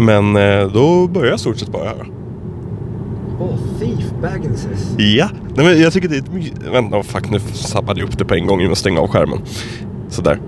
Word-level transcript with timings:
Men 0.00 0.36
eh, 0.36 0.72
då 0.72 1.08
börjar 1.08 1.30
jag 1.30 1.40
stort 1.40 1.58
sett 1.58 1.72
bara 1.72 1.84
här. 1.84 2.06
Oh, 3.40 3.56
Thief 3.78 4.04
Bagginses. 4.22 4.94
Ja, 4.98 5.28
Nej, 5.56 5.66
men 5.66 5.80
jag 5.80 5.92
tycker 5.92 6.08
det 6.08 6.16
är 6.16 6.20
ett 6.20 6.32
my- 6.32 6.52
Vänta, 6.72 6.96
oh, 6.96 7.02
fuck 7.02 7.30
nu 7.30 7.40
sabbade 7.52 8.00
jag 8.00 8.08
upp 8.08 8.18
det 8.18 8.24
på 8.24 8.34
en 8.34 8.46
gång 8.46 8.58
genom 8.60 8.72
att 8.72 8.78
stänga 8.78 9.00
av 9.00 9.08
skärmen. 9.08 9.38
Sådär. 10.08 10.38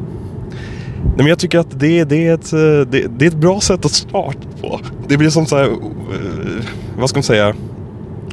Nej 1.04 1.14
men 1.16 1.26
jag 1.26 1.38
tycker 1.38 1.58
att 1.58 1.80
det, 1.80 2.04
det, 2.04 2.26
är 2.26 2.34
ett, 2.34 2.52
eh, 2.52 2.58
det, 2.90 3.18
det 3.18 3.24
är 3.24 3.28
ett 3.28 3.34
bra 3.36 3.60
sätt 3.60 3.84
att 3.84 3.92
starta 3.92 4.48
på. 4.60 4.80
Det 5.08 5.16
blir 5.16 5.30
som 5.30 5.46
så 5.46 5.56
här, 5.56 5.64
eh, 5.64 6.64
vad 6.98 7.08
ska 7.08 7.16
man 7.18 7.22
säga, 7.22 7.54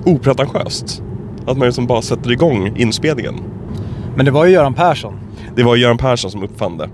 opretentiöst. 0.05 1.03
Att 1.45 1.57
man 1.57 1.65
liksom 1.67 1.87
bara 1.87 2.01
sätter 2.01 2.31
igång 2.31 2.73
inspelningen. 2.77 3.35
Men 4.15 4.25
det 4.25 4.31
var 4.31 4.45
ju 4.45 4.51
Göran 4.51 4.73
Persson. 4.73 5.13
Det 5.59 5.65
var 5.65 5.75
Göran 5.75 5.97
Persson 5.97 6.31
som 6.31 6.43
uppfann 6.43 6.77
det. 6.77 6.89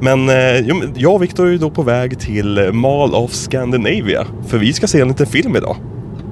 Men 0.00 0.28
eh, 0.28 0.34
jag 0.96 1.14
och 1.14 1.22
Viktor 1.22 1.46
är 1.46 1.50
ju 1.50 1.58
då 1.58 1.70
på 1.70 1.82
väg 1.82 2.18
till 2.18 2.70
Mall 2.72 3.14
of 3.14 3.32
Scandinavia. 3.32 4.26
För 4.46 4.58
vi 4.58 4.72
ska 4.72 4.86
se 4.86 5.00
en 5.00 5.08
liten 5.08 5.26
film 5.26 5.56
idag. 5.56 5.76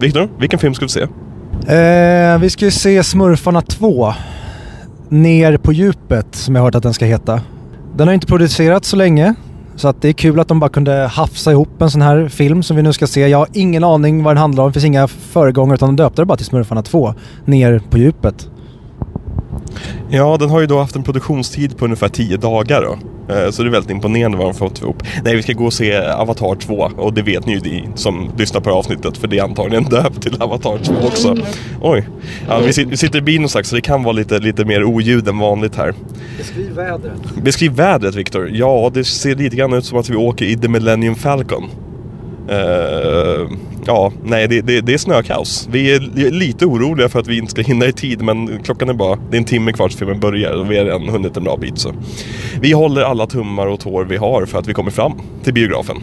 Viktor, 0.01 0.29
vilken 0.39 0.59
film 0.59 0.75
ska 0.75 0.85
vi 0.85 0.89
se? 0.89 1.01
Eh, 1.75 2.39
vi 2.39 2.51
ska 2.51 2.65
ju 2.65 2.71
se 2.71 3.05
Smurfarna 3.05 3.63
2. 3.63 4.15
Ner 5.09 5.57
på 5.57 5.73
djupet, 5.73 6.35
som 6.35 6.55
jag 6.55 6.63
har 6.63 6.67
hört 6.67 6.75
att 6.75 6.83
den 6.83 6.95
ska 6.95 7.05
heta. 7.05 7.41
Den 7.97 8.09
har 8.09 8.15
inte 8.15 8.27
producerats 8.27 8.89
så 8.89 8.97
länge. 8.97 9.35
Så 9.77 9.89
att 9.89 10.03
det 10.03 10.09
är 10.09 10.13
kul 10.13 10.41
att 10.41 10.49
de 10.49 10.61
bara 10.61 10.71
kunde 10.71 10.93
hafsa 10.93 11.51
ihop 11.51 11.83
en 11.83 11.91
sån 11.91 12.03
här 12.03 12.29
film 12.29 12.63
som 12.63 12.77
vi 12.77 12.83
nu 12.83 12.93
ska 12.93 13.07
se. 13.07 13.29
Jag 13.29 13.39
har 13.39 13.49
ingen 13.53 13.85
aning 13.85 14.23
vad 14.23 14.35
den 14.35 14.41
handlar 14.41 14.65
om. 14.65 14.71
Det 14.71 14.73
finns 14.73 14.85
inga 14.85 15.09
föregångare 15.09 15.75
utan 15.75 15.89
de 15.89 16.03
döpte 16.03 16.23
det 16.23 16.27
bara 16.27 16.37
till 16.37 16.47
Smurfarna 16.47 16.83
2. 16.83 17.15
Ner 17.45 17.83
på 17.91 17.99
djupet. 17.99 18.51
Ja, 20.11 20.37
den 20.41 20.51
har 20.51 20.61
ju 20.61 20.67
då 20.67 20.79
haft 20.79 20.97
en 20.97 21.03
produktionstid 21.03 21.77
på 21.77 21.85
ungefär 21.85 22.09
10 22.09 22.37
dagar 22.37 22.83
då. 22.83 22.99
Eh, 23.35 23.51
Så 23.51 23.63
det 23.63 23.69
är 23.69 23.71
väldigt 23.73 23.91
imponerande 23.91 24.39
vad 24.39 24.47
de 24.47 24.55
fått 24.55 24.81
ihop. 24.83 25.03
Nej, 25.25 25.37
vi 25.37 25.43
ska 25.43 25.53
gå 25.53 25.65
och 25.67 25.73
se 25.73 25.97
Avatar 25.99 26.55
2 26.55 26.91
och 26.97 27.13
det 27.15 27.23
vet 27.23 27.47
ni 27.47 27.53
ju 27.53 27.61
ni 27.61 27.89
som 27.95 28.31
lyssnar 28.39 28.61
på 28.61 28.69
det 28.69 28.75
här 28.75 28.79
avsnittet 28.79 29.17
för 29.19 29.29
det 29.29 29.39
är 29.39 29.43
antagligen 29.43 29.85
döpt 29.91 30.23
till 30.23 30.43
Avatar 30.43 30.79
2 30.85 30.95
också. 31.07 31.37
Oj. 31.81 32.09
Ja, 32.49 32.59
vi, 32.67 32.73
sit- 32.73 32.89
vi 32.91 32.97
sitter 32.97 33.19
i 33.19 33.23
bilen 33.23 33.45
och 33.45 33.51
sagt 33.51 33.69
så 33.69 33.75
det 33.75 33.81
kan 33.81 34.03
vara 34.03 34.13
lite, 34.13 34.39
lite 34.39 34.65
mer 34.65 34.85
oljud 34.85 35.29
än 35.29 35.39
vanligt 35.39 35.77
här. 35.77 35.95
Beskriv 36.39 36.71
vädret. 36.75 37.35
Beskriv 37.43 37.73
vädret 37.73 38.15
Viktor. 38.15 38.51
Ja, 38.53 38.91
det 38.95 39.05
ser 39.05 39.35
lite 39.35 39.57
grann 39.57 39.73
ut 39.73 39.85
som 39.85 39.99
att 39.99 40.11
vi 40.11 40.17
åker 40.17 40.45
i 40.45 40.57
The 40.57 40.69
Millennium 40.69 41.15
Falcon. 41.15 41.65
Eh, 42.49 43.49
ja, 43.87 44.13
nej 44.25 44.49
det, 44.49 44.61
det, 44.61 44.81
det 44.81 44.95
är 44.95 44.99
snökaos. 44.99 45.69
Vi 45.73 45.95
är 45.95 46.01
li- 46.01 46.31
lite 46.31 46.67
oroliga 46.67 47.09
för 47.09 47.21
att 47.21 47.27
vi 47.27 47.39
inte 47.39 47.51
ska 47.51 47.63
hinna 47.63 47.87
i 47.87 47.93
tid 47.93 48.23
men 48.23 48.59
klockan 48.63 48.89
är 48.89 48.93
bara, 48.95 49.19
det 49.31 49.37
är 49.37 49.39
en 49.39 49.45
timme 49.45 49.73
kvar 49.73 49.89
tills 49.89 49.99
filmen 49.99 50.21
börjar 50.21 50.53
och 50.53 50.71
vi 50.71 50.79
har 50.79 50.85
redan 50.85 51.09
hunnit 51.09 51.37
en 51.37 51.45
bra 51.45 51.57
bit 51.57 51.79
så. 51.79 51.95
Vi 52.61 52.73
håller 52.73 53.03
alla 53.03 53.27
tummar 53.27 53.67
och 53.67 53.81
tår 53.81 54.05
vi 54.05 54.17
har 54.17 54.47
för 54.47 54.59
att 54.59 54.69
vi 54.69 54.75
kommer 54.75 54.91
fram 54.91 55.13
till 55.45 55.55
biografen. 55.55 55.97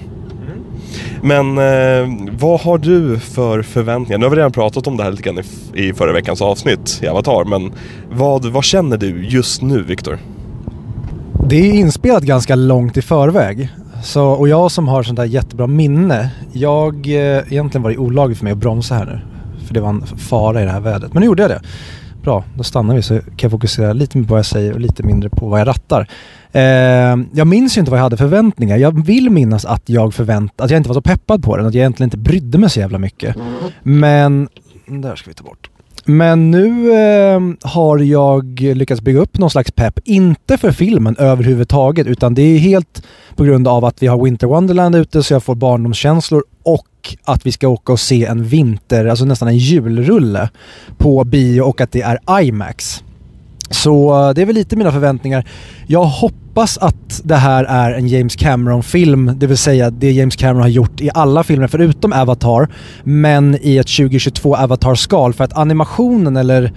Men 1.22 1.58
eh, 1.58 2.30
vad 2.40 2.60
har 2.62 2.78
du 2.78 3.20
för 3.20 3.62
förväntningar? 3.62 4.18
Nu 4.18 4.26
har 4.26 4.30
vi 4.30 4.38
redan 4.38 4.52
pratat 4.52 4.88
om 4.88 4.98
det 4.98 5.04
här 5.04 5.12
lite 5.12 5.24
grann 5.24 5.40
i, 5.74 5.88
i 5.88 5.94
förra 5.94 6.14
veckans 6.14 6.42
avsnitt 6.42 7.00
i 7.04 7.08
Avatar 7.08 7.46
men 7.46 7.72
vad, 8.12 8.46
vad 8.46 8.64
känner 8.64 8.98
du 8.98 9.26
just 9.28 9.62
nu 9.62 9.84
Viktor? 9.84 10.18
Det 11.50 11.56
är 11.56 11.74
inspelat 11.74 12.24
ganska 12.24 12.56
långt 12.56 12.98
i 12.98 13.02
förväg. 13.02 13.70
Så, 14.08 14.26
och 14.28 14.50
jag 14.50 14.72
som 14.72 14.88
har 14.88 15.04
sånt 15.04 15.18
där 15.18 15.26
jättebra 15.26 15.68
minne. 15.68 16.30
Jag, 16.54 17.08
eh, 17.08 17.54
egentligen 17.54 17.82
var 17.82 17.90
det 17.90 17.98
olagligt 17.98 18.38
för 18.38 18.44
mig 18.44 18.54
att 18.54 18.60
bromsa 18.60 18.96
här 18.96 19.06
nu. 19.06 19.20
För 19.66 19.74
det 19.74 19.80
var 19.80 19.90
en 19.90 20.02
fara 20.02 20.62
i 20.62 20.66
det 20.66 20.72
här 20.72 20.80
vädret. 20.80 21.14
Men 21.14 21.22
nu 21.22 21.26
gjorde 21.26 21.42
jag 21.42 21.52
det. 21.52 21.62
Bra, 22.24 22.44
då 22.56 22.64
stannar 22.64 22.96
vi 22.96 23.02
så 23.02 23.20
kan 23.20 23.34
jag 23.38 23.52
fokusera 23.52 23.94
lite 23.94 24.18
mer 24.18 24.26
på 24.26 24.32
vad 24.32 24.40
jag 24.40 24.46
säger 24.46 24.74
och 24.74 24.80
lite 24.80 25.04
mindre 25.04 25.30
på 25.30 25.48
vad 25.48 25.60
jag 25.60 25.68
rattar. 25.68 26.08
Eh, 26.52 26.62
jag 27.34 27.48
minns 27.48 27.78
ju 27.78 27.80
inte 27.80 27.92
vad 27.92 27.98
jag 27.98 28.04
hade 28.04 28.18
förväntningar. 28.18 28.78
Jag 28.78 29.06
vill 29.06 29.30
minnas 29.30 29.66
att 29.66 29.90
jag 29.90 30.14
förvänt 30.14 30.62
att 30.62 30.70
jag 30.70 30.78
inte 30.78 30.90
var 30.90 30.94
så 30.94 31.02
peppad 31.02 31.44
på 31.44 31.58
den. 31.58 31.66
Att 31.66 31.74
jag 31.74 31.82
egentligen 31.82 32.08
inte 32.08 32.18
brydde 32.18 32.58
mig 32.58 32.70
så 32.70 32.80
jävla 32.80 32.98
mycket. 32.98 33.36
Men, 33.84 34.48
där 34.86 35.16
ska 35.16 35.30
vi 35.30 35.34
ta 35.34 35.44
bort. 35.44 35.70
Men 36.10 36.52
nu 36.52 36.92
eh, 36.94 37.42
har 37.62 38.00
jag 38.00 38.60
lyckats 38.60 39.02
bygga 39.02 39.20
upp 39.20 39.38
någon 39.38 39.50
slags 39.50 39.72
pepp. 39.72 40.00
Inte 40.04 40.58
för 40.58 40.72
filmen 40.72 41.16
överhuvudtaget 41.20 42.08
utan 42.08 42.34
det 42.34 42.42
är 42.42 42.58
helt 42.58 43.04
på 43.36 43.44
grund 43.44 43.68
av 43.68 43.86
att 43.86 44.04
vi 44.04 44.08
har 44.08 44.24
Winter 44.24 44.48
Wonderland 44.48 44.96
ute 44.96 45.24
så 45.24 45.34
jag 45.34 45.44
får 45.44 45.56
barndomskänslor 45.56 46.44
och 46.64 47.16
att 47.24 47.46
vi 47.46 47.52
ska 47.52 47.68
åka 47.68 47.94
och 47.94 48.00
se 48.00 48.26
en 48.26 48.44
vinter, 48.44 49.06
alltså 49.06 49.26
nästan 49.26 49.48
en 49.48 49.58
julrulle 49.58 50.50
på 50.98 51.24
bio 51.24 51.62
och 51.62 51.82
att 51.82 51.92
det 51.92 52.02
är 52.02 52.42
IMAX. 52.42 53.04
Så 53.70 54.28
eh, 54.28 54.34
det 54.34 54.42
är 54.42 54.46
väl 54.46 54.56
lite 54.56 54.76
mina 54.76 54.92
förväntningar. 54.92 55.46
Jag 55.88 56.06
hoppas 56.06 56.78
att 56.78 57.22
det 57.24 57.36
här 57.36 57.64
är 57.64 57.92
en 57.92 58.08
James 58.08 58.36
Cameron-film, 58.36 59.32
det 59.36 59.48
vill 59.48 59.58
säga 59.58 59.90
det 59.90 60.12
James 60.12 60.36
Cameron 60.36 60.62
har 60.62 60.70
gjort 60.70 61.02
i 61.02 61.10
alla 61.14 61.44
filmer 61.44 61.68
förutom 61.68 62.14
Avatar, 62.14 62.68
men 63.04 63.58
i 63.62 63.78
ett 63.78 63.88
2022 63.98 64.56
Avatar-skal 64.56 65.34
för 65.34 65.44
att 65.44 65.58
animationen 65.58 66.38
eller 66.38 66.74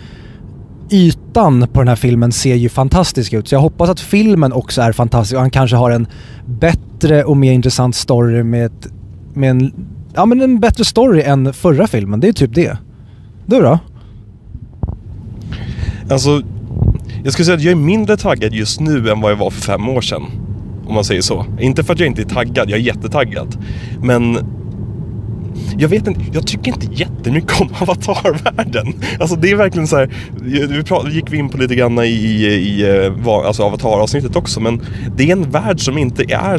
ytan 0.90 1.68
på 1.72 1.80
den 1.80 1.88
här 1.88 1.96
filmen 1.96 2.32
ser 2.32 2.54
ju 2.54 2.68
fantastisk 2.68 3.32
ut. 3.32 3.48
Så 3.48 3.54
jag 3.54 3.60
hoppas 3.60 3.90
att 3.90 4.00
filmen 4.00 4.52
också 4.52 4.82
är 4.82 4.92
fantastisk 4.92 5.34
och 5.34 5.40
han 5.40 5.50
kanske 5.50 5.76
har 5.76 5.90
en 5.90 6.06
bättre 6.46 7.24
och 7.24 7.36
mer 7.36 7.52
intressant 7.52 7.96
story 7.96 8.42
med, 8.42 8.66
ett, 8.66 8.88
med 9.34 9.50
en, 9.50 9.72
ja, 10.14 10.26
men 10.26 10.40
en 10.40 10.60
bättre 10.60 10.84
story 10.84 11.22
än 11.22 11.52
förra 11.52 11.86
filmen. 11.86 12.20
Det 12.20 12.28
är 12.28 12.32
typ 12.32 12.54
det. 12.54 12.78
Du 13.46 13.60
då? 13.60 13.78
Alltså, 16.10 16.42
jag 17.24 17.32
skulle 17.32 17.46
säga 17.46 17.56
att 17.56 17.62
jag 17.62 17.72
är 17.72 17.76
mindre 17.76 18.16
taggad 18.16 18.54
just 18.54 18.80
nu 18.80 19.10
än 19.10 19.20
vad 19.20 19.32
jag 19.32 19.36
var 19.36 19.50
för 19.50 19.60
fem 19.60 19.88
år 19.88 20.00
sedan. 20.00 20.22
Om 20.86 20.94
man 20.94 21.04
säger 21.04 21.20
så. 21.20 21.46
Inte 21.60 21.84
för 21.84 21.92
att 21.92 22.00
jag 22.00 22.06
inte 22.06 22.22
är 22.22 22.26
taggad, 22.26 22.70
jag 22.70 22.78
är 22.78 22.82
jättetaggad. 22.82 23.64
Men 24.02 24.38
jag 25.78 25.88
vet 25.88 26.06
inte, 26.06 26.20
jag 26.32 26.46
tycker 26.46 26.72
inte 26.72 26.86
jättemycket 26.92 27.60
om 27.60 27.68
avatarvärlden. 27.80 28.94
Alltså 29.20 29.36
det 29.36 29.50
är 29.50 29.56
verkligen 29.56 29.86
så 29.86 29.96
här, 29.96 30.10
vi 30.68 30.82
prat, 30.82 31.12
gick 31.12 31.32
vi 31.32 31.38
in 31.38 31.48
på 31.48 31.58
lite 31.58 31.74
grann 31.74 31.98
i, 31.98 32.02
i, 32.02 32.46
i 32.46 33.06
eh, 33.06 33.28
alltså 33.28 33.62
avataravsnittet 33.62 34.36
också, 34.36 34.60
men 34.60 34.82
det 35.16 35.28
är 35.28 35.32
en 35.32 35.50
värld 35.50 35.80
som 35.80 35.98
inte 35.98 36.22
är 36.22 36.58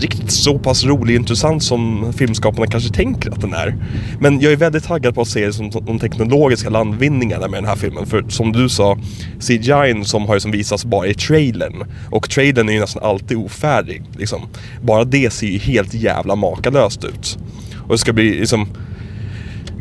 riktigt 0.00 0.30
så 0.30 0.58
pass 0.58 0.84
rolig 0.84 1.16
och 1.16 1.20
intressant 1.20 1.62
som 1.62 2.12
filmskaparna 2.12 2.66
kanske 2.66 2.94
tänker 2.94 3.30
att 3.30 3.40
den 3.40 3.54
är. 3.54 3.76
Men 4.20 4.40
jag 4.40 4.52
är 4.52 4.56
väldigt 4.56 4.84
taggad 4.84 5.14
på 5.14 5.20
att 5.20 5.28
se 5.28 5.52
som 5.52 5.70
de 5.70 5.98
teknologiska 5.98 6.70
landvinningarna 6.70 7.48
med 7.48 7.62
den 7.62 7.68
här 7.68 7.76
filmen. 7.76 8.06
För 8.06 8.24
som 8.28 8.52
du 8.52 8.68
sa, 8.68 8.98
CGI 9.40 10.04
som 10.04 10.26
har 10.26 10.38
som 10.38 10.50
visas 10.50 10.84
bara 10.84 11.06
i 11.06 11.14
trailern. 11.14 11.84
Och 12.10 12.30
trailern 12.30 12.68
är 12.68 12.72
ju 12.72 12.80
nästan 12.80 13.02
alltid 13.02 13.36
ofärdig. 13.36 14.02
Liksom. 14.16 14.40
Bara 14.82 15.04
det 15.04 15.32
ser 15.32 15.46
ju 15.46 15.58
helt 15.58 15.94
jävla 15.94 16.36
makalöst 16.36 17.04
ut. 17.04 17.38
Och 17.92 17.96
det 17.96 18.00
ska 18.00 18.12
bli 18.12 18.38
liksom 18.40 18.68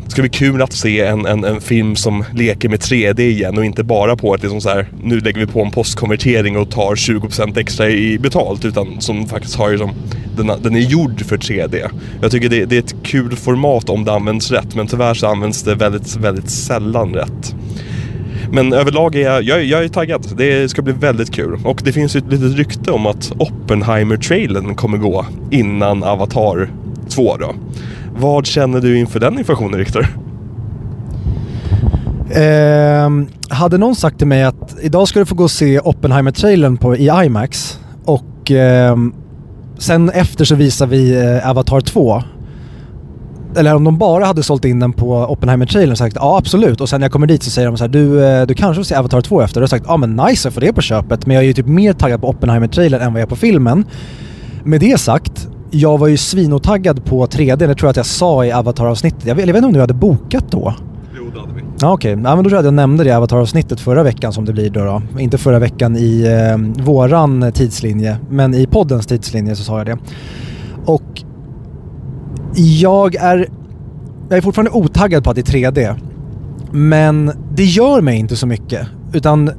det 0.05 0.11
ska 0.11 0.21
bli 0.21 0.29
kul 0.29 0.61
att 0.61 0.73
se 0.73 1.01
en, 1.01 1.25
en, 1.25 1.43
en 1.43 1.61
film 1.61 1.95
som 1.95 2.23
leker 2.33 2.69
med 2.69 2.79
3D 2.79 3.19
igen 3.19 3.57
och 3.57 3.65
inte 3.65 3.83
bara 3.83 4.15
på 4.15 4.33
att 4.33 4.41
liksom 4.41 4.61
så 4.61 4.69
här, 4.69 4.87
nu 5.03 5.19
lägger 5.19 5.39
vi 5.39 5.47
på 5.47 5.61
en 5.61 5.71
postkonvertering 5.71 6.57
och 6.57 6.71
tar 6.71 6.95
20% 6.95 7.59
extra 7.59 7.89
i 7.89 8.19
betalt 8.19 8.65
utan 8.65 9.01
som 9.01 9.27
faktiskt 9.27 9.55
har 9.55 9.71
liksom, 9.71 9.91
den, 10.37 10.51
den 10.61 10.75
är 10.75 10.79
gjord 10.79 11.25
för 11.25 11.37
3D. 11.37 11.89
Jag 12.21 12.31
tycker 12.31 12.49
det, 12.49 12.65
det 12.65 12.75
är 12.75 12.79
ett 12.79 12.95
kul 13.03 13.35
format 13.35 13.89
om 13.89 14.05
det 14.05 14.13
används 14.13 14.51
rätt 14.51 14.75
men 14.75 14.87
tyvärr 14.87 15.13
så 15.13 15.27
används 15.27 15.63
det 15.63 15.75
väldigt, 15.75 16.15
väldigt 16.15 16.49
sällan 16.49 17.13
rätt. 17.13 17.55
Men 18.51 18.73
överlag 18.73 19.15
är 19.15 19.21
jag, 19.21 19.43
jag, 19.43 19.63
jag 19.63 19.83
är 19.83 19.87
taggad. 19.87 20.25
Det 20.37 20.69
ska 20.69 20.81
bli 20.81 20.93
väldigt 20.93 21.33
kul. 21.33 21.59
Och 21.63 21.81
det 21.83 21.93
finns 21.93 22.15
ju 22.15 22.17
ett 22.17 22.31
litet 22.31 22.57
rykte 22.57 22.91
om 22.91 23.05
att 23.05 23.31
Oppenheimer-trailern 23.37 24.75
kommer 24.75 24.97
gå 24.97 25.25
innan 25.51 26.03
Avatar 26.03 26.69
2 27.11 27.37
då. 27.37 27.55
Vad 28.15 28.45
känner 28.45 28.81
du 28.81 28.97
inför 28.97 29.19
den 29.19 29.37
informationen 29.37 29.79
Viktor? 29.79 30.07
Eh, 32.29 33.09
hade 33.49 33.77
någon 33.77 33.95
sagt 33.95 34.17
till 34.17 34.27
mig 34.27 34.43
att 34.43 34.75
idag 34.81 35.07
ska 35.07 35.19
du 35.19 35.25
få 35.25 35.35
gå 35.35 35.43
och 35.43 35.51
se 35.51 35.79
Oppenheimer-trailern 35.79 36.95
i 36.95 37.25
IMAX 37.25 37.79
och 38.05 38.51
eh, 38.51 38.95
sen 39.77 40.09
efter 40.09 40.45
så 40.45 40.55
visar 40.55 40.87
vi 40.87 41.25
eh, 41.25 41.49
Avatar 41.49 41.81
2. 41.81 42.23
Eller 43.55 43.75
om 43.75 43.83
de 43.83 43.97
bara 43.97 44.25
hade 44.25 44.43
sålt 44.43 44.65
in 44.65 44.79
den 44.79 44.93
på 44.93 45.25
Oppenheimer-trailern 45.25 45.91
och 45.91 45.97
sagt 45.97 46.15
ja 46.15 46.37
absolut 46.37 46.81
och 46.81 46.89
sen 46.89 47.01
när 47.01 47.05
jag 47.05 47.11
kommer 47.11 47.27
dit 47.27 47.43
så 47.43 47.49
säger 47.49 47.67
de 47.67 47.77
så 47.77 47.83
här 47.83 47.89
du, 47.89 48.25
eh, 48.25 48.45
du 48.45 48.53
kanske 48.53 48.79
vill 48.79 48.85
se 48.85 48.95
Avatar 48.95 49.21
2 49.21 49.41
efter. 49.41 49.55
Då 49.55 49.59
har 49.59 49.63
jag 49.63 49.69
sagt 49.69 49.85
ja 49.87 49.97
men 49.97 50.15
nice 50.15 50.47
jag 50.47 50.53
får 50.53 50.61
det 50.61 50.73
på 50.73 50.81
köpet 50.81 51.25
men 51.25 51.35
jag 51.35 51.43
är 51.43 51.47
ju 51.47 51.53
typ 51.53 51.67
mer 51.67 51.93
taggad 51.93 52.21
på 52.21 52.27
Oppenheimer-trailern 52.27 53.01
än 53.01 53.13
vad 53.13 53.21
jag 53.21 53.25
är 53.25 53.29
på 53.29 53.35
filmen. 53.35 53.85
Med 54.63 54.79
det 54.79 54.99
sagt, 54.99 55.47
jag 55.71 55.97
var 55.97 56.07
ju 56.07 56.17
svinotaggad 56.17 57.05
på 57.05 57.25
3D, 57.25 57.55
det 57.55 57.75
tror 57.75 57.77
jag 57.81 57.89
att 57.89 57.97
jag 57.97 58.05
sa 58.05 58.45
i 58.45 58.51
Avatar-avsnittet. 58.51 59.25
Jag 59.25 59.35
vet, 59.35 59.47
jag 59.47 59.53
vet 59.53 59.57
inte 59.57 59.67
om 59.67 59.73
du 59.73 59.79
hade 59.79 59.93
bokat 59.93 60.51
då? 60.51 60.73
Jo, 61.17 61.23
det 61.33 61.39
hade 61.39 61.53
vi. 61.53 61.61
Ja, 61.81 61.93
Okej, 61.93 62.11
ja, 62.11 62.15
men 62.17 62.37
då 62.37 62.43
tror 62.43 62.51
jag 62.51 62.59
att 62.59 62.65
jag 62.65 62.73
nämnde 62.73 63.03
det 63.03 63.09
i 63.09 63.13
Avatar-avsnittet 63.13 63.79
förra 63.79 64.03
veckan 64.03 64.33
som 64.33 64.45
det 64.45 64.53
blir 64.53 64.69
då. 64.69 64.83
då. 64.85 65.19
Inte 65.19 65.37
förra 65.37 65.59
veckan 65.59 65.95
i 65.97 66.23
eh, 66.23 66.83
våran 66.83 67.51
tidslinje, 67.51 68.17
men 68.29 68.53
i 68.53 68.67
poddens 68.67 69.07
tidslinje 69.07 69.55
så 69.55 69.63
sa 69.63 69.77
jag 69.77 69.85
det. 69.85 69.97
Och 70.85 71.23
jag 72.55 73.15
är, 73.15 73.47
jag 74.29 74.37
är 74.37 74.41
fortfarande 74.41 74.71
otaggad 74.71 75.23
på 75.23 75.29
att 75.29 75.35
det 75.35 75.49
är 75.49 75.71
3D. 75.71 75.95
Men 76.71 77.31
det 77.55 77.63
gör 77.63 78.01
mig 78.01 78.17
inte 78.17 78.35
så 78.35 78.47
mycket. 78.47 78.87
Utan 79.13 79.51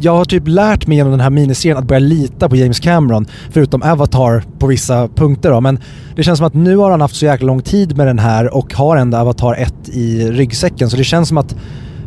jag 0.00 0.16
har 0.16 0.24
typ 0.24 0.48
lärt 0.48 0.86
mig 0.86 0.96
genom 0.96 1.10
den 1.10 1.20
här 1.20 1.30
miniserien 1.30 1.78
att 1.78 1.84
börja 1.84 1.98
lita 1.98 2.48
på 2.48 2.56
James 2.56 2.80
Cameron, 2.80 3.26
förutom 3.50 3.82
Avatar 3.82 4.44
på 4.58 4.66
vissa 4.66 5.08
punkter 5.08 5.50
då. 5.50 5.60
Men 5.60 5.78
det 6.16 6.22
känns 6.22 6.38
som 6.38 6.46
att 6.46 6.54
nu 6.54 6.76
har 6.76 6.90
han 6.90 7.00
haft 7.00 7.16
så 7.16 7.24
jäkla 7.24 7.46
lång 7.46 7.62
tid 7.62 7.96
med 7.96 8.06
den 8.06 8.18
här 8.18 8.54
och 8.54 8.74
har 8.74 8.96
ändå 8.96 9.18
Avatar 9.18 9.54
1 9.54 9.74
i 9.88 10.30
ryggsäcken. 10.30 10.90
Så 10.90 10.96
det 10.96 11.04
känns 11.04 11.28
som 11.28 11.38
att 11.38 11.56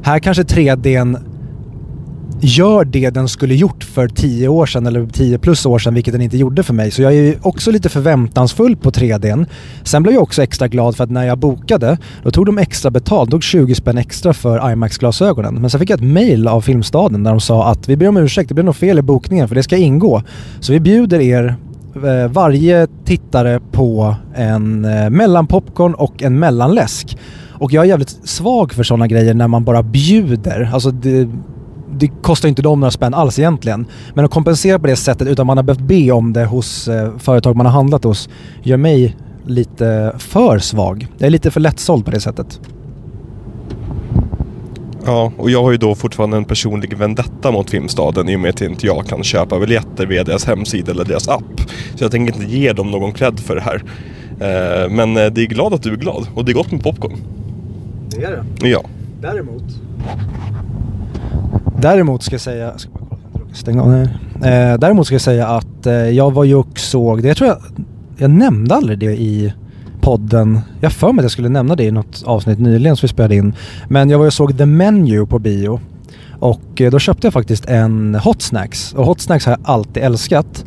här 0.03 0.19
kanske 0.19 0.43
3Dn 0.43 1.17
gör 2.41 2.85
det 2.85 3.09
den 3.09 3.27
skulle 3.27 3.55
gjort 3.55 3.83
för 3.83 4.07
10 4.07 4.47
år 4.47 4.65
sedan 4.65 4.87
eller 4.87 5.05
10 5.05 5.37
plus 5.37 5.65
år 5.65 5.79
sedan, 5.79 5.93
vilket 5.93 6.13
den 6.13 6.21
inte 6.21 6.37
gjorde 6.37 6.63
för 6.63 6.73
mig. 6.73 6.91
Så 6.91 7.01
jag 7.01 7.13
är 7.13 7.35
också 7.41 7.71
lite 7.71 7.89
förväntansfull 7.89 8.75
på 8.75 8.91
3Dn. 8.91 9.45
Sen 9.83 10.03
blev 10.03 10.13
jag 10.13 10.23
också 10.23 10.43
extra 10.43 10.67
glad 10.67 10.95
för 10.95 11.03
att 11.03 11.11
när 11.11 11.23
jag 11.23 11.37
bokade, 11.37 11.97
då 12.23 12.31
tog 12.31 12.45
de 12.45 12.57
extra 12.57 12.91
betalt, 12.91 13.31
tog 13.31 13.43
20 13.43 13.75
spänn 13.75 13.97
extra 13.97 14.33
för 14.33 14.71
IMAX-glasögonen. 14.71 15.61
Men 15.61 15.69
sen 15.69 15.79
fick 15.79 15.89
jag 15.89 15.99
ett 15.99 16.05
mail 16.05 16.47
av 16.47 16.61
Filmstaden 16.61 17.23
där 17.23 17.31
de 17.31 17.39
sa 17.39 17.71
att 17.71 17.89
vi 17.89 17.97
ber 17.97 18.07
om 18.07 18.17
ursäkt, 18.17 18.49
det 18.49 18.53
blev 18.53 18.65
något 18.65 18.77
fel 18.77 18.99
i 18.99 19.01
bokningen 19.01 19.47
för 19.47 19.55
det 19.55 19.63
ska 19.63 19.77
ingå. 19.77 20.23
Så 20.59 20.73
vi 20.73 20.79
bjuder 20.79 21.19
er 21.19 21.55
eh, 21.95 22.31
varje 22.31 22.87
tittare 23.05 23.59
på 23.71 24.15
en 24.35 24.85
eh, 24.85 25.09
mellanpopcorn 25.09 25.93
och 25.93 26.23
en 26.23 26.39
mellanläsk. 26.39 27.17
Och 27.61 27.73
jag 27.73 27.83
är 27.83 27.89
jävligt 27.89 28.19
svag 28.23 28.73
för 28.73 28.83
sådana 28.83 29.07
grejer 29.07 29.33
när 29.33 29.47
man 29.47 29.63
bara 29.63 29.83
bjuder. 29.83 30.69
Alltså 30.73 30.91
det, 30.91 31.29
det 31.97 32.07
kostar 32.21 32.49
inte 32.49 32.61
dem 32.61 32.79
några 32.79 32.91
spänn 32.91 33.13
alls 33.13 33.39
egentligen. 33.39 33.85
Men 34.13 34.25
att 34.25 34.31
kompensera 34.31 34.79
på 34.79 34.87
det 34.87 34.95
sättet 34.95 35.27
utan 35.27 35.47
man 35.47 35.57
har 35.57 35.63
behövt 35.63 35.81
be 35.81 36.11
om 36.11 36.33
det 36.33 36.45
hos 36.45 36.87
eh, 36.87 37.17
företag 37.17 37.55
man 37.55 37.65
har 37.65 37.73
handlat 37.73 38.03
hos 38.03 38.29
gör 38.63 38.77
mig 38.77 39.15
lite 39.45 40.15
för 40.17 40.59
svag. 40.59 41.07
Jag 41.17 41.27
är 41.27 41.31
lite 41.31 41.51
för 41.51 41.59
lättsåld 41.59 42.05
på 42.05 42.11
det 42.11 42.19
sättet. 42.19 42.59
Ja, 45.05 45.31
och 45.37 45.49
jag 45.49 45.63
har 45.63 45.71
ju 45.71 45.77
då 45.77 45.95
fortfarande 45.95 46.37
en 46.37 46.45
personlig 46.45 46.97
vendetta 46.97 47.51
mot 47.51 47.69
Filmstaden 47.69 48.29
i 48.29 48.35
och 48.35 48.39
med 48.39 48.49
att 48.49 48.61
inte 48.61 48.85
jag 48.85 49.05
kan 49.05 49.23
köpa 49.23 49.59
biljetter 49.59 50.05
via 50.05 50.23
deras 50.23 50.45
hemsida 50.45 50.91
eller 50.91 51.05
deras 51.05 51.27
app. 51.27 51.61
Så 51.95 52.03
jag 52.03 52.11
tänker 52.11 52.35
inte 52.35 52.55
ge 52.55 52.73
dem 52.73 52.91
någon 52.91 53.11
cred 53.11 53.39
för 53.39 53.55
det 53.55 53.61
här. 53.61 53.83
Eh, 54.39 54.89
men 54.89 55.17
eh, 55.17 55.25
det 55.25 55.41
är 55.41 55.45
glad 55.45 55.73
att 55.73 55.83
du 55.83 55.91
är 55.91 55.97
glad 55.97 56.27
och 56.35 56.45
det 56.45 56.51
är 56.51 56.53
gott 56.53 56.71
med 56.71 56.83
popcorn. 56.83 57.17
Det 58.09 58.23
är 58.23 58.43
det. 58.59 58.69
Ja. 58.69 58.83
Däremot. 59.21 59.63
Däremot 61.81 62.23
ska 62.23 62.33
jag 62.33 62.41
säga, 62.41 62.65
jag 62.65 62.79
ska 62.79 62.91
bara 62.91 63.05
kolla, 63.09 63.45
jag 63.47 63.57
stänga 63.57 63.83
av. 63.83 63.93
Eh, 63.93 64.77
däremot 64.79 65.05
ska 65.05 65.15
jag 65.15 65.21
säga 65.21 65.47
att 65.47 65.85
eh, 65.85 65.93
jag 65.93 66.33
var 66.33 66.43
ju 66.43 66.55
och 66.55 66.79
såg, 66.79 67.21
det 67.21 67.27
jag 67.27 67.37
tror 67.37 67.49
jag, 67.49 67.57
jag 68.17 68.29
nämnde 68.29 68.75
aldrig 68.75 68.99
det 68.99 69.21
i 69.21 69.53
podden. 70.01 70.59
Jag 70.81 70.91
för 70.91 71.11
mig 71.11 71.21
att 71.21 71.23
jag 71.23 71.31
skulle 71.31 71.49
nämna 71.49 71.75
det 71.75 71.83
i 71.83 71.91
något 71.91 72.23
avsnitt 72.25 72.59
nyligen 72.59 72.95
som 72.95 73.07
vi 73.07 73.09
spelade 73.09 73.35
in. 73.35 73.53
Men 73.89 74.09
jag 74.09 74.19
var 74.19 74.25
och 74.25 74.33
såg 74.33 74.57
The 74.57 74.65
Menu 74.65 75.25
på 75.25 75.39
bio. 75.39 75.79
Och 76.39 76.81
eh, 76.81 76.91
då 76.91 76.99
köpte 76.99 77.27
jag 77.27 77.33
faktiskt 77.33 77.65
en 77.65 78.15
Hot 78.15 78.41
Snacks. 78.41 78.93
Och 78.93 79.05
Hot 79.05 79.21
Snacks 79.21 79.45
har 79.45 79.51
jag 79.51 79.59
alltid 79.63 80.03
älskat. 80.03 80.65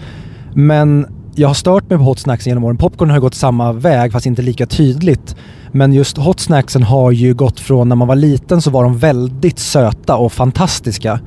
Men 0.55 1.07
jag 1.37 1.49
har 1.49 1.55
stört 1.55 1.91
mig 1.91 1.99
på 1.99 2.05
Hot 2.05 2.19
Snacks 2.19 2.47
genom 2.47 2.65
åren. 2.65 2.77
Popcorn 2.77 3.11
har 3.11 3.19
gått 3.19 3.35
samma 3.35 3.73
väg 3.73 4.13
fast 4.13 4.27
inte 4.27 4.43
lika 4.43 4.67
tydligt. 4.67 5.37
Men 5.73 5.93
just 5.93 6.17
Hot 6.17 6.41
Snacksen 6.41 6.83
har 6.83 7.11
ju 7.11 7.35
gått 7.35 7.61
från 7.61 7.89
när 7.89 7.97
man 7.97 8.09
var 8.09 8.17
liten 8.17 8.63
så 8.63 8.71
var 8.71 8.85
de 8.85 8.99
väldigt 8.99 9.59
söta 9.59 10.17
och 10.17 10.33
fantastiska 10.33 11.21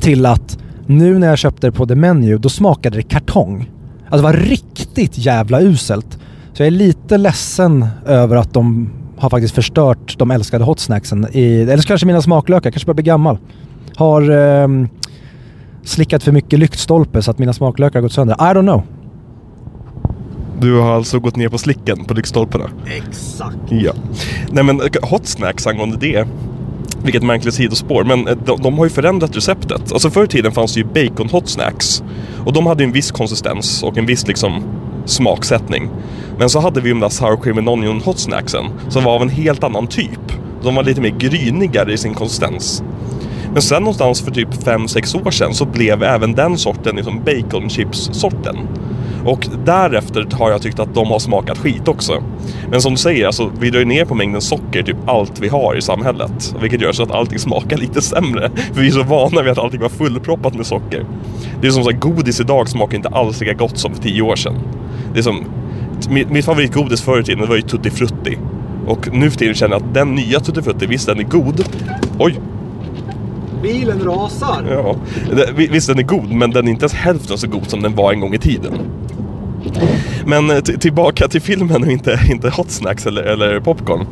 till 0.00 0.26
att 0.26 0.58
nu 0.86 1.18
när 1.18 1.26
jag 1.28 1.38
köpte 1.38 1.66
det 1.66 1.72
på 1.72 1.86
The 1.86 1.94
Menu 1.94 2.38
då 2.38 2.48
smakade 2.48 2.96
det 2.96 3.02
kartong. 3.02 3.70
Alltså 4.08 4.16
det 4.16 4.22
var 4.22 4.32
riktigt 4.32 5.18
jävla 5.18 5.60
uselt. 5.60 6.18
Så 6.52 6.62
jag 6.62 6.66
är 6.66 6.70
lite 6.70 7.18
ledsen 7.18 7.86
över 8.06 8.36
att 8.36 8.54
de 8.54 8.90
har 9.18 9.30
faktiskt 9.30 9.54
förstört 9.54 10.18
de 10.18 10.30
älskade 10.30 10.64
Hot 10.64 10.80
Snacksen. 10.80 11.26
I, 11.32 11.62
eller 11.62 11.76
så 11.76 11.88
kanske 11.88 12.06
mina 12.06 12.22
smaklökar, 12.22 12.70
kanske 12.70 12.86
börjar 12.86 12.94
bli 12.94 13.04
gammal. 13.04 13.38
Har 13.96 14.30
eh, 14.30 14.68
slickat 15.84 16.22
för 16.22 16.32
mycket 16.32 16.58
lyktstolpe 16.58 17.22
så 17.22 17.30
att 17.30 17.38
mina 17.38 17.52
smaklökar 17.52 17.94
har 17.94 18.02
gått 18.02 18.12
sönder. 18.12 18.34
I 18.34 18.54
don't 18.54 18.62
know. 18.62 18.82
Du 20.60 20.78
har 20.78 20.94
alltså 20.94 21.20
gått 21.20 21.36
ner 21.36 21.48
på 21.48 21.58
slicken 21.58 22.04
på 22.04 22.14
lyktstolparna? 22.14 22.70
Exakt. 22.86 23.56
Ja. 23.68 23.92
Nej 24.50 24.64
men 24.64 24.80
Hot 25.02 25.26
Snacks 25.26 25.66
angående 25.66 25.96
det. 25.96 26.28
Vilket 27.02 27.22
märkligt 27.22 27.54
sidospår, 27.54 28.04
men 28.04 28.28
eh, 28.28 28.36
de, 28.44 28.62
de 28.62 28.78
har 28.78 28.84
ju 28.84 28.90
förändrat 28.90 29.36
receptet. 29.36 29.92
Alltså 29.92 30.10
förr 30.10 30.24
i 30.24 30.28
tiden 30.28 30.52
fanns 30.52 30.74
det 30.74 30.80
ju 30.80 30.86
bacon 30.86 31.28
hot 31.28 31.48
snacks. 31.48 32.02
Och 32.44 32.52
de 32.52 32.66
hade 32.66 32.82
ju 32.82 32.86
en 32.86 32.92
viss 32.92 33.10
konsistens 33.10 33.82
och 33.82 33.98
en 33.98 34.06
viss 34.06 34.26
liksom 34.26 34.62
smaksättning. 35.04 35.88
Men 36.38 36.50
så 36.50 36.60
hade 36.60 36.80
vi 36.80 36.90
de 36.90 37.00
där 37.00 37.08
sour 37.08 37.42
cream 37.42 37.58
and 37.58 37.68
onion 37.68 38.00
hot 38.00 38.18
snacksen 38.18 38.64
som 38.88 39.04
var 39.04 39.14
av 39.14 39.22
en 39.22 39.28
helt 39.28 39.64
annan 39.64 39.86
typ. 39.86 40.32
De 40.62 40.74
var 40.74 40.82
lite 40.82 41.00
mer 41.00 41.14
grynigare 41.18 41.92
i 41.92 41.98
sin 41.98 42.14
konsistens. 42.14 42.82
Men 43.52 43.62
sen 43.62 43.82
någonstans 43.82 44.20
för 44.20 44.30
typ 44.30 44.48
5-6 44.48 45.26
år 45.26 45.30
sedan 45.30 45.54
så 45.54 45.64
blev 45.64 46.02
även 46.02 46.34
den 46.34 46.58
sorten 46.58 46.96
liksom 46.96 47.22
bacon 47.24 47.70
chips 47.70 48.10
sorten. 48.12 48.56
Och 49.30 49.48
därefter 49.64 50.26
har 50.32 50.50
jag 50.50 50.62
tyckt 50.62 50.78
att 50.78 50.94
de 50.94 51.10
har 51.10 51.18
smakat 51.18 51.58
skit 51.58 51.88
också. 51.88 52.22
Men 52.70 52.82
som 52.82 52.92
du 52.92 52.98
säger, 52.98 53.26
alltså, 53.26 53.52
vi 53.60 53.70
drar 53.70 53.78
ju 53.78 53.84
ner 53.84 54.04
på 54.04 54.14
mängden 54.14 54.40
socker, 54.40 54.82
typ 54.82 54.96
allt 55.06 55.40
vi 55.40 55.48
har 55.48 55.76
i 55.76 55.82
samhället. 55.82 56.54
Vilket 56.60 56.80
gör 56.80 56.92
så 56.92 57.02
att 57.02 57.10
allting 57.10 57.38
smakar 57.48 57.76
lite 57.76 58.02
sämre. 58.02 58.50
För 58.72 58.80
vi 58.80 58.86
är 58.86 58.92
så 58.92 59.02
vana 59.02 59.42
vid 59.42 59.52
att 59.52 59.58
allting 59.58 59.80
var 59.80 59.88
fullproppat 59.88 60.54
med 60.54 60.66
socker. 60.66 61.04
Det 61.60 61.66
är 61.66 61.70
som 61.70 61.82
att 61.82 62.00
godis 62.00 62.40
idag 62.40 62.68
smakar 62.68 62.96
inte 62.96 63.08
alls 63.08 63.40
lika 63.40 63.52
gott 63.52 63.78
som 63.78 63.94
för 63.94 64.02
tio 64.02 64.22
år 64.22 64.36
sedan. 64.36 64.54
Det 65.12 65.18
är 65.18 65.22
som, 65.22 65.44
mitt, 66.10 66.30
mitt 66.30 66.44
favoritgodis 66.44 67.02
förr 67.02 67.20
i 67.20 67.24
tiden 67.24 67.48
var 67.48 67.56
ju 67.56 67.62
Tutti 67.62 67.90
Frutti. 67.90 68.38
Och 68.86 69.08
nu 69.12 69.30
för 69.30 69.38
tiden 69.38 69.54
känner 69.54 69.74
jag 69.74 69.82
att 69.82 69.94
den 69.94 70.14
nya 70.14 70.40
Tutti 70.40 70.62
Frutti, 70.62 70.86
visst 70.86 71.06
den 71.06 71.18
är 71.18 71.22
god. 71.22 71.64
Oj, 72.18 72.40
Bilen 73.62 74.00
rasar. 74.04 74.64
Ja, 74.70 74.96
visst 75.54 75.88
den 75.88 75.98
är 75.98 76.02
god 76.02 76.32
men 76.32 76.50
den 76.50 76.66
är 76.66 76.70
inte 76.70 76.82
ens 76.82 76.94
hälften 76.94 77.38
så 77.38 77.46
god 77.46 77.70
som 77.70 77.82
den 77.82 77.94
var 77.94 78.12
en 78.12 78.20
gång 78.20 78.34
i 78.34 78.38
tiden. 78.38 78.72
Men 80.26 80.50
eh, 80.50 80.56
tillbaka 80.56 81.28
till 81.28 81.40
filmen 81.40 81.82
och 81.82 81.90
inte, 81.90 82.20
inte 82.30 82.50
hot 82.50 82.70
snacks 82.70 83.06
eller, 83.06 83.22
eller 83.22 83.60
popcorn. 83.60 84.06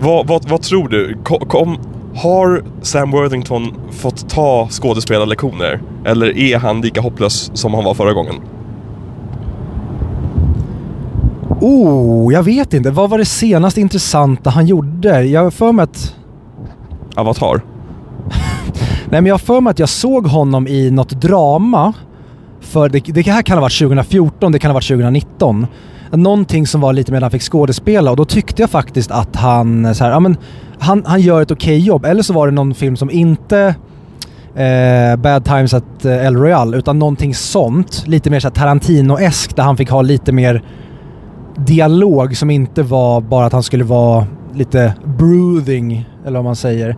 Vad, 0.00 0.26
vad, 0.26 0.48
vad 0.48 0.62
tror 0.62 0.88
du? 0.88 1.16
Ko- 1.24 1.44
Kom, 1.46 1.78
har 2.16 2.62
Sam 2.82 3.10
Worthington 3.10 3.74
fått 3.90 4.28
ta 4.28 4.68
skådespelarlektioner? 4.70 5.80
Eller 6.04 6.38
är 6.38 6.58
han 6.58 6.80
lika 6.80 7.00
hopplös 7.00 7.50
som 7.54 7.74
han 7.74 7.84
var 7.84 7.94
förra 7.94 8.12
gången? 8.12 8.34
Oh, 11.60 12.32
jag 12.32 12.42
vet 12.42 12.74
inte. 12.74 12.90
Vad 12.90 13.10
var 13.10 13.18
det 13.18 13.24
senaste 13.24 13.80
intressanta 13.80 14.50
han 14.50 14.66
gjorde? 14.66 15.22
Jag 15.24 15.42
har 15.44 15.50
för 15.50 15.72
mig 15.72 15.82
att... 15.82 16.14
Avatar? 17.14 17.54
Nej 19.10 19.20
men 19.20 19.26
jag 19.26 19.34
har 19.34 19.38
för 19.38 19.60
mig 19.60 19.70
att 19.70 19.78
jag 19.78 19.88
såg 19.88 20.26
honom 20.26 20.68
i 20.68 20.90
något 20.90 21.10
drama. 21.10 21.92
För 22.70 22.88
det, 22.88 23.00
det 23.00 23.26
här 23.26 23.42
kan 23.42 23.56
ha 23.56 23.60
varit 23.60 23.78
2014, 23.78 24.52
det 24.52 24.58
kan 24.58 24.70
ha 24.70 24.74
varit 24.74 24.88
2019. 24.88 25.66
Någonting 26.12 26.66
som 26.66 26.80
var 26.80 26.92
lite 26.92 27.12
mer 27.12 27.18
när 27.20 27.24
han 27.24 27.30
fick 27.30 27.42
skådespela 27.42 28.10
och 28.10 28.16
då 28.16 28.24
tyckte 28.24 28.62
jag 28.62 28.70
faktiskt 28.70 29.10
att 29.10 29.36
han, 29.36 29.84
eh, 29.84 29.92
så 29.92 30.04
här, 30.04 30.10
ja, 30.10 30.20
men, 30.20 30.36
han, 30.78 31.02
han 31.06 31.20
gör 31.20 31.42
ett 31.42 31.50
okej 31.50 31.78
jobb. 31.78 32.04
Eller 32.04 32.22
så 32.22 32.32
var 32.32 32.46
det 32.46 32.52
någon 32.52 32.74
film 32.74 32.96
som 32.96 33.10
inte 33.10 33.74
eh, 34.54 35.16
Bad 35.16 35.44
Times 35.44 35.74
at 35.74 36.04
eh, 36.04 36.26
El 36.26 36.36
Royale 36.36 36.76
utan 36.76 36.98
någonting 36.98 37.34
sånt. 37.34 38.04
Lite 38.06 38.30
mer 38.30 38.40
så 38.40 38.50
Tarantino-esk 38.50 39.56
där 39.56 39.62
han 39.62 39.76
fick 39.76 39.90
ha 39.90 40.02
lite 40.02 40.32
mer 40.32 40.62
dialog 41.56 42.36
som 42.36 42.50
inte 42.50 42.82
var 42.82 43.20
bara 43.20 43.46
att 43.46 43.52
han 43.52 43.62
skulle 43.62 43.84
vara 43.84 44.26
lite 44.54 44.94
brooding, 45.04 46.08
eller 46.26 46.38
vad 46.38 46.44
man 46.44 46.56
säger. 46.56 46.88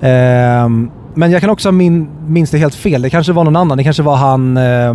Eh, 0.00 0.68
men 1.14 1.30
jag 1.30 1.40
kan 1.40 1.50
också 1.50 1.68
ha 1.68 1.72
min, 1.72 2.08
minns 2.26 2.50
det 2.50 2.58
helt 2.58 2.74
fel. 2.74 3.02
Det 3.02 3.10
kanske 3.10 3.32
var 3.32 3.44
någon 3.44 3.56
annan. 3.56 3.78
Det 3.78 3.84
kanske 3.84 4.02
var 4.02 4.16
han... 4.16 4.56
eh, 4.56 4.94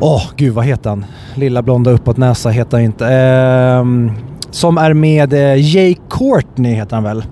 Åh, 0.00 0.22
gud 0.36 0.54
vad 0.54 0.64
heter 0.64 0.90
han? 0.90 1.04
Lilla 1.34 1.62
blonda 1.62 1.90
uppåt 1.90 2.16
näsa 2.16 2.48
heter 2.50 2.76
han 2.76 2.84
inte. 2.84 3.06
Ehm, 3.06 4.12
som 4.50 4.78
är 4.78 4.94
med 4.94 5.32
eh, 5.32 5.74
Jay 5.74 5.96
Courtney 6.10 6.74
heter 6.74 6.96
han 6.96 7.04
väl? 7.04 7.24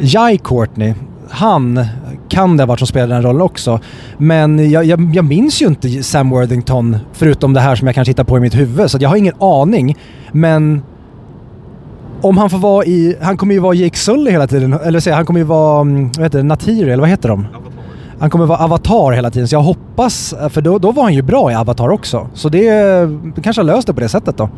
Jai 0.00 0.38
Courtney. 0.38 0.94
Han 1.30 1.84
kan 2.28 2.56
det 2.56 2.62
ha 2.62 2.66
varit 2.66 2.78
som 2.78 2.86
spelade 2.86 3.14
den 3.14 3.22
rollen 3.22 3.42
också. 3.42 3.80
Men 4.18 4.70
jag, 4.70 4.84
jag, 4.84 5.10
jag 5.14 5.24
minns 5.24 5.62
ju 5.62 5.66
inte 5.66 6.02
Sam 6.02 6.30
Worthington 6.30 6.96
förutom 7.12 7.52
det 7.52 7.60
här 7.60 7.74
som 7.76 7.86
jag 7.88 7.94
kanske 7.94 8.10
hittar 8.10 8.24
på 8.24 8.36
i 8.36 8.40
mitt 8.40 8.54
huvud. 8.56 8.90
Så 8.90 8.98
jag 9.00 9.08
har 9.08 9.16
ingen 9.16 9.34
aning. 9.40 9.96
Men 10.32 10.82
om 12.22 12.38
han 12.38 12.50
får 12.50 12.58
vara 12.58 12.84
i... 12.84 13.16
Han 13.20 13.36
kommer 13.36 13.54
ju 13.54 13.60
vara 13.60 13.74
Jake 13.74 13.96
Sully 13.98 14.30
hela 14.30 14.46
tiden. 14.46 14.72
Eller 14.72 15.00
säga, 15.00 15.16
han 15.16 15.26
kommer 15.26 15.40
ju 15.40 15.46
vara... 15.46 15.80
mm, 15.80 16.10
Vad 16.16 16.24
heter 16.26 16.38
det? 16.38 16.44
Natiri, 16.44 16.82
eller 16.90 17.00
vad 17.00 17.08
heter 17.08 17.28
de? 17.28 17.46
Han 18.20 18.30
kommer 18.30 18.46
vara 18.46 18.58
Avatar 18.58 19.12
hela 19.12 19.30
tiden. 19.30 19.48
Så 19.48 19.54
jag 19.54 19.62
hoppas... 19.62 20.34
För 20.50 20.60
då, 20.60 20.78
då 20.78 20.92
var 20.92 21.02
han 21.02 21.14
ju 21.14 21.22
bra 21.22 21.52
i 21.52 21.54
Avatar 21.54 21.88
också. 21.88 22.28
Så 22.34 22.48
det, 22.48 22.70
det 23.34 23.42
kanske 23.42 23.62
har 23.62 23.66
löst 23.66 23.86
det 23.86 23.94
på 23.94 24.00
det 24.00 24.08
sättet 24.08 24.36
då. 24.36 24.48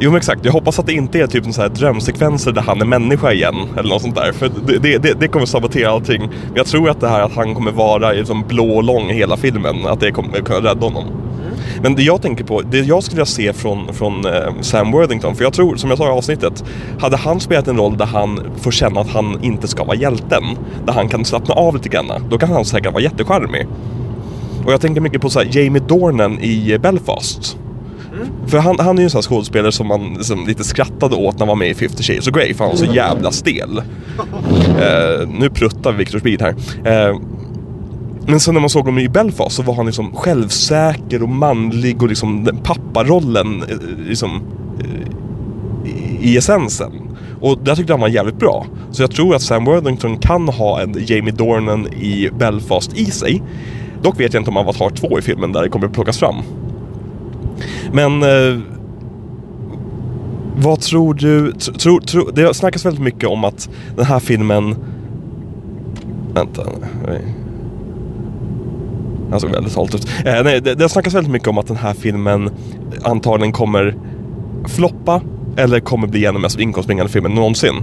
Jo 0.00 0.10
men 0.10 0.16
exakt, 0.16 0.44
jag 0.44 0.52
hoppas 0.52 0.78
att 0.78 0.86
det 0.86 0.92
inte 0.92 1.20
är 1.20 1.26
typ 1.26 1.54
så 1.54 1.60
här 1.60 1.68
drömsekvenser 1.68 2.52
där 2.52 2.62
han 2.62 2.80
är 2.80 2.84
människa 2.84 3.32
igen 3.32 3.54
eller 3.78 3.88
något 3.88 4.02
sånt 4.02 4.14
där. 4.14 4.32
För 4.32 4.50
det, 4.80 4.98
det, 4.98 5.20
det, 5.20 5.28
kommer 5.28 5.46
sabotera 5.46 5.90
allting. 5.90 6.20
Men 6.20 6.54
jag 6.54 6.66
tror 6.66 6.90
att 6.90 7.00
det 7.00 7.08
här 7.08 7.20
att 7.20 7.32
han 7.32 7.54
kommer 7.54 7.72
vara 7.72 8.12
liksom 8.12 8.44
blå 8.48 8.70
och 8.76 8.84
lång 8.84 9.10
i 9.10 9.14
hela 9.14 9.36
filmen, 9.36 9.86
att 9.86 10.00
det 10.00 10.10
kommer 10.10 10.38
kunna 10.38 10.70
rädda 10.70 10.86
honom. 10.86 11.04
Men 11.82 11.94
det 11.94 12.02
jag 12.02 12.22
tänker 12.22 12.44
på, 12.44 12.62
det 12.62 12.78
jag 12.78 13.02
skulle 13.02 13.16
vilja 13.16 13.26
se 13.26 13.52
från, 13.52 13.94
från 13.94 14.26
eh, 14.26 14.60
Sam 14.60 14.92
Worthington, 14.92 15.34
för 15.36 15.44
jag 15.44 15.52
tror, 15.52 15.76
som 15.76 15.90
jag 15.90 15.98
sa 15.98 16.06
i 16.06 16.10
avsnittet, 16.10 16.64
hade 16.98 17.16
han 17.16 17.40
spelat 17.40 17.68
en 17.68 17.76
roll 17.76 17.96
där 17.96 18.06
han 18.06 18.40
får 18.56 18.70
känna 18.70 19.00
att 19.00 19.10
han 19.10 19.38
inte 19.42 19.68
ska 19.68 19.84
vara 19.84 19.96
hjälten, 19.96 20.44
där 20.86 20.92
han 20.92 21.08
kan 21.08 21.24
slappna 21.24 21.54
av 21.54 21.74
lite 21.76 21.88
grann, 21.88 22.12
då 22.30 22.38
kan 22.38 22.52
han 22.52 22.64
säkert 22.64 22.92
vara 22.92 23.02
jättecharmig. 23.02 23.66
Och 24.64 24.72
jag 24.72 24.80
tänker 24.80 25.00
mycket 25.00 25.20
på 25.20 25.30
så 25.30 25.38
här, 25.38 25.48
Jamie 25.50 25.82
Dornan 25.88 26.38
i 26.40 26.78
Belfast. 26.78 27.56
För 28.46 28.58
han, 28.58 28.78
han 28.78 28.98
är 28.98 29.02
ju 29.02 29.04
en 29.04 29.10
sån 29.10 29.22
skådespelare 29.22 29.72
som 29.72 29.86
man 29.86 30.24
som 30.24 30.46
lite 30.46 30.64
skrattade 30.64 31.16
åt 31.16 31.34
när 31.34 31.38
han 31.38 31.48
var 31.48 31.56
med 31.56 31.70
i 31.70 31.74
50 31.74 32.02
Shades 32.02 32.28
of 32.28 32.34
Grey, 32.34 32.54
för 32.54 32.64
han 32.64 32.70
var 32.70 32.86
så 32.86 32.94
jävla 32.94 33.30
stel. 33.30 33.82
Eh, 34.80 35.28
nu 35.28 35.50
pruttar 35.50 35.92
Victor 35.92 36.18
Speed 36.18 36.42
här. 36.42 36.54
Eh, 36.84 37.16
men 38.30 38.40
sen 38.40 38.54
när 38.54 38.60
man 38.60 38.70
såg 38.70 38.84
honom 38.84 38.98
i 38.98 39.08
Belfast 39.08 39.56
så 39.56 39.62
var 39.62 39.74
han 39.74 39.86
liksom 39.86 40.14
självsäker 40.14 41.22
och 41.22 41.28
manlig 41.28 42.02
och 42.02 42.08
liksom 42.08 42.44
den 42.44 42.56
papparollen 42.56 43.62
eh, 43.62 43.76
liksom 44.08 44.42
eh, 44.80 45.10
i 46.20 46.36
essensen. 46.36 46.92
Och 47.40 47.58
där 47.64 47.76
tyckte 47.76 47.92
han 47.92 48.00
var 48.00 48.08
jävligt 48.08 48.38
bra. 48.38 48.66
Så 48.90 49.02
jag 49.02 49.10
tror 49.10 49.34
att 49.34 49.42
Sam 49.42 49.64
Worthington 49.64 50.18
kan 50.18 50.48
ha 50.48 50.80
en 50.80 50.96
Jamie 51.06 51.32
Dornan 51.32 51.86
i 51.92 52.30
Belfast 52.38 52.98
i 52.98 53.04
sig. 53.04 53.42
Dock 54.02 54.20
vet 54.20 54.34
jag 54.34 54.40
inte 54.40 54.50
om 54.50 54.56
Avatar 54.56 54.90
2 54.90 55.18
i 55.18 55.22
filmen 55.22 55.52
där 55.52 55.62
det 55.62 55.68
kommer 55.68 55.86
att 55.86 55.92
plockas 55.92 56.18
fram. 56.18 56.36
Men 57.92 58.22
eh, 58.22 58.60
vad 60.56 60.80
tror 60.80 61.14
du? 61.14 61.52
Tro, 61.52 62.00
tro, 62.00 62.30
det 62.30 62.54
snackas 62.54 62.84
väldigt 62.84 63.02
mycket 63.02 63.28
om 63.28 63.44
att 63.44 63.70
den 63.96 64.04
här 64.04 64.18
filmen... 64.18 64.76
Vänta. 66.34 66.62
Nej. 67.06 67.39
Han 69.30 69.40
såg 69.40 69.50
väldigt 69.50 69.76
halt 69.76 69.94
ut. 69.94 70.08
Eh, 70.24 70.42
nej, 70.44 70.60
det, 70.60 70.74
det 70.74 70.88
snackas 70.88 71.14
väldigt 71.14 71.32
mycket 71.32 71.48
om 71.48 71.58
att 71.58 71.66
den 71.66 71.76
här 71.76 71.94
filmen 71.94 72.50
antagligen 73.02 73.52
kommer 73.52 73.94
floppa 74.68 75.22
eller 75.56 75.80
kommer 75.80 76.06
bli 76.06 76.24
en 76.24 76.28
av 76.28 76.34
de 76.34 76.42
mest 76.42 76.58
inkomstbringande 76.58 77.12
filmen 77.12 77.34
någonsin. 77.34 77.74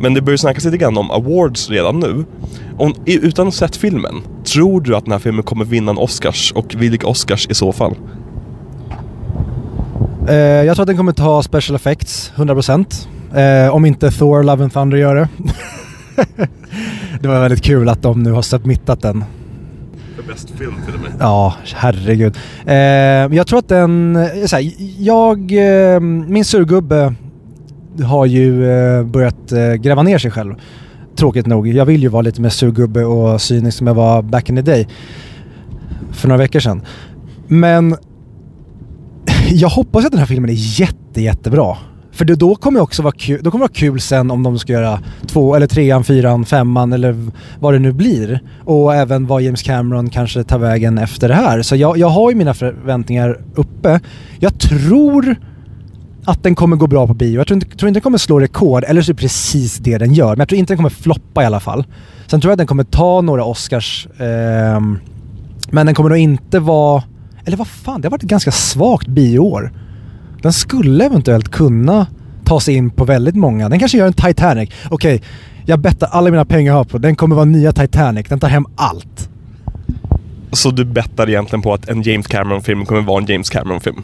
Men 0.00 0.14
det 0.14 0.20
börjar 0.20 0.36
snackas 0.36 0.64
lite 0.64 0.76
grann 0.76 0.98
om 0.98 1.10
awards 1.10 1.70
redan 1.70 2.00
nu. 2.00 2.24
Om, 2.78 2.94
utan 3.06 3.48
att 3.48 3.54
ha 3.54 3.58
sett 3.58 3.76
filmen, 3.76 4.14
tror 4.44 4.80
du 4.80 4.96
att 4.96 5.04
den 5.04 5.12
här 5.12 5.18
filmen 5.18 5.42
kommer 5.42 5.64
vinna 5.64 5.90
en 5.90 5.98
Oscars 5.98 6.52
och 6.52 6.74
vilka 6.78 7.06
Oscars 7.06 7.46
i 7.50 7.54
så 7.54 7.72
fall? 7.72 7.94
Eh, 10.28 10.36
jag 10.36 10.76
tror 10.76 10.82
att 10.82 10.88
den 10.88 10.96
kommer 10.96 11.12
ta 11.12 11.42
special 11.42 11.76
effects, 11.76 12.32
100%. 12.36 13.08
Eh, 13.34 13.74
om 13.74 13.86
inte 13.86 14.10
Thor, 14.10 14.42
Love 14.42 14.62
and 14.62 14.72
Thunder 14.72 14.98
gör 14.98 15.14
det. 15.14 15.28
det 17.20 17.28
var 17.28 17.40
väldigt 17.40 17.62
kul 17.62 17.88
att 17.88 18.02
de 18.02 18.22
nu 18.22 18.32
har 18.32 18.42
submittat 18.42 19.02
den. 19.02 19.24
Bäst 20.28 20.50
film 20.50 20.74
till 20.86 20.94
och 20.94 21.00
med. 21.00 21.12
Ja, 21.20 21.54
herregud. 21.74 22.36
Eh, 22.66 22.76
jag 23.36 23.46
tror 23.46 23.58
att 23.58 23.68
den... 23.68 24.16
Eh, 24.16 24.46
så 24.46 24.56
här, 24.56 24.72
jag... 24.98 25.52
Eh, 25.52 26.00
min 26.00 26.44
surgubbe 26.44 27.14
har 28.04 28.26
ju 28.26 28.70
eh, 28.70 29.04
börjat 29.04 29.52
eh, 29.52 29.72
gräva 29.72 30.02
ner 30.02 30.18
sig 30.18 30.30
själv. 30.30 30.54
Tråkigt 31.16 31.46
nog. 31.46 31.68
Jag 31.68 31.84
vill 31.84 32.02
ju 32.02 32.08
vara 32.08 32.22
lite 32.22 32.40
mer 32.40 32.48
surgubbe 32.48 33.04
och 33.04 33.40
cynisk 33.40 33.78
som 33.78 33.86
jag 33.86 33.94
var 33.94 34.22
back 34.22 34.48
in 34.48 34.56
the 34.56 34.62
day. 34.62 34.88
För 36.12 36.28
några 36.28 36.38
veckor 36.38 36.60
sedan. 36.60 36.82
Men 37.46 37.96
jag 39.50 39.68
hoppas 39.68 40.04
att 40.04 40.10
den 40.10 40.18
här 40.18 40.26
filmen 40.26 40.50
är 40.50 40.80
jätte, 40.80 41.22
jättebra. 41.22 41.76
För 42.16 42.24
det, 42.24 42.34
då 42.34 42.54
kommer 42.54 42.78
det 42.78 42.82
också 42.82 43.02
vara 43.02 43.14
kul, 43.18 43.40
då 43.42 43.50
kommer 43.50 43.64
det 43.64 43.68
vara 43.68 43.78
kul 43.78 44.00
sen 44.00 44.30
om 44.30 44.42
de 44.42 44.58
ska 44.58 44.72
göra 44.72 45.00
två 45.26 45.54
eller 45.54 45.66
trean, 45.66 46.04
fyran, 46.04 46.44
femman 46.44 46.92
eller 46.92 47.30
vad 47.60 47.74
det 47.74 47.78
nu 47.78 47.92
blir. 47.92 48.40
Och 48.64 48.94
även 48.94 49.26
vad 49.26 49.42
James 49.42 49.62
Cameron 49.62 50.10
kanske 50.10 50.44
tar 50.44 50.58
vägen 50.58 50.98
efter 50.98 51.28
det 51.28 51.34
här. 51.34 51.62
Så 51.62 51.76
jag, 51.76 51.98
jag 51.98 52.08
har 52.08 52.30
ju 52.30 52.36
mina 52.36 52.54
förväntningar 52.54 53.40
uppe. 53.54 54.00
Jag 54.38 54.60
tror 54.60 55.36
att 56.24 56.42
den 56.42 56.54
kommer 56.54 56.76
gå 56.76 56.86
bra 56.86 57.06
på 57.06 57.14
bio. 57.14 57.36
Jag 57.36 57.46
tror 57.46 57.54
inte, 57.54 57.76
tror 57.76 57.88
inte 57.88 57.96
den 57.96 58.02
kommer 58.02 58.18
slå 58.18 58.40
rekord, 58.40 58.84
eller 58.84 59.02
så 59.02 59.10
är 59.10 59.14
det 59.14 59.20
precis 59.20 59.76
det 59.76 59.98
den 59.98 60.14
gör. 60.14 60.30
Men 60.30 60.38
jag 60.38 60.48
tror 60.48 60.58
inte 60.58 60.70
den 60.70 60.76
kommer 60.76 60.90
floppa 60.90 61.42
i 61.42 61.46
alla 61.46 61.60
fall. 61.60 61.84
Sen 62.26 62.40
tror 62.40 62.50
jag 62.50 62.54
att 62.54 62.58
den 62.58 62.66
kommer 62.66 62.84
ta 62.84 63.20
några 63.20 63.44
Oscars. 63.44 64.06
Eh, 64.06 64.80
men 65.70 65.86
den 65.86 65.94
kommer 65.94 66.10
nog 66.10 66.18
inte 66.18 66.58
vara... 66.58 67.02
Eller 67.44 67.56
vad 67.56 67.68
fan, 67.68 68.00
det 68.00 68.06
har 68.06 68.10
varit 68.10 68.22
ett 68.22 68.28
ganska 68.28 68.52
svagt 68.52 69.06
bioår. 69.06 69.72
Den 70.46 70.52
skulle 70.52 71.04
eventuellt 71.04 71.48
kunna 71.48 72.06
ta 72.44 72.60
sig 72.60 72.74
in 72.74 72.90
på 72.90 73.04
väldigt 73.04 73.34
många. 73.34 73.68
Den 73.68 73.78
kanske 73.78 73.98
gör 73.98 74.06
en 74.06 74.12
Titanic. 74.12 74.70
Okej, 74.90 75.22
jag 75.64 75.78
bettar 75.78 76.06
alla 76.06 76.30
mina 76.30 76.44
pengar 76.44 76.72
jag 76.72 76.76
har 76.76 76.84
på 76.84 76.98
den 76.98 77.16
kommer 77.16 77.36
vara 77.36 77.44
nya 77.44 77.72
Titanic. 77.72 78.26
Den 78.28 78.40
tar 78.40 78.48
hem 78.48 78.66
allt. 78.76 79.28
Så 80.52 80.70
du 80.70 80.84
bettar 80.84 81.28
egentligen 81.28 81.62
på 81.62 81.74
att 81.74 81.88
en 81.88 82.02
James 82.02 82.26
Cameron-film 82.26 82.86
kommer 82.86 83.00
vara 83.00 83.22
en 83.22 83.26
James 83.26 83.50
Cameron-film? 83.50 84.02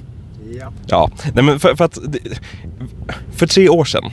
Ja, 0.86 1.10
nej 1.34 1.44
men 1.44 1.60
för, 1.60 1.74
för 1.74 1.84
att 1.84 1.98
för 3.32 3.46
tre 3.46 3.68
år 3.68 3.84
sedan 3.84 4.10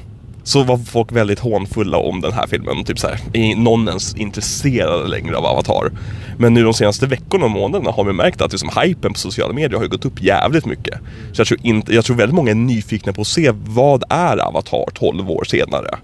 så 0.49 0.63
var 0.63 0.77
folk 0.77 1.11
väldigt 1.11 1.39
hånfulla 1.39 1.97
om 1.97 2.21
den 2.21 2.33
här 2.33 2.47
filmen. 2.47 2.83
Typ 2.83 2.99
så 2.99 3.07
här, 3.07 3.19
är 3.33 3.55
någon 3.55 3.87
ens 3.87 4.15
intresserad 4.15 5.09
längre 5.09 5.37
av 5.37 5.45
Avatar? 5.45 5.91
Men 6.37 6.53
nu 6.53 6.63
de 6.63 6.73
senaste 6.73 7.07
veckorna 7.07 7.45
och 7.45 7.51
månaderna 7.51 7.91
har 7.91 8.03
vi 8.03 8.13
märkt 8.13 8.41
att 8.41 8.51
liksom, 8.51 8.69
hypen 8.81 9.13
på 9.13 9.19
sociala 9.19 9.53
medier 9.53 9.77
har 9.77 9.83
ju 9.83 9.89
gått 9.89 10.05
upp 10.05 10.21
jävligt 10.21 10.65
mycket. 10.65 10.99
Så 11.33 11.39
jag 11.39 11.47
tror, 11.47 11.59
inte, 11.63 11.93
jag 11.93 12.05
tror 12.05 12.15
väldigt 12.15 12.35
många 12.35 12.51
är 12.51 12.55
nyfikna 12.55 13.13
på 13.13 13.21
att 13.21 13.27
se 13.27 13.51
vad 13.53 14.03
är 14.09 14.37
Avatar 14.37 14.85
12 14.93 15.31
år 15.31 15.43
senare. 15.43 15.97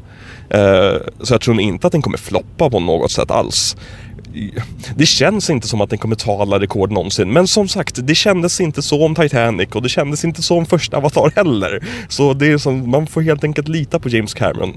Uh, 0.56 1.02
så 1.22 1.34
jag 1.34 1.42
tror 1.42 1.62
inte 1.62 1.88
att 1.88 1.94
den 1.94 2.02
kommer 2.02 2.18
floppa 2.18 2.70
på 2.70 2.80
något 2.80 3.12
sätt 3.12 3.32
alls. 3.32 3.78
Det 4.96 5.06
känns 5.06 5.50
inte 5.50 5.68
som 5.68 5.82
att 5.82 5.90
den 5.90 6.00
kommer 6.00 6.16
ta 6.16 6.42
alla 6.42 6.60
rekord 6.60 6.92
någonsin. 6.92 7.34
Men 7.34 7.48
som 7.48 7.68
sagt, 7.68 8.08
det 8.08 8.16
kändes 8.16 8.62
inte 8.62 8.82
så 8.82 9.06
om 9.06 9.16
Titanic 9.16 9.70
och 9.70 9.82
det 9.82 9.90
kändes 9.90 10.26
inte 10.26 10.42
så 10.42 10.58
om 10.58 10.66
första 10.66 10.98
Avatar 10.98 11.32
heller. 11.36 11.88
Så 12.10 12.34
det 12.34 12.52
är 12.52 12.58
som, 12.58 12.90
man 12.90 13.08
får 13.08 13.22
helt 13.22 13.44
enkelt 13.44 13.68
lita 13.68 14.00
på 14.00 14.10
James 14.10 14.34
Cameron. 14.34 14.74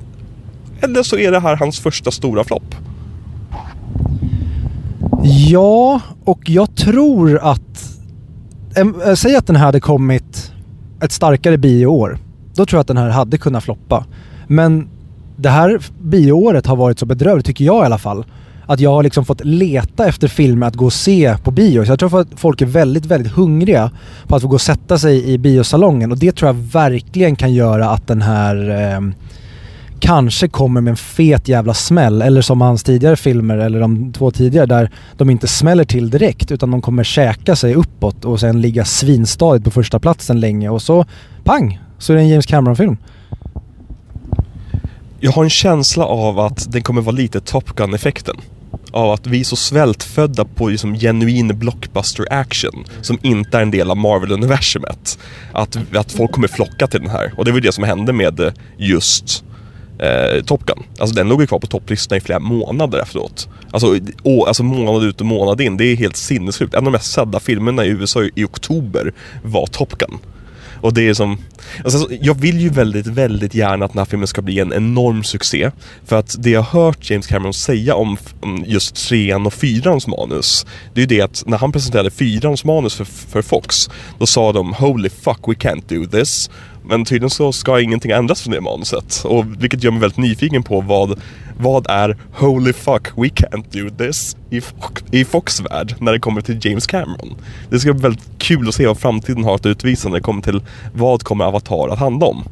Eller 0.80 1.02
så 1.02 1.18
är 1.18 1.32
det 1.32 1.40
här 1.40 1.56
hans 1.56 1.80
första 1.80 2.10
stora 2.10 2.44
flopp. 2.44 2.74
Ja, 5.22 6.00
och 6.24 6.50
jag 6.50 6.76
tror 6.76 7.38
att... 7.38 8.00
Äh, 8.76 9.14
Säg 9.14 9.36
att 9.36 9.46
den 9.46 9.56
här 9.56 9.64
hade 9.64 9.80
kommit 9.80 10.52
ett 11.02 11.12
starkare 11.12 11.58
bioår. 11.58 12.18
Då 12.54 12.66
tror 12.66 12.78
jag 12.78 12.80
att 12.80 12.86
den 12.86 12.96
här 12.96 13.08
hade 13.08 13.38
kunnat 13.38 13.64
floppa. 13.64 14.04
Men 14.46 14.88
det 15.36 15.48
här 15.48 15.80
bioåret 16.02 16.66
har 16.66 16.76
varit 16.76 16.98
så 16.98 17.06
bedrövligt, 17.06 17.46
tycker 17.46 17.64
jag 17.64 17.82
i 17.82 17.86
alla 17.86 17.98
fall. 17.98 18.24
Att 18.70 18.80
jag 18.80 18.90
har 18.90 19.02
liksom 19.02 19.24
fått 19.24 19.44
leta 19.44 20.06
efter 20.06 20.28
filmer 20.28 20.66
att 20.66 20.74
gå 20.74 20.84
och 20.84 20.92
se 20.92 21.36
på 21.44 21.50
bio. 21.50 21.84
Så 21.84 21.92
jag 21.92 21.98
tror 21.98 22.20
att 22.20 22.28
folk 22.36 22.62
är 22.62 22.66
väldigt, 22.66 23.06
väldigt 23.06 23.32
hungriga 23.32 23.90
på 24.26 24.36
att 24.36 24.42
få 24.42 24.48
gå 24.48 24.54
och 24.54 24.60
sätta 24.60 24.98
sig 24.98 25.30
i 25.30 25.38
biosalongen. 25.38 26.12
Och 26.12 26.18
det 26.18 26.32
tror 26.36 26.48
jag 26.48 26.54
verkligen 26.54 27.36
kan 27.36 27.54
göra 27.54 27.90
att 27.90 28.06
den 28.06 28.22
här 28.22 28.70
eh, 28.70 29.00
kanske 30.00 30.48
kommer 30.48 30.80
med 30.80 30.90
en 30.90 30.96
fet 30.96 31.48
jävla 31.48 31.74
smäll. 31.74 32.22
Eller 32.22 32.42
som 32.42 32.60
hans 32.60 32.82
tidigare 32.82 33.16
filmer, 33.16 33.58
eller 33.58 33.80
de 33.80 34.12
två 34.12 34.30
tidigare, 34.30 34.66
där 34.66 34.90
de 35.16 35.30
inte 35.30 35.48
smäller 35.48 35.84
till 35.84 36.10
direkt 36.10 36.50
utan 36.50 36.70
de 36.70 36.82
kommer 36.82 37.04
käka 37.04 37.56
sig 37.56 37.74
uppåt 37.74 38.24
och 38.24 38.40
sen 38.40 38.60
ligga 38.60 38.84
svinstadigt 38.84 39.64
på 39.64 39.70
första 39.70 39.98
platsen 39.98 40.40
länge 40.40 40.68
och 40.68 40.82
så 40.82 41.04
pang! 41.44 41.80
Så 41.98 42.12
är 42.12 42.16
det 42.16 42.22
en 42.22 42.28
James 42.28 42.46
Cameron-film. 42.46 42.96
Jag 45.20 45.32
har 45.32 45.44
en 45.44 45.50
känsla 45.50 46.04
av 46.04 46.38
att 46.38 46.72
den 46.72 46.82
kommer 46.82 47.02
vara 47.02 47.16
lite 47.16 47.40
Top 47.40 47.76
Gun-effekten. 47.76 48.36
Av 48.90 49.10
att 49.10 49.26
vi 49.26 49.40
är 49.40 49.44
så 49.44 49.56
svältfödda 49.56 50.44
på 50.44 50.68
liksom 50.68 50.94
genuin 50.94 51.58
blockbuster 51.58 52.26
action 52.30 52.84
som 53.02 53.18
inte 53.22 53.58
är 53.58 53.62
en 53.62 53.70
del 53.70 53.90
av 53.90 53.96
Marvel-universumet. 53.96 55.18
Att, 55.52 55.78
att 55.94 56.12
folk 56.12 56.32
kommer 56.32 56.48
flocka 56.48 56.86
till 56.86 57.00
den 57.00 57.10
här. 57.10 57.32
Och 57.36 57.44
det 57.44 57.50
var 57.50 57.58
ju 57.58 57.62
det 57.62 57.72
som 57.72 57.84
hände 57.84 58.12
med 58.12 58.40
eh, 58.40 58.52
just 58.76 59.44
eh, 59.98 60.44
Top 60.44 60.66
Gun. 60.66 60.82
Alltså 60.98 61.14
den 61.14 61.28
låg 61.28 61.40
ju 61.40 61.46
kvar 61.46 61.58
på 61.58 61.66
topplistan 61.66 62.18
i 62.18 62.20
flera 62.20 62.38
månader 62.38 62.98
efteråt. 62.98 63.48
Alltså, 63.70 63.98
å, 64.22 64.44
alltså 64.44 64.62
månad 64.62 65.04
ut 65.04 65.20
och 65.20 65.26
månad 65.26 65.60
in. 65.60 65.76
Det 65.76 65.84
är 65.84 65.96
helt 65.96 66.16
sinnessjukt. 66.16 66.74
En 66.74 66.78
av 66.78 66.84
de 66.84 66.90
mest 66.90 67.12
sedda 67.12 67.40
filmerna 67.40 67.84
i 67.84 67.88
USA 67.88 68.22
i, 68.22 68.30
i 68.34 68.44
oktober 68.44 69.12
var 69.42 69.66
Top 69.66 69.98
Gun. 69.98 70.18
Och 70.80 70.94
det 70.94 71.08
är 71.08 71.14
som... 71.14 71.38
Alltså, 71.84 72.08
jag 72.20 72.34
vill 72.34 72.60
ju 72.60 72.68
väldigt, 72.68 73.06
väldigt 73.06 73.54
gärna 73.54 73.84
att 73.84 73.92
den 73.92 73.98
här 73.98 74.04
filmen 74.04 74.28
ska 74.28 74.42
bli 74.42 74.58
en 74.60 74.72
enorm 74.72 75.24
succé. 75.24 75.70
För 76.06 76.16
att 76.18 76.36
det 76.38 76.50
jag 76.50 76.62
har 76.62 76.82
hört 76.82 77.10
James 77.10 77.26
Cameron 77.26 77.54
säga 77.54 77.94
om, 77.94 78.16
om 78.40 78.64
just 78.66 79.08
trean 79.08 79.46
och 79.46 79.54
fyrans 79.54 80.06
manus, 80.06 80.66
det 80.94 81.00
är 81.00 81.02
ju 81.02 81.06
det 81.06 81.20
att 81.20 81.42
när 81.46 81.58
han 81.58 81.72
presenterade 81.72 82.10
fyrans 82.10 82.64
manus 82.64 82.94
för, 82.94 83.04
för 83.04 83.42
Fox, 83.42 83.90
då 84.18 84.26
sa 84.26 84.52
de 84.52 84.72
“Holy 84.72 85.08
fuck, 85.08 85.40
we 85.46 85.54
can't 85.54 85.82
do 85.88 86.06
this”. 86.06 86.50
Men 86.84 87.04
tydligen 87.04 87.30
så 87.30 87.52
ska 87.52 87.80
ingenting 87.80 88.10
ändras 88.10 88.42
från 88.42 88.52
det 88.52 88.60
manuset. 88.60 89.22
Och 89.24 89.62
vilket 89.62 89.84
gör 89.84 89.90
mig 89.90 90.00
väldigt 90.00 90.18
nyfiken 90.18 90.62
på 90.62 90.80
vad, 90.80 91.20
vad 91.58 91.86
är 91.90 92.16
“Holy 92.32 92.72
fuck, 92.72 93.08
we 93.16 93.28
can't 93.28 93.64
do 93.72 94.04
this” 94.04 94.36
i, 94.50 94.60
Fox, 94.60 95.04
i 95.10 95.24
Fox-värld 95.24 95.94
när 96.00 96.12
det 96.12 96.18
kommer 96.18 96.40
till 96.40 96.58
James 96.66 96.86
Cameron. 96.86 97.34
Det 97.70 97.80
ska 97.80 97.92
bli 97.92 98.02
väldigt 98.02 98.28
kul 98.38 98.68
att 98.68 98.74
se 98.74 98.86
vad 98.86 98.98
framtiden 98.98 99.44
har 99.44 99.54
att 99.54 99.66
utvisa 99.66 100.08
när 100.08 100.16
det 100.16 100.22
kommer 100.22 100.42
till 100.42 100.62
vad 100.94 101.22
kommer 101.22 101.44
Avatar 101.44 101.88
att 101.88 101.98
handla 101.98 102.26
om. 102.26 102.44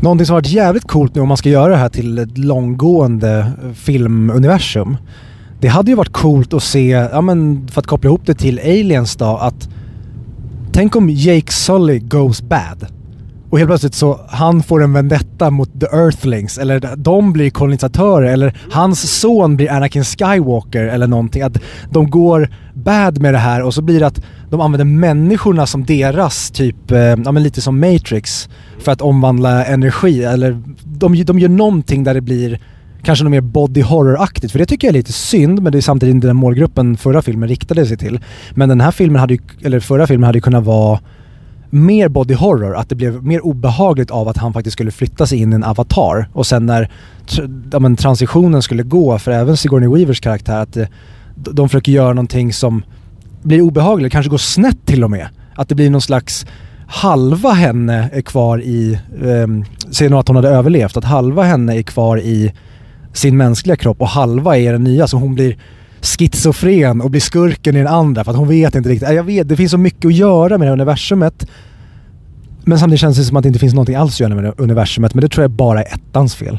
Någonting 0.00 0.26
som 0.26 0.34
har 0.34 0.40
varit 0.40 0.52
jävligt 0.52 0.86
coolt 0.86 1.14
nu 1.14 1.20
om 1.20 1.28
man 1.28 1.36
ska 1.36 1.48
göra 1.48 1.68
det 1.68 1.76
här 1.76 1.88
till 1.88 2.18
ett 2.18 2.38
långgående 2.38 3.52
eh, 3.64 3.72
filmuniversum. 3.72 4.96
Det 5.60 5.68
hade 5.68 5.90
ju 5.90 5.96
varit 5.96 6.12
coolt 6.12 6.54
att 6.54 6.62
se, 6.62 6.88
ja 6.88 7.20
men 7.20 7.68
för 7.68 7.80
att 7.80 7.86
koppla 7.86 8.08
ihop 8.08 8.26
det 8.26 8.34
till 8.34 8.58
Aliens 8.58 9.16
då, 9.16 9.36
att 9.36 9.68
Tänk 10.72 10.96
om 10.96 11.10
Jake 11.10 11.52
Sully 11.52 11.98
goes 11.98 12.42
bad. 12.42 12.86
Och 13.50 13.58
helt 13.58 13.68
plötsligt 13.68 13.94
så 13.94 14.20
han 14.28 14.62
får 14.62 14.82
en 14.82 14.92
vendetta 14.92 15.50
mot 15.50 15.80
the 15.80 15.86
Earthlings 15.86 16.58
eller 16.58 16.96
de 16.96 17.32
blir 17.32 17.50
kolonisatörer 17.50 18.32
eller 18.32 18.58
hans 18.70 19.20
son 19.20 19.56
blir 19.56 19.72
Anakin 19.72 20.04
Skywalker 20.04 20.84
eller 20.84 21.06
någonting. 21.06 21.42
Att 21.42 21.58
de 21.90 22.10
går 22.10 22.50
bad 22.74 23.20
med 23.20 23.34
det 23.34 23.38
här 23.38 23.62
och 23.62 23.74
så 23.74 23.82
blir 23.82 24.00
det 24.00 24.06
att 24.06 24.22
de 24.50 24.60
använder 24.60 24.84
människorna 24.84 25.66
som 25.66 25.84
deras 25.84 26.50
typ, 26.50 26.90
eh, 26.90 26.98
ja 26.98 27.32
men 27.32 27.42
lite 27.42 27.60
som 27.60 27.80
Matrix 27.80 28.48
för 28.78 28.92
att 28.92 29.00
omvandla 29.00 29.64
energi 29.64 30.24
eller 30.24 30.62
de, 30.84 31.24
de 31.24 31.38
gör 31.38 31.48
någonting 31.48 32.04
där 32.04 32.14
det 32.14 32.20
blir 32.20 32.60
kanske 33.02 33.24
något 33.24 33.30
mer 33.30 33.40
body 33.40 33.82
horror-aktigt. 33.82 34.52
För 34.52 34.58
det 34.58 34.66
tycker 34.66 34.88
jag 34.88 34.92
är 34.92 34.98
lite 34.98 35.12
synd, 35.12 35.62
men 35.62 35.72
det 35.72 35.78
är 35.78 35.82
samtidigt 35.82 36.14
inte 36.14 36.26
den 36.26 36.36
målgruppen 36.36 36.96
förra 36.96 37.22
filmen 37.22 37.48
riktade 37.48 37.86
sig 37.86 37.96
till. 37.96 38.20
Men 38.54 38.68
den 38.68 38.80
här 38.80 38.90
filmen 38.90 39.20
hade 39.20 39.34
ju, 39.34 39.40
eller 39.64 39.80
förra 39.80 40.06
filmen 40.06 40.26
hade 40.26 40.38
ju 40.38 40.42
kunnat 40.42 40.64
vara 40.64 41.00
mer 41.70 42.08
body 42.08 42.34
horror, 42.34 42.76
att 42.76 42.88
det 42.88 42.94
blev 42.94 43.24
mer 43.24 43.46
obehagligt 43.46 44.10
av 44.10 44.28
att 44.28 44.36
han 44.36 44.52
faktiskt 44.52 44.72
skulle 44.72 44.90
flytta 44.90 45.26
sig 45.26 45.38
in 45.38 45.52
i 45.52 45.54
en 45.54 45.64
avatar. 45.64 46.28
Och 46.32 46.46
sen 46.46 46.66
när 46.66 46.90
ja, 47.70 47.78
men, 47.78 47.96
transitionen 47.96 48.62
skulle 48.62 48.82
gå, 48.82 49.18
för 49.18 49.30
även 49.30 49.56
Sigourney 49.56 49.88
Weavers 49.88 50.20
karaktär, 50.20 50.58
att 50.58 50.76
eh, 50.76 50.86
de 51.34 51.68
försöker 51.68 51.92
göra 51.92 52.12
någonting 52.12 52.52
som 52.52 52.82
blir 53.42 53.60
obehagligt, 53.60 54.12
kanske 54.12 54.30
går 54.30 54.38
snett 54.38 54.86
till 54.86 55.04
och 55.04 55.10
med. 55.10 55.28
Att 55.54 55.68
det 55.68 55.74
blir 55.74 55.90
någon 55.90 56.00
slags 56.00 56.46
halva 56.86 57.50
henne 57.50 58.10
är 58.12 58.22
kvar 58.22 58.58
i, 58.58 58.98
eh, 59.22 59.46
säg 59.90 60.08
nog 60.08 60.20
att 60.20 60.28
hon 60.28 60.36
hade 60.36 60.48
överlevt, 60.48 60.96
att 60.96 61.04
halva 61.04 61.42
henne 61.42 61.78
är 61.78 61.82
kvar 61.82 62.20
i 62.20 62.52
sin 63.12 63.36
mänskliga 63.36 63.76
kropp 63.76 64.00
och 64.00 64.08
halva 64.08 64.58
är 64.58 64.72
den 64.72 64.84
nya 64.84 65.06
så 65.06 65.16
hon 65.16 65.34
blir 65.34 65.56
schizofren 66.06 67.00
och 67.00 67.10
blir 67.10 67.20
skurken 67.20 67.76
i 67.76 67.78
den 67.78 67.86
andra 67.86 68.24
för 68.24 68.30
att 68.30 68.36
hon 68.36 68.48
vet 68.48 68.74
inte 68.74 68.88
riktigt. 68.88 69.10
Jag 69.10 69.24
vet, 69.24 69.48
det 69.48 69.56
finns 69.56 69.70
så 69.70 69.78
mycket 69.78 70.04
att 70.04 70.14
göra 70.14 70.58
med 70.58 70.60
det 70.60 70.64
här 70.64 70.72
universumet. 70.72 71.46
Men 72.64 72.78
samtidigt 72.78 73.00
känns 73.00 73.16
det 73.16 73.24
som 73.24 73.36
att 73.36 73.42
det 73.42 73.48
inte 73.48 73.58
finns 73.58 73.74
någonting 73.74 73.94
alls 73.94 74.14
att 74.14 74.20
göra 74.20 74.34
med 74.34 74.44
det 74.44 74.52
universumet. 74.56 75.14
Men 75.14 75.20
det 75.20 75.28
tror 75.28 75.44
jag 75.44 75.50
bara 75.50 75.82
är 75.82 75.94
ettans 75.94 76.34
fel. 76.34 76.58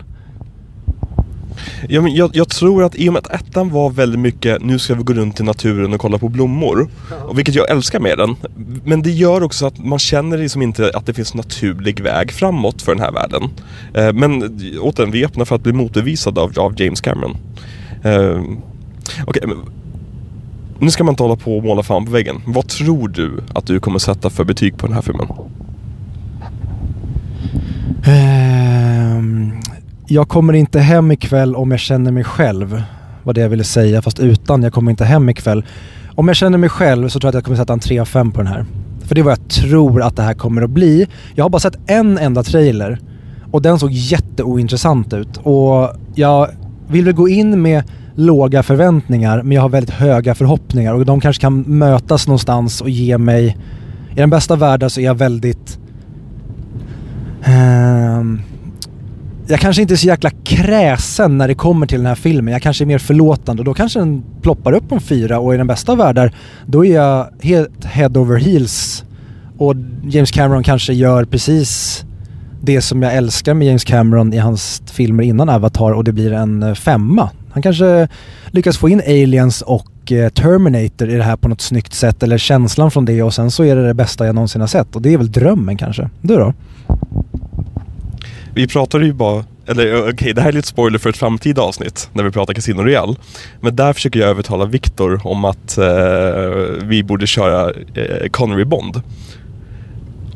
Ja, 1.89 2.01
men 2.01 2.15
jag, 2.15 2.29
jag, 2.33 2.49
tror 2.49 2.83
att 2.83 2.95
i 2.95 3.09
och 3.09 3.13
med 3.13 3.19
att 3.19 3.41
ettan 3.41 3.69
var 3.69 3.89
väldigt 3.89 4.19
mycket 4.19 4.61
nu 4.61 4.79
ska 4.79 4.95
vi 4.95 5.03
gå 5.03 5.13
runt 5.13 5.39
i 5.39 5.43
naturen 5.43 5.93
och 5.93 5.99
kolla 5.99 6.17
på 6.17 6.29
blommor. 6.29 6.89
Och 7.27 7.37
vilket 7.37 7.55
jag 7.55 7.69
älskar 7.69 7.99
med 7.99 8.17
den. 8.17 8.35
Men 8.83 9.01
det 9.01 9.11
gör 9.11 9.43
också 9.43 9.65
att 9.65 9.79
man 9.79 9.99
känner 9.99 10.37
liksom 10.37 10.61
inte 10.61 10.91
att 10.93 11.05
det 11.05 11.13
finns 11.13 11.33
naturlig 11.33 11.99
väg 11.99 12.31
framåt 12.31 12.81
för 12.81 12.95
den 12.95 13.03
här 13.03 13.11
världen. 13.11 13.43
Eh, 13.93 14.13
men 14.13 14.59
återigen, 14.79 15.11
vi 15.11 15.21
är 15.21 15.25
öppna 15.25 15.45
för 15.45 15.55
att 15.55 15.63
bli 15.63 15.73
motbevisade 15.73 16.41
av, 16.41 16.59
av 16.59 16.81
James 16.81 17.01
Cameron. 17.01 17.37
Eh, 18.03 18.41
Okej, 19.25 19.43
okay, 19.43 19.55
nu 20.79 20.91
ska 20.91 21.03
man 21.03 21.11
inte 21.11 21.23
hålla 21.23 21.35
på 21.35 21.57
och 21.57 21.63
måla 21.63 21.83
fan 21.83 22.05
på 22.05 22.11
väggen. 22.11 22.41
Vad 22.45 22.67
tror 22.67 23.07
du 23.07 23.43
att 23.53 23.65
du 23.65 23.79
kommer 23.79 23.99
sätta 23.99 24.29
för 24.29 24.43
betyg 24.43 24.77
på 24.77 24.87
den 24.87 24.95
här 24.95 25.01
filmen? 25.01 25.27
Um, 28.07 29.51
jag 30.07 30.27
kommer 30.27 30.53
inte 30.53 30.79
hem 30.79 31.11
ikväll 31.11 31.55
om 31.55 31.71
jag 31.71 31.79
känner 31.79 32.11
mig 32.11 32.23
själv. 32.23 32.83
Var 33.23 33.33
det 33.33 33.41
jag 33.41 33.49
ville 33.49 33.63
säga, 33.63 34.01
fast 34.01 34.19
utan 34.19 34.63
jag 34.63 34.73
kommer 34.73 34.91
inte 34.91 35.05
hem 35.05 35.29
ikväll. 35.29 35.65
Om 36.15 36.27
jag 36.27 36.37
känner 36.37 36.57
mig 36.57 36.69
själv 36.69 37.09
så 37.09 37.19
tror 37.19 37.27
jag 37.27 37.29
att 37.29 37.35
jag 37.35 37.43
kommer 37.43 37.57
sätta 37.57 37.73
en 37.73 37.79
3 37.79 37.99
av 37.99 38.05
5 38.05 38.31
på 38.31 38.37
den 38.41 38.47
här. 38.47 38.65
För 39.05 39.15
det 39.15 39.21
är 39.21 39.23
vad 39.23 39.31
jag 39.31 39.49
tror 39.49 40.01
att 40.01 40.15
det 40.15 40.23
här 40.23 40.33
kommer 40.33 40.61
att 40.61 40.69
bli. 40.69 41.07
Jag 41.35 41.45
har 41.45 41.49
bara 41.49 41.59
sett 41.59 41.77
en 41.87 42.17
enda 42.17 42.43
trailer 42.43 42.99
och 43.51 43.61
den 43.61 43.79
såg 43.79 43.91
jätteointressant 43.91 45.13
ut. 45.13 45.37
Och 45.37 45.89
jag 46.15 46.49
vill 46.87 47.05
väl 47.05 47.13
gå 47.13 47.29
in 47.29 47.61
med 47.61 47.83
låga 48.17 48.63
förväntningar 48.63 49.43
men 49.43 49.51
jag 49.51 49.61
har 49.61 49.69
väldigt 49.69 49.95
höga 49.95 50.35
förhoppningar 50.35 50.93
och 50.93 51.05
de 51.05 51.21
kanske 51.21 51.41
kan 51.41 51.61
mötas 51.61 52.27
någonstans 52.27 52.81
och 52.81 52.89
ge 52.89 53.17
mig... 53.17 53.57
I 54.11 54.19
den 54.19 54.29
bästa 54.29 54.55
världen 54.55 54.89
så 54.89 54.99
är 54.99 55.05
jag 55.05 55.15
väldigt... 55.15 55.79
Um, 57.47 58.41
jag 59.47 59.59
kanske 59.59 59.81
inte 59.81 59.93
är 59.93 59.95
så 59.95 60.07
jäkla 60.07 60.29
kräsen 60.43 61.37
när 61.37 61.47
det 61.47 61.55
kommer 61.55 61.87
till 61.87 61.97
den 61.97 62.05
här 62.05 62.15
filmen. 62.15 62.51
Jag 62.51 62.61
kanske 62.61 62.83
är 62.83 62.85
mer 62.85 62.97
förlåtande 62.97 63.61
och 63.61 63.65
då 63.65 63.73
kanske 63.73 63.99
den 63.99 64.23
ploppar 64.41 64.73
upp 64.73 64.91
om 64.91 65.01
fyra 65.01 65.39
och 65.39 65.53
i 65.53 65.57
den 65.57 65.67
bästa 65.67 65.95
världen 65.95 66.29
då 66.65 66.85
är 66.85 66.95
jag 66.95 67.27
helt 67.41 67.85
head 67.85 68.09
over 68.15 68.39
heels. 68.39 69.03
Och 69.57 69.75
James 70.03 70.31
Cameron 70.31 70.63
kanske 70.63 70.93
gör 70.93 71.25
precis 71.25 72.03
det 72.61 72.81
som 72.81 73.03
jag 73.03 73.15
älskar 73.15 73.53
med 73.53 73.67
James 73.67 73.83
Cameron 73.83 74.33
i 74.33 74.37
hans 74.37 74.83
filmer 74.85 75.23
innan 75.23 75.49
Avatar 75.49 75.91
och 75.91 76.03
det 76.03 76.11
blir 76.11 76.33
en 76.33 76.63
eh, 76.63 76.73
femma. 76.73 77.29
Han 77.57 77.61
kanske 77.61 78.07
lyckas 78.51 78.77
få 78.77 78.89
in 78.89 79.01
aliens 79.07 79.61
och 79.61 80.11
eh, 80.11 80.29
Terminator 80.29 81.09
i 81.09 81.15
det 81.15 81.23
här 81.23 81.35
på 81.35 81.47
något 81.47 81.61
snyggt 81.61 81.93
sätt 81.93 82.23
eller 82.23 82.37
känslan 82.37 82.91
från 82.91 83.05
det 83.05 83.23
och 83.23 83.33
sen 83.33 83.51
så 83.51 83.63
är 83.63 83.75
det 83.75 83.87
det 83.87 83.93
bästa 83.93 84.25
jag 84.25 84.35
någonsin 84.35 84.61
har 84.61 84.67
sett 84.67 84.95
och 84.95 85.01
det 85.01 85.13
är 85.13 85.17
väl 85.17 85.31
drömmen 85.31 85.77
kanske. 85.77 86.09
Du 86.21 86.35
då? 86.35 86.53
Vi 88.53 88.67
pratade 88.67 89.05
ju 89.05 89.13
bara 89.13 89.43
eller 89.67 89.93
eh, 89.93 89.99
okej, 89.99 90.13
okay, 90.13 90.33
det 90.33 90.41
här 90.41 90.49
är 90.49 90.53
lite 90.53 90.67
spoiler 90.67 90.99
för 90.99 91.09
ett 91.09 91.17
framtida 91.17 91.61
avsnitt 91.61 92.09
när 92.13 92.23
vi 92.23 92.31
pratar 92.31 92.53
Casino 92.53 92.81
Real. 92.81 93.15
Men 93.61 93.75
där 93.75 93.93
försöker 93.93 94.19
jag 94.19 94.29
övertala 94.29 94.65
Viktor 94.65 95.27
om 95.27 95.45
att 95.45 95.77
eh, 95.77 95.87
vi 96.83 97.03
borde 97.03 97.27
köra 97.27 97.71
eh, 97.93 98.29
Connery 98.31 98.65
Bond. 98.65 99.01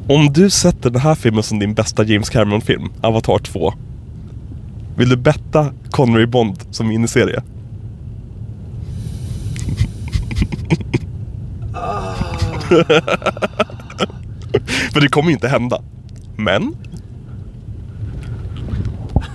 Om 0.07 0.33
du 0.33 0.49
sätter 0.49 0.89
den 0.89 1.01
här 1.01 1.15
filmen 1.15 1.43
som 1.43 1.59
din 1.59 1.73
bästa 1.73 2.03
James 2.03 2.29
Cameron-film, 2.29 2.89
Avatar 3.01 3.37
2. 3.37 3.73
Vill 5.01 5.09
du 5.09 5.17
betta 5.17 5.73
Connery 5.89 6.25
Bond 6.25 6.63
som 6.71 6.87
miniserie? 6.87 7.41
Ah. 11.73 12.13
För 14.93 15.01
det 15.01 15.07
kommer 15.07 15.29
ju 15.29 15.33
inte 15.33 15.47
hända. 15.47 15.81
Men 16.35 16.75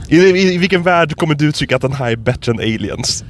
i, 0.09 0.17
i, 0.17 0.55
I, 0.55 0.59
vilken 0.59 0.83
värld 0.83 1.17
kommer 1.17 1.35
du 1.35 1.53
tycka 1.53 1.77
att 1.77 1.83
den 1.83 1.93
här 1.93 2.11
är 2.11 2.17
bättre 2.17 2.53
än 2.53 2.59
Aliens? 2.59 3.25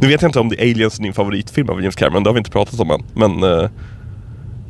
Nu 0.00 0.08
vet 0.08 0.22
jag 0.22 0.28
inte 0.28 0.40
om 0.40 0.48
det 0.48 0.62
är 0.62 0.70
Aliens 0.70 0.98
är 0.98 1.02
din 1.02 1.12
favoritfilm 1.12 1.68
av 1.68 1.80
James 1.80 1.96
Cameron, 1.96 2.22
det 2.22 2.30
har 2.30 2.34
vi 2.34 2.38
inte 2.38 2.50
pratat 2.50 2.80
om 2.80 2.90
än. 2.90 3.02
Men... 3.14 3.42
Uh... 3.42 3.68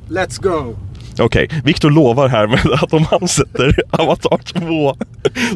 Let's 0.09 0.43
go! 0.43 0.88
Okej, 1.21 1.45
okay. 1.45 1.61
Viktor 1.65 1.91
lovar 1.91 2.29
här 2.29 2.47
med 2.47 2.61
att 2.83 2.93
om 2.93 3.05
han 3.11 3.29
sätter 3.29 3.83
Avatar 3.91 4.39
2 4.39 4.97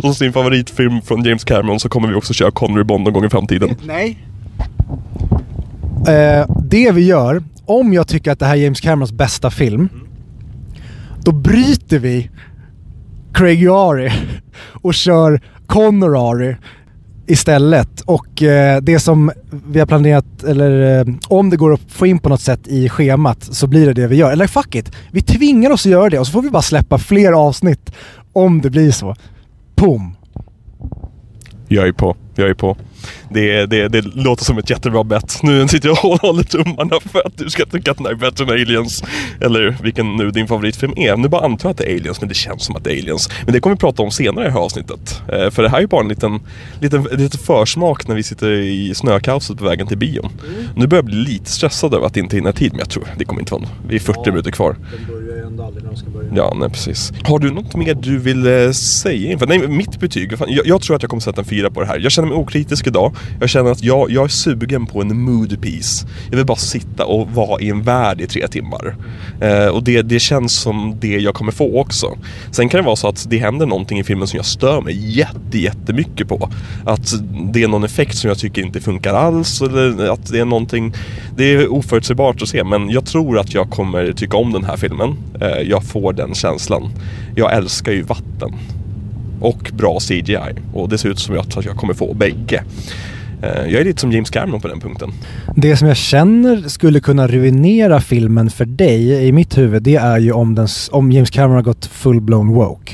som 0.01 0.15
sin 0.15 0.33
favoritfilm 0.33 1.03
från 1.03 1.25
James 1.25 1.45
Cameron 1.45 1.81
så 1.81 1.89
kommer 1.89 2.09
vi 2.09 2.15
också 2.15 2.35
köra 2.35 2.51
Connery 2.51 2.85
Bond 2.85 3.05
någon 3.05 3.13
gång 3.13 3.25
i 3.25 3.31
framtiden. 3.31 3.77
Nej. 3.83 4.19
Uh, 6.09 6.57
det 6.65 6.93
vi 6.93 7.07
gör, 7.07 7.43
om 7.67 7.93
jag 7.93 8.09
tycker 8.09 8.33
att 8.33 8.39
det 8.39 8.47
här 8.47 8.57
är 8.57 8.61
James 8.61 8.81
Camerons 8.81 9.13
bästa 9.13 9.51
film, 9.51 9.89
då 11.25 11.33
bryter 11.33 11.99
vi 11.99 12.31
Craig 13.35 13.69
Ari 13.69 14.13
och 14.73 14.95
kör 14.95 15.41
Connor 15.67 16.31
Ari 16.31 16.57
istället. 17.27 18.01
Och 18.01 18.43
eh, 18.43 18.81
det 18.83 18.99
som 18.99 19.33
vi 19.67 19.79
har 19.79 19.87
planerat, 19.87 20.45
eller 20.45 21.01
eh, 21.01 21.15
om 21.29 21.51
det 21.51 21.57
går 21.57 21.73
att 21.73 21.81
få 21.89 22.07
in 22.07 22.19
på 22.19 22.29
något 22.29 22.41
sätt 22.41 22.61
i 22.67 22.89
schemat 22.89 23.43
så 23.43 23.67
blir 23.67 23.87
det 23.87 23.93
det 23.93 24.07
vi 24.07 24.17
gör. 24.17 24.33
Eller 24.33 24.47
fuck 24.47 24.75
it, 24.75 24.93
vi 25.13 25.23
tvingar 25.23 25.71
oss 25.71 25.87
att 25.87 25.93
göra 25.93 26.11
det 26.11 26.19
och 26.19 26.27
så 26.27 26.33
får 26.33 26.43
vi 26.43 26.51
bara 26.51 26.63
släppa 26.63 26.99
fler 26.99 27.33
avsnitt 27.33 27.93
om 28.33 28.61
det 28.61 28.71
blir 28.71 28.91
så. 28.91 29.17
Boom! 29.77 30.17
Jag 31.75 31.89
är 31.89 31.93
på, 31.93 32.17
jag 32.35 32.51
är 32.51 32.55
på. 32.55 32.77
Det, 33.31 33.67
det, 33.67 33.89
det 33.89 34.01
låter 34.01 34.45
som 34.45 34.59
ett 34.59 34.71
jättebra 34.71 35.05
bett. 35.05 35.43
Nu 35.43 35.69
sitter 35.69 35.89
jag 35.89 36.05
och 36.05 36.21
håller 36.21 36.43
tummarna 36.43 37.01
för 37.13 37.27
att 37.27 37.39
du 37.39 37.51
ska 37.51 37.67
tycka 37.67 37.91
att 37.91 37.97
den 37.97 38.07
är 38.07 38.15
bättre 38.15 38.45
än 38.45 38.51
Aliens. 38.51 39.05
Eller 39.41 39.77
vilken 39.83 40.17
nu 40.17 40.31
din 40.31 40.47
favoritfilm 40.47 40.93
är. 40.97 41.17
Nu 41.17 41.29
bara 41.29 41.45
antar 41.45 41.69
jag 41.69 41.71
att 41.71 41.79
det 41.79 41.93
är 41.93 41.97
Aliens, 41.97 42.21
men 42.21 42.29
det 42.29 42.35
känns 42.35 42.65
som 42.65 42.77
att 42.77 42.85
det 42.85 42.91
är 42.91 43.03
Aliens. 43.03 43.31
Men 43.45 43.53
det 43.53 43.61
kommer 43.61 43.77
vi 43.77 43.81
prata 43.81 44.03
om 44.03 44.11
senare 44.11 44.45
i 44.45 44.49
det 44.49 44.53
här 44.53 44.61
avsnittet. 44.61 45.23
Eh, 45.33 45.51
för 45.51 45.63
det 45.63 45.69
här 45.69 45.83
är 45.83 45.87
bara 45.87 46.01
en 46.01 46.09
liten, 46.09 46.41
liten, 46.81 47.03
liten 47.03 47.41
försmak 47.41 48.09
när 48.09 48.15
vi 48.15 48.23
sitter 48.23 48.51
i 48.51 48.95
snökaoset 48.95 49.59
på 49.59 49.65
vägen 49.65 49.87
till 49.87 49.99
bion. 49.99 50.25
Mm. 50.25 50.65
Nu 50.77 50.87
börjar 50.87 51.03
jag 51.03 51.05
bli 51.05 51.17
lite 51.17 51.51
stressad 51.51 51.95
över 51.95 52.07
att 52.07 52.17
inte 52.17 52.37
hinna 52.37 52.53
tid, 52.53 52.73
men 52.73 52.79
jag 52.79 52.91
tror 52.91 53.05
det 53.19 53.25
kommer 53.25 53.41
inte 53.41 53.55
vara 53.55 53.65
Vi 53.89 53.95
är 53.95 54.01
40 54.01 54.21
ja, 54.25 54.31
minuter 54.31 54.51
kvar. 54.51 54.77
Ändå 55.53 55.65
aldrig 55.65 55.85
när 55.85 55.91
de 55.91 55.97
ska 55.97 56.11
börja. 56.11 56.29
Ja, 56.35 56.57
nej 56.57 56.69
precis. 56.69 57.13
Har 57.25 57.39
du 57.39 57.51
något 57.51 57.77
mer 57.77 57.95
du 57.95 58.19
vill 58.19 58.47
eh, 58.47 58.71
säga 58.71 59.33
inför? 59.33 59.47
Nej, 59.47 59.69
mitt 59.69 60.01
betyg. 60.01 60.33
Jag, 60.47 60.67
jag 60.67 60.83
tror 60.83 60.97
att 60.97 61.03
jag 61.03 61.11
kommer 61.11 61.21
sätta 61.21 61.41
en 61.41 61.45
fyra 61.45 61.71
på 61.71 61.81
det 61.81 61.87
här. 61.87 61.99
Jag 61.99 62.13
känner 62.13 62.29
mig 62.29 62.37
okritisk 62.37 62.87
idag. 62.87 63.17
Jag 63.41 63.49
känner 63.49 63.71
att 63.71 63.83
jag, 63.83 64.11
jag 64.11 64.25
är 64.25 64.29
sugen 64.29 64.87
på 64.87 65.01
en 65.01 65.21
mood 65.21 65.63
piece. 65.63 66.07
Jag 66.31 66.37
vill 66.37 66.47
bara 66.47 66.57
sitta 66.57 67.05
och 67.05 67.31
vara 67.31 67.61
i 67.61 67.69
en 67.69 67.83
värld 67.83 68.21
i 68.21 68.27
tre 68.27 68.49
timmar. 68.49 68.97
Eh, 69.41 69.67
och 69.67 69.83
det, 69.83 70.03
det 70.03 70.21
känns 70.21 70.53
som 70.53 70.97
det 71.01 71.19
jag 71.19 71.35
kommer 71.35 71.53
få 71.53 71.81
också. 71.81 72.19
Sen 72.51 72.69
kan 72.69 72.81
det 72.81 72.87
vara 72.87 72.97
så 72.97 73.09
att 73.09 73.27
det 73.31 73.39
händer 73.39 73.67
någonting 73.67 73.99
i 73.99 74.05
filmen 74.05 74.27
som 74.27 74.37
jag 74.37 74.47
stör 74.47 74.81
mig 74.81 75.19
jätte, 75.19 75.59
jättemycket 75.59 76.29
på. 76.29 76.51
Att 76.85 77.13
det 77.53 77.63
är 77.63 77.69
någon 77.69 77.85
effekt 77.85 78.17
som 78.17 78.29
jag 78.29 78.39
tycker 78.39 78.63
inte 78.63 78.81
funkar 78.81 79.15
alls. 79.15 79.63
Eller 79.63 80.13
att 80.13 80.27
det 80.27 80.39
är 80.39 80.45
någonting... 80.45 80.95
Det 81.37 81.45
är 81.45 81.73
oförutsägbart 81.73 82.43
att 82.43 82.49
se 82.49 82.65
men 82.65 82.91
jag 82.91 83.07
tror 83.07 83.39
att 83.39 83.55
jag 83.55 83.71
kommer 83.71 84.13
tycka 84.13 84.37
om 84.37 84.53
den 84.53 84.65
här 84.65 84.77
filmen. 84.77 85.17
Eh, 85.43 85.63
jag 85.63 85.85
får 85.85 86.13
den 86.13 86.35
känslan. 86.35 86.91
Jag 87.35 87.57
älskar 87.57 87.93
ju 87.93 88.03
vatten 88.03 88.55
och 89.41 89.71
bra 89.73 89.99
CGI. 90.01 90.55
Och 90.75 90.89
det 90.89 90.99
ser 90.99 91.09
ut 91.09 91.19
som 91.19 91.39
att 91.39 91.65
jag 91.65 91.77
kommer 91.77 91.95
få 91.95 92.15
bägge. 92.15 92.65
Eh, 93.43 93.49
jag 93.49 93.81
är 93.81 93.85
lite 93.85 94.01
som 94.01 94.13
James 94.13 94.31
Cameron 94.31 94.61
på 94.61 94.69
den 94.69 94.81
punkten. 94.81 95.13
Det 95.57 95.77
som 95.77 95.89
jag 95.89 95.97
känner 95.97 96.69
skulle 96.69 97.01
kunna 97.01 97.27
ruinera 97.27 98.01
filmen 98.01 98.51
för 98.51 98.65
dig 98.65 99.27
i 99.27 99.33
mitt 99.33 99.59
huvud, 99.59 99.83
det 99.83 99.97
är 99.97 100.19
ju 100.19 100.33
om, 100.33 100.55
den, 100.55 100.69
om 100.91 101.13
James 101.13 101.31
Cameron 101.31 101.55
har 101.55 101.63
gått 101.63 101.87
full-blown 101.87 102.55
woke. 102.55 102.93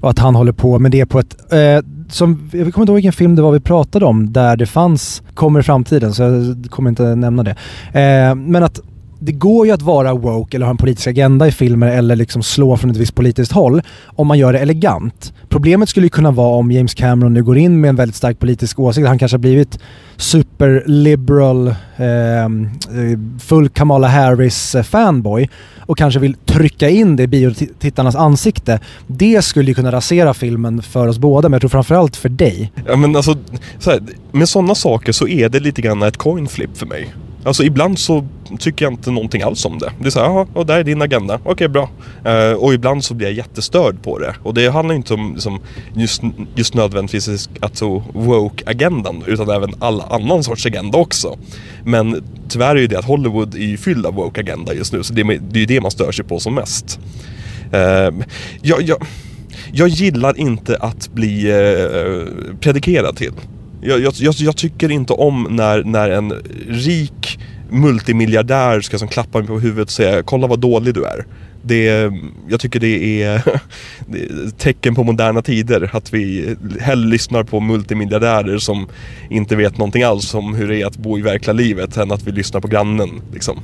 Och 0.00 0.10
att 0.10 0.18
han 0.18 0.34
håller 0.34 0.52
på 0.52 0.78
med 0.78 0.90
det 0.90 1.06
på 1.06 1.18
ett... 1.18 1.52
Eh, 1.52 1.84
som, 2.08 2.50
jag 2.52 2.74
kommer 2.74 2.82
inte 2.82 2.90
ihåg 2.90 2.94
vilken 2.94 3.12
film 3.12 3.36
det 3.36 3.42
var 3.42 3.52
vi 3.52 3.60
pratade 3.60 4.04
om 4.04 4.32
där 4.32 4.56
det 4.56 4.66
fanns, 4.66 5.22
kommer 5.34 5.60
i 5.60 5.62
framtiden 5.62 6.14
så 6.14 6.22
jag 6.22 6.66
kommer 6.70 6.90
inte 6.90 7.14
nämna 7.14 7.42
det. 7.42 7.50
Eh, 8.00 8.34
men 8.34 8.62
att 8.62 8.80
det 9.22 9.32
går 9.32 9.66
ju 9.66 9.72
att 9.72 9.82
vara 9.82 10.14
woke 10.14 10.56
eller 10.56 10.66
ha 10.66 10.70
en 10.70 10.76
politisk 10.76 11.06
agenda 11.06 11.48
i 11.48 11.52
filmer 11.52 11.86
eller 11.86 12.16
liksom 12.16 12.42
slå 12.42 12.76
från 12.76 12.90
ett 12.90 12.96
visst 12.96 13.14
politiskt 13.14 13.52
håll 13.52 13.82
om 14.06 14.26
man 14.26 14.38
gör 14.38 14.52
det 14.52 14.58
elegant. 14.58 15.32
Problemet 15.48 15.88
skulle 15.88 16.06
ju 16.06 16.10
kunna 16.10 16.30
vara 16.30 16.56
om 16.56 16.72
James 16.72 16.94
Cameron 16.94 17.34
nu 17.34 17.42
går 17.42 17.58
in 17.58 17.80
med 17.80 17.88
en 17.88 17.96
väldigt 17.96 18.16
stark 18.16 18.38
politisk 18.38 18.78
åsikt. 18.78 19.06
Han 19.06 19.18
kanske 19.18 19.34
har 19.34 19.40
blivit 19.40 19.78
superliberal, 20.16 21.74
ehm, 21.96 22.64
eh, 22.64 23.40
full 23.40 23.68
Kamala 23.68 24.08
Harris 24.08 24.76
fanboy 24.84 25.48
och 25.78 25.98
kanske 25.98 26.20
vill 26.20 26.34
trycka 26.34 26.88
in 26.88 27.16
det 27.16 27.22
i 27.22 27.26
biotittarnas 27.26 28.16
ansikte. 28.16 28.80
Det 29.06 29.42
skulle 29.44 29.70
ju 29.70 29.74
kunna 29.74 29.92
rasera 29.92 30.34
filmen 30.34 30.82
för 30.82 31.08
oss 31.08 31.18
båda, 31.18 31.48
men 31.48 31.52
jag 31.52 31.60
tror 31.60 31.68
framförallt 31.68 32.16
för 32.16 32.28
dig. 32.28 32.72
Ja 32.86 32.96
men 32.96 33.16
alltså, 33.16 33.36
så 33.78 33.90
här, 33.90 34.00
med 34.32 34.48
sådana 34.48 34.74
saker 34.74 35.12
så 35.12 35.28
är 35.28 35.48
det 35.48 35.60
lite 35.60 35.82
grann 35.82 36.02
ett 36.02 36.16
coin 36.16 36.48
flip 36.48 36.76
för 36.76 36.86
mig. 36.86 37.08
Alltså 37.44 37.64
ibland 37.64 37.98
så 37.98 38.26
tycker 38.58 38.84
jag 38.84 38.92
inte 38.92 39.10
någonting 39.10 39.42
alls 39.42 39.64
om 39.64 39.78
det. 39.78 39.92
Det 40.00 40.06
är 40.06 40.10
så 40.10 40.18
jaha, 40.18 40.46
och 40.52 40.66
där 40.66 40.78
är 40.78 40.84
din 40.84 41.02
agenda. 41.02 41.34
Okej, 41.34 41.52
okay, 41.52 41.68
bra. 41.68 41.90
Eh, 42.24 42.52
och 42.52 42.74
ibland 42.74 43.04
så 43.04 43.14
blir 43.14 43.26
jag 43.26 43.36
jättestörd 43.36 44.02
på 44.02 44.18
det. 44.18 44.34
Och 44.42 44.54
det 44.54 44.70
handlar 44.70 44.94
inte 44.94 45.14
om 45.14 45.32
liksom, 45.32 45.60
just, 45.94 46.22
just 46.54 46.74
nödvändigtvis 46.74 47.48
alltså 47.60 48.02
woke-agendan 48.12 49.22
utan 49.26 49.50
även 49.50 49.74
all 49.78 50.00
annan 50.00 50.44
sorts 50.44 50.66
agenda 50.66 50.98
också. 50.98 51.38
Men 51.84 52.24
tyvärr 52.48 52.76
är 52.76 52.80
ju 52.80 52.86
det 52.86 52.98
att 52.98 53.04
Hollywood 53.04 53.54
är 53.54 53.76
fylld 53.76 54.06
av 54.06 54.14
woke-agenda 54.14 54.74
just 54.74 54.92
nu 54.92 55.02
så 55.02 55.14
det, 55.14 55.22
det 55.22 55.58
är 55.58 55.60
ju 55.60 55.66
det 55.66 55.80
man 55.80 55.90
stör 55.90 56.12
sig 56.12 56.24
på 56.24 56.40
som 56.40 56.54
mest. 56.54 57.00
Eh, 57.72 58.10
jag, 58.62 58.82
jag, 58.82 59.06
jag 59.72 59.88
gillar 59.88 60.38
inte 60.38 60.76
att 60.76 61.12
bli 61.12 61.50
eh, 61.50 62.56
predikerad 62.60 63.16
till. 63.16 63.32
Jag, 63.82 64.00
jag, 64.00 64.34
jag, 64.36 64.56
tycker 64.56 64.90
inte 64.90 65.12
om 65.12 65.46
när, 65.50 65.84
när 65.84 66.10
en 66.10 66.32
rik 66.68 67.38
multimiljardär 67.70 68.80
ska 68.80 68.98
som 68.98 69.08
klappa 69.08 69.38
mig 69.38 69.46
på 69.46 69.58
huvudet 69.58 69.84
och 69.84 69.92
säga 69.92 70.22
kolla 70.22 70.46
vad 70.46 70.58
dålig 70.58 70.94
du 70.94 71.04
är. 71.04 71.26
Det, 71.62 72.12
jag 72.48 72.60
tycker 72.60 72.80
det 72.80 73.22
är, 73.22 73.42
det 74.06 74.18
är 74.18 74.50
tecken 74.58 74.94
på 74.94 75.04
moderna 75.04 75.42
tider 75.42 75.90
att 75.92 76.12
vi 76.12 76.56
hellre 76.80 77.08
lyssnar 77.08 77.42
på 77.42 77.60
multimiljardärer 77.60 78.58
som 78.58 78.86
inte 79.30 79.56
vet 79.56 79.78
någonting 79.78 80.02
alls 80.02 80.34
om 80.34 80.54
hur 80.54 80.68
det 80.68 80.82
är 80.82 80.86
att 80.86 80.96
bo 80.96 81.18
i 81.18 81.22
verkliga 81.22 81.52
livet 81.52 81.96
än 81.96 82.12
att 82.12 82.26
vi 82.26 82.32
lyssnar 82.32 82.60
på 82.60 82.68
grannen. 82.68 83.10
Liksom. 83.32 83.58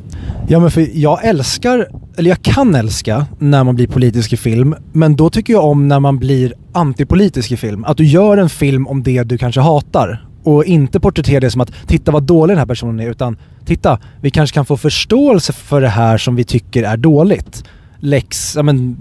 Ja 0.48 0.60
men 0.60 0.70
för 0.70 0.88
jag 0.92 1.24
älskar, 1.24 1.88
eller 2.16 2.30
jag 2.30 2.42
kan 2.42 2.74
älska 2.74 3.26
när 3.38 3.64
man 3.64 3.74
blir 3.74 3.86
politisk 3.86 4.32
i 4.32 4.36
film 4.36 4.74
men 4.92 5.16
då 5.16 5.30
tycker 5.30 5.52
jag 5.52 5.64
om 5.64 5.88
när 5.88 6.00
man 6.00 6.18
blir 6.18 6.54
antipolitisk 6.76 7.52
i 7.52 7.56
film. 7.56 7.84
Att 7.84 7.96
du 7.96 8.04
gör 8.04 8.36
en 8.36 8.48
film 8.48 8.86
om 8.86 9.02
det 9.02 9.22
du 9.22 9.38
kanske 9.38 9.60
hatar 9.60 10.26
och 10.42 10.64
inte 10.64 11.00
porträttera 11.00 11.40
det 11.40 11.50
som 11.50 11.60
att 11.60 11.72
titta 11.86 12.12
vad 12.12 12.22
dålig 12.22 12.52
den 12.52 12.58
här 12.58 12.66
personen 12.66 13.00
är 13.00 13.10
utan 13.10 13.36
titta, 13.64 13.98
vi 14.20 14.30
kanske 14.30 14.54
kan 14.54 14.66
få 14.66 14.76
förståelse 14.76 15.52
för 15.52 15.80
det 15.80 15.88
här 15.88 16.18
som 16.18 16.36
vi 16.36 16.44
tycker 16.44 16.82
är 16.82 16.96
dåligt. 16.96 17.64
Lex, 17.98 18.56
ja 18.56 18.62
men 18.62 18.96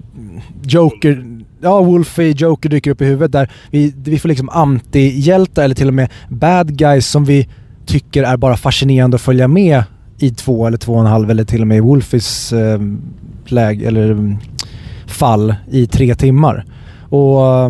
Joker, 0.63 1.25
ja 1.61 1.81
Wolfie, 1.81 2.31
Joker 2.37 2.69
dyker 2.69 2.91
upp 2.91 3.01
i 3.01 3.05
huvudet 3.05 3.31
där 3.31 3.51
vi, 3.71 3.93
vi 4.03 4.19
får 4.19 4.29
liksom 4.29 4.49
anti-hjältar 4.49 5.63
eller 5.63 5.75
till 5.75 5.87
och 5.87 5.93
med 5.93 6.09
bad 6.29 6.77
guys 6.77 7.07
som 7.07 7.25
vi 7.25 7.49
tycker 7.85 8.23
är 8.23 8.37
bara 8.37 8.57
fascinerande 8.57 9.15
att 9.15 9.21
följa 9.21 9.47
med 9.47 9.83
i 10.19 10.29
två 10.29 10.67
eller 10.67 10.77
två 10.77 10.93
och 10.93 10.99
en 10.99 11.05
halv 11.05 11.31
eller 11.31 11.43
till 11.43 11.61
och 11.61 11.67
med 11.67 11.77
i 11.77 11.81
Wolfies 11.81 12.53
eh, 12.53 12.81
läge 13.45 13.87
eller 13.87 14.11
mm, 14.11 14.37
fall 15.05 15.55
i 15.71 15.87
tre 15.87 16.15
timmar. 16.15 16.65
Och 17.15 17.47
eh, 17.47 17.69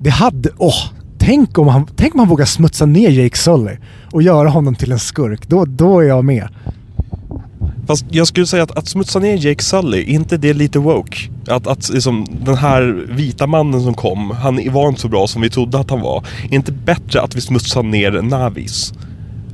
det 0.00 0.10
hade, 0.10 0.50
åh, 0.58 0.68
oh, 0.68 0.92
tänk 1.18 1.58
om 1.58 1.68
han, 1.68 1.86
tänk 1.96 2.14
om 2.14 2.20
han 2.20 2.28
vågar 2.28 2.44
smutsa 2.44 2.86
ner 2.86 3.10
Jake 3.10 3.38
Sully 3.38 3.76
och 4.12 4.22
göra 4.22 4.48
honom 4.48 4.74
till 4.74 4.92
en 4.92 4.98
skurk. 4.98 5.48
Då, 5.48 5.64
då 5.64 6.00
är 6.00 6.04
jag 6.04 6.24
med. 6.24 6.48
Fast 7.86 8.04
jag 8.10 8.26
skulle 8.26 8.46
säga 8.46 8.62
att, 8.62 8.78
att 8.78 8.88
smutsa 8.88 9.18
ner 9.18 9.46
Jake 9.46 9.62
Sully, 9.62 10.02
inte 10.02 10.36
det 10.36 10.52
lite 10.52 10.78
woke? 10.78 11.16
Att, 11.48 11.66
att 11.66 11.88
liksom, 11.88 12.26
den 12.44 12.56
här 12.56 13.06
vita 13.08 13.46
mannen 13.46 13.82
som 13.82 13.94
kom, 13.94 14.30
han 14.30 14.72
var 14.72 14.88
inte 14.88 15.00
så 15.00 15.08
bra 15.08 15.26
som 15.26 15.42
vi 15.42 15.50
trodde 15.50 15.78
att 15.78 15.90
han 15.90 16.00
var. 16.00 16.24
Är 16.50 16.54
inte 16.54 16.72
bättre 16.72 17.20
att 17.20 17.36
vi 17.36 17.40
smutsar 17.40 17.82
ner 17.82 18.22
Navis? 18.22 18.92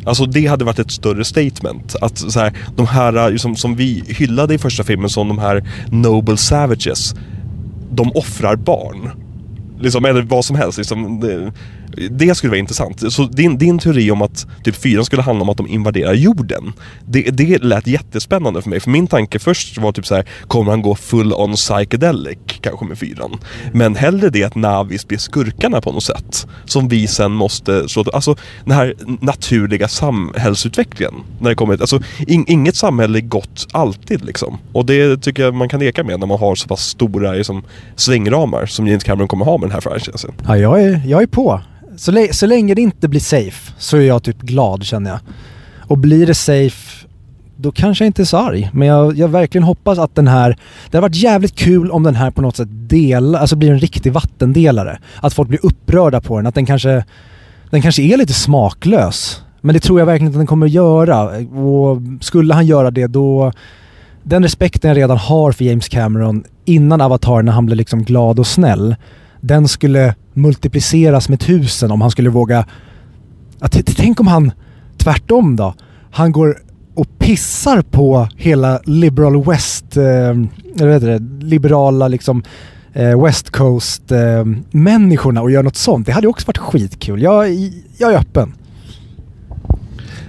Alltså 0.05 0.27
det 0.27 0.47
hade 0.47 0.65
varit 0.65 0.79
ett 0.79 0.91
större 0.91 1.25
statement. 1.25 1.97
Att 2.01 2.19
så 2.19 2.41
här, 2.41 2.53
de 2.77 2.87
här 2.87 3.31
liksom, 3.31 3.57
som 3.57 3.77
vi 3.77 4.05
hyllade 4.07 4.55
i 4.55 4.59
första 4.59 4.85
filmen 4.85 5.11
som 5.11 5.29
de 5.29 5.39
här 5.39 5.65
Noble 5.91 6.37
Savages, 6.37 7.15
de 7.91 8.13
offrar 8.15 8.57
barn. 8.57 9.11
Liksom, 9.81 10.05
eller 10.05 10.23
vad 10.23 10.45
som 10.45 10.57
helst. 10.57 10.79
Liksom, 10.79 11.21
det, 11.21 11.53
det 12.09 12.35
skulle 12.35 12.51
vara 12.51 12.59
intressant. 12.59 13.13
Så 13.13 13.25
din, 13.25 13.59
din 13.59 13.79
teori 13.79 14.11
om 14.11 14.23
att 14.23 14.47
typ 14.65 14.77
4 14.77 15.05
skulle 15.05 15.23
handla 15.23 15.43
om 15.43 15.49
att 15.49 15.57
de 15.57 15.67
invaderar 15.67 16.15
jorden. 16.15 16.73
Det, 17.07 17.23
det 17.23 17.63
lät 17.63 17.87
jättespännande 17.87 18.63
för 18.63 18.71
mig. 18.71 18.81
För 18.81 18.91
min 18.91 19.07
tanke 19.07 19.39
först 19.39 19.79
var 19.79 19.93
typ 19.93 20.07
så 20.07 20.15
här, 20.15 20.25
kommer 20.47 20.71
han 20.71 20.83
gå 20.83 20.95
full 20.95 21.33
on 21.33 21.55
psychedelic 21.55 22.39
kanske 22.61 22.85
med 22.85 22.99
4 22.99 23.29
Men 23.73 23.97
hellre 23.97 24.31
det 24.31 24.45
att 24.45 24.55
Navis 24.55 25.09
blir 25.09 25.19
skurkarna 25.19 25.81
på 25.81 25.93
något 25.93 26.05
sätt. 26.05 26.47
Som 26.65 26.89
vi 26.89 27.07
sen 27.07 27.33
måste 27.33 27.89
slå 27.89 28.05
Alltså 28.13 28.37
den 28.65 28.75
här 28.75 28.95
naturliga 29.21 29.89
samhällsutvecklingen. 29.89 31.15
När 31.41 31.49
det 31.49 31.55
kommer, 31.55 31.81
alltså, 31.81 32.01
in, 32.27 32.45
inget 32.49 32.77
samhälle 32.77 33.19
är 33.19 33.21
gott 33.21 33.67
alltid 33.73 34.25
liksom. 34.25 34.59
Och 34.73 34.87
det 34.87 35.17
tycker 35.23 35.43
jag 35.43 35.55
man 35.55 35.69
kan 35.69 35.81
leka 35.81 36.05
med 36.05 36.21
när 36.21 36.27
man 36.27 36.39
har 36.39 36.55
så 36.55 36.69
pass 36.69 36.81
stora 36.81 37.33
liksom, 37.33 37.63
svängramar 37.97 38.67
som 38.67 38.87
James 38.87 39.05
Cameron 39.05 39.29
kommer 39.29 39.45
ha 39.45 39.59
med 39.59 39.69
den 39.69 39.73
här 39.73 39.81
franchisen. 39.81 40.33
Ja, 40.47 40.57
jag 40.57 40.83
är, 40.83 41.03
jag 41.07 41.23
är 41.23 41.27
på. 41.27 41.61
Så, 42.01 42.27
så 42.33 42.47
länge 42.47 42.75
det 42.75 42.83
inte 42.83 43.09
blir 43.09 43.21
safe 43.21 43.73
så 43.79 43.97
är 43.97 44.01
jag 44.01 44.23
typ 44.23 44.43
glad 44.43 44.85
känner 44.85 45.11
jag. 45.11 45.21
Och 45.79 45.99
blir 45.99 46.27
det 46.27 46.35
safe 46.35 47.07
då 47.57 47.73
kanske 47.73 48.05
jag 48.05 48.09
inte 48.09 48.23
är 48.23 48.25
så 48.25 48.37
arg. 48.37 48.71
Men 48.73 48.89
jag, 48.89 49.17
jag 49.19 49.29
verkligen 49.29 49.63
hoppas 49.63 49.99
att 49.99 50.15
den 50.15 50.29
här... 50.29 50.57
Det 50.91 50.97
har 50.97 51.03
varit 51.03 51.15
jävligt 51.17 51.55
kul 51.55 51.91
om 51.91 52.03
den 52.03 52.15
här 52.15 52.31
på 52.31 52.43
något 52.43 52.57
sätt 52.57 52.69
del, 52.71 53.35
alltså 53.35 53.57
blir 53.57 53.71
en 53.71 53.79
riktig 53.79 54.13
vattendelare. 54.13 54.99
Att 55.21 55.35
folk 55.35 55.49
blir 55.49 55.67
upprörda 55.67 56.21
på 56.21 56.37
den. 56.37 56.47
Att 56.47 56.55
den 56.55 56.67
kanske... 56.67 57.05
Den 57.71 57.83
kanske 57.83 58.03
är 58.03 58.17
lite 58.17 58.33
smaklös. 58.33 59.43
Men 59.61 59.75
det 59.75 59.81
tror 59.81 59.99
jag 59.99 60.07
verkligen 60.07 60.33
att 60.33 60.39
den 60.39 60.47
kommer 60.47 60.67
att 60.67 60.73
göra. 60.73 61.23
Och 61.39 62.03
skulle 62.21 62.55
han 62.55 62.67
göra 62.67 62.91
det 62.91 63.07
då... 63.07 63.53
Den 64.23 64.43
respekten 64.43 64.89
jag 64.89 64.97
redan 64.97 65.17
har 65.17 65.53
för 65.53 65.65
James 65.65 65.89
Cameron 65.89 66.45
innan 66.65 67.01
Avatar 67.01 67.43
när 67.43 67.53
han 67.53 67.67
blev 67.67 67.77
liksom 67.77 68.03
glad 68.03 68.39
och 68.39 68.47
snäll 68.47 68.97
den 69.41 69.69
skulle 69.69 70.15
multipliceras 70.33 71.29
med 71.29 71.41
tusen 71.41 71.91
om 71.91 72.01
han 72.01 72.11
skulle 72.11 72.31
våga... 72.31 72.67
Att, 73.61 73.87
tänk 73.97 74.21
om 74.21 74.27
han 74.27 74.53
tvärtom 74.97 75.57
då. 75.57 75.75
Han 76.11 76.33
går 76.33 76.59
och 76.95 77.19
pissar 77.19 77.83
på 77.83 78.29
hela 78.37 78.81
liberal 78.85 79.45
west, 79.45 79.97
eh, 79.97 80.05
eller 80.05 80.89
vad 80.89 81.03
det, 81.03 81.45
liberala 81.45 82.09
liksom 82.09 82.43
eh, 82.93 83.23
West 83.23 83.51
Coast 83.51 84.13
eh, 84.13 84.45
människorna 84.71 85.43
och 85.43 85.51
gör 85.51 85.63
något 85.63 85.77
sånt. 85.77 86.07
Det 86.07 86.13
hade 86.13 86.29
också 86.29 86.47
varit 86.47 86.59
skitkul. 86.59 87.23
Jag, 87.23 87.51
jag 87.99 88.13
är 88.13 88.19
öppen. 88.19 88.55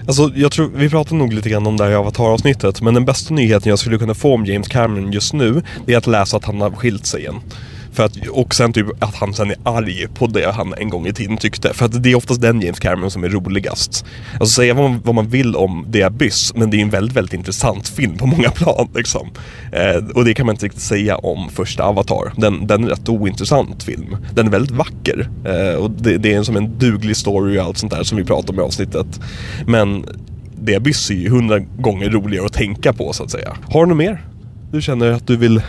Alltså, 0.07 0.31
jag 0.35 0.51
tror, 0.51 0.71
vi 0.75 0.89
pratade 0.89 1.15
nog 1.15 1.33
lite 1.33 1.49
grann 1.49 1.67
om 1.67 1.77
det 1.77 1.83
här 1.83 1.91
i 1.91 1.95
Avatar-avsnittet, 1.95 2.81
men 2.81 2.93
den 2.93 3.05
bästa 3.05 3.33
nyheten 3.33 3.69
jag 3.69 3.79
skulle 3.79 3.97
kunna 3.97 4.13
få 4.13 4.33
om 4.33 4.45
James 4.45 4.67
Cameron 4.67 5.11
just 5.11 5.33
nu, 5.33 5.61
det 5.85 5.93
är 5.93 5.97
att 5.97 6.07
läsa 6.07 6.37
att 6.37 6.45
han 6.45 6.61
har 6.61 6.71
skilt 6.71 7.05
sig 7.05 7.21
igen. 7.21 7.35
För 7.91 8.06
att, 8.06 8.27
och 8.27 8.56
sen 8.56 8.73
typ 8.73 8.88
att 8.99 9.15
han 9.15 9.34
sen 9.34 9.51
är 9.51 9.58
arg 9.63 10.08
på 10.13 10.27
det 10.27 10.51
han 10.51 10.73
en 10.77 10.89
gång 10.89 11.08
i 11.08 11.13
tiden 11.13 11.38
tyckte. 11.38 11.73
För 11.73 11.86
att 11.86 12.04
det 12.04 12.12
är 12.12 12.15
oftast 12.15 12.41
den 12.41 12.62
James 12.62 12.80
Cameron 12.80 13.12
som 13.12 13.23
är 13.23 13.30
roligast. 13.30 14.06
Alltså 14.34 14.56
säga 14.56 14.73
vad 14.73 14.89
man, 14.89 15.01
vad 15.04 15.15
man 15.15 15.27
vill 15.27 15.56
om 15.56 15.88
The 15.93 16.04
Abyss, 16.04 16.54
men 16.56 16.69
det 16.69 16.77
är 16.77 16.82
en 16.82 16.89
väldigt, 16.89 17.17
väldigt 17.17 17.34
intressant 17.34 17.88
film 17.88 18.17
på 18.17 18.25
många 18.25 18.49
plan 18.51 18.89
liksom. 18.95 19.30
Eh, 19.71 20.06
och 20.15 20.25
det 20.25 20.34
kan 20.34 20.45
man 20.45 20.56
inte 20.56 20.65
riktigt 20.65 20.82
säga 20.82 21.17
om 21.17 21.49
första 21.49 21.84
Avatar. 21.84 22.34
Den, 22.38 22.67
den 22.67 22.84
är 22.84 22.84
en 22.84 22.89
rätt 22.89 23.10
ointressant 23.10 23.84
film. 23.84 24.17
Den 24.34 24.47
är 24.47 24.51
väldigt 24.51 24.71
vacker. 24.71 25.30
Eh, 25.45 25.75
och 25.75 25.91
det, 25.91 26.17
det, 26.17 26.34
är 26.34 26.43
som 26.43 26.56
en 26.58 26.77
duglig 26.77 27.17
story 27.17 27.60
och 27.60 27.63
allt 27.63 27.77
sånt 27.77 27.91
där 27.91 28.04
som 28.04 28.17
vi 28.17 28.23
pratar 28.23 28.54
om 28.54 28.60
i 28.60 28.63
avsnittet. 28.63 29.19
Men 29.67 30.06
The 30.65 30.75
Abyss 30.75 31.10
är 31.10 31.15
ju 31.15 31.30
hundra 31.30 31.60
gånger 31.60 32.10
roligare 32.10 32.45
att 32.45 32.54
tänka 32.54 32.93
på 32.93 33.13
så 33.13 33.23
att 33.23 33.32
säga. 33.32 33.58
Har 33.69 33.86
du 33.86 33.89
något 33.89 33.97
mer 33.97 34.25
du 34.71 34.82
känner 34.82 35.12
att 35.12 35.27
du 35.27 35.38
vill 35.38 35.62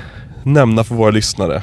nämna 0.44 0.84
för 0.84 0.94
våra 0.94 1.10
lyssnare? 1.10 1.62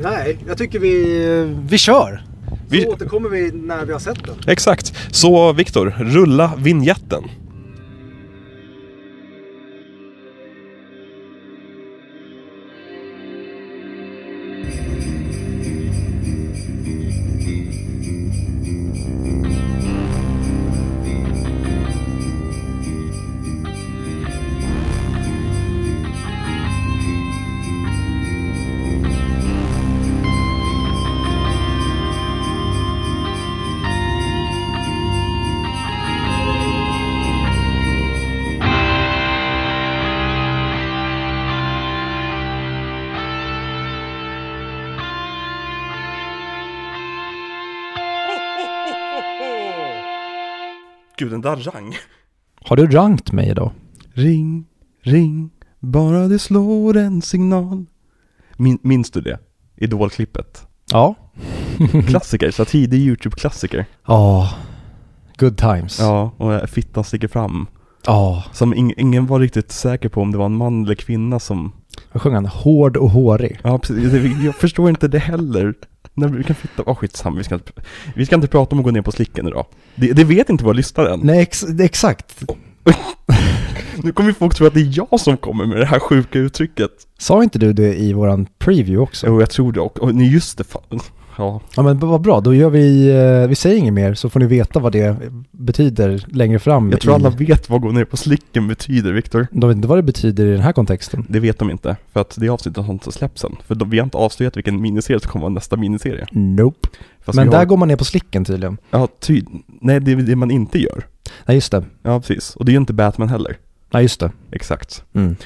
Nej, 0.00 0.38
jag 0.46 0.58
tycker 0.58 0.78
vi, 0.78 1.56
vi 1.68 1.78
kör. 1.78 2.22
Vi... 2.70 2.82
Så 2.82 2.88
återkommer 2.88 3.28
vi 3.28 3.52
när 3.52 3.84
vi 3.84 3.92
har 3.92 4.00
sett 4.00 4.24
den. 4.26 4.34
Exakt. 4.46 4.94
Så 5.10 5.52
Viktor, 5.52 5.94
rulla 5.98 6.52
vignetten. 6.58 7.24
Den 51.40 51.56
där 51.56 51.70
rang. 51.70 51.94
Har 52.64 52.76
du 52.76 52.86
rankt 52.86 53.32
mig 53.32 53.48
idag? 53.48 53.70
Ring, 54.12 54.66
ring, 55.02 55.50
bara 55.80 56.28
det 56.28 56.38
slår 56.38 56.96
en 56.96 57.22
signal. 57.22 57.86
Min, 58.56 58.78
minns 58.82 59.10
du 59.10 59.20
det? 59.20 59.38
Idolklippet. 59.76 60.66
Ja. 60.90 61.14
Klassiker, 62.08 62.50
så 62.50 62.64
tidig 62.64 62.98
YouTube-klassiker. 62.98 63.86
Ja. 64.06 64.50
Good 65.38 65.58
times. 65.58 65.98
Ja, 66.00 66.32
och 66.36 66.70
fittan 66.70 67.04
sticker 67.04 67.28
fram. 67.28 67.66
Ja. 68.06 68.44
Som 68.52 68.74
ing, 68.74 68.94
ingen 68.96 69.26
var 69.26 69.40
riktigt 69.40 69.72
säker 69.72 70.08
på 70.08 70.22
om 70.22 70.32
det 70.32 70.38
var 70.38 70.46
en 70.46 70.56
man 70.56 70.84
eller 70.84 70.94
kvinna 70.94 71.38
som... 71.38 71.72
Vad 72.12 72.22
sjöng 72.22 72.34
han? 72.34 72.46
Hård 72.46 72.96
och 72.96 73.10
hårig. 73.10 73.60
Ja, 73.62 73.78
precis. 73.78 74.12
Jag 74.44 74.54
förstår 74.54 74.88
inte 74.88 75.08
det 75.08 75.18
heller. 75.18 75.74
När 76.14 76.28
vi 76.28 76.44
kan 76.44 76.56
fitta... 76.56 76.82
Åh, 76.86 76.94
skitsamma. 76.94 77.36
Vi 77.36 77.44
ska, 77.44 77.54
inte, 77.54 77.72
vi 78.14 78.26
ska 78.26 78.34
inte 78.34 78.48
prata 78.48 78.74
om 78.74 78.78
att 78.78 78.84
gå 78.84 78.90
ner 78.90 79.02
på 79.02 79.12
slicken 79.12 79.48
idag. 79.48 79.66
Det, 79.94 80.12
det 80.12 80.24
vet 80.24 80.50
inte 80.50 80.64
våra 80.64 80.72
lyssnare 80.72 81.12
än. 81.14 81.20
Nej, 81.22 81.40
ex 81.40 81.64
exakt. 81.80 82.42
Nu 84.02 84.12
kommer 84.12 84.32
folk 84.32 84.54
tro 84.54 84.66
att 84.66 84.74
det 84.74 84.80
är 84.80 84.92
jag 84.96 85.20
som 85.20 85.36
kommer 85.36 85.66
med 85.66 85.78
det 85.78 85.86
här 85.86 85.98
sjuka 85.98 86.38
uttrycket. 86.38 86.90
Sa 87.18 87.42
inte 87.42 87.58
du 87.58 87.72
det 87.72 87.94
i 87.94 88.12
våran 88.12 88.46
preview 88.58 88.98
också? 88.98 89.26
Jo, 89.26 89.40
jag 89.40 89.50
tror 89.50 89.72
det. 89.72 89.80
Och, 89.80 89.98
och 89.98 90.14
nej, 90.14 90.32
just 90.32 90.58
det. 90.58 90.64
Fan. 90.64 91.00
Ja, 91.38 91.60
Ja 91.76 91.82
men 91.82 91.98
vad 91.98 92.20
bra, 92.20 92.40
då 92.40 92.54
gör 92.54 92.70
vi, 92.70 93.08
eh, 93.10 93.48
vi 93.48 93.54
säger 93.54 93.76
inget 93.76 93.94
mer 93.94 94.14
så 94.14 94.28
får 94.28 94.40
ni 94.40 94.46
veta 94.46 94.78
vad 94.80 94.92
det 94.92 95.16
betyder 95.50 96.24
längre 96.28 96.58
fram. 96.58 96.90
jag 96.90 97.00
tror 97.00 97.12
i, 97.12 97.14
alla 97.14 97.30
vet 97.30 97.70
vad 97.70 97.80
gå 97.80 97.92
ner 97.92 98.04
på 98.04 98.16
slicken 98.16 98.68
betyder, 98.68 99.12
Viktor. 99.12 99.46
De 99.52 99.68
vet 99.68 99.76
inte 99.76 99.88
vad 99.88 99.98
det 99.98 100.02
betyder 100.02 100.46
i 100.46 100.50
den 100.50 100.60
här 100.60 100.72
kontexten. 100.72 101.26
Det 101.28 101.40
vet 101.40 101.58
de 101.58 101.70
inte, 101.70 101.96
för 102.12 102.20
att 102.20 102.36
det 102.40 102.48
avsnittet 102.48 102.84
har 102.84 102.92
inte 102.92 103.12
släppts 103.12 103.44
än. 103.44 103.56
För 103.66 103.84
vi 103.84 103.98
har 103.98 104.04
inte 104.04 104.18
avslöjat 104.18 104.56
vilken 104.56 104.80
miniserie 104.80 105.20
som 105.20 105.30
kommer 105.30 105.42
vara 105.42 105.52
nästa 105.54 105.76
miniserie. 105.76 106.26
Nope. 106.30 106.88
Fast 107.20 107.36
men 107.36 107.46
vi 107.46 107.50
där 107.50 107.58
har, 107.58 107.64
går 107.64 107.76
man 107.76 107.88
ner 107.88 107.96
på 107.96 108.04
slicken 108.04 108.44
tydligen. 108.44 108.78
Ja, 108.90 109.08
ty, 109.20 109.42
nej 109.66 110.00
det 110.00 110.12
är 110.12 110.16
det 110.16 110.36
man 110.36 110.50
inte 110.50 110.78
gör. 110.78 111.06
Nej 111.46 111.56
just 111.56 111.72
det. 111.72 111.84
Ja, 112.02 112.20
precis. 112.20 112.56
Och 112.56 112.64
det 112.64 112.70
är 112.70 112.74
ju 112.74 112.78
inte 112.78 112.92
Batman 112.92 113.28
heller. 113.28 113.56
Nej 113.92 114.02
just 114.02 114.20
det. 114.20 114.30
Exakt. 114.50 115.04
Mm. 115.12 115.36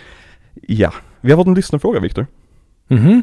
Ja. 0.69 0.93
Vi 1.21 1.31
har 1.31 1.37
fått 1.37 1.47
en 1.47 1.55
lyssnarfråga, 1.55 2.01
Viktor. 2.01 2.27
Mhm. 2.89 3.23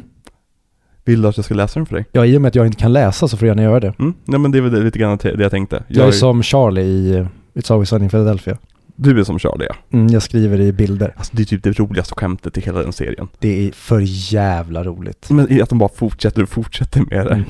Vill 1.09 1.21
du 1.21 1.27
att 1.27 1.37
jag 1.37 1.45
ska 1.45 1.53
läsa 1.53 1.79
den 1.79 1.85
för 1.85 1.95
dig? 1.95 2.05
Ja, 2.11 2.25
i 2.25 2.37
och 2.37 2.41
med 2.41 2.49
att 2.49 2.55
jag 2.55 2.65
inte 2.65 2.77
kan 2.77 2.93
läsa 2.93 3.27
så 3.27 3.37
får 3.37 3.47
jag 3.47 3.57
gärna 3.57 3.69
göra 3.69 3.79
det. 3.79 3.93
Mm? 3.99 4.13
Nej 4.25 4.39
men 4.39 4.51
det 4.51 4.57
är 4.57 4.61
väl 4.61 4.83
lite 4.83 4.99
grann 4.99 5.17
det 5.17 5.41
jag 5.41 5.51
tänkte. 5.51 5.83
Jag 5.87 6.07
är 6.07 6.11
som 6.11 6.43
Charlie 6.43 6.81
i 6.81 7.15
eh, 7.15 7.27
It's 7.53 7.71
Always 7.73 7.89
Sunny 7.89 8.03
in 8.03 8.09
Philadelphia. 8.09 8.57
Du 8.95 9.19
är 9.19 9.23
som 9.23 9.39
Charlie 9.39 9.65
ja. 9.69 9.75
Mm, 9.97 10.07
jag 10.07 10.21
skriver 10.21 10.61
i 10.61 10.71
bilder. 10.71 11.13
Alltså 11.17 11.35
det 11.35 11.41
är 11.41 11.45
typ 11.45 11.63
det 11.63 11.79
roligaste 11.79 12.15
skämtet 12.17 12.57
i 12.57 12.61
hela 12.61 12.81
den 12.81 12.93
serien. 12.93 13.27
Det 13.39 13.67
är 13.67 13.71
för 13.71 13.99
jävla 14.33 14.83
roligt. 14.83 15.29
Men 15.29 15.61
att 15.61 15.69
de 15.69 15.77
bara 15.79 15.89
fortsätter 15.89 16.43
och 16.43 16.49
fortsätter 16.49 17.01
med 17.01 17.25
det. 17.25 17.33
Mm. 17.33 17.45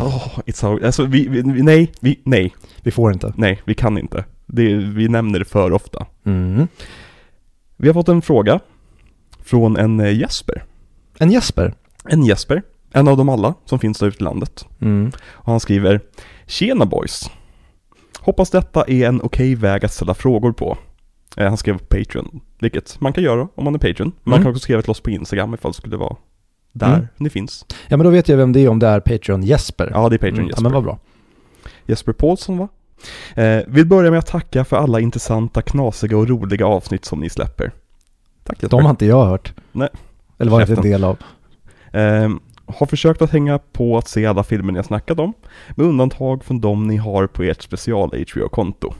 Åh, 0.00 0.38
it's 0.46 0.52
so, 0.52 0.86
alltså 0.86 1.04
vi, 1.04 1.28
vi, 1.28 1.42
vi, 1.42 1.62
nej, 1.62 1.92
vi, 2.00 2.20
nej, 2.24 2.54
Vi 2.82 2.90
får 2.90 3.12
inte. 3.12 3.32
nej, 3.36 3.60
vi 3.64 3.74
kan 3.74 3.98
inte. 3.98 4.24
Det, 4.46 4.74
vi 4.74 5.08
nämner 5.08 5.38
det 5.38 5.44
för 5.44 5.72
ofta. 5.72 6.06
Mm. 6.26 6.68
Vi 7.76 7.88
har 7.88 7.94
fått 7.94 8.08
en 8.08 8.22
fråga 8.22 8.60
från 9.44 9.76
en 9.76 10.00
eh, 10.00 10.18
Jesper. 10.18 10.64
En 11.18 11.30
Jesper. 11.30 11.74
En 12.04 12.24
Jesper, 12.24 12.62
en 12.92 13.08
av 13.08 13.16
dem 13.16 13.28
alla 13.28 13.54
som 13.64 13.78
finns 13.78 13.98
där 13.98 14.06
ute 14.06 14.18
i 14.20 14.24
landet. 14.24 14.66
Mm. 14.80 15.12
Och 15.30 15.50
han 15.52 15.60
skriver 15.60 16.00
Tjena 16.46 16.86
boys! 16.86 17.30
Hoppas 18.20 18.50
detta 18.50 18.84
är 18.86 19.08
en 19.08 19.20
okej 19.22 19.54
väg 19.54 19.84
att 19.84 19.92
ställa 19.92 20.14
frågor 20.14 20.52
på. 20.52 20.78
Eh, 21.36 21.48
han 21.48 21.56
skrev 21.56 21.78
på 21.78 21.84
Patreon, 21.84 22.40
vilket 22.58 23.00
man 23.00 23.12
kan 23.12 23.24
göra 23.24 23.48
om 23.54 23.64
man 23.64 23.74
är 23.74 23.78
Patreon. 23.78 24.12
Man 24.22 24.32
Mm. 24.34 24.42
kan 24.42 24.50
också 24.52 24.60
skriva 24.62 24.82
till 24.82 24.90
oss 24.90 25.00
på 25.00 25.10
Instagram 25.10 25.54
ifall 25.54 25.70
det 25.72 25.76
skulle 25.76 25.96
vara 25.96 26.16
där 26.72 26.94
Mm. 26.94 27.06
ni 27.16 27.30
finns. 27.30 27.66
Ja 27.88 27.96
men 27.96 28.04
då 28.04 28.10
vet 28.10 28.28
jag 28.28 28.36
vem 28.36 28.52
det 28.52 28.60
är 28.60 28.68
om 28.68 28.78
det 28.78 28.86
är 28.86 29.00
Patreon 29.00 29.42
Jesper. 29.42 29.90
Ja, 29.94 30.08
det 30.08 30.16
är 30.16 30.18
Patreon 30.18 30.34
Mm. 30.34 30.46
Jesper. 30.46 30.58
Ja 30.60 30.62
men 30.62 30.72
vad 30.72 30.82
bra. 30.84 30.98
Jesper 31.86 32.12
Paulsson 32.12 32.58
va? 32.58 32.68
Eh, 33.34 33.60
vill 33.66 33.86
börja 33.86 34.10
med 34.10 34.18
att 34.18 34.26
tacka 34.26 34.64
för 34.64 34.76
alla 34.76 35.00
intressanta, 35.00 35.62
knasiga 35.62 36.16
och 36.18 36.28
roliga 36.28 36.66
avsnitt 36.66 37.04
som 37.04 37.20
ni 37.20 37.30
släpper. 37.30 37.72
Tack 38.44 38.62
Jesper. 38.62 38.76
De 38.76 38.84
har 38.84 38.90
inte 38.90 39.06
jag 39.06 39.24
hört. 39.26 39.52
Nej. 39.72 39.88
Eller 40.38 40.50
varit 40.50 40.68
en 40.68 40.82
del 40.82 41.04
av. 41.04 41.16
Eh, 41.92 42.28
har 42.68 42.86
försökt 42.86 43.22
att 43.22 43.30
hänga 43.30 43.58
på 43.58 43.98
att 43.98 44.08
se 44.08 44.26
alla 44.26 44.42
filmer 44.42 44.72
ni 44.72 44.78
har 44.78 44.84
snackat 44.84 45.18
om, 45.18 45.32
med 45.76 45.86
undantag 45.86 46.44
från 46.44 46.60
de 46.60 46.86
ni 46.86 46.96
har 46.96 47.26
på 47.26 47.42
ert 47.42 47.62
special 47.62 48.24
HBO-konto. 48.32 48.94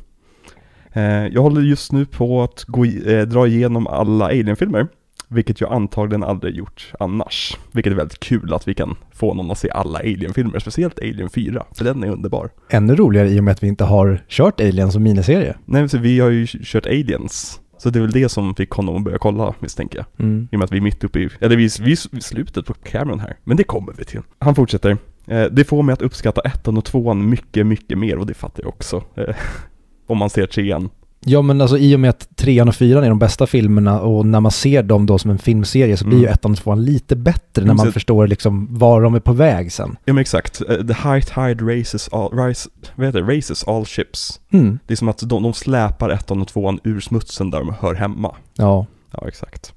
Eh, 0.92 1.26
jag 1.26 1.42
håller 1.42 1.60
just 1.60 1.92
nu 1.92 2.06
på 2.06 2.42
att 2.42 2.64
gå, 2.64 2.84
eh, 2.84 3.22
dra 3.22 3.46
igenom 3.46 3.86
alla 3.86 4.24
Alien-filmer, 4.24 4.86
vilket 5.28 5.60
jag 5.60 5.72
antagligen 5.72 6.24
aldrig 6.24 6.54
gjort 6.54 6.92
annars. 6.98 7.56
Vilket 7.72 7.92
är 7.92 7.96
väldigt 7.96 8.20
kul 8.20 8.54
att 8.54 8.68
vi 8.68 8.74
kan 8.74 8.96
få 9.12 9.34
någon 9.34 9.50
att 9.50 9.58
se 9.58 9.70
alla 9.70 9.98
Alien-filmer, 9.98 10.58
speciellt 10.58 10.98
Alien 10.98 11.30
4, 11.30 11.66
för 11.74 11.84
den 11.84 12.04
är 12.04 12.08
underbar. 12.08 12.50
Ännu 12.70 12.96
roligare 12.96 13.28
i 13.28 13.40
och 13.40 13.44
med 13.44 13.52
att 13.52 13.62
vi 13.62 13.68
inte 13.68 13.84
har 13.84 14.24
kört 14.28 14.60
Alien 14.60 14.92
som 14.92 15.02
miniserie. 15.02 15.56
Nej, 15.64 15.88
så 15.88 15.98
vi 15.98 16.20
har 16.20 16.30
ju 16.30 16.46
kört 16.46 16.86
Aliens, 16.86 17.60
så 17.78 17.90
det 17.90 17.98
är 17.98 18.00
väl 18.00 18.10
det 18.10 18.28
som 18.28 18.54
fick 18.54 18.70
honom 18.70 18.96
att 18.96 19.04
börja 19.04 19.18
kolla 19.18 19.54
misstänker 19.58 19.98
jag. 19.98 20.26
Mm. 20.26 20.48
I 20.52 20.56
och 20.56 20.58
med 20.58 20.64
att 20.64 20.72
vi 20.72 20.76
är 20.76 20.80
mitt 20.80 21.04
uppe 21.04 21.20
i, 21.20 21.28
eller 21.40 21.56
vi, 21.56 21.68
vi 21.80 21.92
är 21.92 22.16
i 22.16 22.20
slutet 22.20 22.66
på 22.66 22.74
Cameron 22.74 23.20
här. 23.20 23.36
Men 23.44 23.56
det 23.56 23.64
kommer 23.64 23.92
vi 23.92 24.04
till. 24.04 24.20
Han 24.38 24.54
fortsätter. 24.54 24.96
Eh, 25.26 25.44
det 25.44 25.64
får 25.64 25.82
mig 25.82 25.92
att 25.92 26.02
uppskatta 26.02 26.40
ettan 26.40 26.76
och 26.76 26.84
tvåan 26.84 27.28
mycket, 27.28 27.66
mycket 27.66 27.98
mer 27.98 28.18
och 28.18 28.26
det 28.26 28.34
fattar 28.34 28.62
jag 28.62 28.68
också. 28.68 29.02
Eh, 29.14 29.34
om 30.06 30.18
man 30.18 30.30
ser 30.30 30.46
trean. 30.46 30.88
Ja 31.24 31.42
men 31.42 31.60
alltså 31.60 31.78
i 31.78 31.94
och 31.96 32.00
med 32.00 32.10
att 32.10 32.28
trean 32.36 32.68
och 32.68 32.74
fyran 32.74 33.04
är 33.04 33.08
de 33.08 33.18
bästa 33.18 33.46
filmerna 33.46 34.00
och 34.00 34.26
när 34.26 34.40
man 34.40 34.52
ser 34.52 34.82
dem 34.82 35.06
då 35.06 35.18
som 35.18 35.30
en 35.30 35.38
filmserie 35.38 35.96
så 35.96 36.04
blir 36.04 36.18
Mm. 36.18 36.28
ju 36.28 36.32
ettan 36.32 36.52
och 36.52 36.58
tvåan 36.58 36.84
lite 36.84 37.16
bättre 37.16 37.42
när 37.54 37.62
Mm, 37.62 37.76
man 37.76 37.86
så- 37.86 37.92
förstår 37.92 38.26
liksom 38.26 38.78
var 38.78 39.02
de 39.02 39.14
är 39.14 39.20
på 39.20 39.32
väg 39.32 39.72
sen. 39.72 39.96
Ja 40.04 40.12
men 40.12 40.20
exakt. 40.20 40.60
Eh, 40.68 40.76
the 40.76 41.08
high 41.08 41.20
tide 41.20 41.78
races 41.78 42.08
all, 42.12 42.38
rise, 42.38 42.68
vad 42.94 43.06
heter 43.06 43.22
det? 43.22 43.36
Races 43.38 43.64
all 43.64 43.84
ships. 43.86 44.40
Mm. 44.52 44.78
Det 44.86 44.94
är 44.94 44.96
som 44.96 45.08
att 45.08 45.18
de, 45.18 45.42
de 45.42 45.52
släpar 45.54 46.10
ettan 46.10 46.40
och 46.42 46.48
tvåan 46.48 46.78
ur 46.84 47.00
smutsen 47.00 47.50
där 47.50 47.58
de 47.58 47.74
hör 47.80 47.94
hemma. 47.94 48.34
Ja. 48.56 48.86
Ja, 49.12 49.28
exakt. 49.28 49.72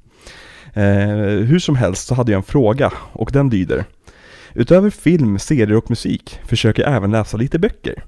Eh, 0.74 0.84
hur 1.48 1.60
som 1.60 1.76
helst 1.76 2.08
så 2.08 2.16
hade 2.16 2.32
jag 2.32 2.38
en 2.40 2.44
fråga 2.44 2.92
och 3.14 3.30
den 3.34 3.50
lyder. 3.50 3.86
Utöver 4.54 4.90
film, 4.90 5.40
serier 5.40 5.76
och 5.76 5.90
musik 5.90 6.40
försöker 6.46 6.84
jag 6.84 6.94
även 6.96 7.12
läsa 7.12 7.38
lite 7.38 7.60
böcker. 7.60 8.04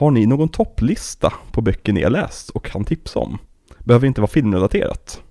Har 0.00 0.10
ni 0.10 0.26
någon 0.26 0.48
topplista 0.48 1.32
på 1.52 1.60
böcker 1.60 1.92
ni 1.92 2.02
har 2.02 2.10
läst 2.10 2.50
och 2.50 2.64
kan 2.64 2.84
tipsa 2.84 3.18
om? 3.18 3.38
Behöver 3.78 4.06
inte 4.06 4.20
vara 4.20 4.30
filmrelaterat. 4.30 5.22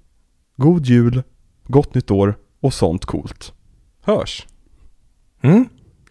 God 0.56 0.86
jul, 0.86 1.24
gott 1.68 1.96
nytt 1.96 2.12
år 2.12 2.38
och 2.60 2.74
sånt 2.74 3.06
coolt. 3.06 3.54
Hörs. 4.02 4.48
Mm. 5.42 5.66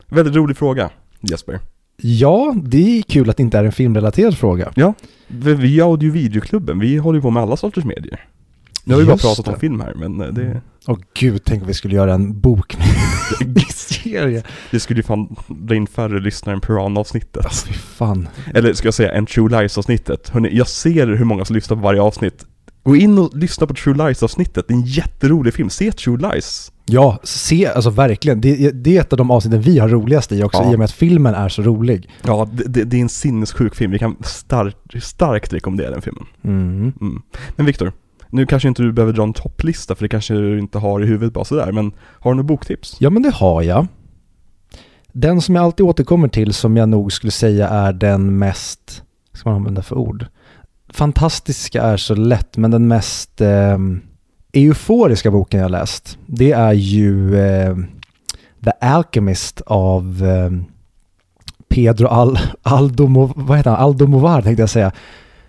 Väldigt 0.07 0.35
rolig 0.35 0.57
fråga, 0.57 0.91
Jesper. 1.21 1.61
Ja, 1.97 2.55
det 2.63 2.99
är 2.99 3.03
kul 3.03 3.31
att 3.31 3.37
det 3.37 3.43
inte 3.43 3.59
är 3.59 3.65
en 3.65 3.73
filmrelaterad 3.73 4.39
fråga. 4.39 4.73
Ja, 4.75 4.95
vi 5.27 5.55
vi 5.55 5.81
audio 5.81 6.13
videoklubben, 6.13 6.79
vi 6.79 6.97
håller 6.97 7.19
ju 7.19 7.23
på 7.23 7.31
med 7.31 7.43
alla 7.43 7.57
sorters 7.57 7.85
medier. 7.85 8.29
Nu 8.89 8.95
har 8.95 9.01
vi 9.01 9.07
bara 9.07 9.17
pratat 9.17 9.45
det. 9.45 9.51
om 9.51 9.61
film 9.61 9.81
här, 9.81 9.95
men 9.95 10.21
eh, 10.21 10.27
det, 10.27 10.61
Åh 10.87 10.99
gud, 11.15 11.43
tänk 11.45 11.63
om 11.63 11.69
vi 11.69 11.75
skulle 11.75 11.95
göra 11.95 12.15
en 12.15 12.41
bokserie. 12.41 14.43
det 14.71 14.81
skulle 14.81 14.99
ju 14.99 15.03
fan 15.05 15.37
dra 15.49 15.75
in 15.75 15.87
färre 15.87 16.21
lyssnare 16.21 16.55
än 16.55 16.61
Piran-avsnittet. 16.61 17.45
Alltså 17.45 17.73
fan. 17.73 18.29
Eller 18.55 18.73
ska 18.73 18.87
jag 18.87 18.95
säga 18.95 19.13
en 19.13 19.27
True 19.27 19.49
Lies-avsnittet. 19.61 20.29
Hörni, 20.29 20.57
jag 20.57 20.69
ser 20.69 21.07
hur 21.07 21.25
många 21.25 21.45
som 21.45 21.57
lyssnar 21.57 21.77
på 21.77 21.83
varje 21.83 22.01
avsnitt. 22.01 22.45
Gå 22.83 22.97
in 22.97 23.19
och 23.19 23.37
lyssna 23.37 23.67
på 23.67 23.75
True 23.75 23.95
Lies-avsnittet, 23.95 24.65
det 24.69 24.75
är 24.75 24.77
en 24.77 24.87
jätterolig 24.87 25.55
film. 25.55 25.71
Se 25.71 25.93
True 25.93 26.33
Lies. 26.33 26.73
Ja, 26.87 27.21
se, 27.23 27.67
alltså 27.67 27.91
verkligen. 27.91 28.41
Det, 28.41 28.71
det 28.71 28.97
är 28.97 29.01
ett 29.01 29.13
av 29.13 29.17
de 29.17 29.31
avsnitten 29.31 29.63
vi 29.63 29.79
har 29.79 29.89
roligast 29.89 30.33
i 30.33 30.43
också, 30.43 30.63
Ja. 30.63 30.73
i 30.73 30.75
och 30.75 30.79
med 30.79 30.85
att 30.85 30.93
filmen 30.93 31.35
är 31.35 31.49
så 31.49 31.63
rolig. 31.63 32.11
Ja, 32.23 32.49
det, 32.53 32.65
det, 32.65 32.85
det 32.85 32.97
är 32.97 33.01
en 33.01 33.09
sinnessjuk 33.09 33.75
film. 33.75 33.91
Vi 33.91 33.99
kan 33.99 34.17
starkt, 34.21 35.05
starkt 35.05 35.53
rekommendera 35.53 35.91
den 35.91 36.03
filmen. 36.03 36.27
Mm. 36.45 36.93
Mm. 37.01 37.23
Men 37.57 37.67
Viktor, 37.67 37.93
nu 38.31 38.47
kanske 38.47 38.69
inte 38.69 38.83
du 38.83 38.93
behöver 38.93 39.13
dra 39.13 39.23
en 39.23 39.33
topplista 39.33 39.95
för 39.95 40.05
det 40.05 40.09
kanske 40.09 40.35
du 40.35 40.59
inte 40.59 40.79
har 40.79 41.03
i 41.03 41.07
huvudet 41.07 41.35
bara 41.35 41.45
sådär, 41.45 41.73
men 41.73 41.93
har 42.21 42.31
du 42.31 42.37
något 42.37 42.47
boktips? 42.47 42.97
Ja, 43.01 43.11
men 43.11 43.23
det 43.23 43.31
har 43.31 43.63
jag. 43.63 43.87
Den 45.13 45.41
som 45.41 45.55
jag 45.55 45.65
alltid 45.65 45.87
återkommer 45.87 46.29
till 46.29 46.55
som 46.55 46.77
jag 46.77 46.89
nog 46.89 47.13
skulle 47.13 47.31
säga 47.31 47.69
är 47.69 47.93
den 47.93 48.39
mest, 48.39 49.03
vad 49.33 49.39
ska 49.39 49.49
man 49.49 49.57
använda 49.57 49.83
för 49.83 49.99
ord? 49.99 50.27
Fantastiska 50.89 51.83
är 51.83 51.97
så 51.97 52.15
lätt, 52.15 52.57
men 52.57 52.71
den 52.71 52.89
mest 52.89 53.41
eh, 53.41 53.79
euforiska 54.53 55.31
boken 55.31 55.61
jag 55.61 55.71
läst, 55.71 56.19
det 56.27 56.53
är 56.53 56.73
ju 56.73 57.37
eh, 57.41 57.77
The 58.65 58.71
Alchemist 58.81 59.61
av 59.67 60.25
eh, 60.25 60.51
Pedro 61.69 62.07
Al 62.07 62.39
Aldomo, 62.63 63.33
vad 63.37 63.57
heter 63.57 63.71
han? 63.71 63.81
Aldomovar 63.81 64.43
tänkte 64.43 64.63
jag 64.63 64.71
säga. 64.71 64.93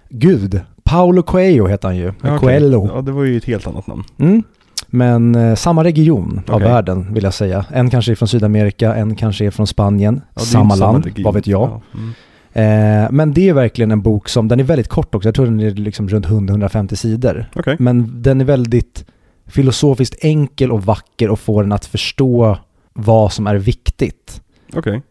Gud, 0.10 0.62
Paulo 0.90 1.24
Coelho 1.24 1.68
heter 1.68 1.88
han 1.88 1.98
ju. 1.98 2.14
Ja. 2.22 2.38
Coelho. 2.40 2.90
Ja, 2.96 3.02
det 3.02 3.12
var 3.12 3.24
ju 3.24 3.38
ett 3.38 3.46
helt 3.46 3.68
annat 3.68 3.88
namn. 3.88 4.04
Mm. 4.18 4.44
Men 4.88 5.36
eh, 5.36 5.56
samma 5.56 5.84
region 5.84 6.42
av 6.48 6.56
Okej. 6.56 6.68
världen 6.68 7.14
vill 7.14 7.24
jag 7.24 7.34
säga. 7.34 7.66
En 7.72 7.90
kanske 7.90 8.12
är 8.12 8.16
från 8.16 8.28
Sydamerika, 8.28 8.96
en 8.96 9.16
kanske 9.16 9.46
är 9.46 9.52
från 9.52 9.68
Spanien. 9.68 10.22
Ja, 10.34 10.42
samma 10.42 10.76
land, 10.76 11.06
region. 11.06 11.24
vad 11.24 11.34
vet 11.34 11.48
jag. 11.48 11.70
Ja, 11.70 11.82
mm. 11.94 12.14
Eh, 12.54 13.12
men 13.12 13.34
det 13.34 13.50
är 13.50 13.54
verkligen 13.54 13.92
en 13.92 14.02
bok 14.02 14.30
som, 14.30 14.48
den 14.48 14.60
är 14.60 14.64
väldigt 14.64 14.88
kort 14.88 15.16
också. 15.16 15.28
Jag 15.28 15.36
tror 15.36 15.46
den 15.46 15.60
är 15.60 15.72
liksom 15.72 16.10
runt 16.10 16.26
100-150 16.26 16.96
sidor. 16.96 17.46
Okej. 17.56 17.76
Men 17.80 18.22
den 18.22 18.42
är 18.42 18.46
väldigt 18.46 19.06
filosofiskt 19.48 20.16
enkel 20.26 20.72
och 20.72 20.84
vacker 20.86 21.30
och 21.30 21.40
får 21.40 21.64
en 21.64 21.72
att 21.72 21.86
förstå 21.86 22.58
vad 22.94 23.34
som 23.34 23.48
är 23.48 23.56
viktigt. 23.56 24.42
Okej. 24.76 25.02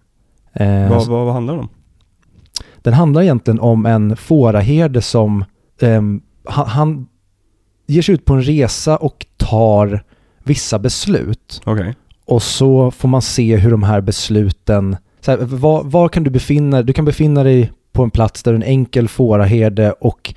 Eh, 0.53 0.89
Vad, 0.91 1.07
vad, 1.07 1.25
vad 1.27 1.35
handlar 1.35 1.55
det 1.55 1.61
om? 1.61 1.69
Den 2.83 2.95
handlar 2.95 3.23
egentligen 3.23 3.61
om 3.61 3.87
en 3.87 4.17
fåraherde 4.17 5.03
som 5.03 5.45
ehm, 5.81 6.21
han, 6.45 6.67
han 6.67 7.07
ger 7.87 8.03
sig 8.03 8.15
ut 8.15 8.25
på 8.25 8.35
en 8.35 8.43
resa 8.43 8.97
och 8.97 9.27
tar 9.37 10.05
vissa 10.45 10.79
beslut. 10.79 11.61
Okej. 11.65 11.95
Och 12.25 12.43
så 12.43 12.91
får 12.91 13.09
man 13.09 13.23
se 13.23 13.57
hur 13.57 13.71
de 13.71 13.83
här 13.83 14.01
besluten, 14.01 14.97
så 15.21 15.31
här, 15.31 15.39
var, 15.39 15.85
var 15.85 16.09
kan 16.09 16.25
du 16.25 16.31
befinna 16.31 16.77
dig? 16.77 16.85
Du 16.85 16.93
kan 16.93 17.05
befinna 17.05 17.43
dig 17.43 17.73
på 17.93 18.03
en 18.03 18.11
plats 18.11 18.43
där 18.43 18.53
du 18.53 18.59
är 18.59 18.63
en 18.63 18.69
enkel 18.69 19.09
fåraherde 19.09 19.93
och 19.93 20.35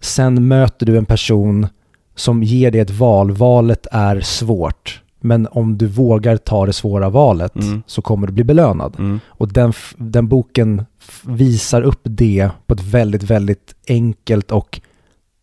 sen 0.00 0.48
möter 0.48 0.86
du 0.86 0.96
en 0.98 1.04
person 1.06 1.66
som 2.14 2.42
ger 2.42 2.70
dig 2.70 2.80
ett 2.80 2.90
val. 2.90 3.30
Valet 3.30 3.86
är 3.92 4.20
svårt. 4.20 5.00
Men 5.20 5.48
om 5.50 5.78
du 5.78 5.86
vågar 5.86 6.36
ta 6.36 6.66
det 6.66 6.72
svåra 6.72 7.08
valet 7.08 7.54
Mm. 7.56 7.82
så 7.86 8.02
kommer 8.02 8.26
du 8.26 8.32
bli 8.32 8.44
belönad. 8.44 8.96
Mm. 8.98 9.20
Och 9.26 9.52
den, 9.52 9.72
den 9.96 10.28
boken 10.28 10.84
visar 11.22 11.82
upp 11.82 12.00
det 12.02 12.50
på 12.66 12.74
ett 12.74 12.82
väldigt, 12.82 13.22
väldigt 13.22 13.74
enkelt 13.88 14.50
och 14.50 14.80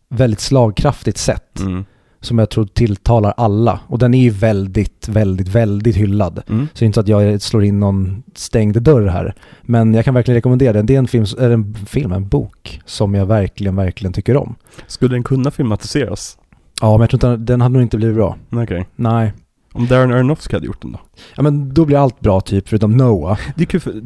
väldigt 0.08 0.40
slagkraftigt 0.40 1.18
sätt. 1.18 1.60
Mm. 1.60 1.84
Som 2.20 2.38
jag 2.38 2.50
tror 2.50 2.66
tilltalar 2.66 3.34
alla. 3.36 3.80
Och 3.86 3.98
den 3.98 4.14
är 4.14 4.22
ju 4.22 4.30
väldigt, 4.30 5.08
väldigt, 5.08 5.48
väldigt 5.48 5.96
hyllad. 5.96 6.42
Mm. 6.48 6.68
Så 6.74 6.78
det 6.78 6.84
är 6.84 6.86
inte 6.86 6.94
så 6.94 7.00
att 7.00 7.08
jag 7.08 7.42
slår 7.42 7.64
in 7.64 7.80
någon 7.80 8.22
stängd 8.34 8.82
dörr 8.82 9.06
här. 9.06 9.34
Men 9.62 9.94
jag 9.94 10.04
kan 10.04 10.14
verkligen 10.14 10.36
rekommendera 10.36 10.72
den. 10.72 10.86
Det 10.86 10.94
är 10.94 10.98
en 10.98 11.08
film, 11.08 11.26
eller 11.38 11.50
en 11.50 11.74
film, 11.74 12.12
en 12.12 12.28
bok 12.28 12.80
som 12.84 13.14
jag 13.14 13.26
verkligen, 13.26 13.76
verkligen 13.76 14.12
tycker 14.12 14.36
om. 14.36 14.54
Skulle 14.86 15.14
den 15.14 15.22
kunna 15.22 15.50
filmatiseras? 15.50 16.38
Ja, 16.80 16.92
men 16.92 17.00
jag 17.00 17.10
tror 17.10 17.32
inte 17.32 17.52
den, 17.52 17.60
hade 17.60 17.72
nog 17.72 17.82
inte 17.82 17.96
blivit 17.96 18.16
bra. 18.16 18.36
Okej. 18.50 18.88
Nej. 18.96 19.32
Om 19.72 19.86
Darren 19.86 20.12
Aronofsky 20.12 20.56
hade 20.56 20.66
gjort 20.66 20.82
den 20.82 20.92
då? 20.92 21.00
Ja, 21.36 21.42
men 21.42 21.74
då 21.74 21.84
blir 21.84 21.96
allt 21.96 22.20
bra 22.20 22.40
typ, 22.40 22.68
förutom 22.68 22.96
Noah. 22.96 23.38
Det 23.56 23.62
är 23.62 23.66
kul 23.66 23.80
för 23.80 24.02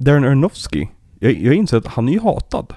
Darren 0.00 0.24
Aronofsky, 0.24 0.86
jag, 1.18 1.32
jag 1.32 1.54
inser 1.54 1.76
att 1.76 1.86
han 1.86 2.08
är 2.08 2.12
ju 2.12 2.20
hatad. 2.20 2.74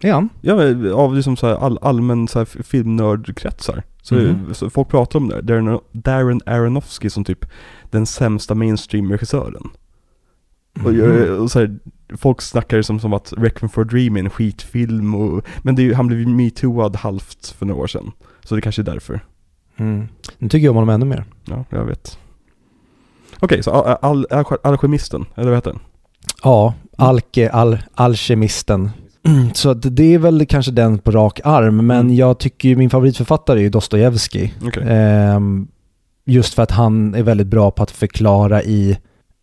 Är 0.00 0.12
han? 0.12 0.28
Ja, 0.40 0.56
men 0.56 0.92
av 0.92 1.14
liksom 1.14 1.36
så 1.36 1.46
här 1.46 1.54
all, 1.54 1.78
allmän 1.82 2.28
så 2.28 2.38
här 2.38 2.44
filmnördkretsar. 2.62 3.82
Så, 4.02 4.14
Mhm. 4.14 4.54
så 4.54 4.70
folk 4.70 4.88
pratar 4.88 5.18
om 5.18 5.28
det. 5.28 5.42
Darren, 5.42 5.78
Darren 5.92 6.40
Aronofsky 6.46 7.10
som 7.10 7.24
typ 7.24 7.44
den 7.90 8.06
sämsta 8.06 8.54
mainstream-regissören. 8.54 9.68
Och, 10.84 10.92
Mhm. 10.92 10.98
jag- 10.98 11.40
och 11.40 11.50
så 11.50 11.58
här, 11.58 11.78
folk 12.16 12.42
snackar 12.42 12.82
som, 12.82 13.00
som 13.00 13.12
att 13.12 13.32
Requiem 13.36 13.68
for 13.68 13.82
a 13.82 13.84
Dream 13.84 14.16
är 14.16 14.20
en 14.20 14.30
skitfilm 14.30 15.14
och, 15.14 15.44
Men 15.62 15.74
det 15.74 15.82
är, 15.82 15.94
han 15.94 16.06
blev 16.06 16.20
ju 16.20 16.26
metooad 16.26 16.96
halvt 16.96 17.46
för 17.58 17.66
några 17.66 17.82
år 17.82 17.86
sedan. 17.86 18.12
Så 18.44 18.54
det 18.54 18.60
kanske 18.60 18.82
är 18.82 18.84
därför. 18.84 19.20
Mm. 19.76 20.08
Nu 20.38 20.48
tycker 20.48 20.64
jag 20.64 20.70
om 20.70 20.76
honom 20.76 20.88
ännu 20.94 21.06
mer. 21.06 21.24
Ja, 21.44 21.64
jag 21.70 21.84
vet. 21.84 22.18
Okej, 23.40 23.62
så 23.62 23.70
al, 23.70 23.96
al, 24.02 24.26
al, 24.30 24.58
Alkemisten, 24.62 25.24
eller 25.34 25.46
vad 25.48 25.56
heter 25.56 25.70
den? 25.70 25.80
Ja, 26.42 26.74
Alke, 26.96 27.50
al, 27.50 27.78
Alkemisten. 27.94 28.90
Så 29.54 29.70
att 29.70 29.96
det 29.96 30.14
är 30.14 30.18
väl 30.18 30.46
kanske 30.46 30.72
den 30.72 30.98
på 30.98 31.10
rak 31.10 31.40
arm, 31.44 31.86
men 31.86 32.00
Mm. 32.00 32.14
jag 32.14 32.38
tycker 32.38 32.68
ju 32.68 32.76
min 32.76 32.90
favoritförfattare 32.90 33.58
är 33.58 33.62
ju 33.62 33.68
Dostojevskij. 33.68 34.54
Okej. 34.66 34.82
Ehm, 34.88 35.68
just 36.24 36.54
för 36.54 36.62
att 36.62 36.70
han 36.70 37.14
är 37.14 37.22
väldigt 37.22 37.46
bra 37.46 37.70
på 37.70 37.82
att 37.82 37.90
förklara 37.90 38.62
i, 38.62 38.98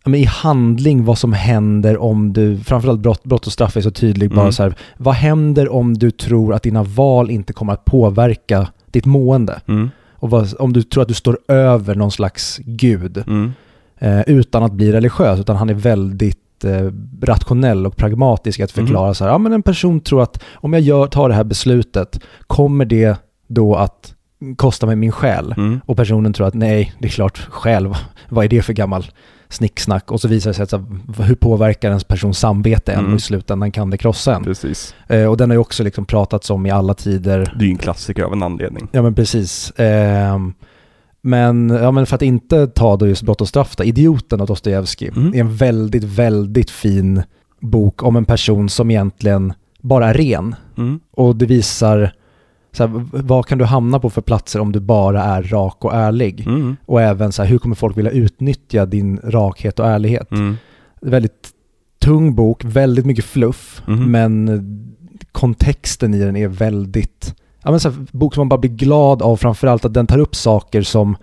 men 0.05 0.15
i 0.15 0.23
handling 0.23 1.05
vad 1.05 1.17
som 1.17 1.33
händer 1.33 1.97
om 1.97 2.33
du, 2.33 2.57
framförallt 2.59 2.99
brott, 2.99 3.23
brott 3.23 3.47
och 3.47 3.53
straff 3.53 3.77
är 3.77 3.81
så 3.81 3.91
tydlig, 3.91 4.29
bara 4.29 4.41
Mm. 4.41 4.51
så 4.53 4.63
här, 4.63 4.75
vad 4.97 5.13
händer 5.15 5.69
om 5.73 5.93
du 5.93 6.11
tror 6.11 6.53
att 6.53 6.63
dina 6.63 6.83
val 6.83 7.29
inte 7.31 7.53
kommer 7.53 7.73
att 7.73 7.85
påverka 7.85 8.67
ditt 8.91 9.05
mående? 9.05 9.61
Mm. 9.67 9.89
Och 10.13 10.29
vad, 10.29 10.53
om 10.59 10.73
du 10.73 10.83
tror 10.83 11.01
att 11.01 11.07
du 11.07 11.13
står 11.13 11.37
över 11.47 11.95
någon 11.95 12.11
slags 12.11 12.57
gud, 12.65 13.23
Mm. 13.27 13.53
eh, 13.99 14.21
utan 14.21 14.63
att 14.63 14.71
bli 14.73 14.91
religiös, 14.91 15.39
utan 15.39 15.55
han 15.55 15.69
är 15.69 15.73
väldigt 15.73 16.39
rationell 17.21 17.85
och 17.85 17.95
pragmatisk 17.97 18.59
att 18.59 18.71
förklara 18.71 19.13
så 19.13 19.23
här, 19.23 19.31
ja 19.31 19.37
men 19.37 19.53
en 19.53 19.61
person 19.63 19.99
tror 19.99 20.23
att 20.23 20.43
om 20.53 20.73
jag 20.73 20.81
gör, 20.81 21.07
tar 21.07 21.29
det 21.29 21.35
här 21.35 21.43
beslutet, 21.43 22.19
kommer 22.47 22.85
det 22.85 23.17
då 23.47 23.75
att 23.75 24.13
kosta 24.55 24.85
mig 24.85 24.95
min 24.95 25.11
själ? 25.11 25.53
Mm. 25.57 25.81
Och 25.85 25.97
personen 25.97 26.33
tror 26.33 26.47
att 26.47 26.53
nej, 26.53 26.93
det 26.99 27.07
är 27.07 27.11
klart, 27.11 27.47
själv, 27.49 27.93
vad 28.29 28.45
är 28.45 28.49
det 28.49 28.61
för 28.61 28.73
gammal 28.73 29.05
snicksnack? 29.49 30.11
Och 30.11 30.21
så 30.21 30.27
visar 30.27 30.49
det 30.49 30.53
sig 30.53 30.63
att 30.63 30.69
så, 30.69 30.77
här, 30.77 31.23
hur 31.23 31.35
påverkar 31.35 31.87
ens 31.87 32.03
persons 32.03 32.39
samvete 32.39 32.93
en 32.93 32.99
Mm. 32.99 33.11
och 33.11 33.17
i 33.17 33.21
slutändan 33.21 33.71
kan 33.71 33.89
det 33.89 33.97
krossa 33.97 34.35
en. 34.35 34.43
Precis. 34.43 34.95
Eh, 35.07 35.25
och 35.25 35.37
den 35.37 35.49
har 35.49 35.55
ju 35.55 35.59
också 35.61 35.83
liksom 35.83 36.05
pratats 36.05 36.49
om 36.49 36.65
i 36.65 36.71
alla 36.71 36.93
tider. 36.93 37.53
Det 37.59 37.63
är 37.63 37.67
ju 37.67 37.71
en 37.71 37.77
klassiker 37.77 38.23
av 38.23 38.33
en 38.33 38.43
anledning. 38.43 38.87
Ja 38.91 39.01
men 39.01 39.15
precis. 39.15 39.73
Ehm, 39.77 40.53
men, 41.25 41.69
ja, 41.69 41.91
men 41.91 42.05
för 42.05 42.15
att 42.15 42.21
inte 42.21 42.67
ta 42.67 42.95
då 42.97 43.07
just 43.07 43.23
Brott 43.23 43.41
och 43.41 43.47
straff, 43.47 43.75
då, 43.75 43.83
Idioten 43.83 44.41
av 44.41 44.47
Dostojevskij 44.47 45.07
Mm. 45.15 45.33
är 45.33 45.39
en 45.39 45.55
väldigt, 45.55 46.03
väldigt 46.03 46.69
fin 46.69 47.23
bok 47.59 48.03
om 48.03 48.15
en 48.15 48.25
person 48.25 48.69
som 48.69 48.91
egentligen 48.91 49.53
bara 49.81 50.09
är 50.09 50.13
ren. 50.13 50.55
Mm. 50.77 50.99
Och 51.11 51.35
det 51.35 51.45
visar, 51.45 52.11
så 52.71 52.87
här, 52.87 53.05
vad 53.11 53.45
kan 53.45 53.57
du 53.57 53.65
hamna 53.65 53.99
på 53.99 54.09
för 54.09 54.21
platser 54.21 54.59
om 54.59 54.71
du 54.71 54.79
bara 54.79 55.23
är 55.23 55.43
rak 55.43 55.85
och 55.85 55.93
ärlig? 55.93 56.47
Mm. 56.47 56.75
Och 56.85 57.01
även 57.01 57.31
så 57.31 57.43
här, 57.43 57.49
hur 57.49 57.57
kommer 57.57 57.75
folk 57.75 57.97
vilja 57.97 58.11
utnyttja 58.11 58.85
din 58.85 59.19
rakhet 59.23 59.79
och 59.79 59.87
ärlighet? 59.87 60.31
Mm. 60.31 60.55
Väldigt 61.01 61.49
tung 61.99 62.35
bok, 62.35 62.63
väldigt 62.63 63.05
mycket 63.05 63.25
fluff, 63.25 63.81
Mhm. 63.87 64.11
men 64.11 64.81
kontexten 65.31 66.13
i 66.13 66.19
den 66.19 66.35
är 66.35 66.47
väldigt, 66.47 67.35
ja 67.65 67.71
men 67.71 67.79
så 67.79 67.89
här, 67.89 68.05
bok 68.11 68.33
som 68.33 68.41
man 68.41 68.49
bara 68.49 68.59
blir 68.59 68.71
glad 68.71 69.21
av, 69.21 69.37
framförallt 69.37 69.85
att 69.85 69.93
den 69.93 70.07
tar 70.07 70.19
upp 70.19 70.35
saker 70.35 70.81
som 70.81 71.17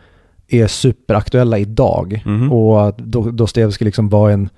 är 0.48 0.66
superaktuella 0.66 1.58
idag. 1.58 2.22
Mhm. 2.26 2.52
Och 2.52 2.94
Dostojevskij 3.34 3.84
liksom 3.84 4.08
var 4.08 4.30
en, 4.30 4.48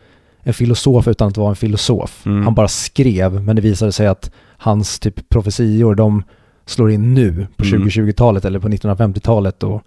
en 0.41 0.55
filosof 0.55 1.09
utan 1.09 1.29
att 1.29 1.37
vara 1.37 1.49
en 1.51 1.57
filosof. 1.57 2.27
Mm. 2.27 2.45
Han 2.45 2.55
bara 2.55 2.69
skrev, 2.69 3.43
men 3.43 3.57
det 3.57 3.63
visade 3.63 3.93
sig 3.93 4.07
att 4.07 4.31
hans 4.57 4.99
typ 4.99 5.29
profetior, 5.29 5.95
de 5.95 6.23
slår 6.67 6.91
in 6.91 7.15
nu 7.15 7.47
på 7.57 7.65
Mm. 7.65 7.83
2020-talet 7.89 8.45
eller 8.45 8.59
på 8.59 8.69
1950-talet. 8.69 9.63
Och, 9.63 9.83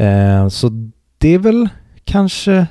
eh, 0.00 0.48
så 0.48 0.90
det 1.18 1.34
är 1.34 1.38
väl 1.38 1.68
kanske 2.04 2.66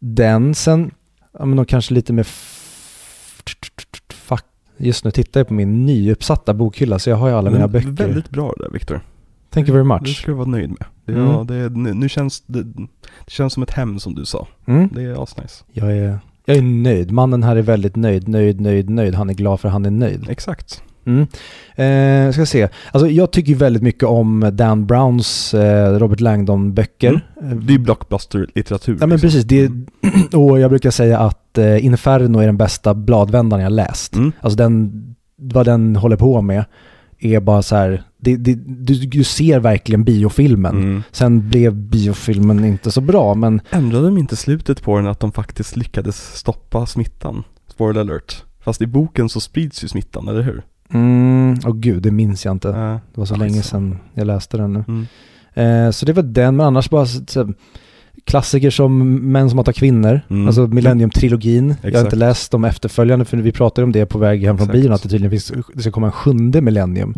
den. 0.00 0.54
Sen, 0.54 0.90
ja 1.38 1.44
men 1.44 1.56
de 1.56 1.64
kanske 1.66 1.94
lite 1.94 2.12
mer. 2.12 2.26
Just 4.76 5.04
nu 5.04 5.10
tittar 5.10 5.40
jag 5.40 5.48
på 5.48 5.54
min 5.54 5.86
nyuppsatta 5.86 6.54
bokhylla 6.54 6.98
så 6.98 7.10
jag 7.10 7.16
har 7.16 7.28
ju 7.28 7.34
alla 7.34 7.50
mina 7.50 7.66
Men 7.66 7.72
böcker. 7.72 7.88
Väldigt 7.88 8.30
bra 8.30 8.52
det 8.56 8.64
där 8.64 8.70
Viktor. 8.70 9.00
Thank 9.50 9.68
you 9.68 9.74
very 9.84 9.88
Det 9.88 10.00
much. 10.06 10.16
ska 10.18 10.30
du 10.30 10.36
vara 10.36 10.48
nöjd 10.48 10.68
med. 10.68 10.84
Det, 11.04 11.12
Mm. 11.12 11.24
ja, 11.26 11.44
det, 11.48 11.68
nu, 11.68 11.94
nu 11.94 12.08
känns 12.08 12.40
det, 12.46 12.62
det 12.62 13.30
känns 13.30 13.52
som 13.52 13.62
ett 13.62 13.70
hem 13.70 13.98
som 13.98 14.14
du 14.14 14.24
sa. 14.24 14.46
Mm. 14.66 14.88
Det 14.92 15.02
är 15.02 15.22
asnice. 15.22 15.64
Jag, 15.72 15.96
är, 15.96 16.18
jag 16.44 16.56
är 16.56 16.62
nöjd. 16.62 17.10
Mannen 17.12 17.42
här 17.42 17.56
är 17.56 17.62
väldigt 17.62 17.96
nöjd, 17.96 18.28
nöjd, 18.28 18.60
nöjd, 18.60 18.90
nöjd. 18.90 19.14
Han 19.14 19.30
är 19.30 19.34
glad 19.34 19.60
för 19.60 19.68
han 19.68 19.86
är 19.86 19.90
nöjd. 19.90 20.26
Exakt. 20.28 20.82
Mm. 21.06 21.26
Eh, 22.26 22.32
ska 22.32 22.46
se. 22.46 22.68
Alltså 22.92 23.08
jag 23.10 23.30
tycker 23.30 23.54
väldigt 23.54 23.82
mycket 23.82 24.02
om 24.02 24.50
Dan 24.52 24.86
Browns 24.86 25.54
eh, 25.54 25.98
Robert 25.98 26.20
Langdon-böcker. 26.20 27.20
Det 27.40 27.74
är 27.74 27.78
blockbuster-litteratur. 27.78 28.96
Ja 29.00 29.06
men 29.06 29.10
liksom. 29.10 29.26
precis, 29.28 29.44
det, 29.44 29.66
Mm. 29.66 30.22
och 30.32 30.60
jag 30.60 30.70
brukar 30.70 30.90
säga 30.90 31.18
att 31.18 31.58
eh, 31.58 31.84
Inferno 31.84 32.38
är 32.38 32.46
den 32.46 32.56
bästa 32.56 32.94
bladvändaren 32.94 33.62
jag 33.62 33.72
läst. 33.72 34.14
Mm. 34.14 34.32
Alltså 34.40 34.56
den, 34.56 34.92
vad 35.36 35.66
den 35.66 35.96
håller 35.96 36.16
på 36.16 36.40
med 36.42 36.64
är 37.18 37.40
bara 37.40 37.62
så 37.62 37.76
här, 37.76 38.02
det, 38.18 38.36
det, 38.36 38.54
du, 38.66 38.94
du 38.94 39.24
ser 39.24 39.60
verkligen 39.60 40.04
biofilmen. 40.04 40.76
Mm. 40.76 41.02
Sen 41.12 41.48
blev 41.48 41.74
biofilmen 41.74 42.64
inte 42.64 42.90
så 42.90 43.00
bra, 43.00 43.34
men 43.34 43.60
Ändrade 43.70 44.06
de 44.06 44.18
inte 44.18 44.36
slutet 44.36 44.82
på 44.82 44.96
den 44.96 45.06
att 45.06 45.20
de 45.20 45.32
faktiskt 45.32 45.76
lyckades 45.76 46.36
stoppa 46.36 46.86
smittan? 46.86 47.44
Spoiler 47.68 48.00
alert. 48.00 48.44
Fast 48.60 48.82
i 48.82 48.86
boken 48.86 49.28
så 49.28 49.40
sprids 49.40 49.84
ju 49.84 49.88
smittan, 49.88 50.28
eller 50.28 50.42
hur? 50.42 50.62
Mm, 50.92 51.56
åh 51.66 51.74
gud, 51.74 52.02
det 52.02 52.10
minns 52.10 52.44
jag 52.44 52.52
inte. 52.52 52.68
Äh, 52.68 52.74
Det 53.14 53.20
var 53.20 53.24
så 53.26 53.36
länge 53.36 53.62
sedan 53.62 53.98
jag 54.14 54.26
läste 54.26 54.56
den 54.56 54.72
nu. 54.72 54.84
mm. 54.88 55.06
Eh, 55.54 55.90
så 55.90 56.06
det 56.06 56.12
var 56.12 56.22
den, 56.22 56.56
men 56.56 56.66
annars 56.66 56.90
bara 56.90 57.06
så, 57.06 57.20
så, 57.26 57.52
klassiker 58.24 58.70
som 58.70 59.14
Män 59.32 59.50
som 59.50 59.58
hatar 59.58 59.72
kvinnor, 59.72 60.20
Mm. 60.30 60.46
alltså 60.46 60.66
Millennium-trilogin. 60.66 61.74
Jag 61.82 61.92
har 61.94 62.04
inte 62.04 62.16
läst 62.16 62.50
de 62.52 62.64
efterföljande 62.64 63.24
för 63.24 63.36
vi 63.36 63.52
pratade 63.52 63.84
om 63.84 63.92
det 63.92 64.06
på 64.06 64.18
väg 64.18 64.44
hem 64.44 64.58
från 64.58 64.68
Exakt. 64.68 64.82
bion 64.82 64.92
att 64.92 65.02
det 65.02 65.08
tydligen 65.08 65.30
finns, 65.30 65.52
det 65.74 65.80
ska 65.82 65.90
komma 65.90 66.06
en 66.06 66.12
sjunde 66.12 66.60
Millennium. 66.60 67.14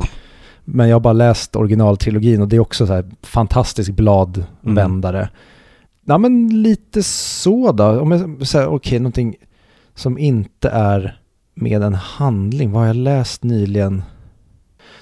Men 0.64 0.88
jag 0.88 0.94
har 0.96 1.00
bara 1.00 1.12
läst 1.12 1.56
originaltrilogin 1.56 2.42
och 2.42 2.48
det 2.48 2.56
är 2.56 2.60
också 2.60 2.86
så 2.86 2.92
här 2.92 3.04
fantastisk 3.22 3.90
bladvändare. 3.90 5.28
Ja 6.04 6.18
men 6.18 6.62
lite 6.62 7.02
så 7.02 7.72
då, 7.72 8.00
om 8.00 8.10
jag 8.10 8.46
säger 8.46 8.68
okej 8.68 8.98
någonting 8.98 9.36
som 9.94 10.18
inte 10.18 10.68
är 10.68 11.20
med 11.60 11.82
en 11.82 11.94
handling, 11.94 12.70
vad 12.72 12.80
har 12.80 12.86
jag 12.86 12.96
läst 12.96 13.42
nyligen? 13.44 14.02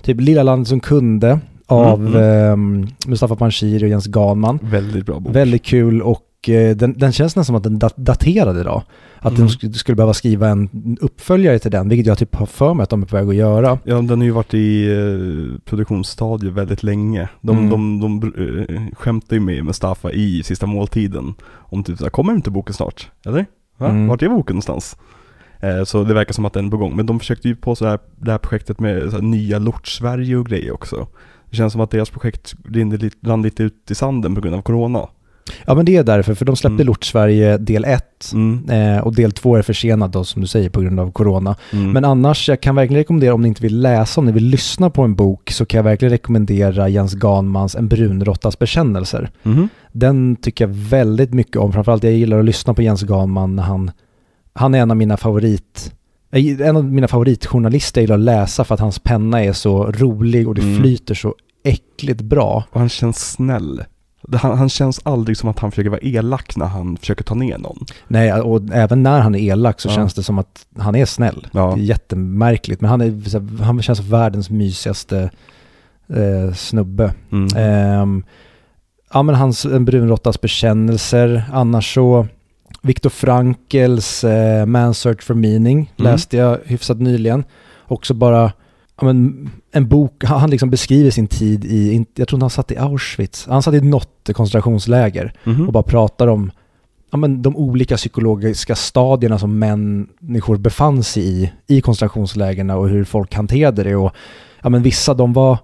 Typ 0.02 0.20
Lilla 0.20 0.42
landet 0.42 0.68
som 0.68 0.80
kunde 0.80 1.38
av 1.66 2.06
Mm, 2.06 2.22
ehm, 2.22 2.86
Mustafa 3.06 3.36
Panshiri 3.36 3.84
och 3.84 3.88
Jens 3.88 4.06
Ganman. 4.06 4.58
Väldigt 4.62 5.06
bra 5.06 5.20
bok. 5.20 5.36
Väldigt 5.36 5.64
kul 5.64 6.02
och 6.02 6.48
eh, 6.48 6.76
den, 6.76 6.94
den 6.98 7.12
känns 7.12 7.36
nästan 7.36 7.44
som 7.44 7.54
att 7.54 7.62
den 7.62 7.78
dat- 7.78 7.96
daterad 7.96 8.58
idag. 8.60 8.82
Att 9.18 9.32
Mm. 9.38 9.46
de 9.46 9.52
sk- 9.52 9.72
skulle 9.72 9.96
behöva 9.96 10.14
skriva 10.14 10.48
en 10.48 10.96
uppföljare 11.00 11.58
till 11.58 11.70
den, 11.70 11.88
vilket 11.88 12.06
jag 12.06 12.18
typ 12.18 12.34
har 12.34 12.46
för 12.46 12.74
mig 12.74 12.84
att 12.84 12.90
de 12.90 13.02
är 13.02 13.06
på 13.06 13.16
väg 13.16 13.28
att 13.28 13.34
göra. 13.34 13.78
Ja, 13.84 13.94
den 13.94 14.18
har 14.18 14.24
ju 14.24 14.30
varit 14.30 14.54
i 14.54 14.90
eh, 14.92 15.58
produktionsstadiet 15.64 16.52
väldigt 16.52 16.82
länge. 16.82 17.28
De, 17.40 17.58
Mm. 17.58 17.70
de, 17.70 18.00
de, 18.20 18.32
eh, 18.68 18.94
skämtar 18.96 19.36
ju 19.36 19.40
med 19.40 19.64
Mustafa 19.64 20.12
i 20.12 20.42
Sista 20.42 20.66
måltiden. 20.66 21.34
Om 21.54 21.84
typ 21.84 21.98
såhär, 21.98 22.10
kommer 22.10 22.32
inte 22.32 22.50
boken 22.50 22.74
snart? 22.74 23.10
Eller? 23.26 23.46
Va? 23.78 23.88
Mm. 23.88 24.06
Vart 24.06 24.22
är 24.22 24.28
boken 24.28 24.54
någonstans? 24.54 24.96
Eh, 25.66 25.84
så 25.84 26.04
det 26.04 26.14
verkar 26.14 26.32
som 26.32 26.44
att 26.44 26.52
den 26.52 26.66
är 26.66 26.70
på 26.70 26.76
gång. 26.76 26.96
Men 26.96 27.06
de 27.06 27.18
försökte 27.20 27.48
ju 27.48 27.56
på 27.56 27.76
så 27.76 27.86
här, 27.86 27.98
det 28.16 28.30
här 28.30 28.38
projektet 28.38 28.80
med 28.80 29.12
här, 29.12 29.20
nya 29.20 29.58
Lort-Sverige 29.58 30.36
och 30.36 30.46
grejer 30.46 30.72
också. 30.72 31.06
Det 31.50 31.56
känns 31.56 31.72
som 31.72 31.80
att 31.82 31.90
deras 31.90 32.10
projekt 32.10 32.54
rann 33.26 33.42
lite 33.42 33.62
ut 33.62 33.90
i 33.90 33.94
sanden 33.94 34.34
på 34.34 34.40
grund 34.40 34.54
av 34.56 34.62
Corona. 34.62 35.08
Ja 35.64 35.74
men 35.74 35.84
det 35.84 35.96
är 35.96 36.04
därför, 36.04 36.34
för 36.34 36.44
de 36.44 36.56
släppte 36.56 36.74
Mm. 36.74 36.86
Lort 36.86 37.04
Sverige 37.04 37.58
del 37.58 37.84
1 37.84 38.32
Mm. 38.34 38.70
eh, 38.70 38.98
och 39.02 39.14
del 39.14 39.32
2 39.32 39.56
är 39.56 39.62
försenad 39.62 40.10
då 40.10 40.24
som 40.24 40.42
du 40.42 40.48
säger 40.48 40.70
på 40.70 40.80
grund 40.80 41.00
av 41.00 41.12
corona. 41.12 41.56
Mm. 41.72 41.90
Men 41.90 42.04
annars, 42.04 42.48
jag 42.48 42.60
kan 42.60 42.74
verkligen 42.74 43.00
rekommendera 43.00 43.34
om 43.34 43.42
ni 43.42 43.48
inte 43.48 43.62
vill 43.62 43.80
läsa, 43.80 44.20
om 44.20 44.26
ni 44.26 44.32
vill 44.32 44.44
lyssna 44.46 44.90
på 44.90 45.02
en 45.02 45.14
bok 45.14 45.50
så 45.50 45.66
kan 45.66 45.78
jag 45.78 45.82
verkligen 45.84 46.10
rekommendera 46.10 46.88
Jens 46.88 47.14
Ganmans 47.14 47.74
En 47.76 47.88
brunråttas 47.88 48.58
bekännelser. 48.58 49.30
Mhm. 49.42 49.68
Den 49.92 50.36
tycker 50.36 50.64
jag 50.66 50.74
väldigt 50.74 51.34
mycket 51.34 51.56
om, 51.56 51.72
framförallt 51.72 52.04
jag 52.04 52.12
gillar 52.12 52.38
att 52.38 52.44
lyssna 52.44 52.74
på 52.74 52.82
Jens 52.82 53.02
Ganman 53.02 53.56
när 53.56 53.62
han, 53.62 53.90
han 54.56 54.74
är 54.74 54.78
en 54.78 54.90
av 54.90 54.96
mina 54.96 55.16
favorit, 55.16 55.92
eh, 56.32 56.60
en 56.68 56.76
av 56.76 56.84
mina 56.84 57.08
favoritjournalister 57.08 58.00
jag 58.00 58.02
gillar 58.04 58.14
att 58.14 58.20
läsa 58.20 58.64
för 58.64 58.74
att 58.74 58.80
hans 58.80 58.98
penna 58.98 59.44
är 59.44 59.52
så 59.52 59.84
rolig 59.92 60.48
och 60.48 60.54
det 60.54 60.62
Mm. 60.62 60.80
flyter 60.80 61.14
så 61.14 61.34
äckligt 61.64 62.20
bra. 62.22 62.64
Och 62.70 62.80
han 62.80 62.88
känns 62.88 63.30
snäll. 63.32 63.84
Han, 64.32 64.58
han 64.58 64.68
känns 64.68 65.00
aldrig 65.04 65.36
som 65.36 65.48
att 65.48 65.58
han 65.58 65.70
försöker 65.70 65.90
vara 65.90 66.00
elak 66.00 66.56
när 66.56 66.66
han 66.66 66.96
försöker 66.96 67.24
ta 67.24 67.34
ner 67.34 67.58
någon. 67.58 67.84
Nej, 68.08 68.32
och 68.32 68.62
även 68.72 69.02
när 69.02 69.20
han 69.20 69.34
är 69.34 69.38
elak 69.38 69.80
så 69.80 69.88
Ja. 69.88 69.92
känns 69.94 70.14
det 70.14 70.22
som 70.22 70.38
att 70.38 70.66
han 70.78 70.94
är 70.96 71.04
snäll. 71.06 71.46
Ja. 71.52 71.72
Det 71.76 71.80
är 71.82 71.84
jättemärkligt, 71.84 72.80
men 72.80 72.90
han, 72.90 73.00
är, 73.00 73.62
han 73.62 73.82
känns 73.82 73.98
som 73.98 74.08
världens 74.10 74.50
mysigaste 74.50 75.30
eh, 76.08 76.54
snubbe. 76.54 77.14
Mm. 77.32 77.48
Ehm, 77.56 78.24
ja 79.12 79.22
men 79.22 79.34
hans 79.34 79.64
En 79.64 79.84
brunråttas 79.84 80.40
bekännelser, 80.40 81.44
annars 81.52 81.94
så 81.94 82.26
Viktor 82.86 83.10
Frankels 83.10 84.24
eh, 84.24 84.66
Man's 84.66 84.92
Search 84.92 85.22
for 85.22 85.34
Meaning 85.34 85.92
Mm. 85.98 86.12
läste 86.12 86.36
jag 86.36 86.58
hyfsat 86.64 87.00
nyligen. 87.00 87.44
Också 87.88 88.14
bara, 88.14 88.52
ja 89.00 89.06
men 89.06 89.50
en 89.72 89.88
bok, 89.88 90.24
han 90.24 90.50
liksom 90.50 90.70
beskriver 90.70 91.10
sin 91.10 91.26
tid 91.26 91.64
i, 91.64 92.04
jag 92.14 92.28
tror 92.28 92.36
inte 92.36 92.44
han 92.44 92.50
satt 92.50 92.70
i 92.70 92.76
Auschwitz, 92.76 93.46
han 93.48 93.62
satt 93.62 93.74
i 93.74 93.80
något 93.80 94.30
koncentrationsläger 94.32 95.32
Mhm. 95.44 95.66
och 95.66 95.72
bara 95.72 95.82
pratar 95.82 96.26
om 96.26 96.50
ja, 97.10 97.18
men 97.18 97.42
de 97.42 97.56
olika 97.56 97.96
psykologiska 97.96 98.74
stadierna 98.74 99.38
som 99.38 99.58
människor 99.58 100.56
befann 100.56 101.02
sig 101.02 101.22
i, 101.22 101.52
i 101.66 101.80
koncentrationslägren 101.80 102.70
och 102.70 102.88
hur 102.88 103.04
folk 103.04 103.34
hanterade 103.34 103.82
det. 103.82 103.96
Och, 103.96 104.12
ja, 104.62 104.68
men 104.68 104.82
vissa 104.82 105.14
de 105.14 105.32
var, 105.32 105.58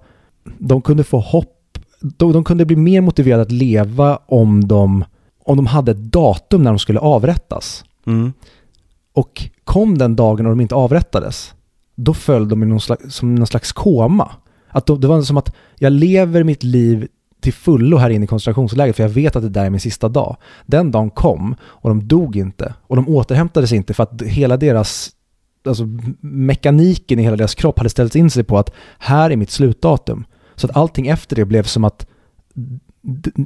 de 0.59 0.83
kunde 0.83 1.05
få 1.05 1.21
hopp, 1.21 1.79
de, 2.01 2.33
de 2.33 2.45
kunde 2.45 2.65
bli 2.65 2.77
mer 2.77 3.01
motiverade 3.01 3.43
att 3.43 3.53
leva 3.53 4.19
om 4.27 4.69
de, 4.69 5.05
om 5.45 5.57
de 5.57 5.67
hade 5.67 5.91
ett 5.91 6.13
datum 6.13 6.63
när 6.63 6.71
de 6.71 6.79
skulle 6.79 7.01
avrättas. 7.01 7.85
Mm. 8.07 8.33
Och 9.13 9.49
kom 9.65 9.99
den 9.99 10.17
dagen 10.17 10.47
och 10.47 10.53
de 10.53 10.61
inte 10.61 10.75
avrättades, 10.75 11.55
då 11.95 12.15
föll 12.15 12.49
de 12.49 12.63
i 12.63 12.67
någon 12.67 12.81
slags, 12.81 13.15
som 13.15 13.35
någon 13.35 13.47
slags 13.47 13.73
koma. 13.73 14.33
Att 14.69 14.87
då, 14.87 14.97
det 14.97 15.07
var 15.07 15.23
som 15.23 15.37
att 15.37 15.55
jag 15.79 15.93
lever 15.93 16.45
mitt 16.45 16.63
liv 16.63 17.09
till 17.41 17.53
fullo 17.53 17.97
här 17.97 18.11
inne 18.11 18.25
i 18.25 18.29
koncentrationslägret 18.29 18.97
för 18.97 19.03
jag 19.03 19.11
vet 19.11 19.37
att 19.37 19.43
det 19.43 19.49
där 19.49 19.65
är 19.65 19.71
min 19.71 19.81
sista 19.81 20.09
dag. 20.09 20.37
Den 20.67 20.91
dagen 20.91 21.11
kom 21.11 21.55
och 21.63 21.89
de 21.89 22.09
dog 22.09 22.37
inte 22.37 22.75
och 22.81 22.97
de 22.97 23.09
återhämtade 23.09 23.67
sig 23.67 23.77
inte 23.77 23.95
för 23.95 24.03
att 24.03 24.23
hela 24.23 24.57
deras, 24.57 25.11
alltså 25.65 25.85
mekaniken 26.21 27.19
i 27.19 27.23
hela 27.23 27.37
deras 27.37 27.55
kropp 27.55 27.79
hade 27.79 27.91
ställt 27.91 28.15
in 28.15 28.31
sig 28.31 28.45
på 28.45 28.59
att 28.59 28.73
här 28.99 29.31
är 29.31 29.37
mitt 29.37 29.51
slutdatum. 29.51 30.25
Så 30.55 30.67
att 30.67 30.77
allting 30.77 31.07
efter 31.07 31.37
det 31.37 31.45
blev 31.45 31.63
som 31.63 31.85
att 31.85 32.07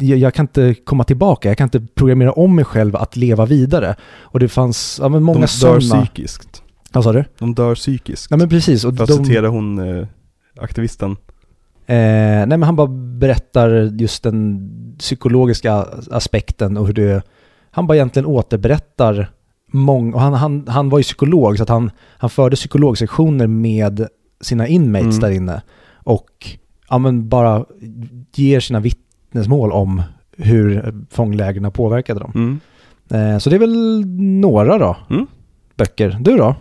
jag 0.00 0.34
kan 0.34 0.44
inte 0.44 0.74
komma 0.84 1.04
tillbaka, 1.04 1.48
jag 1.48 1.58
kan 1.58 1.64
inte 1.66 1.80
programmera 1.94 2.32
om 2.32 2.54
mig 2.54 2.64
själv 2.64 2.96
att 2.96 3.16
leva 3.16 3.46
vidare. 3.46 3.94
Och 4.20 4.40
det 4.40 4.48
fanns 4.48 4.98
ja, 5.02 5.08
men 5.08 5.22
många 5.22 5.34
De 5.38 5.40
dör 5.40 5.80
sådana... 5.80 6.04
psykiskt. 6.06 6.62
Vad 6.92 7.04
sa 7.04 7.12
du? 7.12 7.24
De 7.38 7.54
dör 7.54 7.74
psykiskt. 7.74 8.26
Ja 8.30 8.36
men 8.36 8.48
precis. 8.48 8.84
Och 8.84 8.96
För 8.96 9.02
att 9.02 9.08
de, 9.10 9.24
citera 9.24 9.48
hon 9.48 9.78
eh, 9.98 10.06
aktivisten. 10.60 11.10
eh, 11.10 11.16
nej 11.86 12.46
men 12.46 12.62
han 12.62 12.76
bara 12.76 12.86
berättar 13.18 13.70
just 13.98 14.22
den 14.22 14.68
psykologiska 14.98 15.86
aspekten 16.10 16.76
och 16.76 16.86
hur 16.86 16.94
det, 16.94 17.22
han 17.70 17.86
bara 17.86 17.94
egentligen 17.96 18.26
återberättar 18.26 19.30
många, 19.72 20.14
och 20.14 20.20
han, 20.20 20.34
han, 20.34 20.64
han 20.68 20.88
var 20.88 20.98
ju 20.98 21.02
psykolog 21.02 21.56
så 21.56 21.62
att 21.62 21.68
han, 21.68 21.90
han 22.18 22.30
förde 22.30 22.56
psykologsektioner 22.56 23.46
med 23.46 24.06
sina 24.40 24.66
inmates 24.68 25.06
Mm. 25.18 25.20
där 25.20 25.30
inne 25.30 25.62
och 25.94 26.30
ja 26.88 26.98
men 26.98 27.28
bara 27.28 27.64
ger 28.34 28.60
sina 28.60 28.80
vittnesmål 29.36 29.72
om 29.72 30.02
hur 30.36 30.94
fånglägren 31.10 31.72
påverkade 31.72 32.20
dem. 32.20 32.32
Mm. 32.34 32.60
Eh, 33.10 33.38
så 33.38 33.50
det 33.50 33.56
är 33.56 33.60
väl 33.60 34.06
några 34.40 34.78
då, 34.78 34.96
Mm. 35.10 35.26
böcker. 35.76 36.16
Du 36.20 36.36
då? 36.36 36.54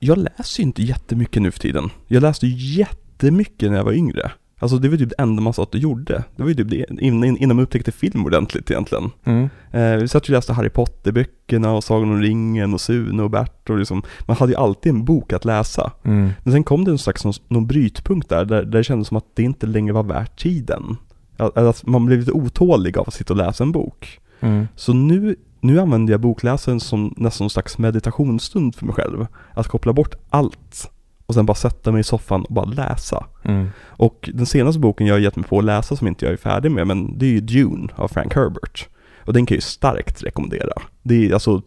Jag 0.00 0.18
läser 0.18 0.60
ju 0.60 0.66
inte 0.66 0.82
jättemycket 0.82 1.42
nu 1.42 1.50
för 1.50 1.60
tiden. 1.60 1.90
Jag 2.06 2.20
läste 2.22 2.46
ju 2.46 2.78
jättemycket 2.78 3.70
när 3.70 3.76
jag 3.78 3.84
var 3.84 3.92
yngre. 3.92 4.30
Alltså 4.58 4.78
det 4.78 4.88
var 4.88 4.96
typ 4.96 5.08
det 5.08 5.22
enda 5.22 5.42
man 5.42 5.52
satt 5.52 5.74
och 5.74 5.80
gjorde. 5.80 6.24
Det 6.36 6.42
var 6.42 6.48
ju 6.48 6.54
typ 6.54 6.70
det 6.70 6.86
innan, 7.00 7.36
innan 7.36 7.56
man 7.56 7.62
upptäckte 7.64 7.92
film 7.92 8.24
ordentligt 8.26 8.70
egentligen. 8.70 9.10
Mm. 9.24 9.48
Eh, 9.72 9.96
vi 9.96 10.08
satt 10.08 10.22
och 10.22 10.30
läste 10.30 10.52
Harry 10.52 10.68
Potter-böckerna 10.70 11.72
och 11.72 11.84
Sagan 11.84 12.10
om 12.10 12.20
ringen 12.22 12.74
och 12.74 12.80
Sune 12.80 13.22
och 13.22 13.30
Bert 13.30 13.70
och 13.70 13.78
liksom, 13.78 14.02
man 14.26 14.36
hade 14.36 14.52
ju 14.52 14.58
alltid 14.58 14.92
en 14.92 15.04
bok 15.04 15.32
att 15.32 15.44
läsa. 15.44 15.92
Mm. 16.04 16.30
Men 16.42 16.52
sen 16.52 16.64
kom 16.64 16.84
det 16.84 16.90
en 16.90 16.98
slags 16.98 17.24
någon, 17.24 17.34
någon 17.48 17.66
brytpunkt 17.66 18.28
där, 18.28 18.44
där, 18.44 18.62
där 18.62 18.78
det 18.78 18.84
kändes 18.84 19.08
som 19.08 19.16
att 19.16 19.36
det 19.36 19.42
inte 19.42 19.66
längre 19.66 19.92
var 19.92 20.02
värt 20.02 20.38
tiden. 20.42 20.96
Att, 21.36 21.56
att 21.56 21.86
man 21.86 22.06
blev 22.06 22.18
lite 22.18 22.32
otålig 22.32 22.98
av 22.98 23.08
att 23.08 23.14
sitta 23.14 23.32
och 23.32 23.36
läsa 23.36 23.64
en 23.64 23.72
bok. 23.72 24.20
Mm. 24.40 24.68
Så 24.76 24.92
nu, 24.92 25.36
nu 25.60 25.80
använder 25.80 26.12
jag 26.12 26.20
bokläsaren 26.20 26.80
som 26.80 27.14
nästan 27.16 27.44
någon 27.44 27.50
slags 27.50 27.78
meditationsstund 27.78 28.74
för 28.74 28.86
mig 28.86 28.94
själv. 28.94 29.26
Att 29.54 29.68
koppla 29.68 29.92
bort 29.92 30.14
allt 30.30 30.90
och 31.26 31.34
sen 31.34 31.46
bara 31.46 31.54
sätta 31.54 31.92
mig 31.92 32.00
i 32.00 32.04
soffan 32.04 32.44
och 32.44 32.54
bara 32.54 32.64
läsa. 32.64 33.26
Mm. 33.42 33.68
Och 33.86 34.30
den 34.34 34.46
senaste 34.46 34.78
boken 34.80 35.06
jag 35.06 35.14
har 35.14 35.20
gett 35.20 35.36
mig 35.36 35.44
på 35.44 35.58
att 35.58 35.64
läsa 35.64 35.96
som 35.96 36.06
inte 36.06 36.24
jag 36.24 36.32
är 36.32 36.36
färdig 36.36 36.70
med, 36.70 36.86
men 36.86 37.18
det 37.18 37.26
är 37.26 37.30
ju 37.30 37.40
Dune 37.40 37.88
av 37.96 38.08
Frank 38.08 38.34
Herbert. 38.34 38.88
Och 39.24 39.32
den 39.32 39.46
kan 39.46 39.54
jag 39.54 39.58
ju 39.58 39.60
starkt 39.60 40.22
rekommendera. 40.22 40.82
Det 41.02 41.26
är 41.26 41.34
alltså, 41.34 41.62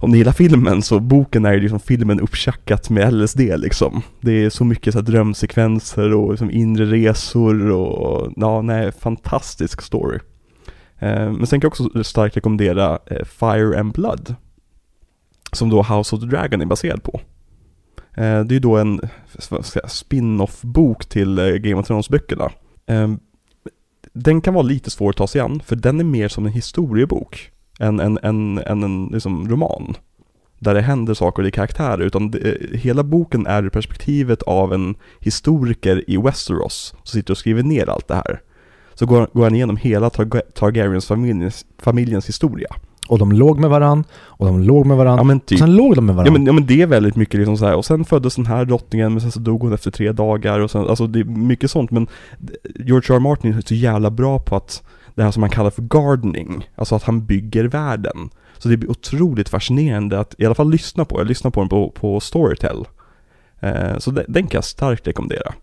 om 0.00 0.10
ni 0.10 0.18
gillar 0.18 0.32
filmen 0.32 0.82
så 0.82 1.00
boken 1.00 1.44
är 1.44 1.52
ju 1.52 1.60
liksom 1.60 1.80
filmen 1.80 2.20
upptjackat 2.20 2.90
med 2.90 3.14
LSD 3.14 3.40
liksom. 3.40 4.02
Det 4.20 4.44
är 4.44 4.50
så 4.50 4.64
mycket 4.64 4.92
så 4.92 4.98
här 4.98 5.06
drömsekvenser 5.06 6.14
och 6.14 6.30
liksom 6.30 6.50
inre 6.50 6.84
resor 6.84 7.70
och, 7.70 8.32
ja 8.36 8.62
nej, 8.62 8.92
fantastisk 8.92 9.82
story. 9.82 10.18
Eh, 10.98 11.32
men 11.32 11.46
sen 11.46 11.60
kan 11.60 11.70
jag 11.78 11.88
också 11.88 12.04
starkt 12.04 12.36
rekommendera 12.36 12.98
eh, 13.06 13.24
Fire 13.24 13.80
and 13.80 13.92
Blood. 13.92 14.34
Som 15.52 15.70
då 15.70 15.82
House 15.82 16.16
of 16.16 16.20
the 16.22 16.26
Dragon 16.26 16.60
är 16.60 16.66
baserad 16.66 17.02
på. 17.02 17.20
Eh, 17.96 18.40
det 18.40 18.52
är 18.52 18.52
ju 18.52 18.58
då 18.58 18.76
en 18.76 19.00
spin-off-bok 19.86 21.06
till 21.06 21.38
eh, 21.38 21.46
Game 21.46 21.80
of 21.80 21.86
Thrones-böckerna. 21.86 22.50
Eh, 22.86 23.08
den 24.12 24.40
kan 24.40 24.54
vara 24.54 24.62
lite 24.62 24.90
svår 24.90 25.10
att 25.10 25.16
ta 25.16 25.26
sig 25.26 25.40
an, 25.40 25.62
för 25.64 25.76
den 25.76 26.00
är 26.00 26.04
mer 26.04 26.28
som 26.28 26.46
en 26.46 26.52
historiebok 26.52 27.50
än 27.80 28.00
en, 28.00 28.18
en, 28.22 28.58
en, 28.58 28.82
en 28.82 29.06
liksom 29.12 29.48
roman. 29.48 29.94
Där 30.58 30.74
det 30.74 30.80
händer 30.80 31.14
saker 31.14 31.42
och 31.42 31.46
är 31.46 31.50
karaktärer, 31.50 31.98
utan 32.00 32.30
det, 32.30 32.56
hela 32.72 33.02
boken 33.02 33.46
är 33.46 33.62
ur 33.62 33.68
perspektivet 33.70 34.42
av 34.42 34.72
en 34.74 34.94
historiker 35.20 36.04
i 36.10 36.16
Westeros 36.16 36.94
som 37.04 37.18
sitter 37.18 37.32
och 37.34 37.38
skriver 37.38 37.62
ner 37.62 37.88
allt 37.90 38.08
det 38.08 38.14
här. 38.14 38.40
Så 38.94 39.06
går, 39.06 39.28
går 39.32 39.42
han 39.44 39.54
igenom 39.54 39.76
hela 39.76 40.08
Targa- 40.08 40.52
Targaryens 40.54 41.06
familjens, 41.06 41.66
familjens 41.78 42.28
historia. 42.28 42.68
Och 43.08 43.18
de 43.18 43.32
låg 43.32 43.58
med 43.58 43.70
varann 43.70 44.04
och 44.12 44.46
de 44.46 44.60
låg 44.60 44.86
med 44.86 44.96
varann. 44.96 45.16
Ja 45.18 45.22
men 45.24 45.36
och 45.36 45.46
typ. 45.46 45.58
sen 45.58 45.76
låg 45.76 45.94
de 45.96 46.06
med 46.06 46.12
Ja 46.12 46.16
varann. 46.16 46.32
men, 46.32 46.46
ja 46.46 46.52
men 46.52 46.66
det 46.66 46.82
är 46.82 46.86
väldigt 46.86 47.16
mycket 47.16 47.38
liksom 47.40 47.56
så 47.56 47.66
här. 47.66 47.74
och 47.74 47.84
sen 47.84 48.04
föddes 48.04 48.36
den 48.36 48.46
här 48.46 48.64
drottningen 48.64 49.12
men 49.12 49.20
sen 49.20 49.32
så 49.32 49.40
dog 49.40 49.62
hon 49.62 49.72
efter 49.72 49.90
tre 49.90 50.12
dagar 50.12 50.60
och 50.60 50.70
sen, 50.70 50.88
alltså 50.88 51.06
det 51.06 51.20
är 51.20 51.24
mycket 51.24 51.70
sånt 51.70 51.90
men 51.90 52.06
George 52.74 53.14
R. 53.14 53.16
R. 53.16 53.20
Martin 53.20 53.54
är 53.54 53.60
så 53.66 53.74
jävla 53.74 54.10
bra 54.10 54.38
på 54.38 54.56
att 54.56 54.82
det 55.20 55.24
här 55.24 55.30
som 55.30 55.40
man 55.40 55.50
kallar 55.50 55.70
för 55.70 55.82
gardening, 55.82 56.70
alltså 56.74 56.94
att 56.94 57.02
han 57.02 57.26
bygger 57.26 57.64
världen. 57.64 58.30
Så 58.58 58.68
det 58.68 58.76
blir 58.76 58.90
otroligt 58.90 59.48
fascinerande 59.48 60.20
att 60.20 60.34
i 60.38 60.46
alla 60.46 60.54
fall 60.54 60.70
lyssna 60.70 61.04
på, 61.04 61.20
jag 61.20 61.26
lyssnar 61.26 61.50
på 61.50 61.60
den 61.60 61.68
på, 61.68 61.90
på 61.90 62.20
Storytel. 62.20 62.84
Eh, 63.60 63.98
så 63.98 64.10
den, 64.10 64.24
den 64.28 64.42
kan 64.46 64.58
jag 64.58 64.64
starkt 64.64 65.06
rekommendera. 65.06 65.54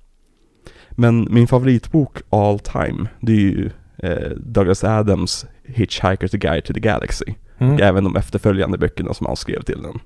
Men 0.92 1.28
min 1.32 1.48
favoritbok 1.48 2.18
all 2.30 2.60
time, 2.60 3.08
det 3.20 3.32
är 3.32 3.36
ju 3.36 3.70
eh, 3.98 4.30
Douglas 4.38 4.84
Adams 4.84 5.46
Hitchhiker's 5.66 6.38
Guide 6.38 6.64
to 6.66 6.74
the 6.74 6.80
Galaxy 6.80 7.26
Mm. 7.60 7.80
även 7.82 8.04
de 8.04 8.16
efterföljande 8.16 8.78
böckerna 8.78 9.14
som 9.14 9.28
han 9.28 9.36
skrev 9.36 9.62
till 9.62 9.82
den. 9.82 10.00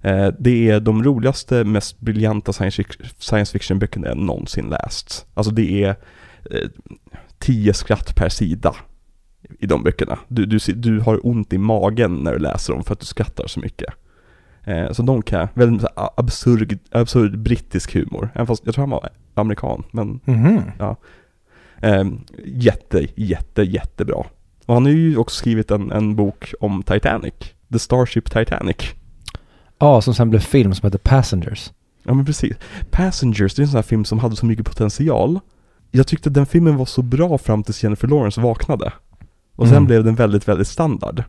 Eh, 0.00 0.32
det 0.38 0.70
är 0.70 0.80
de 0.80 1.04
roligaste, 1.04 1.64
mest 1.64 2.00
briljanta 2.00 2.52
science 2.52 2.82
fic- 2.82 3.14
science 3.18 3.52
fiction-böckerna 3.58 4.06
jag 4.08 4.16
någonsin 4.16 4.68
läst. 4.68 5.26
Alltså 5.34 5.52
det 5.52 5.84
är 5.84 5.96
tio 7.38 7.74
skratt 7.74 8.14
per 8.16 8.28
sida 8.28 8.74
i 9.58 9.66
de 9.66 9.82
böckerna. 9.82 10.18
Du, 10.28 10.46
du, 10.46 10.58
du 10.58 11.00
har 11.00 11.26
ont 11.26 11.52
i 11.52 11.58
magen 11.58 12.14
när 12.14 12.32
du 12.32 12.38
läser 12.38 12.72
dem 12.72 12.84
för 12.84 12.92
att 12.92 13.00
du 13.00 13.06
skrattar 13.06 13.46
så 13.46 13.60
mycket. 13.60 13.94
Eh, 14.64 14.92
så 14.92 15.02
de 15.02 15.22
kan, 15.22 15.48
väldigt 15.54 15.80
så 15.82 15.88
här 15.96 16.08
absurd, 16.16 16.78
absurd 16.90 17.38
brittisk 17.38 17.94
humor. 17.94 18.30
Även 18.34 18.46
fast 18.46 18.62
jag 18.66 18.74
tror 18.74 18.82
han 18.82 18.90
var 18.90 19.08
amerikan, 19.34 19.82
men 19.90 20.20
Mhm. 20.24 20.60
Eh, 21.82 22.04
jätte, 22.44 23.06
jätte, 23.16 23.62
jättebra. 23.62 24.24
Och 24.66 24.74
han 24.74 24.84
har 24.84 24.92
ju 24.92 25.16
också 25.16 25.36
skrivit 25.36 25.70
en, 25.70 25.92
en 25.92 26.16
bok 26.16 26.54
om 26.60 26.82
Titanic. 26.82 27.34
The 27.72 27.78
Starship 27.78 28.30
Titanic. 28.30 28.76
Ja, 29.78 30.00
som 30.00 30.14
sen 30.14 30.30
blev 30.30 30.40
film 30.40 30.74
som 30.74 30.86
heter 30.86 30.98
Passengers. 30.98 31.72
Ja 32.02 32.14
men 32.14 32.24
precis. 32.24 32.56
Passengers, 32.90 33.54
det 33.54 33.60
är 33.60 33.64
en 33.64 33.68
sån 33.68 33.76
här 33.78 33.82
film 33.82 34.04
som 34.04 34.18
hade 34.18 34.36
så 34.36 34.46
mycket 34.46 34.66
potential. 34.66 35.40
Jag 35.90 36.06
tyckte 36.06 36.30
den 36.30 36.46
filmen 36.46 36.76
var 36.76 36.86
så 36.86 37.02
bra 37.02 37.38
fram 37.38 37.62
tills 37.62 37.82
Jennifer 37.82 38.08
Lawrence 38.08 38.40
vaknade. 38.40 38.92
Och 39.56 39.66
sen 39.66 39.76
Mm. 39.76 39.86
blev 39.86 40.04
den 40.04 40.14
väldigt, 40.14 40.48
väldigt 40.48 40.68
standard. 40.68 41.22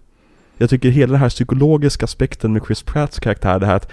Jag 0.58 0.70
tycker 0.70 0.90
hela 0.90 1.12
den 1.12 1.22
här 1.22 1.30
psykologiska 1.30 2.04
aspekten 2.06 2.54
med 2.54 2.62
Chris 2.66 2.84
Pratts 2.84 3.20
karaktär, 3.20 3.60
det 3.60 3.66
här 3.66 3.76
att 3.76 3.92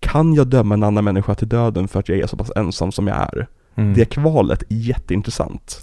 kan 0.00 0.34
jag 0.34 0.46
döma 0.46 0.74
en 0.74 0.82
annan 0.82 1.04
människa 1.04 1.34
till 1.34 1.48
döden 1.48 1.88
för 1.88 2.00
att 2.00 2.08
jag 2.08 2.18
är 2.18 2.26
så 2.26 2.36
pass 2.36 2.50
ensam 2.56 2.92
som 2.92 3.06
jag 3.06 3.16
är? 3.16 3.46
Mm. 3.74 3.94
Det 3.94 4.04
kvalet 4.04 4.62
är 4.62 4.74
jätteintressant. 4.76 5.82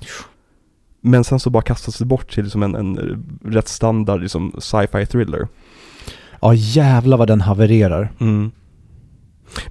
Men 1.01 1.23
sen 1.23 1.39
så 1.39 1.49
bara 1.49 1.63
kastas 1.63 1.97
det 1.97 2.05
bort 2.05 2.31
till 2.33 2.43
liksom 2.43 2.63
en, 2.63 2.75
en 2.75 3.23
rätt 3.45 3.67
standard 3.67 4.21
liksom 4.21 4.55
sci-fi 4.59 5.05
thriller. 5.05 5.47
Ja, 6.41 6.53
jävlar 6.53 7.17
vad 7.17 7.27
den 7.27 7.41
havererar. 7.41 8.11
Mm. 8.19 8.51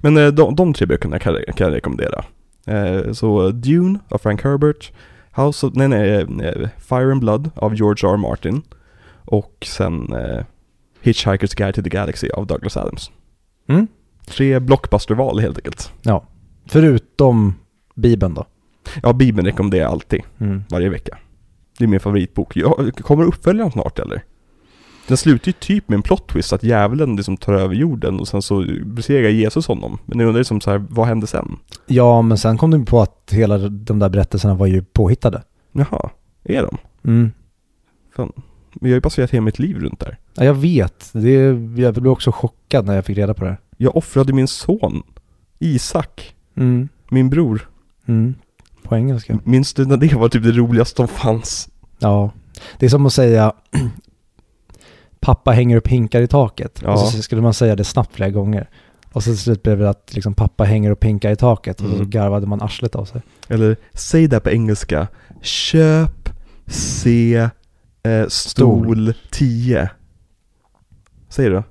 Men 0.01 0.17
eh, 0.17 0.27
de, 0.27 0.55
de 0.55 0.73
tre 0.73 0.85
böckerna 0.87 1.19
kan, 1.19 1.35
kan 1.55 1.67
jag 1.67 1.73
rekommendera. 1.75 2.23
Eh, 2.67 3.11
så 3.11 3.47
eh, 3.47 3.53
Dune 3.53 3.99
av 4.09 4.17
Frank 4.17 4.43
Herbert, 4.43 4.91
House 5.35 5.67
of, 5.67 5.73
nej, 5.75 5.87
nej, 5.87 6.09
eh, 6.19 6.69
Fire 6.77 7.11
and 7.11 7.19
Blood 7.19 7.49
av 7.55 7.75
George 7.75 8.09
R. 8.09 8.13
R. 8.13 8.17
Martin 8.17 8.61
och 9.25 9.65
sen 9.67 10.13
eh, 10.13 10.43
Hitchhiker's 11.03 11.55
Guide 11.57 11.75
to 11.75 11.81
the 11.81 11.89
Galaxy 11.89 12.29
av 12.29 12.47
Douglas 12.47 12.77
Adams. 12.77 13.11
Mm. 13.67 13.87
Tre 14.27 14.59
blockbusterval 14.59 15.39
helt 15.39 15.57
enkelt. 15.57 15.91
Ja. 16.01 16.23
Förutom 16.65 17.55
Bibeln 17.95 18.33
då. 18.33 18.45
Ja, 19.03 19.13
Bibeln 19.13 19.45
rekommenderar 19.47 19.83
jag 19.83 19.91
alltid, 19.91 20.21
Mm. 20.39 20.63
varje 20.69 20.89
vecka. 20.89 21.17
Det 21.77 21.83
är 21.83 21.87
min 21.87 21.99
favoritbok. 21.99 22.55
Jag, 22.55 22.95
kommer 22.95 23.23
uppföljaren 23.23 23.71
snart 23.71 23.99
eller? 23.99 24.23
Den 25.07 25.17
slutar 25.17 25.47
ju 25.47 25.53
typ 25.53 25.89
med 25.89 25.95
en 25.95 26.01
plot 26.01 26.27
twist 26.27 26.53
att 26.53 26.63
djävulen 26.63 27.15
liksom 27.15 27.37
tar 27.37 27.53
över 27.53 27.75
jorden 27.75 28.19
och 28.19 28.27
sen 28.27 28.41
så 28.41 28.65
besegrar 28.85 29.29
Jesus 29.29 29.67
honom. 29.67 29.97
Men 30.05 30.19
jag 30.19 30.27
undrar 30.27 30.39
liksom 30.39 30.61
så 30.61 30.71
här, 30.71 30.85
vad 30.89 31.07
hände 31.07 31.27
sen? 31.27 31.57
Ja, 31.87 32.21
men 32.21 32.37
sen 32.37 32.57
kom 32.57 32.71
du 32.71 32.85
på 32.85 33.01
att 33.01 33.29
hela 33.31 33.57
de 33.57 33.99
där 33.99 34.09
berättelserna 34.09 34.53
var 34.55 34.67
ju 34.67 34.83
påhittade. 34.83 35.43
Jaha, 35.71 36.09
är 36.43 36.61
de? 36.61 36.77
Mm. 37.09 37.31
Fan. 38.15 38.31
Men 38.73 38.89
jag 38.89 38.95
har 38.95 38.97
ju 38.97 39.01
baserat 39.01 39.31
hela 39.31 39.41
mitt 39.41 39.59
liv 39.59 39.79
runt 39.79 39.99
där. 39.99 40.17
Ja, 40.33 40.43
jag 40.43 40.53
vet. 40.53 41.09
Det, 41.13 41.31
jag 41.81 41.93
blev 41.93 42.07
också 42.07 42.31
chockad 42.31 42.85
när 42.85 42.95
jag 42.95 43.05
fick 43.05 43.17
reda 43.17 43.33
på 43.33 43.45
det. 43.45 43.57
Jag 43.77 43.95
offrade 43.97 44.33
min 44.33 44.47
son, 44.47 45.03
Isak, 45.59 46.35
Mm. 46.55 46.89
min 47.09 47.29
bror. 47.29 47.69
Mm. 48.05 48.35
På 48.83 48.95
engelska. 48.95 49.39
Minns 49.43 49.73
du 49.73 49.85
när 49.85 49.97
det 49.97 50.13
var 50.15 50.29
typ 50.29 50.43
det 50.43 50.51
roligaste 50.51 50.95
som 50.95 51.07
fanns? 51.07 51.69
Ja. 51.99 52.31
Det 52.79 52.85
är 52.85 52.89
som 52.89 53.05
att 53.05 53.13
säga 53.13 53.53
pappa 55.21 55.51
hänger 55.51 55.77
upp 55.77 55.87
hinkar 55.87 56.21
i 56.21 56.27
taket. 56.27 56.79
Ja. 56.83 56.91
Och 56.93 56.99
så 56.99 57.21
skulle 57.21 57.41
man 57.41 57.53
säga 57.53 57.75
det 57.75 57.83
snabbt 57.83 58.15
flera 58.15 58.29
gånger. 58.29 58.69
Och 59.13 59.23
så 59.23 59.29
till 59.29 59.39
slut 59.39 59.63
blev 59.63 59.79
det 59.79 59.89
att 59.89 60.13
liksom 60.13 60.33
pappa 60.33 60.63
hänger 60.63 60.91
upp 60.91 61.03
hinkar 61.03 61.31
i 61.31 61.35
taket 61.35 61.81
och 61.81 61.87
så 61.89 61.95
Mm. 61.95 62.09
garvade 62.09 62.47
man 62.47 62.61
arslet 62.61 62.95
av 62.95 63.05
sig. 63.05 63.21
Eller, 63.47 63.77
säg 63.93 64.27
det 64.27 64.39
på 64.39 64.49
engelska. 64.49 65.07
Köp, 65.41 66.29
se, 66.67 67.49
eh, 68.03 68.27
stol 68.27 69.13
10. 69.31 69.89
Säg 71.29 71.49
det 71.49 71.55
då. 71.55 71.63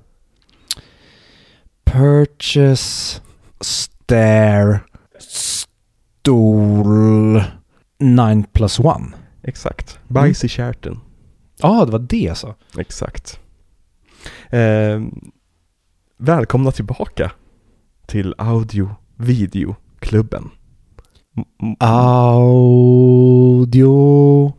Purchase, 1.85 3.21
stare, 3.61 4.79
stol, 5.19 7.43
9 7.99 8.43
plus 8.53 8.79
1. 8.79 8.85
Exakt. 9.43 9.99
Bajs 10.07 10.43
i 10.43 10.47
kärten. 10.47 10.99
Ja, 11.61 11.85
det 11.85 11.91
var 11.91 11.99
det 11.99 12.29
alltså. 12.29 12.55
Exakt. 12.77 13.39
Eh, 14.51 15.01
välkomna 16.17 16.71
tillbaka 16.71 17.31
till 18.07 18.35
Audio 18.37 18.89
Videoklubben. 19.17 20.49
M- 21.37 21.43
m- 21.63 21.75
Audio, 23.69 24.53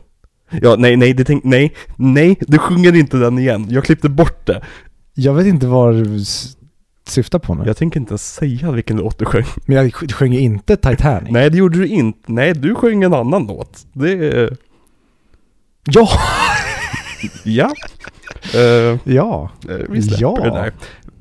Ja, 0.61 0.75
nej, 0.79 0.97
nej, 0.97 1.13
det 1.13 1.23
tänk, 1.23 1.43
nej, 1.43 1.73
nej, 1.95 2.35
du 2.39 2.57
sjunger 2.57 2.95
inte 2.95 3.17
den 3.17 3.39
igen. 3.39 3.65
Jag 3.69 3.83
klippte 3.83 4.09
bort 4.09 4.45
det. 4.45 4.61
Jag 5.17 5.33
vet 5.33 5.45
inte 5.47 5.67
vad 5.67 5.95
du 6.03 6.23
syftar 7.07 7.39
på 7.39 7.55
nu. 7.55 7.63
Jag 7.65 7.77
tänker 7.77 7.99
inte 7.99 8.11
ens 8.11 8.33
säga 8.33 8.71
vilken 8.71 8.97
låt 8.97 9.19
du 9.19 9.25
sjöng. 9.25 9.45
Men 9.65 9.77
jag 9.77 9.85
sj- 9.85 10.11
sjöng 10.13 10.33
inte 10.33 10.75
Titanic. 10.77 11.31
Nej, 11.31 11.49
det 11.49 11.57
gjorde 11.57 11.77
du 11.79 11.87
inte. 11.87 12.19
Nej, 12.31 12.53
du 12.53 12.75
sjöng 12.75 13.03
en 13.03 13.13
annan 13.13 13.47
låt. 13.47 13.85
Det. 13.93 14.49
Ja! 15.83 16.09
Ja. 17.43 17.73
Eh, 18.53 18.97
Ja. 19.13 19.49
eh, 19.69 19.75
vi 19.89 20.01
släpper 20.01 20.21
Ja. 20.21 20.35
det 20.43 20.49
där. 20.49 20.73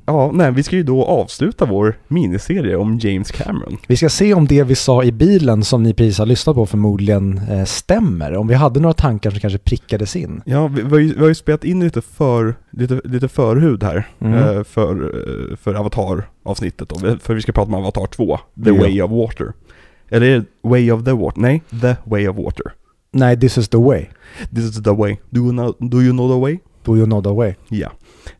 Ja, 0.07 0.31
nej, 0.33 0.51
vi 0.51 0.63
ska 0.63 0.75
ju 0.75 0.83
då 0.83 1.05
avsluta 1.05 1.65
vår 1.65 1.97
miniserie 2.07 2.75
om 2.75 2.99
James 2.99 3.31
Cameron. 3.31 3.77
Vi 3.87 3.97
ska 3.97 4.09
se 4.09 4.33
om 4.33 4.47
det 4.47 4.63
vi 4.63 4.75
sa 4.75 5.03
i 5.03 5.11
bilen 5.11 5.63
som 5.63 5.83
ni 5.83 5.93
precis 5.93 6.17
har 6.19 6.25
lyssnat 6.25 6.55
på 6.55 6.65
förmodligen 6.65 7.37
eh, 7.49 7.63
stämmer. 7.65 8.35
Om 8.35 8.47
vi 8.47 8.53
hade 8.55 8.79
några 8.79 8.93
tankar 8.93 9.31
som 9.31 9.39
kanske 9.39 9.59
prickades 9.59 10.15
in. 10.15 10.41
Ja, 10.45 10.67
vi, 10.67 10.81
vi, 10.81 10.89
har 10.89 10.99
ju, 10.99 11.13
vi 11.13 11.19
har 11.21 11.27
ju 11.27 11.35
spelat 11.35 11.63
in 11.63 11.83
lite 11.83 12.01
för, 12.01 12.55
lite, 12.71 13.01
lite 13.03 13.27
förhud 13.27 13.83
här 13.83 14.07
Mm. 14.19 14.33
eh, 14.57 14.63
för, 14.63 15.03
eh, 15.51 15.55
för 15.57 15.73
Avatar-avsnittet 15.75 16.89
då. 16.89 16.95
För 17.19 17.33
vi 17.33 17.41
ska 17.41 17.51
prata 17.51 17.67
om 17.67 17.73
Avatar 17.73 18.05
2, 18.07 18.39
The 18.63 18.69
Ja. 18.69 18.75
Way 18.75 19.01
of 19.01 19.11
Water. 19.11 19.53
Eller 20.09 20.27
är 20.27 20.39
det 20.39 20.45
Way 20.69 20.91
of 20.91 21.03
the 21.03 21.11
Water? 21.11 21.41
Nej, 21.41 21.61
The 21.81 21.95
Way 22.03 22.27
of 22.27 22.37
Water. 22.37 22.65
Nej, 23.11 23.39
this 23.39 23.57
is 23.57 23.69
the 23.69 23.77
way. 23.77 24.05
This 24.55 24.63
is 24.65 24.83
the 24.83 24.91
way. 24.93 25.17
Do 25.29 25.39
you 25.41 25.51
know, 25.51 25.75
do 25.79 26.01
you 26.01 26.11
know 26.11 26.33
the 26.35 26.41
way? 26.41 26.59
Do 26.83 26.97
you 26.97 27.05
know 27.05 27.23
the 27.23 27.33
way? 27.33 27.53
Ja. 27.69 27.87
Eh, 27.87 27.91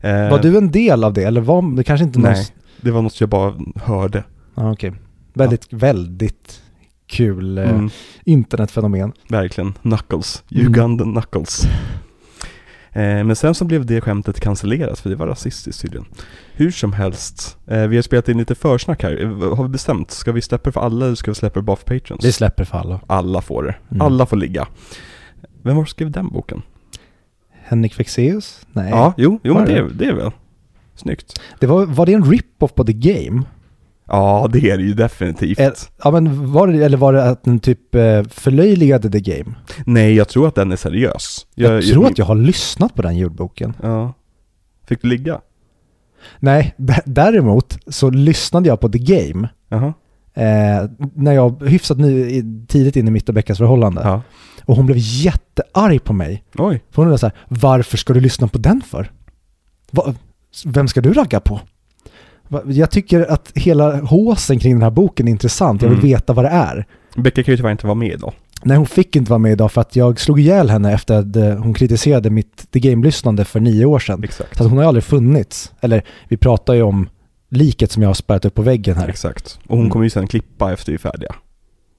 Var 0.02 0.42
du 0.42 0.58
en 0.58 0.70
del 0.70 1.04
av 1.04 1.12
det 1.12 1.22
eller 1.24 1.40
var 1.40 1.76
det 1.76 1.84
kanske 1.84 2.04
inte. 2.04 2.18
Nej, 2.18 2.46
det 2.80 2.90
var 2.90 3.02
något 3.02 3.20
jag 3.20 3.28
bara 3.30 3.54
hörde. 3.76 4.24
Ah, 4.54 4.70
Okej. 4.72 4.92
Väldigt, 5.34 5.72
väldigt 5.72 6.62
kul 7.06 7.58
eh, 7.58 7.70
Mm, 7.70 7.90
internetfenomen. 8.24 9.12
verkligen. 9.28 9.72
Knuckles. 9.72 10.42
Mm. 10.50 10.66
Ugandan 10.66 11.12
Knuckles. 11.12 11.64
Eh, 12.92 13.24
men 13.24 13.36
sen 13.36 13.54
så 13.54 13.64
blev 13.64 13.86
det 13.86 14.00
skämtet 14.00 14.40
cancellerat 14.40 14.98
för 14.98 15.10
det 15.10 15.16
var 15.16 15.26
rasistiskt 15.26 15.82
tydligen. 15.82 16.06
Hur 16.52 16.70
som 16.70 16.92
helst, 16.92 17.58
eh, 17.66 17.82
vi 17.86 17.96
har 17.96 18.02
spelat 18.02 18.28
in 18.28 18.38
lite 18.38 18.54
försnack 18.54 19.02
här. 19.02 19.22
Eh, 19.22 19.56
Har 19.56 19.62
vi 19.62 19.68
bestämt? 19.68 20.10
Ska 20.10 20.32
vi 20.32 20.42
släppa 20.42 20.72
för 20.72 20.80
alla 20.80 21.06
eller 21.06 21.14
ska 21.14 21.30
vi 21.30 21.34
släppa 21.34 21.60
det 21.60 21.64
bara 21.64 21.76
för 21.76 21.84
patrons? 21.98 22.24
Vi 22.24 22.32
släpper 22.32 22.64
för 22.64 22.78
alla. 22.78 23.00
Alla 23.06 23.40
får 23.42 23.62
det. 23.62 23.74
Mm. 23.90 24.00
Alla 24.02 24.26
får 24.26 24.36
ligga. 24.36 24.66
Vem 25.62 25.76
var 25.76 25.82
som 25.84 25.90
skrev 25.90 26.10
den 26.10 26.28
boken? 26.28 26.62
Henrik 27.66 27.94
Fexeus? 27.94 28.66
Nej. 28.72 28.90
Ja, 28.90 29.14
jo, 29.16 29.40
jo 29.42 29.54
men 29.54 29.64
det? 29.64 29.88
det, 29.94 30.04
är 30.04 30.12
väl. 30.14 30.30
Snyggt. 30.94 31.40
Det 31.60 31.66
var, 31.66 31.86
var 31.86 32.06
det 32.06 32.12
en 32.12 32.24
rip-off 32.24 32.74
på 32.74 32.84
The 32.84 32.92
Game? 32.92 33.42
Ja, 34.08 34.48
det 34.52 34.70
är 34.70 34.76
det 34.76 34.82
ju 34.82 34.94
definitivt. 34.94 35.60
Eh, 35.60 35.70
Ja 36.04 36.10
men 36.10 36.52
var 36.52 36.66
det, 36.66 36.84
eller 36.84 36.96
var 36.96 37.12
det 37.12 37.24
att 37.30 37.44
den 37.44 37.58
typ 37.60 37.94
eh, 37.94 38.22
förlöjligade 38.30 39.10
The 39.10 39.20
Game? 39.20 39.54
Nej, 39.86 40.14
jag 40.14 40.28
tror 40.28 40.48
att 40.48 40.54
den 40.54 40.72
är 40.72 40.76
seriös. 40.76 41.46
Jag, 41.54 41.82
tror 41.82 42.06
att 42.06 42.18
jag 42.18 42.26
har 42.26 42.34
lyssnat 42.34 42.94
på 42.94 43.02
den 43.02 43.16
ljudboken. 43.16 43.74
Ja. 43.82 44.12
Fick 44.88 45.02
du 45.02 45.08
ligga? 45.08 45.40
Nej, 46.38 46.74
däremot 47.04 47.78
så 47.86 48.10
lyssnade 48.10 48.68
jag 48.68 48.80
på 48.80 48.88
The 48.88 48.98
Game 48.98 49.48
Jaha. 49.68 49.94
eh, 50.34 50.90
när 51.14 51.32
jag 51.32 51.62
hyfsat 51.62 51.98
ny, 51.98 52.20
i- 52.20 52.64
tidigt 52.68 52.96
in 52.96 53.08
i 53.08 53.10
mitt 53.10 53.28
och 53.28 53.34
Beckas 53.34 53.58
förhållande. 53.58 54.00
Ja. 54.04 54.22
Och 54.66 54.76
hon 54.76 54.86
blev 54.86 54.98
jättearg 55.00 56.04
på 56.04 56.12
mig. 56.12 56.44
Oj. 56.58 56.82
För 56.90 57.02
hon 57.02 57.10
var 57.10 57.16
så 57.18 57.26
här, 57.26 57.34
varför 57.48 57.96
ska 57.96 58.12
du 58.12 58.20
lyssna 58.20 58.48
på 58.48 58.58
den 58.58 58.82
för? 58.82 59.10
Va, 59.90 60.14
vem 60.64 60.88
ska 60.88 61.00
du 61.00 61.12
ragga 61.12 61.40
på? 61.40 61.60
Jag 62.66 62.90
tycker 62.90 63.32
att 63.32 63.52
hela 63.54 63.96
håsen 64.00 64.58
kring 64.58 64.72
den 64.72 64.82
här 64.82 64.90
boken 64.90 65.28
är 65.28 65.32
intressant. 65.32 65.82
Jag 65.82 65.88
vill 65.88 65.98
Mm. 65.98 66.10
veta 66.10 66.32
vad 66.32 66.44
det 66.44 66.48
är. 66.48 66.86
Becka 67.16 67.42
kan 67.42 67.52
ju 67.52 67.56
tyvärr 67.56 67.70
inte 67.72 67.86
vara 67.86 67.94
med 67.94 68.12
idag. 68.12 68.32
Nej, 68.62 68.76
hon 68.76 68.86
fick 68.86 69.16
inte 69.16 69.30
vara 69.30 69.38
med 69.38 69.52
idag 69.52 69.72
för 69.72 69.80
att 69.80 69.96
jag 69.96 70.20
slog 70.20 70.40
ihjäl 70.40 70.70
henne 70.70 70.92
efter 70.92 71.18
att 71.18 71.36
eh, 71.36 71.50
hon 71.56 71.74
kritiserade 71.74 72.30
mitt 72.30 72.70
The 72.72 72.80
Game-lyssnande 72.80 73.44
för 73.44 73.60
nio 73.60 73.84
år 73.84 73.98
sedan. 73.98 74.24
Exakt. 74.24 74.56
Så 74.56 74.62
att 74.64 74.68
hon 74.70 74.78
har 74.78 74.84
ju 74.84 74.88
aldrig 74.88 75.04
funnits. 75.04 75.72
Eller 75.80 76.02
vi 76.28 76.36
pratar 76.36 76.74
ju 76.74 76.82
om 76.82 77.08
liket 77.50 77.92
som 77.92 78.02
jag 78.02 78.08
har 78.08 78.14
spärrat 78.14 78.44
upp 78.44 78.54
på 78.54 78.62
väggen 78.62 78.96
här. 78.96 79.08
Exakt. 79.08 79.58
Och 79.62 79.68
hon 79.70 79.78
Mm. 79.78 79.90
kommer 79.90 80.04
ju 80.04 80.10
sen 80.10 80.26
klippa 80.26 80.72
efter 80.72 80.92
vi 80.92 80.94
är 80.94 80.98
färdiga. 80.98 81.34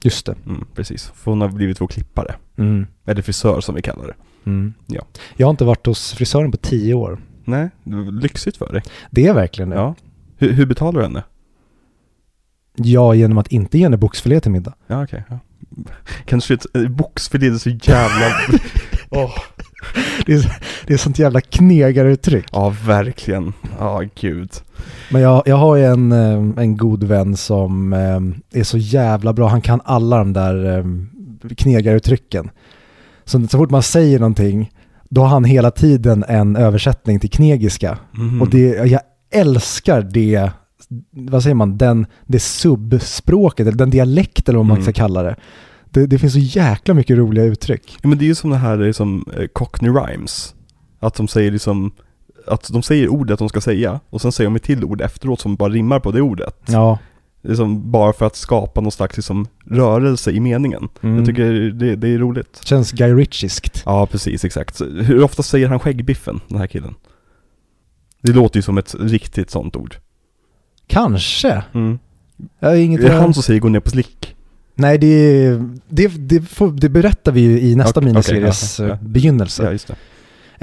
Just 0.02 0.26
det. 0.26 0.34
Mm, 0.46 0.66
precis. 0.74 1.12
För 1.14 1.30
hon 1.30 1.40
har 1.40 1.48
blivit 1.48 1.80
vår 1.80 1.86
klippare. 1.86 2.34
Mm. 2.56 2.86
Eller 3.06 3.22
frisör 3.22 3.60
som 3.60 3.74
vi 3.74 3.82
kallar 3.82 4.06
det. 4.06 4.14
Mm. 4.50 4.74
Ja. 4.86 5.02
Jag 5.36 5.46
har 5.46 5.50
inte 5.50 5.64
varit 5.64 5.86
hos 5.86 6.12
frisören 6.12 6.50
på 6.50 6.56
tio 6.56 6.94
år. 6.94 7.18
Nej, 7.44 7.70
lyxigt 8.22 8.56
för 8.56 8.72
dig. 8.72 8.82
Det 9.10 9.26
är 9.26 9.34
verkligen 9.34 9.70
det. 9.70 9.76
Ja. 9.76 9.94
Hur, 10.36 10.52
hur 10.52 10.66
betalar 10.66 11.00
du 11.00 11.06
henne? 11.06 11.24
Ja, 12.76 13.14
genom 13.14 13.38
att 13.38 13.48
inte 13.48 13.78
ge 13.78 13.84
henne 13.84 13.96
boxfilé 13.96 14.40
till 14.40 14.50
middag. 14.50 14.74
Ja, 14.86 15.04
okej. 15.04 15.24
ja. 15.28 15.38
Kanske 16.24 16.54
ett 16.54 16.90
boxfilé, 16.90 17.48
det 17.48 17.54
är 17.54 17.58
så 17.58 17.70
jävla... 17.70 18.26
Åh. 19.10 19.34
Det 20.26 20.32
är, 20.34 20.52
det 20.86 20.92
är 20.92 20.98
sånt 20.98 21.18
jävla 21.18 21.40
knegaruttryck. 21.40 22.46
Ja, 22.52 22.74
verkligen. 22.86 23.52
Ja, 23.78 24.02
gud. 24.20 24.50
Men 25.10 25.22
jag, 25.22 25.42
jag 25.46 25.56
har 25.56 25.76
ju 25.76 25.84
en, 25.84 26.12
eh, 26.12 26.62
en 26.62 26.76
god 26.76 27.04
vän 27.04 27.36
som 27.36 27.92
eh, 27.92 28.60
är 28.60 28.64
så 28.64 28.78
jävla 28.78 29.32
bra. 29.32 29.48
Han 29.48 29.60
kan 29.60 29.80
alla 29.84 30.18
de 30.18 30.32
där 30.32 30.78
eh, 30.78 30.84
knegaruttrycken. 31.56 32.50
Så, 33.24 33.46
så 33.48 33.58
fort 33.58 33.70
man 33.70 33.82
säger 33.82 34.18
någonting, 34.18 34.70
då 35.08 35.20
har 35.20 35.28
han 35.28 35.44
hela 35.44 35.70
tiden 35.70 36.24
en 36.28 36.56
översättning 36.56 37.20
till 37.20 37.30
knegiska. 37.30 37.98
Mhm. 38.12 38.42
Och 38.42 38.50
det, 38.50 38.68
jag 38.90 39.00
älskar 39.30 40.02
det, 40.02 40.50
vad 41.12 41.42
säger 41.42 41.54
man, 41.54 41.78
den, 41.78 42.06
det 42.26 42.40
subspråket, 42.40 43.66
eller 43.66 43.78
den 43.78 43.90
dialekten 43.90 44.52
eller 44.52 44.58
vad 44.58 44.66
man 44.66 44.76
Mm. 44.76 44.82
ska 44.84 44.92
kalla 44.92 45.22
det. 45.22 45.36
Det. 45.98 46.06
Det 46.06 46.18
finns 46.18 46.32
så 46.32 46.38
jäkla 46.38 46.94
mycket 46.94 47.18
roliga 47.18 47.44
uttryck. 47.44 47.98
Ja, 48.02 48.08
men 48.08 48.18
det 48.18 48.24
är 48.24 48.26
ju 48.26 48.34
som 48.34 48.50
det 48.50 48.56
här 48.56 48.76
liksom, 48.76 49.24
Cockney 49.52 49.90
Rhymes. 49.90 50.54
Att 51.00 51.14
de 51.14 51.28
säger 51.28 51.50
liksom, 51.50 51.92
att 52.46 52.72
de 52.72 52.82
säger 52.82 53.08
ordet 53.08 53.38
de 53.38 53.48
ska 53.48 53.60
säga 53.60 54.00
och 54.10 54.20
sen 54.20 54.32
säger 54.32 54.50
de 54.50 54.56
ett 54.56 54.62
till 54.62 54.84
ord 54.84 55.00
efteråt 55.00 55.40
som 55.40 55.56
bara 55.56 55.68
rimmar 55.70 56.00
på 56.00 56.10
det 56.10 56.20
ordet. 56.20 56.56
Ja. 56.66 56.98
Liksom 57.42 57.90
bara 57.90 58.12
för 58.12 58.26
att 58.26 58.36
skapa 58.36 58.80
någon 58.80 58.92
slags 58.92 59.16
liksom, 59.16 59.46
rörelse 59.64 60.30
i 60.30 60.40
meningen. 60.40 60.88
Mm. 61.00 61.16
Jag 61.16 61.26
tycker 61.26 61.52
det, 61.52 61.96
det 61.96 62.08
är 62.08 62.18
roligt. 62.18 62.60
Känns 62.64 62.92
Guy 62.92 63.12
Ritchieskt. 63.12 63.82
Ja, 63.86 64.06
precis, 64.06 64.44
exakt. 64.44 64.80
Hur 64.80 65.22
ofta 65.22 65.42
säger 65.42 65.68
han 65.68 65.80
skäggbiffen, 65.80 66.40
den 66.48 66.58
här 66.58 66.66
killen? 66.66 66.94
Det 68.22 68.32
låter 68.32 68.56
ju 68.56 68.62
som 68.62 68.78
ett 68.78 68.94
riktigt 68.98 69.50
sånt 69.50 69.76
ord. 69.76 69.96
Kanske. 70.86 71.62
Mm. 71.72 71.98
Jag 72.58 72.68
har 72.68 72.76
inget 72.76 73.00
Det 73.00 73.08
är 73.08 73.20
han 73.20 73.34
som 73.34 73.42
säger 73.42 73.60
gå 73.60 73.68
ner 73.68 73.80
på 73.80 73.90
slick. 73.90 74.36
Nej, 74.78 74.98
det, 74.98 75.50
det, 75.88 76.08
det, 76.08 76.40
får, 76.40 76.72
det 76.72 76.88
berättar 76.88 77.32
vi 77.32 77.40
ju 77.40 77.60
i 77.60 77.76
nästa 77.76 78.00
Okej, 78.00 78.12
miniseries 78.12 78.80
okej, 78.80 78.90
ja, 78.90 78.98
ja. 79.02 79.08
begynnelse. 79.08 79.78
Ja. 79.88 79.94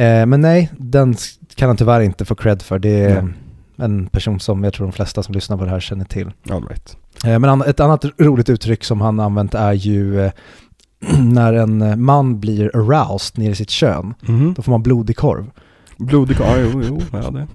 Eh, 0.04 0.26
men 0.26 0.42
nej, 0.42 0.72
den 0.78 1.16
kan 1.56 1.70
han 1.70 1.78
tyvärr 1.78 2.02
inte 2.02 2.26
få 2.26 2.36
cred 2.36 2.62
för. 2.62 2.80
Det 2.80 2.90
är 2.90 3.34
en 3.78 4.08
person 4.08 4.40
som 4.40 4.64
jag 4.64 4.74
tror 4.74 4.88
de 4.88 4.92
flesta 4.94 5.24
som 5.24 5.36
lyssnar 5.36 5.58
på 5.58 5.64
det 5.64 5.70
här 5.70 5.80
känner 5.80 6.06
till. 6.06 6.32
All 6.50 6.68
right. 6.68 6.98
Eh, 7.26 7.40
men 7.40 7.62
ett 7.62 7.80
annat 7.80 8.06
roligt 8.18 8.50
uttryck 8.50 8.84
som 8.84 9.02
han 9.02 9.20
använt 9.20 9.54
är 9.54 9.74
ju 9.74 10.22
eh, 10.22 10.32
när 11.20 11.54
en 11.54 11.82
eh, 11.82 11.96
man 11.96 12.40
blir 12.40 12.76
aroused 12.76 13.38
ner 13.38 13.52
i 13.52 13.56
sitt 13.56 13.70
kön. 13.70 14.14
Mhm. 14.22 14.54
Då 14.54 14.62
får 14.62 14.72
man 14.72 14.84
blodig 14.84 15.18
korv. 15.18 15.52
Blodig 15.98 16.38
korv, 16.38 16.48
ja 16.48 16.70
jo, 16.74 16.82
jo, 16.84 17.02
ja 17.12 17.18
det. 17.18 17.26
Om 17.30 17.48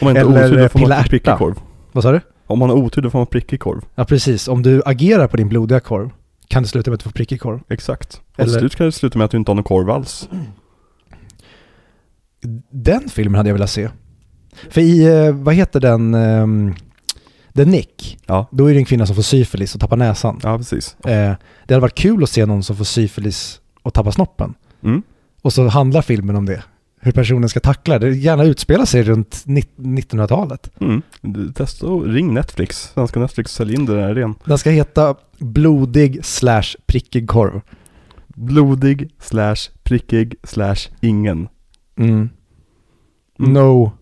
man 0.00 0.10
inte 0.10 0.20
Eller, 0.20 0.56
då 0.56 0.58
eh, 0.58 0.68
får 0.68 0.78
man 0.78 0.84
pilla 0.84 0.96
ärta. 0.96 1.54
Vad 1.92 2.02
sa 2.02 2.12
du? 2.12 2.20
Om 2.46 2.58
man 2.58 2.70
har 2.70 2.76
otur 2.76 3.02
då 3.02 3.10
får 3.10 3.18
man 3.18 3.26
prickig 3.26 3.60
korv. 3.60 3.84
Ja, 3.94 4.04
precis. 4.04 4.48
Om 4.48 4.62
du 4.62 4.82
agerar 4.86 5.28
på 5.28 5.36
din 5.36 5.48
blodiga 5.48 5.80
korv 5.80 6.10
kan 6.48 6.62
det 6.62 6.68
sluta 6.68 6.90
med 6.90 6.94
att 6.94 7.00
du 7.00 7.04
får 7.04 7.10
prickig 7.10 7.40
korv. 7.40 7.60
Exakt. 7.68 8.20
Och 8.36 8.40
Eller- 8.40 8.58
slut 8.58 8.76
kan 8.76 8.86
det 8.86 8.92
sluta 8.92 9.18
med 9.18 9.24
att 9.24 9.30
du 9.30 9.36
inte 9.36 9.50
har 9.50 9.54
någon 9.54 9.64
korv 9.64 9.90
alls. 9.90 10.28
Den 12.70 13.08
filmen 13.08 13.34
hade 13.36 13.48
jag 13.48 13.54
velat 13.54 13.70
se. 13.70 13.88
För 14.70 14.80
i, 14.80 15.04
eh, 15.26 15.32
vad 15.34 15.54
heter 15.54 15.80
den, 15.80 16.14
um, 16.14 16.74
The 17.54 17.64
Nick, 17.64 18.18
Ja, 18.26 18.46
då 18.50 18.66
är 18.70 18.74
det 18.74 18.80
en 18.80 18.84
kvinna 18.84 19.06
som 19.06 19.14
får 19.14 19.22
syfilis 19.22 19.74
och 19.74 19.80
tappar 19.80 19.96
näsan. 19.96 20.40
ja 20.42 20.58
precis. 20.58 20.96
Eh, 21.04 21.34
det 21.66 21.74
hade 21.74 21.80
varit 21.80 21.94
kul 21.94 22.22
att 22.22 22.30
se 22.30 22.46
någon 22.46 22.62
som 22.62 22.76
får 22.76 22.84
syfilis 22.84 23.60
och 23.82 23.94
tappar 23.94 24.10
snoppen. 24.10 24.54
Mm. 24.82 25.02
Och 25.42 25.52
så 25.52 25.68
handlar 25.68 26.02
filmen 26.02 26.36
om 26.36 26.46
det. 26.46 26.62
Hur 27.06 27.12
personen 27.12 27.48
ska 27.48 27.60
tackla 27.60 27.98
det. 27.98 28.10
Gärna 28.16 28.44
utspela 28.44 28.86
sig 28.86 29.02
runt 29.02 29.42
nitt- 29.46 29.76
1900-talet. 29.76 30.70
Mm. 30.80 31.02
Testa 31.54 31.86
och 31.86 32.06
ring 32.06 32.34
Netflix. 32.34 32.76
Svenska 32.94 33.20
Netflix 33.20 33.52
säljer 33.52 33.78
in 33.78 33.86
den 33.86 33.98
här 33.98 34.10
idén. 34.10 34.34
Den 34.44 34.58
ska 34.58 34.70
heta 34.70 35.14
blodig 35.38 36.24
slash 36.24 36.62
prickig 36.86 37.28
korv. 37.28 37.60
Blodig, 38.26 39.10
slash, 39.20 39.56
prickig, 39.82 40.34
slash, 40.42 40.76
ingen. 41.00 41.48
Mm. 41.98 42.28
Mm. 43.38 43.52
No 43.52 43.92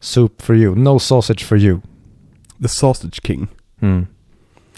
soup 0.00 0.42
for 0.42 0.56
you. 0.56 0.74
No 0.74 0.98
sausage 0.98 1.44
for 1.44 1.58
you. 1.58 1.80
The 2.62 2.68
Sausage 2.68 3.20
King. 3.26 3.48
Mm. 3.80 4.06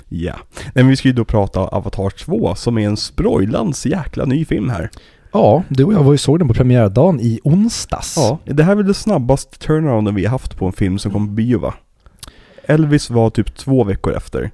Ja. 0.08 0.38
Men 0.74 0.88
vi 0.88 0.96
ska 0.96 1.08
ju 1.08 1.14
då 1.14 1.24
prata 1.24 1.60
Avatar 1.60 2.10
2 2.10 2.54
som 2.54 2.78
är 2.78 2.86
en 2.86 2.96
sprojlans 2.96 3.86
jäkla 3.86 4.24
ny 4.24 4.44
film 4.44 4.70
här. 4.70 4.90
Ja, 5.32 5.62
du 5.68 5.84
och 5.84 5.92
jag 5.92 6.02
var 6.04 6.12
ju 6.12 6.18
såg 6.18 6.38
den 6.38 6.48
på 6.48 6.54
premiärdagen 6.54 7.20
i 7.20 7.40
onsdags. 7.44 8.14
Ja, 8.16 8.38
det 8.44 8.62
här 8.62 8.72
är 8.72 8.76
väl 8.76 8.86
det 8.86 8.94
snabbaste 8.94 9.58
turnarounden 9.58 10.14
vi 10.14 10.24
har 10.24 10.30
haft 10.30 10.56
på 10.56 10.66
en 10.66 10.72
film 10.72 10.98
som 10.98 11.12
kommer 11.12 11.26
på 11.26 11.32
bio 11.32 11.58
va? 11.58 11.74
Elvis 12.64 13.10
var 13.10 13.30
typ 13.30 13.56
två 13.56 13.84
veckor 13.84 14.12
efter. 14.16 14.50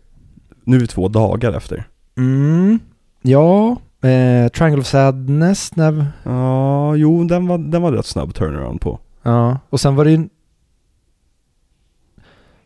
Nu 0.64 0.76
är 0.76 0.80
vi 0.80 0.86
två 0.86 1.08
dagar 1.08 1.52
efter. 1.52 1.84
Mm. 2.16 2.78
Ja, 3.22 3.70
eh, 4.08 4.48
Triangle 4.48 4.80
of 4.80 4.86
Sadness. 4.86 5.76
När, 5.76 6.06
Ja, 6.22 6.96
jo 6.96 7.24
den 7.24 7.46
var, 7.46 7.58
den 7.58 7.82
var 7.82 7.92
rätt 7.92 8.06
snabb 8.06 8.34
turnaround 8.34 8.80
på. 8.80 8.98
ja, 9.22 9.58
och 9.70 9.80
sen 9.80 9.94
var 9.96 10.04
det 10.04 10.10
ju... 10.10 10.28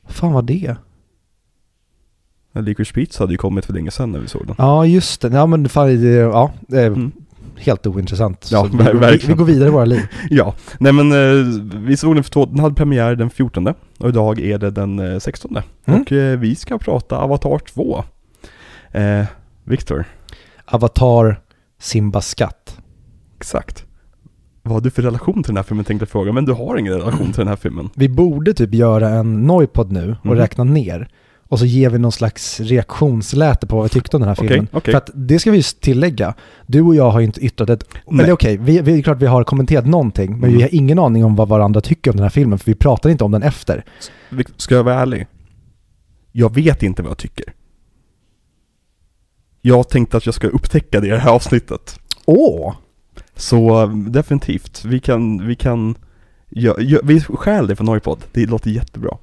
Fan 0.06 0.32
var 0.32 0.42
det? 0.42 0.76
Licorice 2.52 2.92
Pizza 2.94 3.22
hade 3.22 3.32
ju 3.32 3.38
kommit 3.38 3.66
för 3.66 3.72
länge 3.72 3.90
sedan 3.90 4.12
när 4.12 4.18
vi 4.18 4.28
såg 4.28 4.46
den. 4.46 4.54
Ja, 4.58 4.86
just 4.86 5.20
det. 5.20 5.28
Ja, 5.28 5.46
men 5.46 5.68
fan, 5.68 6.02
ja, 6.14 6.52
eh, 6.72 6.84
Mm. 6.86 7.12
Helt 7.60 7.86
ointressant. 7.86 8.48
Ja, 8.50 8.62
vi, 8.72 8.78
vi, 9.00 9.16
vi 9.26 9.32
går 9.34 9.44
vidare 9.44 9.68
i 9.68 9.72
våra 9.72 9.84
liv. 9.84 10.00
Ja, 10.30 10.54
nej 10.80 10.92
men 10.92 11.12
eh, 11.12 11.44
vi 11.86 11.96
såg 11.96 12.14
den 12.14 12.24
för 12.24 12.30
två, 12.30 12.46
den 12.46 12.58
hade 12.58 12.74
premiär 12.74 13.14
den 13.16 13.30
14 13.30 13.66
och 13.98 14.08
idag 14.08 14.40
är 14.40 14.58
det 14.58 14.70
den 14.70 14.98
eh, 14.98 15.18
16 15.18 15.58
Mm. 15.86 16.00
Och 16.00 16.12
eh, 16.12 16.38
vi 16.38 16.54
ska 16.54 16.78
prata 16.78 17.18
Avatar 17.18 17.58
2. 17.58 18.04
Eh, 18.92 19.24
Viktor, 19.64 20.04
Avatar, 20.64 21.40
Simba 21.80 22.20
skatt. 22.20 22.78
exakt. 23.36 23.84
Vad 24.62 24.74
har 24.74 24.80
du 24.80 24.90
för 24.90 25.02
relation 25.02 25.34
till 25.42 25.50
den 25.50 25.56
här 25.56 25.62
filmen 25.62 25.84
tänkte 25.84 26.02
jag 26.02 26.08
fråga, 26.08 26.32
men 26.32 26.44
du 26.44 26.52
har 26.52 26.76
ingen 26.76 26.92
relation 26.94 27.26
till 27.26 27.38
den 27.40 27.48
här 27.48 27.56
filmen. 27.56 27.90
Vi 27.94 28.08
borde 28.08 28.54
typ 28.54 28.74
göra 28.74 29.08
en 29.08 29.42
Noipod 29.46 29.92
nu 29.92 30.16
och 30.20 30.26
Mhm. 30.26 30.34
räkna 30.36 30.64
ner. 30.64 31.08
Och 31.48 31.58
så 31.58 31.64
ger 31.66 31.90
vi 31.90 31.98
någon 31.98 32.12
slags 32.12 32.60
reaktionsläte 32.60 33.66
på 33.66 33.76
vad 33.76 33.84
vi 33.84 33.88
tyckte 33.88 34.16
om 34.16 34.20
den 34.20 34.28
här 34.28 34.34
filmen. 34.34 34.68
okej. 34.72 34.92
För 34.92 34.98
att 34.98 35.10
det 35.14 35.38
ska 35.38 35.50
vi 35.50 35.56
just 35.56 35.80
tillägga. 35.80 36.34
Du 36.66 36.80
och 36.82 36.94
jag 36.94 37.10
har 37.10 37.20
ju 37.20 37.26
inte 37.26 37.40
yttrat 37.40 37.70
ett... 37.70 37.84
Nej. 38.06 38.24
Eller 38.24 38.32
okej, 38.32 38.56
vi, 38.56 38.80
vi, 38.80 38.92
det 38.92 38.98
är 38.98 39.02
klart 39.02 39.22
vi 39.22 39.26
har 39.26 39.44
kommenterat 39.44 39.86
någonting, 39.86 40.30
men 40.30 40.44
Mm. 40.44 40.56
vi 40.56 40.62
har 40.62 40.74
ingen 40.74 40.98
aning 40.98 41.24
om 41.24 41.36
vad 41.36 41.48
varandra 41.48 41.80
tycker 41.80 42.10
om 42.10 42.16
den 42.16 42.22
här 42.22 42.30
filmen, 42.30 42.58
för 42.58 42.66
vi 42.66 42.74
pratar 42.74 43.10
inte 43.10 43.24
om 43.24 43.30
den 43.32 43.42
efter. 43.42 43.84
Ska 44.56 44.74
jag 44.74 44.84
vara 44.84 44.94
ärlig? 45.00 45.26
Jag 46.32 46.54
vet 46.54 46.82
inte 46.82 47.02
vad 47.02 47.10
jag 47.10 47.18
tycker. 47.18 47.44
Jag 49.60 49.88
tänkte 49.88 50.16
att 50.16 50.26
jag 50.26 50.34
ska 50.34 50.46
upptäcka 50.48 51.00
det 51.00 51.06
i 51.06 51.10
det 51.10 51.18
här 51.18 51.30
avsnittet. 51.30 52.00
Åh! 52.24 52.74
Så 53.36 53.82
eh, 53.82 53.88
definitivt, 53.96 54.84
vi 54.84 55.00
kan, 55.00 55.46
vi 55.46 55.54
kan, 55.54 55.94
ja, 56.48 56.74
ja, 56.78 56.98
vi 57.04 57.20
stjäl 57.20 57.66
det 57.66 57.76
från 57.76 57.86
Noipod. 57.86 58.18
Det 58.32 58.46
låter 58.46 58.70
jättebra. 58.70 59.16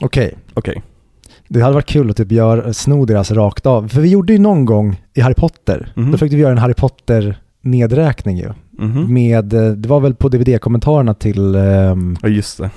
Okej. 0.00 0.34
Okej. 0.54 0.82
Det 1.48 1.60
hade 1.60 1.74
varit 1.74 1.86
kul 1.86 2.10
att 2.10 2.16
typ 2.16 2.32
göra, 2.32 2.72
sno 2.72 3.04
deras 3.04 3.30
rakt 3.30 3.66
av. 3.66 3.88
För 3.88 4.00
vi 4.00 4.08
gjorde 4.08 4.32
ju 4.32 4.38
någon 4.38 4.64
gång 4.64 5.00
i 5.14 5.20
Harry 5.20 5.34
Potter, 5.34 5.92
Mhm. 5.96 6.06
då 6.06 6.12
försökte 6.12 6.36
vi 6.36 6.42
göra 6.42 6.52
en 6.52 6.58
Harry 6.58 6.74
Potter-nedräkning 6.74 8.36
ju. 8.36 8.52
Mhm. 8.78 9.14
Med, 9.14 9.52
eh, 9.52 9.70
det 9.72 9.88
var 9.88 10.00
väl 10.00 10.14
på 10.14 10.28
DVD-kommentarerna 10.28 11.14
till... 11.14 11.54
ehm, 11.54 12.16
Ja 12.22 12.28
just 12.28 12.58
det. 12.58 12.70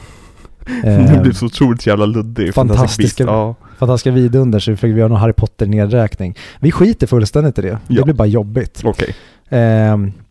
ehm, 0.84 1.06
det 1.06 1.20
blev 1.24 1.34
så 1.34 1.46
otroligt 1.46 1.88
jävla 1.88 2.06
luddig. 2.06 2.54
Fantastiska- 2.54 3.24
Ja. 3.24 3.56
Fantastiska 3.80 4.12
vidunder 4.12 4.60
så 4.60 4.64
försökte 4.72 4.88
vi 4.88 5.00
göra 5.00 5.10
någon 5.10 5.18
Harry 5.20 5.34
Potter-nedräkning. 5.34 6.36
Vi 6.60 6.72
skiter 6.72 7.08
fullständigt 7.08 7.60
i 7.60 7.62
det. 7.62 7.68
Det 7.88 7.94
Ja. 7.96 8.04
blir 8.04 8.14
bara 8.14 8.28
jobbigt. 8.28 8.82
Okej. 8.86 9.16
Ehm, 9.50 10.12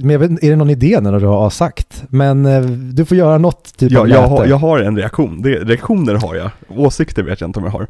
men 0.00 0.20
vet, 0.20 0.30
är 0.44 0.50
det 0.50 0.56
någon 0.56 0.70
idé 0.70 1.00
när 1.00 1.20
du 1.20 1.26
har 1.26 1.50
sagt? 1.50 2.04
Men 2.08 2.46
eh, 2.46 2.62
du 2.70 3.04
får 3.04 3.16
göra 3.16 3.38
något 3.38 3.76
typ 3.76 3.92
Jag, 3.92 4.00
av 4.00 4.08
jag, 4.08 4.28
har, 4.28 4.46
jag 4.46 4.56
har 4.56 4.78
en 4.78 4.96
reaktion. 4.96 5.42
Det, 5.42 5.50
reaktioner 5.50 6.14
har 6.14 6.34
jag. 6.34 6.50
Åsikter 6.68 7.22
vet 7.22 7.40
jag 7.40 7.48
inte 7.48 7.58
om 7.58 7.64
jag 7.64 7.72
har. 7.72 7.86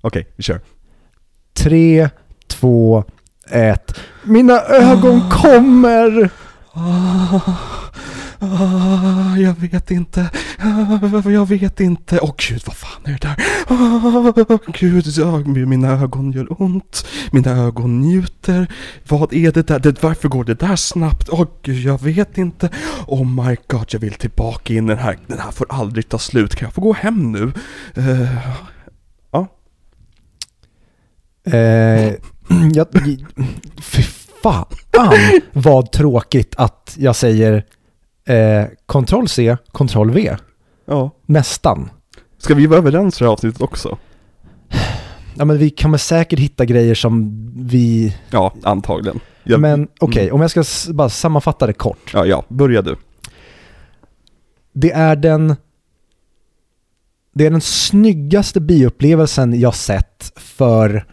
Okej, 0.00 0.26
vi 0.36 0.42
kör. 0.42 0.60
Tre, 1.52 2.08
två, 2.46 3.04
ett. 3.50 4.00
Mina 4.24 4.60
ögon 4.60 5.30
kommer! 5.30 6.30
Ah, 6.72 7.40
ah, 8.38 9.36
jag 9.36 9.54
vet 9.60 9.90
inte. 9.90 10.30
Jag 11.24 11.48
vet 11.48 11.80
inte. 11.80 12.18
Åh 12.22 12.34
gud, 12.48 12.62
vad 12.66 12.76
fan 12.76 13.02
är 13.04 13.10
det 13.10 13.18
där? 13.18 13.36
Ah, 13.68 14.58
gud, 15.46 15.68
mina 15.68 15.88
ögon 15.88 16.32
gör 16.32 16.62
ont. 16.62 17.06
Mina 17.32 17.50
ögon 17.50 18.00
njuter. 18.00 18.66
Vad 19.08 19.32
är 19.32 19.52
det 19.52 19.66
där? 19.66 19.78
Det, 19.78 20.02
varför 20.02 20.28
går 20.28 20.44
det 20.44 20.54
där 20.54 20.76
snabbt? 20.76 21.28
Åh 21.32 21.46
gud, 21.62 21.84
jag 21.84 22.02
vet 22.02 22.38
inte. 22.38 22.70
Oh 23.06 23.26
my 23.26 23.56
god, 23.66 23.86
jag 23.88 24.00
vill 24.00 24.12
tillbaka 24.12 24.74
in 24.74 24.84
i 24.84 24.88
den 24.88 24.98
här. 24.98 25.18
Den 25.26 25.38
här 25.38 25.50
får 25.50 25.66
aldrig 25.70 26.08
ta 26.08 26.18
slut. 26.18 26.54
Kan 26.54 26.66
jag 26.66 26.74
få 26.74 26.80
gå 26.80 26.92
hem 26.92 27.32
nu? 27.32 27.52
Eh, 27.94 28.36
ja. 29.30 29.46
Eh, 31.44 32.14
jag, 32.72 32.86
fy 33.80 34.02
fan 34.42 34.66
vad 35.52 35.92
tråkigt 35.92 36.54
att 36.56 36.96
jag 36.98 37.16
säger 37.16 37.64
eh, 38.26 38.64
kontroll 38.86 39.28
C, 39.28 39.56
kontroll 39.72 40.10
V 40.10 40.36
ja. 40.90 41.10
Nästan. 41.26 41.90
Ska 42.38 42.54
vi 42.54 42.66
vara 42.66 42.78
överens 42.78 43.16
i 43.16 43.18
det 43.18 43.24
här 43.24 43.32
avsnittet 43.32 43.62
också? 43.62 43.98
Ja 45.36 45.44
men 45.44 45.58
vi 45.58 45.70
kommer 45.70 45.98
säkert 45.98 46.38
hitta 46.38 46.64
grejer 46.64 46.94
som 46.94 47.30
vi... 47.56 48.16
Ja, 48.30 48.52
antagligen. 48.62 49.20
Jag, 49.44 49.60
Men 49.60 49.88
okej, 50.00 50.22
Mm. 50.22 50.34
om 50.34 50.40
jag 50.40 50.50
ska 50.50 50.92
bara 50.92 51.08
sammanfatta 51.08 51.66
det 51.66 51.72
kort. 51.72 52.10
Ja, 52.14 52.26
ja, 52.26 52.44
börja 52.48 52.82
du. 52.82 52.96
Det 54.72 54.92
är 54.92 55.16
den 55.16 55.56
det 57.32 57.46
är 57.46 57.50
den 57.50 57.60
snyggaste 57.60 58.60
bioupplevelsen 58.60 59.60
jag 59.60 59.74
sett 59.74 60.32
för 60.36 61.06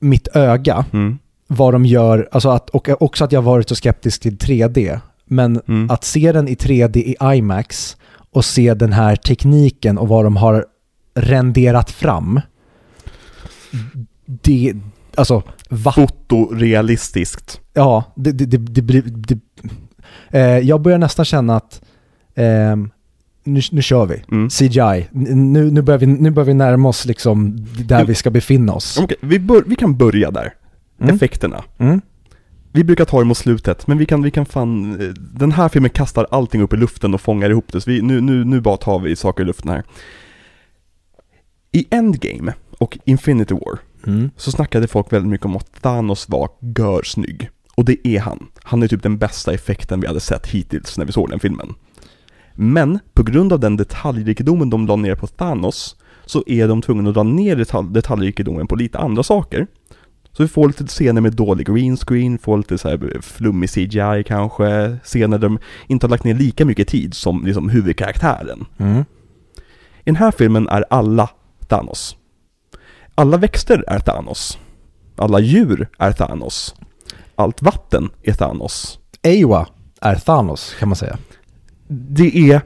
mitt 0.00 0.28
öga. 0.36 0.84
Mm. 0.92 1.18
Vad 1.46 1.74
de 1.74 1.86
gör, 1.86 2.28
alltså 2.32 2.48
att, 2.48 2.70
och 2.70 3.02
också 3.02 3.24
att 3.24 3.32
jag 3.32 3.42
varit 3.42 3.68
så 3.68 3.74
skeptisk 3.74 4.22
till 4.22 4.36
3D. 4.36 5.00
Men 5.24 5.60
Mm. 5.68 5.90
att 5.90 6.04
se 6.04 6.32
den 6.32 6.48
i 6.48 6.54
3D 6.54 6.96
i 6.96 7.16
IMAX 7.36 7.96
och 8.32 8.44
se 8.44 8.74
den 8.74 8.92
här 8.92 9.16
tekniken 9.16 9.98
och 9.98 10.08
vad 10.08 10.24
de 10.24 10.36
har 10.36 10.66
renderat 11.14 11.90
fram. 11.90 12.40
Det, 14.26 14.74
alltså, 15.14 15.42
va? 15.70 15.92
Fotorealistiskt. 15.92 17.60
Ja, 17.72 18.04
det, 18.14 18.32
det, 18.32 18.56
det, 18.56 18.82
blir... 18.82 19.04
Eh, 20.30 20.40
jag 20.40 20.80
börjar 20.80 20.98
nästan 20.98 21.24
känna 21.24 21.56
att 21.56 21.82
ehm, 22.34 22.90
nu, 23.44 23.60
nu 23.70 23.82
kör 23.82 24.06
vi. 24.06 24.22
Mm. 24.30 24.48
CGI. 24.48 25.08
Nu, 25.12 25.70
nu, 25.70 25.82
börjar 25.82 25.98
vi, 25.98 26.06
nu 26.06 26.30
börjar 26.30 26.46
vi 26.46 26.54
närma 26.54 26.88
oss 26.88 27.04
liksom 27.04 27.66
där 27.78 28.04
vi 28.04 28.14
ska 28.14 28.30
befinna 28.30 28.72
oss. 28.72 28.98
Okej, 29.02 29.16
vi, 29.20 29.38
bör, 29.38 29.62
vi 29.66 29.76
kan 29.76 29.96
börja 29.96 30.30
där. 30.30 30.54
Mm. 31.00 31.14
Effekterna. 31.14 31.64
Mm. 31.78 32.00
Vi 32.72 32.84
brukar 32.84 33.04
ta 33.04 33.18
det 33.18 33.24
mot 33.24 33.36
slutet, 33.38 33.86
men 33.86 33.98
vi 33.98 34.06
kan, 34.06 34.22
vi 34.22 34.30
kan 34.30 34.46
fan... 34.46 35.00
eh, 35.00 35.08
Den 35.16 35.52
här 35.52 35.68
filmen 35.68 35.90
kastar 35.90 36.26
allting 36.30 36.62
upp 36.62 36.72
i 36.72 36.76
luften 36.76 37.14
och 37.14 37.20
fångar 37.20 37.50
ihop 37.50 37.72
det, 37.72 37.80
så 37.80 37.90
vi, 37.90 38.02
nu, 38.02 38.20
nu, 38.20 38.44
nu 38.44 38.60
bara 38.60 38.76
tar 38.76 38.98
vi 38.98 39.16
saker 39.16 39.42
i 39.42 39.46
luften 39.46 39.70
här. 39.70 39.82
I 41.72 41.86
Endgame 41.90 42.54
och 42.78 42.98
Infinity 43.04 43.54
War 43.54 43.78
Mm. 44.06 44.30
så 44.36 44.50
snackade 44.50 44.88
folk 44.88 45.12
väldigt 45.12 45.30
mycket 45.30 45.46
om 45.46 45.56
att 45.56 45.82
Thanos 45.82 46.28
var 46.28 46.48
görsnygg. 46.78 47.50
Och 47.74 47.84
det 47.84 48.08
är 48.08 48.20
han. 48.20 48.46
Han 48.62 48.82
är 48.82 48.88
typ 48.88 49.02
den 49.02 49.18
bästa 49.18 49.52
effekten 49.54 50.00
vi 50.00 50.06
hade 50.06 50.20
sett 50.20 50.46
hittills 50.46 50.98
när 50.98 51.04
vi 51.04 51.12
såg 51.12 51.30
den 51.30 51.40
filmen. 51.40 51.74
Men 52.54 52.98
på 53.12 53.22
grund 53.22 53.52
av 53.52 53.60
den 53.60 53.76
detaljrikedomen 53.76 54.70
de 54.70 54.86
la 54.86 54.96
ner 54.96 55.14
på 55.14 55.26
Thanos 55.26 55.96
så 56.26 56.42
är 56.46 56.68
de 56.68 56.82
tvungna 56.82 57.08
att 57.08 57.14
dra 57.14 57.22
ner 57.22 57.56
detalj, 57.56 57.88
detaljrikedomen 57.90 58.66
på 58.66 58.76
lite 58.76 58.98
andra 58.98 59.22
saker. 59.22 59.66
Så 60.32 60.42
vi 60.42 60.48
får 60.48 60.68
lite 60.68 60.86
scener 60.86 61.20
med 61.20 61.32
dålig 61.32 61.66
green 61.66 61.96
screen, 61.96 62.38
får 62.38 62.56
lite 62.56 62.78
så 62.78 62.88
här 62.88 63.20
flummig 63.20 63.70
CGI 63.70 64.24
kanske, 64.26 64.98
scener 65.04 65.38
där 65.38 65.48
de 65.48 65.58
inte 65.86 66.06
har 66.06 66.10
lagt 66.10 66.24
ner 66.24 66.34
lika 66.34 66.64
mycket 66.64 66.88
tid 66.88 67.14
som 67.14 67.46
liksom 67.46 67.68
huvudkaraktären. 67.68 68.64
Mm. 68.78 69.04
I 69.98 70.04
den 70.04 70.16
här 70.16 70.30
filmen 70.30 70.68
är 70.68 70.84
alla 70.90 71.30
Thanos. 71.68 72.16
Alla 73.14 73.36
växter 73.36 73.84
är 73.86 73.98
Thanos. 73.98 74.58
Alla 75.16 75.40
djur 75.40 75.88
är 75.98 76.12
Thanos. 76.12 76.74
Allt 77.34 77.62
vatten 77.62 78.10
är 78.22 78.32
Thanos. 78.32 78.98
Ewa 79.22 79.66
är 80.00 80.14
Thanos 80.14 80.74
kan 80.78 80.88
man 80.88 80.96
säga. 80.96 81.18
Det 81.88 82.50
är... 82.50 82.60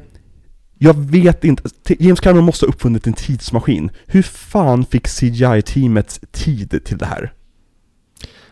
Jag 0.79 0.95
vet 0.95 1.45
inte. 1.45 1.63
James 1.99 2.21
Cameron 2.21 2.45
måste 2.45 2.67
ha 2.67 2.69
uppfunnit 2.69 3.07
en 3.07 3.13
tidsmaskin. 3.13 3.91
Hur 4.07 4.23
fan 4.23 4.85
fick 4.85 5.09
CGI-teamet 5.09 6.21
tid 6.33 6.85
till 6.85 6.99
det 6.99 7.07
här? 7.07 7.33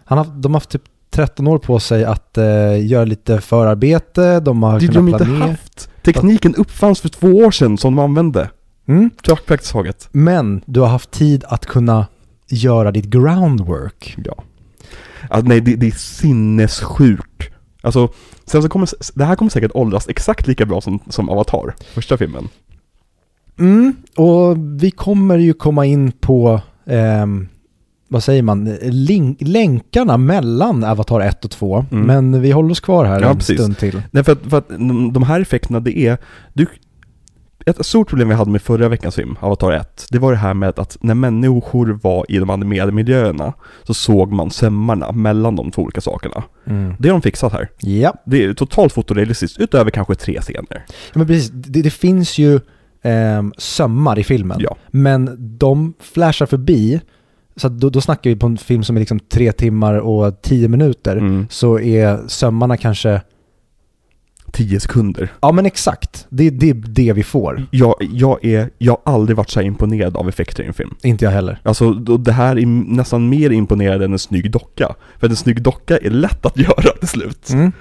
Han 0.05 0.19
har, 0.19 0.25
de 0.25 0.53
har 0.55 0.61
haft 0.61 0.71
typ 0.71 0.83
13 1.11 1.47
år 1.47 1.59
på 1.59 1.81
sig 1.81 2.05
att 2.05 2.39
eh, 2.39 2.87
göra 2.87 3.05
lite 3.05 3.41
förarbete, 3.41 4.41
de 4.41 4.63
har 4.63 4.81
Det 4.81 4.87
har 4.87 4.93
de 4.93 4.99
kunnat 5.07 5.21
inte 5.21 5.25
planera. 5.25 5.51
haft. 5.51 5.91
Tekniken 6.03 6.55
uppfanns 6.55 7.01
för 7.01 7.09
två 7.09 7.29
år 7.29 7.51
sedan 7.51 7.79
som 7.79 7.97
de 7.97 8.05
använde. 8.05 8.51
Mm. 8.87 9.11
Praktiskt 9.47 9.73
taget. 9.73 10.09
Men 10.13 10.63
du 10.67 10.81
har 10.81 10.89
haft 10.89 11.11
tid 11.11 11.45
att 11.49 11.67
kunna 11.67 12.07
göra 12.49 12.93
ditt 12.93 13.05
groundwork. 13.05 14.17
Ja. 14.25 14.35
Alltså, 15.31 15.49
nej, 15.49 15.61
det, 15.61 15.77
det 15.77 15.87
är 15.87 15.91
sinnessjukt. 15.91 17.51
Alltså, 17.83 18.09
sen 18.47 18.63
så 18.63 18.69
kommer, 18.69 18.89
det 19.19 19.25
här 19.25 19.37
kommer 19.37 19.51
säkert 19.51 19.71
åldras 19.75 20.09
exakt 20.09 20.47
lika 20.47 20.67
bra 20.67 20.81
som, 20.81 20.99
som 21.09 21.29
Avatar, 21.29 21.75
första 21.95 22.17
filmen. 22.17 22.49
Mm, 23.59 23.97
och 24.17 24.57
vi 24.83 24.91
kommer 24.91 25.39
ju 25.39 25.53
komma 25.53 25.87
in 25.87 26.13
på, 26.13 26.61
ehm, 26.87 27.49
vad 28.15 28.25
säger 28.25 28.43
man, 28.43 28.65
link, 28.83 29.39
länkarna 29.41 30.17
mellan 30.17 30.85
Avatar 30.85 31.21
1 31.21 31.45
och 31.45 31.51
2. 31.51 31.87
Mm. 31.91 32.07
Men 32.07 32.43
vi 32.43 32.51
håller 32.51 32.71
oss 32.71 32.81
kvar 32.81 33.05
här 33.05 33.21
Ja, 33.21 33.31
en 33.31 33.37
precis. 33.37 33.61
stund 33.61 33.79
till. 33.79 34.03
Nej, 34.11 34.25
för 34.25 34.33
att, 34.33 34.39
för 34.49 34.59
att 34.59 34.69
de 35.15 35.23
här 35.23 35.41
effekterna, 35.41 35.81
det 35.81 35.99
är... 35.99 36.19
Du, 36.53 36.67
ett 37.67 37.87
stort 37.87 38.09
problem 38.09 38.29
vi 38.29 38.35
hade 38.35 38.51
med 38.51 38.63
förra 38.63 38.89
veckans 38.89 39.15
film, 39.15 39.37
Avatar 39.41 39.73
1, 39.73 40.07
det 40.11 40.19
var 40.19 40.33
det 40.33 40.39
här 40.39 40.55
med 40.55 40.79
att 40.79 40.97
när 41.01 41.15
människor 41.15 41.99
var 42.03 42.27
i 42.29 42.39
de 42.39 42.51
animerade 42.51 42.93
miljöerna 42.93 43.53
så 43.83 43.95
såg 43.95 44.33
man 44.33 44.51
sömmarna 44.51 45.13
mellan 45.13 45.57
de 45.57 45.71
två 45.71 45.83
olika 45.83 46.01
sakerna. 46.01 46.43
Mm. 46.67 46.95
Det 46.99 47.09
har 47.09 47.13
de 47.15 47.23
fixat 47.23 47.53
här. 47.53 47.69
Ja. 47.81 48.15
Det 48.27 48.45
är 48.45 48.55
totalt 48.55 48.93
fotorealistiskt, 48.93 49.59
utöver 49.61 49.91
kanske 49.91 50.15
tre 50.15 50.41
scener. 50.41 50.85
ja, 50.89 51.15
men 51.15 51.27
precis. 51.27 51.51
Det, 51.51 51.83
det 51.83 51.91
finns 51.91 52.39
ju 52.39 52.61
ehm, 53.03 53.53
sömmar 53.59 54.19
i 54.19 54.25
filmen. 54.25 54.57
Ja. 54.61 54.77
Men 54.91 55.37
de 55.59 55.95
flashar 56.01 56.47
förbi, 56.47 57.01
så 57.57 57.69
då, 57.69 57.91
då 57.91 58.01
snackar 58.01 58.31
vi 58.31 58.37
på 58.37 58.47
en 58.47 58.57
film 58.57 58.85
som 58.85 58.97
är 58.97 59.01
liksom 59.01 59.21
tre 59.21 59.53
timmar 59.53 59.95
och 59.95 60.43
tio 60.43 60.69
minuter. 60.69 61.17
Mm. 61.17 61.47
Så 61.51 61.79
är 61.79 62.29
sömmarna 62.29 62.77
kanske, 62.77 63.21
Tio 64.53 64.81
sekunder. 64.81 65.33
ja 65.43 65.53
men 65.53 65.67
exakt. 65.67 66.27
Det, 66.31 66.51
det 66.51 66.71
är 66.71 66.75
det 66.75 67.13
vi 67.13 67.23
får. 67.23 67.67
Jag, 67.71 67.95
jag, 68.13 68.45
är, 68.45 68.71
jag 68.79 68.99
har 69.05 69.15
aldrig 69.15 69.37
varit 69.37 69.51
så 69.51 69.61
här 69.61 69.67
imponerad 69.67 70.17
av 70.17 70.29
effekter 70.29 70.63
i 70.63 70.67
en 70.67 70.75
film. 70.75 70.95
Inte 71.03 71.25
jag 71.25 71.33
heller. 71.33 71.61
Alltså, 71.63 71.93
då- 71.93 72.17
det 72.17 72.33
här 72.33 72.59
är 72.59 72.67
nästan 72.67 73.29
mer 73.29 73.51
imponerande 73.51 74.05
än 74.05 74.13
en 74.13 74.19
snygg 74.19 74.51
docka. 74.51 74.95
För 75.19 75.29
en 75.29 75.37
snygg 75.37 75.63
docka 75.63 75.97
är 75.97 76.11
lätt 76.11 76.47
att 76.47 76.59
göra 76.59 76.93
till 76.99 77.09
slut. 77.09 77.51
Mm. 77.53 77.73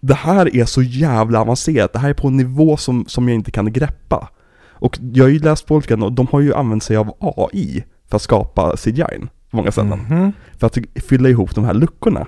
Det 0.00 0.14
här 0.14 0.56
är 0.56 0.64
så 0.64 0.82
jävla 0.82 1.40
avancerat, 1.40 1.92
det 1.92 1.98
här 1.98 2.10
är 2.10 2.14
på 2.14 2.28
en 2.28 2.36
nivå 2.36 2.76
som, 2.76 3.04
som 3.08 3.28
jag 3.28 3.34
inte 3.34 3.50
kan 3.50 3.72
greppa. 3.72 4.28
Och 4.68 4.98
jag 5.12 5.24
har 5.24 5.30
ju 5.30 5.38
läst 5.38 5.66
på 5.66 5.74
olika, 5.74 5.94
och 5.94 6.12
de 6.12 6.26
har 6.32 6.40
ju 6.40 6.54
använt 6.54 6.82
sig 6.82 6.96
av 6.96 7.14
AI 7.20 7.84
för 8.10 8.16
att 8.16 8.22
skapa 8.22 8.76
CGI 8.76 9.20
på 9.50 9.56
många 9.56 9.72
ställen. 9.72 9.98
Mhm. 10.08 10.32
För 10.58 10.66
att 10.66 10.78
fylla 11.08 11.28
ihop 11.28 11.54
de 11.54 11.64
här 11.64 11.74
luckorna. 11.74 12.26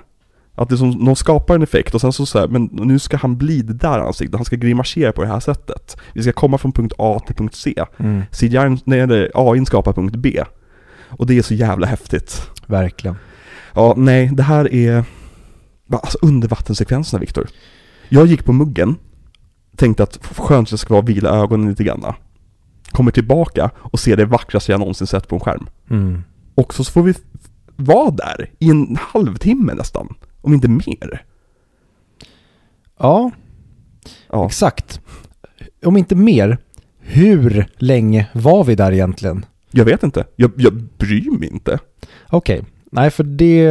Att 0.55 0.69
det 0.69 0.77
som, 0.77 1.05
de 1.05 1.15
skapar 1.15 1.55
en 1.55 1.61
effekt 1.61 1.95
och 1.95 2.01
sen 2.01 2.13
så 2.13 2.25
säger 2.25 2.47
men 2.47 2.69
nu 2.71 2.99
ska 2.99 3.17
han 3.17 3.37
bli 3.37 3.61
det 3.61 3.73
där 3.73 3.99
ansiktet, 3.99 4.35
han 4.35 4.45
ska 4.45 4.55
grimasera 4.55 5.11
på 5.11 5.21
det 5.21 5.27
här 5.27 5.39
sättet. 5.39 5.97
Vi 6.13 6.23
ska 6.23 6.31
komma 6.31 6.57
från 6.57 6.71
punkt 6.71 6.93
A 6.97 7.21
till 7.25 7.35
punkt 7.35 7.55
C. 7.55 7.73
Mm. 7.97 8.21
CGI, 8.31 8.77
nej, 8.85 9.29
AI 9.33 9.65
skapar 9.65 9.93
punkt 9.93 10.15
B. 10.15 10.43
Och 11.07 11.27
det 11.27 11.37
är 11.37 11.41
så 11.41 11.53
jävla 11.53 11.87
häftigt. 11.87 12.49
Verkligen. 12.67 13.15
Ja, 13.73 13.93
nej, 13.97 14.29
det 14.33 14.43
här 14.43 14.73
är... 14.73 15.03
Alltså 15.91 16.17
undervattenssekvenserna, 16.21 17.19
Viktor. 17.19 17.47
Jag 18.09 18.25
gick 18.27 18.45
på 18.45 18.53
muggen, 18.53 18.95
tänkte 19.75 20.03
att 20.03 20.19
skönt 20.25 20.69
det 20.69 20.77
ska 20.77 20.93
vara 20.93 21.03
att 21.03 21.09
vila 21.09 21.29
ögonen 21.29 21.69
lite 21.69 21.83
granna. 21.83 22.15
Kommer 22.93 23.11
tillbaka 23.11 23.71
och 23.77 23.99
ser 23.99 24.17
det 24.17 24.25
vackraste 24.25 24.71
jag 24.71 24.79
någonsin 24.79 25.07
sett 25.07 25.27
på 25.27 25.35
en 25.35 25.39
skärm. 25.39 25.67
Mm. 25.89 26.23
Och 26.55 26.73
så 26.73 26.83
får 26.83 27.03
vi 27.03 27.13
vara 27.75 28.11
där 28.11 28.49
i 28.59 28.69
en 28.69 28.97
halvtimme 28.99 29.73
nästan, 29.73 30.15
om 30.41 30.53
inte 30.53 30.67
mer. 30.67 31.25
Ja, 32.99 33.31
Ja, 34.31 34.45
exakt. 34.45 35.01
Om 35.85 35.97
inte 35.97 36.15
mer, 36.15 36.57
hur 36.99 37.65
länge 37.77 38.29
var 38.33 38.63
vi 38.63 38.75
där 38.75 38.91
egentligen? 38.91 39.45
jag 39.71 39.85
vet 39.85 40.03
inte. 40.03 40.25
Jag, 40.35 40.51
jag 40.57 40.73
bryr 40.97 41.31
mig 41.39 41.49
inte. 41.49 41.79
Okej, 42.29 42.63
nej 42.91 43.11
för 43.11 43.23
det 43.23 43.69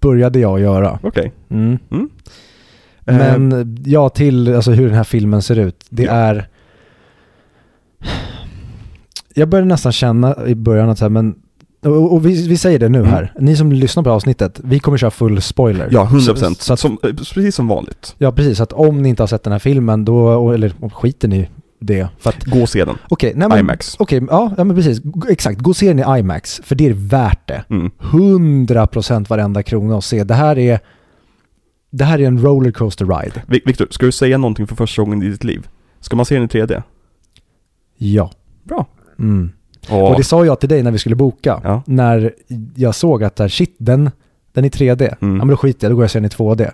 började 0.00 0.38
jag 0.40 0.60
göra. 0.60 0.98
Okej. 1.02 1.32
Mm. 1.48 1.78
Eh, 1.90 3.16
Men 3.16 3.76
ja, 3.86 4.08
till 4.08 4.54
alltså, 4.54 4.70
hur 4.72 4.86
den 4.86 4.96
här 4.96 5.04
filmen 5.04 5.42
ser 5.42 5.58
ut. 5.58 5.86
Det 5.90 6.02
Ja. 6.02 6.12
är... 6.12 6.48
Jag 9.34 9.48
började 9.48 9.68
nästan 9.68 9.92
känna 9.92 10.46
i 10.46 10.54
början 10.54 10.90
att 10.90 10.98
så 10.98 11.04
här, 11.04 11.10
men... 11.10 11.34
Och, 11.84 12.12
och 12.12 12.26
vi, 12.26 12.48
vi 12.48 12.56
säger 12.56 12.78
det 12.78 12.88
nu 12.88 12.98
Mm. 12.98 13.10
här. 13.10 13.32
Ni 13.40 13.56
som 13.56 13.72
lyssnar 13.72 14.02
på 14.02 14.10
avsnittet, 14.10 14.60
vi 14.64 14.78
kommer 14.78 14.98
köra 14.98 15.10
full 15.10 15.42
spoiler. 15.42 15.88
ja, 15.90 16.08
100%. 16.12 16.18
Så, 16.18 16.54
så 16.54 16.72
att, 16.72 16.80
som, 16.80 16.96
precis 17.02 17.54
som 17.54 17.68
vanligt. 17.68 18.14
ja, 18.18 18.32
precis. 18.32 18.56
Så 18.56 18.62
att 18.62 18.72
om 18.72 19.02
ni 19.02 19.08
inte 19.08 19.22
har 19.22 19.26
sett 19.28 19.42
den 19.42 19.52
här 19.52 19.58
filmen, 19.58 20.04
då, 20.04 20.50
eller 20.52 20.88
skiter 20.90 21.28
ni 21.28 21.48
det. 21.80 22.08
För 22.18 22.30
att, 22.30 22.44
Gå 22.44 22.62
och 22.62 22.68
se 22.68 22.84
den. 22.84 22.96
okej, 23.08 23.32
nej 23.36 23.48
men... 23.48 23.58
IMAX. 23.58 23.96
Okej, 23.98 24.22
ja, 24.30 24.52
ja 24.56 24.64
men 24.64 24.76
precis. 24.76 25.00
Exakt, 25.28 25.60
gå 25.60 25.70
och 25.70 25.76
se 25.76 25.92
den 25.92 25.98
i 25.98 26.18
IMAX, 26.20 26.60
för 26.64 26.74
det 26.74 26.86
är 26.86 26.92
värt 26.94 27.48
det. 27.48 27.64
Mm. 27.70 27.90
100% 28.00 29.28
varenda 29.28 29.62
krona 29.62 29.96
att 29.98 30.04
se. 30.04 30.24
Det 30.24 30.34
här 30.34 30.58
är... 30.58 30.80
Det 31.90 32.04
här 32.04 32.18
är 32.20 32.26
en 32.26 32.42
rollercoaster 32.42 33.04
ride. 33.06 33.42
Vi- 33.46 33.62
Viktor, 33.66 33.86
ska 33.90 34.06
du 34.06 34.12
säga 34.12 34.38
någonting 34.38 34.66
för 34.66 34.76
första 34.76 35.02
gången 35.02 35.22
i 35.22 35.28
ditt 35.28 35.44
liv? 35.44 35.68
Ska 36.00 36.16
man 36.16 36.26
se 36.26 36.34
den 36.34 36.44
i 36.44 36.46
3D? 36.46 36.82
Ja. 38.02 38.30
Bra. 38.64 38.86
Mm. 39.18 39.50
Och 39.90 40.14
det 40.16 40.24
sa 40.24 40.44
jag 40.44 40.60
till 40.60 40.68
dig 40.68 40.82
när 40.82 40.90
vi 40.90 40.98
skulle 40.98 41.16
boka. 41.16 41.60
Ja. 41.64 41.82
När 41.86 42.32
jag 42.74 42.94
såg 42.94 43.24
att 43.24 43.36
där, 43.36 43.48
shit, 43.48 43.74
den, 43.78 44.10
den 44.52 44.64
är 44.64 44.68
3D. 44.68 45.02
Mm. 45.20 45.36
Ja 45.36 45.44
men 45.44 45.48
då 45.48 45.56
skiter 45.56 45.86
jag, 45.86 45.92
då 45.92 45.96
går 45.96 46.02
jag 46.02 46.06
och 46.06 46.10
ser 46.10 46.20
den 46.20 46.30
i 46.30 46.34
2D. 46.34 46.70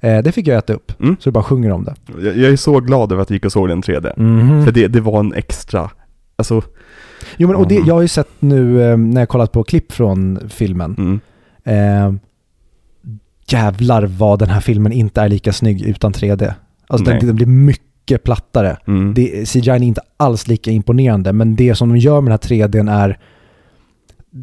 Eh, 0.00 0.22
det 0.22 0.32
fick 0.32 0.46
jag 0.46 0.58
äta 0.58 0.72
upp. 0.72 1.00
Mm. 1.00 1.16
Så 1.20 1.30
det 1.30 1.32
bara 1.32 1.44
sjunger 1.44 1.70
om 1.70 1.84
det. 1.84 1.94
Jag, 2.24 2.36
jag 2.36 2.52
är 2.52 2.56
så 2.56 2.80
glad 2.80 3.12
över 3.12 3.22
att 3.22 3.30
vi 3.30 3.34
gick 3.34 3.44
och 3.44 3.52
såg 3.52 3.68
den 3.68 3.78
i 3.78 3.82
3D. 3.82 4.12
Mhm. 4.20 4.64
För 4.64 4.72
det, 4.72 4.88
det 4.88 5.00
var 5.00 5.20
en 5.20 5.34
extra, 5.34 5.90
alltså, 6.36 6.62
Jo 7.36 7.48
men 7.48 7.56
och 7.56 7.68
det, 7.68 7.78
Mhm. 7.78 7.86
jag 7.86 7.94
har 7.94 8.02
ju 8.02 8.08
sett 8.08 8.28
nu 8.38 8.82
eh, 8.90 8.96
när 8.96 9.20
jag 9.20 9.28
kollat 9.28 9.52
på 9.52 9.64
klipp 9.64 9.92
från 9.92 10.38
filmen. 10.48 10.94
mm, 10.98 11.20
Eh, 11.64 12.12
jävlar 13.48 14.02
vad 14.02 14.38
den 14.38 14.48
här 14.48 14.60
filmen 14.60 14.92
inte 14.92 15.20
är 15.20 15.28
lika 15.28 15.52
snygg 15.52 15.82
utan 15.82 16.12
3D. 16.12 16.54
Alltså 16.86 17.04
den, 17.10 17.26
den 17.26 17.36
blir 17.36 17.46
mycket 17.46 17.84
plattare. 18.24 18.76
Mm. 18.86 19.14
Det, 19.14 19.48
CGI 19.48 19.70
är 19.70 19.82
inte 19.82 20.00
alls 20.16 20.48
lika 20.48 20.70
imponerande, 20.70 21.32
men 21.32 21.56
det 21.56 21.74
som 21.74 21.88
de 21.88 21.98
gör 21.98 22.20
med 22.20 22.30
den 22.32 22.38
här 22.58 22.68
3Dn 22.68 22.92
är... 22.92 23.18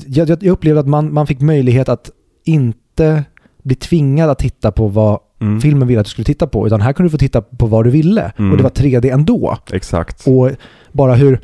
Jag, 0.08 0.30
jag 0.30 0.44
jag 0.44 0.52
upplevde 0.52 0.80
att 0.80 0.88
man, 0.88 1.14
man 1.14 1.28
fick 1.28 1.42
möjlighet 1.42 1.90
att 1.90 2.10
inte 2.46 3.24
bli 3.64 3.76
tvingad 3.76 4.30
att 4.30 4.40
titta 4.40 4.72
på 4.72 4.88
vad 4.88 5.20
Mm. 5.40 5.62
filmen 5.62 5.88
ville 5.88 6.00
att 6.00 6.06
du 6.06 6.10
skulle 6.10 6.26
titta 6.26 6.48
på, 6.48 6.68
utan 6.68 6.82
här 6.82 6.94
kunde 6.94 7.08
du 7.08 7.12
få 7.12 7.18
titta 7.18 7.42
på 7.42 7.66
vad 7.66 7.86
du 7.86 7.90
ville. 7.90 8.32
Mm. 8.38 8.52
Och 8.52 8.58
det 8.58 8.64
var 8.64 8.70
3D 8.70 9.14
ändå. 9.14 9.58
Exakt. 9.72 10.28
Och 10.28 10.52
bara 10.92 11.16
hur 11.16 11.40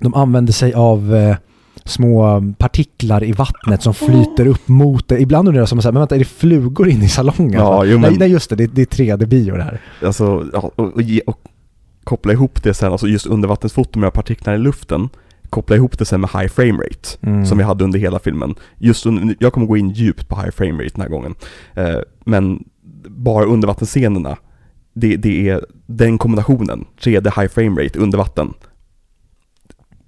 de 0.00 0.14
använde 0.14 0.52
sig 0.52 0.74
av 0.74 1.14
eh, 1.14 1.36
små 1.90 2.42
partiklar 2.58 3.24
i 3.24 3.32
vattnet 3.32 3.82
som 3.82 3.94
flyter 3.94 4.46
upp 4.46 4.68
mot 4.68 5.08
det. 5.08 5.20
Ibland 5.20 5.48
undrar 5.48 5.60
jag 5.62 5.68
som 5.68 5.82
så 5.82 5.88
här, 5.88 5.92
men 5.92 6.00
vänta, 6.00 6.14
är 6.14 6.18
det 6.18 6.24
flugor 6.24 6.88
inne 6.88 7.04
i 7.04 7.08
salongen? 7.08 7.52
Ja, 7.60 7.84
jo, 7.84 7.98
men- 7.98 8.10
nej, 8.10 8.18
nej, 8.18 8.30
just 8.30 8.50
det, 8.50 8.56
det, 8.56 8.66
det 8.66 8.82
är 8.82 8.86
3D-bio 8.86 9.56
det 9.56 9.62
här. 9.62 9.80
Alltså, 10.04 10.46
ja, 10.52 10.58
och, 10.76 10.84
och, 10.86 11.00
och 11.26 11.40
koppla 12.04 12.32
ihop 12.32 12.62
det 12.62 12.74
sen, 12.74 12.92
alltså 12.92 13.06
just 13.08 13.26
undervattensfoto 13.26 13.98
med 13.98 14.12
partiklarna 14.12 14.56
i 14.56 14.60
luften, 14.60 15.08
koppla 15.50 15.76
ihop 15.76 15.98
det 15.98 16.04
sen 16.04 16.20
med 16.20 16.30
high 16.30 16.48
frame 16.48 16.72
rate, 16.78 17.08
Mm. 17.22 17.46
som 17.46 17.58
vi 17.58 17.64
hade 17.64 17.84
under 17.84 17.98
hela 17.98 18.18
filmen. 18.18 18.54
Just 18.78 19.06
under, 19.06 19.36
jag 19.38 19.52
kommer 19.52 19.66
gå 19.66 19.76
in 19.76 19.90
djupt 19.90 20.28
på 20.28 20.36
high 20.36 20.50
frame 20.50 20.82
rate 20.84 20.92
den 20.94 21.02
här 21.02 21.08
gången. 21.08 21.34
Eh, 21.74 21.96
men 22.24 22.64
bara 23.08 23.44
undervattensscenerna, 23.44 24.36
det, 24.94 25.16
det 25.16 25.48
är 25.48 25.64
den 25.86 26.18
kombinationen, 26.18 26.84
3D 27.02 27.40
high 27.40 27.48
frame 27.52 27.82
rate 27.84 27.98
under 27.98 28.18
vatten. 28.18 28.54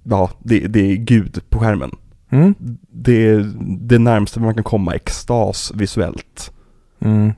Ja, 0.03 0.29
det, 0.39 0.59
det 0.59 0.91
är 0.91 0.95
gud 0.95 1.39
på 1.49 1.59
skärmen. 1.59 1.91
Mm. 2.29 2.55
Det 2.91 3.27
är 3.27 3.51
det 3.79 3.99
närmaste 3.99 4.39
man 4.39 4.53
kan 4.53 4.63
komma 4.63 4.93
extas 4.95 5.71
visuellt. 5.75 6.51
Mm. 6.99 7.31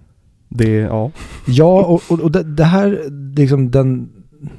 Det, 0.49 0.71
ja. 0.71 1.11
Ja, 1.47 1.83
och, 1.85 2.01
och, 2.09 2.19
och 2.19 2.31
det, 2.31 2.43
det 2.43 2.63
här, 2.63 2.99
liksom 3.35 3.71
den, 3.71 4.09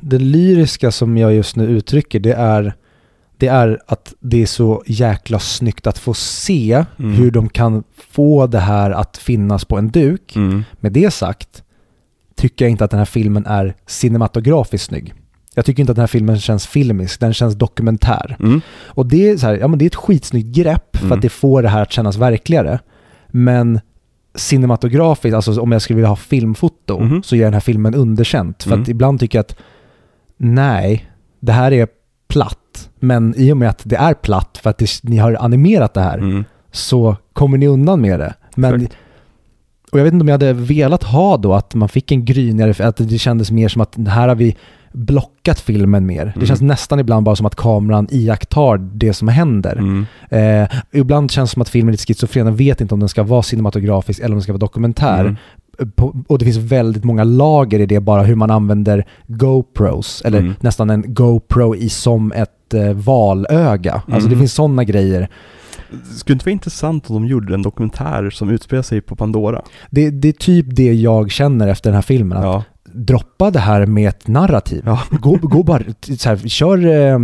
den 0.00 0.30
lyriska 0.30 0.90
som 0.90 1.16
jag 1.16 1.34
just 1.34 1.56
nu 1.56 1.64
uttrycker, 1.66 2.20
det 2.20 2.32
är, 2.32 2.74
det 3.36 3.46
är 3.46 3.78
att 3.86 4.14
det 4.20 4.42
är 4.42 4.46
så 4.46 4.82
jäkla 4.86 5.38
snyggt 5.38 5.86
att 5.86 5.98
få 5.98 6.14
se 6.14 6.84
Mm. 6.98 7.12
hur 7.12 7.30
de 7.30 7.48
kan 7.48 7.84
få 7.96 8.46
det 8.46 8.58
här 8.58 8.90
att 8.90 9.16
finnas 9.16 9.64
på 9.64 9.78
en 9.78 9.88
duk. 9.88 10.36
Mm. 10.36 10.64
Med 10.80 10.92
det 10.92 11.10
sagt 11.10 11.62
tycker 12.34 12.64
jag 12.64 12.70
inte 12.70 12.84
att 12.84 12.90
den 12.90 12.98
här 12.98 13.04
filmen 13.04 13.46
är 13.46 13.74
cinematografiskt 13.86 14.84
snygg. 14.86 15.14
Jag 15.58 15.64
tycker 15.64 15.80
inte 15.80 15.90
att 15.92 15.96
den 15.96 16.02
här 16.02 16.06
filmen 16.06 16.38
känns 16.38 16.66
filmisk, 16.66 17.20
den 17.20 17.34
känns 17.34 17.54
dokumentär. 17.54 18.36
Mm. 18.40 18.60
Och 18.86 19.06
det 19.06 19.28
är 19.30 19.36
så 19.36 19.46
här, 19.46 19.54
ja 19.56 19.68
men 19.68 19.78
det 19.78 19.84
är 19.84 19.86
ett 19.86 19.94
skitsnyggt 19.94 20.56
grepp 20.56 20.96
för 20.96 21.04
Mm. 21.06 21.12
att 21.16 21.22
det 21.22 21.28
får 21.28 21.62
det 21.62 21.68
här 21.68 21.82
att 21.82 21.92
kännas 21.92 22.16
verkligare. 22.16 22.78
Men 23.28 23.80
cinematografiskt, 24.34 25.34
alltså 25.34 25.60
om 25.60 25.72
jag 25.72 25.82
skulle 25.82 25.94
vilja 25.96 26.08
ha 26.08 26.16
filmfoto, 26.16 26.98
Mhm. 27.00 27.22
så 27.22 27.36
ger 27.36 27.44
den 27.44 27.52
här 27.52 27.60
filmen 27.60 27.94
underkänt. 27.94 28.62
För 28.62 28.70
Mm. 28.70 28.82
att 28.82 28.88
ibland 28.88 29.20
tycker 29.20 29.38
jag 29.38 29.40
att 29.44 29.56
nej, 30.36 31.10
det 31.40 31.52
här 31.52 31.72
är 31.72 31.88
platt. 32.28 32.90
Men 33.00 33.34
i 33.36 33.52
och 33.52 33.56
med 33.56 33.68
att 33.68 33.80
det 33.84 33.96
är 33.96 34.14
platt 34.14 34.58
för 34.62 34.70
att 34.70 34.78
det, 34.78 34.90
ni 35.02 35.16
har 35.16 35.34
animerat 35.40 35.94
det 35.94 36.00
här, 36.00 36.18
Mm. 36.18 36.44
så 36.72 37.16
kommer 37.32 37.58
ni 37.58 37.66
undan 37.66 38.00
med 38.00 38.20
det. 38.20 38.34
Men, 38.54 38.88
och 39.92 39.98
jag 39.98 40.04
vet 40.04 40.12
inte 40.12 40.22
om 40.22 40.28
jag 40.28 40.34
hade 40.34 40.52
velat 40.52 41.02
ha 41.02 41.36
då 41.36 41.54
att 41.54 41.74
man 41.74 41.88
fick 41.88 42.12
en 42.12 42.24
grynigare, 42.24 42.88
att 42.88 42.96
det 42.96 43.18
kändes 43.18 43.50
mer 43.50 43.68
som 43.68 43.82
att 43.82 43.96
här 44.08 44.28
har 44.28 44.34
vi 44.34 44.56
blockat 44.92 45.60
filmen 45.60 46.06
mer. 46.06 46.24
Det 46.24 46.32
Mm. 46.36 46.46
känns 46.46 46.60
nästan 46.60 47.00
ibland 47.00 47.24
bara 47.26 47.36
som 47.36 47.46
att 47.46 47.54
kameran 47.54 48.08
iakttar 48.10 48.78
det 48.78 49.12
som 49.12 49.28
händer. 49.28 49.76
Mm. 49.76 50.06
Eh, 50.30 50.68
ibland 50.92 51.30
känns 51.30 51.50
det 51.50 51.54
som 51.54 51.62
att 51.62 51.68
filmen 51.68 51.88
är 51.88 51.92
lite 51.92 52.04
schizofren. 52.06 52.46
Den 52.46 52.56
vet 52.56 52.80
inte 52.80 52.94
om 52.94 53.00
den 53.00 53.08
ska 53.08 53.22
vara 53.22 53.42
cinematografisk 53.42 54.18
eller 54.20 54.28
om 54.28 54.34
den 54.34 54.42
ska 54.42 54.52
vara 54.52 54.58
dokumentär. 54.58 55.20
Mm. 55.20 55.36
På, 55.94 56.16
och 56.28 56.38
det 56.38 56.44
finns 56.44 56.56
väldigt 56.56 57.04
många 57.04 57.24
lager 57.24 57.80
i 57.80 57.86
det 57.86 58.00
bara 58.00 58.22
hur 58.22 58.34
man 58.34 58.50
använder 58.50 59.04
GoPros. 59.26 60.22
Eller 60.24 60.38
Mm. 60.38 60.54
nästan 60.60 60.90
en 60.90 61.04
GoPro 61.14 61.74
i 61.74 61.88
som 61.88 62.32
ett 62.32 62.74
eh, 62.74 62.92
valöga. 62.92 63.92
Alltså 63.94 64.14
det 64.28 64.34
Mm. 64.34 64.38
finns 64.38 64.54
sådana 64.54 64.84
grejer. 64.84 65.28
Skulle 66.16 66.26
det 66.26 66.32
inte 66.32 66.44
vara 66.44 66.52
intressant 66.52 67.10
om 67.10 67.14
de 67.22 67.26
gjorde 67.28 67.54
en 67.54 67.62
dokumentär 67.62 68.30
som 68.30 68.50
utspelar 68.50 68.82
sig 68.82 69.00
på 69.00 69.16
Pandora? 69.16 69.62
Det, 69.90 70.10
det 70.10 70.28
är 70.28 70.32
typ 70.32 70.66
det 70.68 70.92
jag 70.94 71.30
känner 71.30 71.68
efter 71.68 71.90
den 71.90 71.94
här 71.94 72.02
filmen. 72.02 72.38
Att 72.38 72.44
Ja. 72.44 72.64
Droppa 72.96 73.50
det 73.50 73.58
här 73.58 73.86
med 73.86 74.08
ett 74.08 74.28
narrativ. 74.28 74.82
Ja. 74.86 75.02
Gå, 75.10 75.36
gå 75.36 75.62
bara, 75.62 75.82
så 76.18 76.28
här, 76.28 76.48
kör 76.48 76.86
eh, 76.86 77.18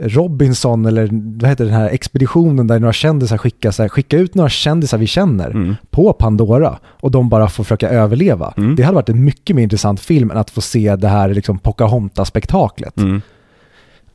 Robinson 0.00 0.86
eller 0.86 1.08
vad 1.40 1.50
heter 1.50 1.64
den 1.64 1.74
här 1.74 1.88
expeditionen 1.90 2.66
där 2.66 2.78
några 2.78 2.92
kändisar 2.92 3.38
skickar, 3.38 3.70
så 3.70 3.82
här, 3.82 3.88
skicka 3.88 4.18
ut 4.18 4.34
några 4.34 4.48
kändisar 4.50 4.98
vi 4.98 5.06
känner 5.06 5.50
Mm. 5.50 5.74
på 5.90 6.12
Pandora 6.12 6.78
och 6.84 7.10
de 7.10 7.28
bara 7.28 7.48
får 7.48 7.64
försöka 7.64 7.88
överleva. 7.88 8.54
Mm. 8.56 8.76
Det 8.76 8.82
hade 8.82 8.94
varit 8.94 9.08
en 9.08 9.24
mycket 9.24 9.56
mer 9.56 9.62
intressant 9.62 10.00
film 10.00 10.30
än 10.30 10.36
att 10.36 10.50
få 10.50 10.60
se 10.60 10.96
det 10.96 11.08
här 11.08 11.28
liksom 11.34 11.58
Pocahontas-spektaklet. 11.58 12.96
Mm. 12.98 13.22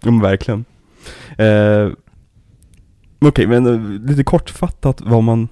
Ja, 0.04 0.12
men 0.12 0.22
verkligen. 0.22 0.66
Eh, 1.38 1.90
Okej, 3.26 3.48
men 3.48 3.68
eh, 3.68 4.02
lite 4.10 4.24
kortfattat 4.24 5.02
vad 5.02 5.24
man... 5.24 5.48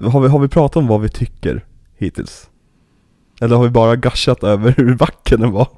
Har 0.00 0.20
vi, 0.20 0.28
har 0.28 0.38
vi 0.38 0.48
pratat 0.48 0.76
om 0.76 0.86
vad 0.86 1.00
vi 1.00 1.08
tycker 1.08 1.64
hittills? 1.98 2.48
Eller 3.42 3.56
har 3.56 3.64
vi 3.64 3.70
bara 3.70 3.96
gashat 3.96 4.44
över 4.44 4.74
hur 4.76 4.94
vacker 4.94 5.36
den 5.36 5.50
var? 5.50 5.68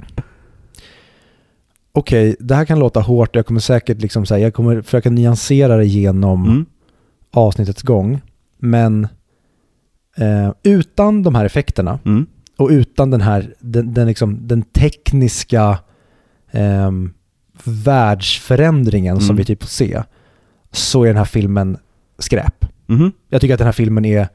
Okej, 1.92 2.36
det 2.40 2.54
här 2.54 2.64
kan 2.64 2.78
låta 2.78 3.00
hårt 3.00 3.36
jag 3.36 3.46
kommer 3.46 3.60
säkert 3.60 4.00
liksom 4.02 4.26
säga, 4.26 4.38
jag 4.46 4.54
kommer 4.54 4.82
försöka 4.82 5.10
nyansera 5.10 5.76
det 5.76 5.86
genom 5.86 6.44
Mm. 6.44 6.66
avsnittets 7.32 7.82
gång. 7.82 8.20
Men 8.58 9.08
eh, 10.16 10.50
utan 10.62 11.22
de 11.22 11.34
här 11.34 11.44
effekterna 11.44 11.98
Mm. 12.04 12.26
och 12.58 12.68
utan 12.68 13.10
den 13.10 13.20
här, 13.20 13.54
den, 13.60 13.94
den, 13.94 14.06
liksom, 14.06 14.48
den 14.48 14.62
tekniska 14.62 15.78
ehm, 16.50 17.12
världsförändringen 17.64 19.16
som 19.16 19.24
Mm. 19.26 19.36
vi 19.36 19.44
typ 19.44 19.62
får 19.62 19.68
se, 19.68 20.02
så 20.72 21.02
är 21.02 21.06
den 21.06 21.16
här 21.16 21.24
filmen 21.24 21.76
skräp. 22.18 22.64
Mhm. 22.86 23.12
Jag 23.28 23.40
tycker 23.40 23.54
att 23.54 23.58
den 23.58 23.66
här 23.66 23.72
filmen 23.72 24.04
är 24.04 24.28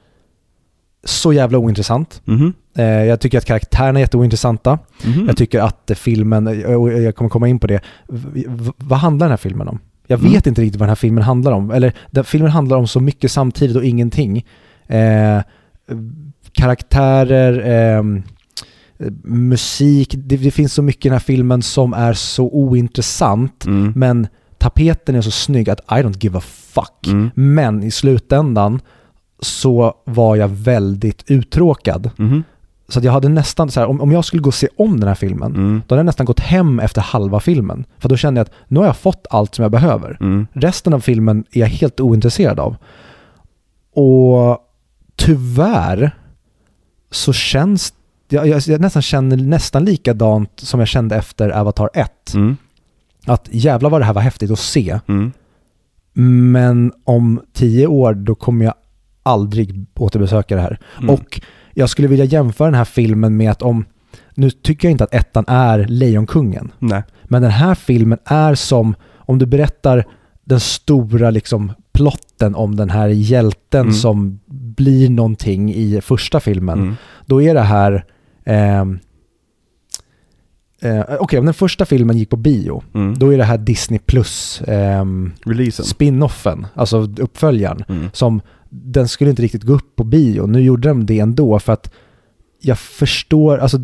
så 1.04 1.34
jävla 1.34 1.58
ointressant. 1.58 2.22
Eh, 2.80 3.06
jag 3.06 3.20
tycker 3.20 3.38
att 3.38 3.46
karaktärerna 3.46 4.00
är 4.00 4.04
jätteointressanta. 4.04 4.80
Mhm. 5.06 5.26
Jag 5.28 5.38
tycker 5.38 5.60
att 5.60 5.92
filmen, 5.96 6.48
och 6.76 6.94
jag 6.94 7.16
kommer 7.16 7.30
komma 7.30 7.48
in 7.48 7.60
på 7.60 7.68
det, 7.68 7.80
vad 8.78 9.00
handlar 9.00 9.26
den 9.28 9.32
här 9.32 9.38
filmen 9.38 9.68
om? 9.68 9.80
Jag 10.08 10.20
Mm. 10.20 10.32
vet 10.32 10.48
inte 10.48 10.62
riktigt 10.62 10.80
vad 10.80 10.86
den 10.88 10.90
här 10.92 10.96
filmen 10.96 11.24
handlar 11.24 11.52
om. 11.52 11.72
Eller 11.72 11.94
den, 12.12 12.24
filmen 12.24 12.52
handlar 12.52 12.78
om 12.78 12.88
så 12.88 13.00
mycket 13.00 13.32
samtidigt 13.32 13.76
och 13.78 13.84
ingenting. 13.86 14.46
Eh, 14.88 15.42
karaktärer, 16.52 17.62
ehm, 17.66 18.24
musik, 19.24 20.14
det, 20.18 20.38
det 20.38 20.52
finns 20.52 20.74
så 20.74 20.82
mycket 20.82 21.06
i 21.06 21.10
den 21.10 21.14
här 21.14 21.20
filmen 21.20 21.62
som 21.62 21.94
är 21.94 22.14
så 22.14 22.50
ointressant. 22.50 23.66
Mm. 23.66 23.94
Men 23.96 24.28
tapeten 24.58 25.16
är 25.16 25.22
så 25.22 25.32
snygg 25.32 25.70
att 25.70 25.80
I 25.80 25.94
don't 26.04 26.18
give 26.24 26.38
a 26.38 26.42
fuck. 26.46 27.08
Mm. 27.08 27.30
Men 27.36 27.84
i 27.84 27.92
slutändan 27.92 28.80
så 29.40 29.94
var 30.06 30.36
jag 30.36 30.48
väldigt 30.48 31.24
uttråkad. 31.32 32.10
Mhm. 32.18 32.44
Så 32.90 33.00
jag 33.04 33.12
hade 33.12 33.30
nästan 33.30 33.72
så 33.72 33.80
här, 33.80 33.88
om, 33.88 34.02
om 34.02 34.12
jag 34.12 34.26
skulle 34.26 34.42
gå 34.42 34.48
och 34.48 34.54
se 34.54 34.68
om 34.78 35.00
den 35.00 35.08
här 35.08 35.16
filmen, 35.16 35.56
Mm. 35.56 35.82
då 35.88 35.96
hade 35.96 36.00
jag 36.00 36.06
nästan 36.06 36.26
gått 36.26 36.40
hem 36.40 36.80
efter 36.80 37.02
halva 37.02 37.40
filmen. 37.40 37.86
För 37.98 38.10
då 38.10 38.18
kände 38.18 38.40
jag 38.40 38.46
att 38.46 38.54
nu 38.68 38.80
har 38.80 38.86
jag 38.88 38.98
fått 38.98 39.28
allt 39.30 39.56
som 39.56 39.64
jag 39.64 39.72
behöver. 39.72 40.18
Mm. 40.22 40.48
Resten 40.54 40.94
av 40.94 41.00
filmen 41.00 41.44
är 41.52 41.60
jag 41.60 41.68
helt 41.68 42.00
ointresserad 42.00 42.60
av. 42.60 42.76
Och 43.96 44.58
tyvärr 45.16 46.12
så 47.12 47.34
känns 47.34 47.94
jag, 48.30 48.48
jag, 48.48 48.62
jag 48.62 48.82
nästan 48.82 49.02
känner 49.02 49.38
nästan 49.38 49.86
likadant 49.86 50.52
som 50.60 50.80
jag 50.80 50.88
kände 50.90 51.16
efter 51.16 51.50
Avatar 51.50 51.90
1. 51.94 52.34
Mm. 52.34 52.58
Att 53.26 53.48
jävlar 53.52 53.90
vad 53.90 54.02
det 54.02 54.06
här 54.06 54.14
var 54.14 54.22
häftigt 54.22 54.52
att 54.52 54.60
se. 54.60 55.00
Mm. 55.08 55.32
Men 56.54 56.92
om 57.04 57.42
tio 57.54 57.88
år 57.88 58.14
då 58.14 58.36
kommer 58.36 58.66
jag 58.66 58.74
aldrig 59.24 59.86
återbesöka 59.96 60.56
det 60.56 60.62
här. 60.62 60.80
Mm. 60.98 61.10
Och 61.10 61.42
jag 61.80 61.90
skulle 61.90 62.08
vilja 62.08 62.26
jämföra 62.26 62.68
den 62.68 62.76
här 62.78 62.86
filmen 62.86 63.38
med 63.38 63.52
att 63.52 63.62
om, 63.62 63.86
nu 64.36 64.50
tycker 64.50 64.88
jag 64.88 64.92
inte 64.92 65.04
att 65.04 65.14
ettan 65.14 65.46
är 65.48 65.86
Lejonkungen, 65.88 66.72
Nej. 66.80 67.04
men 67.24 67.42
den 67.42 67.52
här 67.52 67.76
filmen 67.76 68.18
är 68.26 68.56
som, 68.56 68.96
om 69.16 69.40
du 69.40 69.46
berättar 69.46 70.06
den 70.44 70.60
stora 70.60 71.30
liksom 71.32 71.72
plotten 71.92 72.56
om 72.56 72.76
den 72.76 72.90
här 72.90 73.08
hjälten 73.08 73.82
Mm. 73.82 73.94
som 73.94 74.40
blir 74.48 75.10
någonting 75.10 75.74
i 75.74 76.02
första 76.02 76.40
filmen, 76.40 76.80
Mm. 76.80 76.96
då 77.26 77.42
är 77.42 77.54
det 77.54 77.62
här 77.62 78.06
ehm, 78.46 79.00
eh, 80.82 81.02
Okej, 81.20 81.40
om 81.40 81.46
den 81.46 81.54
första 81.54 81.86
filmen 81.86 82.18
gick 82.18 82.30
på 82.30 82.36
bio, 82.38 82.84
Mm. 82.94 83.18
då 83.18 83.34
är 83.34 83.38
det 83.38 83.44
här 83.44 83.58
Disney 83.58 84.00
plus 84.00 84.62
spin-offen, 85.84 86.68
alltså 86.74 86.98
uppföljaren, 87.20 87.84
Mm. 87.90 88.10
som 88.14 88.42
den 88.70 89.08
skulle 89.08 89.30
inte 89.30 89.42
riktigt 89.42 89.64
gå 89.64 89.74
upp 89.74 89.96
på 89.96 90.04
bio. 90.04 90.46
Nu 90.46 90.62
gjorde 90.62 90.88
de 90.90 91.06
det 91.06 91.20
ändå 91.20 91.60
för 91.60 91.74
att 91.74 91.94
jag 92.62 92.80
förstår, 92.80 93.58
alltså 93.58 93.78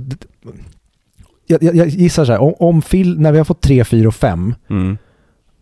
jag, 1.48 1.64
jag, 1.64 1.76
jag 1.76 1.88
gissar 1.88 2.26
så 2.26 2.32
här, 2.32 2.42
om, 2.42 2.54
om 2.60 2.82
fil, 2.82 3.20
när 3.20 3.32
vi 3.32 3.38
har 3.38 3.46
fått 3.46 3.62
3, 3.62 3.84
4 3.84 4.08
och 4.08 4.16
5, 4.16 4.54
Mm. 4.70 4.98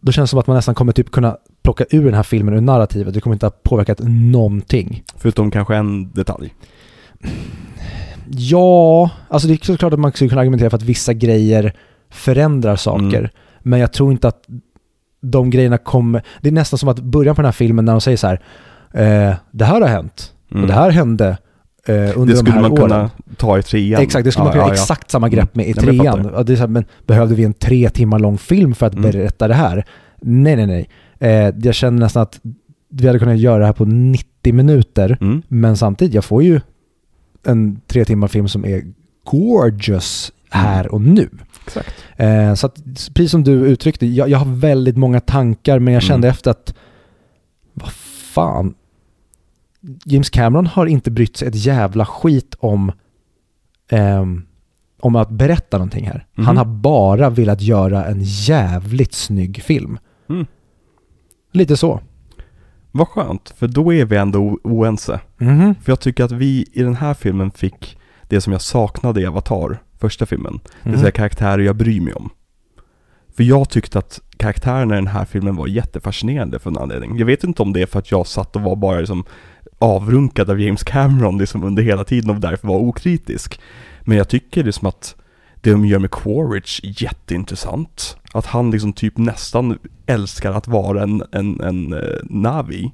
då 0.02 0.12
känns 0.12 0.30
det 0.30 0.32
som 0.32 0.40
att 0.40 0.48
man 0.48 0.56
nästan 0.56 0.76
kommer 0.76 0.92
typ 0.94 1.12
kunna 1.12 1.38
plocka 1.64 1.86
ur 1.90 2.06
den 2.06 2.14
här 2.14 2.24
filmen 2.24 2.54
ur 2.54 2.62
narrativet. 2.62 3.14
Det 3.14 3.22
kommer 3.22 3.36
inte 3.36 3.46
ha 3.46 3.52
påverkat 3.64 4.00
någonting. 4.04 5.04
Förutom 5.18 5.52
kanske 5.52 5.76
en 5.76 6.12
detalj. 6.12 6.54
Ja, 8.30 9.10
alltså 9.28 9.48
det 9.48 9.54
är 9.54 9.66
såklart 9.66 9.94
att 9.94 10.00
man 10.00 10.12
skulle 10.12 10.30
kunna 10.30 10.42
argumentera 10.42 10.70
för 10.70 10.78
att 10.78 10.84
vissa 10.84 11.14
grejer 11.14 11.74
förändrar 12.10 12.76
saker. 12.76 13.20
Mm. 13.20 13.30
Men 13.60 13.80
jag 13.80 13.94
tror 13.94 14.12
inte 14.12 14.28
att 14.28 14.44
de 15.22 15.50
grejerna 15.50 15.78
kommer... 15.78 16.24
Det 16.42 16.50
är 16.50 16.54
nästan 16.54 16.80
som 16.80 16.90
att 16.90 17.00
början 17.00 17.36
på 17.36 17.42
den 17.42 17.48
här 17.48 17.52
filmen 17.52 17.86
när 17.86 17.94
de 17.94 18.02
säger 18.02 18.18
så 18.18 18.28
här, 18.28 18.42
eh, 18.94 19.36
det 19.52 19.66
här 19.66 19.82
har 19.82 19.88
hänt 19.88 20.30
Mm. 20.52 20.62
och 20.64 20.68
det 20.68 20.74
här 20.74 20.90
hände 20.90 21.38
eh, 21.88 21.94
under 21.96 22.26
det 22.26 22.32
de 22.34 22.36
skulle 22.36 22.52
här 22.52 22.62
man 22.62 22.72
åren. 22.72 22.82
kunna 22.90 23.10
ta 23.38 23.60
i 23.60 23.64
trean. 23.64 24.02
Exakt, 24.02 24.26
det 24.26 24.32
skulle 24.32 24.42
Ja, 24.42 24.46
man 24.46 24.54
kunna 24.54 24.64
ja, 24.64 24.68
ja. 24.68 24.74
exakt 24.74 25.12
samma 25.12 25.30
grepp 25.30 25.56
med 25.56 25.68
i 25.68 25.74
men 25.76 25.96
jag 25.96 26.14
trean. 26.14 26.26
Och 26.30 26.46
det 26.46 26.54
är 26.54 26.58
här, 26.58 26.68
men 26.68 26.86
behövde 27.08 27.36
vi 27.36 27.44
en 27.44 27.54
tre 27.54 27.90
timmar 27.90 28.20
lång 28.20 28.38
film 28.38 28.76
för 28.76 28.86
att 28.86 28.94
Mm. 28.96 29.12
berätta 29.12 29.48
det 29.48 29.54
här? 29.54 29.86
Nej, 30.22 30.56
nej, 30.56 30.66
nej. 30.68 30.90
Eh, 31.20 31.54
jag 31.64 31.76
känner 31.76 32.00
nästan 32.00 32.24
att 32.24 32.40
vi 32.90 33.08
hade 33.08 33.20
kunnat 33.20 33.38
göra 33.38 33.60
det 33.60 33.66
här 33.66 33.74
på 33.74 33.86
90 33.86 34.54
minuter. 34.54 35.18
Mm. 35.22 35.42
Men 35.48 35.78
samtidigt, 35.78 36.14
jag 36.14 36.26
får 36.26 36.44
ju 36.44 36.62
en 37.46 37.82
tre 37.88 38.06
timmar 38.06 38.28
film 38.28 38.48
som 38.48 38.66
är 38.66 38.84
gorgeous 39.32 40.32
här 40.50 40.94
och 40.94 41.02
nu. 41.02 41.30
Exakt. 41.66 41.96
Eh, 42.16 42.54
så 42.54 42.66
att, 42.68 42.76
precis 43.14 43.32
som 43.32 43.44
du 43.44 43.52
uttryckte, 43.52 44.06
jag, 44.06 44.30
jag 44.30 44.38
har 44.38 44.56
väldigt 44.56 44.98
många 44.98 45.20
tankar 45.20 45.80
men 45.80 45.94
jag 45.94 46.04
kände 46.04 46.28
Mm. 46.28 46.32
efter 46.34 46.52
att, 46.52 46.74
vad 47.74 47.92
fan, 48.34 48.74
James 50.06 50.30
Cameron 50.30 50.68
har 50.68 50.86
inte 50.86 51.12
brytt 51.12 51.38
sig 51.38 51.48
ett 51.48 51.66
jävla 51.66 52.06
skit 52.06 52.56
om, 52.60 52.92
ehm, 53.90 54.46
om 55.00 55.16
att 55.16 55.30
berätta 55.30 55.78
någonting 55.78 56.08
här. 56.08 56.26
Mhm. 56.36 56.46
Han 56.46 56.58
har 56.58 56.66
bara 56.66 57.30
velat 57.30 57.62
göra 57.62 58.06
en 58.06 58.22
jävligt 58.24 59.14
snygg 59.14 59.64
film. 59.64 60.00
Mm. 60.30 60.46
Lite 61.52 61.78
så. 61.78 62.00
Vad 62.92 63.08
skönt, 63.08 63.54
för 63.58 63.68
då 63.68 63.94
är 63.94 64.06
vi 64.06 64.18
ändå 64.18 64.60
oense. 64.64 65.20
Mhm. 65.38 65.76
För 65.76 65.92
jag 65.92 66.00
tycker 66.00 66.24
att 66.24 66.32
vi 66.32 66.68
i 66.74 66.84
den 66.84 66.96
här 66.96 67.14
filmen 67.14 67.52
fick 67.52 67.98
det 68.28 68.42
som 68.42 68.54
jag 68.54 68.62
saknade 68.62 69.22
i 69.22 69.26
Avatar, 69.26 69.84
första 70.00 70.26
filmen. 70.26 70.60
Det 70.84 70.90
vill 70.90 71.00
säga 71.00 71.12
karaktärer 71.12 71.64
jag 71.64 71.76
bryr 71.76 72.02
mig 72.02 72.14
om. 72.14 72.30
För 73.36 73.44
jag 73.44 73.70
tyckte 73.70 74.00
att 74.00 74.22
karaktärerna 74.38 74.96
i 74.96 74.98
den 74.98 75.08
här 75.08 75.26
filmen 75.26 75.56
var 75.56 75.68
jättefascinerande 75.68 76.60
för 76.60 76.70
en 76.70 76.78
anledning. 76.78 77.18
Jag 77.18 77.26
vet 77.26 77.44
inte 77.44 77.62
om 77.62 77.74
det 77.74 77.82
är 77.82 77.86
för 77.86 78.00
att 78.00 78.12
jag 78.12 78.28
satt 78.28 78.56
och 78.56 78.62
var 78.62 78.76
bara 78.76 79.00
liksom 79.00 79.24
avrunkad 79.84 80.50
av 80.50 80.62
James 80.62 80.84
Cameron 80.84 81.38
liksom 81.38 81.64
under 81.64 81.84
hela 81.84 82.04
tiden 82.04 82.30
och 82.30 82.42
därför 82.42 82.68
var 82.68 82.78
okritisk. 82.78 83.60
Men 84.02 84.18
jag 84.18 84.30
tycker 84.30 84.64
liksom 84.64 84.88
att 84.88 85.16
det 85.62 85.72
de 85.72 85.86
gör 85.86 86.00
med 86.00 86.12
Quaritch 86.12 86.80
är 86.84 87.04
jätteintressant. 87.04 88.18
Att 88.34 88.46
han 88.46 88.72
liksom 88.72 88.94
typ 88.94 89.18
nästan 89.18 89.78
älskar 90.06 90.52
att 90.52 90.68
vara 90.68 91.04
en, 91.04 91.24
en, 91.32 91.62
en 91.62 91.94
eh, 91.94 92.20
Navi. 92.24 92.92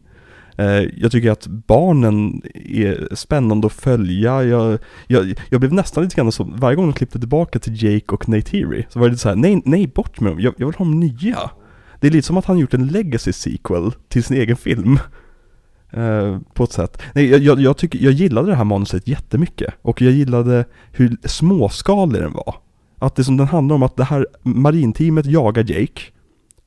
Eh, 0.58 0.84
jag 0.98 1.12
tycker 1.12 1.32
att 1.32 1.48
barnen 1.48 2.42
är 2.54 3.16
spännande 3.16 3.68
att 3.68 3.74
följa. 3.74 4.44
Jag, 4.44 4.80
jag, 5.08 5.40
jag 5.50 5.60
blev 5.60 5.74
nästan 5.74 6.04
lite 6.04 6.16
grann 6.16 6.32
så, 6.32 6.44
varje 6.44 6.76
gång 6.76 6.86
de 6.86 6.94
klippte 6.94 7.20
tillbaka 7.20 7.60
till 7.60 7.84
Jake 7.84 8.06
och 8.16 8.30
Neytiri 8.30 8.86
så 8.90 9.00
var 9.00 9.08
det 9.08 9.12
lite 9.12 9.22
så 9.22 9.30
här: 9.30 9.36
nej, 9.36 9.62
nej 9.66 9.88
bort 9.88 10.20
med 10.20 10.32
dem, 10.32 10.40
jag, 10.40 10.54
jag 10.58 10.68
vill 10.68 10.76
ha 10.76 10.86
dem 10.86 11.00
nya. 11.00 11.52
Det 12.00 12.08
är 12.08 12.12
lite 12.12 12.28
som 12.28 12.38
att 12.38 12.46
han 12.46 12.58
gjort 12.58 12.74
en 12.74 12.88
legacy 12.88 13.34
sequel 13.34 13.92
till 14.08 14.24
sin 14.24 14.38
egen 14.38 14.58
film. 14.58 15.00
Eh, 15.92 16.38
på 16.54 16.64
ett 16.64 16.72
sätt. 16.72 17.02
Nej, 17.14 17.30
jag, 17.30 17.42
jag, 17.42 17.60
jag, 17.62 17.78
tycker, 17.78 18.00
jag 18.00 18.14
gillade 18.14 18.48
det 18.48 18.56
här 18.56 18.64
manuset 18.64 19.08
jättemycket. 19.08 19.74
Och 19.82 20.02
jag 20.02 20.12
gillade 20.12 20.66
hur 20.92 21.18
småskalig 21.24 22.22
den 22.22 22.34
var. 22.34 22.56
Att 23.00 23.16
det 23.16 23.24
som 23.24 23.38
den 23.38 23.48
handlar 23.48 23.76
om 23.76 23.84
att 23.84 23.98
det 23.98 24.04
här 24.04 24.28
marinteamet 24.42 25.26
jagar 25.26 25.64
Jake. 25.72 26.02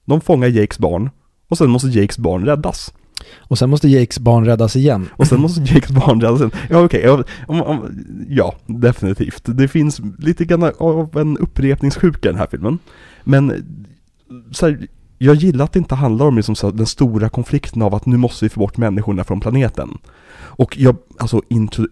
De 0.05 0.21
fångar 0.21 0.49
Jakes 0.49 0.79
barn. 0.79 1.11
Och 1.49 1.59
sen 1.59 1.71
måste 1.71 1.89
Jakes 1.89 2.19
barn 2.19 2.45
räddas. 2.45 2.93
Och 3.39 3.59
sen 3.59 3.71
måste 3.71 3.89
Jakes 3.89 4.19
barn 4.19 4.45
räddas 4.45 4.77
igen. 4.77 5.09
Och 5.13 5.27
sen 5.27 5.41
måste 5.41 5.61
Jakes 5.75 5.91
barn 5.91 6.21
räddas 6.21 6.41
igen. 6.41 6.53
Ja 6.71 6.85
okej, 6.85 7.01
ja, 7.05 7.25
om, 7.47 7.63
om, 7.63 8.05
ja 8.29 8.55
definitivt. 8.67 9.43
Det 9.45 9.69
finns 9.69 10.01
lite 10.19 10.45
grann 10.45 10.73
av 10.79 11.17
en 11.19 11.39
upprepningssjuka 11.39 12.29
i 12.29 12.33
den 12.33 12.39
här 12.39 12.49
filmen. 12.51 12.79
Men 13.25 13.65
så 14.51 14.67
här, 14.67 14.87
jag 15.23 15.37
gillar 15.37 15.65
att 15.65 15.73
det 15.73 15.79
inte 15.79 15.95
handlar 15.95 16.27
om 16.27 16.37
liksom 16.37 16.55
så 16.55 16.71
den 16.71 16.87
stora 16.87 17.29
konflikten 17.29 17.83
av 17.83 17.95
att 17.95 18.07
nu 18.07 18.17
måste 18.17 18.45
vi 18.45 18.49
få 18.49 18.61
bort 18.61 18.77
människorna 18.77 19.25
från 19.25 19.41
planeten. 19.41 19.99
Och 20.35 20.79
jag, 20.79 20.97
alltså 21.19 21.43
intro, 21.49 21.87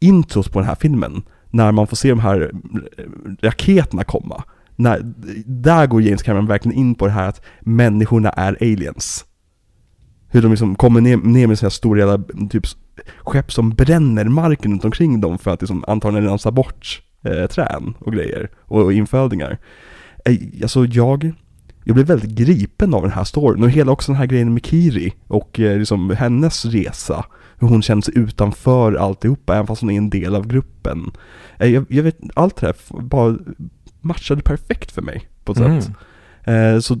introt 0.00 0.52
på 0.52 0.58
den 0.58 0.68
här 0.68 0.74
filmen, 0.74 1.22
när 1.50 1.72
man 1.72 1.86
får 1.86 1.96
se 1.96 2.08
de 2.08 2.20
här 2.20 2.52
eh, 2.98 3.04
raketerna 3.42 4.04
komma. 4.04 4.44
När, 4.76 5.00
där 5.46 5.86
går 5.86 6.02
James 6.02 6.22
Cameron 6.22 6.46
verkligen 6.46 6.78
in 6.78 6.94
på 6.94 7.06
det 7.06 7.12
här 7.12 7.28
att 7.28 7.42
människorna 7.60 8.30
är 8.30 8.56
aliens. 8.60 9.24
Hur 10.28 10.42
de 10.42 10.50
liksom 10.50 10.74
kommer 10.74 11.00
ner, 11.00 11.16
ner 11.16 11.46
med 11.46 11.58
så 11.58 11.66
här 11.66 11.70
stora 11.70 11.98
jävla, 11.98 12.24
typ 12.50 12.66
skepp 13.18 13.52
som 13.52 13.70
bränner 13.70 14.24
marken 14.24 14.70
runt 14.72 14.84
omkring 14.84 15.20
dem 15.20 15.38
för 15.38 15.50
att 15.50 15.60
liksom 15.60 15.84
antagligen 15.86 16.28
rensa 16.28 16.50
bort 16.50 17.02
eh, 17.22 17.46
trän 17.46 17.94
och 17.98 18.12
grejer 18.12 18.50
och, 18.58 18.82
och 18.82 18.92
infödingar. 18.92 19.58
Eh, 20.24 20.36
alltså 20.62 20.84
jag, 20.84 21.32
jag 21.88 21.94
blev 21.94 22.06
väldigt 22.06 22.30
gripen 22.30 22.94
av 22.94 23.02
den 23.02 23.10
här 23.10 23.24
storyn 23.24 23.62
och 23.62 23.70
hela 23.70 23.92
också 23.92 24.12
den 24.12 24.18
här 24.18 24.26
grejen 24.26 24.54
med 24.54 24.66
Kiri 24.66 25.12
och 25.28 25.60
eh, 25.60 25.78
liksom 25.78 26.10
hennes 26.10 26.64
resa. 26.64 27.24
Hur 27.58 27.68
hon 27.68 27.82
känner 27.82 28.02
sig 28.02 28.18
utanför 28.18 28.94
alltihopa 28.94 29.54
även 29.54 29.66
fast 29.66 29.80
hon 29.80 29.90
är 29.90 29.96
en 29.96 30.10
del 30.10 30.34
av 30.34 30.46
gruppen. 30.46 31.10
Eh, 31.58 31.68
jag, 31.68 31.84
jag 31.88 32.02
vet, 32.02 32.18
allt 32.34 32.56
det 32.56 32.66
här 32.66 32.76
bara 33.02 33.36
matchade 34.00 34.42
perfekt 34.42 34.92
för 34.92 35.02
mig 35.02 35.28
på 35.44 35.52
ett 35.52 35.58
Mm. 35.58 35.82
sätt. 35.82 35.92
Eh, 36.44 36.78
så 36.78 36.98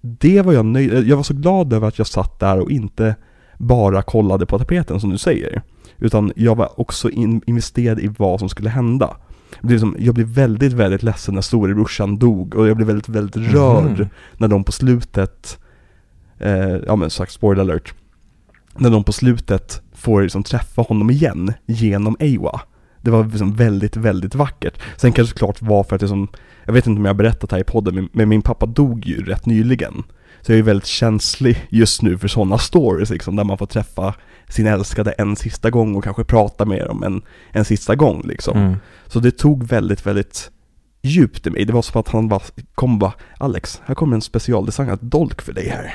det 0.00 0.42
var 0.42 0.52
jag 0.52 0.66
nöjd 0.66 1.08
Jag 1.08 1.16
var 1.16 1.22
så 1.22 1.34
glad 1.34 1.72
över 1.72 1.88
att 1.88 1.98
jag 1.98 2.06
satt 2.06 2.40
där 2.40 2.60
och 2.60 2.70
inte 2.70 3.14
bara 3.58 4.02
kollade 4.02 4.46
på 4.46 4.58
tapeten 4.58 5.00
som 5.00 5.10
du 5.10 5.18
säger. 5.18 5.62
Utan 5.98 6.32
jag 6.36 6.56
var 6.56 6.80
också 6.80 7.10
in, 7.10 7.42
investerad 7.46 8.00
i 8.00 8.10
vad 8.18 8.38
som 8.40 8.48
skulle 8.48 8.70
hända. 8.70 9.16
Det 9.62 9.78
som, 9.78 9.96
jag 9.98 10.14
blev 10.14 10.26
väldigt, 10.26 10.72
väldigt 10.72 11.02
ledsen 11.02 11.34
när 11.34 11.42
storebrorsan 11.42 12.18
dog 12.18 12.54
och 12.54 12.68
jag 12.68 12.76
blev 12.76 12.86
väldigt, 12.86 13.08
väldigt 13.08 13.36
Mhm. 13.36 13.52
rörd 13.52 14.08
när 14.36 14.48
de 14.48 14.64
på 14.64 14.72
slutet, 14.72 15.58
eh, 16.38 16.76
ja 16.86 16.96
men 16.96 17.10
sagt 17.10 17.32
spoiler 17.32 17.62
alert, 17.62 17.94
när 18.76 18.90
de 18.90 19.04
på 19.04 19.12
slutet 19.12 19.82
får 19.92 20.22
liksom 20.22 20.42
träffa 20.42 20.82
honom 20.82 21.10
igen 21.10 21.52
genom 21.66 22.16
Ewa. 22.20 22.60
Det 23.00 23.10
var 23.10 23.24
liksom 23.24 23.54
väldigt, 23.54 23.96
väldigt 23.96 24.34
vackert. 24.34 24.78
Sen 24.96 25.12
kanske 25.12 25.32
såklart 25.32 25.62
var 25.62 25.84
för 25.84 25.94
att 25.96 26.00
det 26.00 26.08
som, 26.08 26.28
jag 26.64 26.72
vet 26.72 26.86
inte 26.86 26.98
om 26.98 27.04
jag 27.04 27.12
har 27.12 27.18
berättat 27.18 27.52
här 27.52 27.58
i 27.58 27.64
podden, 27.64 28.08
men 28.12 28.28
min 28.28 28.42
pappa 28.42 28.66
dog 28.66 29.06
ju 29.06 29.24
rätt 29.24 29.46
nyligen. 29.46 30.02
Så 30.46 30.52
jag 30.52 30.58
är 30.58 30.62
väldigt 30.62 30.86
känslig 30.86 31.66
just 31.68 32.02
nu 32.02 32.18
för 32.18 32.28
sådana 32.28 32.58
stories 32.58 33.10
liksom, 33.10 33.36
där 33.36 33.44
man 33.44 33.58
får 33.58 33.66
träffa 33.66 34.14
sin 34.48 34.66
älskade 34.66 35.12
en 35.12 35.36
sista 35.36 35.70
gång 35.70 35.94
och 35.94 36.04
kanske 36.04 36.24
prata 36.24 36.64
med 36.64 36.86
dem 36.86 37.02
en, 37.02 37.22
en 37.52 37.64
sista 37.64 37.94
gång 37.94 38.22
liksom. 38.24 38.58
Mm. 38.58 38.76
Så 39.06 39.20
det 39.20 39.30
tog 39.30 39.64
väldigt, 39.64 40.06
väldigt 40.06 40.50
djupt 41.02 41.46
i 41.46 41.50
mig. 41.50 41.64
Det 41.64 41.72
var 41.72 41.82
som 41.82 42.00
att 42.00 42.08
han 42.08 42.28
bara 42.28 42.40
kom 42.74 42.92
och 42.92 42.98
bara 42.98 43.12
Alex, 43.38 43.82
här 43.84 43.94
kommer 43.94 44.14
en 44.14 44.22
specialdesignad 44.22 44.98
dolk 45.02 45.42
för 45.42 45.52
dig 45.52 45.68
här. 45.68 45.94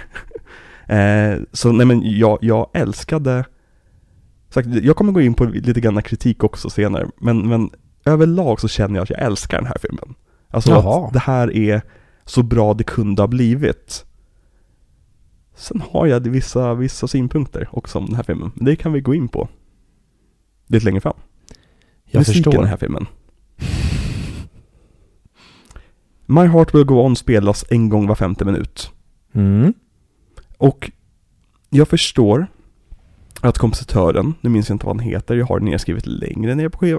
eh, 1.33 1.39
så 1.51 1.71
nej 1.71 1.85
men 1.85 2.17
jag, 2.17 2.37
jag 2.41 2.69
älskade 2.73 3.45
Sagt, 4.49 4.67
jag 4.67 4.95
kommer 4.95 5.11
gå 5.11 5.21
in 5.21 5.33
på 5.33 5.45
lite 5.45 5.81
grann 5.81 6.01
kritik 6.01 6.43
också 6.43 6.69
senare, 6.69 7.07
men, 7.17 7.49
men 7.49 7.69
överlag 8.05 8.59
så 8.59 8.67
känner 8.67 8.95
jag 8.95 9.03
att 9.03 9.09
jag 9.09 9.21
älskar 9.21 9.57
den 9.57 9.67
här 9.67 9.77
filmen. 9.81 10.15
Alltså 10.49 10.71
Jaha. 10.71 11.07
att 11.07 11.13
det 11.13 11.19
här 11.19 11.55
är 11.55 11.81
så 12.25 12.43
bra 12.43 12.73
det 12.73 12.83
kunde 12.83 13.21
ha 13.21 13.27
blivit. 13.27 14.05
Sen 15.59 15.81
har 15.91 16.05
jag 16.07 16.19
vissa, 16.19 16.73
vissa 16.73 17.07
synpunkter 17.07 17.69
också 17.71 17.97
om 17.97 18.05
den 18.05 18.15
här 18.15 18.23
filmen, 18.23 18.51
men 18.55 18.65
det 18.65 18.75
kan 18.75 18.93
vi 18.93 19.01
gå 19.01 19.15
in 19.15 19.27
på 19.27 19.49
lite 20.67 20.85
längre 20.85 21.01
fram. 21.01 21.17
Jag 22.05 22.19
Musiken 22.19 22.43
förstår. 22.43 22.61
den 22.61 22.69
här 22.69 22.77
filmen. 22.77 23.05
My 26.25 26.47
Heart 26.47 26.73
Will 26.75 26.83
Go 26.83 26.95
On 26.95 27.15
spelas 27.15 27.65
en 27.69 27.89
gång 27.89 28.07
var 28.07 28.15
femte 28.15 28.45
minut. 28.45 28.91
Mm. 29.33 29.73
Och 30.57 30.91
jag 31.69 31.87
förstår 31.87 32.47
att 33.41 33.57
kompositören, 33.57 34.33
nu 34.41 34.49
minns 34.49 34.69
jag 34.69 34.75
inte 34.75 34.85
vad 34.85 34.95
han 34.95 35.05
heter, 35.05 35.35
jag 35.35 35.45
har 35.45 35.59
det 35.59 35.65
nedskrivet 35.65 36.05
längre 36.05 36.55
ner 36.55 36.69
på, 36.69 36.85
eh, 36.85 36.97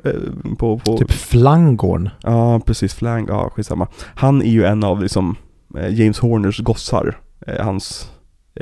på, 0.58 0.78
på 0.78 0.98
Typ 0.98 1.10
Flangorn. 1.10 2.10
Ja, 2.22 2.60
precis. 2.60 2.94
Flang, 2.94 3.26
ja 3.28 3.50
skitsamma. 3.50 3.88
Han 4.14 4.42
är 4.42 4.50
ju 4.50 4.64
en 4.64 4.84
av 4.84 5.02
liksom 5.02 5.36
eh, 5.78 6.00
James 6.00 6.18
Horners 6.18 6.58
gossar. 6.58 7.20
Eh, 7.46 7.64
hans 7.64 8.10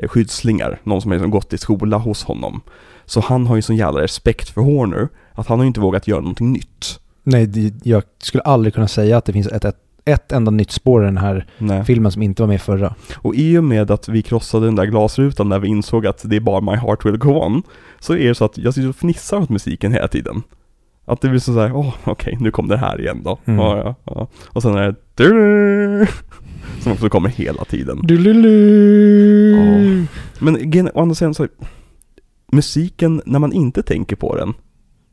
skyddslingar. 0.07 0.80
Någon 0.82 1.03
som 1.03 1.11
har 1.11 1.16
liksom 1.16 1.30
gått 1.30 1.53
i 1.53 1.59
skola 1.59 1.99
hos 1.99 2.24
honom. 2.24 2.61
Så 3.05 3.20
han 3.20 3.46
har 3.46 3.57
ju 3.57 3.62
sån 3.62 3.76
jävla 3.76 4.01
respekt 4.03 4.49
för 4.49 4.61
Horner. 4.61 5.09
Att 5.32 5.46
han 5.46 5.59
har 5.59 5.64
ju 5.64 5.68
inte 5.68 5.80
vågat 5.80 6.09
göra 6.09 6.20
någonting 6.20 6.53
nytt. 6.53 7.01
Nej, 7.22 7.72
jag 7.82 8.03
skulle 8.18 8.42
aldrig 8.42 8.74
kunna 8.74 8.88
säga 8.88 9.16
att 9.16 9.24
det 9.24 9.32
finns 9.32 9.46
ett, 9.46 9.64
ett, 9.64 9.76
ett 10.05 10.32
enda 10.32 10.51
nytt 10.51 10.70
spår 10.70 11.03
i 11.03 11.07
den 11.07 11.16
här 11.16 11.46
Nej. 11.59 11.84
filmen 11.84 12.12
som 12.12 12.22
inte 12.22 12.42
var 12.42 12.46
med 12.46 12.55
i 12.55 12.59
förra. 12.59 12.94
Och 13.16 13.34
i 13.34 13.59
och 13.59 13.64
med 13.64 13.90
att 13.90 14.09
vi 14.09 14.22
krossade 14.22 14.66
den 14.66 14.76
där 14.76 14.86
glasrutan 14.86 15.49
när 15.49 15.59
vi 15.59 15.68
insåg 15.68 16.07
att 16.07 16.22
det 16.24 16.36
är 16.36 16.40
bara 16.40 16.61
My 16.61 16.76
Heart 16.76 17.05
Will 17.05 17.16
Go 17.16 17.30
On. 17.30 17.62
Så 17.99 18.12
är 18.14 18.28
det 18.28 18.34
så 18.34 18.44
att 18.44 18.59
jag 18.59 18.74
sitter 18.74 18.88
och 18.88 18.96
fnissar 18.96 19.38
åt 19.38 19.49
musiken 19.49 19.92
hela 19.92 20.09
tiden. 20.09 20.42
Att 21.05 21.20
det 21.20 21.28
blir 21.28 21.40
så 21.40 21.61
här, 21.61 21.76
åh 21.76 21.94
okej 22.05 22.36
nu 22.40 22.51
kom 22.51 22.68
det 22.68 22.76
här 22.76 23.01
igen 23.01 23.22
då. 23.24 23.38
Mm. 23.44 23.61
Ja, 23.61 23.78
ja, 23.78 23.94
ja. 24.05 24.28
Och 24.46 24.62
sen 24.62 24.74
är 24.74 24.94
det 25.14 26.09
som 26.83 26.93
också 26.93 27.09
kommer 27.09 27.29
hela 27.29 27.64
tiden. 27.64 28.01
Men 30.39 30.57
igen, 30.57 30.91
å 30.95 31.01
andra 31.01 31.14
sidan 31.14 31.35
så, 31.35 31.49
musiken 32.53 33.22
när 33.26 33.39
man 33.39 33.53
inte 33.53 33.83
tänker 33.83 34.16
på 34.16 34.37
den, 34.37 34.55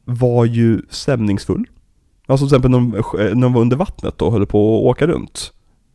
var 0.05 0.45
ju 0.45 0.81
stämningsfull. 0.89 1.65
Alltså 2.27 2.47
till 2.47 2.55
exempel 2.55 2.71
när 2.71 2.77
de, 2.77 2.89
när 3.35 3.41
de 3.41 3.53
var 3.53 3.61
under 3.61 3.77
vattnet 3.77 4.21
och 4.21 4.31
höll 4.31 4.45
på 4.45 4.77
att 4.77 4.83
åka 4.83 5.07
runt. 5.07 5.51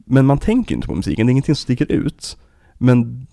Men 0.06 0.26
man 0.26 0.38
tänker 0.38 0.74
inte 0.74 0.88
på 0.88 0.94
musiken, 0.94 1.26
det 1.26 1.30
är 1.30 1.32
ingenting 1.32 1.54
som 1.54 1.62
sticker 1.62 1.92
ut. 1.92 2.36
Men 2.78 3.26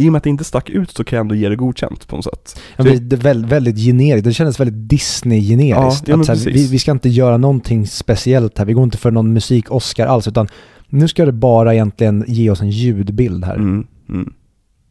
i 0.00 0.08
och 0.08 0.12
med 0.12 0.18
att 0.18 0.24
det 0.24 0.30
inte 0.30 0.44
stack 0.44 0.70
ut 0.70 0.90
så 0.90 1.04
kan 1.04 1.16
jag 1.16 1.24
ändå 1.24 1.34
ge 1.34 1.48
det 1.48 1.56
godkänt 1.56 2.08
på 2.08 2.16
något 2.16 2.24
sätt. 2.24 2.60
Ja, 2.76 2.84
men 2.84 3.08
det 3.08 3.16
är 3.16 3.20
väldigt, 3.20 3.52
väldigt 3.52 3.76
generiskt. 3.76 4.24
Det 4.24 4.32
kändes 4.32 4.60
väldigt 4.60 4.88
Disney-generiskt. 4.88 6.08
Ja, 6.08 6.16
ja, 6.16 6.24
här, 6.28 6.50
vi, 6.50 6.66
vi 6.66 6.78
ska 6.78 6.90
inte 6.90 7.08
göra 7.08 7.36
någonting 7.36 7.86
speciellt 7.86 8.58
här. 8.58 8.64
Vi 8.64 8.72
går 8.72 8.84
inte 8.84 8.98
för 8.98 9.10
någon 9.10 9.32
musik-Oscar 9.32 10.06
alls, 10.06 10.28
utan 10.28 10.48
nu 10.90 11.08
ska 11.08 11.24
det 11.24 11.32
bara 11.32 11.74
egentligen 11.74 12.24
ge 12.26 12.50
oss 12.50 12.60
en 12.60 12.70
ljudbild 12.70 13.44
här. 13.44 13.54
Mm, 13.54 13.86
mm. 14.08 14.32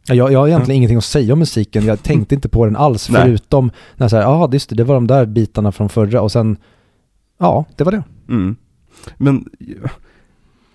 Ja, 0.08 0.16
Jag, 0.16 0.32
jag 0.32 0.40
har 0.40 0.48
egentligen 0.48 0.78
ingenting 0.78 0.98
att 0.98 1.04
säga 1.04 1.34
om 1.34 1.40
musiken. 1.40 1.86
Jag 1.86 2.04
tänkte 2.04 2.36
inte 2.36 2.50
på 2.50 2.66
den 2.66 2.76
alls, 2.76 3.08
förutom 3.08 3.66
när 3.96 4.04
jag 4.04 4.12
säger, 4.12 4.24
ja, 4.24 4.50
just 4.54 4.70
det, 4.70 4.76
det 4.76 4.84
var 4.84 4.96
de 4.96 5.08
där 5.08 5.26
bitarna 5.26 5.72
från 5.72 5.90
förra 5.90 6.22
och 6.22 6.32
sen, 6.32 6.58
ja, 7.40 7.66
det 7.76 7.84
var 7.84 7.92
det. 7.92 8.04
Mm. 8.30 8.56
Men 9.18 9.46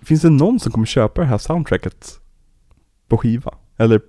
finns 0.01 0.21
det 0.21 0.29
någon 0.29 0.59
som 0.59 0.71
kommer 0.71 0.85
köpa 0.85 1.21
det 1.21 1.27
här 1.27 1.37
soundtracket 1.37 2.19
på 3.07 3.17
skiva? 3.17 3.53
Eller, 3.77 4.01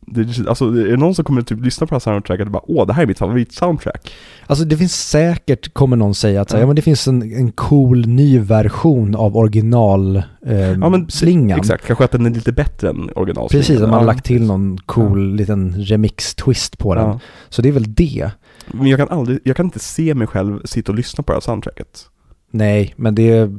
det, 0.00 0.48
alltså 0.48 0.64
är 0.64 0.90
det 0.90 0.96
någon 0.96 1.14
som 1.14 1.24
kommer 1.24 1.42
typ 1.42 1.64
lyssna 1.64 1.86
på 1.86 1.90
det 1.90 1.94
här 1.94 2.00
soundtracket 2.00 2.46
och 2.46 2.52
bara 2.52 2.62
åh, 2.66 2.86
det 2.86 2.92
här 2.92 3.02
är 3.02 3.06
mitt 3.06 3.18
favorit-soundtrack? 3.18 4.12
Alltså 4.46 4.64
det 4.64 4.76
finns 4.76 5.08
säkert, 5.08 5.74
kommer 5.74 5.96
någon 5.96 6.14
säga, 6.14 6.40
att 6.40 6.52
här, 6.52 6.58
Ja. 6.58 6.62
ja. 6.62 6.66
men 6.66 6.76
det 6.76 6.82
finns 6.82 7.08
en, 7.08 7.22
en 7.22 7.52
cool 7.52 8.06
ny 8.06 8.38
version 8.38 9.14
av 9.14 9.36
original 9.36 10.16
eh, 10.46 10.58
Ja 10.58 10.88
men 10.88 11.10
slingan. 11.10 11.58
Exakt, 11.58 11.86
kanske 11.86 12.04
att 12.04 12.10
den 12.10 12.26
är 12.26 12.30
lite 12.30 12.52
bättre 12.52 12.88
än 12.88 13.10
original 13.16 13.48
Precis, 13.48 13.80
man 13.80 13.90
har 13.90 13.98
Ja, 14.00 14.04
lagt 14.06 14.24
till 14.24 14.46
någon 14.46 14.78
cool 14.78 15.34
liten 15.34 15.74
remix-twist 15.74 16.78
på 16.78 16.94
den. 16.94 17.04
Ja. 17.08 17.20
Så 17.48 17.62
det 17.62 17.68
är 17.68 17.72
väl 17.72 17.94
det. 17.94 18.30
Men 18.66 18.86
jag 18.86 18.98
kan 18.98 19.08
aldrig, 19.18 19.38
jag 19.44 19.56
kan 19.56 19.66
inte 19.66 19.78
se 19.78 20.14
mig 20.14 20.26
själv 20.26 20.60
sitta 20.64 20.92
och 20.92 20.96
lyssna 20.96 21.22
på 21.24 21.32
det 21.32 21.36
här 21.36 21.40
soundtracket. 21.40 22.06
Nej, 22.50 22.94
men 22.96 23.14
det 23.14 23.30
är, 23.30 23.58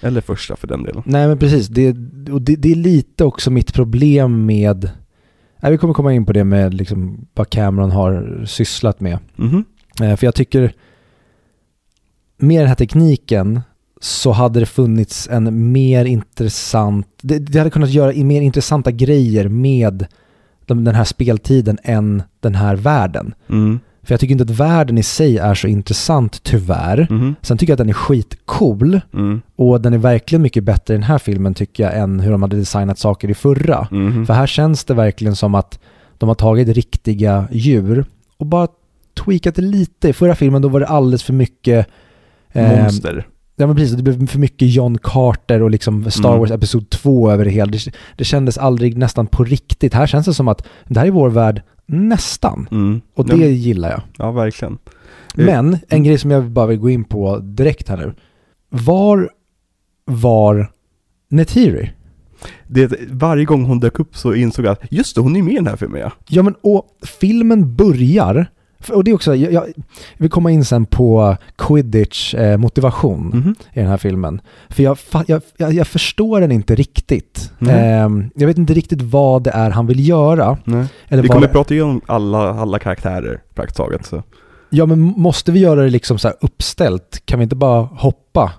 Eller 0.00 0.20
första 0.20 0.56
för 0.56 0.66
den 0.66 0.82
delen. 0.82 1.02
nej 1.06 1.28
men 1.28 1.38
precis, 1.38 1.68
det, 1.68 1.88
och 2.32 2.42
det, 2.42 2.56
det 2.56 2.72
är 2.72 2.76
lite 2.76 3.24
också 3.24 3.50
mitt 3.50 3.74
problem 3.74 4.46
med, 4.46 4.90
nej, 5.60 5.72
vi 5.72 5.78
kommer 5.78 5.94
komma 5.94 6.12
in 6.12 6.26
på 6.26 6.32
det 6.32 6.44
med 6.44 6.74
liksom 6.74 7.26
vad 7.34 7.50
Cameron 7.50 7.90
har 7.90 8.44
sysslat 8.46 9.00
med. 9.00 9.18
Mhm. 9.36 9.64
Eh, 10.02 10.16
för 10.16 10.26
jag 10.26 10.34
tycker, 10.34 10.72
med 12.38 12.60
den 12.60 12.68
här 12.68 12.74
tekniken 12.74 13.60
så 14.00 14.32
hade 14.32 14.60
det 14.60 14.66
funnits 14.66 15.28
en 15.28 15.72
mer 15.72 16.04
intressant, 16.04 17.08
det, 17.22 17.38
det 17.38 17.58
hade 17.58 17.70
kunnat 17.70 17.90
göra 17.90 18.24
mer 18.24 18.40
intressanta 18.40 18.90
grejer 18.90 19.48
med 19.48 20.06
de, 20.66 20.84
den 20.84 20.94
här 20.94 21.04
speltiden 21.04 21.78
än 21.82 22.22
den 22.40 22.54
här 22.54 22.76
världen. 22.76 23.34
Mm. 23.48 23.80
För 24.06 24.12
jag 24.12 24.20
tycker 24.20 24.32
inte 24.32 24.44
att 24.44 24.50
världen 24.50 24.98
i 24.98 25.02
sig 25.02 25.38
är 25.38 25.54
så 25.54 25.68
intressant, 25.68 26.42
tyvärr. 26.42 27.06
Mhm. 27.10 27.34
Sen 27.42 27.58
tycker 27.58 27.70
jag 27.70 27.74
att 27.74 27.78
den 27.78 27.88
är 27.88 27.92
skitcool 27.92 29.00
Mm. 29.14 29.40
och 29.56 29.80
den 29.80 29.94
är 29.94 29.98
verkligen 29.98 30.42
mycket 30.42 30.64
bättre 30.64 30.94
i 30.94 30.96
den 30.96 31.02
här 31.04 31.18
filmen 31.18 31.54
tycker 31.54 31.82
jag 31.82 31.98
än 31.98 32.20
hur 32.20 32.30
de 32.32 32.42
hade 32.42 32.56
designat 32.56 32.98
saker 32.98 33.30
i 33.30 33.34
förra. 33.34 33.88
Mhm. 33.90 34.26
För 34.26 34.34
här 34.34 34.46
känns 34.46 34.84
det 34.84 34.94
verkligen 34.94 35.36
som 35.36 35.54
att 35.54 35.78
de 36.18 36.28
har 36.28 36.34
tagit 36.34 36.68
riktiga 36.68 37.48
djur 37.52 38.04
och 38.36 38.46
bara 38.46 38.68
tweakat 39.24 39.54
det 39.54 39.62
lite. 39.62 40.08
I 40.08 40.12
förra 40.12 40.34
filmen 40.34 40.62
då 40.62 40.68
var 40.68 40.80
det 40.80 40.86
alldeles 40.86 41.22
för 41.22 41.32
mycket 41.32 41.86
eh, 42.52 42.82
Monster. 42.82 43.26
Ja 43.56 43.66
men 43.66 43.76
precis, 43.76 43.96
det 43.96 44.02
blev 44.02 44.26
för 44.26 44.38
mycket 44.38 44.68
John 44.74 44.98
Carter 45.02 45.62
och 45.62 45.70
liksom 45.70 46.10
Star 46.10 46.28
Mm. 46.28 46.38
Wars 46.40 46.50
Episod 46.50 46.90
2 46.90 47.30
över 47.30 47.44
det 47.44 47.50
hela. 47.50 47.70
Det, 47.72 47.90
det 48.16 48.24
kändes 48.24 48.58
aldrig 48.58 48.96
nästan 48.98 49.26
på 49.26 49.44
riktigt. 49.44 49.94
Här 49.94 50.06
känns 50.06 50.26
det 50.26 50.34
som 50.34 50.48
att 50.48 50.66
det 50.88 51.00
här 51.00 51.06
är 51.06 51.10
vår 51.10 51.30
värld 51.30 51.62
nästan. 51.86 52.68
Mm. 52.70 53.00
Och 53.14 53.26
Ja, 53.28 53.36
det 53.36 53.50
gillar 53.50 53.90
jag. 53.90 54.00
Ja, 54.18 54.32
verkligen. 54.32 54.78
Eh, 55.38 55.46
Men 55.46 55.78
en 55.88 56.04
grej 56.04 56.18
som 56.18 56.30
jag 56.30 56.50
bara 56.50 56.66
vill 56.66 56.78
gå 56.78 56.90
in 56.90 57.04
på 57.04 57.38
direkt 57.38 57.88
här 57.88 57.96
nu. 57.96 58.14
Var 58.68 59.30
var 60.04 60.72
Netiri? 61.28 61.90
Det, 62.66 62.92
varje 63.10 63.44
gång 63.44 63.64
hon 63.64 63.80
dök 63.80 63.98
upp 64.00 64.16
så 64.16 64.34
insåg 64.34 64.64
jag 64.64 64.72
att 64.72 64.92
just 64.92 65.14
det, 65.14 65.20
hon 65.20 65.36
är 65.36 65.42
med 65.42 65.52
i 65.52 65.56
den 65.56 65.66
här 65.66 65.76
filmen 65.76 66.00
ja. 66.00 66.12
Ja 66.28 66.42
men 66.42 66.54
och 66.62 66.86
filmen 67.20 67.76
börjar, 67.76 68.46
och 68.92 69.04
det 69.04 69.10
är 69.10 69.14
också, 69.14 69.34
jag, 69.36 69.52
jag 69.52 69.64
vill 70.16 70.30
komma 70.30 70.50
in 70.50 70.64
sen 70.64 70.86
på 70.86 71.36
Quidditch 71.58 72.34
eh, 72.34 72.56
motivation 72.56 73.26
Mhm. 73.26 73.54
i 73.72 73.80
den 73.80 73.88
här 73.88 73.96
filmen. 73.96 74.40
För 74.68 74.82
jag, 74.82 74.98
jag, 75.26 75.72
jag, 75.72 75.86
förstår 75.86 76.40
den 76.40 76.52
inte 76.52 76.74
riktigt. 76.74 77.52
Nej. 77.58 77.92
Ehm, 77.92 78.30
jag 78.34 78.46
vet 78.46 78.58
inte 78.58 78.74
riktigt 78.74 79.02
vad 79.02 79.42
det 79.42 79.50
är 79.50 79.70
han 79.70 79.86
vill 79.86 80.08
göra. 80.08 80.58
Vi 81.08 81.28
kommer 81.28 81.46
det- 81.46 81.52
prata 81.52 81.74
igenom 81.74 82.00
alla, 82.06 82.38
alla 82.54 82.78
karaktärer 82.78 83.40
praktiskt 83.54 83.76
taget. 83.76 84.06
Så. 84.06 84.22
Ja 84.70 84.86
men 84.86 85.00
måste 85.00 85.52
vi 85.52 85.60
göra 85.60 85.82
det 85.82 85.90
liksom 85.90 86.18
så 86.18 86.28
uppställt? 86.40 87.22
Kan 87.24 87.38
vi 87.38 87.42
inte 87.42 87.56
bara 87.56 87.82
hoppa? 87.82 88.52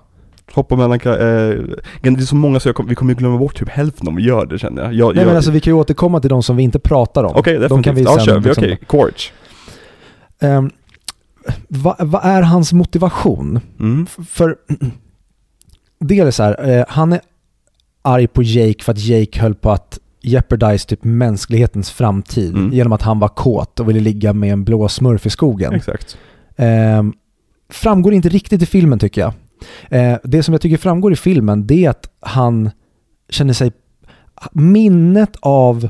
Hoppa 0.52 0.76
mellan 0.76 0.92
eh, 0.92 0.98
Det 1.00 2.08
är 2.08 2.20
så 2.26 2.36
många 2.36 2.60
så 2.60 2.72
kom, 2.72 2.86
vi 2.86 2.94
kommer 2.94 3.12
ju 3.12 3.18
glömma 3.18 3.38
bort 3.38 3.58
typ 3.58 3.68
hälften 3.68 4.08
om 4.08 4.16
vi 4.16 4.22
gör 4.22 4.46
det 4.46 4.58
känner 4.58 4.82
jag. 4.82 4.94
jag 4.94 5.08
Nej 5.14 5.22
jag, 5.22 5.26
men 5.26 5.36
alltså 5.36 5.50
vi 5.50 5.60
kan 5.60 5.72
ju 5.72 5.78
återkomma 5.78 6.20
till 6.20 6.30
de 6.30 6.42
som 6.42 6.56
vi 6.56 6.62
inte 6.62 6.78
pratar 6.78 7.24
om. 7.24 7.32
Okej, 7.36 7.54
de 7.54 7.58
definitivt. 7.60 7.84
kan 7.84 7.94
vi 7.94 8.02
ja, 8.02 8.16
sen 8.16 8.24
kör 8.24 8.38
vi. 8.38 8.48
liksom- 8.48 8.64
Okej, 8.64 8.78
Quaritch. 8.88 9.30
Ehm, 10.40 10.70
vad, 11.68 11.96
vad 11.98 12.24
är 12.24 12.42
hans 12.42 12.72
motivation? 12.72 13.60
Mm. 13.80 14.06
För 14.06 14.56
är 16.10 16.30
så 16.30 16.42
här, 16.42 16.70
eh, 16.70 16.84
han 16.88 17.12
är 17.12 17.20
arg 18.02 18.26
på 18.26 18.42
Jake 18.42 18.84
för 18.84 18.92
att 18.92 18.98
Jake 18.98 19.40
höll 19.40 19.54
på 19.54 19.70
att 19.70 19.98
jeopardize 20.22 20.88
typ 20.88 21.04
mänsklighetens 21.04 21.90
framtid 21.90 22.54
Mm. 22.56 22.72
genom 22.72 22.92
att 22.92 23.02
han 23.02 23.18
var 23.18 23.28
kåt 23.28 23.80
och 23.80 23.88
ville 23.88 24.00
ligga 24.00 24.32
med 24.32 24.52
en 24.52 24.64
blå 24.64 24.88
smurf 24.88 25.26
i 25.26 25.30
skogen. 25.30 25.74
Exakt. 25.74 26.18
Ehm, 26.56 27.12
framgår 27.68 28.14
inte 28.14 28.28
riktigt 28.28 28.62
i 28.62 28.66
filmen 28.66 28.98
tycker 28.98 29.20
jag. 29.20 29.32
Eh, 29.88 30.18
det 30.24 30.42
som 30.42 30.54
jag 30.54 30.60
tycker 30.60 30.76
framgår 30.76 31.12
i 31.12 31.16
filmen 31.16 31.66
det 31.66 31.84
är 31.84 31.90
att 31.90 32.10
han 32.20 32.70
känner 33.28 33.52
sig 33.52 33.72
minnet 34.52 35.36
av 35.40 35.88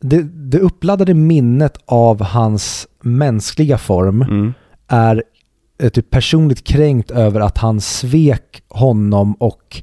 det, 0.00 0.22
det 0.22 0.58
uppladdade 0.58 1.14
minnet 1.14 1.78
av 1.86 2.22
hans 2.22 2.86
mänskliga 3.04 3.78
form 3.78 4.22
Mm. 4.22 4.54
är 4.88 5.22
eh, 5.82 5.88
typ 5.88 6.10
personligt 6.10 6.64
kränkt 6.64 7.10
över 7.10 7.40
att 7.40 7.58
han 7.58 7.80
svek 7.80 8.62
honom 8.68 9.34
och 9.34 9.82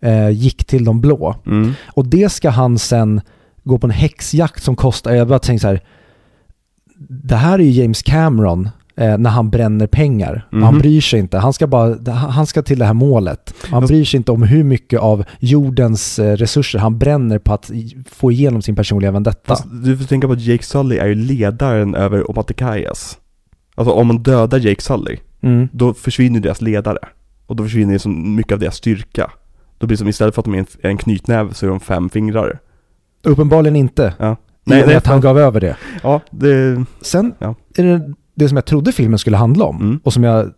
eh, 0.00 0.30
gick 0.30 0.64
till 0.64 0.84
de 0.84 1.00
blå. 1.00 1.36
Mm. 1.46 1.72
Och 1.86 2.06
det 2.06 2.28
ska 2.28 2.50
han 2.50 2.78
sen 2.78 3.20
gå 3.64 3.78
på 3.78 3.86
en 3.86 3.90
häxjakt 3.90 4.62
som 4.62 4.76
kostar, 4.76 5.14
jag 5.14 5.28
bara 5.28 5.38
tänker 5.38 5.60
så 5.60 5.68
här, 5.68 5.80
det 7.08 7.36
här 7.36 7.58
är 7.58 7.62
ju 7.62 7.70
James 7.82 8.02
Cameron 8.02 8.68
eh, 8.96 9.18
när 9.18 9.30
han 9.30 9.50
bränner 9.50 9.86
pengar. 9.86 10.48
Mhm. 10.52 10.62
Han 10.62 10.78
bryr 10.78 11.00
sig 11.00 11.20
inte, 11.20 11.38
han 11.38 11.52
ska 11.52 11.66
bara, 11.66 12.12
han 12.12 12.46
ska 12.46 12.62
till 12.62 12.78
det 12.78 12.84
här 12.84 12.94
målet. 12.94 13.54
Han 13.70 13.82
Fast- 13.82 13.90
bryr 13.90 14.04
sig 14.04 14.18
inte 14.18 14.32
om 14.32 14.42
hur 14.42 14.64
mycket 14.64 15.00
av 15.00 15.24
jordens 15.38 16.18
eh, 16.18 16.36
resurser 16.36 16.78
han 16.78 16.98
bränner 16.98 17.38
på 17.38 17.52
att 17.54 17.70
få 18.10 18.32
igenom 18.32 18.62
sin 18.62 18.76
personliga 18.76 19.10
vendetta. 19.10 19.40
Fast 19.44 19.64
du 19.84 19.98
får 19.98 20.04
tänka 20.04 20.26
på 20.26 20.32
att 20.32 20.40
Jake 20.40 20.64
Sully 20.64 20.96
är 20.96 21.06
ju 21.06 21.14
ledaren 21.14 21.94
över 21.94 22.30
Omaticayas. 22.30 23.18
Alltså 23.74 23.94
om 23.94 24.06
man 24.06 24.18
dödar 24.22 24.58
Jake 24.58 24.82
Sully, 24.82 25.16
Mm. 25.42 25.68
då 25.72 25.94
försvinner 25.94 26.40
deras 26.40 26.60
ledare. 26.62 26.98
Och 27.46 27.56
då 27.56 27.62
försvinner 27.64 27.92
ju 27.92 27.98
så 27.98 28.08
mycket 28.08 28.52
av 28.52 28.58
deras 28.58 28.74
styrka. 28.76 29.30
Då 29.78 29.86
blir 29.86 29.94
det 29.96 29.98
som 29.98 30.08
istället 30.08 30.34
för 30.34 30.42
att 30.42 30.44
de 30.44 30.54
är 30.54 30.66
en, 30.82 30.96
knytnäve 30.96 31.54
så 31.54 31.66
är 31.66 31.70
de 31.70 31.80
fem 31.80 32.08
fingrar. 32.10 32.58
Uppenbarligen 33.24 33.76
inte. 33.76 34.14
Ja. 34.18 34.36
Nej, 34.64 34.80
I 34.80 34.82
och 34.82 34.86
med 34.88 34.96
att 34.96 35.06
han 35.06 35.20
gav 35.20 35.38
över 35.38 35.60
det. 35.60 35.76
Ja, 36.02 36.20
det... 36.30 36.84
Sen 37.00 37.34
Ja. 37.38 37.54
är 37.76 37.82
det 37.84 38.12
det 38.36 38.48
som 38.48 38.56
jag 38.56 38.64
trodde 38.64 38.92
filmen 38.92 39.18
skulle 39.18 39.36
handla 39.36 39.64
om 39.64 39.76
Mm. 39.80 40.00
och 40.04 40.12
som 40.12 40.24
jag 40.24 40.50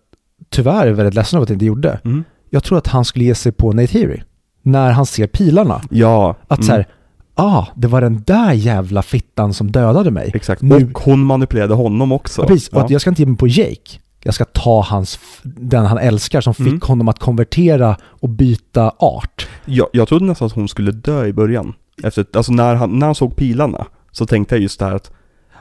tyvärr 0.51 0.87
är 0.87 0.93
väldigt 0.93 1.15
ledsen 1.15 1.37
över 1.37 1.43
att 1.43 1.49
det 1.49 1.53
inte 1.55 1.65
gjorde. 1.65 2.01
Mm. 2.05 2.25
Jag 2.51 2.65
tror 2.65 2.79
att 2.79 2.87
han 2.87 3.05
skulle 3.05 3.25
ge 3.25 3.35
sig 3.35 3.53
på 3.53 3.73
Neytiri 3.73 4.23
när 4.63 4.91
han 4.91 5.07
ser 5.07 5.27
pilarna. 5.27 5.81
Ja. 5.91 6.37
Att 6.49 6.59
mm. 6.59 6.67
så 6.67 6.73
här, 6.73 6.87
ah, 7.35 7.67
det 7.77 7.89
var 7.89 8.01
den 8.01 8.23
där 8.27 8.53
jävla 8.53 9.03
fittan 9.03 9.55
som 9.55 9.73
dödade 9.73 10.11
mig. 10.11 10.31
Exakt. 10.35 10.63
Nu- 10.63 10.75
Och 10.95 10.99
hon 10.99 11.21
manipulerade 11.25 11.75
honom 11.75 12.13
också. 12.13 12.43
Ja, 12.43 12.47
precis, 12.49 12.69
och 12.69 12.79
Ja. 12.81 12.85
att 12.85 12.91
jag 12.91 13.01
ska 13.01 13.11
inte 13.11 13.23
ge 13.23 13.27
mig 13.29 13.37
på 13.37 13.47
Jake. 13.49 13.99
Jag 14.23 14.35
ska 14.35 14.45
ta 14.45 14.83
hans, 14.83 15.19
den 15.43 15.87
han 15.87 15.99
älskar 15.99 16.41
som 16.41 16.55
fick 16.55 16.67
Mm. 16.67 16.81
honom 16.83 17.09
att 17.09 17.19
konvertera 17.19 17.97
och 18.03 18.29
byta 18.29 18.93
art. 18.99 19.49
Jag, 19.65 19.87
jag 19.93 20.09
trodde 20.09 20.25
nästan 20.25 20.47
att 20.47 20.53
hon 20.53 20.69
skulle 20.69 20.91
dö 20.91 21.27
i 21.27 21.33
början. 21.33 21.75
Efter, 22.03 22.27
alltså 22.33 22.53
när 22.53 22.75
han, 22.75 22.99
när 22.99 23.07
han 23.07 23.15
såg 23.15 23.37
pilarna 23.37 23.87
så 24.13 24.27
tänkte 24.27 24.55
jag 24.55 24.63
just 24.63 24.79
det 24.79 24.85
här 24.85 24.95
att 24.95 25.11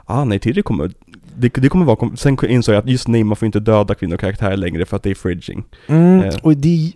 ah 0.06 0.23
nej, 0.23 0.39
det 0.44 0.61
kommer, 0.61 0.91
det, 1.38 1.53
det 1.53 1.69
kommer 1.69 1.85
vara, 1.85 2.15
sen 2.15 2.38
insåg 2.49 2.76
jag 2.76 2.80
att 2.84 2.89
just 2.89 3.07
nej, 3.07 3.23
man 3.23 3.35
får 3.35 3.45
inte 3.45 3.59
döda 3.59 3.95
kvinnokaraktärer 3.95 4.57
längre 4.57 4.85
för 4.85 4.97
att 4.97 5.03
det 5.03 5.09
är 5.11 5.15
fridging. 5.15 5.64
Mm, 5.88 6.22
Eh. 6.23 6.35
och 6.43 6.57
det, 6.57 6.91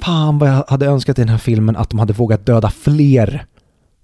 fan 0.00 0.38
vad 0.38 0.48
jag 0.48 0.64
hade 0.68 0.86
önskat 0.86 1.18
i 1.18 1.22
den 1.22 1.28
här 1.28 1.38
filmen 1.38 1.76
att 1.76 1.90
de 1.90 1.98
hade 1.98 2.12
vågat 2.12 2.46
döda 2.46 2.70
fler. 2.70 3.44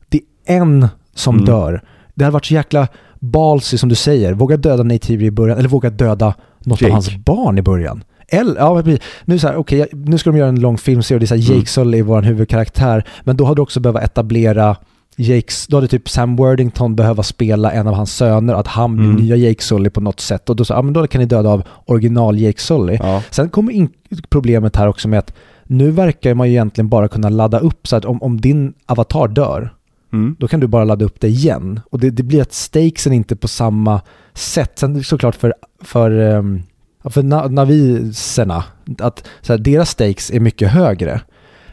Det 0.09 0.21
är 0.47 0.57
en 0.57 0.89
som 1.15 1.35
Mm. 1.35 1.47
dör. 1.47 1.83
Det 2.15 2.25
hade 2.25 2.33
varit 2.33 2.45
så 2.47 2.55
jäkla 2.55 2.89
ballsy 3.21 3.79
som 3.79 3.89
du 3.89 3.95
säger. 3.95 4.33
Våga 4.33 4.57
döda 4.57 4.83
Nate 4.83 5.13
i 5.13 5.31
början, 5.31 5.59
eller 5.59 5.69
våga 5.69 5.91
döda 5.91 6.35
något 6.61 6.81
Jake. 6.81 6.91
av 6.91 6.95
hans 6.95 7.17
barn 7.17 7.59
i 7.59 7.63
början. 7.63 8.05
Eller, 8.29 8.57
ja, 8.57 8.83
nu 9.25 9.39
så 9.39 9.49
här, 9.49 9.65
jag- 9.77 9.89
nu 9.93 10.19
ska 10.19 10.31
de 10.31 10.37
göra 10.39 10.49
en 10.49 10.61
lång 10.61 10.79
filmserie 10.79 11.17
och 11.17 11.21
det 11.21 11.25
är 11.25 11.27
så 11.27 11.35
här, 11.35 11.43
Mm. 11.45 11.57
Jake 11.57 11.69
Sully 11.71 11.99
är 11.99 12.03
vår 12.03 12.23
huvudkaraktär, 12.23 13.05
men 13.25 13.37
då 13.37 13.45
hade 13.45 13.59
du 13.59 13.63
också 13.63 13.81
behövt 13.81 14.03
etablera 14.05 14.77
Jakes, 15.17 15.67
då 15.67 15.77
hade 15.77 15.89
typ 15.89 16.09
Sam 16.09 16.37
Worthington 16.37 16.97
behöva 16.97 17.23
spela 17.23 17.73
en 17.73 17.87
av 17.87 17.95
hans 17.95 18.17
söner, 18.17 18.55
att 18.55 18.67
han 18.67 18.97
blir 18.97 19.09
Mm. 19.09 19.21
nya 19.23 19.37
Jake 19.37 19.63
Sully 19.63 19.91
på 19.91 20.01
något 20.01 20.21
sätt. 20.21 20.51
Och 20.51 20.57
då 20.57 20.65
sa 20.65 20.75
ja 20.75 20.83
men 20.83 20.93
då 20.93 21.07
kan 21.07 21.21
ni 21.21 21.27
döda 21.27 21.49
av 21.49 21.63
original 21.87 22.39
Jake 22.39 22.61
Sully. 22.61 22.99
Ja. 23.03 23.23
Sen 23.31 23.49
kommer 23.49 23.73
in 23.73 23.89
problemet 24.31 24.77
här 24.77 24.89
också 24.89 25.09
med 25.09 25.19
att 25.19 25.35
nu 25.65 25.91
verkar 25.91 26.35
man 26.35 26.47
ju 26.49 26.53
egentligen 26.53 26.89
bara 26.89 27.09
kunna 27.09 27.29
ladda 27.29 27.59
upp 27.59 27.89
så 27.89 27.97
att 27.97 28.05
om, 28.05 28.23
om 28.23 28.41
din 28.41 28.73
avatar 28.87 29.29
dör, 29.29 29.75
Mm. 30.13 30.37
då 30.39 30.49
kan 30.49 30.61
du 30.61 30.67
bara 30.67 30.85
ladda 30.85 31.05
upp 31.05 31.21
det 31.21 31.29
igen. 31.29 31.81
Och 31.91 31.99
det, 32.01 32.11
det 32.11 32.23
blir 32.23 32.43
att 32.43 32.53
stakesen 32.53 33.13
inte 33.13 33.37
på 33.37 33.49
samma 33.49 34.01
sätt. 34.35 34.73
Sen 34.79 35.05
såklart 35.05 35.35
för, 35.35 35.55
för, 35.81 36.11
ehm, 36.11 36.63
för 37.05 37.23
na, 37.23 37.47
naviserna, 37.49 38.65
att 38.99 39.25
så 39.41 39.53
här, 39.53 39.59
deras 39.61 39.91
stakes 39.91 40.31
är 40.31 40.41
mycket 40.41 40.69
högre. 40.71 41.21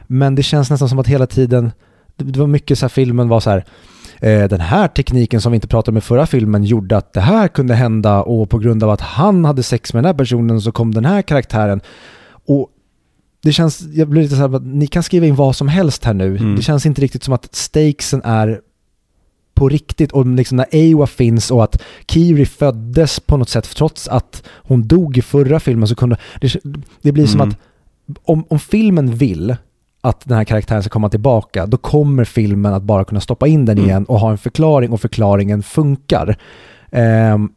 Men 0.07 0.35
det 0.35 0.43
känns 0.43 0.69
nästan 0.69 0.89
som 0.89 0.99
att 0.99 1.07
hela 1.07 1.27
tiden, 1.27 1.71
det, 2.19 2.39
var 2.39 2.47
mycket 2.47 2.79
så 2.79 2.83
här 2.83 2.89
filmen 2.89 3.27
var 3.27 3.39
så 3.39 3.49
här, 3.49 3.65
eh, 4.19 4.47
den 4.47 4.61
här 4.61 4.87
tekniken 4.87 5.41
som 5.41 5.51
vi 5.51 5.55
inte 5.55 5.67
pratade 5.67 5.93
om 5.93 5.97
i 5.97 6.01
förra 6.01 6.25
filmen 6.25 6.63
gjorde 6.63 6.97
att 6.97 7.13
det 7.13 7.21
här 7.21 7.47
kunde 7.47 7.75
hända 7.75 8.21
och 8.23 8.49
på 8.49 8.57
grund 8.57 8.83
av 8.83 8.89
att 8.89 9.01
han 9.01 9.45
hade 9.45 9.63
sex 9.63 9.93
med 9.93 10.03
den 10.03 10.07
här 10.07 10.17
personen 10.17 10.61
så 10.61 10.71
kom 10.71 10.93
den 10.93 11.05
här 11.05 11.21
karaktären. 11.21 11.81
Och 12.47 12.69
det 13.41 13.51
känns, 13.51 13.81
jag 13.81 14.07
blir 14.07 14.21
lite 14.21 14.35
så 14.35 14.41
här, 14.41 14.55
att 14.55 14.65
ni 14.65 14.87
kan 14.87 15.03
skriva 15.03 15.25
in 15.25 15.35
vad 15.35 15.55
som 15.55 15.67
helst 15.67 16.05
här 16.05 16.13
nu. 16.13 16.37
Mm. 16.37 16.55
Det 16.55 16.61
känns 16.61 16.85
inte 16.85 17.01
riktigt 17.01 17.23
som 17.23 17.33
att 17.33 17.55
stakesen 17.55 18.21
är 18.23 18.61
på 19.53 19.69
riktigt 19.69 20.11
och 20.11 20.25
liksom 20.25 20.57
när 20.57 20.65
Ewa 20.71 21.07
finns 21.07 21.51
och 21.51 21.63
att 21.63 21.81
Kiri 22.07 22.45
föddes 22.45 23.19
på 23.19 23.37
något 23.37 23.49
sätt 23.49 23.69
trots 23.75 24.07
att 24.07 24.43
hon 24.55 24.87
dog 24.87 25.17
i 25.17 25.21
förra 25.21 25.59
filmen 25.59 25.87
så 25.87 25.95
kunde 25.95 26.17
det, 26.41 26.55
det 27.01 27.11
blir 27.11 27.27
som 27.27 27.41
Mm. 27.41 27.49
att 27.49 27.57
om, 28.23 28.45
om 28.49 28.59
filmen 28.59 29.15
vill 29.15 29.55
att 30.01 30.21
den 30.25 30.37
här 30.37 30.43
karaktären 30.43 30.83
ska 30.83 30.89
komma 30.89 31.09
tillbaka 31.09 31.65
då 31.65 31.77
kommer 31.77 32.23
filmen 32.23 32.73
att 32.73 32.83
bara 32.83 33.03
kunna 33.03 33.21
stoppa 33.21 33.47
in 33.47 33.65
den 33.65 33.77
Mm. 33.77 33.89
igen 33.89 34.05
och 34.05 34.19
ha 34.19 34.31
en 34.31 34.37
förklaring 34.37 34.91
och 34.91 35.01
förklaringen 35.01 35.63
funkar. 35.63 36.37
Ehm, 36.91 37.49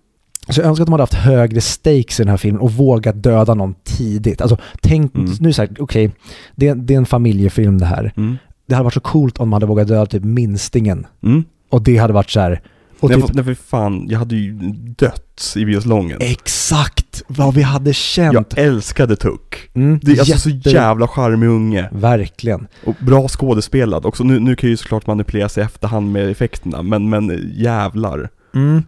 så 0.49 0.61
jag 0.61 0.69
önskar 0.69 0.83
att 0.83 0.87
de 0.87 0.93
hade 0.93 1.03
haft 1.03 1.15
högre 1.15 1.61
stakes 1.61 2.21
i 2.21 2.23
den 2.23 2.31
här 2.31 2.37
filmen 2.37 2.61
och 2.61 2.73
vågat 2.73 3.23
döda 3.23 3.55
någon 3.55 3.75
tidigt. 3.85 4.41
Alltså 4.41 4.57
tänk, 4.81 5.15
Mm. 5.15 5.31
nu 5.41 5.53
så 5.53 5.63
här, 5.63 5.71
okej, 5.79 6.11
det, 6.57 6.69
är- 6.69 6.75
det 6.75 6.95
är 6.95 6.99
en 6.99 7.07
familjefilm 7.07 7.79
det 7.79 7.87
här. 7.87 8.13
Mm. 8.17 8.37
Det 8.67 8.75
hade 8.75 8.85
varit 8.85 8.95
så 8.95 9.01
coolt 9.01 9.39
om 9.39 9.49
man 9.49 9.57
hade 9.57 9.67
vågat 9.67 9.89
döda 9.89 10.07
typ 10.07 10.25
minstingen. 10.25 11.07
Mm. 11.23 11.45
Och 11.71 11.83
det 11.83 11.97
hade 11.97 12.13
varit 12.13 12.31
så 12.31 12.41
här. 12.41 12.61
Och 13.03 13.11
Nej, 13.11 13.23
typ, 13.23 13.35
nej, 13.35 13.45
för 13.45 13.55
fan, 13.55 14.07
jag 14.09 14.19
hade 14.19 14.37
ju 14.37 14.53
dött 14.99 15.53
i 15.57 15.65
bioslången. 15.65 16.19
exakt 16.21 17.23
vad 17.29 17.55
vi 17.55 17.63
hade 17.63 17.93
känt. 17.95 18.53
Jag 18.57 18.67
älskade 18.67 19.17
Tuck. 19.17 19.71
Mm, 19.75 20.01
Det 20.03 20.13
är 20.13 20.19
alltså 20.19 20.49
jätte- 20.51 20.71
så 20.71 20.71
jävla 20.77 21.09
charmig 21.09 21.47
unge. 21.49 21.89
Verkligen. 21.93 22.67
Och 22.85 22.95
bra 23.01 23.29
skådespelad 23.29 24.07
också. 24.07 24.25
Nu, 24.25 24.41
nu 24.41 24.57
kan 24.57 24.71
ju 24.71 24.77
såklart 24.77 25.07
manipuleras 25.07 25.59
i 25.59 25.61
efterhand 25.61 26.13
med 26.13 26.31
effekterna, 26.31 26.83
men, 26.83 27.09
men 27.11 27.51
jävlar. 27.55 28.29
Mm. 28.55 28.83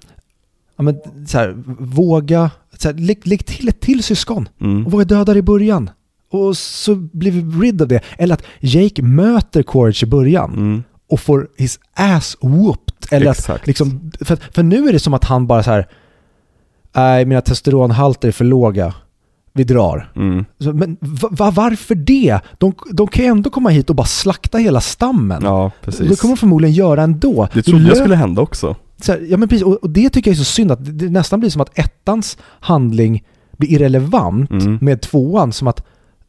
Ja, 0.77 0.83
men 0.83 0.97
så 1.27 1.39
här, 1.39 1.55
våga, 1.79 2.51
så 2.79 2.89
här, 2.89 2.97
lägg, 2.99 3.27
lägg 3.27 3.47
till 3.47 3.69
ett 3.69 3.81
till 3.81 4.03
syskon. 4.03 4.49
Mm. 4.61 4.87
Och 4.87 4.93
våga 4.93 5.05
döda 5.05 5.33
det 5.33 5.39
i 5.39 5.43
början. 5.43 5.91
Och 6.31 6.57
så 6.57 6.95
blir 6.95 7.31
vi 7.31 7.67
rid 7.67 7.83
av 7.83 7.89
det. 7.89 8.01
Eller 8.19 8.35
att 8.35 8.43
Jake 8.61 9.03
möter 9.03 9.63
Quaritch 9.63 10.03
i 10.03 10.07
början 10.07 10.53
Mm. 10.53 10.83
Och 11.11 11.21
får 11.21 11.49
his 11.57 11.79
ass 11.95 12.37
whooped. 12.41 12.95
Eller 13.11 13.31
att 13.31 13.39
Exakt. 13.39 13.67
liksom, 13.67 14.11
för, 14.21 14.37
för 14.37 14.63
nu 14.63 14.89
är 14.89 14.93
det 14.93 14.99
som 15.01 15.15
att 15.15 15.25
han 15.25 15.47
bara 15.47 15.63
så 15.63 15.71
här, 15.71 15.89
nej 16.93 17.25
mina 17.25 17.41
testosteronhalter 17.41 18.29
är 18.29 18.33
för 18.33 18.45
låga. 18.45 18.95
Vi 19.57 19.65
drar. 19.65 20.13
Mm. 20.17 20.45
Men 20.59 20.97
va, 21.01 21.29
va, 21.33 21.51
varför 21.51 21.95
det? 21.95 22.41
De, 22.59 22.73
de 22.93 23.07
kan 23.09 23.25
ju 23.25 23.31
ändå 23.31 23.51
komma 23.51 23.69
hit 23.71 23.91
och 23.91 23.97
bara 23.97 24.07
slakta 24.07 24.59
hela 24.59 24.81
stammen. 24.81 25.43
Ja, 25.45 25.71
precis. 25.83 26.09
det 26.11 26.21
kommer 26.21 26.35
de 26.35 26.39
förmodligen 26.39 26.75
göra 26.75 27.03
ändå. 27.03 27.49
Det 27.55 27.63
trodde 27.63 27.89
jag 27.89 27.97
skulle 27.97 28.17
hända 28.17 28.43
också. 28.43 28.77
så 29.01 29.13
här, 29.13 29.27
ja 29.31 29.37
men 29.37 29.49
precis, 29.49 29.65
och, 29.65 29.73
och 29.83 29.91
det 29.91 30.11
tycker 30.11 30.31
jag 30.31 30.35
är 30.35 30.39
så 30.39 30.45
synd 30.45 30.73
att 30.73 30.85
det, 30.85 30.93
det 30.93 31.09
nästan 31.11 31.41
blir 31.41 31.51
som 31.51 31.61
att 31.61 31.79
ettans 31.79 32.39
handling 32.61 33.25
blir 33.57 33.69
irrelevant 33.73 34.51
Mm. 34.51 34.79
med 34.81 35.01
tvåan, 35.01 35.53
som 35.53 35.69
att 35.69 35.87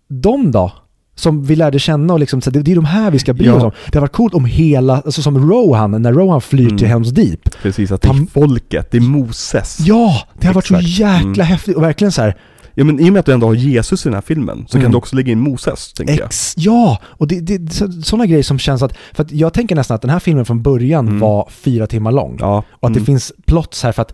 de 0.08 0.52
då, 0.52 0.72
som 1.16 1.44
vi 1.44 1.56
lärde 1.56 1.80
känna 1.80 2.14
och 2.14 2.20
liksom, 2.20 2.42
så 2.42 2.50
det, 2.50 2.62
det 2.62 2.72
är 2.72 2.76
de 2.76 2.86
här 2.86 3.12
vi 3.12 3.20
ska 3.20 3.34
bry 3.34 3.50
oss 3.50 3.56
Ja. 3.62 3.66
om. 3.66 3.72
Det 3.92 3.98
har 3.98 4.02
varit 4.02 4.12
coolt 4.12 4.34
om 4.34 4.46
hela, 4.46 4.94
alltså 5.02 5.22
som 5.22 5.50
Rohan, 5.52 6.02
när 6.02 6.14
Rohan 6.14 6.42
flyr 6.42 6.66
Mm. 6.66 6.78
till 6.78 6.88
Helms 6.88 7.10
Deep. 7.10 7.50
Precis, 7.62 7.92
att 7.92 8.02
det 8.02 8.08
är 8.08 8.26
folket, 8.34 8.92
det 8.92 8.98
är 8.98 9.02
Moses. 9.02 9.78
Ja, 9.80 10.22
det 10.40 10.48
har 10.48 10.54
varit 10.54 10.68
så 10.68 10.76
Exakt. 10.76 11.00
jäkla 11.00 11.44
Mm. 11.44 11.46
häftigt 11.46 11.76
och 11.76 11.84
verkligen 11.84 12.12
så 12.12 12.22
här, 12.22 12.38
Ja 12.78 12.84
men 12.84 13.00
i 13.00 13.10
och 13.10 13.14
med 13.14 13.20
att 13.20 13.26
du 13.26 13.34
ändå 13.34 13.48
har 13.48 13.54
Jesus 13.54 14.06
i 14.06 14.10
den 14.10 14.14
här 14.14 14.22
filmen, 14.22 14.66
så 14.68 14.78
Mm. 14.78 14.84
kan 14.86 14.92
du 14.92 14.98
också 14.98 15.16
lägga 15.16 15.32
in 15.32 15.40
Moses, 15.40 15.94
tänker 15.94 16.14
jag. 16.18 16.26
Ex, 16.26 16.54
ja, 16.58 17.00
och 17.04 17.28
det, 17.28 17.40
det, 17.42 17.74
sådana 18.06 18.26
grejer 18.26 18.44
som 18.44 18.60
känns 18.60 18.82
att, 18.82 18.94
för 19.14 19.24
att 19.24 19.32
jag 19.32 19.54
tänker 19.54 19.76
nästan 19.76 19.96
att 19.96 20.02
den 20.02 20.12
här 20.12 20.20
filmen 20.20 20.46
från 20.46 20.62
början 20.62 21.08
Mm. 21.08 21.20
var 21.20 21.48
fyra 21.52 21.88
timmar 21.88 22.12
lång. 22.12 22.38
Ja. 22.40 22.64
Och 22.70 22.88
att 22.88 22.94
det 22.94 23.00
mm. 23.00 23.06
finns 23.06 23.34
plots 23.46 23.84
här 23.84 23.92
för 23.92 24.02
att 24.02 24.14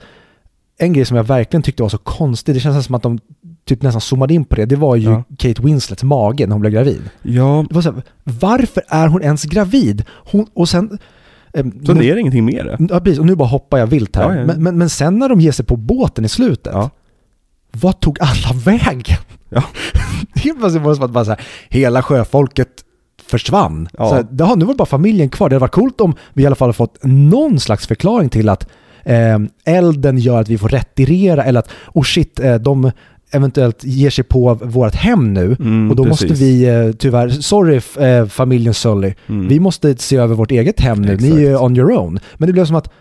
en 0.77 0.93
grej 0.93 1.05
som 1.05 1.17
jag 1.17 1.23
verkligen 1.23 1.61
tyckte 1.63 1.81
var 1.83 1.89
så 1.89 1.97
konstig, 1.97 2.55
det 2.55 2.59
känns 2.59 2.85
som 2.85 2.95
att 2.95 3.03
de 3.03 3.19
typ 3.65 3.81
nästan 3.81 4.01
zoomade 4.01 4.33
in 4.33 4.45
på 4.45 4.55
det, 4.55 4.65
det 4.65 4.75
var 4.75 4.95
ju 4.95 5.09
Ja. 5.09 5.23
Kate 5.37 5.61
Winslets 5.61 6.03
mage 6.03 6.45
när 6.47 6.51
hon 6.53 6.61
blev 6.61 6.73
gravid. 6.73 7.01
Ja, 7.21 7.65
Det 7.69 7.75
var 7.75 7.81
så 7.81 7.91
här, 7.91 8.03
varför 8.23 8.83
är 8.87 9.07
hon 9.07 9.21
ens 9.23 9.43
gravid? 9.43 10.03
Hon, 10.09 10.47
och 10.53 10.69
sen... 10.69 10.97
ehm, 11.53 11.71
så 11.71 11.77
men- 11.93 11.97
det 11.97 12.09
är 12.09 12.15
ingenting 12.17 12.45
mer 12.45 12.63
det. 12.63 12.93
Ja, 12.93 12.99
precis. 12.99 13.19
Och 13.19 13.25
nu 13.25 13.35
bara 13.35 13.47
hoppar 13.49 13.77
jag 13.77 13.87
vilt 13.87 14.15
här. 14.15 14.23
Ja, 14.33 14.39
ja. 14.39 14.45
Men, 14.45 14.63
men, 14.63 14.77
men 14.77 14.89
sen 14.89 15.19
när 15.19 15.29
de 15.29 15.41
ger 15.41 15.51
sig 15.51 15.65
på 15.65 15.75
båten 15.75 16.25
i 16.25 16.29
slutet, 16.29 16.73
Ja. 16.73 16.89
vad 17.71 17.99
tog 17.99 18.17
alla 18.21 18.59
vägen? 18.65 19.17
Ja. 19.49 19.63
Plötsligt 20.33 20.81
var 20.83 20.89
det 20.89 20.95
som 20.95 21.05
att 21.05 21.11
bara 21.11 21.25
så 21.25 21.31
här, 21.31 21.41
hela 21.69 22.03
sjöfolket 22.03 22.69
försvann. 23.25 23.89
Ja. 23.97 24.09
Så 24.09 24.15
här, 24.15 24.27
ja, 24.37 24.55
nu 24.55 24.65
var 24.65 24.73
det 24.73 24.77
bara 24.77 24.85
familjen 24.85 25.29
kvar. 25.29 25.49
Det 25.49 25.55
hade 25.55 25.59
varit 25.61 25.71
coolt 25.71 26.01
om 26.01 26.15
vi 26.33 26.43
i 26.43 26.45
alla 26.45 26.55
fall 26.55 26.73
fått 26.73 26.97
någon 27.03 27.59
slags 27.59 27.87
förklaring 27.87 28.29
till 28.29 28.49
att 28.49 28.69
eh, 29.03 29.39
elden 29.65 30.17
gör 30.17 30.41
att 30.41 30.49
vi 30.49 30.57
får 30.57 30.69
retirera 30.69 31.43
eller 31.43 31.59
att 31.59 31.69
oh 31.93 32.03
shit, 32.03 32.39
eh, 32.39 32.55
de 32.55 32.91
eventuellt 33.31 33.83
ger 33.83 34.09
sig 34.09 34.23
på 34.23 34.53
vårt 34.53 34.95
hem 34.95 35.33
nu 35.33 35.55
Mm, 35.59 35.89
och 35.89 35.95
då 35.95 36.03
precis. 36.03 36.29
måste 36.29 36.43
vi 36.43 36.65
eh, 36.69 36.91
tyvärr, 36.91 37.29
sorry 37.29 37.81
eh, 37.99 38.25
familjen 38.25 38.73
Sully, 38.73 39.13
Mm. 39.27 39.47
vi 39.47 39.59
måste 39.59 39.97
se 39.97 40.15
över 40.15 40.35
vårt 40.35 40.51
eget 40.51 40.79
hem 40.79 41.01
nu, 41.01 41.17
ni 41.17 41.29
är 41.43 41.49
Exakt. 41.49 41.61
on 41.63 41.77
your 41.77 41.91
own. 41.97 42.19
Men 42.37 42.47
det 42.47 42.53
blev 42.53 42.65
som 42.65 42.75
att 42.75 42.91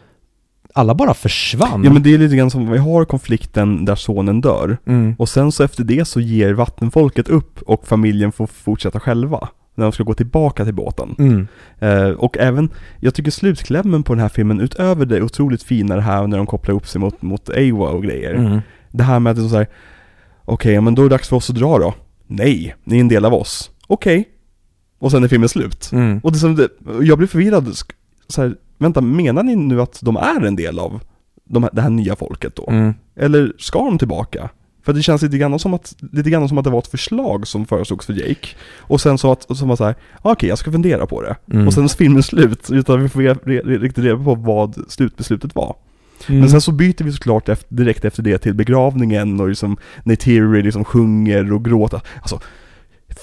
alla 0.74 0.94
bara 0.94 1.14
försvann. 1.14 1.84
Ja 1.84 1.92
men 1.92 2.02
det 2.02 2.14
är 2.14 2.18
lite 2.18 2.36
grann 2.36 2.50
som, 2.50 2.70
vi 2.70 2.78
har 2.78 3.04
konflikten 3.04 3.84
där 3.84 3.94
sonen 3.94 4.40
dör. 4.40 4.78
mm. 4.86 5.14
Och 5.18 5.28
sen 5.28 5.52
så 5.52 5.62
efter 5.64 5.84
det 5.84 6.04
så 6.04 6.20
ger 6.20 6.52
vattenfolket 6.52 7.28
upp 7.28 7.62
och 7.62 7.86
familjen 7.86 8.32
får 8.32 8.46
fortsätta 8.46 9.00
själva. 9.00 9.48
När 9.74 9.84
de 9.84 9.92
ska 9.92 10.04
gå 10.04 10.14
tillbaka 10.14 10.64
till 10.64 10.74
båten. 10.74 11.14
Mm. 11.18 11.48
Eh, 11.78 12.10
och 12.10 12.38
även, 12.38 12.68
jag 13.00 13.14
tycker 13.14 13.30
slutklämmen 13.30 14.02
på 14.02 14.14
den 14.14 14.20
här 14.22 14.28
filmen, 14.28 14.60
utöver 14.60 15.06
det 15.06 15.22
otroligt 15.22 15.62
fina 15.62 15.96
det 15.96 16.02
här 16.02 16.26
när 16.26 16.36
de 16.36 16.46
kopplar 16.46 16.74
upp 16.74 16.86
sig 16.86 17.00
mot, 17.00 17.22
mot 17.22 17.48
Awa 17.50 17.88
och 17.88 18.02
grejer. 18.02 18.34
Mm. 18.34 18.60
Det 18.90 19.02
här 19.02 19.18
med 19.20 19.30
att 19.30 19.36
det 19.36 19.42
är 19.44 19.48
så 19.48 19.56
här, 19.56 19.66
okej, 20.52 20.74
ja, 20.74 20.80
men 20.80 20.94
då 20.94 21.02
är 21.02 21.08
det 21.08 21.14
dags 21.14 21.28
för 21.28 21.36
oss 21.36 21.50
att 21.50 21.56
dra 21.56 21.78
då. 21.78 21.94
Nej, 22.26 22.74
ni 22.84 22.96
är 22.96 23.00
en 23.00 23.08
del 23.08 23.24
av 23.24 23.34
oss. 23.34 23.70
Okej. 23.86 24.28
Och 24.98 25.10
sen 25.10 25.24
är 25.24 25.28
filmen 25.28 25.48
slut. 25.48 25.90
Mm. 25.92 26.18
Och 26.22 26.32
det 26.32 26.38
som 26.38 26.68
jag 27.02 27.18
blev 27.18 27.26
förvirrad, 27.28 27.76
så 28.28 28.42
här, 28.42 28.54
vänta, 28.78 29.00
menar 29.00 29.42
ni 29.42 29.56
nu 29.56 29.82
att 29.82 29.98
de 30.02 30.16
är 30.16 30.46
en 30.46 30.56
del 30.56 30.78
av 30.78 31.00
de 31.44 31.62
här, 31.62 31.70
det 31.72 31.82
här 31.82 31.90
nya 31.90 32.16
folket 32.16 32.56
då? 32.56 32.66
Mm. 32.70 32.94
Eller 33.16 33.52
ska 33.58 33.78
de 33.78 33.98
tillbaka? 33.98 34.50
För 34.82 34.92
det 34.92 35.02
känns 35.02 35.22
lite 35.22 35.38
grann 35.38 35.58
som 35.58 35.74
att, 35.74 35.94
lite 36.12 36.30
grann 36.30 36.48
som 36.48 36.58
att 36.58 36.64
det 36.64 36.70
var 36.70 36.78
ett 36.78 36.86
förslag 36.90 37.46
som 37.46 37.66
föreslogs 37.66 38.06
för 38.06 38.12
Jake. 38.12 38.48
Och 38.78 39.00
sen 39.00 39.18
så 39.18 39.32
att, 39.32 39.56
som 39.56 39.68
var 39.68 39.76
så 39.76 39.84
här, 39.84 39.94
"Ah, 40.22 40.32
okej 40.32 40.48
jag 40.48 40.58
ska 40.58 40.72
fundera 40.72 41.06
på 41.06 41.22
det. 41.22 41.36
Mm. 41.52 41.66
Och 41.66 41.74
sen 41.74 41.84
är 41.84 41.88
filmen 41.88 42.22
slut, 42.22 42.70
utan 42.70 43.02
vi 43.02 43.08
får 43.08 43.78
riktigt 43.78 44.04
reda 44.04 44.24
på 44.24 44.34
vad 44.34 44.84
slutbeslutet 44.88 45.54
var. 45.54 45.76
Mm. 46.28 46.40
Men 46.40 46.50
sen 46.50 46.60
så 46.60 46.72
byter 46.72 47.04
vi 47.04 47.12
såklart 47.12 47.48
efter, 47.48 47.74
direkt 47.74 48.04
efter 48.04 48.22
det 48.22 48.38
till 48.38 48.54
begravningen 48.54 49.40
och 49.40 49.48
liksom 49.48 49.76
när 50.04 50.16
Terry 50.16 50.62
liksom 50.62 50.84
sjunger 50.84 51.52
och 51.52 51.64
gråter. 51.64 52.00
Alltså, 52.20 52.40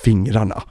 fingrarna. 0.04 0.64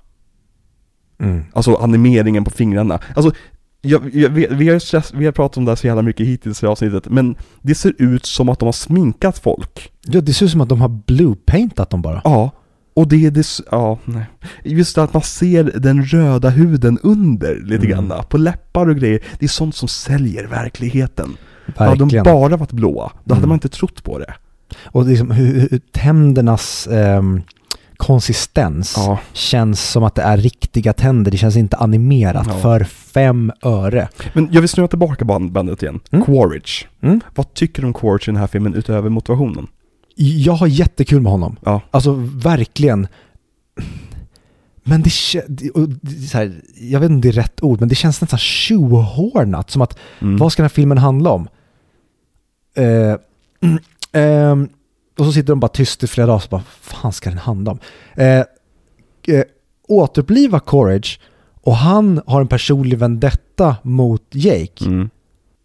Mm. 1.20 1.44
Alltså 1.53 1.74
animeringen 1.74 2.44
på 2.44 2.51
fingrarna. 2.51 3.01
Alltså, 3.16 3.32
jag, 3.81 4.15
jag, 4.15 4.28
vi, 4.31 4.47
vi, 4.51 4.69
har, 4.69 5.16
vi 5.19 5.24
har 5.24 5.32
pratat 5.32 5.57
om 5.57 5.65
det 5.65 5.70
här 5.70 5.77
så 5.77 5.86
jävla 5.86 6.03
mycket 6.03 6.27
hittills 6.27 6.62
i 6.62 6.66
avsnittet, 6.66 7.09
men 7.09 7.36
det 7.62 7.74
ser 7.74 7.94
ut 7.98 8.27
som 8.27 8.48
att 8.48 8.59
de 8.59 8.65
har 8.66 8.73
sminkat 8.73 9.39
folk. 9.39 9.93
Ja, 10.07 10.20
det 10.20 10.35
ser 10.35 10.47
ut 10.47 10.53
som 10.53 10.61
att 10.61 10.69
de 10.69 10.81
har 10.81 10.89
blue-paintat 10.89 11.90
dem 11.90 12.03
bara. 12.03 12.20
Ja. 12.24 12.51
Och 12.94 13.09
det 13.09 13.27
är 13.27 13.31
det, 13.31 13.47
ja, 13.70 13.98
nej. 14.05 14.24
Just 14.65 14.98
att 14.98 15.12
man 15.12 15.23
ser 15.23 15.65
den 15.65 16.05
röda 16.05 16.48
huden 16.48 16.98
under 17.03 17.55
lite 17.61 17.86
Mm. 17.86 18.09
grann, 18.09 18.23
på 18.28 18.39
läppar 18.39 18.89
och 18.89 18.97
grejer. 18.97 19.23
Det 19.39 19.44
är 19.47 19.48
sånt 19.48 19.74
som 19.74 19.89
säljer 19.89 20.47
verkligheten. 20.47 21.36
Hade 21.76 21.90
de 21.90 21.98
Verkligen. 21.98 22.24
bara 22.24 22.56
varit 22.56 22.72
blåa, 22.72 23.12
då 23.24 23.34
hade 23.34 23.40
Mm. 23.44 23.48
man 23.48 23.56
inte 23.56 23.68
trott 23.68 24.05
på 24.05 24.18
det. 24.18 24.34
Och 24.84 25.06
liksom 25.06 25.30
hur, 25.30 25.60
hur 25.70 25.80
tändernas 25.93 26.86
ehm, 26.86 27.43
konsistens 27.97 28.94
Ja. 28.97 29.18
känns 29.32 29.82
som 29.90 30.05
att 30.05 30.14
det 30.14 30.22
är 30.22 30.36
riktiga 30.36 30.93
tänder. 30.93 31.30
Det 31.30 31.36
känns 31.36 31.56
inte 31.56 31.76
animerat 31.76 32.47
Ja. 32.51 32.59
för 32.59 32.84
fem 32.84 33.52
öre. 33.62 34.09
Men 34.34 34.48
jag 34.52 34.60
vill 34.60 34.68
snurra 34.68 34.88
tillbaka 34.88 35.24
band, 35.24 35.52
bandet 35.52 35.82
igen. 35.82 36.01
Mm. 36.10 36.24
Quaritch. 36.24 36.84
Mm. 37.02 37.20
Vad 37.34 37.55
tycker 37.55 37.82
du 37.82 37.86
om 37.88 37.94
Quaritch 37.94 38.28
i 38.28 38.30
den 38.30 38.40
här 38.40 38.47
filmen 38.47 38.74
utöver 38.74 39.09
motivationen? 39.09 39.66
Jag 40.16 40.52
har 40.52 40.66
jättekul 40.66 41.20
med 41.20 41.32
honom. 41.32 41.56
Ja. 41.64 41.80
Alltså 41.90 42.12
verkligen. 42.34 43.06
Men 44.84 45.02
det, 45.02 45.10
kä- 45.10 45.44
det, 45.48 45.70
och 45.70 45.88
det, 45.88 46.16
är 46.24 46.26
så 46.26 46.38
här, 46.38 46.52
jag 46.80 47.01
vet 47.01 47.10
inte 47.10 47.14
om 47.14 47.20
det 47.20 47.28
är 47.28 47.43
rätt 47.43 47.62
ord, 47.62 47.80
men 47.80 47.88
det 47.88 47.94
känns 47.94 48.20
nästan 48.20 48.38
tjohornat. 48.38 49.70
Som 49.70 49.82
att, 49.82 49.98
Mm. 50.20 50.36
vad 50.36 50.52
ska 50.52 50.62
den 50.62 50.64
här 50.70 50.74
filmen 50.74 50.98
handla 50.98 51.30
om? 51.30 51.48
Eh, 52.77 53.16
mm, 53.62 53.78
ehm, 54.12 54.69
och 55.19 55.24
så 55.24 55.32
sitter 55.32 55.48
de 55.53 55.61
bara 55.61 55.69
tyst 55.69 56.03
i 56.05 56.07
flera 56.07 56.27
dagar 56.27 56.43
och 56.44 56.51
bara, 56.51 56.62
fan 56.81 57.12
ska 57.12 57.31
den 57.31 57.39
handla 57.39 57.70
om? 57.73 57.78
Eh, 58.16 58.39
eh, 59.28 59.44
återuppliva 59.89 60.61
Courage 60.61 61.20
och 61.62 61.77
han 61.77 62.20
har 62.27 62.40
en 62.40 62.48
personlig 62.48 62.98
vendetta 62.98 63.77
mot 63.82 64.23
Jake. 64.31 64.85
Mm. 64.85 65.11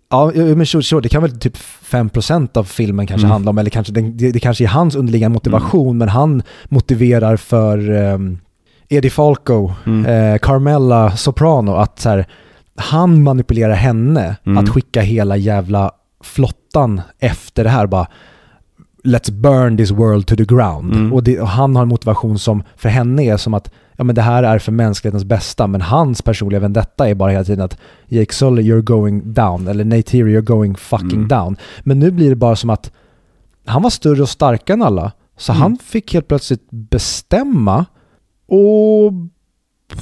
Ja, 0.09 0.31
men 0.35 0.65
sure, 0.65 0.83
sure, 0.83 1.01
det 1.01 1.09
kan 1.09 1.21
väl 1.21 1.39
typ 1.39 1.57
5% 1.83 2.57
av 2.57 2.63
filmen 2.63 3.07
kanske 3.07 3.25
Mm. 3.25 3.31
handla 3.31 3.49
om, 3.49 3.57
eller 3.57 3.69
kanske 3.69 3.93
det, 3.93 4.31
det, 4.31 4.39
kanske 4.39 4.63
är 4.63 4.67
hans 4.67 4.95
underliggande 4.95 5.33
motivation, 5.33 5.97
men 5.97 6.09
han 6.09 6.43
motiverar 6.69 7.37
för 7.37 7.89
um, 7.91 8.39
Eddie 8.89 9.09
Falco, 9.09 9.71
Mm. 9.85 10.05
eh, 10.05 10.37
Carmella 10.39 11.17
Soprano, 11.17 11.75
att 11.75 11.99
så 11.99 12.09
här, 12.09 12.25
han 12.75 13.23
manipulerar 13.23 13.73
henne 13.73 14.35
Mm. 14.45 14.57
att 14.57 14.69
skicka 14.69 15.01
hela 15.01 15.37
jävla 15.37 15.91
flottan 16.71 17.01
efter 17.19 17.63
det 17.63 17.69
här 17.69 17.87
bara 17.87 18.07
Let's 19.03 19.31
burn 19.31 19.77
this 19.77 19.91
world 19.91 20.27
to 20.27 20.35
the 20.35 20.43
ground. 20.45 20.93
Mm. 20.95 21.13
Och, 21.13 21.23
det, 21.23 21.39
och 21.39 21.47
han 21.47 21.75
har 21.75 21.83
en 21.83 21.89
motivation 21.89 22.39
som 22.39 22.63
för 22.75 22.89
henne 22.89 23.23
är 23.23 23.37
som 23.37 23.53
att 23.53 23.71
ja, 23.97 24.03
men 24.03 24.15
det 24.15 24.21
här 24.21 24.43
är 24.43 24.59
för 24.59 24.71
mänsklighetens 24.71 25.23
bästa, 25.25 25.67
men 25.67 25.81
hans 25.81 26.21
personliga 26.21 26.59
vendetta 26.59 27.09
är 27.09 27.15
bara 27.15 27.31
hela 27.31 27.43
tiden 27.43 27.65
att 27.65 27.77
Jake 28.07 28.33
Sully, 28.33 28.61
you're 28.61 28.81
going 28.81 29.33
down, 29.33 29.67
eller 29.67 29.83
Neytiri, 29.85 30.37
you're 30.37 30.41
going 30.41 30.75
fucking 30.75 31.11
Mm. 31.11 31.27
down. 31.27 31.57
Men 31.83 31.99
nu 31.99 32.11
blir 32.11 32.29
det 32.29 32.35
bara 32.35 32.55
som 32.55 32.69
att 32.69 32.91
han 33.65 33.81
var 33.83 33.89
större 33.89 34.21
och 34.21 34.29
starkare 34.29 34.73
än 34.75 34.81
alla, 34.83 35.11
så 35.37 35.51
Mm. 35.51 35.61
han 35.61 35.77
fick 35.77 36.13
helt 36.13 36.27
plötsligt 36.27 36.67
bestämma 36.71 37.85
och 38.47 39.13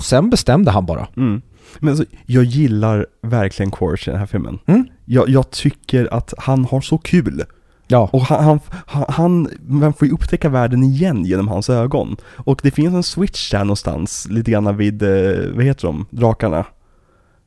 sen 0.02 0.30
bestämde 0.30 0.72
han 0.72 0.86
bara. 0.86 1.08
Mm. 1.18 1.42
Men 1.80 1.90
alltså, 1.90 2.06
jag 2.26 2.44
gillar 2.44 3.08
verkligen 3.22 3.72
Courage 3.72 4.08
i 4.08 4.12
den 4.12 4.20
här 4.20 4.28
filmen. 4.28 4.60
Mm. 4.66 4.88
Jag, 5.06 5.30
jag 5.30 5.52
tycker 5.52 6.14
att 6.14 6.34
han 6.38 6.66
har 6.66 6.82
så 6.82 6.98
kul. 6.98 7.44
Ja, 7.88 8.10
Och 8.14 8.22
han, 8.22 8.60
han, 8.86 9.06
han, 9.08 9.50
man 9.62 9.94
får 9.94 10.08
ju 10.08 10.14
upptäcka 10.14 10.50
världen 10.50 10.84
igen 10.84 11.26
genom 11.26 11.48
hans 11.48 11.70
ögon. 11.70 12.16
Och 12.36 12.60
det 12.64 12.72
finns 12.72 12.94
en 12.94 13.04
switch 13.04 13.52
där 13.52 13.60
någonstans, 13.60 14.28
lite 14.30 14.52
grann 14.52 14.78
vid, 14.78 15.04
eh, 15.04 15.52
vad 15.56 15.64
heter 15.64 15.88
de, 15.88 16.06
drakarna? 16.10 16.66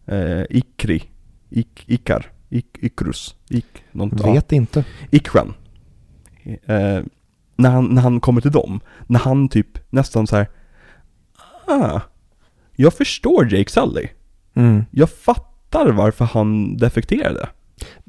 Eh, 0.07 0.43
Ikri, 0.51 1.03
Ik, 1.51 1.85
Ikar, 1.86 2.32
Ik, 2.49 2.66
Ikrus, 2.81 3.35
Ik, 3.49 3.66
något, 3.93 4.12
ja. 4.20 4.32
vet 4.32 4.53
inte. 4.53 4.85
Ikran. 5.11 5.55
Eh, 6.44 7.01
när, 7.57 7.70
han, 7.70 7.85
när 7.85 8.03
han 8.03 8.20
kommer 8.20 8.40
till 8.40 8.51
dem, 8.53 8.81
när 9.07 9.19
han 9.19 9.49
typ 9.49 9.78
nästan 9.90 10.27
så 10.27 10.36
här. 10.36 10.49
Ah, 11.66 12.01
jag 12.77 12.94
förstår 12.94 13.55
Jake 13.55 13.70
Sully. 13.70 14.09
Mm. 14.55 14.85
Jag 14.90 15.11
fattar 15.11 15.86
varför 15.86 16.24
han 16.24 16.77
defekterade. 16.77 17.49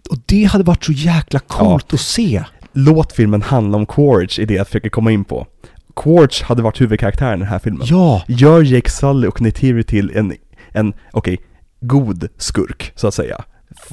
Och 0.10 0.18
det 0.26 0.44
hade 0.44 0.64
varit 0.64 0.84
så 0.84 0.92
jäkla 0.92 1.40
coolt 1.40 1.94
att 1.94 2.00
se. 2.00 2.44
Låt 2.74 3.12
filmen 3.12 3.42
handla 3.42 3.78
om 3.78 3.86
Quaritch 3.86 4.40
är 4.40 4.46
det 4.46 4.54
jag 4.54 4.68
försöker 4.68 4.90
komma 4.90 5.12
in 5.12 5.26
på. 5.26 5.48
Quaritch 5.96 6.42
hade 6.42 6.62
varit 6.62 6.82
huvudkaraktären 6.82 7.36
i 7.36 7.40
den 7.40 7.48
här 7.48 7.60
filmen. 7.60 7.88
Ja, 7.90 8.24
Gör 8.28 8.62
Jake 8.62 8.90
Sully 8.90 9.28
och 9.28 9.42
Neytiri 9.42 9.84
till 9.84 10.12
en, 10.16 10.34
en 10.72 10.94
okej, 11.12 11.38
god 11.82 12.28
skurk, 12.38 12.92
så 12.96 13.08
att 13.08 13.14
säga. 13.14 13.44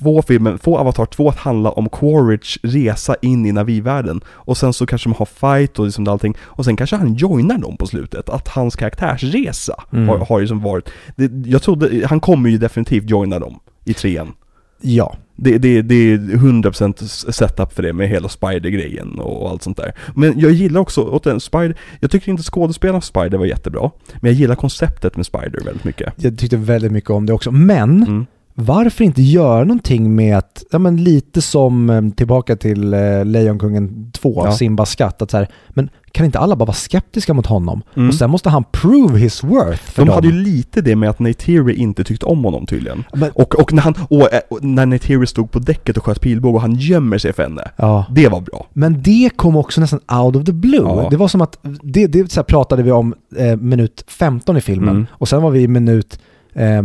Få 0.02 0.22
filmen, 0.22 0.58
få 0.58 0.78
Avatar 0.78 1.06
2 1.06 1.28
att 1.28 1.36
handla 1.36 1.70
om 1.70 1.88
Quaritch 1.88 2.56
resa 2.62 3.16
in 3.22 3.46
i 3.46 3.52
Navi-världen. 3.52 4.20
Och 4.28 4.56
sen 4.56 4.72
så 4.72 4.86
kanske 4.86 5.08
de 5.08 5.14
har 5.18 5.26
fight 5.26 5.78
och 5.78 5.84
liksom 5.84 6.08
allting. 6.08 6.34
Och 6.40 6.64
sen 6.64 6.76
kanske 6.76 6.96
han 6.96 7.14
joinar 7.14 7.58
dem 7.58 7.76
på 7.76 7.86
slutet. 7.86 8.28
Att 8.28 8.48
hans 8.48 8.76
karaktärsresa 8.76 9.74
Mm. 9.92 10.08
har, 10.08 10.18
har 10.18 10.40
ju 10.40 10.46
som 10.46 10.60
varit, 10.60 10.88
det, 11.16 11.48
jag 11.50 11.62
trodde, 11.62 12.06
han 12.06 12.20
kommer 12.20 12.50
ju 12.50 12.58
definitivt 12.58 13.10
joina 13.10 13.38
dem 13.38 13.58
i 13.84 13.94
trean. 13.94 14.32
ja. 14.80 15.16
Det, 15.42 15.58
det, 15.58 15.82
det 15.82 15.94
är 15.94 16.18
100% 16.18 17.30
setup 17.32 17.72
för 17.72 17.82
det 17.82 17.92
med 17.92 18.08
hela 18.08 18.28
Spider-grejen 18.28 19.18
och 19.18 19.50
allt 19.50 19.62
sånt 19.62 19.76
där. 19.76 19.92
Men 20.14 20.40
jag 20.40 20.50
gillar 20.52 20.80
också, 20.80 21.02
återigen, 21.02 21.40
Spider, 21.40 21.76
jag 22.00 22.10
tycker 22.10 22.30
inte 22.30 22.42
skådespelaren 22.42 23.02
Spider 23.02 23.38
var 23.38 23.46
jättebra. 23.46 23.90
Men 24.20 24.30
jag 24.32 24.40
gillar 24.40 24.54
konceptet 24.54 25.16
med 25.16 25.26
Spider 25.26 25.64
väldigt 25.64 25.84
mycket. 25.84 26.12
Jag 26.16 26.38
tyckte 26.38 26.56
väldigt 26.56 26.92
mycket 26.92 27.10
om 27.10 27.26
det 27.26 27.32
också. 27.32 27.50
Men 27.50 28.02
Mm. 28.02 28.26
Varför 28.60 29.04
inte 29.04 29.22
göra 29.22 29.64
någonting 29.64 30.14
med 30.14 30.38
att, 30.38 30.64
ja 30.70 30.78
men 30.78 31.04
lite 31.04 31.42
som 31.42 31.90
eh, 31.90 32.02
tillbaka 32.16 32.56
till 32.56 32.94
eh, 32.94 33.24
Lejonkungen 33.24 34.10
2, 34.12 34.42
Ja. 34.46 34.52
Simbas 34.52 34.90
skatt, 34.90 35.22
att 35.22 35.30
så 35.30 35.36
här, 35.36 35.48
men 35.68 35.90
kan 36.12 36.26
inte 36.26 36.38
alla 36.38 36.56
bara 36.56 36.64
vara 36.64 36.74
skeptiska 36.74 37.34
mot 37.34 37.46
honom? 37.46 37.82
Mm. 37.96 38.08
Och 38.08 38.14
sen 38.14 38.30
måste 38.30 38.50
han 38.50 38.64
prove 38.72 39.18
his 39.18 39.44
worth 39.44 39.82
för 39.82 40.02
De 40.02 40.06
dem. 40.06 40.14
hade 40.14 40.26
ju 40.28 40.32
lite 40.32 40.80
det 40.80 40.96
med 40.96 41.10
att 41.10 41.18
Neytiri 41.18 41.74
inte 41.74 42.04
tyckte 42.04 42.26
om 42.26 42.44
honom 42.44 42.66
tydligen. 42.66 43.04
Men, 43.14 43.30
Och, 43.30 43.54
och 43.60 43.72
när 43.72 43.82
han, 43.82 43.94
och, 44.10 44.32
eh, 44.32 44.40
och 44.50 44.64
när 44.64 44.86
Neytiri 44.86 45.26
stod 45.26 45.50
på 45.50 45.58
däcket 45.58 45.96
och 45.96 46.04
sköt 46.04 46.20
pilbåge 46.20 46.54
och 46.54 46.60
han 46.62 46.74
gömmer 46.74 47.18
sig 47.18 47.32
för 47.32 47.42
henne. 47.42 47.70
ja. 47.76 48.06
Det 48.10 48.28
var 48.28 48.40
bra. 48.40 48.66
Men 48.72 49.02
det 49.02 49.30
kom 49.36 49.56
också 49.56 49.80
nästan 49.80 50.00
out 50.22 50.36
of 50.36 50.44
the 50.44 50.52
blue. 50.52 50.80
Ja. 50.82 51.06
Det 51.10 51.16
var 51.16 51.28
som 51.28 51.40
att, 51.40 51.58
det, 51.82 52.06
det 52.06 52.32
så 52.32 52.42
pratade 52.42 52.82
vi 52.82 52.90
om 52.92 53.14
eh, 53.36 53.56
minut 53.56 54.04
15 54.08 54.56
i 54.56 54.60
filmen 54.60 54.88
Mm. 54.94 55.06
och 55.12 55.28
sen 55.28 55.42
var 55.42 55.50
vi 55.50 55.60
i 55.62 55.68
minut 55.68 56.18
eh, 56.54 56.82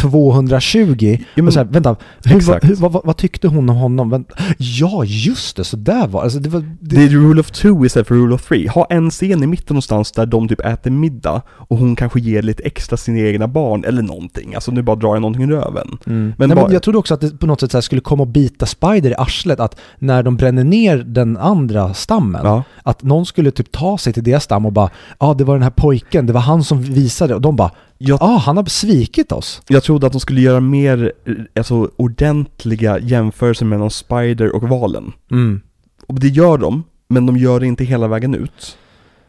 220 0.00 1.18
Ja, 1.34 1.42
men- 1.42 1.52
så 1.52 1.58
här, 1.58 1.66
vänta, 1.66 1.96
hur, 2.24 2.40
vad, 2.40 2.64
hur, 2.64 2.74
vad, 2.74 2.92
vad, 3.04 3.16
tyckte 3.16 3.48
hon 3.48 3.70
om 3.70 3.76
honom? 3.76 4.24
Ja, 4.58 5.04
just 5.04 5.56
det, 5.56 5.64
så 5.64 5.76
där 5.76 6.06
var 6.06 6.22
alltså, 6.22 6.38
det. 6.38 6.48
Var, 6.48 6.60
det, 6.60 6.96
Det 6.96 7.02
är 7.04 7.08
rule 7.08 7.40
of 7.40 7.50
two 7.50 7.84
istället 7.86 8.08
för 8.08 8.14
rule 8.14 8.34
of 8.34 8.48
three. 8.48 8.68
Ha 8.68 8.86
en 8.90 9.10
scen 9.10 9.42
i 9.42 9.46
mitten 9.46 9.74
någonstans 9.74 10.12
där 10.12 10.26
de 10.26 10.48
typ 10.48 10.60
äter 10.60 10.90
middag 10.90 11.42
och 11.48 11.78
hon 11.78 11.96
kanske 11.96 12.20
ger 12.20 12.42
lite 12.42 12.62
extra 12.62 12.96
sina 12.96 13.18
egna 13.18 13.48
barn 13.48 13.84
eller 13.84 14.02
någonting. 14.02 14.54
Alltså 14.54 14.72
nu 14.72 14.82
bara 14.82 14.96
drar 14.96 15.14
jag 15.14 15.20
någonting 15.20 15.44
i 15.44 15.46
röven. 15.46 15.98
Mm. 16.06 16.32
Men 16.38 16.48
Nej, 16.48 16.56
bara- 16.56 16.64
men 16.64 16.72
jag 16.72 16.82
trodde 16.82 16.98
också 16.98 17.14
att 17.14 17.20
det 17.20 17.38
på 17.38 17.46
något 17.46 17.60
sätt 17.60 17.72
här 17.72 17.80
skulle 17.80 18.00
komma 18.00 18.22
och 18.22 18.28
bita 18.28 18.66
Spider 18.66 19.10
i 19.10 19.14
arslet, 19.14 19.60
att 19.60 19.76
när 19.98 20.22
de 20.22 20.36
bränner 20.36 20.64
ner 20.64 20.96
den 20.98 21.36
andra 21.36 21.94
stammen, 21.94 22.40
Ja. 22.44 22.62
att 22.82 23.02
någon 23.02 23.26
skulle 23.26 23.50
typ 23.50 23.72
ta 23.72 23.98
sig 23.98 24.12
till 24.12 24.24
deras 24.24 24.44
stam 24.44 24.66
och 24.66 24.72
bara, 24.72 24.90
ja 25.20 25.26
ah, 25.26 25.34
det 25.34 25.44
var 25.44 25.54
den 25.54 25.62
här 25.62 25.70
pojken, 25.70 26.26
det 26.26 26.32
var 26.32 26.40
han 26.40 26.64
som 26.64 26.82
visade, 26.82 27.34
och 27.34 27.40
de 27.40 27.56
bara, 27.56 27.70
ja 27.98 28.18
ah, 28.20 28.36
han 28.36 28.56
har 28.56 28.64
svikit 28.64 29.32
oss. 29.32 29.62
jag 29.68 29.82
trodde 29.82 30.06
att 30.06 30.12
de 30.12 30.20
skulle 30.20 30.40
göra 30.40 30.60
mer, 30.60 31.12
eh, 31.24 31.34
alltså 31.56 31.90
ordentliga 31.96 32.98
jämförelser 32.98 33.66
mellan 33.66 33.90
Spider 33.90 34.54
och 34.56 34.62
valen. 34.68 35.12
Mm. 35.30 35.60
Och 36.06 36.20
det 36.20 36.28
gör 36.28 36.58
de, 36.58 36.84
men 37.08 37.26
de 37.26 37.36
gör 37.36 37.60
det 37.60 37.66
inte 37.66 37.84
hela 37.84 38.08
vägen 38.08 38.34
ut. 38.34 38.78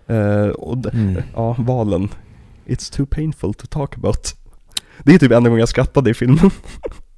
Eh, 0.08 0.48
och 0.48 0.94
Mm. 0.94 1.22
ja, 1.36 1.56
valen. 1.60 2.10
It's 2.68 2.96
too 2.96 3.06
painful 3.06 3.54
to 3.54 3.68
talk 3.68 3.96
about. 3.98 4.36
Det 5.04 5.14
är 5.16 5.20
typ 5.20 5.32
enda 5.32 5.50
gången 5.50 5.60
jag 5.60 5.70
skrattade 5.70 6.10
i 6.10 6.14
filmen. 6.14 6.52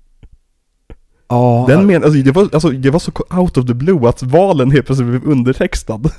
Ja, 1.32 1.66
Den 1.68 1.86
men, 1.88 2.04
alltså, 2.04 2.22
det, 2.22 2.32
var, 2.32 2.50
alltså, 2.54 2.70
det 2.70 2.90
var 2.90 3.00
så 3.00 3.12
out 3.38 3.58
of 3.58 3.66
the 3.66 3.74
blue 3.74 4.10
att 4.10 4.24
valen 4.24 4.72
helt 4.72 4.86
plötsligt 4.86 5.10
blev 5.10 5.24
undertextad. 5.26 6.10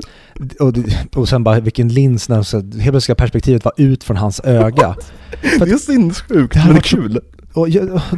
och, 0.60 0.72
det- 0.72 1.16
och 1.16 1.28
sen 1.28 1.44
bara 1.44 1.60
vilken 1.60 1.88
lins 1.88 2.28
när 2.28 2.42
så, 2.42 2.56
helt 2.56 2.72
plötsligt 2.74 3.02
ska 3.02 3.14
perspektivet 3.14 3.64
vara 3.64 3.74
ut 3.76 4.04
från 4.04 4.16
hans 4.16 4.40
öga. 4.44 4.96
det 5.58 5.70
är 5.70 5.76
sinnessjukt, 5.78 6.54
Det 6.54 6.58
men 6.58 6.68
det 6.68 6.70
är 6.70 6.74
varit 6.74 6.86
så- 6.86 6.96
kul. 6.96 7.20
Och 7.54 7.68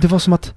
det 0.01 0.07
var 0.09 0.19
som 0.19 0.33
att 0.33 0.55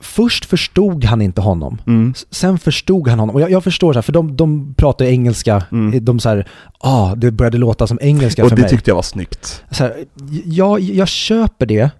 först 0.00 0.44
förstod 0.44 1.04
han 1.04 1.22
inte 1.22 1.40
honom. 1.40 1.78
Mm. 1.86 2.14
Sen 2.30 2.58
förstod 2.58 3.08
han 3.08 3.18
honom. 3.18 3.34
Och 3.34 3.40
jag, 3.40 3.50
jag 3.50 3.64
förstår 3.64 3.92
så 3.92 3.96
här, 3.96 4.02
för 4.02 4.12
de, 4.12 4.36
de 4.36 4.74
pratar 4.74 5.04
engelska. 5.04 5.64
Mm. 5.72 6.04
De 6.04 6.20
så 6.20 6.28
här, 6.28 6.48
ah, 6.78 7.14
det 7.14 7.30
började 7.30 7.58
låta 7.58 7.86
som 7.86 7.98
engelska 8.02 8.42
Och 8.42 8.48
för 8.48 8.56
det 8.56 8.62
mig. 8.62 8.70
tyckte 8.70 8.90
jag 8.90 8.94
var 8.94 9.02
snyggt. 9.02 9.64
så 9.70 9.84
här, 9.84 10.04
jag, 10.44 10.80
jag 10.80 11.08
köper 11.08 11.66
det, 11.66 11.90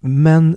men 0.00 0.56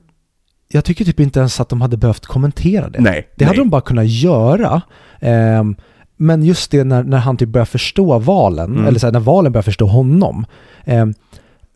jag 0.73 0.85
tycker 0.85 1.05
typ 1.05 1.19
inte 1.19 1.39
ens 1.39 1.59
att 1.59 1.69
de 1.69 1.81
hade 1.81 1.97
behövt 1.97 2.25
kommentera 2.25 2.89
det. 2.89 3.01
Nej, 3.01 3.27
Det 3.35 3.45
hade 3.45 3.57
nej. 3.57 3.65
de 3.65 3.69
bara 3.69 3.81
kunnat 3.81 4.07
göra. 4.09 4.81
Ehm, 5.19 5.75
men 6.17 6.43
just 6.43 6.71
det 6.71 6.83
när, 6.83 7.03
när 7.03 7.17
han 7.17 7.37
typ 7.37 7.49
börjar 7.49 7.65
förstå 7.65 8.19
valen, 8.19 8.71
Mm. 8.73 8.87
eller 8.87 8.99
så 8.99 9.07
här, 9.07 9.11
när 9.13 9.19
valen 9.19 9.51
börjar 9.51 9.63
förstå 9.63 9.85
honom. 9.87 10.45
Ehm, 10.85 11.13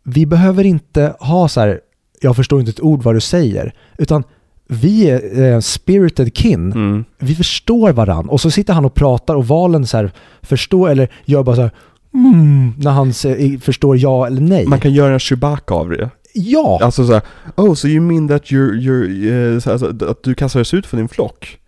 vi 0.03 0.25
behöver 0.25 0.63
inte 0.63 1.15
ha 1.19 1.47
så 1.47 1.59
här, 1.59 1.79
jag 2.21 2.35
förstår 2.35 2.59
inte 2.59 2.69
ett 2.69 2.81
ord 2.81 3.03
vad 3.03 3.15
du 3.15 3.19
säger, 3.21 3.73
utan 3.97 4.23
vi 4.67 5.09
är 5.09 5.41
eh, 5.53 5.59
spirited 5.59 6.37
kin. 6.37 6.71
Mm. 6.71 7.05
Vi 7.19 7.35
förstår 7.35 7.91
varann. 7.91 8.29
Och 8.29 8.41
så 8.41 8.51
sitter 8.51 8.73
han 8.73 8.85
och 8.85 8.93
pratar 8.93 9.35
och 9.35 9.47
valen 9.47 9.87
så 9.87 9.97
här 9.97 10.11
förstår, 10.41 10.89
eller 10.89 11.09
gör 11.25 11.43
bara 11.43 11.55
så 11.55 11.61
här, 11.61 11.71
mm, 12.13 12.73
när 12.77 12.91
han 12.91 13.13
förstår 13.61 13.97
ja 13.97 14.27
eller 14.27 14.41
nej. 14.41 14.65
Man 14.67 14.79
kan 14.79 14.93
göra 14.93 15.13
en 15.13 15.19
Chewbacca 15.19 15.73
av 15.75 15.89
det. 15.89 16.09
Ja! 16.33 16.79
Alltså 16.81 17.05
såhär, 17.07 17.21
oh 17.55 17.73
so 17.73 17.87
you 17.87 18.01
mean 18.01 18.27
that 18.27 18.43
you're, 18.43 18.71
you're, 18.73 19.53
eh, 19.53 19.59
så- 19.59 19.71
alltså, 19.71 20.05
att 20.09 20.23
du 20.23 20.33
kastas 20.35 20.73
ut 20.73 20.85
från 20.85 20.97
din 20.97 21.07
flock? 21.09 21.59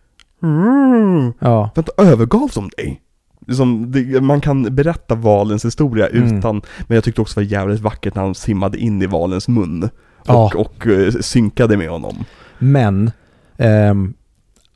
Mm. 0.43 1.33
ja. 1.39 1.69
Vänta, 1.75 1.91
övergav 1.97 2.49
de 2.55 2.69
dig? 2.77 3.01
Liksom, 3.47 3.91
det, 3.91 4.21
man 4.21 4.41
kan 4.41 4.75
berätta 4.75 5.15
valens 5.15 5.65
historia 5.65 6.07
Mm. 6.07 6.37
utan, 6.37 6.61
men 6.87 6.95
jag 6.95 7.03
tyckte 7.03 7.21
också 7.21 7.39
det 7.39 7.45
var 7.45 7.51
jävligt 7.51 7.81
vackert 7.81 8.15
när 8.15 8.21
han 8.23 8.35
simmade 8.35 8.77
in 8.77 9.01
i 9.01 9.05
valens 9.05 9.47
mun. 9.47 9.89
Ja. 10.25 10.45
Och, 10.45 10.55
och 10.55 10.87
eh, 10.87 11.11
synkade 11.21 11.77
med 11.77 11.89
honom. 11.89 12.25
Men 12.59 13.11
ehm, 13.57 14.13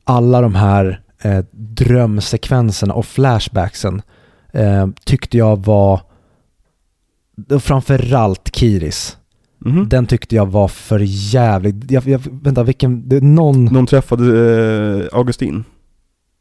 alla 0.04 0.42
de 0.42 0.56
här 0.56 1.02
eh, 1.22 1.44
drömsekvenserna 1.52 2.94
och 2.94 3.06
flashbacksen 3.06 4.02
eh, 4.52 4.88
tyckte 5.06 5.38
jag 5.38 5.66
var 5.66 6.02
och 7.50 7.64
framförallt 7.64 8.56
Kiris. 8.56 9.18
Mhm. 9.66 9.90
Den 9.90 10.06
tyckte 10.06 10.36
jag 10.36 10.46
var 10.46 10.68
för 10.68 11.00
jävligt. 11.34 11.92
Jag, 11.92 12.08
jag, 12.08 12.22
vänta, 12.44 12.64
vilken, 12.64 13.10
det 13.10 13.24
någon, 13.24 13.66
Någon 13.66 13.86
träffade 13.86 14.26
eh, 15.12 15.18
Augustin. 15.18 15.64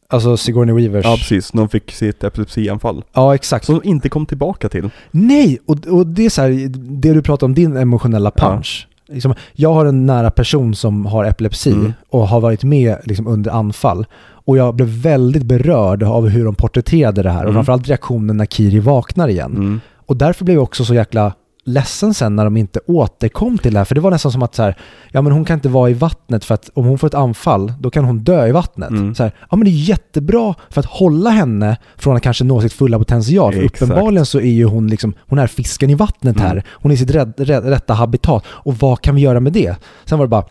alltså 0.09 0.37
Sigourney 0.37 0.75
Weavers. 0.75 1.05
Ja, 1.05 1.17
precis. 1.17 1.55
Någon 1.55 1.69
fick 1.69 1.91
sitt 1.93 2.25
epilepsianfall. 2.25 3.05
Ja, 3.13 3.35
exakt. 3.35 3.65
Som 3.67 3.81
de 3.83 3.89
inte 3.89 4.09
kom 4.09 4.27
tillbaka 4.27 4.69
till. 4.69 4.91
Nej, 5.11 5.59
och, 5.67 5.87
och 5.87 6.07
det 6.07 6.25
är 6.27 6.31
så 6.31 6.43
här, 6.43 6.69
det 7.01 7.13
du 7.13 7.23
pratar 7.23 7.47
om, 7.47 7.55
din 7.55 7.77
emotionella 7.77 8.31
punch. 8.31 8.89
Liksom, 9.13 9.35
jag 9.53 9.73
har 9.73 9.87
en 9.87 10.07
nära 10.07 10.31
person 10.31 10.75
som 10.75 11.07
har 11.07 11.25
epilepsi 11.25 11.73
Mm. 11.73 11.93
och 12.11 12.29
har 12.29 12.41
varit 12.41 12.65
med 12.65 12.97
liksom, 13.05 13.27
under 13.27 13.51
anfall. 13.51 14.07
Och 14.21 14.57
jag 14.59 14.75
blev 14.75 14.89
väldigt 14.89 15.43
berörd 15.43 16.03
av 16.03 16.29
hur 16.29 16.45
de 16.45 16.55
porträtterade 16.55 17.23
det 17.23 17.31
här 17.31 17.39
och 17.39 17.43
Mm. 17.51 17.55
framförallt 17.55 17.89
reaktionen 17.89 18.37
när 18.37 18.47
Kiri 18.47 18.79
vaknar 18.79 19.29
igen. 19.29 19.53
Mm. 19.57 19.81
Och 20.07 20.17
därför 20.17 20.45
blev 20.45 20.55
jag 20.57 20.63
också 20.63 20.85
så 20.85 20.95
jäkla 20.95 21.33
ledsen 21.69 22.15
sen 22.15 22.37
när 22.37 22.45
de 22.45 22.57
inte 22.57 22.81
återkom 22.87 23.59
till 23.59 23.73
det 23.73 23.79
här. 23.81 23.85
För 23.85 23.95
det 23.95 24.01
var 24.01 24.11
nästan 24.11 24.33
som 24.33 24.43
att 24.43 24.55
så 24.55 24.63
här, 24.63 24.77
ja 25.13 25.23
men 25.23 25.33
hon 25.33 25.45
kan 25.45 25.55
inte 25.55 25.69
vara 25.69 25.91
i 25.91 25.95
vattnet 25.95 26.45
för 26.45 26.55
att 26.55 26.71
om 26.75 26.85
hon 26.85 26.99
får 26.99 27.07
ett 27.07 27.15
anfall, 27.15 27.73
då 27.81 27.91
kan 27.91 28.05
hon 28.05 28.19
dö 28.19 28.47
i 28.47 28.53
vattnet. 28.53 28.91
Mm. 28.91 29.15
Så 29.15 29.23
här, 29.23 29.33
ja 29.51 29.57
men 29.57 29.65
det 29.65 29.71
är 29.71 29.89
jättebra 29.89 30.55
för 30.71 30.81
att 30.81 30.87
hålla 30.87 31.31
henne 31.31 31.77
från 31.97 32.17
att 32.17 32.23
kanske 32.23 32.45
nå 32.45 32.61
sitt 32.61 32.73
fulla 32.73 32.99
potential. 32.99 33.53
För 33.53 33.63
Exakt. 33.63 33.83
uppenbarligen 33.83 34.27
så 34.27 34.39
är 34.41 34.53
ju 34.53 34.65
hon 34.65 34.89
liksom, 34.89 35.15
hon 35.21 35.39
är 35.39 35.47
fisken 35.47 35.91
i 35.91 35.95
vattnet 35.95 36.37
Mm. 36.37 36.49
här. 36.49 36.65
Hon 36.71 36.91
är 36.93 36.95
i 36.95 36.99
sitt 36.99 37.11
rätt, 37.11 37.35
rätt, 37.41 37.65
rätta 37.65 37.95
habitat. 37.95 38.45
Och 38.49 38.75
vad 38.79 39.01
kan 39.01 39.15
vi 39.15 39.21
göra 39.21 39.41
med 39.41 39.53
det? 39.53 39.77
Sen 40.05 40.19
var 40.19 40.27
det 40.27 40.31
bara, 40.31 40.45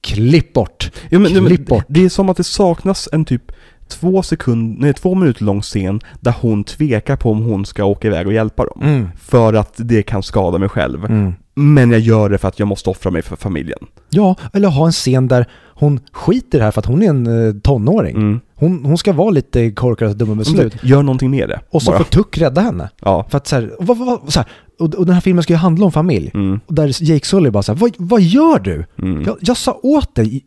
klipp 0.00 0.52
bort. 0.52 0.90
Ja, 1.10 1.18
men, 1.18 1.46
Klipp 1.46 1.66
bort. 1.66 1.84
det 1.88 2.04
är 2.04 2.08
som 2.08 2.28
att 2.28 2.36
det 2.36 2.44
saknas 2.44 3.08
en 3.12 3.24
typ 3.24 3.42
två 3.88 4.22
sekund, 4.22 4.78
nej 4.78 4.92
två 4.94 5.14
minuter 5.14 5.44
lång 5.44 5.62
scen 5.62 6.00
där 6.20 6.34
hon 6.40 6.64
tvekar 6.64 7.16
på 7.16 7.30
om 7.30 7.42
hon 7.42 7.66
ska 7.66 7.84
åka 7.84 8.08
iväg 8.08 8.26
och 8.26 8.32
hjälpa 8.32 8.64
dem. 8.64 8.80
Mm. 8.82 9.08
För 9.16 9.54
att 9.54 9.74
det 9.76 10.02
kan 10.02 10.22
skada 10.22 10.58
mig 10.58 10.68
själv. 10.68 11.04
Mm. 11.04 11.32
Men 11.54 11.90
jag 11.90 12.00
gör 12.00 12.28
det 12.28 12.38
för 12.38 12.48
att 12.48 12.58
jag 12.58 12.68
måste 12.68 12.90
offra 12.90 13.10
mig 13.10 13.22
för 13.22 13.36
familjen. 13.36 13.78
Ja, 14.10 14.36
eller 14.52 14.68
ha 14.68 14.86
en 14.86 14.92
scen 14.92 15.28
där 15.28 15.46
hon 15.74 16.00
skiter 16.12 16.60
här 16.60 16.70
för 16.70 16.80
att 16.80 16.86
hon 16.86 17.02
är 17.02 17.08
en 17.08 17.48
eh, 17.48 17.54
tonåring. 17.54 18.16
Mm. 18.16 18.40
Hon, 18.54 18.84
hon 18.84 18.98
ska 18.98 19.12
vara 19.12 19.30
lite 19.30 19.70
korkad 19.70 20.10
och 20.10 20.16
dum 20.16 20.28
med 20.28 20.36
beslut. 20.36 20.74
Gör 20.82 21.02
någonting 21.02 21.30
med 21.30 21.48
det. 21.48 21.60
Och 21.70 21.82
så 21.82 21.90
bara. 21.90 21.98
får 21.98 22.04
Tuck 22.04 22.38
rädda 22.38 22.60
henne. 22.60 22.90
Ja. 23.00 23.26
För 23.30 23.36
att 23.36 23.46
så 23.46 23.56
här, 23.56 23.72
vad, 23.78 23.98
vad, 23.98 24.32
så 24.32 24.40
här 24.40 24.48
och, 24.78 24.94
och 24.94 25.06
den 25.06 25.14
här 25.14 25.20
filmen 25.20 25.42
ska 25.42 25.52
ju 25.52 25.56
handla 25.56 25.84
om 25.84 25.92
familj. 25.92 26.30
Mm. 26.34 26.60
Och 26.66 26.74
där 26.74 27.02
Jake 27.02 27.26
Sully 27.26 27.50
bara 27.50 27.62
så 27.62 27.72
här, 27.72 27.78
vad, 27.78 27.90
vad 27.96 28.20
gör 28.20 28.58
du? 28.58 28.84
Mm. 28.98 29.22
Jag, 29.22 29.36
jag 29.40 29.56
sa 29.56 29.80
åt 29.82 30.14
dig, 30.14 30.44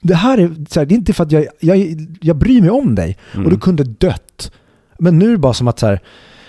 det 0.00 0.14
här 0.14 0.38
är, 0.38 0.54
så 0.68 0.80
här, 0.80 0.86
det 0.86 0.94
är 0.94 0.96
inte 0.96 1.12
för 1.12 1.24
att 1.24 1.32
jag, 1.32 1.46
jag, 1.60 2.08
jag 2.20 2.36
bryr 2.36 2.60
mig 2.60 2.70
om 2.70 2.94
dig. 2.94 3.16
Mm. 3.34 3.46
Och 3.46 3.52
du 3.52 3.58
kunde 3.58 3.84
dött. 3.84 4.52
Men 4.98 5.18
nu 5.18 5.26
är 5.26 5.32
det 5.32 5.38
bara 5.38 5.54
som 5.54 5.68
att 5.68 5.78
så 5.78 5.86
här, 5.86 6.00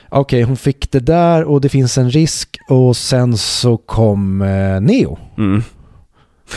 okej 0.09 0.41
hon 0.41 0.57
fick 0.57 0.91
det 0.91 0.99
där 0.99 1.43
och 1.43 1.61
det 1.61 1.69
finns 1.69 1.97
en 1.97 2.09
risk 2.09 2.57
och 2.67 2.97
sen 2.97 3.37
så 3.37 3.77
kom 3.77 4.41
eh, 4.41 4.81
Neo. 4.81 5.19
Mm. 5.37 5.63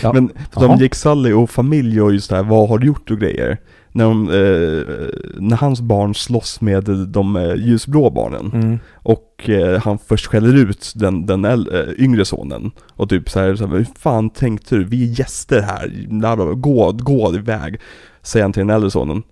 Ja. 0.03 0.13
Men 0.13 0.31
de 0.55 0.79
Jake 0.81 0.97
Sully 0.97 1.33
och 1.33 1.51
familj 1.51 2.03
och 2.03 2.13
just 2.13 2.31
det 2.31 2.37
här, 2.37 2.43
vad 2.43 2.69
har 2.69 2.79
du 2.79 2.87
gjort 2.87 3.11
och 3.11 3.19
grejer? 3.19 3.59
När, 3.95 4.05
de, 4.05 4.29
eh, 4.29 5.09
när 5.41 5.57
hans 5.57 5.81
barn 5.81 6.15
slåss 6.15 6.61
med 6.61 6.85
de 7.09 7.37
eh, 7.37 7.55
ljusblå 7.55 8.11
barnen 8.11 8.51
Mm. 8.55 8.79
och 8.93 9.49
eh, 9.51 9.81
han 9.83 9.99
först 9.99 10.27
skäller 10.27 10.55
ut 10.57 10.93
den, 10.95 11.27
den 11.27 11.47
äl- 11.47 11.75
eh, 11.99 12.05
yngre 12.05 12.25
sonen 12.25 12.71
och 12.91 13.09
typ 13.09 13.31
så 13.31 13.41
här, 13.41 13.57
så 13.57 13.67
här, 13.67 13.77
hur 13.77 13.87
fan 13.99 14.31
tänkte 14.31 14.77
du? 14.77 14.85
Vi 14.85 15.03
är 15.11 15.19
gäster 15.19 15.61
här, 15.63 16.07
bla, 16.09 16.37
bla, 16.37 16.45
bla. 16.45 16.55
gå, 16.55 16.93
gå 16.93 17.35
iväg. 17.35 17.81
Säger 18.23 18.45
han 18.45 18.53
till 18.53 18.61
den 18.61 18.71
äldre 18.71 18.91
sonen. 18.91 19.23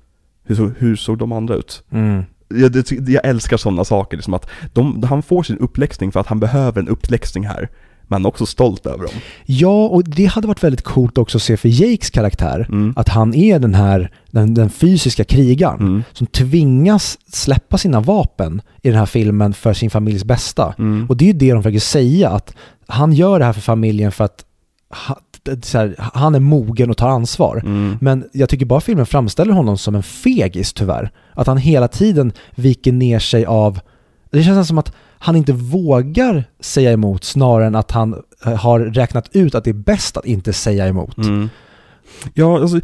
Hur, 0.44 0.54
så, 0.54 0.70
hur 0.78 0.96
såg 0.96 1.18
de 1.18 1.32
andra 1.32 1.54
ut? 1.54 1.82
Mm. 1.90 2.22
Jag, 2.54 2.72
det, 2.72 2.90
jag 3.08 3.24
älskar 3.26 3.56
sådana 3.56 3.84
saker, 3.84 4.16
liksom 4.16 4.34
att 4.34 4.50
de, 4.72 5.02
han 5.02 5.22
får 5.22 5.42
sin 5.42 5.58
uppläxning 5.58 6.12
för 6.12 6.20
att 6.20 6.26
han 6.26 6.40
behöver 6.40 6.80
en 6.80 6.88
uppläxning 6.88 7.46
här. 7.46 7.68
Men 8.10 8.26
också 8.26 8.46
stolt 8.46 8.86
över 8.86 9.04
dem. 9.04 9.14
Ja, 9.46 9.86
och 9.86 10.04
det 10.04 10.24
hade 10.24 10.46
varit 10.46 10.64
väldigt 10.64 10.82
coolt 10.82 11.18
också 11.18 11.38
att 11.38 11.42
se 11.42 11.56
för 11.56 11.68
Jakes 11.68 12.10
karaktär. 12.10 12.66
Mm. 12.68 12.94
Att 12.96 13.08
han 13.08 13.34
är 13.34 13.58
den 13.58 13.74
här, 13.74 14.10
den, 14.30 14.54
den 14.54 14.70
fysiska 14.70 15.24
krigaren. 15.24 15.80
Mm. 15.80 16.02
som 16.12 16.26
tvingas 16.26 17.18
släppa 17.26 17.78
sina 17.78 18.00
vapen 18.00 18.62
i 18.82 18.88
den 18.88 18.98
här 18.98 19.06
filmen 19.06 19.52
för 19.52 19.72
sin 19.72 19.90
familjs 19.90 20.24
bästa. 20.24 20.74
Mm. 20.78 21.06
Och 21.08 21.16
det 21.16 21.24
är 21.24 21.26
ju 21.26 21.32
det 21.32 21.52
de 21.52 21.62
försöker 21.62 21.80
säga, 21.80 22.30
att 22.30 22.54
han 22.86 23.12
gör 23.12 23.38
det 23.38 23.44
här 23.44 23.52
för 23.52 23.60
familjen 23.60 24.12
för 24.12 24.24
att 24.24 24.44
här, 25.72 25.94
han 25.98 26.34
är 26.34 26.40
mogen 26.40 26.90
och 26.90 26.96
tar 26.96 27.08
ansvar. 27.08 27.56
Mm. 27.64 27.98
Men 28.00 28.28
jag 28.32 28.48
tycker 28.48 28.66
bara 28.66 28.80
filmen 28.80 29.06
framställer 29.06 29.52
honom 29.52 29.78
som 29.78 29.94
en 29.94 30.02
fegis 30.02 30.72
tyvärr. 30.72 31.10
Att 31.34 31.46
han 31.46 31.56
hela 31.56 31.88
tiden 31.88 32.32
viker 32.54 32.92
ner 32.92 33.18
sig 33.18 33.44
av... 33.44 33.80
Det 34.30 34.42
känns 34.42 34.68
som 34.68 34.78
att 34.78 34.92
han 35.22 35.36
inte 35.36 35.52
vågar 35.52 36.44
säga 36.60 36.92
emot 36.92 37.24
snarare 37.24 37.66
än 37.66 37.74
att 37.74 37.90
han 37.90 38.22
eh, 38.46 38.54
har 38.54 38.80
räknat 38.80 39.28
ut 39.32 39.54
att 39.54 39.64
det 39.64 39.70
är 39.70 39.74
bäst 39.74 40.16
att 40.16 40.24
inte 40.24 40.52
säga 40.52 40.88
emot. 40.88 41.16
Mm. 41.18 41.48
Ja, 42.34 42.60
alltså, 42.60 42.80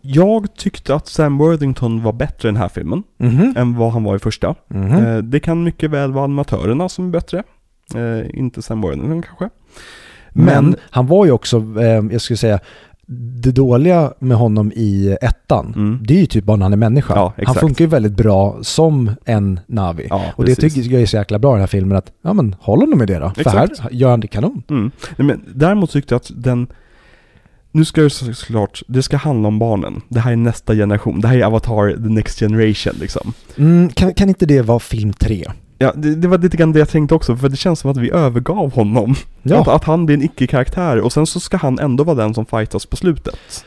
jag 0.00 0.54
tyckte 0.56 0.94
att 0.94 1.08
Sam 1.08 1.38
Worthington 1.38 2.02
var 2.02 2.12
bättre 2.12 2.48
i 2.48 2.52
den 2.52 2.56
här 2.60 2.68
filmen 2.68 3.02
Mhm. 3.18 3.54
än 3.56 3.76
vad 3.76 3.92
han 3.92 4.04
var 4.04 4.16
i 4.16 4.18
första. 4.18 4.54
Mhm. 4.68 4.92
Eh, 5.06 5.18
det 5.18 5.40
kan 5.40 5.62
mycket 5.64 5.90
väl 5.90 6.12
vara 6.12 6.24
animatörerna 6.24 6.88
som 6.88 7.06
är 7.06 7.10
bättre. 7.10 7.42
Eh, 7.94 8.38
inte 8.38 8.62
Sam 8.62 8.80
Worthington 8.80 9.22
kanske. 9.22 9.48
Men, 10.34 10.76
han 10.90 11.06
var 11.06 11.24
ju 11.24 11.30
också, 11.32 11.56
eh, 11.80 12.04
jag 12.12 12.20
skulle 12.20 12.36
säga, 12.36 12.58
det 13.42 13.52
dåliga 13.52 14.12
med 14.18 14.36
honom 14.36 14.72
i 14.76 15.16
ettan, 15.22 15.72
Mm. 15.76 15.98
det 16.06 16.14
är 16.14 16.18
ju 16.20 16.26
typ 16.26 16.44
bara 16.44 16.56
när 16.56 16.64
han 16.64 16.72
är 16.72 16.76
människa. 16.76 17.14
Ja, 17.16 17.32
han 17.46 17.54
funkar 17.54 17.84
ju 17.84 17.88
väldigt 17.88 18.12
bra 18.16 18.58
som 18.62 19.10
en 19.24 19.60
Navi. 19.66 20.06
Ja, 20.10 20.22
och 20.36 20.44
det 20.44 20.54
precis. 20.54 20.74
tycker 20.74 20.92
jag 20.92 21.02
är 21.02 21.06
så 21.06 21.16
jäkla 21.16 21.38
bra 21.38 21.50
i 21.50 21.54
den 21.54 21.60
här 21.60 21.66
filmen 21.66 21.98
att, 21.98 22.12
ja 22.22 22.32
men 22.32 22.54
håll 22.60 22.80
honom 22.80 22.98
med 22.98 23.08
det 23.08 23.18
då. 23.18 23.30
För 23.30 23.40
Exakt. 23.40 23.78
här 23.80 23.90
gör 23.92 24.10
han 24.10 24.20
det 24.20 24.26
kanon. 24.26 24.62
Mm. 24.70 24.90
Nej, 25.16 25.26
men 25.26 25.40
däremot 25.54 25.90
tyckte 25.90 26.14
jag 26.14 26.16
att 26.20 26.30
den 26.34 26.66
nu 27.74 27.84
ska 27.84 28.00
det 28.00 28.10
så- 28.10 28.34
såklart, 28.34 28.82
det 28.88 29.02
ska 29.02 29.16
handla 29.16 29.48
om 29.48 29.58
barnen. 29.58 30.00
Det 30.08 30.20
här 30.20 30.32
är 30.32 30.36
nästa 30.36 30.74
generation. 30.74 31.20
Det 31.20 31.28
här 31.28 31.36
är 31.38 31.42
Avatar, 31.44 31.92
the 32.02 32.08
next 32.08 32.38
generation 32.38 32.92
liksom. 33.00 33.32
Mm, 33.56 33.88
kan, 33.88 34.14
kan 34.14 34.28
inte 34.28 34.46
det 34.46 34.62
vara 34.62 34.78
film 34.78 35.12
tre? 35.12 35.46
Ja, 35.82 35.92
det, 35.96 36.14
det 36.14 36.28
var 36.28 36.38
lite 36.38 36.56
grann 36.56 36.72
det 36.72 36.78
jag 36.78 36.88
tänkte 36.88 37.14
också, 37.14 37.36
för 37.36 37.48
det 37.48 37.56
känns 37.56 37.78
som 37.80 37.90
att 37.90 37.96
vi 37.96 38.10
övergav 38.10 38.72
honom. 38.74 39.14
Ja. 39.42 39.60
Att, 39.60 39.68
att 39.68 39.84
han 39.84 40.06
blir 40.06 40.16
en 40.16 40.22
icke-karaktär 40.22 41.00
och 41.00 41.12
sen 41.12 41.26
så 41.26 41.40
ska 41.40 41.56
han 41.56 41.78
ändå 41.78 42.04
vara 42.04 42.16
den 42.16 42.34
som 42.34 42.46
fightas 42.46 42.86
på 42.86 42.96
slutet. 42.96 43.64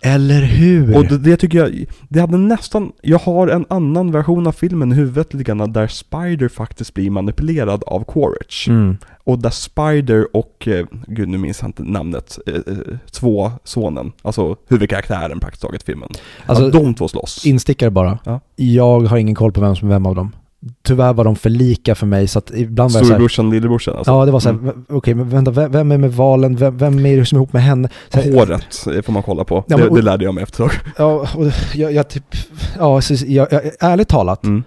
Eller 0.00 0.40
hur? 0.42 0.96
Och 0.96 1.04
det, 1.04 1.18
det 1.18 1.36
tycker 1.36 1.58
jag, 1.58 1.84
det 2.08 2.20
hade 2.20 2.38
nästan, 2.38 2.92
jag 3.02 3.18
har 3.18 3.48
en 3.48 3.66
annan 3.68 4.12
version 4.12 4.46
av 4.46 4.52
filmen 4.52 4.92
i 4.92 4.94
huvudet 4.94 5.34
lite 5.34 5.44
grann 5.44 5.72
där 5.72 5.86
Spider 5.86 6.48
faktiskt 6.48 6.94
blir 6.94 7.10
manipulerad 7.10 7.84
av 7.86 8.04
Quaritch. 8.04 8.68
mm. 8.68 8.96
Och 9.26 9.38
där 9.38 9.50
Spider 9.50 10.36
och, 10.36 10.68
eh, 10.68 10.86
gud 11.06 11.28
nu 11.28 11.38
minns 11.38 11.60
jag 11.60 11.68
inte 11.68 11.82
namnet, 11.82 12.38
eh, 12.46 12.54
eh, 12.54 12.98
två 13.10 13.52
sonen, 13.64 14.12
alltså 14.22 14.56
huvudkaraktären 14.68 15.40
praktiskt 15.40 15.62
taget 15.62 15.82
i 15.82 15.86
filmen. 15.86 16.08
Alltså, 16.46 16.66
att 16.66 16.72
de 16.72 16.94
två 16.94 17.08
slåss. 17.08 17.46
instickare 17.46 17.90
bara. 17.90 18.18
Ja. 18.24 18.40
Jag 18.56 19.00
har 19.00 19.16
ingen 19.16 19.34
koll 19.34 19.52
på 19.52 19.60
vem 19.60 19.76
som 19.76 19.88
är 19.88 19.92
vem 19.92 20.06
av 20.06 20.14
dem. 20.14 20.32
Tyvärr 20.82 21.12
var 21.12 21.24
de 21.24 21.36
för 21.36 21.50
lika 21.50 21.94
för 21.94 22.06
mig 22.06 22.28
så 22.28 22.38
att 22.38 22.50
ibland 22.54 22.92
var 22.92 23.00
jag 23.00 23.06
Storebrorsan, 23.06 23.50
lillebrorsan 23.50 23.96
alltså. 23.96 24.12
Ja, 24.12 24.24
det 24.24 24.30
var 24.32 24.40
så 24.40 24.48
här, 24.48 24.58
Mm. 24.58 24.84
okej, 24.88 25.14
men 25.14 25.28
vänta, 25.28 25.50
vem, 25.50 25.72
vem 25.72 25.92
är 25.92 25.98
med 25.98 26.12
valen? 26.12 26.56
Vem, 26.56 26.78
vem 26.78 27.06
är 27.06 27.16
det 27.16 27.26
som 27.26 27.36
är 27.36 27.40
ihop 27.40 27.52
med 27.52 27.62
henne? 27.62 27.88
Så 28.08 28.20
här, 28.20 28.32
Håret 28.32 29.04
får 29.06 29.12
man 29.12 29.22
kolla 29.22 29.44
på. 29.44 29.54
Ja, 29.68 29.76
det, 29.76 29.82
men- 29.82 29.88
och- 29.90 29.96
det 29.96 30.02
lärde 30.02 30.24
jag 30.24 30.34
mig 30.34 30.42
efter 30.42 30.64
ett 30.64 30.70
tag. 30.70 30.80
Ja, 30.96 31.28
och 31.36 31.46
jag, 31.74 31.92
jag 31.92 32.08
typ, 32.08 32.24
ja, 32.78 33.00
så, 33.00 33.14
jag, 33.26 33.48
jag, 33.52 33.62
ärligt 33.80 34.08
talat, 34.08 34.44
Mm. 34.44 34.62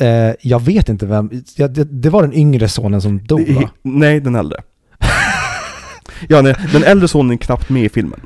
eh, 0.00 0.34
jag 0.40 0.62
vet 0.62 0.88
inte 0.88 1.06
vem, 1.06 1.30
jag, 1.56 1.70
det, 1.74 1.84
det 1.84 2.10
var 2.10 2.22
den 2.22 2.34
yngre 2.34 2.68
sonen 2.68 3.02
som 3.02 3.26
dog 3.26 3.48
va? 3.54 3.70
Nej, 3.82 4.20
den 4.20 4.34
äldre. 4.34 4.60
ja, 6.28 6.40
nej, 6.42 6.56
den 6.72 6.84
äldre 6.84 7.08
sonen 7.08 7.32
är 7.32 7.36
knappt 7.36 7.68
med 7.70 7.84
i 7.84 7.88
filmen. 7.88 8.20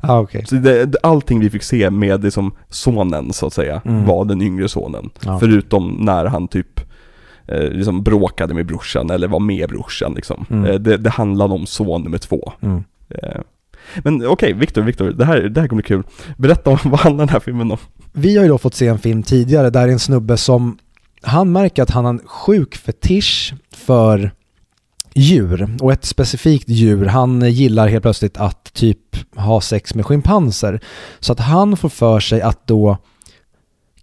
Ah, 0.00 0.18
okej. 0.20 0.44
Så 0.46 0.54
det, 0.54 0.96
allting 1.02 1.40
vi 1.40 1.50
fick 1.50 1.62
se 1.62 1.90
med 1.90 2.20
det 2.20 2.30
som 2.30 2.52
sonen 2.68 3.32
så 3.32 3.46
att 3.46 3.52
säga, 3.52 3.82
Mm. 3.84 4.06
var 4.06 4.24
den 4.24 4.42
yngre 4.42 4.68
sonen. 4.68 5.10
Ja. 5.24 5.38
Förutom 5.38 5.88
när 6.00 6.24
han 6.24 6.48
typ 6.48 6.80
eh, 7.46 7.60
liksom 7.70 8.02
bråkade 8.02 8.54
med 8.54 8.66
brorsan 8.66 9.10
eller 9.10 9.28
var 9.28 9.40
med 9.40 9.68
brorsan 9.68 10.14
liksom. 10.14 10.46
Mm. 10.50 10.64
Eh, 10.64 10.74
det, 10.74 10.96
det 10.96 11.10
handlade 11.10 11.54
om 11.54 11.66
son 11.66 12.02
nummer 12.02 12.18
två. 12.18 12.52
Mm. 12.60 12.84
Eh, 13.08 13.40
men 14.04 14.26
okej, 14.26 14.52
Viktor, 14.52 14.82
Viktor, 14.82 15.10
det 15.10 15.24
här, 15.24 15.40
det 15.40 15.60
här 15.60 15.68
kommer 15.68 15.82
bli 15.82 15.88
kul. 15.88 16.02
Berätta 16.36 16.70
om 16.70 16.78
vad 16.84 17.00
handlar 17.00 17.26
den 17.26 17.32
här 17.32 17.40
filmen 17.40 17.70
om? 17.70 17.78
Vi 18.12 18.36
har 18.36 18.42
ju 18.44 18.48
då 18.48 18.58
fått 18.58 18.74
se 18.74 18.86
en 18.86 18.98
film 18.98 19.22
tidigare 19.22 19.70
där 19.70 19.80
det 19.86 19.88
är 19.90 19.92
en 19.92 19.98
snubbe 19.98 20.36
som, 20.36 20.78
han 21.22 21.52
märker 21.52 21.82
att 21.82 21.90
han 21.90 22.04
har 22.04 22.12
en 22.12 22.20
sjuk 22.26 22.76
fetisch 22.76 23.54
för 23.76 24.30
djur 25.20 25.76
och 25.80 25.92
ett 25.92 26.04
specifikt 26.04 26.68
djur. 26.68 27.06
Han 27.06 27.52
gillar 27.52 27.88
helt 27.88 28.02
plötsligt 28.02 28.36
att 28.36 28.72
typ 28.72 29.36
ha 29.36 29.60
sex 29.60 29.94
med 29.94 30.06
schimpanser. 30.06 30.80
Så 31.20 31.32
att 31.32 31.40
han 31.40 31.76
får 31.76 31.88
för 31.88 32.20
sig 32.20 32.40
att 32.42 32.66
då 32.66 32.96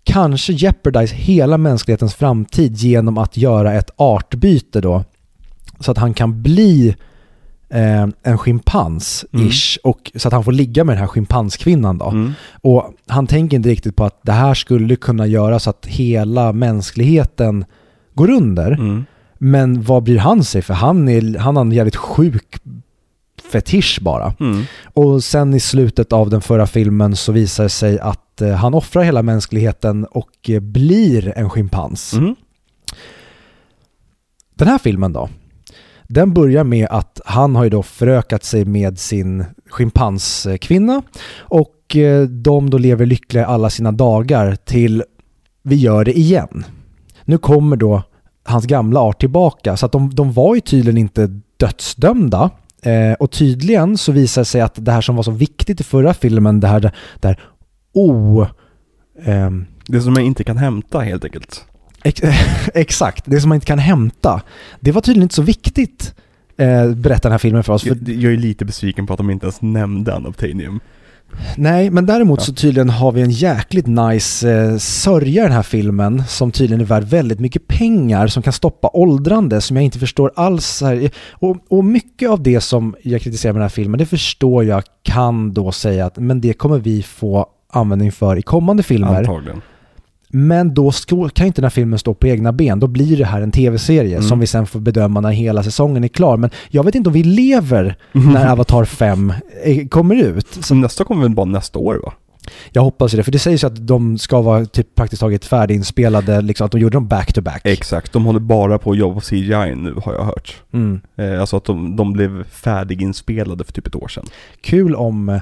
kanske 0.04 0.54
jeopardize 0.54 1.16
hela 1.16 1.58
mänsklighetens 1.58 2.16
framtid 2.16 2.76
genom 2.76 3.18
att 3.18 3.38
göra 3.38 3.74
ett 3.74 3.92
artbyte 3.96 4.82
då. 4.82 5.04
Så 5.80 5.92
att 5.92 5.98
han 5.98 6.14
kan 6.14 6.44
bli 6.44 6.96
eh, 7.70 8.02
en 8.02 8.38
schimpans-ish 8.38 9.78
och 9.84 10.12
så 10.16 10.28
att 10.28 10.34
han 10.34 10.44
får 10.44 10.52
ligga 10.52 10.84
med 10.84 10.96
den 10.96 11.02
här 11.02 11.08
schimpanskvinnan 11.08 11.98
då. 11.98 12.10
Mm. 12.10 12.34
Och 12.62 12.94
han 13.08 13.28
tänker 13.28 13.58
inte 13.58 13.70
riktigt 13.70 13.96
på 13.96 14.06
att 14.06 14.20
det 14.24 14.32
här 14.32 14.54
skulle 14.54 14.96
kunna 14.96 15.28
göra 15.28 15.60
så 15.60 15.70
att 15.70 15.86
hela 15.86 16.54
mänskligheten 16.54 17.66
går 18.14 18.30
under. 18.30 18.72
Mm. 18.72 19.06
Men 19.40 19.82
vad 19.82 20.04
bryr 20.04 20.18
han 20.18 20.44
sig? 20.44 20.62
För 20.62 20.74
han, 20.74 21.10
är, 21.10 21.38
han 21.38 21.56
har 21.56 21.62
en 21.62 21.72
jävligt 21.72 21.96
sjuk 21.96 22.62
fetisch 23.52 24.00
bara. 24.02 24.34
Mm. 24.40 24.64
Och 24.94 25.24
sen 25.24 25.54
i 25.54 25.60
slutet 25.60 26.14
av 26.14 26.30
den 26.30 26.42
förra 26.42 26.68
filmen 26.68 27.16
så 27.16 27.32
visar 27.32 27.64
det 27.64 27.70
sig 27.70 28.00
att 28.00 28.42
eh, 28.42 28.52
han 28.52 28.74
offrar 28.74 29.04
hela 29.04 29.24
mänskligheten 29.24 30.06
och 30.06 30.50
eh, 30.50 30.60
blir 30.60 31.34
en 31.36 31.50
schimpans. 31.50 32.14
Mm. 32.14 32.36
Den 34.56 34.68
här 34.68 34.78
filmen 34.78 35.14
då? 35.14 35.30
Den 36.08 36.34
börjar 36.34 36.64
med 36.64 36.88
att 36.90 37.22
han 37.26 37.56
har 37.56 37.64
ju 37.64 37.70
då 37.70 37.84
förökat 37.84 38.44
sig 38.44 38.66
med 38.66 39.00
sin 39.00 39.46
schimpanskvinna 39.70 41.02
och 41.38 41.96
eh, 41.96 42.24
de 42.24 42.70
då 42.70 42.78
lever 42.78 43.06
lyckliga 43.06 43.46
alla 43.46 43.70
sina 43.70 43.92
dagar 43.92 44.56
till 44.56 45.04
vi 45.62 45.76
gör 45.76 46.06
det 46.06 46.18
igen. 46.18 46.66
Nu 47.26 47.38
kommer 47.38 47.76
då 47.76 48.04
hans 48.48 48.66
gamla 48.66 49.00
art 49.00 49.20
tillbaka 49.20 49.78
så 49.78 49.86
att 49.86 49.92
de, 49.92 50.16
de 50.16 50.34
var 50.34 50.56
ju 50.56 50.62
tydligen 50.62 50.98
inte 50.98 51.30
dödsdömda 51.58 52.50
eh, 52.84 53.14
och 53.14 53.32
tydligen 53.32 53.98
så 53.98 54.12
visar 54.12 54.42
det 54.42 54.46
sig 54.46 54.62
att 54.62 54.86
det 54.86 54.92
här 54.92 55.02
som 55.02 55.16
var 55.16 55.24
så 55.24 55.32
viktigt 55.32 55.82
i 55.82 55.84
förra 55.84 56.14
filmen, 56.14 56.60
det 56.60 56.68
här, 56.68 56.80
det 57.20 57.28
här 57.28 57.40
o... 57.94 58.46
ehm, 59.24 59.66
Det 59.88 60.02
som 60.02 60.14
man 60.14 60.24
inte 60.24 60.44
kan 60.44 60.58
hämta 60.58 61.00
helt 61.00 61.26
enkelt. 61.26 61.66
Ex 62.04 62.22
exakt, 62.74 63.24
det 63.26 63.42
som 63.42 63.50
man 63.50 63.56
inte 63.56 63.68
kan 63.68 63.80
hämta. 63.80 64.42
Det 64.80 64.92
var 64.92 65.02
tydligen 65.02 65.24
inte 65.24 65.36
så 65.36 65.42
viktigt, 65.42 66.16
eh, 66.58 66.92
berättar 66.92 67.30
den 67.30 67.32
här 67.32 67.40
filmen 67.40 67.64
för 67.64 67.74
oss. 67.74 67.84
För, 67.84 67.90
Jag, 67.90 68.10
jag 68.10 68.34
är 68.34 68.38
lite 68.38 68.66
besviken 68.66 69.08
på 69.08 69.14
att 69.14 69.18
de 69.18 69.30
inte 69.30 69.46
ens 69.46 69.62
nämnde 69.62 70.12
Unobtainium. 70.12 70.80
Nej, 71.58 71.90
men 71.90 72.06
däremot 72.06 72.40
Ja. 72.40 72.46
så 72.46 72.54
tydligen 72.54 72.90
har 72.90 73.12
vi 73.12 73.22
en 73.22 73.32
jäkligt 73.32 73.88
nice 73.88 74.52
eh, 74.52 74.78
sörja 74.78 75.42
i 75.42 75.46
den 75.48 75.52
här 75.56 75.64
filmen 75.64 76.24
som 76.28 76.52
tydligen 76.52 76.82
är 76.82 76.86
värd 76.86 77.04
väldigt 77.04 77.40
mycket 77.40 77.68
pengar 77.68 78.28
som 78.28 78.44
kan 78.44 78.54
stoppa 78.54 78.90
åldrande 78.94 79.62
som 79.62 79.78
jag 79.78 79.84
inte 79.86 80.00
förstår 80.00 80.32
alls. 80.36 80.82
Här. 80.82 81.10
Och, 81.32 81.58
och 81.70 81.86
mycket 81.86 82.30
av 82.30 82.44
det 82.44 82.62
som 82.62 82.96
jag 83.04 83.22
kritiserar 83.22 83.54
med 83.54 83.60
den 83.60 83.64
här 83.64 83.70
filmen, 83.70 83.98
det 83.98 84.06
förstår 84.06 84.66
jag 84.66 84.84
kan 85.04 85.54
då 85.54 85.72
säga 85.72 86.06
att 86.06 86.18
men 86.18 86.42
det 86.42 86.54
kommer 86.54 86.78
vi 86.78 87.04
få 87.04 87.46
användning 87.70 88.12
för 88.12 88.38
i 88.38 88.42
kommande 88.42 88.84
filmer. 88.84 89.16
Antagligen. 89.16 89.62
Men 90.30 90.74
då 90.74 90.92
kan 91.34 91.48
inte 91.48 91.62
den 91.62 91.66
här 91.66 91.70
filmen 91.70 92.00
stå 92.00 92.14
på 92.14 92.28
egna 92.28 92.52
ben. 92.54 92.80
Då 92.80 92.88
blir 92.88 93.18
det 93.18 93.26
här 93.26 93.42
en 93.42 93.52
tv-serie 93.52 94.16
Mm. 94.18 94.28
som 94.30 94.40
vi 94.40 94.48
sen 94.48 94.68
får 94.68 94.80
bedöma 94.80 95.22
när 95.22 95.32
hela 95.32 95.64
säsongen 95.64 96.04
är 96.04 96.08
klar. 96.08 96.38
Men 96.38 96.50
jag 96.70 96.84
vet 96.84 96.96
inte 96.96 97.10
om 97.10 97.14
vi 97.14 97.24
lever 97.24 97.96
när 98.12 98.52
Avatar 98.52 98.86
5 98.86 99.34
eh, 99.64 99.88
kommer 99.88 100.16
ut. 100.16 100.48
Så 100.62 100.76
nästa 100.76 101.04
kommer 101.04 101.22
väl 101.22 101.36
bara 101.36 101.46
nästa 101.46 101.80
år 101.80 102.02
va? 102.06 102.14
Jag 102.72 102.82
hoppas 102.82 103.12
det, 103.12 103.24
för 103.24 103.32
det 103.32 103.40
sägs 103.40 103.64
ju 103.64 103.68
att 103.68 103.88
de 103.88 104.18
ska 104.18 104.42
vara 104.42 104.66
typ 104.66 104.96
praktiskt 104.96 105.20
taget 105.20 105.46
färdiginspelade, 105.46 106.42
liksom 106.42 106.66
att 106.66 106.72
de 106.72 106.82
gjorde 106.82 106.96
dem 106.96 107.08
back-to-back. 107.08 107.62
Exakt, 107.64 108.14
de 108.14 108.26
håller 108.26 108.40
bara 108.40 108.78
på 108.78 108.92
att 108.92 108.98
jobba 108.98 109.16
på 109.16 109.22
CGI 109.22 109.76
nu 109.76 109.94
har 110.06 110.14
jag 110.14 110.24
hört. 110.24 110.56
Mm. 110.74 111.02
Eh, 111.16 111.40
alltså 111.40 111.58
att 111.58 111.64
de, 111.66 111.96
de 111.96 112.14
blev 112.14 112.44
färdiginspelade 112.50 113.64
för 113.64 113.74
typ 113.74 113.88
ett 113.88 113.96
år 113.96 114.08
sedan. 114.08 114.26
Kul 114.62 114.96
om 114.96 115.40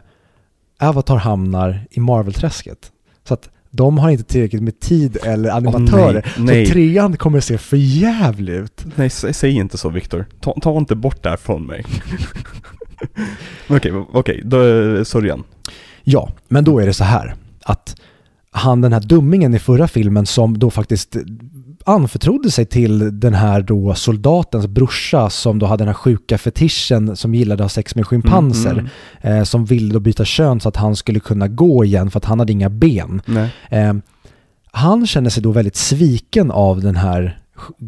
Avatar 0.80 1.16
hamnar 1.18 1.86
i 1.92 2.00
Marvel-träsket. 2.00 2.92
Så 3.28 3.34
att 3.34 3.50
de 3.76 3.98
har 3.98 4.10
inte 4.10 4.24
tillräckligt 4.24 4.64
med 4.64 4.80
tid 4.80 5.18
eller 5.24 5.50
animatörer. 5.50 6.14
nej, 6.38 6.46
nej. 6.46 6.66
Så 6.66 6.74
trean 6.74 7.18
kommer 7.18 7.40
se 7.40 7.58
för 7.58 7.78
jävligt 7.78 8.56
ut. 8.56 8.86
Nej, 8.96 9.10
sä, 9.10 9.34
säg 9.34 9.52
inte 9.52 9.78
så 9.78 9.90
Viktor. 9.90 10.26
Ta, 10.40 10.56
ta 10.62 10.78
inte 10.78 10.96
bort 10.96 11.24
det 11.24 11.30
här 11.30 11.38
från 11.38 11.66
mig. 11.66 11.86
Okej, 13.68 13.92
okej, 14.14 14.42
är 14.44 15.04
Sörjan. 15.04 15.44
Ja, 16.04 16.30
men 16.48 16.64
då 16.64 16.80
är 16.80 16.86
det 16.86 16.94
så 16.94 17.04
här 17.04 17.36
att 17.64 17.96
han 18.52 18.82
den 18.82 18.94
här 18.94 19.00
dummingen 19.00 19.54
i 19.54 19.60
förra 19.60 19.88
filmen 19.88 20.26
som 20.26 20.60
då 20.60 20.72
faktiskt 20.72 21.18
anförtrodde 21.88 22.52
sig 22.52 22.66
till 22.66 23.20
den 23.20 23.34
här 23.34 23.62
då 23.62 23.94
soldatens 23.96 24.68
brorsa 24.68 25.30
som 25.30 25.60
då 25.60 25.66
hade 25.66 25.82
den 25.82 25.88
här 25.88 25.94
sjuka 25.94 26.38
fetischen 26.38 27.16
som 27.16 27.36
gillade 27.36 27.64
att 27.64 27.66
ha 27.66 27.70
sex 27.70 27.96
med 27.96 28.08
schimpanser. 28.08 28.72
Mm, 28.72 28.88
Eh, 29.22 29.44
som 29.44 29.66
ville 29.66 29.94
då 29.94 30.00
byta 30.00 30.26
kön 30.26 30.60
så 30.60 30.70
att 30.70 30.76
han 30.76 30.96
skulle 30.96 31.20
kunna 31.20 31.48
gå 31.48 31.86
igen 31.86 32.12
för 32.12 32.18
att 32.18 32.26
han 32.26 32.40
hade 32.40 32.52
inga 32.52 32.70
ben. 32.70 33.22
Eh, 33.70 33.94
han 34.72 35.08
känner 35.08 35.30
sig 35.30 35.44
då 35.44 35.52
väldigt 35.52 35.76
sviken 35.76 36.52
av 36.52 36.82
den 36.82 36.96
här 36.96 37.40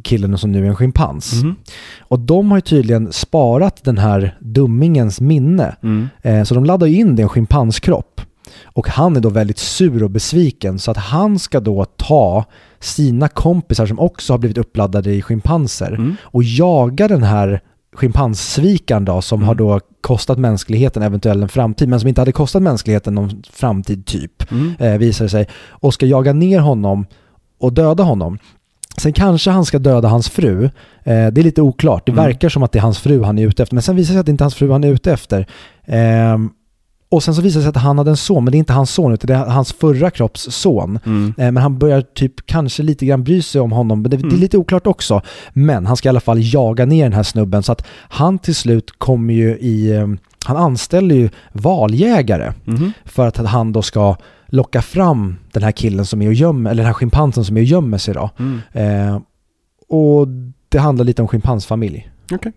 killen 0.03 0.38
som 0.38 0.52
nu 0.52 0.65
är 0.65 0.69
en 0.69 0.76
schimpans. 0.76 1.34
Mhm. 1.34 1.56
Och 1.99 2.19
de 2.19 2.52
har 2.52 2.57
ju 2.57 2.61
tydligen 2.61 3.11
sparat 3.14 3.84
den 3.84 3.98
här 3.98 4.38
dummingens 4.40 5.22
minne. 5.22 5.76
Mm. 5.84 6.10
Eh, 6.22 6.44
Så 6.44 6.53
de 6.56 6.65
laddar 6.65 6.88
in 6.88 7.15
det 7.15 7.19
i 7.19 7.24
en 7.24 7.30
schimpanskropp. 7.30 8.22
Och 8.65 8.88
han 8.90 9.15
är 9.15 9.19
då 9.19 9.30
väldigt 9.30 9.57
sur 9.57 10.03
och 10.03 10.10
besviken 10.10 10.80
så 10.80 10.91
att 10.91 10.98
han 10.98 11.40
ska 11.40 11.60
då 11.60 11.86
ta 11.86 12.45
sina 12.80 13.28
kompisar 13.28 13.86
som 13.86 13.99
också 13.99 14.34
har 14.34 14.38
blivit 14.38 14.57
uppladdade 14.57 15.14
i 15.14 15.22
schimpanser 15.22 15.91
Mm. 15.91 16.15
och 16.22 16.44
jaga 16.44 17.07
den 17.07 17.24
här 17.24 17.61
schimpanssvikaren 17.95 19.06
då 19.06 19.22
som 19.22 19.40
Mm. 19.40 19.48
har 19.48 19.56
då 19.56 19.80
kostat 20.02 20.38
mänskligheten 20.40 21.03
eventuellt 21.03 21.41
en 21.44 21.49
framtid 21.49 21.90
men 21.90 21.99
som 21.99 22.10
inte 22.10 22.22
hade 22.22 22.32
kostat 22.32 22.61
mänskligheten 22.61 23.15
någon 23.15 23.44
framtid 23.53 24.06
typ 24.06 24.52
Mm. 24.52 24.74
eh, 24.80 24.98
visar 24.98 25.26
det 25.26 25.30
sig 25.30 25.48
och 25.69 25.94
ska 25.94 26.06
jaga 26.06 26.34
ner 26.34 26.60
honom 26.60 27.06
och 27.60 27.74
döda 27.74 28.03
honom. 28.03 28.38
Sen 28.98 29.14
kanske 29.14 29.52
han 29.52 29.65
ska 29.65 29.80
döda 29.80 30.07
hans 30.07 30.30
fru. 30.30 30.64
Eh, 30.64 30.69
det 31.03 31.41
är 31.41 31.44
lite 31.44 31.61
oklart. 31.61 32.06
Det 32.06 32.11
Mm. 32.11 32.24
verkar 32.24 32.49
som 32.49 32.64
att 32.64 32.72
det 32.72 32.80
är 32.80 32.84
hans 32.84 32.99
fru 32.99 33.24
han 33.24 33.38
är 33.40 33.48
ute 33.48 33.64
efter. 33.64 33.76
Men 33.76 33.82
sen 33.84 33.95
visar 33.95 34.07
det 34.10 34.14
sig 34.15 34.19
att 34.19 34.26
det 34.26 34.32
inte 34.32 34.41
är 34.41 34.45
hans 34.45 34.56
fru 34.56 34.72
han 34.72 34.84
är 34.84 34.88
ute 34.91 35.11
efter. 35.14 35.48
Ehm, 35.86 36.49
och 37.10 37.24
sen 37.24 37.36
så 37.36 37.42
visar 37.42 37.60
det 37.60 37.64
sig 37.64 37.70
att 37.70 37.76
han 37.76 37.98
hade 37.98 38.10
en 38.10 38.18
son, 38.18 38.44
men 38.44 38.52
det 38.52 38.58
är 38.58 38.60
inte 38.60 38.74
hans 38.74 38.92
son 38.92 39.14
utan 39.14 39.28
det 39.28 39.34
är 39.34 39.46
hans 39.50 39.74
förra 39.74 40.10
kropps 40.12 40.42
son. 40.52 41.00
Mm. 41.06 41.34
Eh, 41.38 41.52
Men 41.52 41.58
han 41.64 41.78
börjar 41.78 42.02
typ 42.02 42.46
kanske 42.46 42.84
lite 42.84 43.06
grann 43.06 43.24
bry 43.24 43.42
sig 43.42 43.62
om 43.62 43.72
honom. 43.72 44.02
Men 44.02 44.12
det, 44.12 44.18
det 44.18 44.22
är 44.24 44.28
Mm. 44.28 44.40
lite 44.40 44.58
oklart 44.58 44.88
också. 44.88 45.22
Men 45.54 45.86
han 45.86 45.98
ska 45.98 46.08
i 46.08 46.12
alla 46.12 46.20
fall 46.20 46.38
jaga 46.42 46.86
ner 46.86 47.04
den 47.04 47.14
här 47.14 47.24
snubben 47.24 47.64
så 47.64 47.72
att 47.72 47.86
han 48.10 48.40
till 48.40 48.56
slut 48.56 48.92
kommer 48.98 49.34
ju 49.34 49.58
i... 49.58 49.92
eh, 49.96 50.08
Han 50.46 50.58
anställer 50.58 51.16
ju 51.16 51.30
valjägare 51.54 52.54
Mhm. 52.66 52.94
för 53.06 53.28
att 53.28 53.38
han 53.38 53.72
då 53.74 53.82
ska 53.82 54.16
locka 54.48 54.82
fram 54.82 55.36
den 55.52 55.64
här 55.64 55.72
killen 55.72 56.06
som 56.06 56.22
är 56.22 56.28
och 56.28 56.34
gömmer, 56.34 56.72
eller 56.72 56.84
den 56.84 56.88
här 56.88 56.94
schimpansen 56.94 57.46
som 57.46 57.58
är 57.58 57.62
och 57.62 57.66
gömmer 57.66 57.98
sig 57.98 58.14
då. 58.14 58.30
Mm. 58.40 58.60
Eh, 58.72 59.20
och 59.90 60.28
det 60.70 60.78
handlar 60.78 61.06
lite 61.06 61.22
om 61.22 61.28
schimpansfamilj. 61.28 62.10
Okej. 62.32 62.52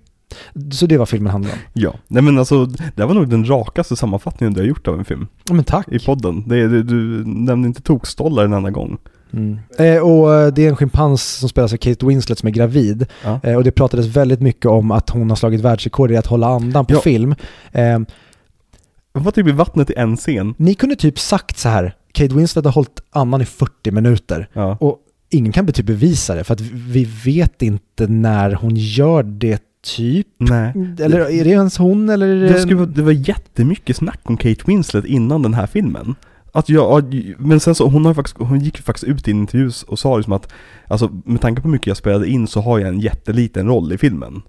Så 0.73 0.86
det 0.86 0.98
var 0.98 1.07
filmen 1.07 1.32
handlade 1.32 1.55
om. 1.55 1.61
Ja, 1.73 1.94
nej 2.09 2.23
men 2.23 2.39
alltså 2.39 2.66
det 2.66 3.05
var 3.05 3.15
nog 3.15 3.28
den 3.28 3.48
rakaste 3.48 3.97
sammanfattningen 3.97 4.55
du 4.55 4.61
har 4.61 4.66
gjort 4.66 4.89
av 4.89 4.98
en 4.98 5.05
film 5.05 5.27
Ja, 5.48 5.55
men 5.55 5.65
tack. 5.65 5.89
i 5.89 5.98
podden. 5.98 6.48
Det, 6.48 6.69
du, 6.69 6.82
du 6.82 7.24
nämnde 7.27 7.69
inte 7.69 7.82
tokstollar 7.82 8.44
en 8.44 8.52
enda 8.52 8.70
gång. 8.70 8.98
Mm. 9.32 9.59
Eh, 9.78 9.98
och 10.02 10.35
eh, 10.35 10.52
det 10.52 10.65
är 10.65 10.69
en 10.69 10.77
schimpans 10.77 11.23
som 11.39 11.48
spelas 11.48 11.73
av 11.73 11.77
Kate 11.77 12.07
Winslet 12.07 12.39
som 12.39 12.47
är 12.47 12.51
gravid. 12.51 13.07
Ja. 13.24 13.40
Eh, 13.43 13.55
och 13.57 13.65
det 13.65 13.70
pratades 13.70 14.07
väldigt 14.07 14.40
mycket 14.40 14.66
om 14.66 14.90
att 14.90 15.11
hon 15.11 15.28
har 15.31 15.36
slagit 15.36 15.61
världsrekord 15.61 16.11
i 16.11 16.16
att 16.16 16.27
hålla 16.27 16.47
andan 16.47 16.86
på 16.86 16.94
Ja. 16.94 17.01
film. 17.01 17.35
Eh, 17.73 17.98
var 19.12 19.31
typ 19.32 19.47
i 19.48 19.52
vattnet 19.52 19.90
i 19.90 19.94
en 19.97 20.16
scen. 20.16 20.55
ni 20.57 20.74
kunde 20.74 20.97
typ 20.97 21.19
sagt 21.19 21.59
så 21.59 21.69
här, 21.69 21.94
Kate 22.12 22.35
Winslet 22.35 22.65
har 22.65 22.73
hållit 22.73 23.02
andan 23.11 23.40
i 23.43 23.44
40 23.44 23.90
minuter. 23.90 24.48
Ja. 24.52 24.77
Och 24.81 24.98
ingen 25.31 25.52
kan 25.52 25.66
typ 25.66 25.86
bevisa 25.86 26.35
det 26.35 26.44
för 26.44 26.55
att 26.55 26.61
vi 26.61 27.05
vet 27.24 27.62
inte 27.62 28.07
när 28.07 28.52
hon 28.55 28.73
gör 28.77 29.23
det 29.23 29.62
typ. 29.82 30.27
Nej. 30.39 30.73
Eller 31.01 31.20
är 31.20 31.44
det 31.44 31.51
ens 31.51 31.78
hon 31.78 32.09
eller? 32.09 32.35
Det, 32.35 32.61
skulle, 32.61 32.86
det 32.86 33.02
var 33.02 33.12
jättemycket 33.12 33.97
snack 33.97 34.20
om 34.23 34.36
Kate 34.36 34.62
Winslet 34.66 35.05
innan 35.05 35.43
den 35.43 35.55
här 35.55 35.66
filmen. 35.66 36.15
Att 36.52 36.69
jag, 36.69 37.35
men 37.39 37.61
sen 37.61 37.74
så, 37.74 37.89
hon, 37.89 38.05
har 38.05 38.15
faktiskt, 38.15 38.36
hon 38.39 38.61
gick 38.61 38.78
faktiskt 38.78 39.05
ut 39.05 39.28
i 39.28 39.31
en 39.31 39.36
intervju 39.36 39.70
och 39.86 39.98
sa 39.98 40.16
liksom 40.16 40.32
att, 40.32 40.52
alltså 40.89 41.11
med 41.24 41.40
tanke 41.40 41.62
på 41.62 41.69
hur 41.69 41.73
mycket 41.73 41.86
jag 41.86 41.97
spelade 41.97 42.28
in 42.28 42.47
så 42.47 42.61
har 42.61 42.78
jag 42.78 42.89
en 42.89 43.01
jätteliten 43.01 43.66
roll 43.66 43.93
i 43.93 43.98
filmen. 43.98 44.43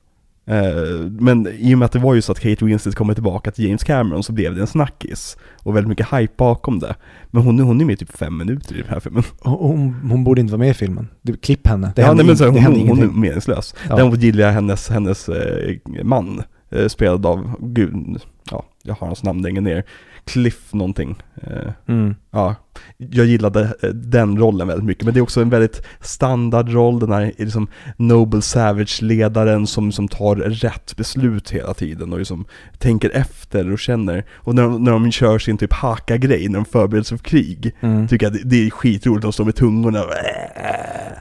Eh, 0.52 1.12
men 1.20 1.48
i 1.48 1.76
och 1.76 1.80
med 1.80 1.86
att 1.86 1.92
det 1.92 2.00
var 2.00 2.14
ju 2.14 2.22
så 2.22 2.32
att 2.32 2.40
Kate 2.40 2.66
Winslet 2.66 2.96
kommer 2.96 3.14
tillbaka 3.14 3.52
till 3.52 3.66
James 3.66 3.84
Cameron 3.84 4.24
så 4.24 4.34
blev 4.34 4.56
det 4.56 4.62
en 4.62 4.68
snackis. 4.68 5.38
Och 5.64 5.76
väldigt 5.76 5.90
mycket 5.90 6.14
hype 6.14 6.34
bakom 6.38 6.80
det. 6.80 6.96
Men 7.28 7.44
hon, 7.44 7.60
hon 7.60 7.82
är 7.82 7.86
med 7.86 7.94
i 7.94 7.98
typ 7.98 8.18
fem 8.18 8.38
minuter 8.38 8.76
i 8.76 8.78
den 8.78 8.90
här 8.90 9.00
filmen. 9.00 9.24
hon, 9.40 9.94
hon 10.10 10.24
borde 10.24 10.42
inte 10.42 10.52
vara 10.52 10.60
med 10.60 10.70
i 10.70 10.74
filmen. 10.74 11.08
Du, 11.22 11.38
klipp 11.38 11.68
henne. 11.68 11.94
Det 11.96 12.02
ja, 12.02 12.14
nej, 12.14 12.26
men 12.26 12.38
så, 12.38 12.46
hon, 12.46 12.64
hon, 12.64 12.88
hon 12.90 13.04
är 13.04 13.08
meningslös. 13.08 13.76
Ja. 13.90 13.96
Däremot 13.96 14.22
gillar 14.22 14.46
jag 14.46 14.52
hennes, 14.52 14.90
hennes 14.90 15.30
eh, 15.30 15.78
man, 16.04 16.44
eh, 16.70 16.88
spelad 16.88 17.26
av, 17.26 17.56
gud, 17.60 18.22
ja, 18.52 18.66
jag 18.84 18.96
har 18.96 19.08
hans 19.08 19.24
namn 19.24 19.42
längre 19.42 19.62
ner. 19.62 19.84
Cliff 20.26 20.74
någonting. 20.74 21.24
Eh, 21.44 21.72
Mm. 21.88 22.16
ja, 22.32 22.56
jag 22.98 23.26
gillade 23.26 23.62
eh, 23.84 23.90
den 23.90 24.38
rollen 24.38 24.68
väldigt 24.68 24.86
mycket. 24.86 25.04
Men 25.06 25.14
det 25.14 25.20
är 25.20 25.22
också 25.22 25.42
en 25.42 25.50
väldigt 25.50 25.82
standardroll, 26.02 27.00
den 27.00 27.12
här 27.12 27.32
liksom 27.38 27.68
Noble 27.98 28.42
Savage-ledaren 28.42 29.68
som, 29.68 29.92
som 29.92 30.08
tar 30.08 30.36
rätt 30.36 30.96
beslut 30.98 31.50
hela 31.52 31.74
tiden 31.74 32.14
och 32.14 32.20
liksom 32.20 32.46
tänker 32.80 33.10
efter 33.10 33.72
och 33.72 33.80
känner. 33.80 34.26
Och 34.34 34.56
när 34.56 34.64
de, 34.64 34.84
när 34.84 34.92
de 34.92 35.12
kör 35.12 35.40
sin 35.40 35.58
typ 35.58 35.74
haka-grej, 35.74 36.48
när 36.50 36.56
de 36.60 36.66
förbereder 36.66 37.04
sig 37.04 37.18
för 37.18 37.26
krig, 37.26 37.72
Mm. 37.82 38.08
tycker 38.08 38.26
jag 38.26 38.34
det, 38.34 38.42
det 38.44 38.66
är 38.68 38.70
skitroligt, 38.70 39.22
de 39.22 39.34
står 39.34 39.46
med 39.46 39.56
tungorna 39.56 40.02
och 40.04 40.10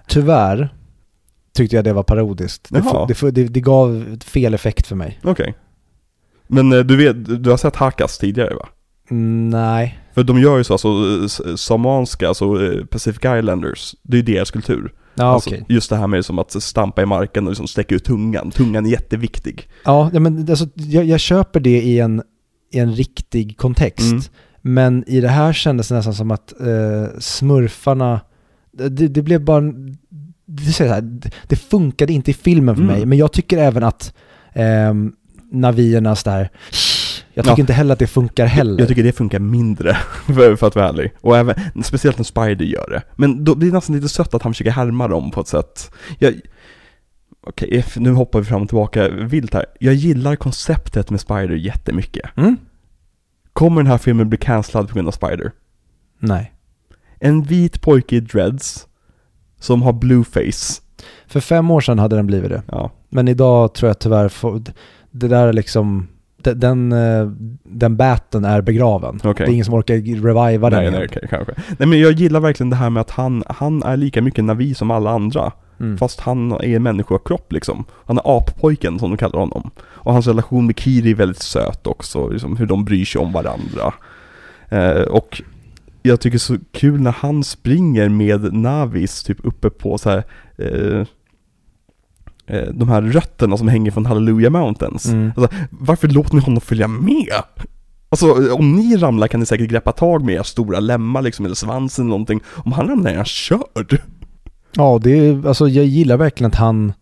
Tyvärr 0.09 0.69
tyckte 1.55 1.77
jag 1.77 1.85
det 1.85 1.93
var 1.93 2.03
parodiskt. 2.03 2.69
Det, 2.71 3.31
det, 3.31 3.45
det, 3.45 3.61
gav 3.61 4.19
fel 4.25 4.55
effekt 4.55 4.87
för 4.87 4.97
mig. 4.97 5.21
Okej. 5.23 5.55
Men 6.47 6.73
eh, 6.73 6.79
du 6.79 6.97
vet, 6.97 7.43
du 7.45 7.51
har 7.51 7.57
sett 7.57 7.77
Hakas 7.77 8.19
tidigare 8.19 8.55
va? 8.55 8.69
Nej. 9.51 9.99
För 10.15 10.23
de 10.25 10.41
gör 10.41 10.59
ju 10.59 10.65
så, 10.65 10.73
alltså 10.75 10.89
samanska, 11.57 12.29
alltså 12.29 12.45
eh, 12.65 12.85
Pacific 12.85 13.21
Islanders, 13.39 13.95
det 14.03 14.17
är 14.17 14.17
ju 14.17 14.35
deras 14.35 14.51
kultur. 14.51 14.93
Ja, 15.15 15.25
alltså, 15.25 15.51
okej. 15.51 15.65
Just 15.69 15.91
det 15.91 15.97
här 15.97 16.07
med 16.07 16.25
som 16.25 16.39
att 16.39 16.63
stampa 16.63 17.03
i 17.03 17.07
marken 17.07 17.45
och 17.45 17.51
liksom 17.51 17.67
sträcka 17.67 17.95
ut 17.95 18.05
tungan. 18.05 18.51
Tungan 18.51 18.87
är 18.87 18.91
jätteviktig. 18.91 19.69
Ja, 19.85 20.11
men 20.13 20.51
alltså, 20.51 20.67
jag, 20.75 21.05
jag 21.05 21.21
köper 21.21 21.61
det 21.61 21.83
i 21.83 21.99
en, 22.01 22.23
i 22.73 22.79
en 22.79 22.93
riktig 22.95 23.57
kontext. 23.59 24.11
Mm. 24.13 24.23
Men 24.63 25.05
i 25.07 25.21
det 25.21 25.29
här 25.29 25.53
kändes 25.53 25.89
det 25.89 25.95
nästan 25.95 26.15
som 26.15 26.31
att 26.31 26.61
eh, 26.61 27.19
smurfarna, 27.19 28.21
det, 28.73 28.89
det 29.09 29.23
blev 29.23 29.45
bara, 29.45 29.59
en- 29.59 29.99
det, 30.47 30.73
så 30.73 30.85
här, 30.85 31.21
det 31.49 31.57
funkade 31.57 32.13
inte 32.13 32.31
i 32.31 32.35
filmen 32.35 32.75
för 32.77 32.83
Mm. 32.83 32.95
mig. 32.97 33.07
Men 33.07 33.19
jag 33.19 33.33
tycker 33.33 33.59
även 33.59 33.83
att 33.85 34.15
eh, 34.53 34.95
naviernas 35.53 36.23
där, 36.25 36.51
jag 37.35 37.45
tycker 37.45 37.57
Ja. 37.57 37.61
inte 37.61 37.73
heller 37.73 37.93
att 37.93 37.99
det 37.99 38.07
funkar 38.07 38.47
heller. 38.47 38.79
Jag 38.79 38.89
tycker 38.89 39.03
det 39.03 39.13
funkar 39.13 39.39
mindre, 39.39 39.95
för, 40.27 40.57
för 40.57 40.67
att 40.67 40.75
vara 40.77 40.89
ärlig. 40.89 41.13
Och 41.21 41.37
även, 41.37 41.55
speciellt 41.85 42.19
när 42.19 42.25
Spider 42.25 42.65
gör 42.65 42.91
det. 42.91 43.03
Men 43.17 43.45
då 43.45 43.55
blir 43.55 43.69
det 43.69 43.75
nästan 43.75 43.97
lite 43.97 44.09
sött 44.09 44.35
att 44.35 44.43
han 44.43 44.53
försöker 44.53 44.71
härma 44.71 45.09
dem 45.09 45.31
på 45.31 45.41
ett 45.41 45.49
sätt. 45.49 45.91
Jag, 46.19 46.41
okej, 47.47 47.85
nu 47.97 48.11
hoppar 48.13 48.39
vi 48.39 48.45
fram 48.45 48.63
och 48.63 48.69
tillbaka 48.69 49.09
vilt 49.09 49.55
här. 49.55 49.67
Jag 49.81 49.95
gillar 49.95 50.37
konceptet 50.37 51.11
med 51.11 51.21
Spider 51.21 51.55
jättemycket. 51.55 52.31
Mm? 52.37 52.57
Kommer 53.53 53.83
den 53.83 53.91
här 53.91 53.99
filmen 53.99 54.29
bli 54.29 54.39
cancellad 54.39 54.89
på 54.89 54.95
grund 54.95 55.09
av 55.09 55.13
Spider? 55.13 55.53
Nej. 56.19 56.53
En 57.21 57.43
vit 57.43 57.81
pojke 57.81 58.17
i 58.17 58.21
dreads, 58.21 58.87
som 59.59 59.83
har 59.83 59.93
blueface. 59.93 60.83
För 61.27 61.41
fem 61.41 61.71
år 61.71 61.81
sedan 61.81 61.99
hade 61.99 62.17
den 62.17 62.27
blivit 62.27 62.51
det. 62.51 62.63
Ja, 62.67 62.91
Men 63.09 63.29
idag 63.29 63.75
tror 63.75 63.89
jag 63.89 63.99
tyvärr, 63.99 64.33
det 65.11 65.29
där 65.29 65.47
är 65.47 65.53
liksom, 65.53 66.09
den, 66.43 66.93
eh, 66.93 67.31
den 67.63 67.97
baten 67.97 68.45
är 68.45 68.61
begraven. 68.61 69.21
Okej. 69.25 69.47
Det 69.47 69.51
är 69.51 69.53
ingen 69.53 69.65
som 69.65 69.75
orkar 69.75 69.95
reviva 70.23 70.71
den 70.71 70.83
nej, 70.83 70.91
nej, 70.91 71.07
okej, 71.11 71.27
kanske. 71.31 71.53
Nej 71.79 71.89
men 71.89 72.01
jag 72.01 72.13
gillar 72.13 72.41
verkligen 72.41 72.71
det 72.71 72.77
här 72.77 72.91
med 72.91 73.01
att 73.01 73.11
han, 73.11 73.43
han 73.47 73.83
är 73.83 73.97
lika 73.97 74.23
mycket 74.23 74.45
Navi 74.45 74.75
som 74.75 74.91
alla 74.91 75.11
andra. 75.11 75.53
Mm. 75.81 75.99
Fast 75.99 76.21
han 76.21 76.53
är 76.53 76.77
en 76.77 76.83
människokropp 76.83 77.53
liksom. 77.53 77.85
Han 78.07 78.19
är 78.19 78.39
appojken 78.39 78.99
som 78.99 79.11
de 79.11 79.17
kallar 79.17 79.41
honom. 79.41 79.71
Och 79.81 80.13
hans 80.13 80.27
relation 80.27 80.67
med 80.67 80.79
Kiri 80.79 81.11
är 81.11 81.15
väldigt 81.15 81.43
söt 81.43 81.87
också, 81.87 82.29
liksom 82.29 82.57
hur 82.57 82.67
de 82.67 82.85
bryr 82.85 83.05
sig 83.05 83.21
om 83.21 83.33
varandra. 83.33 83.95
Eh, 84.69 85.03
och 85.03 85.43
jag 86.03 86.21
tycker 86.21 86.39
så 86.39 86.57
kul 86.73 87.01
när 87.01 87.13
han 87.13 87.45
springer 87.45 88.09
med 88.09 88.55
Navis 88.55 89.23
typ 89.23 89.39
uppe 89.45 89.71
på 89.71 89.99
så 89.99 90.11
här 90.11 90.25
eh, 90.59 90.67
eh, 90.67 91.07
de 92.73 92.89
här 92.89 93.03
rötterna 93.03 93.57
som 93.57 93.69
hänger 93.69 93.91
från 93.91 94.07
Hallelujah 94.07 94.53
Mountains. 94.53 95.07
Mm. 95.07 95.33
Alltså, 95.37 95.57
varför 95.71 96.09
låter 96.09 96.35
ni 96.35 96.41
honom 96.41 96.61
följa 96.61 96.89
med? 96.89 97.43
Alltså 98.09 98.55
om 98.55 98.73
ni 98.73 98.97
ramlar 98.97 99.29
kan 99.29 99.41
ni 99.41 99.47
säkert 99.47 99.71
greppa 99.71 99.93
tag 99.93 100.25
med 100.25 100.35
era 100.35 100.45
stora 100.45 100.81
lemmar 100.81 101.23
liksom, 101.23 101.45
eller 101.45 101.55
svansen 101.55 102.05
eller 102.05 102.11
någonting. 102.11 102.41
Om 102.47 102.73
han 102.73 102.89
ramlar 102.89 103.11
är 103.11 103.17
han 103.17 103.25
körd. 103.25 104.01
Ja, 104.77 105.01
det 105.03 105.19
är, 105.19 105.47
alltså 105.49 105.69
jag 105.69 105.85
gillar 105.85 106.17
verkligen 106.17 106.49
att 106.49 106.59
han, 106.59 106.93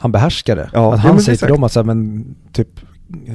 han 0.00 0.12
behärskar 0.12 0.56
det. 0.56 0.70
Ja, 0.72 0.94
att 0.94 0.98
ja, 0.98 1.08
han 1.08 1.14
men 1.14 1.24
säger 1.24 1.38
till 1.38 1.48
dem 1.48 1.64
att 1.64 1.72
så 1.72 1.80
här, 1.80 1.84
men 1.84 2.24
typ, 2.52 2.80
eh, 3.26 3.34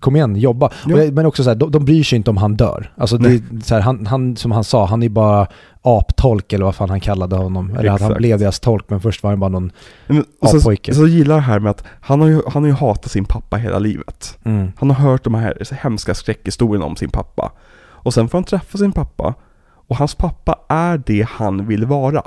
kom 0.00 0.16
igen, 0.16 0.36
jobba. 0.36 0.70
Ja. 0.86 0.98
Jag, 0.98 1.12
men 1.14 1.26
också 1.26 1.42
så 1.44 1.50
här, 1.50 1.56
de, 1.56 1.70
de 1.70 1.84
bryr 1.84 2.02
sig 2.02 2.16
inte 2.16 2.30
om 2.30 2.36
han 2.36 2.56
dör. 2.56 2.92
Alltså 2.96 3.18
det, 3.18 3.42
så 3.64 3.74
här, 3.74 3.82
han, 3.82 4.06
han, 4.06 4.36
som 4.36 4.52
han 4.52 4.64
sa, 4.64 4.86
han 4.86 5.02
är 5.02 5.08
bara 5.08 5.46
aptolk 5.82 6.52
eller 6.52 6.64
vad 6.64 6.74
fan 6.74 6.90
han 6.90 7.00
kallade 7.00 7.36
honom. 7.36 7.70
Eller 7.70 7.90
att 7.90 8.00
han 8.00 8.10
Exakt. 8.10 8.18
blev 8.18 8.38
deras 8.38 8.60
tolk, 8.60 8.84
men 8.90 9.00
först 9.00 9.22
var 9.22 9.30
han 9.30 9.40
bara 9.40 9.50
någon, 9.50 9.72
Men, 10.06 10.24
och 10.40 10.48
så, 10.48 10.60
pojke. 10.60 10.94
så 10.94 11.06
gillar 11.06 11.34
jag 11.34 11.42
det 11.42 11.46
här 11.46 11.58
med 11.58 11.70
att 11.70 11.84
han 12.00 12.20
har, 12.20 12.28
ju, 12.28 12.42
han 12.52 12.62
har 12.62 12.68
ju 12.68 12.74
hatat 12.76 13.10
sin 13.12 13.24
pappa 13.24 13.56
hela 13.56 13.78
livet. 13.78 14.38
mm, 14.44 14.72
Han 14.76 14.90
har 14.90 15.10
hört 15.10 15.24
de 15.24 15.34
här 15.34 15.58
hemska 15.82 16.14
skräckhistorierna 16.14 16.84
om 16.86 16.96
sin 16.96 17.10
pappa. 17.10 17.52
Och 17.78 18.14
sen 18.14 18.28
får 18.28 18.38
han 18.38 18.44
träffa 18.44 18.78
sin 18.78 18.92
pappa. 18.92 19.34
Och 19.88 19.96
hans 19.96 20.14
pappa 20.14 20.58
är 20.68 21.02
det 21.06 21.26
han 21.30 21.66
vill 21.66 21.84
vara. 21.86 22.22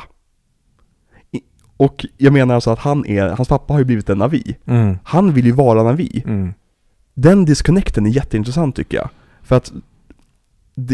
Och 1.77 2.05
jag 2.17 2.33
menar 2.33 2.55
alltså 2.55 2.71
att 2.71 2.79
han 2.79 3.05
är, 3.05 3.29
hans 3.29 3.47
pappa 3.47 3.73
har 3.73 3.79
ju 3.79 3.85
blivit 3.85 4.09
en 4.09 4.17
Navi. 4.17 4.55
mm, 4.65 4.97
Han 5.03 5.33
vill 5.33 5.45
ju 5.45 5.51
vara 5.51 5.83
Navi. 5.83 6.23
mm. 6.25 6.53
Den 7.13 7.45
disconnecten 7.45 8.05
är 8.05 8.09
jätteintressant 8.09 8.75
tycker 8.75 8.97
jag. 8.97 9.09
För 9.43 9.55
att 9.55 9.71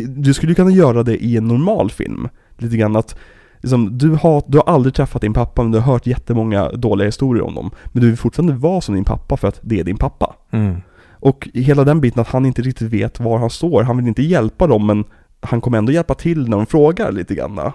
du 0.08 0.34
skulle 0.34 0.52
ju 0.52 0.56
kunna 0.56 0.72
göra 0.72 1.04
det 1.04 1.24
i 1.24 1.38
en 1.38 1.48
normal 1.48 1.92
film. 1.92 2.28
Lite 2.58 2.78
grann 2.78 2.96
att 2.96 3.16
liksom, 3.62 3.98
du, 3.98 4.10
har, 4.10 4.44
du 4.48 4.58
har 4.58 4.74
aldrig 4.74 4.94
träffat 4.94 5.22
din 5.22 5.34
pappa 5.34 5.64
men 5.64 5.72
du 5.72 5.80
har 5.80 5.94
hört 5.94 6.08
jättemånga 6.08 6.72
dåliga 6.72 7.06
historier 7.06 7.44
om 7.44 7.56
dem. 7.56 7.72
Men 7.86 8.02
du 8.02 8.08
vill 8.08 8.18
fortfarande 8.18 8.54
vara 8.54 8.82
som 8.82 8.96
din 8.96 9.04
pappa 9.04 9.38
för 9.38 9.48
att 9.48 9.60
det 9.62 9.80
är 9.80 9.84
din 9.84 9.98
pappa. 9.98 10.36
Mm. 10.52 10.76
Och 11.12 11.50
hela 11.54 11.84
den 11.84 12.02
biten 12.02 12.22
att 12.22 12.28
han 12.28 12.46
inte 12.46 12.62
riktigt 12.62 12.94
vet 12.94 13.20
var 13.20 13.38
han 13.38 13.50
står. 13.50 13.84
Han 13.84 13.98
vill 13.98 14.08
inte 14.08 14.24
hjälpa 14.24 14.68
dem 14.68 14.86
men 14.86 15.04
han 15.40 15.62
kommer 15.62 15.78
ändå 15.78 15.92
hjälpa 15.92 16.14
till 16.14 16.50
när 16.50 16.58
de 16.58 16.66
frågar 16.66 17.12
lite 17.12 17.36
grann. 17.36 17.72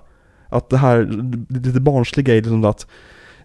Att 0.49 0.69
det 0.69 0.77
här 0.77 1.09
lite 1.49 1.81
barnsliga 1.81 2.35
är 2.35 2.37
liksom 2.37 2.65
att 2.65 2.87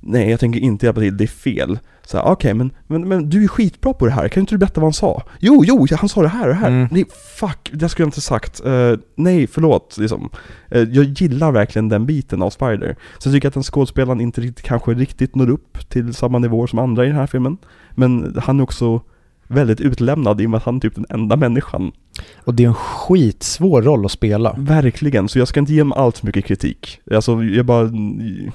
Nej, 0.08 0.30
jag 0.30 0.40
tänker 0.40 0.60
inte 0.60 0.86
hjälpa 0.86 1.02
till, 1.02 1.18
det 1.18 1.24
är 1.24 1.28
fel. 1.28 1.80
Så 2.04 2.22
okej, 2.22 2.54
men, 2.54 2.72
men, 2.88 3.08
men 3.08 3.30
du 3.30 3.44
är 3.44 3.48
skitbra 3.48 3.94
på 3.94 4.06
det 4.06 4.12
här, 4.12 4.28
kan 4.28 4.42
inte 4.42 4.54
du 4.54 4.58
berätta 4.58 4.82
vad 4.82 4.86
han 4.86 4.94
sa? 4.94 5.24
Jo, 5.40 5.64
jo, 5.66 5.88
han 5.92 6.10
sa 6.10 6.22
det 6.22 6.28
här 6.28 6.42
och 6.42 6.48
det 6.48 6.60
här. 6.60 6.68
Mm. 6.68 6.88
Nej, 6.92 7.06
fuck, 7.40 7.70
det 7.74 7.90
skulle 7.90 8.04
jag 8.04 8.08
inte 8.08 8.22
sagt. 8.22 8.66
Eh, 8.66 8.94
nej, 9.16 9.48
förlåt, 9.48 9.98
liksom. 9.98 10.30
Eh, 10.70 10.82
jag 10.82 11.06
gillar 11.06 11.52
verkligen 11.52 11.90
den 11.90 12.06
biten 12.06 12.42
av 12.42 12.50
Spider. 12.50 12.96
Sen 13.20 13.34
tycker 13.34 13.46
jag 13.46 13.50
att 13.50 13.54
den 13.54 13.64
skådespelaren 13.64 14.22
inte 14.22 14.42
riktigt, 14.42 14.66
kanske 14.66 14.94
riktigt 14.94 15.36
når 15.36 15.50
upp 15.50 15.90
till 15.90 16.14
samma 16.14 16.40
nivåer 16.40 16.68
som 16.68 16.80
andra 16.80 17.04
i 17.06 17.08
den 17.08 17.18
här 17.18 17.28
filmen. 17.28 17.58
Men 17.92 18.36
han 18.44 18.60
är 18.60 18.64
också 18.64 19.02
väldigt 19.48 19.82
utlämnad 19.82 20.42
i 20.42 20.46
och 20.46 20.50
med 20.50 20.58
att 20.58 20.64
han 20.64 20.76
är 20.76 20.80
typ 20.80 20.96
den 20.96 21.06
enda 21.10 21.36
människan. 21.36 21.92
Och 22.38 22.54
det 22.54 22.64
är 22.64 22.68
en 22.68 22.74
skitsvår 22.74 23.82
roll 23.82 24.06
att 24.06 24.12
spela. 24.12 24.56
Verkligen, 24.58 25.30
så 25.30 25.40
jag 25.40 25.48
ska 25.48 25.60
inte 25.60 25.74
ge 25.74 25.82
honom 25.82 25.94
allt 25.98 26.18
för 26.18 26.26
mycket 26.26 26.46
kritik. 26.46 27.00
Alltså, 27.12 27.44
jag 27.44 27.66
bara, 27.66 27.90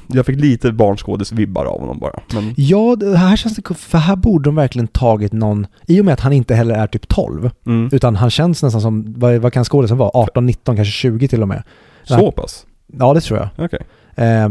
jag 0.06 0.26
fick 0.26 0.40
lite 0.40 0.70
barnskådis-vibbar 0.72 1.64
av 1.64 1.80
honom 1.80 1.98
bara. 1.98 2.20
Men, 2.34 2.54
Ja, 2.56 2.96
här 3.16 3.36
känns 3.36 3.56
det, 3.56 3.74
för 3.74 3.98
här 3.98 4.16
borde 4.16 4.44
de 4.44 4.54
verkligen 4.54 4.86
tagit 4.88 5.32
någon, 5.32 5.66
i 5.86 6.00
och 6.00 6.04
med 6.04 6.14
att 6.14 6.20
han 6.20 6.32
inte 6.32 6.54
heller 6.54 6.74
är 6.74 6.86
typ 6.86 7.08
12, 7.08 7.50
mm. 7.66 7.90
utan 7.92 8.16
han 8.16 8.30
känns 8.30 8.62
nästan 8.62 8.80
som, 8.80 9.14
vad, 9.16 9.36
vad 9.36 9.52
kan 9.52 9.64
skådisen 9.64 9.98
vara? 9.98 10.10
18, 10.14 10.46
19, 10.46 10.76
kanske 10.76 10.92
20 10.92 11.28
till 11.28 11.42
och 11.42 11.48
med. 11.48 11.62
Så 12.04 12.32
pass? 12.32 12.66
Ja, 12.98 13.14
det 13.14 13.20
tror 13.20 13.38
jag. 13.38 13.48
Okej. 13.64 13.80
Eh, 14.26 14.48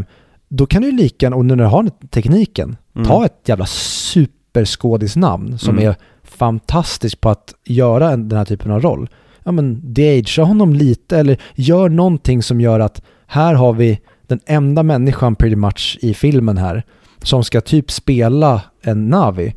då 0.48 0.66
kan 0.66 0.82
du 0.82 0.88
ju 0.90 0.96
lika 0.96 1.34
och 1.34 1.44
nu 1.44 1.54
när 1.56 1.64
du 1.64 1.70
har 1.70 1.90
tekniken, 2.10 2.76
Mm. 2.94 3.08
ta 3.08 3.24
ett 3.24 3.40
jävla 3.44 3.66
superskådisnamn 3.66 5.58
som 5.58 5.78
Mm. 5.78 5.88
är 5.88 5.96
fantastiskt 6.40 7.20
på 7.20 7.28
att 7.28 7.54
göra 7.64 8.10
en, 8.10 8.28
den 8.28 8.38
här 8.38 8.44
typen 8.44 8.70
av 8.72 8.80
roll. 8.80 9.08
Ja 9.44 9.52
men 9.52 9.80
de-agea 9.94 10.44
honom 10.44 10.74
lite 10.74 11.18
eller 11.18 11.36
gör 11.54 11.88
någonting 11.88 12.42
som 12.42 12.60
gör 12.60 12.80
att 12.80 13.02
här 13.26 13.54
har 13.54 13.72
vi 13.72 14.00
den 14.26 14.40
enda 14.46 14.82
människan 14.82 15.36
pretty 15.36 15.56
much 15.56 15.98
i 16.02 16.14
filmen 16.14 16.58
här 16.58 16.82
som 17.22 17.44
ska 17.44 17.60
typ 17.60 17.90
spela 17.90 18.62
en 18.82 19.08
Navi. 19.08 19.54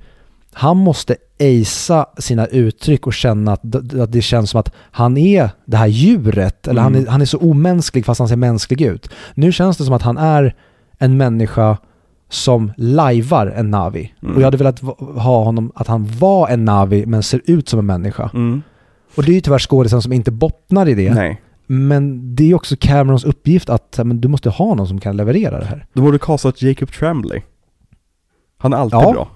Han 0.54 0.78
måste 0.78 1.16
acea 1.40 2.06
sina 2.18 2.46
uttryck 2.46 3.08
och 3.08 3.14
känna 3.14 3.54
att 3.54 3.62
det 4.12 4.22
känns 4.22 4.50
som 4.50 4.60
att 4.60 4.72
han 4.92 5.18
är 5.18 5.50
det 5.66 5.78
här 5.78 5.88
djuret, 5.88 6.68
eller 6.68 6.82
han, 6.82 6.96
Mm. 6.96 7.08
är, 7.08 7.12
han 7.12 7.22
är 7.22 7.26
så 7.26 7.38
omänsklig 7.38 8.06
fast 8.06 8.20
han 8.20 8.28
ser 8.28 8.36
mänsklig 8.36 8.82
ut. 8.82 9.10
Nu 9.36 9.52
känns 9.52 9.78
det 9.78 9.84
som 9.86 9.94
att 9.94 10.02
han 10.02 10.18
är 10.18 10.56
en 10.98 11.18
människa 11.18 11.78
som 12.34 12.72
lajvar 12.78 13.48
en 13.48 13.72
Navi. 13.72 14.14
Mm. 14.24 14.36
Och 14.36 14.42
jag 14.42 14.48
hade 14.48 14.58
velat 14.58 14.80
ha 15.00 15.44
honom, 15.44 15.72
att 15.76 15.88
han 15.88 16.08
var 16.20 16.48
en 16.50 16.66
Navi 16.66 17.06
men 17.06 17.24
ser 17.24 17.42
ut 17.46 17.70
som 17.70 17.80
en 17.80 17.86
människa. 17.86 18.30
Mm. 18.34 18.62
Och 19.16 19.24
det 19.24 19.32
är 19.32 19.34
ju 19.34 19.42
tyvärr 19.42 19.60
skådisen 19.60 20.02
som 20.02 20.14
inte 20.14 20.32
bottnar 20.32 20.88
i 20.90 20.94
det. 20.94 21.14
Nej. 21.14 21.42
Men 21.68 22.36
det 22.36 22.52
är 22.52 22.56
också 22.56 22.76
Camerons 22.80 23.24
uppgift 23.24 23.70
att 23.70 24.00
men 24.04 24.22
du 24.22 24.28
måste 24.28 24.50
ha 24.50 24.76
någon 24.76 24.88
som 24.88 25.00
kan 25.00 25.18
leverera 25.18 25.60
det 25.60 25.66
här. 25.66 25.86
Du 25.94 26.02
borde 26.02 26.20
castat 26.20 26.62
Jacob 26.62 26.92
Tremblay. 26.92 27.42
Han 28.58 28.74
är 28.74 28.78
alltid 28.78 29.00
Ja. 29.00 29.12
bra. 29.12 29.28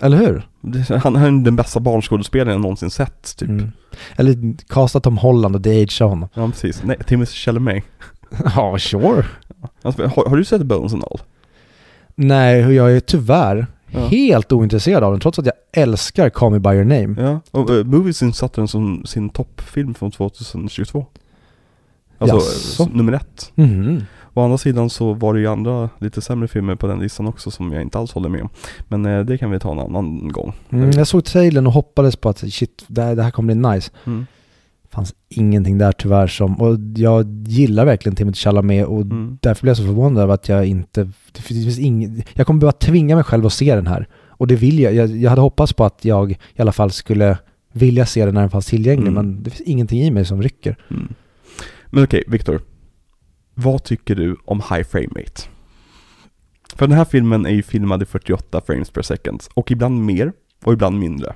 Eller 0.00 0.16
hur? 0.16 0.48
Han 1.02 1.16
är 1.16 1.44
den 1.44 1.56
bästa 1.56 1.80
barnskådespelaren 1.80 2.52
jag 2.52 2.60
någonsin 2.60 2.90
sett, 2.90 3.36
typ. 3.36 3.48
Mm. 3.48 3.72
Eller 4.16 4.54
casta 4.68 5.00
Tom 5.00 5.18
Holland 5.18 5.54
och 5.54 5.60
de-agea 5.60 6.06
honom. 6.06 6.28
Ja, 6.34 6.48
precis. 6.48 6.82
Nej, 6.84 6.96
Timothy 7.06 7.32
Chalamet. 7.32 7.84
Ja, 8.56 8.78
sure. 8.78 9.24
Alltså, 9.82 10.02
har, 10.06 10.28
har 10.28 10.36
du 10.36 10.44
sett 10.44 10.62
Bones 10.62 10.92
and 10.92 11.04
All? 11.04 11.20
Nej, 12.14 12.74
jag 12.74 12.96
är 12.96 13.00
tyvärr 13.00 13.66
Ja. 13.94 14.06
helt 14.06 14.52
ointresserad 14.52 15.04
av 15.04 15.12
den 15.12 15.20
trots 15.20 15.38
att 15.38 15.46
jag 15.46 15.54
älskar 15.72 16.30
Call 16.30 16.52
Me 16.52 16.58
By 16.58 16.70
Your 16.70 16.84
Name. 16.84 17.14
Ja, 17.30 17.40
och 17.50 17.70
uh, 17.70 17.84
Movies 17.84 18.22
insatte 18.22 18.60
den 18.60 18.68
som 18.68 19.04
sin 19.06 19.28
toppfilm 19.30 19.94
från 19.94 20.10
2022. 20.10 21.06
Alltså, 22.18 22.36
Jaså? 22.36 22.88
nummer 22.92 23.12
ett. 23.12 23.52
Mhm. 23.54 24.02
Å 24.34 24.40
andra 24.44 24.58
sidan 24.58 24.90
så 24.90 25.12
var 25.12 25.34
det 25.34 25.40
ju 25.40 25.46
andra 25.46 25.90
lite 25.98 26.20
sämre 26.20 26.48
filmer 26.48 26.74
på 26.74 26.86
den 26.86 26.98
listan 26.98 27.26
också 27.26 27.50
som 27.50 27.72
jag 27.72 27.82
inte 27.82 27.98
alls 27.98 28.12
håller 28.12 28.28
med 28.28 28.42
om. 28.42 28.48
Men 28.88 29.06
eh, 29.06 29.20
det 29.20 29.38
kan 29.38 29.50
vi 29.50 29.58
ta 29.58 29.72
en 29.72 29.78
annan 29.78 30.28
gång. 30.28 30.52
Mm, 30.70 30.90
jag 30.90 31.06
såg 31.06 31.24
trailern 31.24 31.66
och 31.66 31.72
hoppades 31.72 32.16
på 32.16 32.28
att 32.28 32.38
shit, 32.38 32.84
det 32.86 33.02
här, 33.02 33.16
det 33.16 33.22
här 33.22 33.30
kommer 33.30 33.54
bli 33.54 33.70
nice. 33.70 33.90
Mm. 34.04 34.26
Fanns 34.92 35.14
ingenting 35.28 35.78
där 35.78 35.92
tyvärr 35.92 36.26
som, 36.26 36.60
och 36.60 36.76
jag 36.96 37.26
gillar 37.46 37.84
verkligen 37.84 38.16
Timothy 38.16 38.36
Chalamet 38.36 38.86
och 38.86 39.00
Mm. 39.00 39.38
därför 39.42 39.62
blev 39.62 39.70
jag 39.70 39.76
så 39.76 39.84
förvånad 39.84 40.22
över 40.22 40.34
att 40.34 40.48
jag 40.48 40.66
inte, 40.66 41.10
det 41.32 41.42
finns 41.42 41.78
ing, 41.78 42.24
jag 42.34 42.46
kommer 42.46 42.60
behöva 42.60 42.72
tvinga 42.72 43.14
mig 43.14 43.24
själv 43.24 43.46
att 43.46 43.52
se 43.52 43.74
den 43.74 43.86
här. 43.86 44.08
Och 44.28 44.46
det 44.46 44.56
vill 44.56 44.78
jag, 44.78 44.94
jag, 44.94 45.16
jag 45.16 45.30
hade 45.30 45.42
hoppats 45.42 45.72
på 45.72 45.84
att 45.84 46.04
jag 46.04 46.30
i 46.32 46.36
alla 46.62 46.72
fall 46.72 46.90
skulle 46.90 47.38
vilja 47.72 48.06
se 48.06 48.24
den 48.24 48.34
när 48.34 48.40
den 48.40 48.50
fanns 48.50 48.66
tillgänglig, 48.66 49.08
Mm. 49.08 49.14
men 49.14 49.42
det 49.42 49.50
finns 49.50 49.68
ingenting 49.68 50.00
i 50.02 50.10
mig 50.10 50.24
som 50.24 50.42
rycker. 50.42 50.76
Mm. 50.90 51.08
Men 51.90 52.04
okej, 52.04 52.24
Viktor. 52.26 52.60
Vad 53.54 53.84
tycker 53.84 54.14
du 54.14 54.36
om 54.44 54.58
High 54.70 54.82
Frame 54.82 55.06
Rate? 55.16 55.42
För 56.76 56.86
den 56.86 56.96
här 56.96 57.04
filmen 57.04 57.46
är 57.46 57.50
ju 57.50 57.62
filmad 57.62 58.02
i 58.02 58.04
48 58.04 58.60
frames 58.66 58.90
per 58.90 59.02
second. 59.02 59.42
Och 59.54 59.70
ibland 59.70 60.04
mer, 60.04 60.32
och 60.64 60.72
ibland 60.72 60.98
mindre. 60.98 61.34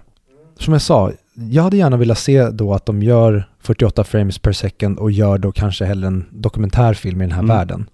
Som 0.58 0.72
jag 0.72 0.82
sa, 0.82 1.12
jag 1.50 1.62
hade 1.62 1.76
gärna 1.76 1.96
velat 1.96 2.18
se 2.18 2.50
då 2.50 2.74
att 2.74 2.86
de 2.86 3.02
gör 3.02 3.48
48 3.60 4.04
frames 4.04 4.38
per 4.38 4.52
second 4.52 4.98
och 4.98 5.10
gör 5.10 5.38
då 5.38 5.52
kanske 5.52 5.84
hellre 5.84 6.06
en 6.06 6.24
dokumentärfilm 6.30 7.20
i 7.20 7.24
den 7.24 7.32
här 7.32 7.42
Mm. 7.42 7.56
världen. 7.56 7.86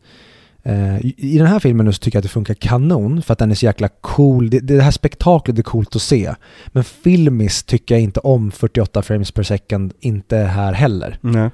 Eh, 0.62 1.06
i, 1.06 1.38
den 1.38 1.46
här 1.46 1.58
filmen 1.58 1.86
nu 1.86 1.92
så 1.92 1.98
tycker 1.98 2.16
jag 2.16 2.20
att 2.20 2.24
det 2.24 2.28
funkar 2.28 2.54
kanon 2.54 3.22
för 3.22 3.32
att 3.32 3.38
den 3.38 3.50
är 3.50 3.54
så 3.54 3.66
jäkla 3.66 3.88
cool. 3.88 4.50
Det, 4.50 4.60
det 4.60 4.80
här 4.82 4.90
spektaklet 4.90 5.58
är 5.58 5.62
coolt 5.62 5.96
att 5.96 6.02
se. 6.02 6.34
Men 6.66 6.84
filmiskt 6.84 7.68
tycker 7.68 7.94
jag 7.94 8.02
inte 8.02 8.20
om 8.20 8.50
48 8.50 9.02
frames 9.02 9.32
per 9.32 9.42
second, 9.42 9.92
inte 10.00 10.36
här 10.36 10.72
heller. 10.72 11.18
Nej. 11.20 11.50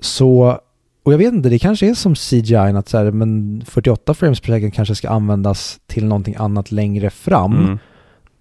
Så, 0.00 0.58
och 1.02 1.12
jag 1.12 1.18
vet 1.18 1.32
inte, 1.32 1.48
det 1.48 1.58
kanske 1.58 1.90
är 1.90 1.94
som 1.94 2.14
CGI, 2.14 2.54
att 2.56 2.88
så 2.88 2.98
här, 2.98 3.10
men 3.10 3.62
48 3.66 4.14
frames 4.14 4.40
per 4.40 4.52
second 4.52 4.74
kanske 4.74 4.94
ska 4.94 5.08
användas 5.08 5.78
till 5.86 6.04
någonting 6.04 6.34
annat 6.38 6.72
längre 6.72 7.10
fram. 7.10 7.56
Mm. 7.56 7.78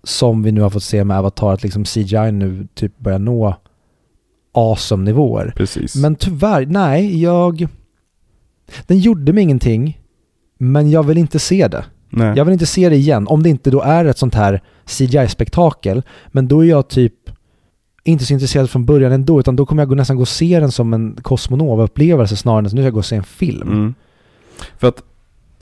Som 0.04 0.44
vi 0.44 0.52
nu 0.52 0.62
har 0.62 0.70
fått 0.70 0.84
se 0.84 1.04
med 1.04 1.18
Avatar, 1.18 1.54
att 1.54 1.64
liksom 1.64 1.84
CGI 1.84 2.32
nu 2.32 2.68
typ 2.74 3.00
börjar 3.00 3.20
nå 3.20 3.56
awesome 4.54 5.04
nivåer. 5.04 5.54
Precis. 5.56 5.96
Men 5.96 6.16
tyvärr, 6.16 6.66
nej, 6.66 7.22
jag... 7.22 7.68
Den 8.88 9.00
gjorde 9.00 9.34
mig 9.34 9.44
ingenting, 9.44 10.00
men 10.58 10.92
jag 10.92 11.04
vill 11.04 11.18
inte 11.18 11.40
se 11.40 11.68
det. 11.68 11.86
Nej. 12.10 12.34
Jag 12.38 12.46
vill 12.46 12.54
inte 12.54 12.66
se 12.66 12.90
det 12.90 12.96
igen, 12.96 13.28
om 13.28 13.44
det 13.44 13.50
inte 13.50 13.72
då 13.72 13.82
är 13.82 14.06
ett 14.06 14.18
sånt 14.18 14.36
här 14.36 14.62
CGI-spektakel. 14.86 16.04
Men 16.28 16.48
då 16.48 16.64
är 16.66 16.70
jag 16.70 16.88
typ 16.88 17.14
inte 18.04 18.26
så 18.26 18.34
intresserad 18.34 18.70
från 18.70 18.86
början 18.86 19.12
ändå, 19.12 19.40
utan 19.40 19.56
då 19.56 19.66
kommer 19.66 19.84
jag 19.84 19.98
nästan 19.98 20.16
gå 20.16 20.22
och 20.22 20.28
se 20.28 20.60
den 20.60 20.72
som 20.72 20.94
en 20.94 21.16
Cosmonova-upplevelse 21.16 22.36
snarare 22.36 22.60
än 22.60 22.66
att 22.66 22.74
nu 22.74 22.82
ska 22.82 22.86
jag 22.86 22.94
gå 22.94 23.00
och 23.00 23.06
se 23.06 23.16
en 23.16 23.24
film. 23.24 23.72
Mm. 23.72 23.94
För 24.78 24.88
att, 24.88 25.04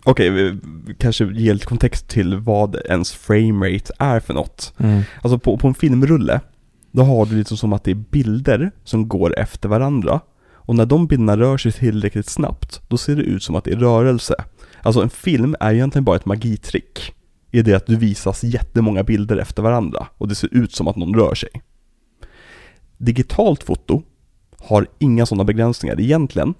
okej, 0.04 0.30
vi 0.30 0.58
vi 0.86 0.94
kanske 0.94 1.26
ger 1.26 1.54
lite 1.54 1.66
kontext 1.66 2.08
till 2.08 2.38
vad 2.38 2.76
ens 2.76 3.12
framerate 3.12 3.94
är 4.00 4.20
för 4.20 4.34
något. 4.34 4.74
Mm. 4.78 5.02
Alltså 5.22 5.40
på, 5.40 5.58
på 5.58 5.68
en 5.68 5.74
filmrulle, 5.74 6.42
då 6.92 7.04
har 7.04 7.26
du 7.26 7.38
liksom 7.38 7.58
som 7.58 7.74
att 7.74 7.84
det 7.84 7.92
är 7.92 7.96
bilder 7.96 8.72
som 8.84 9.08
går 9.08 9.40
efter 9.40 9.70
varandra. 9.70 10.20
Och 10.54 10.76
när 10.76 10.86
de 10.86 11.08
bilderna 11.08 11.38
rör 11.38 11.58
sig 11.58 11.72
tillräckligt 11.72 12.30
snabbt, 12.30 12.82
då 12.88 12.98
ser 12.98 13.16
det 13.16 13.22
ut 13.22 13.44
som 13.44 13.56
att 13.56 13.64
det 13.64 13.72
är 13.72 13.78
rörelse. 13.78 14.36
Alltså 14.82 15.02
en 15.02 15.10
film 15.10 15.56
är 15.60 15.74
egentligen 15.74 16.06
bara 16.06 16.16
ett 16.16 16.26
magitrick. 16.26 17.14
I 17.52 17.62
det 17.62 17.74
att 17.74 17.88
du 17.88 17.96
visas 17.96 18.44
jättemånga 18.44 19.04
bilder 19.04 19.38
efter 19.38 19.64
varandra 19.64 20.08
och 20.18 20.28
det 20.28 20.36
ser 20.36 20.54
ut 20.54 20.74
som 20.74 20.88
att 20.88 20.96
någon 20.96 21.16
rör 21.16 21.36
sig. 21.36 21.50
Digitalt 22.98 23.64
foto 23.64 24.04
har 24.58 24.88
inga 25.00 25.26
sådana 25.26 25.44
begränsningar 25.44 26.02
egentligen. 26.02 26.54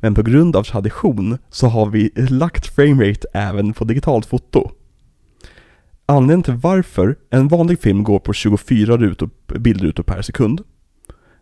Men 0.00 0.14
på 0.14 0.22
grund 0.22 0.56
av 0.56 0.62
tradition 0.62 1.38
så 1.50 1.66
har 1.66 1.86
vi 1.86 2.10
lagt 2.14 2.66
framerate 2.66 3.26
även 3.32 3.72
på 3.72 3.84
digitalt 3.84 4.26
foto. 4.26 4.70
Anledningen 6.06 6.42
till 6.42 6.54
varför 6.54 7.16
en 7.30 7.48
vanlig 7.48 7.80
film 7.80 8.04
går 8.04 8.18
på 8.18 8.32
24 8.32 8.96
rutor, 8.96 9.30
bildrutor 9.58 10.02
per 10.02 10.22
sekund. 10.22 10.60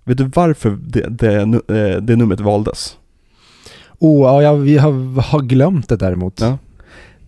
Vet 0.04 0.18
du 0.18 0.24
varför 0.24 0.70
det, 0.70 1.08
det, 1.08 1.34
eh, 1.42 2.02
det 2.02 2.16
numret 2.16 2.40
valdes? 2.40 2.98
Oh, 3.98 4.22
ja, 4.22 4.42
jag, 4.42 4.56
vi 4.56 4.78
har, 4.78 5.20
har 5.22 5.40
glömt 5.40 5.88
det 5.88 5.96
däremot. 5.96 6.40
Ja. 6.40 6.58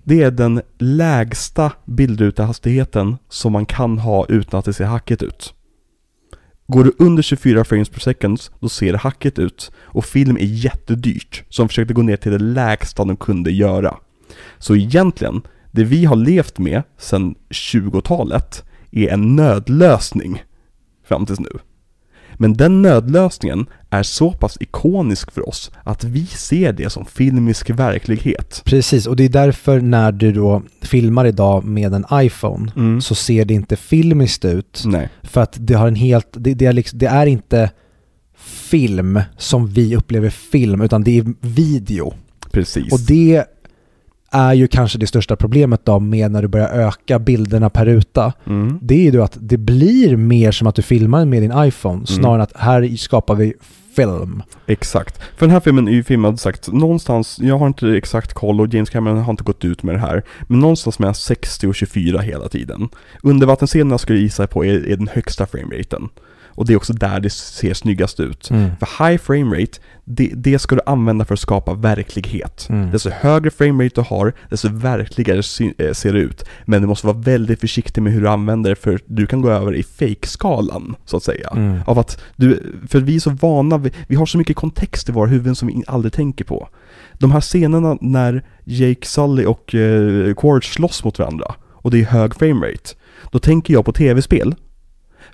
Det 0.04 0.22
är 0.22 0.30
den 0.30 0.62
lägsta 0.78 1.72
bildrutehastigheten 1.84 3.16
som 3.28 3.52
man 3.52 3.66
kan 3.66 3.98
ha 3.98 4.26
utan 4.28 4.58
att 4.58 4.64
det 4.64 4.72
ser 4.72 4.84
hackigt 4.84 5.22
ut. 5.22 5.54
Går 6.72 6.84
du 6.84 6.92
under 6.98 7.22
24 7.22 7.64
frames 7.64 7.88
per 7.88 8.00
second, 8.00 8.40
då 8.60 8.68
ser 8.68 8.92
det 8.92 8.98
hackigt 8.98 9.38
ut. 9.38 9.70
Och 9.76 10.04
film 10.04 10.36
är 10.36 10.44
jättedyrt, 10.44 11.44
så 11.48 11.62
de 11.62 11.68
försökte 11.68 11.94
gå 11.94 12.02
ner 12.02 12.16
till 12.16 12.32
det 12.32 12.38
lägsta 12.38 13.04
de 13.04 13.16
kunde 13.16 13.50
göra. 13.50 13.96
Så 14.58 14.76
egentligen, 14.76 15.42
det 15.70 15.84
vi 15.84 16.04
har 16.04 16.16
levt 16.16 16.58
med 16.58 16.82
sedan 16.98 17.34
20-talet 17.50 18.64
är 18.90 19.08
en 19.08 19.36
nödlösning 19.36 20.42
fram 21.04 21.26
tills 21.26 21.40
nu. 21.40 21.50
Men 22.40 22.54
den 22.54 22.82
nödlösningen 22.82 23.66
är 23.90 24.02
så 24.02 24.32
pass 24.32 24.56
ikonisk 24.60 25.30
för 25.30 25.48
oss 25.48 25.70
att 25.84 26.04
vi 26.04 26.26
ser 26.26 26.72
det 26.72 26.90
som 26.90 27.04
filmisk 27.04 27.70
verklighet. 27.70 28.62
Precis, 28.64 29.06
och 29.06 29.16
det 29.16 29.24
är 29.24 29.28
därför 29.28 29.80
när 29.80 30.12
du 30.12 30.32
då 30.32 30.62
filmar 30.82 31.24
idag 31.24 31.64
med 31.64 31.94
en 31.94 32.04
iPhone 32.12 32.72
Mm. 32.76 33.00
så 33.00 33.14
ser 33.14 33.44
det 33.44 33.54
inte 33.54 33.76
filmiskt 33.76 34.44
ut. 34.44 34.82
Nej. 34.86 35.08
För 35.22 35.40
att 35.40 35.56
det 35.60 35.74
har 35.74 35.88
en 35.88 35.94
helt, 35.94 36.28
det, 36.32 36.54
det, 36.54 36.66
är, 36.66 36.72
liksom, 36.72 36.98
det 36.98 37.06
är 37.06 37.26
inte 37.26 37.70
film 38.40 39.20
som 39.36 39.66
vi 39.66 39.96
upplever 39.96 40.30
film, 40.30 40.80
utan 40.80 41.04
det 41.04 41.18
är 41.18 41.34
video. 41.40 42.14
Precis. 42.50 42.92
Och 42.92 43.00
det 43.00 43.44
är 44.30 44.52
ju 44.52 44.68
kanske 44.68 44.98
det 44.98 45.06
största 45.06 45.36
problemet 45.36 45.84
då 45.84 45.98
med 45.98 46.30
när 46.30 46.42
du 46.42 46.48
börjar 46.48 46.68
öka 46.68 47.18
bilderna 47.18 47.70
per 47.70 47.86
ruta. 47.86 48.32
Mm. 48.46 48.78
Det 48.82 48.94
är 48.94 49.02
ju 49.02 49.10
då 49.10 49.22
att 49.22 49.36
det 49.40 49.56
blir 49.56 50.16
mer 50.16 50.52
som 50.52 50.66
att 50.66 50.74
du 50.74 50.82
filmar 50.82 51.24
med 51.24 51.42
din 51.42 51.52
iPhone, 51.56 52.06
snarare 52.06 52.34
än 52.34 52.40
att 52.40 52.56
här 52.56 52.96
skapar 52.96 53.34
vi 53.34 53.54
film. 53.96 54.42
Exakt. 54.66 55.20
För 55.36 55.46
den 55.46 55.50
här 55.50 55.60
filmen 55.60 55.88
är 55.88 55.92
ju 55.92 56.02
filmad 56.02 56.40
sagt 56.40 56.72
någonstans, 56.72 57.38
jag 57.40 57.58
har 57.58 57.66
inte 57.66 57.88
exakt 57.88 58.34
koll 58.34 58.60
och 58.60 58.74
James 58.74 58.90
Cameron 58.90 59.18
har 59.18 59.30
inte 59.30 59.44
gått 59.44 59.64
ut 59.64 59.82
med 59.82 59.94
det 59.94 59.98
här, 59.98 60.22
men 60.46 60.60
någonstans 60.60 60.98
mellan 60.98 61.14
60 61.14 61.66
och 61.66 61.74
24 61.74 62.18
hela 62.18 62.48
tiden. 62.48 62.88
Undervattensscenerna 63.22 63.98
skulle 63.98 64.18
jag 64.18 64.22
gissa 64.22 64.46
på 64.46 64.64
är, 64.64 64.88
är 64.88 64.96
den 64.96 65.08
högsta 65.08 65.46
frameraten. 65.46 66.08
Och 66.58 66.66
det 66.66 66.72
är 66.72 66.76
också 66.76 66.92
där 66.92 67.20
det 67.20 67.30
ser 67.30 67.74
snyggast 67.74 68.20
ut. 68.20 68.50
Mm. 68.50 68.70
För 68.80 69.08
high 69.08 69.18
framerate, 69.18 69.80
det, 70.04 70.32
det 70.34 70.58
ska 70.58 70.74
du 70.74 70.80
använda 70.86 71.24
för 71.24 71.34
att 71.34 71.40
skapa 71.40 71.74
verklighet. 71.74 72.66
Mm. 72.70 72.90
Desto 72.90 73.10
högre 73.10 73.50
framerate 73.50 73.94
du 73.94 74.00
har, 74.00 74.32
desto 74.50 74.68
verkligare 74.68 75.38
eh, 75.78 75.92
ser 75.92 76.12
det 76.12 76.18
ut. 76.18 76.44
Men 76.64 76.82
du 76.82 76.88
måste 76.88 77.06
vara 77.06 77.16
väldigt 77.16 77.60
försiktig 77.60 78.02
med 78.02 78.12
hur 78.12 78.20
du 78.20 78.28
använder 78.28 78.70
det, 78.70 78.76
för 78.76 79.00
du 79.06 79.26
kan 79.26 79.40
gå 79.40 79.50
över 79.50 79.74
i 79.74 79.82
fake-skalan, 79.82 80.96
så 81.04 81.16
att 81.16 81.22
säga. 81.22 81.50
Mm. 81.56 81.80
Av 81.86 81.98
att 81.98 82.22
du, 82.36 82.78
för 82.88 83.00
vi 83.00 83.16
är 83.16 83.20
så 83.20 83.30
vana, 83.30 83.78
vi, 83.78 83.92
vi 84.08 84.16
har 84.16 84.26
så 84.26 84.38
mycket 84.38 84.56
kontext 84.56 85.08
i 85.08 85.12
våra 85.12 85.26
huvuden 85.26 85.54
som 85.54 85.68
vi 85.68 85.82
aldrig 85.86 86.12
tänker 86.12 86.44
på. 86.44 86.68
De 87.12 87.30
här 87.30 87.40
scenerna 87.40 87.98
när 88.00 88.44
Jake 88.64 89.06
Sully 89.06 89.44
och 89.44 89.74
eh, 89.74 90.34
Quaritch 90.34 90.74
slåss 90.74 91.04
mot 91.04 91.18
varandra, 91.18 91.54
och 91.72 91.90
det 91.90 92.00
är 92.00 92.04
hög 92.04 92.34
framerate, 92.34 92.94
då 93.32 93.38
tänker 93.38 93.74
jag 93.74 93.84
på 93.84 93.92
tv-spel. 93.92 94.54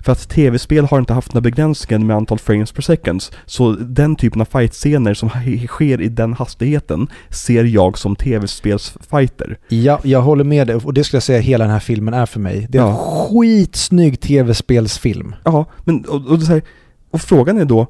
För 0.05 0.11
att 0.11 0.29
tv-spel 0.29 0.85
har 0.85 0.99
inte 0.99 1.13
haft 1.13 1.33
några 1.33 1.41
begränsningar 1.41 2.05
med 2.05 2.15
antal 2.15 2.39
frames 2.39 2.71
per 2.71 2.81
second, 2.81 3.23
så 3.45 3.71
den 3.71 4.15
typen 4.15 4.41
av 4.41 4.45
fightscener 4.45 5.13
som 5.13 5.29
sker 5.67 6.01
i 6.01 6.07
den 6.09 6.33
hastigheten 6.33 7.07
ser 7.29 7.63
jag 7.63 7.97
som 7.97 8.15
tv-spelsfighter. 8.15 9.57
Ja, 9.67 9.99
jag 10.03 10.21
håller 10.21 10.43
med 10.43 10.67
dig 10.67 10.75
och 10.75 10.93
det 10.93 11.03
skulle 11.03 11.15
jag 11.17 11.23
säga 11.23 11.39
hela 11.39 11.63
den 11.63 11.71
här 11.73 11.79
filmen 11.79 12.13
är 12.13 12.25
för 12.25 12.39
mig. 12.39 12.67
Det 12.69 12.77
är 12.77 12.81
en 12.81 12.87
Ja. 12.87 13.27
skitsnygg 13.29 14.19
tv-spelsfilm. 14.21 15.35
Ja, 15.43 15.65
men 15.83 16.05
och, 16.05 16.25
och, 16.27 16.39
här, 16.41 16.61
och 17.11 17.21
frågan 17.21 17.57
är 17.57 17.65
då, 17.65 17.87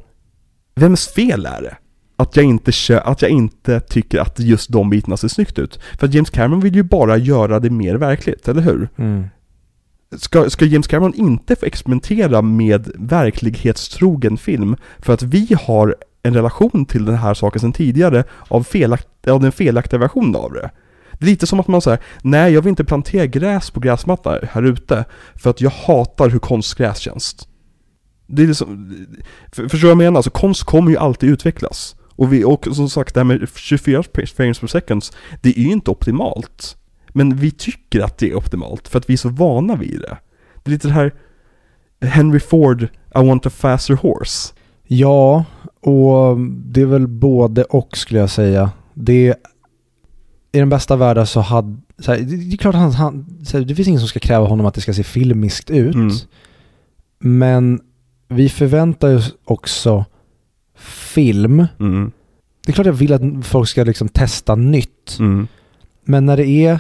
vems 0.76 1.08
fel 1.08 1.46
är 1.46 1.62
det? 1.62 1.78
Att 2.18 2.36
jag, 2.36 2.46
inte 2.46 2.72
att 3.04 3.22
jag 3.22 3.32
inte 3.32 3.80
tycker 3.80 4.20
att 4.20 4.40
just 4.40 4.72
de 4.72 4.90
bitarna 4.90 5.18
ser 5.18 5.28
snyggt 5.28 5.60
ut. 5.60 5.80
För 6.00 6.08
att 6.08 6.14
James 6.14 6.30
Cameron 6.30 6.60
vill 6.60 6.76
ju 6.76 6.84
bara 6.84 7.18
göra 7.18 7.60
det 7.60 7.70
mer 7.70 7.96
verkligt, 7.96 8.48
eller 8.48 8.62
hur? 8.62 8.90
Mm. 8.98 9.24
Ska, 10.18 10.50
ska 10.50 10.66
James 10.66 10.88
Cameron 10.88 11.14
inte 11.14 11.56
få 11.56 11.66
experimentera 11.66 12.42
med 12.42 12.92
verklighetstrogen 12.96 14.38
film 14.38 14.76
för 15.00 15.14
att 15.14 15.24
vi 15.24 15.58
har 15.62 15.96
en 16.24 16.34
relation 16.34 16.86
till 16.86 17.06
den 17.06 17.16
här 17.16 17.34
saken 17.34 17.62
sedan 17.62 17.74
tidigare 17.74 18.24
av, 18.48 18.64
felakt, 18.64 19.28
av 19.28 19.40
den 19.40 19.52
felaktiga 19.52 20.00
versionen 20.00 20.36
av 20.36 20.54
det? 20.54 20.70
Det 21.20 21.26
är 21.26 21.30
lite 21.30 21.48
som 21.48 21.60
att 21.60 21.68
man 21.68 21.82
säger, 21.82 22.00
nej 22.22 22.54
jag 22.54 22.62
vill 22.62 22.70
inte 22.70 22.84
plantera 22.84 23.26
gräs 23.26 23.72
på 23.72 23.80
gräsmattan 23.80 24.40
här 24.52 24.64
ute 24.64 25.06
för 25.36 25.50
att 25.50 25.62
jag 25.62 25.70
hatar 25.70 26.30
hur 26.30 26.40
konstgräs 26.40 26.98
känns. 26.98 27.48
Det 28.28 28.44
är 28.44 28.48
liksom, 28.48 28.96
för, 29.52 29.64
förstår 29.64 29.78
du 29.78 29.86
vad 29.88 29.92
jag 29.92 29.98
menar? 29.98 30.18
Alltså 30.18 30.32
konst 30.32 30.64
kommer 30.64 30.92
ju 30.92 30.98
alltid 30.98 31.30
utvecklas. 31.30 31.96
Och, 32.16 32.34
vi, 32.34 32.44
och 32.44 32.68
som 32.72 32.90
sagt, 32.90 33.14
det 33.14 33.20
här 33.20 33.26
med 33.26 33.48
24 33.56 34.04
frames 34.36 34.60
per 34.60 34.68
second, 34.68 35.04
det 35.42 35.50
är 35.50 35.62
ju 35.62 35.72
inte 35.72 35.92
optimalt. 35.92 36.78
Men 37.18 37.36
vi 37.36 37.52
tycker 37.52 38.02
att 38.02 38.18
det 38.18 38.30
är 38.32 38.36
optimalt 38.36 38.88
för 38.88 39.00
att 39.00 39.10
vi 39.10 39.14
är 39.14 39.18
så 39.18 39.30
vana 39.30 39.76
vid 39.76 40.00
det. 40.02 40.18
Det 40.64 40.70
är 40.70 40.72
lite 40.72 40.88
det 40.88 40.94
här 40.94 41.14
Henry 42.02 42.40
Ford, 42.40 42.84
I 43.16 43.28
want 43.28 43.46
a 43.46 43.50
faster 43.50 43.94
horse. 43.94 44.54
Ja, 44.84 45.46
och 45.82 46.40
det 46.40 46.82
är 46.82 46.86
väl 46.86 47.08
både 47.08 47.64
och 47.64 47.98
skulle 47.98 48.20
jag 48.20 48.30
säga. 48.30 48.72
Det 48.94 49.36
i 50.52 50.60
den 50.60 50.70
bästa 50.70 50.96
världen 50.96 51.28
så 51.28 51.40
hade, 51.40 51.78
så 52.00 52.12
här, 52.12 52.20
det, 52.20 52.56
är 52.56 52.58
klart 52.58 52.76
att 52.76 52.82
han, 52.82 52.92
han 52.92 53.46
här, 53.54 53.62
det 53.62 53.76
finns 53.76 53.88
ingen 53.88 54.00
som 54.00 54.10
ska 54.10 54.20
kräva 54.20 54.46
honom 54.48 54.66
att 54.66 54.74
det 54.74 54.82
ska 54.82 54.94
se 54.94 55.04
filmiskt 55.04 55.70
ut. 55.70 55.96
Mm. 55.96 56.12
Men 57.20 57.82
vi 58.28 58.50
förväntar 58.50 59.16
oss 59.16 59.36
också 59.44 60.06
film. 61.14 61.68
Mm. 61.80 62.12
Det 62.66 62.72
är 62.72 62.74
klart 62.74 62.88
jag 62.88 62.94
vill 62.94 63.14
att 63.14 63.48
folk 63.48 63.70
ska 63.70 63.84
liksom 63.84 64.10
testa 64.10 64.56
nytt. 64.56 65.18
Mm. 65.20 65.48
Men 66.04 66.26
när 66.26 66.38
det 66.38 66.48
är 66.48 66.80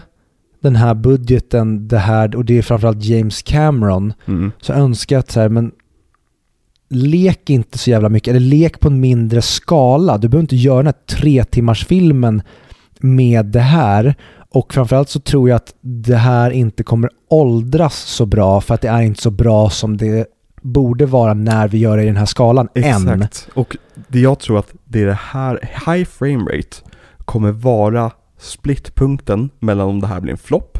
den 0.66 0.76
här 0.76 0.94
budgeten, 0.94 1.88
det 1.88 1.98
här, 1.98 2.36
och 2.36 2.46
det 2.46 2.58
är 2.58 2.62
framförallt 2.62 3.04
James 3.04 3.42
Cameron, 3.42 4.14
Mm. 4.26 4.52
så 4.62 4.74
önskar 4.74 5.16
jag 5.16 5.20
att 5.20 5.32
så 5.32 5.40
här, 5.40 5.50
men 5.50 5.72
lek 6.90 7.50
inte 7.50 7.78
så 7.78 7.90
jävla 7.90 8.10
mycket, 8.10 8.30
eller 8.32 8.40
lek 8.40 8.80
på 8.80 8.88
en 8.88 9.00
mindre 9.00 9.42
skala. 9.42 10.18
Du 10.18 10.28
behöver 10.30 10.44
inte 10.44 10.56
göra 10.56 10.78
den 10.78 10.86
här 10.86 11.16
tre 11.16 11.44
timmars 11.44 11.86
filmen 11.86 12.42
med 13.00 13.46
det 13.46 13.60
här 13.60 14.16
Och 14.50 14.74
framförallt 14.74 15.10
så 15.10 15.20
tror 15.20 15.50
jag 15.50 15.56
att 15.56 15.74
det 15.82 16.16
här 16.16 16.52
inte 16.52 16.84
kommer 16.84 17.10
åldras 17.30 17.96
så 17.96 18.26
bra 18.26 18.62
för 18.62 18.74
att 18.74 18.82
det 18.82 18.88
är 18.88 19.02
inte 19.02 19.22
så 19.22 19.32
bra 19.32 19.70
som 19.70 19.98
det 19.98 20.28
borde 20.62 21.06
vara 21.06 21.34
när 21.34 21.68
vi 21.68 21.78
gör 21.78 21.98
det 21.98 22.04
i 22.04 22.06
den 22.06 22.18
här 22.18 22.26
skalan 22.26 22.68
än. 22.76 22.84
Exakt. 23.10 23.48
Och 23.54 23.78
det 24.08 24.20
jag 24.20 24.40
tror 24.40 24.60
att 24.60 24.74
det 24.86 25.02
är 25.02 25.06
det 25.06 25.20
här, 25.22 25.60
high 25.86 26.06
frame 26.06 26.44
rate 26.44 26.78
kommer 27.26 27.52
vara 27.52 28.12
splittpunkten 28.45 29.49
mellan 29.59 29.88
om 29.88 29.99
det 30.01 30.07
här 30.07 30.19
blir 30.22 30.31
en 30.31 30.38
flopp 30.38 30.80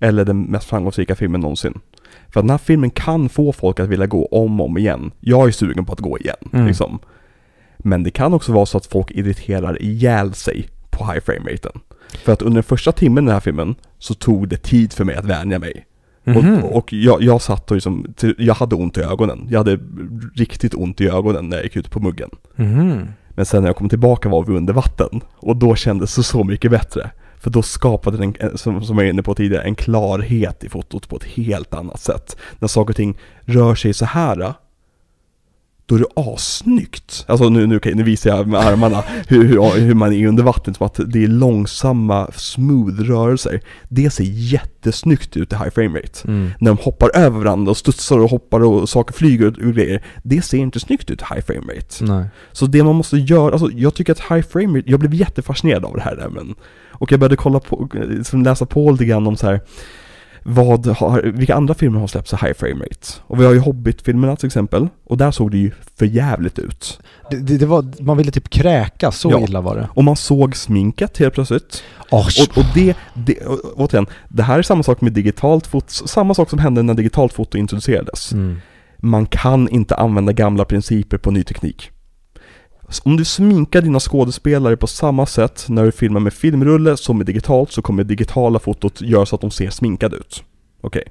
eller 0.00 0.24
den 0.24 0.42
mest 0.42 0.66
framgångsrika 0.68 1.14
filmen 1.14 1.40
någonsin. 1.40 1.78
För 2.32 2.40
att 2.40 2.44
den 2.44 2.50
här 2.50 2.58
filmen 2.58 2.90
kan 2.90 3.28
få 3.28 3.52
folk 3.52 3.80
att 3.80 3.88
vilja 3.88 4.06
gå 4.06 4.26
om 4.26 4.60
och 4.60 4.66
om 4.66 4.78
igen. 4.78 5.10
Jag 5.20 5.48
är 5.48 5.52
sugen 5.52 5.84
på 5.84 5.92
att 5.92 6.00
gå 6.00 6.18
igen, 6.18 6.36
Mm. 6.52 6.66
liksom. 6.66 6.98
Men 7.78 8.02
det 8.02 8.10
kan 8.10 8.34
också 8.34 8.52
vara 8.52 8.66
så 8.66 8.78
att 8.78 8.86
folk 8.86 9.10
irriterar 9.10 9.82
ihjäl 9.82 10.34
sig 10.34 10.68
på 10.90 11.04
high 11.12 11.20
frame 11.20 11.50
raten. 11.52 11.80
För 12.24 12.32
att 12.32 12.42
under 12.42 12.54
den 12.54 12.62
första 12.62 12.92
timmen 12.92 13.24
i 13.24 13.26
den 13.26 13.32
här 13.34 13.40
filmen 13.40 13.74
så 13.98 14.14
tog 14.14 14.48
det 14.48 14.56
tid 14.62 14.92
för 14.92 15.04
mig 15.04 15.14
att 15.16 15.24
vänja 15.24 15.58
mig. 15.58 15.86
Mhm. 16.24 16.62
Och, 16.64 16.76
och 16.76 16.92
jag, 16.92 17.22
jag 17.22 17.42
satt 17.42 17.70
och 17.70 17.74
liksom, 17.76 18.06
jag 18.38 18.54
hade 18.54 18.74
ont 18.74 18.98
i 18.98 19.00
ögonen. 19.00 19.46
Jag 19.50 19.58
hade 19.58 19.78
riktigt 20.34 20.74
ont 20.74 21.00
i 21.00 21.08
ögonen 21.08 21.48
när 21.48 21.56
jag 21.56 21.64
gick 21.64 21.76
ut 21.76 21.90
på 21.90 22.00
muggen. 22.00 22.30
Mhm. 22.56 23.08
Men 23.36 23.46
sen 23.46 23.62
när 23.62 23.68
jag 23.68 23.76
kom 23.76 23.88
tillbaka 23.88 24.28
var 24.28 24.44
vi 24.44 24.56
under 24.56 24.72
vatten. 24.72 25.20
Och 25.36 25.56
då 25.56 25.74
kändes 25.74 26.16
det 26.16 26.22
så 26.22 26.44
mycket 26.44 26.70
bättre. 26.70 27.10
För 27.38 27.50
då 27.50 27.62
skapade 27.62 28.16
den, 28.16 28.34
eh, 28.40 28.54
som 28.54 28.74
jag 28.74 28.94
var 28.94 29.02
inne 29.02 29.22
på 29.22 29.34
tidigare, 29.34 29.62
en 29.62 29.74
klarhet 29.74 30.64
i 30.64 30.68
fotot 30.68 31.08
på 31.08 31.16
ett 31.16 31.24
helt 31.24 31.74
annat 31.74 32.00
sätt. 32.00 32.36
När 32.58 32.68
saker 32.68 32.92
och 32.92 32.96
ting 32.96 33.18
rör 33.44 33.74
sig 33.74 33.94
så 33.94 34.04
här. 34.04 34.54
Då 35.88 35.94
är 35.94 35.98
det 35.98 36.32
assnyggt. 36.32 37.24
Alltså 37.28 37.48
nu, 37.48 37.66
nu, 37.66 37.80
nu 37.84 38.02
visar 38.02 38.30
jag 38.30 38.46
med 38.46 38.60
armarna 38.60 39.04
hur, 39.28 39.44
hur, 39.44 39.80
hur 39.80 39.94
man 39.94 40.12
är 40.12 40.26
under 40.26 40.42
vattnet, 40.42 40.76
som 40.76 40.86
att 40.86 41.00
det 41.06 41.24
är 41.24 41.28
långsamma, 41.28 42.28
smooth 42.36 43.00
rörelser. 43.00 43.60
Det 43.88 44.10
ser 44.10 44.24
jättesnyggt 44.24 45.36
ut 45.36 45.52
i 45.52 45.56
high 45.56 45.70
frame 45.70 45.98
rate 45.98 46.28
Mm. 46.28 46.50
när 46.60 46.70
de 46.70 46.78
hoppar 46.82 47.16
över 47.16 47.38
varandra 47.38 47.70
och 47.70 47.76
studsar 47.76 48.18
och 48.18 48.30
hoppar 48.30 48.60
och 48.64 48.88
saker 48.88 49.14
flyger 49.14 49.46
och 49.46 49.74
grejer. 49.74 50.04
Det 50.22 50.42
ser 50.42 50.58
inte 50.58 50.80
snyggt 50.80 51.10
ut 51.10 51.22
i 51.22 51.24
high 51.34 51.44
frame 51.46 51.72
rate. 51.74 52.04
Nej. 52.04 52.24
Så 52.52 52.66
det 52.66 52.84
man 52.84 52.94
måste 52.94 53.16
göra, 53.16 53.52
alltså 53.52 53.70
jag 53.74 53.94
tycker 53.94 54.12
att 54.12 54.20
high 54.20 54.46
frame 54.48 54.78
rate, 54.78 54.90
jag 54.90 55.00
blev 55.00 55.14
jättefascinerad 55.14 55.84
av 55.84 55.94
det 55.96 56.02
här 56.02 56.16
där, 56.16 56.28
men 56.28 56.54
Och 56.98 57.12
jag 57.12 57.20
började 57.20 57.36
kolla 57.36 57.60
på, 57.60 57.88
liksom 58.08 58.42
läsa 58.42 58.66
på 58.66 58.90
lite 58.90 59.04
grann 59.04 59.26
om 59.26 59.36
så 59.36 59.46
här 59.46 59.60
vad 60.48 60.86
har, 60.86 61.22
vilka 61.22 61.54
andra 61.54 61.74
filmer 61.74 62.00
har 62.00 62.06
släppts 62.06 62.32
i 62.32 62.36
high 62.36 62.52
frame 62.52 62.84
rate? 62.84 63.06
Och 63.22 63.40
vi 63.40 63.44
har 63.44 63.52
ju 63.52 63.58
Hobbit-filmerna 63.58 64.36
till 64.36 64.46
exempel, 64.46 64.88
och 65.04 65.16
där 65.16 65.30
såg 65.30 65.50
det 65.50 65.58
ju 65.58 65.70
för 65.96 66.06
jävligt 66.06 66.58
ut. 66.58 67.00
Det, 67.30 67.36
det, 67.36 67.58
det 67.58 67.66
var, 67.66 68.02
man 68.02 68.16
ville 68.16 68.30
typ 68.30 68.48
kräkas, 68.48 69.18
så 69.18 69.30
Ja. 69.30 69.40
illa 69.40 69.60
var 69.60 69.76
det. 69.76 69.88
Och 69.94 70.04
man 70.04 70.16
såg 70.16 70.56
sminket 70.56 71.18
helt 71.18 71.34
plötsligt. 71.34 71.82
Oh, 72.10 72.18
Och, 72.18 72.58
och 72.58 72.64
det, 72.74 72.96
det 73.14 73.46
och, 73.46 73.60
återigen, 73.76 74.06
det 74.28 74.42
här 74.42 74.58
är 74.58 74.62
samma 74.62 74.82
sak 74.82 75.00
med 75.00 75.12
digitalt 75.12 75.66
foto, 75.66 75.86
samma 75.88 76.34
sak 76.34 76.50
som 76.50 76.58
hände 76.58 76.82
när 76.82 76.94
digitalt 76.94 77.32
foto 77.32 77.58
introducerades. 77.58 78.32
mm. 78.32 78.56
Man 78.98 79.26
kan 79.26 79.68
inte 79.68 79.94
använda 79.94 80.32
gamla 80.32 80.64
principer 80.64 81.18
på 81.18 81.30
ny 81.30 81.42
teknik. 81.42 81.90
Om 83.02 83.16
du 83.16 83.24
sminkar 83.24 83.82
dina 83.82 84.00
skådespelare 84.00 84.76
på 84.76 84.86
samma 84.86 85.26
sätt 85.26 85.66
när 85.68 85.84
du 85.84 85.92
filmar 85.92 86.20
med 86.20 86.32
filmrulle 86.32 86.96
som 86.96 87.16
med 87.18 87.26
digitalt 87.26 87.72
så 87.72 87.82
kommer 87.82 88.04
digitala 88.04 88.58
fotot 88.58 89.00
göra 89.00 89.26
så 89.26 89.34
att 89.34 89.40
de 89.40 89.50
ser 89.50 89.70
sminkade 89.70 90.16
ut. 90.16 90.44
Okej. 90.80 91.02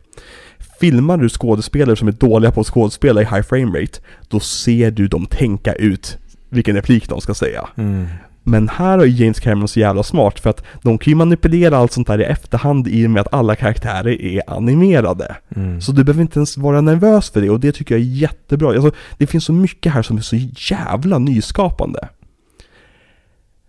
Filmar 0.80 1.18
du 1.18 1.30
skådespelare 1.30 1.96
som 1.96 2.08
är 2.08 2.12
dåliga 2.12 2.52
på 2.52 2.62
att 2.62 2.68
skådespela 2.68 3.22
i 3.22 3.26
high 3.26 3.42
frame 3.42 3.80
rate, 3.80 4.00
då 4.28 4.40
ser 4.40 4.92
du 4.92 5.08
dem 5.08 5.26
tänka 5.26 5.74
ut 5.74 6.18
vilken 6.50 6.76
replik 6.76 7.10
de 7.10 7.22
ska 7.22 7.34
säga. 7.34 7.70
Mm. 7.76 8.08
Men 8.48 8.70
här 8.70 9.00
är 9.00 9.06
James 9.06 9.40
Cameron 9.40 9.68
så 9.68 9.80
jävla 9.80 10.04
smart 10.04 10.40
för 10.40 10.50
att 10.50 10.64
de 10.82 10.98
kan 10.98 11.12
ju 11.12 11.16
manipulera 11.16 11.78
allt 11.78 11.92
sånt 11.92 12.08
där 12.08 12.22
i 12.22 12.24
efterhand 12.24 12.88
i 12.88 13.08
och 13.08 13.12
med 13.12 13.22
att 13.22 13.34
alla 13.34 13.56
karaktärer 13.56 14.22
är 14.22 14.42
animerade. 14.48 15.36
Mm. 15.56 15.82
Så 15.82 15.92
du 15.92 16.04
behöver 16.04 16.22
inte 16.22 16.40
ens 16.40 16.58
vara 16.58 16.82
nervös 16.82 17.30
för 17.30 17.42
det 17.42 17.50
och 17.50 17.60
det 17.60 17.72
tycker 17.72 17.96
jag 17.96 18.02
är 18.02 18.06
jättebra. 18.06 18.70
Alltså, 18.70 18.92
det 19.18 19.28
finns 19.28 19.46
så 19.46 19.54
mycket 19.54 19.94
här 19.94 20.02
som 20.02 20.18
är 20.18 20.22
så 20.22 20.36
jävla 20.70 21.18
nyskapande. 21.18 22.08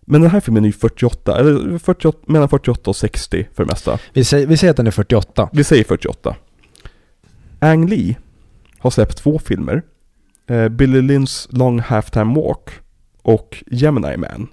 Men 0.01 0.21
den 0.21 0.31
här 0.31 0.41
filmen 0.41 0.65
är 0.65 0.69
ju 0.69 0.73
48, 0.73 1.39
eller 1.39 1.79
48, 1.79 2.19
mellan 2.27 2.49
48 2.49 2.91
och 2.91 2.97
60 2.97 3.47
för 3.55 3.65
det 3.65 3.69
mesta. 3.69 3.99
Vi, 4.13 4.25
säger, 4.25 4.47
vi 4.47 4.57
säger 4.57 4.71
att 4.71 4.77
den 4.77 4.87
är 4.87 4.91
48. 4.91 5.49
Vi 5.53 5.65
säger 5.65 5.85
48. 5.85 6.37
Ang 7.59 7.89
Lee 7.89 8.17
har 8.79 8.91
släppt 8.91 9.17
två 9.17 9.39
filmer. 9.39 9.83
Eh, 10.47 10.69
Billy 10.69 11.03
Lyns 11.03 11.49
Long 11.51 11.81
Halftime 11.81 12.35
Walk 12.35 12.71
och 13.23 13.65
Gemini 13.67 14.17
Man. 14.17 14.49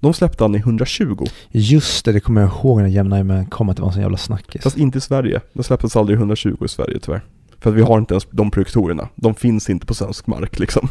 De 0.00 0.14
släppte 0.14 0.44
han 0.44 0.54
i 0.54 0.58
120, 0.58 1.26
Just 1.50 2.04
det, 2.04 2.12
det 2.12 2.20
kommer 2.20 2.40
jag 2.40 2.50
ihåg 2.50 2.80
när 2.80 2.88
Gemini 2.88 3.46
kom 3.50 3.68
att 3.68 3.76
det 3.76 3.82
var 3.82 3.88
en 3.88 3.92
sån 3.92 4.02
jävla 4.02 4.16
snackis. 4.16 4.62
fast 4.62 4.76
inte 4.76 4.98
i 4.98 5.00
Sverige. 5.00 5.40
De 5.52 5.62
släpptes 5.62 5.96
aldrig 5.96 6.16
i 6.16 6.18
120 6.18 6.56
i 6.64 6.68
Sverige 6.68 6.98
tyvärr. 7.02 7.24
För 7.58 7.70
att 7.70 7.76
vi 7.76 7.82
har 7.82 7.98
inte 7.98 8.14
ens 8.14 8.26
de 8.30 8.50
projektorerna. 8.50 9.08
De 9.14 9.34
finns 9.34 9.70
inte 9.70 9.86
på 9.86 9.94
svensk 9.94 10.26
mark 10.26 10.58
liksom. 10.58 10.88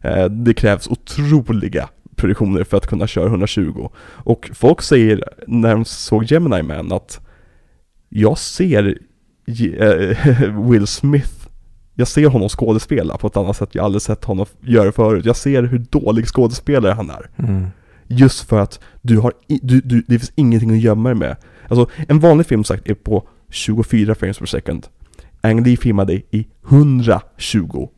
Eh, 0.00 0.24
det 0.24 0.54
krävs 0.54 0.88
otroliga 0.88 1.88
produktioner 2.16 2.64
för 2.64 2.76
att 2.76 2.86
kunna 2.86 3.06
köra 3.06 3.26
120. 3.26 3.88
Och 3.98 4.50
folk 4.54 4.82
säger 4.82 5.24
när 5.46 5.74
de 5.74 5.84
såg 5.84 6.24
Gemini 6.24 6.62
Man 6.62 6.92
att 6.92 7.20
jag 8.08 8.38
ser 8.38 8.98
eh, 9.46 10.60
Will 10.70 10.86
Smith 10.86 11.46
jag 11.98 12.08
ser 12.08 12.26
honom 12.26 12.48
skådespela 12.48 13.16
på 13.16 13.26
ett 13.26 13.36
annat 13.36 13.56
sätt 13.56 13.74
jag 13.74 13.84
aldrig 13.84 14.02
sett 14.02 14.24
honom 14.24 14.46
göra 14.60 14.92
förut. 14.92 15.24
Jag 15.24 15.36
ser 15.36 15.62
hur 15.62 15.78
dålig 15.78 16.26
skådespelare 16.26 16.92
han 16.92 17.10
är. 17.10 17.30
Mm. 17.36 17.66
Just 18.08 18.48
för 18.48 18.60
att 18.60 18.80
du 19.02 19.18
har, 19.18 19.32
du, 19.46 19.80
du, 19.80 20.04
det 20.06 20.18
finns 20.18 20.32
ingenting 20.34 20.70
att 20.70 20.80
gömma 20.80 21.08
dig 21.08 21.18
med. 21.18 21.36
Alltså 21.68 21.90
en 22.08 22.20
vanlig 22.20 22.46
film 22.46 22.64
sagt 22.64 22.88
är 22.88 22.94
på 22.94 23.28
24 23.50 24.14
frames 24.14 24.38
per 24.38 24.46
second. 24.46 24.86
Ang 25.40 25.64
Lee 25.64 25.76
filmade 25.76 26.12
i 26.12 26.46
120. 26.68 27.88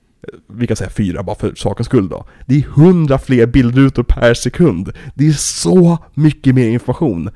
Vi 0.46 0.66
kan 0.66 0.76
säga 0.76 0.90
4 0.90 1.22
bara 1.22 1.36
för 1.36 1.54
sakens 1.54 1.86
skull 1.86 2.08
då. 2.08 2.26
Det 2.46 2.54
är 2.54 2.68
100 2.68 3.18
fler 3.18 3.46
bildrutor 3.46 4.02
per 4.02 4.34
sekund. 4.34 4.92
Det 5.14 5.26
är 5.26 5.32
så 5.32 5.98
mycket 6.14 6.54
mer 6.54 6.68
information. 6.68 7.30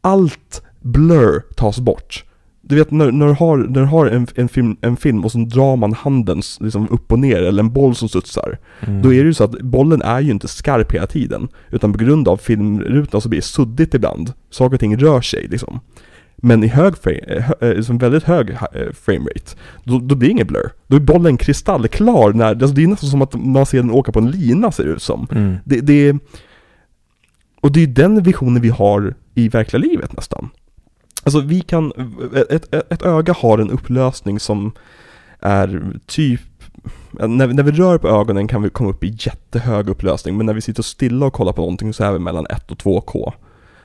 Allt 0.00 0.62
blur 0.80 1.42
tas 1.56 1.78
bort. 1.78 2.24
Du 2.70 2.76
vet 2.76 2.90
när, 2.90 3.12
när 3.12 3.26
du 3.26 3.32
har, 3.32 3.56
när 3.56 3.80
du 3.80 3.86
har 3.86 4.06
en, 4.06 4.26
en, 4.34 4.48
film, 4.48 4.76
en 4.80 4.96
film 4.96 5.24
och 5.24 5.32
så 5.32 5.38
drar 5.38 5.76
man 5.76 5.92
handen 5.92 6.42
liksom 6.60 6.88
upp 6.90 7.12
och 7.12 7.18
ner 7.18 7.42
eller 7.42 7.62
en 7.62 7.72
boll 7.72 7.94
som 7.94 8.08
studsar. 8.08 8.58
Mm. 8.80 9.02
Då 9.02 9.14
är 9.14 9.18
det 9.18 9.26
ju 9.26 9.34
så 9.34 9.44
att 9.44 9.60
bollen 9.60 10.02
är 10.02 10.20
ju 10.20 10.30
inte 10.30 10.48
skarp 10.48 10.92
hela 10.92 11.06
tiden. 11.06 11.48
Utan 11.70 11.92
på 11.92 11.98
grund 11.98 12.28
av 12.28 12.36
filmrutan 12.36 13.20
så 13.20 13.28
blir 13.28 13.38
det 13.40 13.46
suddigt 13.46 13.94
ibland. 13.94 14.32
Saker 14.50 14.74
och 14.74 14.80
ting 14.80 14.96
rör 14.96 15.20
sig 15.20 15.46
liksom. 15.48 15.80
Men 16.36 16.64
i 16.64 16.66
hög 16.66 16.98
frame, 16.98 17.18
eh, 17.18 17.42
hö, 17.42 17.54
eh, 17.60 17.76
liksom 17.76 17.98
väldigt 17.98 18.24
hög 18.24 18.50
eh, 18.50 18.92
frame 18.92 19.30
rate, 19.30 19.56
då, 19.84 19.98
då 19.98 20.14
blir 20.14 20.28
det 20.28 20.32
ingen 20.32 20.46
blur. 20.46 20.70
Då 20.86 20.96
är 20.96 21.00
bollen 21.00 21.36
kristallklar 21.36 22.32
när, 22.32 22.46
alltså 22.46 22.66
det 22.66 22.82
är 22.82 22.86
nästan 22.86 23.10
som 23.10 23.22
att 23.22 23.34
man 23.34 23.66
ser 23.66 23.78
den 23.78 23.90
åka 23.90 24.12
på 24.12 24.18
en 24.18 24.30
lina 24.30 24.72
ser 24.72 24.84
det 24.84 24.90
ut 24.90 25.02
som. 25.02 25.26
Mm. 25.30 25.56
Det, 25.64 25.80
det 25.80 26.18
Och 27.60 27.72
det 27.72 27.82
är 27.82 27.86
den 27.86 28.22
visionen 28.22 28.62
vi 28.62 28.68
har 28.68 29.14
i 29.34 29.48
verkliga 29.48 29.80
livet 29.80 30.16
nästan. 30.16 30.50
Alltså 31.24 31.40
vi 31.40 31.60
kan, 31.60 31.92
ett, 32.34 32.74
ett, 32.74 32.92
ett 32.92 33.02
öga 33.02 33.32
har 33.32 33.58
en 33.58 33.70
upplösning 33.70 34.40
som 34.40 34.72
är 35.40 35.92
typ 36.06 36.40
när, 37.12 37.46
när 37.46 37.62
vi 37.62 37.72
rör 37.72 37.98
på 37.98 38.08
ögonen 38.08 38.48
kan 38.48 38.62
vi 38.62 38.70
komma 38.70 38.90
upp 38.90 39.04
i 39.04 39.16
jättehög 39.20 39.88
upplösning 39.88 40.36
men 40.36 40.46
när 40.46 40.54
vi 40.54 40.60
sitter 40.60 40.82
stilla 40.82 41.26
och 41.26 41.32
kollar 41.32 41.52
på 41.52 41.60
någonting 41.60 41.92
så 41.92 42.04
är 42.04 42.12
vi 42.12 42.18
mellan 42.18 42.46
1 42.46 42.70
och 42.70 42.78
2K. 42.78 43.32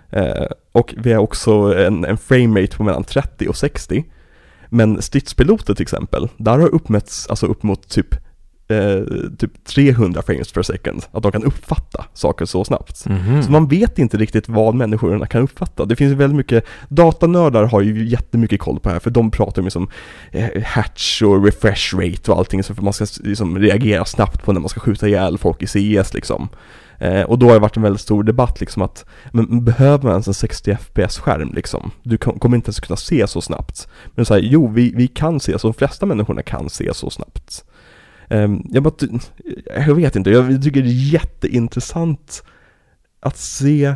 Eh, 0.09 0.47
och 0.71 0.93
vi 0.97 1.13
har 1.13 1.21
också 1.21 1.51
en, 1.77 2.05
en 2.05 2.17
framerate 2.17 2.77
på 2.77 2.83
mellan 2.83 3.03
30 3.03 3.47
och 3.47 3.57
60. 3.57 4.05
Men 4.69 5.01
stridspiloter 5.01 5.73
till 5.73 5.83
exempel, 5.83 6.29
där 6.37 6.59
har 6.59 6.75
uppmätts 6.75 7.27
alltså 7.27 7.45
upp 7.45 7.63
mot 7.63 7.89
typ, 7.89 8.15
eh, 8.67 9.01
typ 9.37 9.63
300 9.63 10.21
frames 10.21 10.51
per 10.51 10.61
second. 10.61 11.05
Att 11.11 11.23
de 11.23 11.31
kan 11.31 11.43
uppfatta 11.43 12.05
saker 12.13 12.45
så 12.45 12.63
snabbt. 12.63 13.05
Mhm. 13.05 13.43
Så 13.43 13.51
man 13.51 13.67
vet 13.67 13.99
inte 13.99 14.17
riktigt 14.17 14.49
vad 14.49 14.75
människorna 14.75 15.25
kan 15.25 15.41
uppfatta. 15.41 15.85
Det 15.85 15.95
finns 15.95 16.13
väldigt 16.13 16.37
mycket, 16.37 16.65
datanördar 16.89 17.63
har 17.63 17.81
ju 17.81 18.07
jättemycket 18.07 18.59
koll 18.59 18.79
på 18.79 18.89
det 18.89 18.93
här 18.93 18.99
för 18.99 19.09
de 19.09 19.31
pratar 19.31 19.61
ju 19.61 19.63
liksom 19.63 19.89
eh, 20.31 20.63
hatch 20.63 21.21
och 21.21 21.45
refresh 21.45 21.95
rate 21.95 22.31
och 22.31 22.37
allting 22.37 22.63
så 22.63 22.75
för 22.75 22.81
man 22.81 22.93
ska 22.93 23.05
liksom 23.23 23.59
reagera 23.59 24.05
snabbt 24.05 24.43
på 24.43 24.53
när 24.53 24.59
man 24.59 24.69
ska 24.69 24.79
skjuta 24.79 25.07
ihjäl 25.07 25.37
folk 25.37 25.63
i 25.63 25.67
CS 25.67 26.13
liksom. 26.13 26.49
Eh, 26.99 27.21
och 27.21 27.39
då 27.39 27.45
har 27.45 27.53
det 27.53 27.59
varit 27.59 27.77
en 27.77 27.83
väldigt 27.83 28.01
stor 28.01 28.23
debatt 28.23 28.59
liksom 28.59 28.81
att, 28.81 29.05
men 29.31 29.65
behöver 29.65 30.03
man 30.03 30.11
ens 30.11 30.27
en 30.27 30.33
60 30.33 30.77
FPS 30.81 31.17
skärm 31.17 31.51
liksom? 31.53 31.91
Du 32.03 32.17
kom, 32.17 32.39
kommer 32.39 32.57
inte 32.57 32.67
ens 32.67 32.79
kunna 32.79 32.97
se 32.97 33.27
så 33.27 33.41
snabbt. 33.41 33.87
Men 34.15 34.25
så 34.25 34.33
här, 34.33 34.41
jo 34.41 34.67
vi, 34.67 34.93
vi 34.95 35.07
kan 35.07 35.39
se, 35.39 35.59
så 35.59 35.67
de 35.67 35.73
flesta 35.73 36.05
människorna 36.05 36.41
kan 36.41 36.69
se 36.69 36.93
så 36.93 37.09
snabbt. 37.09 37.65
Ehm, 38.29 38.61
jag 38.69 38.83
bara, 38.83 38.93
jag 39.87 39.95
vet 39.95 40.15
inte, 40.15 40.29
jag 40.29 40.63
tycker 40.63 40.81
det 40.81 40.89
är 40.89 41.13
jätteintressant 41.13 42.43
att 43.19 43.37
se 43.37 43.95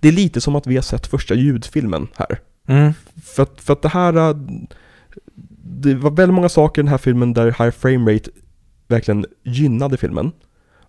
Det 0.00 0.08
är 0.08 0.12
lite 0.12 0.40
som 0.40 0.56
att 0.56 0.66
vi 0.66 0.74
har 0.74 0.82
sett 0.82 1.06
första 1.06 1.34
ljudfilmen 1.34 2.08
här. 2.16 2.40
Mm. 2.66 2.92
För 3.22 3.42
att, 3.42 3.60
för 3.60 3.72
att 3.72 3.82
det 3.82 3.88
här 3.88 4.16
äh, 4.16 4.36
Det 5.64 5.94
var 5.94 6.10
väldigt 6.10 6.34
många 6.34 6.48
saker 6.48 6.82
i 6.82 6.84
den 6.84 6.90
här 6.90 6.98
filmen 6.98 7.34
där 7.34 7.46
high 7.46 7.70
frame 7.70 8.14
rate 8.14 8.30
verkligen 8.88 9.26
gynnade 9.42 9.96
filmen. 9.96 10.32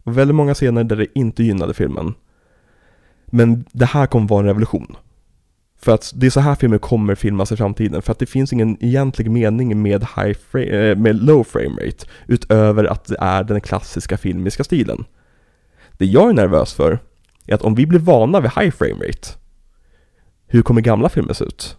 Och 0.04 0.18
väldigt 0.18 0.36
många 0.36 0.54
scener 0.54 0.84
där 0.84 0.96
det 0.96 1.08
inte 1.20 1.44
gynnade 1.44 1.74
filmen. 1.74 2.14
Men 3.26 3.66
det 3.72 3.86
här 3.86 4.08
kommer 4.08 4.28
vara 4.28 4.40
en 4.40 4.46
revolution. 4.46 4.96
För 5.82 5.92
att 5.92 6.12
det 6.16 6.26
är 6.26 6.30
så 6.30 6.40
här 6.40 6.56
filmer 6.56 6.78
kommer 6.78 7.16
filmas 7.16 7.52
i 7.52 7.58
framtiden. 7.58 8.02
För 8.02 8.12
att 8.12 8.20
det 8.20 8.26
finns 8.26 8.54
ingen 8.54 8.84
egentlig 8.84 9.32
mening 9.32 9.82
med, 9.82 10.02
high 10.16 10.38
frame, 10.52 10.90
eh, 10.90 10.98
med 10.98 11.24
low 11.24 11.44
frame 11.44 11.86
rate. 11.86 12.08
Utöver 12.28 12.84
att 12.84 13.06
det 13.06 13.18
är 13.20 13.44
den 13.44 13.62
klassiska 13.62 14.18
filmiska 14.18 14.64
stilen. 14.64 15.06
Det 15.98 16.06
jag 16.06 16.30
är 16.30 16.34
nervös 16.34 16.74
för 16.74 17.00
är 17.48 17.56
att 17.56 17.62
om 17.62 17.76
vi 17.76 17.86
blir 17.86 18.00
vana 18.00 18.40
vid 18.40 18.52
high 18.52 18.72
frame 18.72 19.06
rate. 19.08 19.30
Hur 20.48 20.62
kommer 20.62 20.82
gamla 20.82 21.10
filmer 21.10 21.34
se 21.34 21.46
ut? 21.46 21.78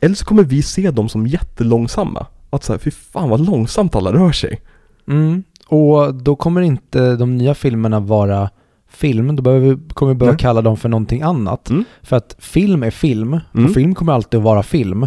Eller 0.00 0.14
så 0.14 0.24
kommer 0.24 0.42
vi 0.42 0.62
se 0.62 0.90
dem 0.90 1.08
som 1.08 1.26
jättelångsamma. 1.26 2.26
Att 2.50 2.64
såhär, 2.64 2.78
fy 2.78 2.90
fan 2.90 3.28
vad 3.28 3.46
långsamt 3.46 3.94
alla 3.94 4.12
rör 4.12 4.32
sig. 4.32 4.60
Mm. 5.08 5.42
Och 5.66 6.14
då 6.14 6.36
kommer 6.36 6.60
inte 6.60 7.16
de 7.16 7.36
nya 7.36 7.54
filmerna 7.54 8.00
vara 8.00 8.50
film, 8.94 9.36
då 9.36 9.42
behöver 9.42 9.74
vi, 9.74 9.88
kommer 9.94 10.12
vi 10.12 10.18
behöva 10.18 10.32
Nej. 10.32 10.40
kalla 10.40 10.62
dem 10.62 10.76
för 10.76 10.88
någonting 10.88 11.22
annat. 11.22 11.70
Mm. 11.70 11.84
För 12.02 12.16
att 12.16 12.36
film 12.38 12.82
är 12.82 12.90
film, 12.90 13.40
Mm. 13.54 13.66
och 13.66 13.74
film 13.74 13.94
kommer 13.94 14.12
alltid 14.12 14.38
att 14.38 14.44
vara 14.44 14.62
film. 14.62 15.06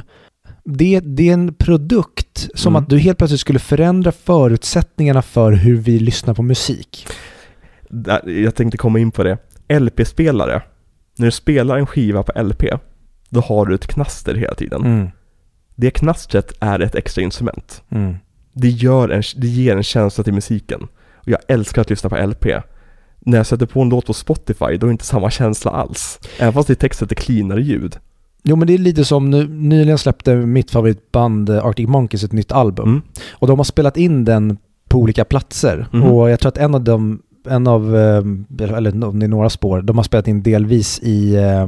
Det, 0.63 0.99
det 0.99 1.29
är 1.29 1.33
en 1.33 1.53
produkt, 1.53 2.49
som 2.55 2.73
Mm. 2.75 2.83
att 2.83 2.89
du 2.89 2.97
helt 2.99 3.17
plötsligt 3.17 3.39
skulle 3.41 3.59
förändra 3.59 4.11
förutsättningarna 4.11 5.21
för 5.21 5.51
hur 5.51 5.75
vi 5.77 5.99
lyssnar 5.99 6.33
på 6.33 6.41
musik. 6.43 7.07
Jag 8.25 8.55
tänkte 8.55 8.77
komma 8.77 8.99
in 8.99 9.11
på 9.11 9.23
det. 9.23 9.37
LP-spelare. 9.79 10.61
När 11.17 11.25
du 11.25 11.31
spelar 11.31 11.77
en 11.77 11.85
skiva 11.85 12.23
på 12.23 12.41
LP, 12.43 12.63
då 13.29 13.39
har 13.41 13.65
du 13.65 13.75
ett 13.75 13.87
knaster 13.87 14.35
hela 14.35 14.55
tiden. 14.55 14.85
Mm. 14.85 15.07
Det 15.75 15.91
knastret 15.91 16.53
är 16.59 16.79
ett 16.79 16.95
extra 16.95 17.21
instrument. 17.21 17.83
Mm. 17.89 18.15
Det, 18.53 18.69
gör 18.69 19.09
en, 19.09 19.23
det 19.35 19.47
ger 19.47 19.77
en 19.77 19.83
känsla 19.83 20.23
till 20.23 20.33
musiken. 20.33 20.83
Och 21.15 21.27
jag 21.29 21.39
älskar 21.47 21.81
att 21.81 21.89
lyssna 21.89 22.09
på 22.09 22.25
LP. 22.27 22.45
När 23.27 23.37
jag 23.37 23.45
sätter 23.45 23.65
på 23.65 23.81
en 23.81 23.89
låt 23.89 24.05
på 24.05 24.13
Spotify, 24.13 24.65
då 24.65 24.71
är 24.71 24.77
det 24.77 24.91
inte 24.91 25.05
samma 25.05 25.29
känsla 25.29 25.71
alls. 25.71 26.19
Även 26.39 26.53
fast 26.53 26.67
det 26.67 26.73
är 26.73 26.75
textet 26.75 27.11
är 27.11 27.15
cleanare 27.15 27.61
ljud. 27.61 27.97
Jo 28.43 28.55
men 28.55 28.67
det 28.67 28.73
är 28.73 28.77
lite 28.77 29.05
som 29.05 29.29
nu, 29.29 29.47
nyligen 29.47 29.97
släppte 29.97 30.35
mitt 30.35 30.71
favoritband 30.71 31.49
eh, 31.49 31.65
Arctic 31.65 31.87
Monkeys 31.87 32.23
ett 32.23 32.31
nytt 32.31 32.51
album. 32.51 32.89
Mm. 32.89 33.01
Och 33.31 33.47
de 33.47 33.59
har 33.59 33.63
spelat 33.63 33.97
in 33.97 34.25
den 34.25 34.57
på 34.89 34.97
olika 34.99 35.25
platser. 35.25 35.87
Mhm. 35.91 36.03
Och 36.03 36.29
jag 36.29 36.39
tror 36.39 36.49
att 36.49 36.57
en 36.57 36.75
av 36.75 36.83
dem, 36.83 37.21
en 37.49 37.67
av, 37.67 37.95
eh, 37.95 38.23
eller 38.77 39.05
om 39.05 39.19
det 39.19 39.25
är 39.25 39.27
några 39.27 39.49
spår, 39.49 39.81
de 39.81 39.97
har 39.97 40.03
spelat 40.03 40.27
in 40.27 40.43
delvis 40.43 40.99
i 40.99 41.35
eh, 41.35 41.67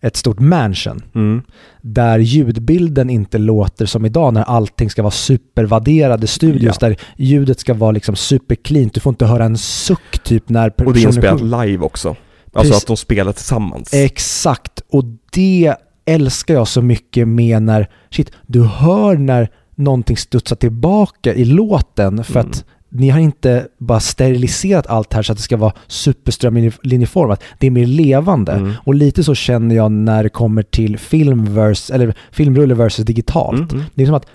ett 0.00 0.16
stort 0.16 0.40
mansion. 0.40 1.02
Mm. 1.14 1.42
Där 1.80 2.18
ljudbilden 2.18 3.10
inte 3.10 3.38
låter 3.38 3.86
som 3.86 4.04
idag 4.06 4.34
när 4.34 4.42
allting 4.42 4.90
ska 4.90 5.02
vara 5.02 5.10
supervärderade 5.10 6.26
studios. 6.26 6.76
Ja. 6.80 6.88
Där 6.88 6.96
ljudet 7.16 7.60
ska 7.60 7.74
vara 7.74 7.90
liksom 7.90 8.16
supercleant. 8.16 8.94
Du 8.94 9.00
får 9.00 9.10
inte 9.10 9.26
höra 9.26 9.44
en 9.44 9.58
suck 9.58 10.18
typ 10.22 10.48
när 10.48 10.68
Och 10.68 10.74
det 10.76 10.82
är 10.82 10.92
personen 10.92 11.08
inspelat 11.08 11.66
live 11.66 11.84
också. 11.84 12.08
Alltså 12.08 12.72
Precis. 12.72 12.76
att 12.76 12.86
de 12.86 12.96
spelar 12.96 13.32
tillsammans. 13.32 13.94
Exakt, 13.94 14.80
och 14.90 15.04
det 15.32 15.74
älskar 16.04 16.54
jag 16.54 16.68
så 16.68 16.82
mycket 16.82 17.28
med 17.28 17.62
när, 17.62 17.88
shit, 18.10 18.32
du 18.46 18.62
hör 18.62 19.16
när 19.16 19.48
någonting 19.74 20.16
studsar 20.16 20.56
tillbaka 20.56 21.34
i 21.34 21.44
låten 21.44 22.24
för 22.24 22.40
Mm. 22.40 22.50
att 22.50 22.64
ni 22.90 23.08
har 23.08 23.20
inte 23.20 23.68
bara 23.78 24.00
steriliserat 24.00 24.86
allt 24.86 25.12
här 25.12 25.22
så 25.22 25.32
att 25.32 25.38
det 25.38 25.42
ska 25.42 25.56
vara 25.56 25.72
superströmlinjeformat. 25.86 27.42
Det 27.58 27.66
är 27.66 27.70
mer 27.70 27.86
levande. 27.86 28.52
Mm. 28.52 28.72
Och 28.84 28.94
lite 28.94 29.24
så 29.24 29.34
känner 29.34 29.76
jag 29.76 29.92
när 29.92 30.22
det 30.22 30.28
kommer 30.28 30.62
till 30.62 30.98
film 30.98 31.54
versus, 31.54 31.90
eller 31.90 32.14
filmrulle 32.30 32.74
versus 32.74 33.04
digitalt. 33.04 33.72
Mm, 33.72 33.74
mm. 33.74 33.84
Det 33.94 34.02
är 34.02 34.06
som 34.06 34.14
att 34.14 34.26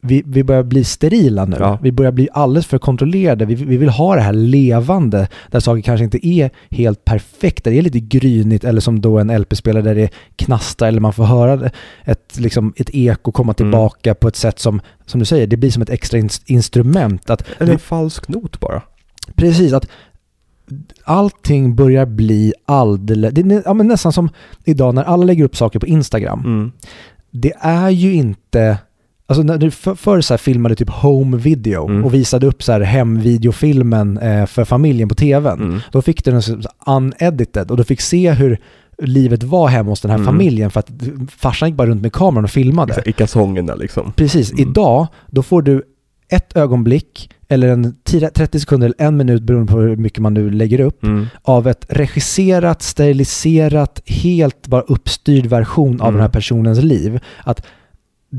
vi, 0.00 0.22
vi 0.26 0.44
börjar 0.44 0.62
bli 0.62 0.84
sterila 0.84 1.44
nu. 1.44 1.56
Ja. 1.60 1.78
Vi 1.82 1.92
börjar 1.92 2.12
bli 2.12 2.28
alldeles 2.32 2.66
för 2.66 2.78
kontrollerade. 2.78 3.44
Vi, 3.44 3.54
vi 3.54 3.76
vill 3.76 3.88
ha 3.88 4.14
det 4.14 4.20
här 4.20 4.32
levande, 4.32 5.28
där 5.50 5.60
saker 5.60 5.82
kanske 5.82 6.04
inte 6.04 6.26
är 6.28 6.50
helt 6.70 7.04
perfekta. 7.04 7.70
Det 7.70 7.78
är 7.78 7.82
lite 7.82 8.00
grynigt, 8.00 8.64
eller 8.64 8.80
som 8.80 9.00
då 9.00 9.18
en 9.18 9.38
LP-spelare 9.40 9.82
där 9.82 9.94
det 9.94 10.08
knastrar, 10.36 10.88
eller 10.88 11.00
man 11.00 11.12
får 11.12 11.24
höra 11.24 11.70
ett, 12.04 12.38
liksom, 12.38 12.72
ett 12.76 12.90
eko 12.92 13.32
komma 13.32 13.46
Mm. 13.46 13.54
tillbaka 13.54 14.14
på 14.14 14.28
ett 14.28 14.36
sätt 14.36 14.58
som, 14.58 14.80
som 15.06 15.20
du 15.20 15.26
säger, 15.26 15.46
det 15.46 15.56
blir 15.56 15.70
som 15.70 15.82
ett 15.82 15.90
extra 15.90 16.18
ins- 16.18 16.42
instrument. 16.46 17.30
Att, 17.30 17.44
Eller 17.60 17.72
en 17.72 17.78
falsk 17.78 18.28
not 18.28 18.60
bara. 18.60 18.82
precis, 19.36 19.72
att 19.72 19.88
allting 21.04 21.74
börjar 21.76 22.06
bli 22.06 22.52
alldeles... 22.64 23.34
Det 23.34 23.40
är 23.40 23.62
ja, 23.64 23.74
men 23.74 23.88
nästan 23.88 24.12
som 24.12 24.28
idag 24.64 24.94
när 24.94 25.02
alla 25.04 25.24
lägger 25.24 25.44
upp 25.44 25.56
saker 25.56 25.78
på 25.78 25.86
Instagram 25.86 26.40
Mm. 26.44 26.72
det 27.30 27.52
är 27.60 27.90
ju 27.90 28.12
inte... 28.14 28.78
Alltså 29.28 29.42
när 29.42 29.58
du 29.58 29.70
för, 29.70 29.94
förr 29.94 30.20
så 30.20 30.38
filmade 30.38 30.74
typ 30.74 30.90
home 30.90 31.36
video 31.36 31.88
Mm. 31.88 32.04
och 32.04 32.14
visade 32.14 32.46
upp 32.46 32.62
så 32.62 32.72
här 32.72 32.80
hemvideofilmen 32.80 34.18
eh, 34.18 34.46
för 34.46 34.64
familjen 34.64 35.08
på 35.08 35.14
tvn. 35.14 35.60
Mm. 35.62 35.80
Då 35.92 36.02
fick 36.02 36.24
du 36.24 36.30
den 36.30 36.42
unedited 36.86 37.70
och 37.70 37.76
du 37.76 37.84
fick 37.84 38.00
se 38.00 38.30
hur 38.32 38.58
livet 39.02 39.42
var 39.42 39.68
hemma 39.68 39.90
hos 39.90 40.00
den 40.00 40.10
här 40.10 40.18
Mm. 40.18 40.26
familjen 40.26 40.70
för 40.70 40.80
att 40.80 40.90
farsan 41.36 41.68
gick 41.68 41.76
bara 41.76 41.88
runt 41.88 42.02
med 42.02 42.12
kameran 42.12 42.44
och 42.44 42.50
filmade. 42.50 43.02
I 43.06 43.12
kalsongerna 43.12 43.74
liksom. 43.74 44.12
Precis, 44.16 44.52
Mm. 44.52 44.68
idag 44.70 45.06
då 45.26 45.42
får 45.42 45.62
du 45.62 45.82
ett 46.28 46.56
ögonblick 46.56 47.30
eller 47.48 47.68
en 47.68 47.94
10 48.04 48.30
30 48.30 48.60
sekunder 48.60 48.86
eller 48.98 49.08
en 49.08 49.16
minut 49.16 49.42
beroende 49.42 49.72
på 49.72 49.78
hur 49.80 49.96
mycket 49.96 50.18
man 50.18 50.34
nu 50.34 50.50
lägger 50.50 50.80
upp 50.80 51.04
Mm. 51.04 51.26
av 51.42 51.68
ett 51.68 51.86
regisserat, 51.88 52.82
steriliserat, 52.82 54.00
helt 54.06 54.66
bara 54.66 54.80
uppstyrd 54.82 55.46
version 55.46 56.00
av 56.00 56.08
Mm. 56.08 56.14
den 56.14 56.22
här 56.22 56.28
personens 56.28 56.82
liv. 56.82 57.20
Att 57.44 57.66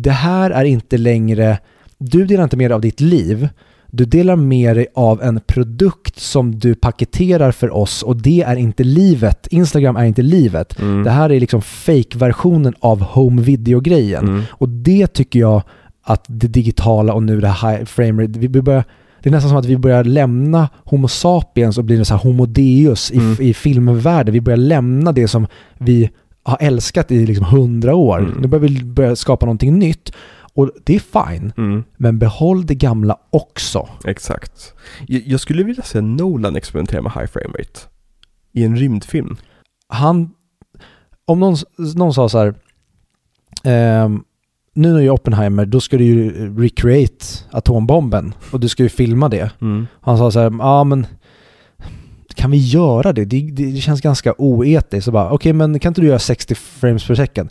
det 0.02 0.12
här 0.12 0.52
är 0.52 0.64
inte 0.66 0.98
längre, 0.98 1.58
du 1.98 2.26
delar 2.26 2.44
inte 2.44 2.58
med 2.58 2.72
dig 2.72 2.76
av 2.76 2.82
ditt 2.82 3.02
liv, 3.02 3.50
du 3.92 4.06
delar 4.06 4.36
med 4.36 4.76
dig 4.76 4.88
av 4.96 5.22
en 5.22 5.40
produkt 5.48 6.20
som 6.20 6.60
du 6.60 6.76
paketerar 6.76 7.52
för 7.52 7.76
oss 7.76 8.04
och 8.04 8.22
det 8.22 8.42
är 8.42 8.56
inte 8.56 8.84
livet. 8.84 9.48
Instagram 9.48 9.96
är 9.96 10.06
inte 10.06 10.22
livet. 10.22 10.80
Mm. 10.80 11.04
Det 11.04 11.10
här 11.10 11.30
är 11.30 11.40
liksom 11.40 11.62
fake-versionen 11.62 12.74
av 12.80 13.02
home 13.02 13.42
video-grejen. 13.42 14.28
Mm. 14.28 14.44
Och 14.52 14.70
det 14.70 15.08
tycker 15.08 15.40
jag 15.40 15.62
att 16.04 16.26
det 16.28 16.48
digitala 16.48 17.14
och 17.14 17.24
nu 17.24 17.40
det 17.42 17.48
här 17.48 17.86
frame 17.86 18.24
rate, 18.24 18.40
vi 18.40 18.50
börjar, 18.50 18.84
det 19.24 19.30
är 19.30 19.32
nästan 19.32 19.50
som 19.50 19.58
att 19.58 19.66
vi 19.66 19.78
börjar 19.78 20.04
lämna 20.04 20.70
Homo 20.84 21.08
sapiens 21.08 21.78
och 21.78 21.84
blir 21.84 22.04
så 22.04 22.14
här 22.14 22.22
Homo 22.22 22.46
deus 22.46 23.12
i, 23.12 23.18
Mm. 23.18 23.36
i 23.40 23.54
filmvärlden. 23.54 24.34
Vi 24.34 24.42
börjar 24.42 24.58
lämna 24.58 25.12
det 25.12 25.28
som 25.28 25.48
vi 25.78 26.10
har 26.52 26.58
älskat 26.62 27.12
i 27.12 27.26
liksom 27.26 27.46
hundra 27.46 27.96
år. 27.96 28.20
Mm. 28.20 28.38
Nu 28.42 28.48
börjar 28.48 28.68
vi 28.68 28.84
börja 28.84 29.16
skapa 29.16 29.46
någonting 29.46 29.80
nytt. 29.80 30.12
Och 30.54 30.72
det 30.84 30.96
är 30.96 31.00
fine, 31.30 31.54
Mm. 31.58 31.84
men 31.98 32.20
behåll 32.20 32.66
det 32.66 32.76
gamla 32.76 33.18
också. 33.30 33.90
Exakt. 34.06 34.74
Jag, 35.08 35.22
jag 35.26 35.40
skulle 35.40 35.64
vilja 35.64 35.84
se 35.84 36.02
Nolan 36.02 36.56
experimentera 36.56 37.02
med 37.02 37.12
high 37.12 37.26
frame 37.26 37.58
rate. 37.60 37.80
I 38.54 38.64
en 38.64 38.76
rymdfilm. 38.78 39.38
Han, 39.88 40.30
om 41.26 41.40
någon, 41.40 41.56
någon 41.96 42.14
sa 42.14 42.30
så 42.30 42.38
här, 42.38 42.54
ehm, 43.64 44.24
nu 44.74 44.88
när 44.92 44.98
du 44.98 45.04
gör 45.04 45.14
Oppenheimer, 45.14 45.66
då 45.66 45.80
ska 45.80 45.98
du 45.98 46.04
ju 46.04 46.32
recreate 46.62 47.26
atombomben 47.52 48.34
och 48.52 48.60
du 48.60 48.70
ska 48.70 48.84
ju 48.84 48.90
filma 48.90 49.30
det. 49.30 49.52
Mm. 49.62 49.88
Han 50.02 50.18
sa 50.18 50.32
så 50.32 50.40
här, 50.40 50.54
ja 50.60 50.84
men 50.84 51.06
kan 52.38 52.52
vi 52.52 52.58
göra 52.58 53.14
det? 53.14 53.26
Det, 53.26 53.42
det, 53.52 53.72
det 53.72 53.78
känns 53.82 54.02
ganska 54.02 54.34
oetiskt. 54.38 55.06
Så 55.06 55.12
bara, 55.12 55.32
okej 55.32 55.54
men 55.54 55.80
kan 55.80 55.90
inte 55.90 56.02
du 56.02 56.08
göra 56.08 56.20
60 56.20 56.56
frames 56.56 57.08
per 57.08 57.16
second? 57.16 57.50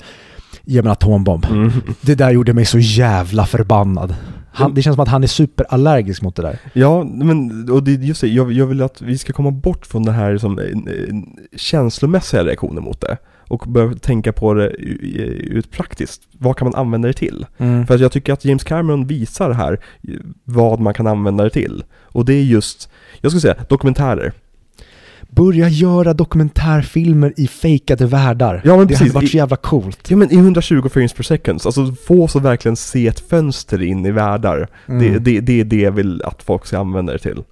Ge 0.64 0.82
mig 0.82 0.86
en 0.88 0.92
atombomb. 0.92 1.44
Mm. 1.50 1.70
Det 2.00 2.14
där 2.14 2.30
gjorde 2.30 2.52
mig 2.54 2.64
så 2.64 2.78
jävla 2.78 3.46
förbannad. 3.46 4.14
Han, 4.52 4.74
det 4.74 4.82
känns 4.82 4.94
som 4.94 5.02
att 5.02 5.08
han 5.08 5.22
är 5.22 5.26
superallergisk 5.26 6.22
mot 6.22 6.36
det 6.36 6.42
där. 6.42 6.58
Ja, 6.72 7.04
men 7.04 7.70
och 7.70 7.82
det 7.82 7.92
just 7.92 8.20
det, 8.20 8.28
jag, 8.28 8.52
jag 8.52 8.66
vill 8.66 8.82
att 8.82 9.02
vi 9.02 9.18
ska 9.18 9.32
komma 9.32 9.50
bort 9.50 9.86
från 9.86 10.02
den 10.04 10.14
här 10.14 10.38
som, 10.38 10.58
en, 10.58 10.88
en, 11.08 11.26
känslomässiga 11.56 12.44
reaktionen 12.44 12.84
mot 12.84 13.00
det. 13.00 13.16
Och 13.48 13.64
börja 13.68 13.94
tänka 13.94 14.32
på 14.32 14.54
det 14.54 14.68
u- 14.68 14.98
i- 15.02 15.48
ut 15.56 15.70
praktiskt. 15.70 16.22
Vad 16.38 16.56
kan 16.56 16.66
man 16.66 16.74
använda 16.74 17.08
det 17.08 17.14
till? 17.14 17.46
För 17.86 17.94
att 17.94 18.00
jag 18.00 18.12
tycker 18.12 18.32
att 18.32 18.44
James 18.44 18.64
Cameron 18.64 19.06
visar 19.06 19.50
här 19.50 19.72
eh, 20.08 20.14
vad 20.44 20.80
man 20.80 20.94
kan 20.94 21.06
använda 21.06 21.44
det 21.44 21.50
till. 21.50 21.84
Och 21.94 22.24
det 22.24 22.34
är 22.34 22.42
just, 22.42 22.88
jag 23.20 23.32
skulle 23.32 23.40
säga 23.40 23.54
dokumentärer. 23.68 24.32
Börja 25.30 25.68
göra 25.68 26.14
dokumentärfilmer 26.14 27.32
i 27.36 27.46
fejkade 27.48 28.06
världar. 28.06 28.62
Ja, 28.64 28.76
men 28.76 28.86
det 28.86 28.86
precis. 28.86 29.00
hade 29.00 29.10
varit 29.14 29.30
så 29.30 29.36
jävla 29.36 29.56
coolt. 29.56 30.10
Ja 30.10 30.16
men 30.16 30.32
i 30.32 30.36
120 30.36 30.88
frames 30.88 31.12
per 31.12 31.22
second, 31.22 31.60
alltså 31.64 31.92
få 32.06 32.24
oss 32.24 32.36
att 32.36 32.42
verkligen 32.42 32.76
se 32.76 33.06
ett 33.06 33.20
fönster 33.20 33.82
in 33.82 34.06
i 34.06 34.10
världar. 34.10 34.68
Mm. 34.88 35.02
Det, 35.02 35.18
det, 35.18 35.40
det 35.40 35.60
är 35.60 35.64
det 35.64 35.80
jag 35.80 35.92
vill 35.92 36.22
att 36.22 36.42
folk 36.42 36.66
ska 36.66 36.78
använda 36.78 37.12
det 37.12 37.18
till. 37.18 37.42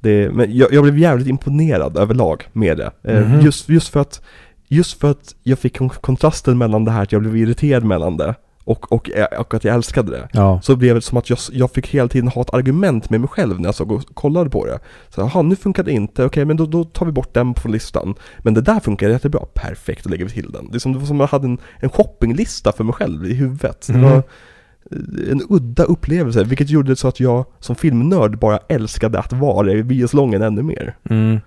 Det, 0.00 0.30
men 0.30 0.56
jag, 0.56 0.72
jag 0.72 0.82
blev 0.82 0.98
jävligt 0.98 1.28
imponerad 1.28 1.96
överlag 1.98 2.42
med 2.52 2.76
det. 2.76 2.90
Mhm. 3.20 3.40
Just, 3.40 3.68
just, 3.68 3.88
för 3.88 4.00
att, 4.00 4.22
just 4.68 5.00
för 5.00 5.10
att 5.10 5.34
jag 5.42 5.58
fick 5.58 5.78
kon- 5.78 5.88
kontrasten 6.00 6.58
mellan 6.58 6.84
det 6.84 6.90
här 6.90 7.02
att 7.02 7.12
jag 7.12 7.20
blev 7.22 7.36
irriterad 7.36 7.84
mellan 7.84 8.16
det 8.16 8.34
och, 8.64 8.92
och, 8.92 9.10
och 9.38 9.54
att 9.54 9.64
jag 9.64 9.74
älskade 9.74 10.10
det. 10.10 10.28
Ja. 10.32 10.60
Så 10.62 10.76
blev 10.76 10.94
det 10.94 11.00
som 11.00 11.18
att 11.18 11.30
jag, 11.30 11.38
jag 11.52 11.70
fick 11.70 11.86
hela 11.88 12.08
tiden 12.08 12.28
ha 12.28 12.42
ett 12.42 12.54
argument 12.54 13.10
med 13.10 13.20
mig 13.20 13.28
själv 13.28 13.60
när 13.60 13.68
jag 13.68 13.74
såg 13.74 13.92
och 13.92 14.14
kollade 14.14 14.50
på 14.50 14.66
det. 14.66 14.78
Så 15.14 15.20
jaha, 15.20 15.42
nu 15.42 15.56
funkar 15.56 15.82
det 15.82 15.92
inte, 15.92 16.24
okej 16.24 16.44
men 16.44 16.56
då, 16.56 16.66
då 16.66 16.84
tar 16.84 17.06
vi 17.06 17.12
bort 17.12 17.34
den 17.34 17.54
från 17.54 17.72
listan. 17.72 18.14
Men 18.38 18.54
det 18.54 18.60
där 18.60 18.80
funkar 18.80 19.08
jättebra, 19.08 19.40
perfekt, 19.54 20.04
då 20.04 20.10
lägger 20.10 20.24
vi 20.24 20.30
till 20.30 20.52
den. 20.52 20.70
Det, 20.70 20.76
är 20.76 20.78
som, 20.78 20.92
det 20.92 20.98
var 20.98 21.06
som 21.06 21.20
att 21.20 21.32
jag 21.32 21.38
hade 21.38 21.46
en, 21.46 21.58
en 21.80 21.88
shoppinglista 21.90 22.72
för 22.72 22.84
mig 22.84 22.94
själv 22.94 23.26
i 23.26 23.34
huvudet. 23.34 23.86
Det 23.86 23.92
Mhm. 23.92 24.02
var 24.02 24.16
eh, 24.16 25.32
en 25.32 25.42
udda 25.50 25.84
upplevelse, 25.84 26.44
vilket 26.44 26.70
gjorde 26.70 26.92
det 26.92 26.96
så 26.96 27.08
att 27.08 27.20
jag 27.20 27.44
som 27.60 27.76
filmnörd 27.76 28.38
bara 28.38 28.58
älskade 28.68 29.18
att 29.18 29.32
vara 29.32 29.72
i 29.72 29.82
biosalongen 29.82 30.42
ännu 30.42 30.62
mer. 30.62 30.96
Mm. 31.10 31.40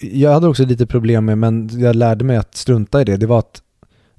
jag 0.00 0.32
hade 0.32 0.48
också 0.48 0.64
lite 0.64 0.86
problem 0.86 1.24
med, 1.24 1.38
men 1.38 1.70
jag 1.80 1.96
lärde 1.96 2.24
mig 2.24 2.36
att 2.36 2.56
strunta 2.56 3.00
i 3.00 3.04
det, 3.04 3.16
det 3.16 3.26
var 3.26 3.38
att 3.38 3.62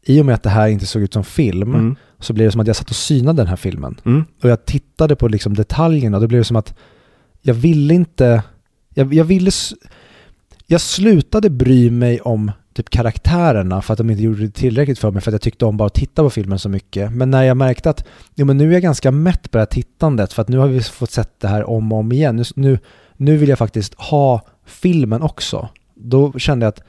i 0.06 0.22
och 0.22 0.26
med 0.26 0.36
att 0.36 0.44
det 0.44 0.50
här 0.50 0.68
inte 0.68 0.86
såg 0.86 1.02
ut 1.02 1.14
som 1.14 1.24
film 1.24 1.74
Mm. 1.76 1.96
så 2.20 2.34
blev 2.34 2.48
det 2.48 2.52
som 2.52 2.62
att 2.62 2.68
jag 2.68 2.76
satt 2.76 2.90
och 2.90 2.96
synade 2.96 3.42
den 3.42 3.48
här 3.48 3.56
filmen. 3.56 4.00
Mm. 4.06 4.26
Och 4.44 4.50
jag 4.50 4.66
tittade 4.66 5.16
på 5.16 5.28
liksom 5.28 5.54
detaljerna 5.54 6.18
och 6.18 6.22
det 6.22 6.28
blev 6.28 6.44
som 6.44 6.56
att 6.56 6.74
jag 7.42 7.54
ville 7.54 7.94
inte, 7.94 8.44
jag, 8.94 9.14
jag 9.14 9.26
ville, 9.26 9.52
jag 10.68 10.82
slutade 10.82 11.50
bry 11.50 11.92
mig 11.92 12.20
om 12.22 12.52
typ 12.74 12.90
karaktärerna 12.90 13.82
för 13.82 13.94
att 13.94 13.98
de 13.98 14.10
inte 14.10 14.24
gjorde 14.24 14.42
det 14.46 14.52
tillräckligt 14.52 15.00
för 15.00 15.12
mig 15.12 15.22
för 15.22 15.32
att 15.32 15.34
jag 15.34 15.42
tyckte 15.42 15.66
om 15.66 15.78
bara 15.78 15.88
att 15.88 15.94
titta 15.94 16.24
på 16.24 16.30
filmen 16.30 16.60
så 16.60 16.70
mycket. 16.70 17.12
Men 17.12 17.32
när 17.32 17.44
jag 17.44 17.58
märkte 17.58 17.90
att 17.90 18.06
jo, 18.36 18.46
men 18.46 18.58
nu 18.58 18.70
är 18.70 18.74
jag 18.74 18.82
ganska 18.82 19.12
mätt 19.12 19.52
på 19.52 19.58
det 19.58 19.62
här 19.62 19.66
tittandet 19.66 20.34
för 20.34 20.42
att 20.42 20.48
nu 20.50 20.58
har 20.58 20.68
vi 20.68 20.82
fått 20.82 21.12
sett 21.12 21.40
det 21.40 21.48
här 21.48 21.70
om 21.70 21.92
och 21.92 22.00
om 22.00 22.12
igen. 22.12 22.36
Nu, 22.36 22.44
nu, 22.56 22.80
nu 23.18 23.38
vill 23.38 23.50
jag 23.50 23.58
faktiskt 23.58 23.94
ha 23.94 24.42
filmen 24.66 25.22
också. 25.22 25.70
Då 25.96 26.34
kände 26.40 26.66
jag 26.66 26.70
att 26.72 26.84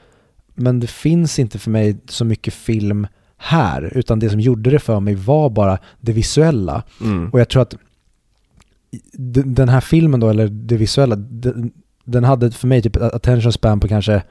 men 0.57 0.79
det 0.79 0.87
finns 0.87 1.39
inte 1.39 1.59
för 1.59 1.71
mig 1.71 1.97
så 2.09 2.25
mycket 2.25 2.53
film 2.53 3.07
här 3.37 3.91
utan 3.97 4.19
det 4.19 4.29
som 4.29 4.39
gjorde 4.39 4.69
det 4.69 4.79
för 4.79 4.99
mig 4.99 5.15
var 5.15 5.49
bara 5.49 5.77
det 6.01 6.11
visuella. 6.11 6.83
Mm. 7.01 7.29
Och 7.29 7.39
jag 7.39 7.49
tror 7.49 7.61
att 7.61 7.75
den 9.45 9.69
här 9.69 9.81
filmen 9.81 10.19
då, 10.19 10.29
eller 10.29 10.47
det 10.47 10.77
visuella, 10.77 11.15
den, 11.15 11.71
den 12.05 12.23
hade 12.23 12.51
för 12.51 12.67
mig 12.67 12.81
typ 12.81 12.95
attention 13.01 13.53
span 13.53 13.79
på 13.79 13.87
kanske, 13.87 14.23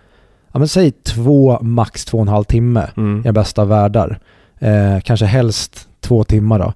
ja 0.53 0.59
men 0.59 0.69
säg 0.69 0.93
två, 0.93 1.59
max 1.63 2.05
två 2.05 2.19
och 2.19 2.23
en 2.23 2.29
halv 2.29 2.45
timme 2.45 2.91
Mm. 2.97 3.21
i 3.21 3.23
den 3.23 3.35
bästa 3.35 3.63
av 3.63 3.69
världar. 3.69 4.19
Eh, 4.59 5.01
kanske 5.01 5.27
helst 5.27 5.89
två 6.01 6.25
timmar 6.25 6.59
då. 6.59 6.73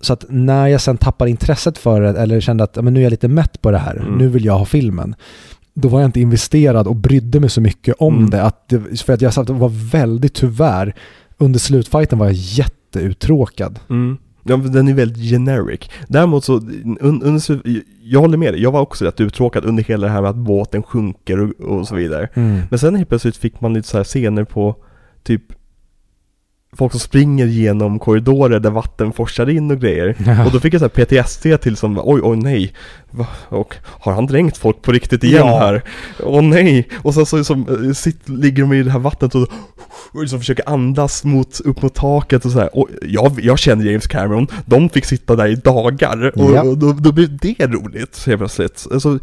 Så 0.00 0.12
att 0.12 0.24
när 0.28 0.66
jag 0.66 0.80
sen 0.80 0.96
tappade 0.96 1.30
intresset 1.30 1.78
för 1.78 2.00
det, 2.00 2.08
eller 2.20 2.40
kände 2.40 2.64
att 2.64 2.76
ja, 2.76 2.82
men 2.82 2.94
nu 2.94 3.00
är 3.00 3.04
jag 3.04 3.10
lite 3.10 3.28
mätt 3.28 3.62
på 3.62 3.70
det 3.70 3.78
här, 3.78 3.96
Mm. 3.96 4.14
nu 4.18 4.28
vill 4.28 4.44
jag 4.44 4.58
ha 4.58 4.64
filmen. 4.64 5.14
Då 5.74 5.88
var 5.88 6.00
jag 6.00 6.08
inte 6.08 6.20
investerad 6.20 6.86
och 6.86 6.96
brydde 6.96 7.40
mig 7.40 7.50
så 7.50 7.60
mycket 7.60 7.94
om 7.98 8.16
Mm. 8.18 8.30
det, 8.30 8.42
att 8.42 8.68
det. 8.68 9.00
För 9.02 9.12
att 9.12 9.20
jag 9.22 9.34
satt 9.34 9.50
och 9.50 9.56
var 9.56 9.90
väldigt, 9.92 10.34
tyvärr, 10.34 10.94
under 11.38 11.58
slutfighten 11.58 12.18
var 12.18 12.26
jag 12.26 12.34
jätteuttråkad. 12.34 13.78
Mm. 13.90 14.16
Ja, 14.46 14.56
den 14.56 14.88
är 14.88 14.94
väldigt 14.94 15.30
generic. 15.30 15.80
Däremot 16.08 16.44
så, 16.44 16.54
un, 16.54 16.98
under, 17.22 17.60
jag 18.02 18.20
håller 18.20 18.38
med 18.38 18.54
dig, 18.54 18.62
jag 18.62 18.72
var 18.72 18.80
också 18.80 19.04
rätt 19.04 19.20
uttråkad 19.20 19.64
under 19.64 19.82
hela 19.84 20.06
det 20.06 20.12
här 20.12 20.20
med 20.20 20.30
att 20.30 20.36
båten 20.36 20.82
sjunker 20.82 21.40
och, 21.40 21.60
och 21.78 21.88
så 21.88 21.94
vidare. 21.94 22.28
Men 22.70 22.78
sen 22.78 22.94
helt 22.94 23.08
plötsligt 23.08 23.36
fick 23.36 23.60
man 23.60 23.74
lite 23.74 23.88
så 23.88 23.96
här 23.96 24.04
scener 24.04 24.44
på 24.44 24.76
typ 25.22 25.42
folk 26.76 26.92
som 26.92 27.00
springer 27.00 27.46
genom 27.46 27.98
korridorer 27.98 28.60
där 28.60 28.70
vatten 28.70 29.12
forsar 29.12 29.48
in 29.50 29.70
och 29.70 29.80
grejer. 29.80 30.16
Ja. 30.26 30.44
Och 30.46 30.52
då 30.52 30.60
fick 30.60 30.74
jag 30.74 30.80
så 30.80 30.88
PTSD 30.88 31.46
till 31.62 31.76
som, 31.76 32.00
oj, 32.04 32.20
oj 32.22 32.36
nej, 32.36 32.72
Va? 33.10 33.26
och 33.48 33.74
har 33.84 34.12
han 34.12 34.26
dränkt 34.26 34.56
folk 34.56 34.82
på 34.82 34.92
riktigt 34.92 35.24
igen 35.24 35.46
Ja. 35.46 35.58
här? 35.58 35.82
Åh 36.22 36.42
nej! 36.42 36.88
Och 37.02 37.14
sen 37.14 37.26
så 37.26 37.44
som, 37.44 37.86
eh, 37.88 37.92
sitt, 37.92 38.28
ligger 38.28 38.62
de 38.62 38.72
i 38.72 38.82
det 38.82 38.90
här 38.90 38.98
vattnet 38.98 39.34
och, 39.34 39.48
och 40.12 40.20
liksom 40.20 40.38
försöker 40.38 40.68
andas 40.68 41.24
mot, 41.24 41.60
upp 41.60 41.82
mot 41.82 41.94
taket 41.94 42.44
och 42.44 42.50
så 42.52 42.58
här. 42.58 42.76
Och 42.78 42.88
jag, 43.02 43.40
jag 43.42 43.58
känner 43.58 43.84
James 43.84 44.06
Cameron, 44.06 44.46
de 44.66 44.88
fick 44.88 45.04
sitta 45.04 45.36
där 45.36 45.46
i 45.46 45.54
dagar 45.54 46.32
och, 46.38 46.50
Ja. 46.54 46.62
och 46.62 46.78
då, 46.78 46.92
då 46.92 47.12
blev 47.12 47.38
det 47.38 47.66
roligt 47.66 48.26
helt 48.26 48.38
plötsligt. 48.38 48.86
Alltså, 48.92 49.18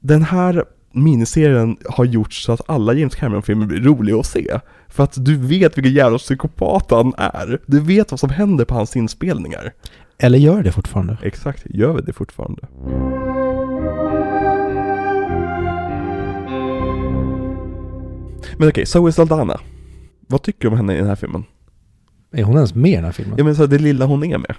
den 0.00 0.22
här 0.22 0.64
miniserien 0.94 1.76
har 1.88 2.04
gjort 2.04 2.32
så 2.32 2.52
att 2.52 2.60
alla 2.66 2.92
James 2.92 3.14
Cameron-filmer 3.14 3.66
blir 3.66 3.80
roliga 3.80 4.16
att 4.16 4.26
se. 4.26 4.60
För 4.88 5.04
att 5.04 5.24
du 5.24 5.36
vet 5.36 5.78
vilken 5.78 5.92
jävla 5.92 6.18
psykopat 6.18 6.90
han 6.90 7.14
är. 7.16 7.60
Du 7.66 7.80
vet 7.80 8.10
vad 8.10 8.20
som 8.20 8.30
händer 8.30 8.64
på 8.64 8.74
hans 8.74 8.96
inspelningar. 8.96 9.72
Eller 10.18 10.38
gör 10.38 10.62
det 10.62 10.72
fortfarande? 10.72 11.18
Exakt, 11.22 11.62
gör 11.66 11.92
vi 11.92 12.02
det 12.02 12.12
fortfarande? 12.12 12.62
Men 18.58 18.68
okej, 18.68 18.86
Zoe 18.86 19.12
Saldana. 19.12 19.60
Vad 20.26 20.42
tycker 20.42 20.60
du 20.60 20.68
om 20.68 20.76
henne 20.76 20.94
i 20.94 20.96
den 20.96 21.06
här 21.06 21.16
filmen? 21.16 21.44
Är 22.32 22.42
hon 22.42 22.56
ens 22.56 22.74
med 22.74 22.90
i 22.90 22.94
den 22.94 23.04
här 23.04 23.12
filmen? 23.12 23.34
Jag 23.36 23.44
menar 23.44 23.56
så 23.56 23.66
det 23.66 23.78
lilla 23.78 24.04
hon 24.06 24.24
är 24.24 24.38
med. 24.38 24.54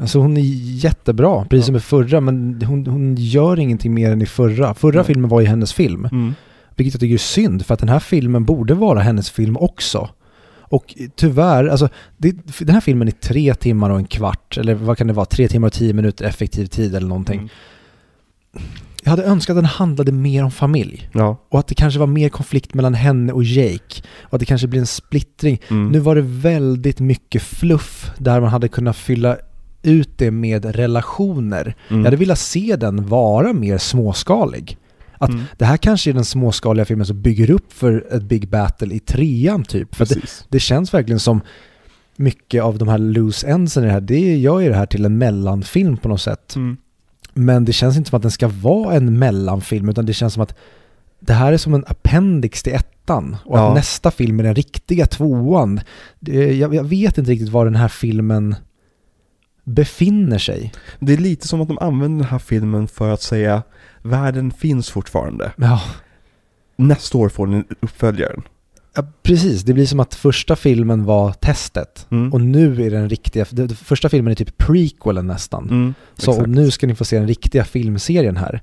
Alltså 0.00 0.18
hon 0.18 0.36
är 0.36 0.40
jättebra, 0.84 1.44
precis 1.44 1.66
som 1.66 1.76
i 1.76 1.80
förra, 1.80 2.20
men 2.20 2.62
hon, 2.66 2.86
hon 2.86 3.14
gör 3.18 3.58
ingenting 3.58 3.94
mer 3.94 4.10
än 4.12 4.22
i 4.22 4.26
förra. 4.26 4.74
Förra 4.74 4.96
Nej. 4.96 5.04
filmen 5.04 5.30
var 5.30 5.40
ju 5.40 5.46
hennes 5.46 5.72
film, 5.72 6.08
Mm. 6.12 6.34
vilket 6.76 6.94
jag 6.94 7.00
tycker 7.00 7.14
är 7.14 7.18
synd, 7.18 7.66
för 7.66 7.74
att 7.74 7.80
den 7.80 7.88
här 7.88 7.98
filmen 7.98 8.44
borde 8.44 8.74
vara 8.74 9.00
hennes 9.00 9.30
film 9.30 9.56
också. 9.56 10.08
Och 10.60 10.94
tyvärr, 11.16 11.66
alltså 11.66 11.88
det, 12.16 12.36
den 12.58 12.74
här 12.74 12.80
filmen 12.80 13.08
är 13.08 13.12
tre 13.12 13.54
timmar 13.54 13.90
och 13.90 13.98
en 13.98 14.04
kvart, 14.04 14.58
eller 14.58 14.74
vad 14.74 14.98
kan 14.98 15.06
det 15.06 15.12
vara, 15.12 15.26
tre 15.26 15.48
timmar 15.48 15.66
och 15.66 15.72
tio 15.72 15.92
minuter 15.92 16.24
effektiv 16.24 16.66
tid 16.66 16.94
eller 16.94 17.08
någonting. 17.08 17.38
Mm. 17.38 17.48
Jag 19.02 19.10
hade 19.10 19.24
önskat 19.24 19.54
att 19.56 19.62
den 19.62 19.64
handlade 19.64 20.12
mer 20.12 20.44
om 20.44 20.50
familj. 20.50 21.08
Ja. 21.12 21.36
Och 21.48 21.58
att 21.58 21.66
det 21.66 21.74
kanske 21.74 22.00
var 22.00 22.06
mer 22.06 22.28
konflikt 22.28 22.74
mellan 22.74 22.94
henne 22.94 23.32
och 23.32 23.44
Jake. 23.44 24.02
Och 24.22 24.34
att 24.34 24.40
det 24.40 24.46
kanske 24.46 24.66
blir 24.66 24.80
en 24.80 24.86
splittring. 24.86 25.60
Mm. 25.68 25.88
Nu 25.88 25.98
var 25.98 26.14
det 26.14 26.22
väldigt 26.22 27.00
mycket 27.00 27.42
fluff 27.42 28.10
där 28.18 28.40
man 28.40 28.50
hade 28.50 28.68
kunnat 28.68 28.96
fylla 28.96 29.36
ut 29.82 30.18
det 30.18 30.30
med 30.30 30.64
relationer. 30.64 31.74
Mm. 31.88 32.00
Jag 32.00 32.04
hade 32.04 32.16
velat 32.16 32.38
se 32.38 32.76
den 32.76 33.06
vara 33.06 33.52
mer 33.52 33.78
småskalig. 33.78 34.76
Att 35.18 35.30
Mm. 35.30 35.42
det 35.58 35.64
här 35.64 35.76
kanske 35.76 36.10
är 36.10 36.14
den 36.14 36.24
småskaliga 36.24 36.84
filmen 36.84 37.06
som 37.06 37.22
bygger 37.22 37.50
upp 37.50 37.72
för 37.72 38.06
ett 38.16 38.22
big 38.22 38.48
battle 38.48 38.94
i 38.94 38.98
trean 39.00 39.64
typ. 39.64 39.94
För 39.94 40.06
det, 40.06 40.20
det 40.48 40.60
känns 40.60 40.94
verkligen 40.94 41.20
som 41.20 41.40
mycket 42.16 42.62
av 42.62 42.78
de 42.78 42.88
här 42.88 42.98
loose 42.98 43.46
endsen 43.46 43.82
i 43.84 43.86
det 43.86 43.92
här, 43.92 44.00
det 44.00 44.36
gör 44.36 44.60
ju 44.60 44.68
det 44.68 44.74
här 44.76 44.86
till 44.86 45.04
en 45.04 45.18
mellanfilm 45.18 45.96
på 45.96 46.08
något 46.08 46.20
sätt. 46.20 46.56
Mm. 46.56 46.76
Men 47.34 47.64
det 47.64 47.72
känns 47.72 47.96
inte 47.96 48.10
som 48.10 48.16
att 48.16 48.22
den 48.22 48.30
ska 48.30 48.48
vara 48.48 48.94
en 48.94 49.18
mellanfilm 49.18 49.88
utan 49.88 50.06
det 50.06 50.12
känns 50.12 50.34
som 50.34 50.42
att 50.42 50.54
det 51.20 51.32
här 51.32 51.52
är 51.52 51.56
som 51.56 51.74
en 51.74 51.84
appendix 51.86 52.62
till 52.62 52.72
ettan 52.74 53.36
och 53.44 53.58
Ja. 53.58 53.68
att 53.68 53.74
nästa 53.74 54.10
film 54.10 54.40
är 54.40 54.44
den 54.44 54.54
riktiga 54.54 55.06
tvåan. 55.06 55.80
Det, 56.20 56.56
jag, 56.56 56.74
jag 56.74 56.84
vet 56.84 57.18
inte 57.18 57.30
riktigt 57.30 57.48
var 57.48 57.64
den 57.64 57.76
här 57.76 57.88
filmen 57.88 58.54
befinner 59.74 60.38
sig. 60.38 60.72
Det 60.98 61.12
är 61.12 61.16
lite 61.16 61.48
som 61.48 61.60
att 61.60 61.68
de 61.68 61.78
använder 61.78 62.18
den 62.24 62.30
här 62.32 62.38
filmen 62.38 62.88
för 62.88 63.10
att 63.10 63.22
säga 63.22 63.62
världen 64.02 64.50
finns 64.50 64.90
fortfarande. 64.90 65.52
Ja, 65.56 65.82
Nästa 66.76 67.18
år 67.18 67.28
får 67.28 67.46
ni 67.46 67.64
uppföljaren. 67.80 68.42
ja, 68.94 69.02
precis. 69.22 69.62
Det 69.62 69.72
blir 69.74 69.86
som 69.86 70.00
att 70.00 70.14
första 70.14 70.56
filmen 70.56 71.04
var 71.04 71.32
testet 71.32 72.06
Mm. 72.10 72.32
och 72.32 72.40
nu 72.40 72.86
är 72.86 72.90
den 72.90 73.08
riktiga. 73.08 73.44
Det, 73.50 73.68
första 73.74 74.08
filmen 74.08 74.30
är 74.30 74.34
typ 74.34 74.58
prequelen 74.58 75.26
nästan. 75.26 75.64
Mm. 75.70 75.94
Så 76.16 76.46
nu 76.46 76.70
ska 76.70 76.86
ni 76.86 76.94
få 76.94 77.04
se 77.04 77.18
den 77.18 77.28
riktiga 77.28 77.64
filmserien 77.64 78.36
här. 78.36 78.62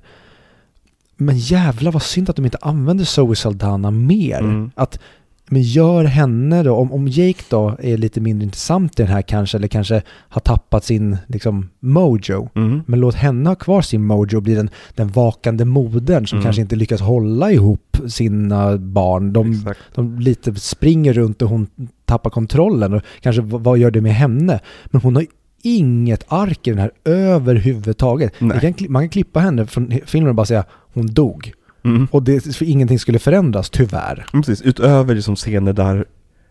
Men 1.16 1.38
jävla 1.38 1.90
vad 1.90 2.02
synd 2.02 2.30
att 2.30 2.36
de 2.36 2.44
inte 2.44 2.58
använder 2.60 3.04
Zoe 3.04 3.36
Saldana 3.36 3.90
mer. 3.90 4.38
Mm. 4.38 4.70
Att, 4.74 5.00
men 5.50 5.62
gör 5.62 6.04
henne 6.04 6.62
då, 6.62 6.74
om, 6.74 6.92
om 6.92 7.08
Jake 7.08 7.42
då 7.48 7.76
är 7.78 7.96
lite 7.96 8.20
mindre 8.20 8.44
intressant 8.44 9.00
i 9.00 9.02
den 9.02 9.12
här 9.12 9.22
kanske, 9.22 9.58
eller 9.58 9.68
kanske 9.68 10.02
har 10.28 10.40
tappat 10.40 10.84
sin 10.84 11.16
liksom 11.26 11.68
mojo. 11.80 12.48
Mm. 12.54 12.82
Men 12.86 13.00
låt 13.00 13.14
henne 13.14 13.50
ha 13.50 13.54
kvar 13.54 13.82
sin 13.82 14.04
mojo 14.06 14.36
och 14.36 14.42
bli 14.42 14.54
den, 14.54 14.70
den 14.94 15.08
vakande 15.08 15.64
modern 15.64 16.26
som 16.26 16.38
Mm. 16.38 16.44
kanske 16.44 16.62
inte 16.62 16.76
lyckas 16.76 17.00
hålla 17.00 17.52
ihop 17.52 17.96
sina 18.08 18.76
barn. 18.78 19.32
De, 19.32 19.52
de 19.94 20.18
lite 20.18 20.54
springer 20.54 21.12
runt 21.12 21.42
och 21.42 21.48
hon 21.48 21.66
tappar 22.04 22.30
kontrollen 22.30 22.94
och 22.94 23.02
kanske 23.20 23.42
vad, 23.42 23.78
gör 23.78 23.90
det 23.90 24.00
med 24.00 24.14
henne? 24.14 24.60
Men 24.86 25.00
hon 25.00 25.16
har 25.16 25.26
inget 25.62 26.24
ark 26.28 26.66
i 26.66 26.70
den 26.70 26.78
här 26.78 26.90
överhuvudtaget. 27.04 28.38
Kan, 28.38 28.74
man 28.88 29.02
kan 29.02 29.08
klippa 29.08 29.40
henne 29.40 29.66
från 29.66 29.92
filmen 30.06 30.28
och 30.28 30.34
bara 30.34 30.46
säga 30.46 30.64
hon 30.94 31.06
dog. 31.06 31.52
Mm. 31.84 32.08
Och 32.10 32.22
det, 32.22 32.56
för 32.56 32.64
ingenting 32.64 32.98
skulle 32.98 33.18
förändras, 33.18 33.70
tyvärr. 33.70 34.26
Mm, 34.32 34.42
Precis, 34.42 34.62
utöver 34.62 35.14
liksom 35.14 35.36
scener 35.36 35.72
där 35.72 36.04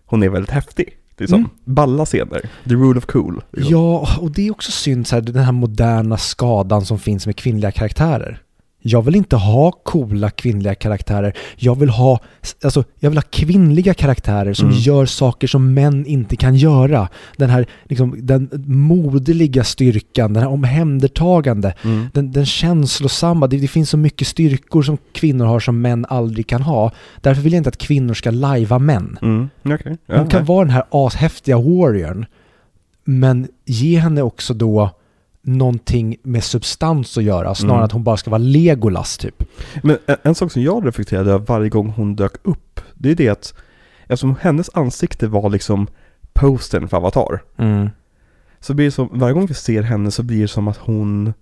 hon 0.05 0.23
är 0.23 0.29
väldigt 0.29 0.51
häftig. 0.51 0.97
Liksom. 1.17 1.39
Mm. 1.39 1.49
Balla 1.65 2.05
scener. 2.05 2.41
The 2.63 2.73
rule 2.75 2.97
of 2.97 3.05
cool. 3.05 3.43
liksom. 3.51 3.71
Ja, 3.71 4.07
och 4.19 4.31
det 4.31 4.47
är 4.47 4.51
också 4.51 4.71
synd 4.71 5.07
så 5.07 5.15
här, 5.15 5.21
den 5.21 5.43
här 5.43 5.51
moderna 5.51 6.17
skadan 6.17 6.85
som 6.85 6.99
finns 6.99 7.25
med 7.25 7.35
kvinnliga 7.35 7.71
karaktärer. 7.71 8.41
Jag 8.81 9.01
vill 9.01 9.15
inte 9.15 9.35
ha 9.35 9.71
coola 9.71 10.29
kvinnliga 10.29 10.75
karaktärer. 10.75 11.33
Jag 11.55 11.79
vill 11.79 11.89
ha, 11.89 12.19
alltså, 12.63 12.83
jag 12.99 13.09
vill 13.09 13.17
ha 13.17 13.23
kvinnliga 13.29 13.93
karaktärer 13.93 14.53
som 14.53 14.67
Mm. 14.67 14.79
gör 14.79 15.05
saker 15.05 15.47
som 15.47 15.73
män 15.73 16.05
inte 16.05 16.35
kan 16.35 16.55
göra. 16.55 17.09
Den 17.37 17.49
här 17.49 17.65
liksom, 17.83 18.15
den 18.21 18.49
moderliga 18.67 19.63
styrkan, 19.63 20.33
den 20.33 20.43
här 20.43 20.49
omhändertagande, 20.49 21.73
Mm. 21.83 22.07
den, 22.13 22.31
den 22.31 22.45
känslosamma. 22.45 23.47
Det, 23.47 23.57
det 23.57 23.67
finns 23.67 23.89
så 23.89 23.97
mycket 23.97 24.27
styrkor 24.27 24.81
som 24.83 24.97
kvinnor 25.11 25.45
har 25.45 25.59
som 25.59 25.81
män 25.81 26.05
aldrig 26.09 26.47
kan 26.47 26.61
ha. 26.61 26.91
Därför 27.21 27.41
vill 27.41 27.53
jag 27.53 27.59
inte 27.59 27.69
att 27.69 27.77
kvinnor 27.77 28.13
ska 28.13 28.31
lajva 28.31 28.79
män. 28.79 29.17
Mm. 29.21 29.49
Ja, 29.63 29.77
Hon 30.17 30.27
kan 30.27 30.45
vara 30.45 30.65
den 30.65 30.73
här 30.73 30.83
ashäftiga 30.91 31.57
warriorn. 31.57 32.25
Men 33.05 33.47
ge 33.65 33.99
henne 33.99 34.21
också 34.21 34.53
då 34.53 34.89
någonting 35.47 36.15
med 36.23 36.43
substans 36.43 37.17
att 37.17 37.23
göra. 37.23 37.55
Snarare 37.55 37.77
Mm. 37.77 37.85
att 37.85 37.91
hon 37.91 38.03
bara 38.03 38.17
ska 38.17 38.29
vara 38.31 38.41
Legolas 38.41 39.17
typ. 39.17 39.43
Men 39.83 39.97
en, 40.05 40.15
en 40.23 40.35
sak 40.35 40.51
som 40.51 40.61
jag 40.61 40.87
reflekterade 40.87 41.31
över 41.31 41.45
varje 41.45 41.69
gång 41.69 41.89
hon 41.89 42.15
dök 42.15 42.33
upp, 42.43 42.81
det 42.93 43.11
är 43.11 43.15
det 43.15 43.29
att 43.29 43.53
eftersom 44.07 44.35
hennes 44.41 44.69
ansikte 44.73 45.27
var 45.27 45.49
liksom 45.49 45.87
postern 46.33 46.87
för 46.87 46.97
Avatar, 46.97 47.41
så 48.59 48.73
blir 48.73 48.85
det 48.85 48.91
som, 48.91 49.09
varje 49.11 49.33
gång 49.33 49.45
vi 49.45 49.53
ser 49.53 49.81
henne 49.81 50.11
så 50.11 50.23
blir 50.23 50.41
det 50.41 50.47
som 50.47 50.67
att 50.67 50.77
hon 50.77 51.33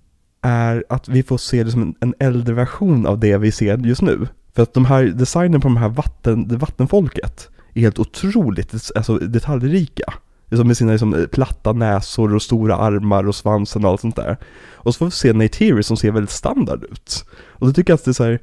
är, 0.41 0.83
att 0.89 1.09
vi 1.09 1.23
får 1.23 1.37
se 1.37 1.63
det 1.63 1.71
som 1.71 1.81
en, 1.81 1.95
en 1.99 2.13
äldre 2.19 2.53
version 2.53 3.05
av 3.05 3.19
det 3.19 3.37
vi 3.37 3.51
ser 3.51 3.77
just 3.77 4.01
nu. 4.01 4.27
För 4.55 4.63
att 4.63 4.73
de 4.73 4.85
här, 4.85 5.03
designen 5.03 5.61
på 5.61 5.67
de 5.67 5.77
här 5.77 5.89
vatten, 5.89 6.57
vattenfolket 6.57 7.49
är 7.73 7.81
helt 7.81 7.99
otroligt 7.99 8.91
alltså, 8.95 9.17
detaljrika. 9.17 10.13
Liksom 10.49 10.67
med 10.67 10.77
sina 10.77 10.91
liksom, 10.91 11.27
platta 11.31 11.73
näsor 11.73 12.35
och 12.35 12.41
stora 12.41 12.75
armar 12.75 13.27
och 13.27 13.35
svansen 13.35 13.85
och 13.85 13.91
allt 13.91 14.01
sånt 14.01 14.15
där. 14.15 14.37
Och 14.73 14.93
så 14.93 14.97
får 14.97 15.05
vi 15.05 15.11
se 15.11 15.33
Neytiri 15.33 15.83
som 15.83 15.97
ser 15.97 16.11
väldigt 16.11 16.31
standard 16.31 16.83
ut. 16.83 17.25
Och 17.47 17.67
då 17.67 17.73
tycker 17.73 17.91
jag 17.91 17.95
att 17.95 18.05
det 18.05 18.11
är 18.11 18.13
så 18.13 18.23
här, 18.23 18.39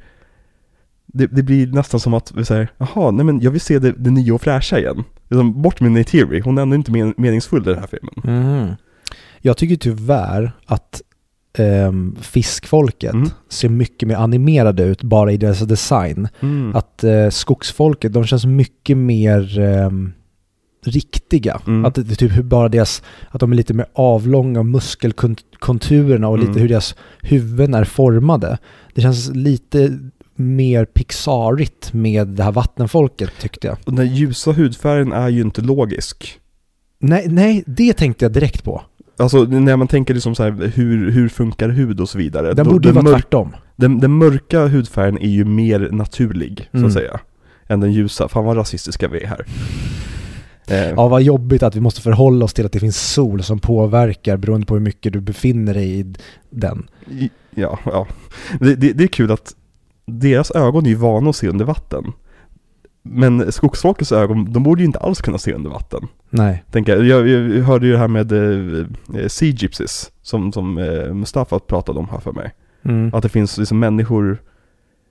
det, 1.07 1.27
det, 1.27 1.43
blir 1.43 1.67
nästan 1.67 2.01
som 2.01 2.15
att 2.15 2.33
vi 2.33 2.45
säger, 2.45 2.69
jaha, 2.79 3.11
nej 3.11 3.25
men 3.25 3.41
jag 3.41 3.51
vill 3.51 3.61
se 3.61 3.79
det, 3.79 3.93
det 3.93 4.11
nya 4.11 4.35
och 4.35 4.43
fräscha 4.43 4.79
igen. 4.79 5.05
Liksom, 5.29 5.63
bort 5.63 5.81
med 5.81 5.93
Neytiri, 5.93 6.41
hon 6.41 6.59
är 6.59 6.63
ändå 6.63 6.75
inte 6.75 6.93
men, 6.93 7.15
meningsfull 7.17 7.63
i 7.63 7.71
den 7.71 7.79
här 7.79 7.87
filmen. 7.87 8.15
Mm. 8.25 8.75
Jag 9.41 9.57
tycker 9.57 9.77
tyvärr 9.77 10.53
att 10.67 11.03
ehm, 11.59 12.17
fiskfolket 12.21 13.15
Mm. 13.15 13.29
ser 13.49 13.69
mycket 13.69 14.09
mer 14.09 14.17
animerade 14.17 14.83
ut 14.83 15.03
bara 15.03 15.33
i 15.33 15.37
deras 15.37 15.61
design. 15.61 16.29
Mm. 16.41 16.77
Att 16.77 17.05
eh, 17.05 17.29
skogsfolket, 17.29 18.13
de 18.13 18.27
känns 18.27 18.47
mycket 18.47 18.97
mer 18.97 19.59
ehm, 19.59 20.13
riktiga. 20.87 21.61
Mm. 21.67 21.85
Att 21.85 21.95
det, 21.95 22.05
typ 22.05 22.45
bara 22.45 22.69
deras, 22.69 23.03
att 23.31 23.41
de 23.41 23.53
är 23.53 23.57
lite 23.57 23.75
mer 23.75 23.87
avlånga 23.95 24.63
muskelkonturerna 24.63 26.29
och 26.29 26.39
lite 26.39 26.51
Mm. 26.51 26.61
hur 26.63 26.69
deras 26.69 26.95
huvuden 27.21 27.75
är 27.75 27.85
formade. 27.85 28.59
Det 28.95 29.01
känns 29.01 29.31
lite 29.35 29.99
mer 30.37 30.85
pixarigt 30.85 31.93
med 31.93 32.29
det 32.29 32.43
här 32.43 32.53
vattenfolket 32.53 33.31
tyckte 33.41 33.67
jag. 33.67 33.77
Och 33.85 33.93
den 33.95 34.15
ljusa 34.15 34.53
hudfärgen 34.53 35.13
är 35.13 35.29
ju 35.29 35.41
inte 35.41 35.61
logisk. 35.61 36.39
Nej, 36.99 37.27
nej, 37.29 37.65
det 37.67 37.93
tänkte 37.93 38.25
jag 38.25 38.33
direkt 38.33 38.65
på. 38.65 38.83
Alltså 39.17 39.43
när 39.45 39.77
man 39.77 39.89
tänker 39.89 40.15
liksom 40.15 40.35
så 40.35 40.43
här, 40.43 40.73
hur, 40.75 41.11
hur 41.11 41.29
funkar 41.29 41.69
hud 41.69 42.01
och 42.01 42.09
så 42.09 42.19
vidare. 42.19 42.53
Den 42.55 42.65
Då- 42.67 42.73
borde 42.73 42.89
ju 42.89 42.95
vara 42.95 43.05
tvärtom. 43.05 43.53
den, 43.77 44.01
den 44.01 44.11
mörka 44.11 44.67
hudfärgen 44.67 45.19
är 45.19 45.29
ju 45.29 45.45
mer 45.45 45.89
naturlig, 45.93 46.69
så 46.71 46.77
Mm. 46.77 46.87
att 46.87 46.93
säga. 46.93 47.21
Än 47.69 47.81
den 47.81 47.93
ljusa. 47.93 48.29
Fan 48.29 48.45
vad 48.45 48.57
rasistiska 48.57 49.09
vi 49.09 49.23
är 49.23 49.27
här. 49.27 49.47
Eh, 50.67 50.91
Ja, 50.91 51.09
vad 51.09 51.23
jobbigt 51.23 51.63
att 51.63 51.77
vi 51.77 51.81
måste 51.81 52.01
förhålla 52.01 52.45
oss 52.45 52.55
till 52.55 52.67
att 52.67 52.73
det 52.73 52.81
finns 52.81 53.13
sol 53.13 53.43
som 53.43 53.59
påverkar 53.59 54.37
beroende 54.37 54.67
på 54.67 54.75
hur 54.75 54.81
mycket 54.81 55.13
du 55.13 55.21
befinner 55.21 55.75
dig 55.75 56.01
i 56.01 56.15
den. 56.51 56.89
ja, 57.55 57.79
ja. 57.85 58.07
Det, 58.61 58.75
det, 58.75 58.93
det 58.93 59.05
är 59.05 59.09
kul 59.09 59.31
att 59.31 59.55
deras 60.07 60.51
ögon 60.51 60.87
är 60.87 60.91
ju 60.91 60.97
vana 60.97 61.31
att 61.31 61.37
se 61.37 61.49
under 61.49 61.65
vatten. 61.65 62.13
Men 63.03 63.53
skogsfolkets 63.53 64.13
ögon, 64.13 64.53
de 64.53 64.63
borde 64.63 64.83
ju 64.83 64.87
inte 64.87 64.99
alls 64.99 65.21
kunna 65.21 65.39
se 65.39 65.53
under 65.53 65.71
vatten. 65.71 66.09
Nej. 66.31 66.65
Tänker 66.71 66.97
jag, 66.97 67.07
jag, 67.07 67.29
jag 67.29 67.63
hörde 67.65 67.87
ju 67.87 67.93
det 67.93 67.99
här 67.99 68.09
med 68.09 68.33
eh, 68.33 68.87
eh, 69.21 69.29
Sea 69.29 69.49
Gypsies, 69.49 70.11
som, 70.23 70.53
som 70.53 70.79
eh, 70.79 71.15
Mustafa 71.15 71.59
pratade 71.59 71.99
om 71.99 72.09
här 72.09 72.19
för 72.19 72.33
mig. 72.33 72.53
Mm. 72.85 73.15
Att 73.15 73.23
det 73.23 73.29
finns 73.29 73.59
liksom 73.59 73.79
människor 73.79 74.43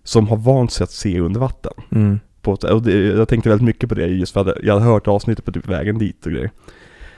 som 0.04 0.28
har 0.28 0.38
vant 0.38 0.72
sig 0.72 0.84
att 0.84 0.92
se 0.92 1.20
under 1.20 1.40
vatten. 1.40 1.74
Mm. 1.92 2.20
På 2.42 2.52
och 2.52 2.82
det, 2.82 3.08
jag 3.08 3.28
tänkte 3.28 3.50
väldigt 3.50 3.66
mycket 3.66 3.90
på 3.90 3.96
det 3.96 4.08
just 4.08 4.34
för 4.34 4.42
att 4.42 4.58
jag 4.64 4.74
hade 4.74 4.86
hört 4.86 5.08
avsnittet 5.08 5.46
på 5.46 5.52
typ 5.52 5.68
vägen 5.68 5.98
dit 5.98 6.26
och 6.26 6.32
grejer. 6.32 6.52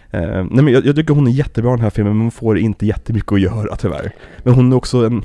Eh, 0.09 0.45
nej 0.51 0.63
men 0.63 0.67
jag, 0.67 0.85
jag 0.85 0.95
tycker 0.95 1.13
hon 1.13 1.27
är 1.27 1.31
jättebra 1.31 1.71
i 1.71 1.75
den 1.75 1.83
här 1.83 1.89
filmen 1.89 2.13
men 2.13 2.21
hon 2.21 2.31
får 2.31 2.57
inte 2.57 2.85
jättemycket 2.85 3.31
att 3.31 3.41
göra 3.41 3.75
tyvärr. 3.75 4.11
Men 4.43 4.53
hon 4.53 4.71
är 4.71 4.75
också 4.75 5.05
en, 5.05 5.23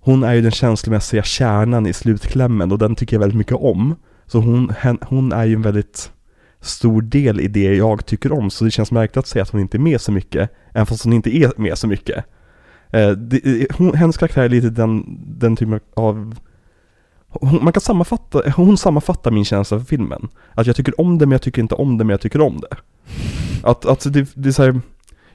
hon 0.00 0.22
är 0.22 0.34
ju 0.34 0.40
den 0.40 0.50
känslomässiga 0.50 1.22
kärnan 1.22 1.86
i 1.86 1.92
slutklämmen 1.92 2.72
och 2.72 2.78
den 2.78 2.94
tycker 2.94 3.16
jag 3.16 3.20
väldigt 3.20 3.38
mycket 3.38 3.56
om. 3.56 3.94
Så 4.26 4.38
hon, 4.38 4.72
hen, 4.78 4.98
hon 5.02 5.32
är 5.32 5.44
ju 5.44 5.54
en 5.54 5.62
väldigt 5.62 6.12
stor 6.60 7.02
del 7.02 7.40
i 7.40 7.48
det 7.48 7.74
jag 7.76 8.06
tycker 8.06 8.32
om 8.32 8.50
så 8.50 8.64
det 8.64 8.70
känns 8.70 8.92
märkligt 8.92 9.16
att 9.16 9.26
säga 9.26 9.42
att 9.42 9.50
hon 9.50 9.60
inte 9.60 9.76
är 9.76 9.80
med 9.80 10.00
så 10.00 10.12
mycket, 10.12 10.50
även 10.72 10.86
fast 10.86 11.04
hon 11.04 11.12
inte 11.12 11.36
är 11.36 11.52
med 11.56 11.78
så 11.78 11.86
mycket. 11.86 12.24
Eh, 12.90 13.10
det, 13.10 13.62
eh, 13.62 13.66
hon, 13.76 13.94
hennes 13.94 14.16
karaktär 14.16 14.42
är 14.42 14.48
lite 14.48 14.70
den, 14.70 15.18
den 15.38 15.56
typen 15.56 15.80
av 15.94 16.34
hon, 17.30 17.64
man 17.64 17.72
kan 17.72 17.80
sammanfatta, 17.80 18.42
hon 18.56 18.78
sammanfattar 18.78 19.30
min 19.30 19.44
känsla 19.44 19.78
för 19.78 19.86
filmen. 19.86 20.28
Att 20.54 20.66
jag 20.66 20.76
tycker 20.76 21.00
om 21.00 21.18
det 21.18 21.26
men 21.26 21.32
jag 21.32 21.42
tycker 21.42 21.62
inte 21.62 21.74
om 21.74 21.98
det 21.98 22.04
men 22.04 22.10
jag 22.10 22.20
tycker 22.20 22.40
om 22.40 22.60
det. 22.60 22.76
Att, 23.62 23.86
att 23.86 24.12
det, 24.12 24.26
det 24.34 24.48
är 24.48 24.52
så 24.52 24.62
här, 24.62 24.80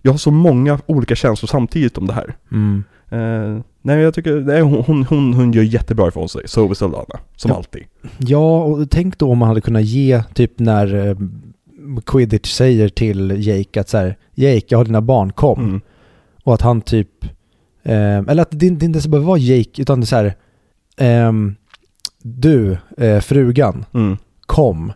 jag 0.02 0.12
har 0.12 0.18
så 0.18 0.32
många 0.32 0.80
olika 0.86 1.16
känslor 1.16 1.48
samtidigt 1.48 1.98
om 1.98 2.08
det 2.08 2.14
här. 2.14 2.36
Mm. 2.52 2.84
Eh, 3.10 3.62
nej 3.82 4.00
jag 4.00 4.14
tycker, 4.14 4.36
nej, 4.40 4.62
hon, 4.62 4.84
hon, 4.88 5.04
hon, 5.04 5.34
hon 5.34 5.52
gör 5.54 5.64
jättebra 5.64 6.08
ifrån 6.08 6.30
sig, 6.30 6.42
Zoe 6.48 6.76
Saldana, 6.76 7.20
som 7.36 7.50
Ja. 7.52 7.58
alltid. 7.58 7.84
Ja, 8.18 8.64
och 8.64 8.90
tänk 8.90 9.18
då 9.18 9.32
om 9.32 9.38
man 9.38 9.48
hade 9.48 9.62
kunnat 9.62 9.84
ge, 9.84 10.24
typ 10.34 10.60
när 10.60 11.08
eh, 11.08 11.16
Quidditch 12.06 12.52
säger 12.52 12.90
till 12.90 13.48
Jake 13.48 13.82
att 13.82 13.90
så 13.90 13.98
här, 13.98 14.18
Jake, 14.36 14.66
jag 14.68 14.78
har 14.78 14.86
dina 14.86 15.02
barn, 15.02 15.32
kom. 15.32 15.60
Mm. 15.60 15.82
Och 16.44 16.54
att 16.54 16.62
han 16.62 16.82
typ, 16.82 17.26
eh, 17.84 18.18
eller 18.18 18.42
att 18.42 18.52
det, 18.52 18.58
det 18.58 18.66
inte 18.66 18.86
ens 18.86 19.08
behöver 19.08 19.28
vara 19.28 19.38
Jake, 19.38 19.82
utan 19.82 20.00
det 20.00 20.04
är 20.04 20.08
så 20.08 20.16
här, 20.16 20.36
ehm, 20.98 21.56
du, 22.24 22.78
eh, 22.98 23.20
frugan, 23.20 23.86
Mm. 23.94 24.18
kom. 24.46 24.92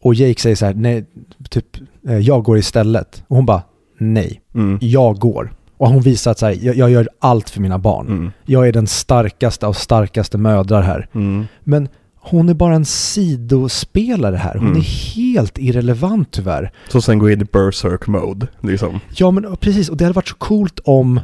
Och 0.00 0.14
Jake 0.14 0.40
säger 0.40 0.56
så 0.56 0.66
här, 0.66 0.74
nej, 0.74 1.04
typ, 1.50 1.66
eh, 2.08 2.18
jag 2.18 2.42
går 2.44 2.58
istället. 2.58 3.24
Och 3.28 3.36
hon 3.36 3.46
bara, 3.46 3.62
nej, 3.98 4.40
Mm. 4.54 4.78
jag 4.80 5.18
går. 5.18 5.52
Och 5.76 5.88
hon 5.88 6.02
visar 6.02 6.30
att 6.30 6.38
så 6.38 6.46
här, 6.46 6.58
jag, 6.62 6.76
jag 6.76 6.90
gör 6.90 7.08
allt 7.18 7.50
för 7.50 7.60
mina 7.60 7.78
barn. 7.78 8.06
Mm. 8.06 8.30
Jag 8.44 8.68
är 8.68 8.72
den 8.72 8.86
starkaste 8.86 9.66
av 9.66 9.72
starkaste 9.72 10.38
mödrar 10.38 10.82
här. 10.82 11.08
Mm. 11.14 11.46
Men 11.60 11.88
hon 12.14 12.48
är 12.48 12.54
bara 12.54 12.74
en 12.74 12.84
sidospelare 12.84 14.36
här. 14.36 14.54
Hon 14.54 14.66
Mm. 14.66 14.78
är 14.78 15.14
helt 15.14 15.58
irrelevant 15.58 16.28
tyvärr. 16.30 16.72
Så 16.88 17.00
sen 17.02 17.18
går 17.18 17.30
in 17.30 17.40
i 17.40 17.44
berserk 17.44 18.06
mode, 18.06 18.46
liksom. 18.60 19.00
Ja 19.16 19.30
men 19.30 19.56
precis, 19.56 19.88
och 19.88 19.96
det 19.96 20.04
hade 20.04 20.14
varit 20.14 20.28
så 20.28 20.34
coolt 20.34 20.80
om 20.84 21.20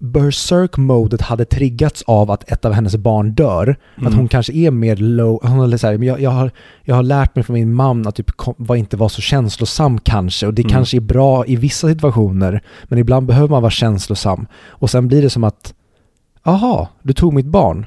Berserk-modet 0.00 1.20
hade 1.20 1.44
triggats 1.44 2.02
av 2.06 2.30
att 2.30 2.52
ett 2.52 2.64
av 2.64 2.72
hennes 2.72 2.96
barn 2.96 3.34
dör. 3.34 3.76
Att 3.96 4.00
Mm. 4.00 4.14
hon 4.18 4.28
kanske 4.28 4.52
är 4.52 4.70
mer 4.70 4.96
low, 4.96 5.40
hon 5.42 5.72
är 5.72 5.76
så 5.76 5.86
här, 5.86 5.98
men 5.98 6.08
jag, 6.08 6.20
jag, 6.20 6.30
har, 6.30 6.50
jag 6.82 6.94
har 6.94 7.02
lärt 7.02 7.34
mig 7.34 7.44
från 7.44 7.54
min 7.54 7.74
mamma 7.74 8.08
att 8.08 8.14
typ 8.14 8.30
kom, 8.30 8.54
var 8.58 8.76
inte 8.76 8.96
vara 8.96 9.08
så 9.08 9.20
känslosam 9.20 9.98
kanske. 9.98 10.46
Och 10.46 10.54
det 10.54 10.62
Mm. 10.62 10.72
kanske 10.72 10.96
är 10.96 11.00
bra 11.00 11.46
i 11.46 11.56
vissa 11.56 11.88
situationer, 11.88 12.62
men 12.84 12.98
ibland 12.98 13.26
behöver 13.26 13.48
man 13.48 13.62
vara 13.62 13.70
känslosam. 13.70 14.46
Och 14.68 14.90
sen 14.90 15.08
blir 15.08 15.22
det 15.22 15.30
som 15.30 15.44
att, 15.44 15.74
aha, 16.44 16.88
du 17.02 17.12
tog 17.12 17.32
mitt 17.32 17.46
barn. 17.46 17.86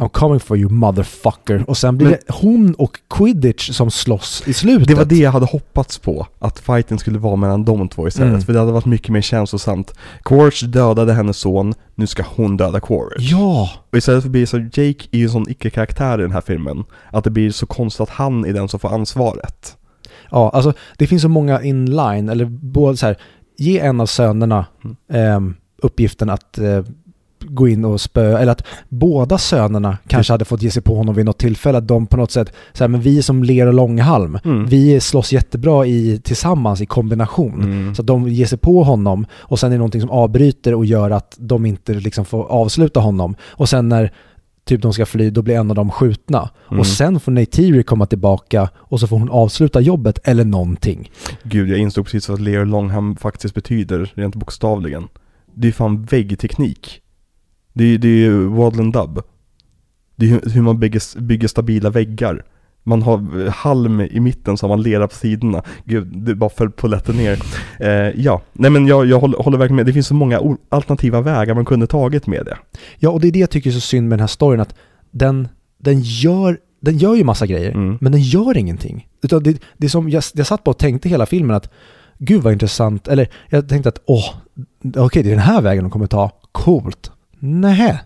I'm 0.00 0.08
coming 0.08 0.40
for 0.40 0.56
you 0.56 0.70
motherfucker. 0.70 1.64
Och 1.68 1.76
sen 1.76 1.96
blir 1.98 2.08
Men- 2.08 2.18
det 2.26 2.34
hon 2.34 2.74
och 2.74 2.98
Quidditch 3.10 3.70
som 3.70 3.90
slåss 3.90 4.42
i 4.46 4.52
slutet. 4.52 4.88
Det 4.88 4.94
var 4.94 5.04
det 5.04 5.16
jag 5.16 5.30
hade 5.32 5.46
hoppats 5.46 5.98
på, 5.98 6.26
att 6.38 6.58
fighten 6.58 6.98
skulle 6.98 7.18
vara 7.18 7.36
mellan 7.36 7.64
de 7.64 7.88
två 7.88 8.08
istället. 8.08 8.28
Mm. 8.30 8.40
För 8.42 8.52
det 8.52 8.58
hade 8.58 8.72
varit 8.72 8.86
mycket 8.86 9.08
mer 9.08 9.20
känslosamt. 9.20 9.94
Quaritch 10.24 10.62
dödade 10.62 11.12
hennes 11.12 11.36
son, 11.38 11.74
nu 11.94 12.06
ska 12.06 12.22
hon 12.36 12.56
döda 12.56 12.80
Quaritch. 12.80 13.30
Ja! 13.32 13.70
Och 13.90 13.98
istället 13.98 14.22
för 14.22 14.28
att 14.28 14.32
bli 14.32 14.46
så, 14.46 14.58
Jake 14.58 15.04
är 15.10 15.18
ju 15.18 15.24
en 15.24 15.30
sån 15.30 15.50
icke-karaktär 15.50 16.18
i 16.18 16.22
den 16.22 16.32
här 16.32 16.40
filmen. 16.40 16.84
Att 17.12 17.24
det 17.24 17.30
blir 17.30 17.50
så 17.50 17.66
konstigt 17.66 18.00
att 18.00 18.10
han 18.10 18.44
är 18.44 18.52
den 18.52 18.68
som 18.68 18.80
får 18.80 18.94
ansvaret. 18.94 19.76
Ja, 20.30 20.50
alltså 20.50 20.72
det 20.98 21.06
finns 21.06 21.22
så 21.22 21.28
många 21.28 21.62
inline, 21.62 22.28
eller 22.28 22.44
både 22.44 22.96
så 22.96 23.06
här, 23.06 23.16
ge 23.58 23.78
en 23.78 24.00
av 24.00 24.06
sönerna 24.06 24.66
Mm. 24.84 24.96
ehm, 25.12 25.54
uppgiften 25.82 26.30
att 26.30 26.58
eh, 26.58 26.82
gå 27.54 27.68
in 27.68 27.84
och 27.84 28.00
spöa, 28.00 28.38
eller 28.38 28.52
att 28.52 28.64
båda 28.88 29.38
sönerna 29.38 29.98
kanske 30.06 30.32
hade 30.32 30.44
fått 30.44 30.62
ge 30.62 30.70
sig 30.70 30.82
på 30.82 30.94
honom 30.96 31.14
vid 31.14 31.24
något 31.24 31.38
tillfälle, 31.38 31.78
att 31.78 31.88
de 31.88 32.06
på 32.06 32.16
något 32.16 32.30
sätt, 32.30 32.52
så 32.72 32.84
här, 32.84 32.88
men 32.88 33.00
vi 33.00 33.18
är 33.18 33.22
som 33.22 33.44
ler 33.44 33.66
och 33.66 33.74
långhalm, 33.74 34.38
Mm. 34.44 34.66
vi 34.66 35.00
slåss 35.00 35.32
jättebra 35.32 35.86
i, 35.86 36.20
tillsammans 36.24 36.80
i 36.80 36.86
kombination. 36.86 37.62
Mm. 37.62 37.94
Så 37.94 38.02
att 38.02 38.06
de 38.06 38.28
ger 38.28 38.46
sig 38.46 38.58
på 38.58 38.82
honom 38.82 39.26
och 39.34 39.58
sen 39.58 39.66
är 39.66 39.74
det 39.74 39.78
någonting 39.78 40.00
som 40.00 40.10
avbryter 40.10 40.74
och 40.74 40.84
gör 40.86 41.10
att 41.10 41.36
de 41.38 41.66
inte 41.66 41.94
liksom 41.94 42.24
får 42.24 42.44
avsluta 42.44 43.00
honom. 43.00 43.34
Och 43.42 43.68
sen 43.68 43.88
när 43.88 44.12
typ 44.64 44.82
de 44.82 44.92
ska 44.92 45.06
fly, 45.06 45.30
då 45.30 45.42
blir 45.42 45.54
en 45.56 45.70
av 45.70 45.76
dem 45.76 45.90
skjutna. 45.90 46.50
Mm. 46.68 46.80
Och 46.80 46.86
sen 46.86 47.20
får 47.20 47.32
Neytiri 47.32 47.82
komma 47.82 48.06
tillbaka 48.06 48.68
och 48.76 49.00
så 49.00 49.06
får 49.06 49.18
hon 49.18 49.30
avsluta 49.30 49.80
jobbet 49.80 50.18
eller 50.24 50.44
någonting. 50.44 51.10
Gud, 51.42 51.68
jag 51.68 51.78
insåg 51.78 52.04
precis 52.04 52.28
vad 52.28 52.40
Leo 52.40 52.64
Longham 52.64 53.16
faktiskt 53.16 53.54
betyder, 53.54 54.12
rent 54.14 54.34
bokstavligen. 54.34 55.08
Det 55.54 55.68
är 55.68 55.72
fan 55.72 56.02
väggteknik. 56.04 57.00
Det 57.72 57.84
är, 57.84 57.98
det 57.98 58.08
är 58.08 58.12
ju 58.16 58.46
Waddle 58.46 58.82
and 58.82 58.92
Dub. 58.92 59.22
Det 60.16 60.26
är 60.30 60.50
hur, 60.50 60.62
man 60.62 60.78
bygger, 60.80 61.20
bygger 61.20 61.48
stabila 61.48 61.90
väggar. 61.90 62.44
Man 62.82 63.02
har 63.02 63.44
eh, 63.46 63.52
halm 63.52 64.00
i 64.00 64.20
mitten 64.20 64.56
så 64.56 64.66
har 64.66 64.68
man 64.76 64.82
lera 64.82 65.08
på 65.08 65.14
sidorna. 65.14 65.62
Gud, 65.84 66.06
det 66.18 66.34
bara 66.34 66.50
föll 66.50 66.70
på 66.70 66.88
lätten 66.88 67.16
ner. 67.16 67.38
Eh, 67.78 68.20
ja, 68.20 68.42
nej 68.52 68.70
men 68.70 68.86
jag, 68.86 69.06
jag 69.06 69.20
håller, 69.20 69.38
håller 69.38 69.58
verkligen 69.58 69.76
med. 69.76 69.86
Det 69.86 69.92
finns 69.92 70.06
så 70.06 70.14
många 70.14 70.40
alternativa 70.68 71.20
vägar 71.20 71.54
man 71.54 71.64
kunde 71.64 71.86
tagit 71.86 72.26
med 72.26 72.44
det. 72.44 72.56
Ja, 72.98 73.10
och 73.10 73.20
det 73.20 73.28
är 73.28 73.32
det 73.32 73.38
jag 73.38 73.50
tycker 73.50 73.70
är 73.70 73.74
så 73.74 73.80
synd 73.80 74.08
med 74.08 74.18
den 74.18 74.22
här 74.22 74.26
storyn, 74.26 74.60
att 74.60 74.74
den, 75.10 75.48
den, 75.78 76.00
gör, 76.00 76.58
den 76.80 76.98
gör 76.98 77.14
ju 77.14 77.24
massa 77.24 77.46
grejer, 77.46 77.70
Mm. 77.70 77.98
men 78.00 78.12
den 78.12 78.20
gör 78.22 78.56
ingenting. 78.56 79.08
Utan 79.22 79.42
det, 79.42 79.62
det 79.76 79.86
är 79.86 79.90
som, 79.90 80.10
jag, 80.10 80.22
jag 80.34 80.46
satt 80.46 80.64
på 80.64 80.70
och 80.70 80.78
tänkte 80.78 81.08
hela 81.08 81.26
filmen 81.26 81.56
att 81.56 81.70
gud 82.18 82.42
vad 82.42 82.52
intressant, 82.52 83.08
eller 83.08 83.28
jag 83.48 83.68
tänkte 83.68 83.88
att 83.88 84.02
åh, 84.06 84.34
okej 84.96 85.22
det 85.22 85.28
är 85.28 85.34
den 85.34 85.38
här 85.44 85.62
vägen 85.62 85.84
de 85.84 85.90
kommer 85.90 86.06
ta, 86.06 86.30
coolt. 86.52 87.10
Nej, 87.40 87.98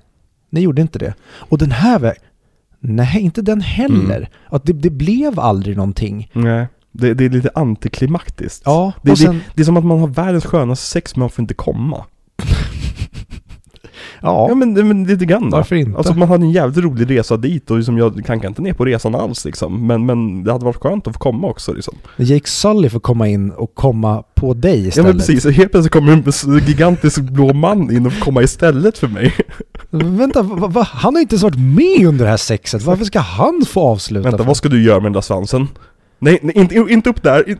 ni 0.51 0.61
gjorde 0.61 0.83
inte 0.83 0.99
det. 0.99 1.15
Och 1.25 1.59
den 1.59 1.71
här 1.71 1.99
vägen, 1.99 2.23
nej 2.81 3.21
inte 3.21 3.43
den 3.43 3.61
heller. 3.61 4.17
Mm. 4.17 4.29
Att 4.47 4.65
det, 4.65 4.73
det 4.73 4.91
blev 4.91 5.41
aldrig 5.41 5.77
någonting. 5.77 6.31
Nej. 6.33 6.67
Det, 6.93 7.15
det 7.15 7.25
är 7.25 7.29
lite 7.31 7.51
antiklimaktiskt. 7.55 8.63
Ja, 8.65 8.93
Det, 9.03 9.17
sen, 9.17 9.35
det, 9.35 9.41
det 9.55 9.63
är 9.63 9.65
som 9.65 9.77
att 9.77 9.85
man 9.85 9.99
har 10.01 10.07
världens 10.09 10.45
skönaste 10.45 10.87
sex 10.87 11.17
men 11.17 11.21
man 11.21 11.31
får 11.31 11.43
inte 11.43 11.55
komma. 11.55 12.05
Ja, 14.25 14.47
Ja 14.49 14.55
men, 14.55 14.73
men 14.89 15.05
lite 15.05 15.25
grann 15.25 15.51
då. 15.51 15.57
Varför 15.57 15.77
inte? 15.77 15.99
Alltså 15.99 16.15
man 16.15 16.29
hade 16.29 16.45
en 16.45 16.51
jävligt 16.51 16.85
rolig 16.85 17.11
resa 17.11 17.37
dit 17.37 17.71
och 17.71 17.77
liksom 17.77 17.99
jag 17.99 18.25
klankar 18.25 18.49
inte 18.49 18.63
ner 18.63 18.73
på 18.73 18.85
resan 18.85 19.15
alls 19.15 19.45
liksom. 19.45 19.87
Men, 19.87 20.07
men 20.07 20.45
det 20.45 20.53
hade 20.53 20.65
varit 20.65 20.83
skönt 20.83 21.07
att 21.07 21.13
få 21.13 21.19
komma 21.19 21.47
också 21.49 21.73
liksom. 21.73 21.95
Jake 22.17 22.49
Sully 22.49 22.89
får 22.89 23.01
komma 23.01 23.29
in 23.29 23.51
och 23.51 23.75
komma 23.75 24.23
på 24.35 24.55
dig 24.55 24.83
Ja 24.83 24.89
istället. 24.89 25.07
men 25.09 25.19
precis, 25.19 25.45
och 25.45 25.53
helt 25.53 25.71
plötsligt 25.71 25.93
kommer 25.93 26.13
en 26.13 26.59
gigantisk 26.67 27.21
blå 27.21 27.53
man 27.53 27.91
in 27.97 28.07
och 28.07 28.13
komma 28.21 28.43
istället 28.43 28.99
för 28.99 29.09
mig. 29.09 29.35
Vänta, 29.91 30.43
va, 30.43 30.67
va? 30.67 30.83
han 30.93 31.15
har 31.15 31.21
inte 31.23 31.35
ens 31.35 31.43
varit 31.43 31.59
med 31.59 32.07
under 32.07 32.25
det 32.25 32.31
här 32.31 32.37
sexet. 32.37 32.83
Varför 32.83 33.05
ska 33.05 33.19
han 33.19 33.63
få 33.69 33.81
avsluta? 33.81 34.29
Vänta, 34.31 34.45
vad 34.45 34.57
ska 34.57 34.69
du 34.69 34.83
göra 34.83 34.97
med 34.97 35.05
den 35.05 35.13
där 35.13 35.21
svansen? 35.21 35.69
Nej, 36.19 36.39
nej 36.43 36.59
inte, 36.59 36.75
inte 36.75 37.11
upp 37.11 37.23
där! 37.23 37.49
In- 37.49 37.59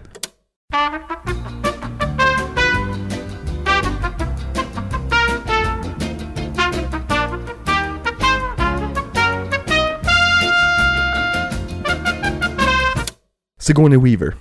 Sigourney 13.65 13.99
Weaver. 13.99 14.35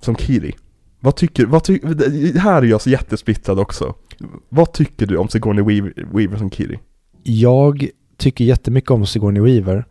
Som 0.00 0.14
Kiri. 0.16 0.52
Vad 1.00 1.16
tycker, 1.16 1.46
vad 1.46 1.64
tycker, 1.64 2.38
här 2.38 2.62
är 2.62 2.66
jag 2.66 2.80
så 2.80 2.90
jättesplittrad 2.90 3.58
också. 3.58 3.94
Vad 4.48 4.72
tycker 4.72 5.06
du 5.06 5.16
om 5.16 5.28
Sigourney 5.28 5.64
Weaver, 5.64 6.06
Weaver 6.12 6.36
som 6.36 6.50
Kiri? 6.50 6.78
Jag 7.22 7.88
tycker 8.16 8.44
jättemycket 8.44 8.90
om 8.90 9.06
Sigourney 9.06 9.42
Weaver. 9.42 9.84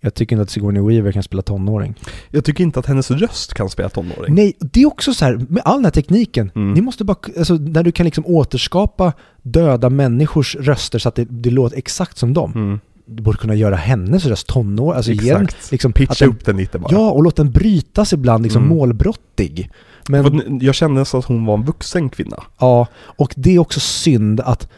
Jag 0.00 0.14
tycker 0.14 0.36
inte 0.36 0.42
att 0.42 0.50
Sigourney 0.50 0.82
Weaver 0.82 1.12
kan 1.12 1.22
spela 1.22 1.42
tonåring. 1.42 1.94
Jag 2.30 2.44
tycker 2.44 2.64
inte 2.64 2.78
att 2.80 2.86
hennes 2.86 3.10
röst 3.10 3.54
kan 3.54 3.68
spela 3.70 3.88
tonåring. 3.88 4.34
Nej, 4.34 4.56
det 4.60 4.82
är 4.82 4.86
också 4.86 5.14
så 5.14 5.24
här, 5.24 5.46
med 5.48 5.62
all 5.64 5.76
den 5.76 5.84
här 5.84 5.90
tekniken, 5.92 6.50
Mm. 6.54 6.72
ni 6.72 6.80
måste 6.80 7.04
bara, 7.04 7.16
alltså 7.38 7.54
när 7.54 7.82
du 7.82 7.92
kan 7.92 8.04
liksom 8.04 8.26
återskapa 8.26 9.12
döda 9.42 9.90
människors 9.90 10.56
röster 10.56 10.98
så 10.98 11.08
att 11.08 11.14
det, 11.14 11.24
det 11.30 11.50
låter 11.50 11.76
exakt 11.76 12.18
som 12.18 12.34
dem. 12.34 12.52
Mm. 12.54 12.80
Du 13.10 13.22
borde 13.22 13.38
kunna 13.38 13.54
göra 13.54 13.76
hennes 13.76 14.26
röst 14.26 14.46
tonår, 14.46 14.94
alltså 14.94 15.12
Exakt. 15.12 15.72
liksom, 15.72 15.88
att 15.90 15.94
Pitcha 15.94 16.14
den, 16.24 16.28
upp 16.28 16.44
den 16.44 16.56
lite 16.56 16.78
bara. 16.78 16.88
Ja, 16.92 17.10
och 17.10 17.22
låt 17.22 17.36
den 17.36 17.50
brytas 17.50 18.12
ibland 18.12 18.42
liksom 18.42 18.62
Mm. 18.64 18.76
målbrottig. 18.76 19.70
Men, 20.08 20.58
Jag 20.62 20.74
kände 20.74 21.00
nästan 21.00 21.18
att 21.18 21.24
hon 21.26 21.44
var 21.46 21.54
en 21.54 21.64
vuxen 21.64 22.08
kvinna. 22.08 22.42
ja, 22.60 22.86
och 22.96 23.34
det 23.36 23.54
är 23.54 23.58
också 23.58 23.80
synd 23.80 24.40
att 24.40 24.68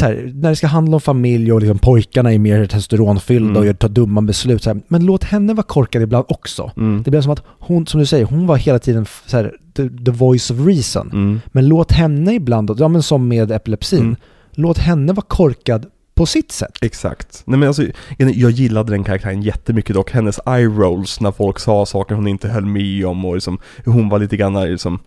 här, 0.00 0.32
när 0.34 0.50
det 0.50 0.56
ska 0.56 0.66
handla 0.66 0.94
om 0.96 1.00
familj 1.00 1.52
och 1.52 1.60
liksom 1.60 1.78
pojkarna 1.78 2.32
är 2.32 2.38
mer 2.38 2.66
testosteronfyllda 2.66 3.48
Mm. 3.50 3.56
och 3.60 3.66
gör- 3.66 3.74
tar 3.74 3.88
dumma 3.88 4.22
beslut. 4.22 4.66
Här, 4.66 4.80
men 4.88 5.06
låt 5.06 5.24
henne 5.24 5.54
vara 5.54 5.62
korkad 5.66 6.02
ibland 6.02 6.24
också. 6.28 6.70
Mm. 6.76 7.02
Det 7.02 7.10
blir 7.10 7.20
som 7.20 7.32
att 7.32 7.42
hon, 7.58 7.86
som 7.86 8.00
du 8.00 8.06
säger, 8.06 8.24
hon 8.24 8.46
var 8.46 8.56
hela 8.56 8.78
tiden 8.78 9.06
så 9.26 9.36
här, 9.36 9.52
the, 9.76 9.88
the 10.04 10.10
voice 10.10 10.50
of 10.50 10.66
reason. 10.66 11.10
Mm. 11.12 11.40
Men 11.46 11.68
låt 11.68 11.92
henne 11.92 12.34
ibland, 12.34 12.70
ja 12.78 12.88
men 12.88 13.02
som 13.02 13.28
med 13.28 13.50
epilepsin, 13.52 14.00
Mm. 14.00 14.16
låt 14.52 14.78
henne 14.78 15.12
vara 15.12 15.26
korkad 15.28 15.86
på 16.22 16.26
sitt 16.26 16.52
sätt. 16.52 16.78
Exakt. 16.80 17.42
Nej 17.44 17.58
men 17.58 17.68
alltså, 17.68 17.86
jag 18.16 18.50
gillade 18.50 18.92
den 18.92 19.04
karaktären 19.04 19.42
jättemycket 19.42 19.94
dock. 19.94 20.10
Hennes 20.10 20.40
eye 20.46 20.66
rolls 20.66 21.20
när 21.20 21.32
folk 21.32 21.58
sa 21.58 21.86
saker 21.86 22.14
hon 22.14 22.28
inte 22.28 22.48
höll 22.48 22.64
med 22.64 23.06
om 23.06 23.24
och 23.24 23.34
liksom 23.34 23.58
hon 23.84 24.08
var 24.08 24.18
lite 24.18 24.36
grann 24.36 24.64
liksom 24.64 24.98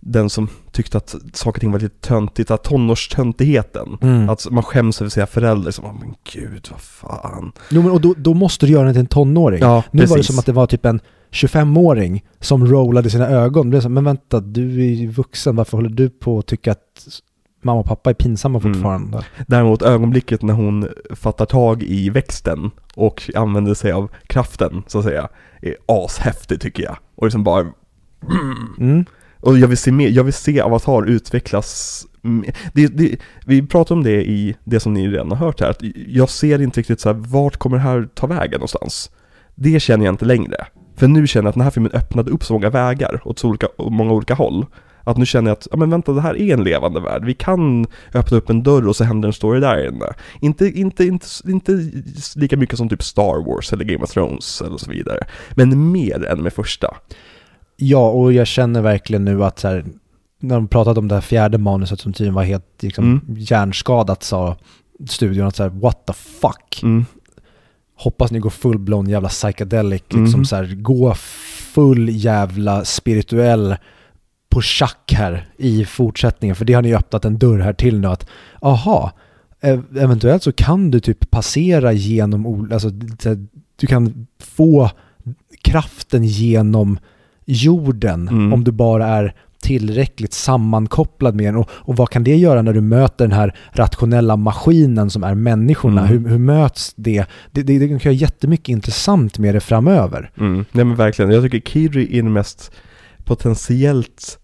den 0.00 0.30
som 0.30 0.48
tyckte 0.72 0.96
att 0.96 1.14
saker 1.32 1.58
och 1.58 1.60
ting 1.60 1.72
var 1.72 1.78
lite 1.78 2.08
töntigt, 2.08 2.50
att 2.50 2.64
tonårstöntigheten. 2.64 3.98
Mm. 4.02 4.28
Att 4.28 4.50
man 4.50 4.62
skäms 4.62 5.00
över 5.00 5.10
sina 5.10 5.26
föräldrar, 5.26 5.70
som, 5.70 5.84
oh, 5.84 5.94
men 6.00 6.14
gud 6.32 6.68
vad 6.70 6.80
fan. 6.80 7.52
Jo, 7.70 7.82
men, 7.82 7.90
och 7.90 8.00
då, 8.00 8.14
då 8.16 8.34
måste 8.34 8.66
du 8.66 8.72
göra 8.72 8.84
den 8.84 8.94
till 8.94 9.00
en 9.00 9.06
tonåring. 9.06 9.60
Ja, 9.60 9.82
nu 9.90 10.02
var 10.02 10.08
det 10.08 10.14
precis. 10.14 10.26
som 10.26 10.38
att 10.38 10.46
det 10.46 10.52
var 10.52 10.66
typ 10.66 10.84
en 10.84 11.00
25-åring 11.30 12.24
som 12.40 12.66
rollade 12.66 13.10
sina 13.10 13.28
ögon. 13.28 13.66
Det 13.66 13.70
blev 13.70 13.80
så, 13.80 13.88
men 13.88 14.04
vänta, 14.04 14.40
du 14.40 14.84
är 14.84 14.94
ju 14.94 15.10
vuxen, 15.10 15.56
varför 15.56 15.78
håller 15.78 15.90
du 15.90 16.10
på 16.10 16.38
att 16.38 16.46
tycka 16.46 16.72
att 16.72 17.22
mamma 17.64 17.80
och 17.80 17.86
pappa 17.86 18.10
är 18.10 18.14
pinsamma 18.14 18.58
Mm. 18.58 18.74
fortfarande? 18.74 19.24
Däremot 19.46 19.82
ögonblicket 19.82 20.42
när 20.42 20.54
hon 20.54 20.88
fattar 21.10 21.46
tag 21.46 21.82
i 21.82 22.10
växten 22.10 22.70
och 22.94 23.30
använder 23.34 23.74
sig 23.74 23.92
av 23.92 24.10
kraften, 24.26 24.82
så 24.86 24.98
att 24.98 25.04
säga, 25.04 25.28
är 25.62 25.76
ashäftig 25.86 26.60
tycker 26.60 26.82
jag. 26.82 26.96
Och 27.14 27.26
liksom 27.26 27.44
bara 27.44 27.66
Mm. 28.78 29.04
Och 29.40 29.58
jag 29.58 29.68
vill 29.68 29.78
se 29.78 29.92
mer, 29.92 30.08
jag 30.08 30.24
vill 30.24 30.32
se 30.32 30.60
Avatar 30.60 31.06
utvecklas 31.06 32.06
det, 32.72 32.86
det, 32.86 33.16
Vi 33.46 33.66
pratade 33.66 33.98
om 33.98 34.04
det 34.04 34.24
i 34.24 34.56
det 34.64 34.80
som 34.80 34.94
ni 34.94 35.08
redan 35.08 35.30
har 35.30 35.36
hört 35.36 35.60
här, 35.60 35.70
att 35.70 35.82
jag 36.06 36.30
ser 36.30 36.62
inte 36.62 36.80
riktigt 36.80 37.00
så 37.00 37.08
här, 37.08 37.16
vart 37.28 37.56
kommer 37.56 37.76
det 37.76 37.82
här 37.82 38.08
ta 38.14 38.26
vägen 38.26 38.58
någonstans? 38.58 39.10
Det 39.54 39.80
känner 39.80 40.04
jag 40.04 40.12
inte 40.12 40.24
längre. 40.24 40.66
För 40.96 41.08
nu 41.08 41.26
känner 41.26 41.44
jag 41.44 41.48
att 41.48 41.54
den 41.54 41.62
här 41.62 41.70
filmen 41.70 41.92
öppnade 41.92 42.30
upp 42.30 42.44
så 42.44 42.52
många 42.52 42.70
vägar 42.70 43.20
åt 43.24 43.38
så 43.38 43.48
olika, 43.48 43.66
många 43.78 44.12
olika 44.12 44.34
håll. 44.34 44.66
Att 45.04 45.16
nu 45.16 45.26
känner 45.26 45.50
jag 45.50 45.56
att, 45.56 45.68
ja 45.70 45.76
men 45.76 45.90
vänta, 45.90 46.12
det 46.12 46.20
här 46.20 46.36
är 46.36 46.54
en 46.54 46.64
levande 46.64 47.00
värld. 47.00 47.24
Vi 47.24 47.34
kan 47.34 47.86
öppna 48.14 48.36
upp 48.36 48.50
en 48.50 48.62
dörr 48.62 48.88
och 48.88 48.96
så 48.96 49.04
händer 49.04 49.28
en 49.28 49.32
story 49.32 49.60
där 49.60 49.88
inne. 49.88 50.06
Inte, 50.40 50.66
inte, 50.66 51.04
inte, 51.04 51.26
inte 51.46 51.90
lika 52.36 52.56
mycket 52.56 52.78
som 52.78 52.88
typ 52.88 53.02
Star 53.02 53.46
Wars 53.46 53.72
eller 53.72 53.84
Game 53.84 54.04
of 54.04 54.10
Thrones 54.10 54.62
eller 54.62 54.76
så 54.76 54.90
vidare. 54.90 55.26
Men 55.54 55.92
mer 55.92 56.24
än 56.24 56.42
med 56.42 56.52
första. 56.52 56.94
Ja, 57.76 58.10
och 58.10 58.32
jag 58.32 58.46
känner 58.46 58.82
verkligen 58.82 59.24
nu 59.24 59.44
att 59.44 59.58
så 59.58 59.68
här, 59.68 59.84
när 60.40 60.54
de 60.54 60.68
pratade 60.68 61.00
om 61.00 61.08
det 61.08 61.14
här 61.14 61.22
fjärde 61.22 61.58
manuset 61.58 62.00
som 62.00 62.12
tydligen 62.12 62.34
var 62.34 62.42
helt 62.42 62.82
liksom, 62.82 63.04
Mm. 63.04 63.20
hjärnskadat 63.38 64.22
sa 64.22 64.56
studion 65.08 65.46
att 65.46 65.56
så 65.56 65.62
här, 65.62 65.70
what 65.70 66.06
the 66.06 66.12
fuck? 66.12 66.80
Mm. 66.82 67.04
Hoppas 67.96 68.30
ni 68.30 68.38
går 68.38 68.50
full-blown 68.50 69.08
jävla 69.10 69.28
psychedelic, 69.28 70.02
liksom 70.08 70.44
så 70.44 70.56
här, 70.56 70.74
gå 70.74 71.14
full 71.74 72.08
jävla 72.12 72.84
spirituell 72.84 73.76
på 74.54 74.62
schack 74.62 75.12
här 75.16 75.46
i 75.56 75.84
fortsättningen. 75.84 76.56
För 76.56 76.64
det 76.64 76.72
har 76.72 76.82
ni 76.82 76.88
ju 76.88 76.96
öppnat 76.96 77.24
en 77.24 77.38
dörr 77.38 77.58
här 77.58 77.72
till 77.72 78.00
nu 78.00 78.08
att, 78.08 78.26
aha, 78.60 79.12
ev- 79.62 79.98
eventuellt 79.98 80.42
så 80.42 80.52
kan 80.52 80.90
du 80.90 81.00
typ 81.00 81.30
passera 81.30 81.92
genom, 81.92 82.68
alltså 82.72 82.90
du 83.80 83.86
kan 83.86 84.26
få 84.40 84.90
kraften 85.62 86.24
genom 86.24 86.98
jorden 87.44 88.28
Mm. 88.28 88.52
om 88.52 88.64
du 88.64 88.70
bara 88.72 89.06
är 89.06 89.34
tillräckligt 89.62 90.32
sammankopplad 90.32 91.34
med 91.34 91.46
den. 91.46 91.56
Och, 91.56 91.70
och 91.72 91.96
vad 91.96 92.10
kan 92.10 92.24
det 92.24 92.36
göra 92.36 92.62
när 92.62 92.72
du 92.72 92.80
möter 92.80 93.24
den 93.24 93.36
här 93.36 93.56
rationella 93.72 94.36
maskinen 94.36 95.10
som 95.10 95.24
är 95.24 95.34
människorna? 95.34 96.00
Mm. 96.06 96.12
Hur, 96.24 96.30
hur 96.30 96.38
möts 96.38 96.92
det? 96.96 97.24
Det, 97.52 97.62
det? 97.62 97.78
det 97.78 97.88
kan 97.88 97.98
göra 97.98 98.12
jättemycket 98.12 98.68
intressant 98.68 99.38
med 99.38 99.54
det 99.54 99.60
framöver. 99.60 100.30
Mm. 100.38 100.64
Nej 100.72 100.84
men 100.84 100.96
verkligen, 100.96 101.30
jag 101.30 101.42
tycker 101.42 101.70
Kiri 101.70 102.18
är 102.18 102.22
den 102.22 102.32
mest 102.32 102.70
potentiellt 103.24 104.38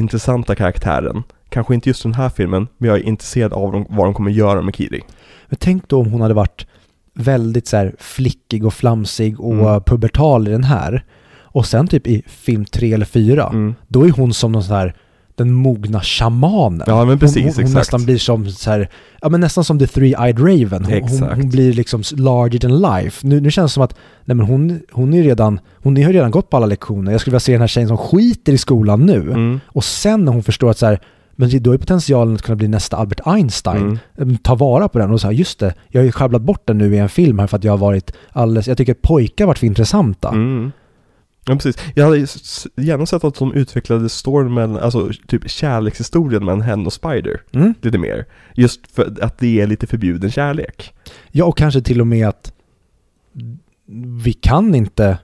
intressanta 0.00 0.54
karaktären. 0.54 1.22
Kanske 1.48 1.74
inte 1.74 1.88
just 1.88 2.02
den 2.02 2.14
här 2.14 2.28
filmen, 2.28 2.68
men 2.78 2.88
jag 2.90 2.98
är 2.98 3.02
intresserad 3.02 3.52
av 3.52 3.86
vad 3.88 4.06
de 4.06 4.14
kommer 4.14 4.30
göra 4.30 4.62
med 4.62 4.76
Kiri. 4.76 5.00
Men 5.48 5.56
tänk 5.60 5.88
då 5.88 6.00
om 6.00 6.10
hon 6.12 6.20
hade 6.20 6.34
varit 6.34 6.66
väldigt 7.14 7.66
så 7.66 7.76
här 7.76 7.94
flickig 7.98 8.64
och 8.66 8.74
flamsig 8.74 9.40
och 9.40 9.52
Mm. 9.52 9.82
pubertal 9.82 10.48
i 10.48 10.50
den 10.50 10.64
här. 10.64 11.04
Och 11.52 11.66
sen 11.66 11.86
typ 11.88 12.06
i 12.06 12.22
film 12.26 12.64
tre 12.64 12.92
eller 12.92 13.06
fyra, 13.06 13.48
Mm. 13.48 13.74
då 13.88 14.06
är 14.06 14.10
hon 14.10 14.34
som 14.34 14.52
någon 14.52 14.62
sån 14.64 14.76
här 14.76 14.94
den 15.40 15.52
mogna 15.52 16.00
shamanen. 16.00 16.84
Ja 16.86 17.04
men 17.04 17.18
precis, 17.18 17.44
hon, 17.44 17.52
hon, 17.54 17.64
hon 17.64 17.72
nästan 17.72 18.04
blir 18.04 18.18
som 18.18 18.50
så 18.50 18.70
här, 18.70 18.88
ja 19.20 19.28
men 19.28 19.40
nästan 19.40 19.64
som 19.64 19.78
the 19.78 19.84
three-eyed 19.86 20.38
raven. 20.38 20.84
Hon, 20.84 20.94
Exakt. 20.94 21.36
hon 21.36 21.48
blir 21.50 21.72
liksom 21.72 22.02
larger 22.16 22.58
than 22.58 22.80
life. 22.80 23.26
Nu, 23.26 23.40
nu 23.40 23.50
känns 23.50 23.72
det 23.72 23.74
som 23.74 23.82
att, 23.82 23.96
nej 24.24 24.34
men 24.34 24.46
hon, 24.46 24.80
hon 24.92 25.14
är 25.14 25.22
redan, 25.22 25.60
hon 25.76 25.96
har 25.96 26.12
redan 26.12 26.30
gått 26.30 26.50
på 26.50 26.56
alla 26.56 26.66
lektioner. 26.66 27.12
Jag 27.12 27.20
skulle 27.20 27.32
vilja 27.32 27.40
se 27.40 27.52
den 27.52 27.60
här 27.60 27.68
tjejen 27.68 27.88
som 27.88 27.98
skiter 27.98 28.52
i 28.52 28.58
skolan 28.58 29.06
nu. 29.06 29.20
Mm. 29.20 29.60
Och 29.66 29.84
sen 29.84 30.24
när 30.24 30.32
hon 30.32 30.42
förstår 30.42 30.70
att 30.70 30.78
så 30.78 30.86
här, 30.86 31.00
men 31.36 31.62
då 31.62 31.72
är 31.72 31.78
potentialen 31.78 32.34
att 32.34 32.42
kunna 32.42 32.56
bli 32.56 32.68
nästa 32.68 32.96
Albert 32.96 33.20
Einstein. 33.26 33.82
Mm. 33.82 33.98
Mm, 34.18 34.36
Ta 34.36 34.54
vara 34.54 34.88
på 34.88 34.98
den 34.98 35.10
och 35.10 35.20
säga 35.20 35.32
just 35.32 35.58
det, 35.58 35.74
jag 35.88 36.00
har 36.00 36.06
ju 36.06 36.12
sjabblat 36.12 36.42
bort 36.42 36.66
den 36.66 36.78
nu 36.78 36.94
i 36.94 36.98
en 36.98 37.08
film 37.08 37.38
här 37.38 37.46
för 37.46 37.56
att 37.56 37.64
jag 37.64 37.72
har 37.72 37.78
varit 37.78 38.12
alldeles, 38.32 38.68
jag 38.68 38.76
tycker 38.76 38.92
att 38.92 39.02
pojkar 39.02 39.46
varit 39.46 39.58
för 39.58 39.66
intressanta. 39.66 40.28
Mm. 40.28 40.72
Ja 41.44 41.54
precis. 41.54 41.76
Jag 41.94 42.04
hade 42.04 42.18
gärna 42.76 43.06
sett 43.06 43.24
att 43.24 43.34
de 43.34 43.54
utvecklade 43.54 44.08
storyn 44.08 44.54
mellan, 44.54 44.76
alltså 44.76 45.10
typ 45.26 45.50
kärlekshistorien 45.50 46.44
mellan 46.44 46.60
henne 46.60 46.86
och 46.86 46.92
Spider. 46.92 47.42
Mm. 47.52 47.74
Lite 47.82 47.98
mer. 47.98 48.26
Just 48.54 48.92
för 48.92 49.16
att 49.20 49.38
det 49.38 49.60
är 49.60 49.66
lite 49.66 49.86
förbjuden 49.86 50.30
kärlek. 50.30 50.94
Ja, 51.30 51.44
och 51.44 51.56
kanske 51.56 51.80
till 51.80 52.00
och 52.00 52.06
med 52.06 52.28
att 52.28 52.52
vi 54.24 54.32
kan 54.32 54.74
inte. 54.74 55.18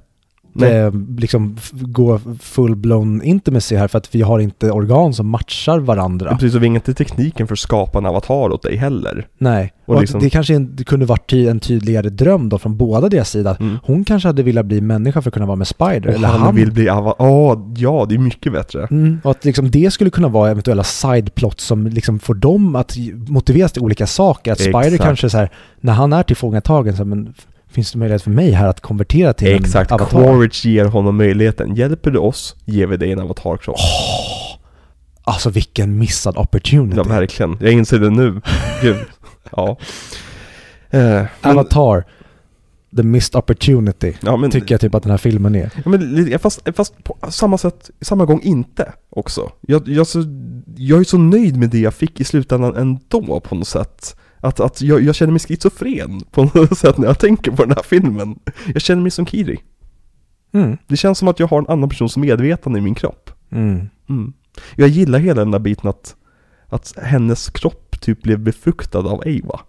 Eh, 0.63 0.93
liksom 1.19 1.57
gå 1.73 2.19
full-blown 2.43 3.23
intimacy 3.23 3.77
här 3.77 3.89
för 3.89 3.99
att 3.99 4.15
vi 4.15 4.23
har 4.23 4.39
inte 4.39 4.71
organ 4.71 5.15
som 5.15 5.29
matchar 5.29 5.79
varandra. 5.79 6.29
Ja. 6.31 6.37
Precis, 6.37 6.55
och 6.55 6.63
vi 6.63 6.69
har 6.69 6.75
inte 6.75 6.95
tekniken 6.95 7.47
för 7.47 7.55
att 7.55 7.59
skapa 7.59 7.99
en 7.99 8.07
avatar 8.07 8.53
åt 8.53 8.63
dig 8.63 8.77
heller. 8.77 9.27
Nej, 9.39 9.73
Och 9.87 9.95
och, 9.95 10.01
liksom- 10.01 10.21
det 10.21 10.31
kanske 10.31 10.55
en, 10.55 10.77
det 10.77 10.85
kunde 10.85 11.07
varit 11.07 11.31
ty, 11.31 11.49
en 11.49 11.61
tydligare 11.61 12.09
dröm 12.09 12.49
då 12.49 12.59
från 12.59 12.77
båda 12.77 13.09
deras 13.09 13.31
sida. 13.31 13.57
Mm. 13.61 13.79
Hon 13.83 14.05
kanske 14.05 14.29
hade 14.29 14.43
velat 14.43 14.67
bli 14.67 14.81
människa 14.81 15.23
för 15.23 15.31
att 15.31 15.35
kunna 15.35 15.47
vara 15.47 15.57
med 15.57 15.67
Spider. 15.67 16.07
Och 16.09 16.15
eller 16.15 16.29
han, 16.29 16.41
han 16.41 16.55
vill 16.55 16.73
bli 16.73 16.89
avatar. 16.89 17.27
Ja, 17.27 17.67
ja, 17.77 18.07
det 18.09 18.15
är 18.15 18.19
mycket 18.19 18.53
bättre. 18.53 18.87
Mm, 18.91 19.21
och 19.25 19.31
att 19.31 19.45
liksom 19.45 19.71
det 19.71 19.91
skulle 19.91 20.11
kunna 20.11 20.29
vara 20.29 20.51
eventuella 20.51 20.85
sideplots 20.85 21.65
som 21.65 21.87
liksom 21.87 22.19
får 22.19 22.35
dem 22.35 22.77
att 22.77 22.97
motiveras 23.29 23.73
till 23.73 23.83
olika 23.83 24.07
saker. 24.07 24.53
Att 24.53 24.61
Spider 24.61 24.81
Exakt. 24.81 25.03
kanske 25.03 25.31
så 25.31 25.39
här, 25.39 25.51
när 25.81 25.93
han 25.93 26.13
är 26.13 26.23
tillfångatagen, 26.23 26.93
så 26.93 26.97
här, 26.99 27.05
men 27.05 27.35
finns 27.71 27.93
det 27.93 27.99
möjlighet 27.99 28.23
för 28.23 28.31
mig 28.31 28.51
här 28.51 28.69
att 28.69 28.81
konvertera 28.81 29.33
till 29.33 29.55
Exakt, 29.55 29.91
en 29.91 29.95
avatar? 29.95 30.23
Quaritch 30.23 30.65
ger 30.65 30.85
honom 30.85 31.17
möjligheten. 31.17 31.75
Hjälper 31.75 32.11
du 32.11 32.19
oss, 32.19 32.57
ger 32.65 32.87
vi 32.87 32.97
dig 32.97 33.13
en 33.13 33.21
avatarkropp. 33.21 33.77
Alltså 35.25 35.51
vilken 35.51 35.99
missad 35.99 36.37
opportunity. 36.37 36.97
Ja, 36.97 37.03
verkligen. 37.03 37.57
Jag 37.61 37.73
inser 37.73 37.99
det 37.99 38.11
nu. 38.11 38.41
Gud. 38.83 38.97
Ja. 39.51 39.77
Eh, 40.91 41.25
Avatar, 41.41 42.05
the 42.97 43.03
missed 43.03 43.37
opportunity. 43.37 44.15
ja, 44.21 44.37
men, 44.37 44.51
Tycker 44.51 44.75
jag 44.75 44.81
typ 44.81 44.95
att 44.95 45.03
den 45.03 45.11
här 45.11 45.19
filmen 45.19 45.55
är. 45.55 45.71
Ja, 45.85 45.91
men, 45.91 46.39
fast, 46.39 46.69
fast 46.77 47.05
på 47.05 47.17
samma 47.29 47.59
sätt, 47.59 47.91
samma 48.01 48.25
gång 48.25 48.41
inte 48.43 48.93
också. 49.11 49.53
Jag, 49.61 49.89
jag, 49.89 50.07
så, 50.07 50.25
jag 50.77 51.01
är 51.01 51.05
så 51.05 51.19
nöjd 51.19 51.57
med 51.57 51.71
det 51.71 51.79
jag 51.79 51.95
fick 51.95 52.21
i 52.21 52.25
slutändan 52.25 52.77
ändå 52.77 53.41
på 53.41 53.55
något 53.55 53.69
sätt. 53.69 54.17
Att, 54.47 54.61
att 54.61 54.83
jag, 54.83 55.03
jag 55.03 55.15
känner 55.15 55.33
mig 55.33 55.41
schizofren 55.41 56.21
på 56.31 56.45
något 56.55 56.79
sätt 56.83 56.99
när 56.99 57.07
jag 57.07 57.19
tänker 57.19 57.51
på 57.51 57.65
den 57.65 57.77
här 57.77 57.83
filmen. 57.83 58.39
Jag 58.73 58.83
känner 58.83 59.03
mig 59.03 59.11
som 59.11 59.27
Kiri. 59.27 59.59
Mm. 60.55 60.77
Det 60.87 60.97
känns 60.97 61.19
som 61.19 61.29
att 61.29 61.41
jag 61.41 61.47
har 61.47 61.59
en 61.59 61.69
annan 61.69 61.89
persons 61.89 62.17
medvetande 62.17 62.79
i 62.79 62.83
min 62.83 62.95
kropp. 62.95 63.31
Mm. 63.53 63.89
Mm. 64.09 64.33
Jag 64.77 64.89
gillar 64.89 65.19
hela 65.19 65.41
den 65.41 65.51
där 65.51 65.59
biten 65.59 65.91
att, 65.91 66.15
att 66.69 66.95
hennes 67.03 67.49
kropp 67.51 68.01
typ 68.01 68.23
blev 68.23 68.39
befruktad 68.39 68.99
av 68.99 69.21
Ava. 69.27 69.61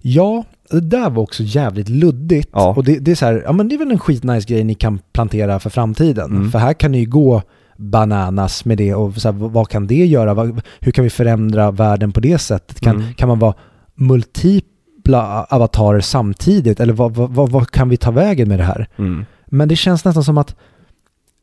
Ja, 0.00 0.44
det 0.70 0.80
där 0.80 1.10
var 1.10 1.22
också 1.22 1.42
jävligt 1.42 1.88
luddigt. 1.88 2.48
Ja. 2.52 2.74
Och 2.76 2.84
det, 2.84 2.98
det 2.98 3.10
är 3.10 3.14
så 3.14 3.24
här, 3.26 3.42
ja 3.44 3.52
men 3.52 3.68
det 3.68 3.74
är 3.74 3.78
väl 3.78 3.90
en 3.90 3.98
skitnice 3.98 4.46
grej 4.48 4.64
ni 4.64 4.74
kan 4.74 4.98
plantera 5.12 5.60
för 5.60 5.70
framtiden. 5.70 6.30
Mm. 6.30 6.50
För 6.50 6.58
här 6.58 6.72
kan 6.74 6.92
ni 6.92 6.98
ju 6.98 7.06
gå 7.06 7.42
bananas 7.76 8.64
med 8.64 8.78
det 8.78 8.94
och 8.94 9.14
så 9.16 9.28
här, 9.32 9.48
vad- 9.48 9.68
kan 9.68 9.86
det 9.86 10.06
göra? 10.06 10.62
Hur 10.80 10.92
kan 10.92 11.04
vi 11.04 11.10
förändra 11.10 11.70
världen 11.70 12.12
på 12.12 12.20
det 12.20 12.38
sättet? 12.38 12.80
Kan, 12.80 12.96
Mm. 12.96 13.14
kan 13.14 13.28
man 13.28 13.38
vara 13.38 13.54
multipla 13.94 15.44
avatarer 15.44 16.00
samtidigt? 16.00 16.80
Eller 16.80 16.92
vad, 16.92 17.14
vad, 17.14 17.50
vad, 17.50 17.70
kan 17.70 17.88
vi 17.88 17.96
ta 17.96 18.10
vägen 18.10 18.48
med 18.48 18.58
det 18.58 18.64
här? 18.64 18.88
Mm. 18.96 19.24
Men 19.46 19.68
det 19.68 19.76
känns 19.76 20.04
nästan 20.04 20.24
som 20.24 20.38
att 20.38 20.56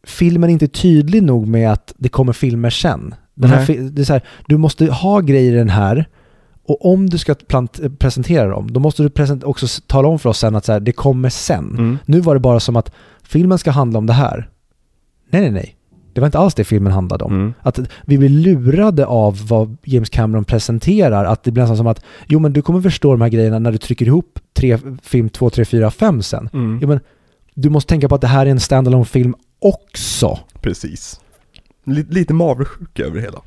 filmen 0.03 0.49
inte 0.49 0.65
är 0.65 0.67
tydlig 0.67 1.23
nog 1.23 1.47
med 1.47 1.71
att 1.71 1.93
det 1.97 2.09
kommer 2.09 2.33
filmer 2.33 2.69
sen. 2.69 3.15
Den 3.33 3.49
här, 3.49 3.89
det 3.91 4.01
är 4.01 4.05
så 4.05 4.13
här, 4.13 4.25
du 4.47 4.57
måste 4.57 4.91
ha 4.91 5.19
grejer 5.19 5.53
i 5.53 5.55
den 5.55 5.69
här 5.69 6.05
och 6.63 6.85
om 6.85 7.09
du 7.09 7.17
ska 7.17 7.35
plant, 7.35 7.79
eh, 7.79 7.89
presentera 7.89 8.49
dem, 8.49 8.73
då 8.73 8.79
måste 8.79 9.03
du 9.03 9.45
också 9.45 9.67
tala 9.87 10.07
om 10.07 10.19
för 10.19 10.29
oss 10.29 10.39
sen 10.39 10.55
att 10.55 10.65
så 10.65 10.71
här, 10.71 10.79
det 10.79 10.91
kommer 10.91 11.29
sen. 11.29 11.75
Mm. 11.77 11.97
Nu 12.05 12.19
var 12.19 12.33
det 12.33 12.39
bara 12.39 12.59
som 12.59 12.75
att 12.75 12.91
filmen 13.23 13.57
ska 13.57 13.71
handla 13.71 13.99
om 13.99 14.05
det 14.05 14.13
här. 14.13 14.49
Nej, 15.29 15.41
nej, 15.41 15.51
nej. 15.51 15.75
Det 16.13 16.21
var 16.21 16.25
inte 16.25 16.39
alls 16.39 16.53
det 16.53 16.63
filmen 16.63 16.93
handlade 16.93 17.23
om. 17.23 17.33
Mm. 17.33 17.53
Att 17.61 17.79
vi 18.05 18.17
blir 18.17 18.29
lurade 18.29 19.05
av 19.05 19.47
vad 19.47 19.77
James 19.83 20.09
Cameron 20.09 20.45
presenterar. 20.45 21.25
Att 21.25 21.43
det 21.43 21.51
blir 21.51 21.63
nästan 21.63 21.77
som 21.77 21.87
att, 21.87 22.03
jo 22.27 22.39
men 22.39 22.53
du 22.53 22.61
kommer 22.61 22.81
förstå 22.81 23.11
de 23.11 23.21
här 23.21 23.29
grejerna 23.29 23.59
när 23.59 23.71
du 23.71 23.77
trycker 23.77 24.05
ihop 24.05 24.39
tre, 24.53 24.77
film 25.03 25.29
2, 25.29 25.49
3, 25.49 25.65
4, 25.65 25.91
5 25.91 26.21
sen. 26.21 26.49
Mm. 26.53 26.79
Ja, 26.81 26.87
men 26.87 26.99
du 27.53 27.69
måste 27.69 27.89
tänka 27.89 28.09
på 28.09 28.15
att 28.15 28.21
det 28.21 28.27
här 28.27 28.45
är 28.45 28.49
en 28.49 28.59
standalone 28.59 29.05
film 29.05 29.35
också. 29.59 30.39
Precis. 30.61 31.19
Lite, 31.85 32.13
lite 32.13 32.33
Marvel-sjuka 32.33 33.03
över 33.03 33.15
det 33.15 33.21
hela. 33.21 33.39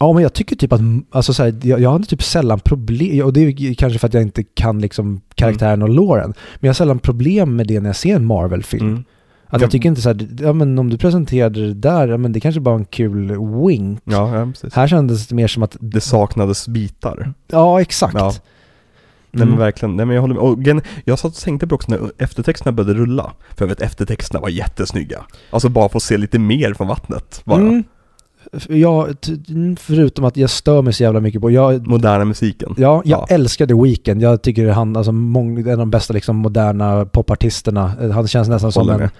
Ja, 0.00 0.12
men 0.12 0.22
jag 0.22 0.32
tycker 0.32 0.56
typ 0.56 0.72
att, 0.72 0.80
alltså 1.10 1.34
så 1.34 1.42
här, 1.42 1.54
jag, 1.62 1.80
jag 1.80 1.90
hade 1.90 2.06
typ 2.06 2.22
sällan 2.22 2.60
problem, 2.60 3.24
och 3.24 3.32
det 3.32 3.40
är 3.40 3.74
kanske 3.74 3.98
för 3.98 4.06
att 4.06 4.14
jag 4.14 4.22
inte 4.22 4.42
kan 4.42 4.78
liksom 4.80 5.20
karaktären 5.34 5.82
och 5.82 5.88
låren, 5.88 6.34
men 6.54 6.58
jag 6.60 6.68
har 6.68 6.74
sällan 6.74 6.98
problem 6.98 7.56
med 7.56 7.66
det 7.66 7.80
när 7.80 7.88
jag 7.88 7.96
ser 7.96 8.16
en 8.16 8.26
Marvel-film. 8.26 8.88
Mm. 8.88 9.04
Att 9.50 9.60
jag 9.60 9.70
tycker 9.70 9.88
inte 9.88 10.00
så 10.00 10.08
här, 10.08 10.28
ja 10.40 10.52
men 10.52 10.78
om 10.78 10.90
du 10.90 10.98
presenterade 10.98 11.66
det 11.66 11.74
där, 11.74 12.08
ja 12.08 12.16
men 12.16 12.32
det 12.32 12.40
kanske 12.40 12.60
bara 12.60 12.70
var 12.70 12.78
en 12.78 12.84
kul 12.84 13.28
wink. 13.66 14.00
Ja, 14.04 14.36
ja, 14.38 14.46
precis. 14.46 14.74
Här 14.74 14.88
kändes 14.88 15.26
det 15.26 15.34
mer 15.34 15.48
som 15.48 15.62
att, 15.62 15.76
Det 15.80 16.00
saknades 16.00 16.68
bitar. 16.68 17.32
ja 17.46 17.80
exakt. 17.80 18.14
Ja. 18.14 18.32
Nej 19.30 19.42
Mm. 19.42 19.48
men 19.48 19.58
verkligen, 19.58 19.96
nej 19.96 20.06
men 20.06 20.14
jag 20.14 20.20
håller 20.22 20.34
med. 20.34 20.42
Och 20.42 20.62
gen- 20.62 20.80
jag 21.04 21.18
satt 21.18 21.32
och 21.36 21.38
tänkte 21.42 21.66
på 21.66 21.74
också 21.74 21.90
när 21.90 22.00
eftertexterna 22.18 22.72
började 22.72 22.94
rulla. 22.94 23.32
För 23.56 23.64
jag 23.64 23.68
vet 23.68 23.80
eftertexterna 23.82 24.40
var 24.40 24.48
jättesnygga. 24.48 25.24
Alltså 25.50 25.68
bara 25.68 25.88
få 25.88 26.00
se 26.00 26.16
lite 26.16 26.38
mer 26.38 26.74
från 26.74 26.88
vattnet 26.88 27.40
bara. 27.44 27.60
Mm. 27.60 27.84
F- 28.52 28.66
Ja, 28.70 29.08
t- 29.20 29.32
förutom 29.80 30.24
att 30.24 30.36
jag 30.36 30.50
stör 30.50 30.82
mig 30.82 30.92
så 30.92 31.02
jävla 31.02 31.20
mycket 31.20 31.40
på, 31.40 31.50
jag, 31.50 31.86
Moderna 31.86 32.24
musiken. 32.24 32.74
Ja, 32.78 33.02
jag 33.04 33.20
Ja. 33.20 33.26
älskar 33.34 33.66
The 33.66 33.74
Weeknd. 33.74 34.22
Jag 34.22 34.42
tycker 34.42 34.68
han, 34.68 34.96
alltså 34.96 35.12
mång, 35.12 35.58
en 35.58 35.70
av 35.70 35.78
de 35.78 35.90
bästa 35.90 36.14
liksom, 36.14 36.36
moderna 36.36 37.04
popartisterna. 37.04 37.92
Eh, 38.00 38.10
Han 38.10 38.28
känns 38.28 38.48
nästan 38.48 38.72
som 38.72 38.80
Håller 38.80 38.92
en, 38.94 38.98
med. 39.00 39.06
en 39.06 39.12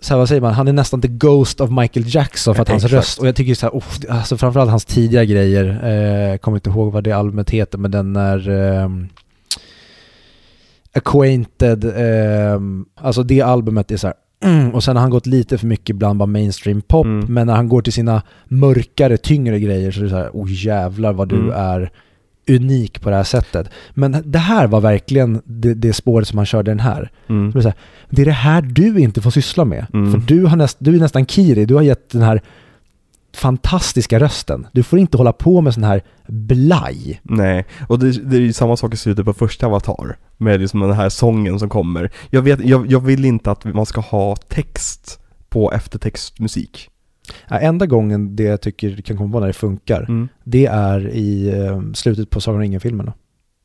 så 0.00 0.14
här, 0.14 0.18
vad 0.18 0.28
säger 0.28 0.40
man, 0.40 0.54
han 0.54 0.68
är 0.68 0.72
nästan 0.72 1.00
the 1.00 1.08
ghost 1.08 1.60
of 1.60 1.70
Michael 1.70 2.06
Jackson 2.14 2.54
för 2.54 2.62
att 2.62 2.68
hans 2.68 2.84
Exakt. 2.84 2.98
röst, 2.98 3.18
och 3.18 3.26
jag 3.26 3.36
tycker 3.36 3.54
så 3.54 3.66
här, 3.66 3.72
oh, 3.72 3.84
alltså 4.08 4.36
framförallt 4.36 4.70
hans 4.70 4.84
tidiga 4.84 5.24
grejer, 5.24 5.64
eh, 6.32 6.36
kommer 6.38 6.56
inte 6.56 6.70
ihåg 6.70 6.92
vad 6.92 7.04
det 7.04 7.12
albumet 7.12 7.50
heter, 7.50 7.78
men 7.78 7.90
den 7.90 8.16
är 8.16 8.48
ehm, 8.48 9.08
Acquainted, 10.94 11.84
ehm, 11.96 12.84
alltså 12.94 13.22
det 13.22 13.40
albumet 13.42 13.90
är 13.90 13.96
så 13.96 14.06
här, 14.06 14.14
mm, 14.44 14.70
och 14.74 14.84
sen 14.84 14.96
har 14.96 15.00
han 15.00 15.10
gått 15.10 15.26
lite 15.26 15.58
för 15.58 15.66
mycket 15.66 15.96
bland 15.96 16.18
bara 16.18 16.26
mainstream 16.26 16.82
pop, 16.82 17.06
Mm. 17.06 17.34
men 17.34 17.46
när 17.46 17.54
han 17.54 17.68
går 17.68 17.82
till 17.82 17.92
sina 17.92 18.22
mörkare, 18.44 19.16
tyngre 19.16 19.60
grejer 19.60 19.90
så 19.90 20.00
är 20.00 20.04
det 20.04 20.10
så 20.10 20.16
här, 20.16 20.30
oh 20.32 20.64
jävlar 20.64 21.12
vad 21.12 21.28
du 21.28 21.36
Mm. 21.36 21.50
är 21.56 21.90
unik 22.48 23.00
på 23.00 23.10
det 23.10 23.16
här 23.16 23.24
sättet. 23.24 23.68
Men 23.94 24.22
det 24.24 24.38
här 24.38 24.66
var 24.66 24.80
verkligen 24.80 25.42
det, 25.44 25.74
det 25.74 25.92
spåret 25.92 26.28
som 26.28 26.38
han 26.38 26.46
körde 26.46 26.70
den 26.70 26.80
här. 26.80 27.10
Mm. 27.28 27.50
Det 27.50 27.62
här, 27.62 27.74
det 28.10 28.22
är 28.22 28.26
det 28.26 28.32
här 28.32 28.62
du 28.62 28.98
inte 28.98 29.20
får 29.20 29.30
syssla 29.30 29.64
med. 29.64 29.86
Mm. 29.94 30.12
För 30.12 30.18
du, 30.18 30.44
har 30.44 30.56
näst, 30.56 30.76
du 30.80 30.94
är 30.94 30.98
nästan 30.98 31.26
Kiri, 31.26 31.64
du 31.64 31.74
har 31.74 31.82
gett 31.82 32.10
den 32.10 32.22
här 32.22 32.42
fantastiska 33.34 34.20
rösten. 34.20 34.66
Du 34.72 34.82
får 34.82 34.98
inte 34.98 35.16
hålla 35.16 35.32
på 35.32 35.60
med 35.60 35.74
sån 35.74 35.84
här 35.84 36.02
blaj. 36.26 37.20
Nej, 37.22 37.66
och 37.88 37.98
det, 37.98 38.30
det 38.30 38.36
är 38.36 38.40
ju 38.40 38.52
samma 38.52 38.76
sak 38.76 38.94
i 38.94 38.96
slutet 38.96 39.24
på 39.24 39.32
första 39.32 39.66
Avatar. 39.66 40.16
Med 40.36 40.60
liksom 40.60 40.80
den 40.80 40.92
här 40.92 41.08
sången 41.08 41.58
som 41.58 41.68
kommer. 41.68 42.10
Jag, 42.30 42.42
vet, 42.42 42.64
jag, 42.64 42.90
jag 42.92 43.00
vill 43.00 43.24
inte 43.24 43.50
att 43.50 43.64
man 43.64 43.86
ska 43.86 44.00
ha 44.00 44.36
text 44.36 45.20
på 45.48 45.72
eftertextmusik. 45.72 46.88
Ja, 47.48 47.58
enda 47.58 47.86
gången 47.86 48.36
det 48.36 48.42
jag 48.42 48.60
tycker 48.60 48.96
kan 48.96 49.16
komma 49.16 49.32
på 49.32 49.40
när 49.40 49.46
det 49.46 49.52
funkar, 49.52 50.02
Mm. 50.08 50.28
det 50.44 50.66
är 50.66 51.08
i 51.08 51.48
eh, 51.60 51.80
slutet 51.94 52.30
på 52.30 52.40
Sagan 52.40 52.56
om 52.56 52.60
ringen-filmerna. 52.62 53.12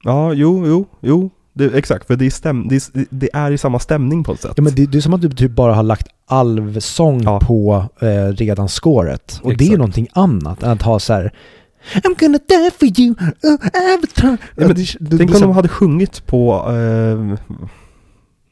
Ja, 0.03 0.33
jo, 0.33 0.67
jo, 0.67 0.85
jo. 1.01 1.29
Det, 1.53 1.65
exakt, 1.77 2.07
för 2.07 2.15
det 2.15 2.25
är, 2.25 2.29
stäm, 2.29 2.67
det, 2.67 2.75
är, 2.75 3.05
det 3.09 3.29
är 3.33 3.51
i 3.51 3.57
samma 3.57 3.79
stämning 3.79 4.23
på 4.23 4.31
ett 4.33 4.41
sätt. 4.41 4.53
Ja, 4.57 4.63
men 4.63 4.75
det, 4.75 4.85
det 4.85 4.97
är 4.97 5.01
som 5.01 5.13
att 5.13 5.21
du 5.21 5.29
typ 5.29 5.51
bara 5.51 5.73
har 5.73 5.83
lagt 5.83 6.07
alvsång 6.25 7.21
Ja. 7.23 7.39
på 7.39 7.85
eh, 8.01 8.27
redan 8.33 8.67
skåret. 8.67 9.39
Och 9.43 9.49
det 9.49 9.63
är 9.63 9.65
Exakt. 9.65 9.77
någonting 9.77 10.07
annat 10.13 10.63
än 10.63 10.71
att 10.71 10.81
ha 10.81 10.99
så 10.99 11.13
här 11.13 11.33
I'm 11.93 12.19
gonna 12.19 12.39
die 12.47 12.71
for 12.79 12.99
you, 13.01 13.15
oh, 13.43 13.93
avatar. 13.95 14.37
Ja, 14.55 14.67
men 14.67 15.17
Tänk 15.17 15.29
om 15.31 15.35
så- 15.35 15.45
de 15.45 15.51
hade 15.51 15.67
sjungit 15.67 16.25
på 16.25 16.71
eh, 16.71 17.55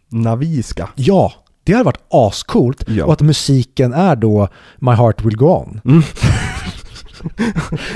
naviska. 0.09 0.89
Ja, 0.95 1.33
det 1.65 1.73
hade 1.73 1.83
varit 1.85 2.03
ascoolt. 2.09 2.83
Ja. 2.87 3.05
Och 3.05 3.13
att 3.13 3.21
musiken 3.21 3.93
är 3.93 4.15
då 4.15 4.47
My 4.79 4.91
Heart 4.91 5.25
Will 5.25 5.37
Go 5.37 5.45
On. 5.45 5.81
Mm. 5.85 6.01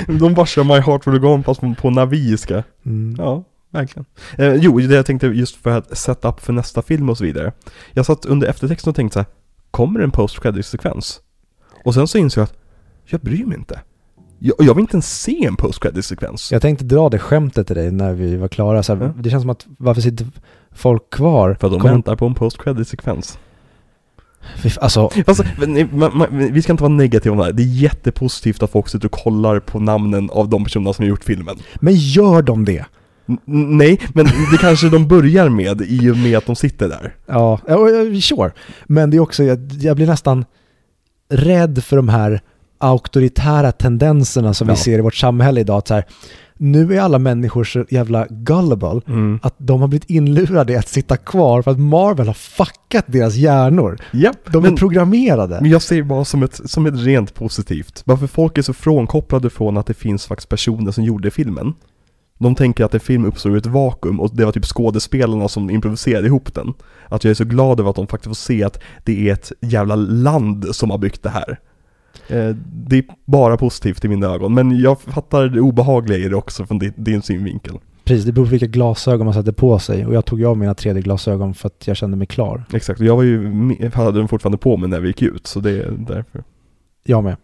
de 0.18 0.34
bara 0.34 0.46
kör 0.46 0.64
My 0.64 0.80
Heart 0.80 1.06
Will 1.06 1.18
Go 1.18 1.28
On 1.28 1.44
fast 1.44 1.60
på, 1.78 1.90
naviska. 1.90 2.64
Mm. 2.86 3.14
Ja, 3.18 3.44
verkligen. 3.70 4.04
Eh, 4.38 4.54
jo, 4.54 4.78
det 4.80 4.94
jag 4.94 5.06
tänkte 5.06 5.26
just 5.26 5.56
för 5.56 5.70
att 5.70 5.98
sätta 5.98 6.28
upp 6.28 6.40
för 6.40 6.52
nästa 6.52 6.82
film 6.82 7.10
och 7.10 7.18
så 7.18 7.24
vidare. 7.24 7.52
Jag 7.92 8.06
satt 8.06 8.24
under 8.24 8.48
eftertexten 8.48 8.90
och 8.90 8.96
tänkte 8.96 9.14
så 9.14 9.18
här, 9.18 9.26
kommer 9.70 9.98
det 9.98 10.04
en 10.04 10.10
post 10.10 10.38
sekvens? 10.64 11.20
Och 11.84 11.94
sen 11.94 12.08
så 12.08 12.18
insåg 12.18 12.42
jag 12.42 12.46
att 12.46 12.56
jag 13.04 13.20
bryr 13.20 13.44
mig 13.44 13.58
inte. 13.58 13.80
Jag, 14.38 14.54
jag 14.58 14.74
vill 14.74 14.82
inte 14.82 14.94
ens 14.94 15.20
se 15.22 15.44
en 15.44 15.56
post 15.56 15.82
sekvens. 16.02 16.52
Jag 16.52 16.62
tänkte 16.62 16.84
dra 16.84 17.08
det 17.08 17.18
skämtet 17.18 17.66
till 17.66 17.76
dig 17.76 17.90
när 17.90 18.12
vi 18.12 18.36
var 18.36 18.48
klara. 18.48 18.82
Så 18.82 18.94
här, 18.94 19.02
Ja. 19.04 19.12
Det 19.22 19.30
känns 19.30 19.42
som 19.42 19.50
att 19.50 19.66
varför 19.78 20.00
sitter 20.00 20.26
folk 20.72 21.10
kvar? 21.10 21.56
För 21.60 21.66
att 21.66 21.72
de 21.72 21.80
Kommer- 21.80 21.94
väntar 21.94 22.16
på 22.16 22.26
en 22.26 22.34
post 22.34 22.58
sekvens. 22.86 23.38
Alltså, 24.80 25.10
man, 25.92 26.16
man, 26.18 26.52
vi 26.52 26.62
ska 26.62 26.72
inte 26.72 26.82
vara 26.82 26.92
negativa 26.92 27.32
om 27.32 27.38
det 27.38 27.44
här. 27.44 27.52
Det 27.52 27.62
är 27.62 27.82
jättepositivt 27.82 28.62
att 28.62 28.70
folk 28.70 28.88
sitter 28.88 29.06
och 29.06 29.12
kollar 29.12 29.60
på 29.60 29.80
namnen 29.80 30.30
av 30.30 30.48
de 30.48 30.64
personerna 30.64 30.92
som 30.92 31.02
har 31.02 31.08
gjort 31.08 31.24
filmen. 31.24 31.56
men 31.80 31.94
gör 31.96 32.42
de 32.42 32.64
det? 32.64 32.84
Nej, 33.44 34.00
men 34.14 34.24
det 34.24 34.58
kanske 34.60 34.88
de 34.88 35.08
börjar 35.08 35.48
med 35.48 35.80
i 35.80 36.10
och 36.10 36.16
med 36.16 36.38
att 36.38 36.46
de 36.46 36.56
sitter 36.56 36.88
där. 36.88 37.14
Ja, 37.26 37.60
sure. 38.22 38.50
Men 38.86 39.10
det 39.10 39.16
är 39.16 39.20
också, 39.20 39.44
jag, 39.44 39.58
jag 39.80 39.96
blir 39.96 40.06
nästan 40.06 40.44
rädd 41.28 41.84
för 41.84 41.96
de 41.96 42.08
här 42.08 42.40
auktoritära 42.78 43.72
tendenserna 43.72 44.54
som 44.54 44.68
Ja. 44.68 44.74
vi 44.74 44.80
ser 44.80 44.98
i 44.98 45.00
vårt 45.00 45.14
samhälle 45.14 45.60
idag. 45.60 45.78
Att 45.78 45.88
så 45.88 45.94
här, 45.94 46.04
nu 46.60 46.94
är 46.96 47.00
alla 47.00 47.18
människor 47.18 47.64
så 47.64 47.84
jävla 47.90 48.26
gullible 48.30 49.00
att 49.42 49.54
de 49.58 49.80
har 49.80 49.88
blivit 49.88 50.10
inlurade 50.10 50.72
i 50.72 50.76
att 50.76 50.88
sitta 50.88 51.16
kvar 51.16 51.62
för 51.62 51.70
att 51.70 51.78
Marvel 51.80 52.26
har 52.26 52.34
fuckat 52.34 53.04
deras 53.06 53.34
hjärnor. 53.34 53.98
Japp, 54.12 54.52
De 54.52 54.62
men, 54.62 54.72
är 54.72 54.76
programmerade. 54.76 55.58
men 55.60 55.70
jag 55.70 55.82
ser 55.82 55.96
det 55.96 56.02
bara 56.02 56.24
som 56.24 56.42
ett, 56.42 56.60
som 56.70 56.86
ett 56.86 56.94
rent 56.96 57.34
positivt. 57.34 58.02
Varför 58.06 58.26
folk 58.26 58.58
är 58.58 58.62
så 58.62 58.72
frånkopplade 58.72 59.50
från 59.50 59.76
att 59.76 59.86
det 59.86 59.94
finns 59.94 60.26
faktiskt 60.26 60.48
personer 60.48 60.90
som 60.92 61.04
gjorde 61.04 61.30
filmen. 61.30 61.74
De 62.38 62.54
tänker 62.54 62.84
att 62.84 62.94
en 62.94 63.00
film 63.00 63.24
uppstår 63.24 63.50
ur 63.50 63.56
ett 63.56 63.66
vakuum 63.66 64.20
och 64.20 64.30
det 64.36 64.44
var 64.44 64.52
typ 64.52 64.64
skådespelarna 64.64 65.48
som 65.48 65.70
improviserade 65.70 66.26
ihop 66.26 66.54
den. 66.54 66.74
Att 67.08 67.24
jag 67.24 67.30
är 67.30 67.34
så 67.34 67.44
glad 67.44 67.80
över 67.80 67.90
att 67.90 67.96
de 67.96 68.06
faktiskt 68.06 68.28
får 68.28 68.34
se 68.34 68.64
att 68.64 68.78
det 69.04 69.28
är 69.28 69.32
ett 69.32 69.52
jävla 69.60 69.94
land 69.96 70.66
som 70.72 70.90
har 70.90 70.98
byggt 70.98 71.22
det 71.22 71.30
här. 71.30 71.58
Eh, 72.30 72.56
Det 72.86 72.98
är 72.98 73.04
bara 73.24 73.56
positivt 73.56 74.04
i 74.04 74.08
mina 74.08 74.26
ögon, 74.26 74.54
men 74.54 74.80
jag 74.80 75.00
fattar 75.00 75.48
det 75.48 75.60
obehagliga 75.60 76.18
i 76.18 76.28
det 76.28 76.36
också 76.36 76.66
från 76.66 76.78
din, 76.78 76.92
din 76.96 77.22
synvinkel. 77.22 77.74
Precis, 78.04 78.24
det 78.24 78.32
beror 78.32 78.44
på 78.44 78.50
vilka 78.50 78.66
glasögon 78.66 79.24
man 79.24 79.34
sätter 79.34 79.52
på 79.52 79.78
sig. 79.78 80.06
Och 80.06 80.14
jag 80.14 80.24
tog 80.24 80.40
ju 80.40 80.46
av 80.46 80.58
mina 80.58 80.72
3D-glasögon 80.72 81.54
för 81.54 81.66
att 81.66 81.86
jag 81.86 81.96
kände 81.96 82.16
mig 82.16 82.26
klar. 82.26 82.64
Exakt, 82.72 83.00
och 83.00 83.06
jag 83.06 83.16
var 83.16 83.22
ju, 83.22 83.90
hade 83.94 84.18
den 84.18 84.28
fortfarande 84.28 84.58
på 84.58 84.76
mig 84.76 84.88
när 84.88 85.00
vi 85.00 85.08
gick 85.08 85.22
ut, 85.22 85.46
så 85.46 85.60
det 85.60 85.70
är 85.70 85.90
därför. 85.98 86.44
Jag 87.04 87.24
med. 87.24 87.36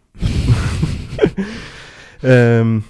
Ehm, 2.21 2.83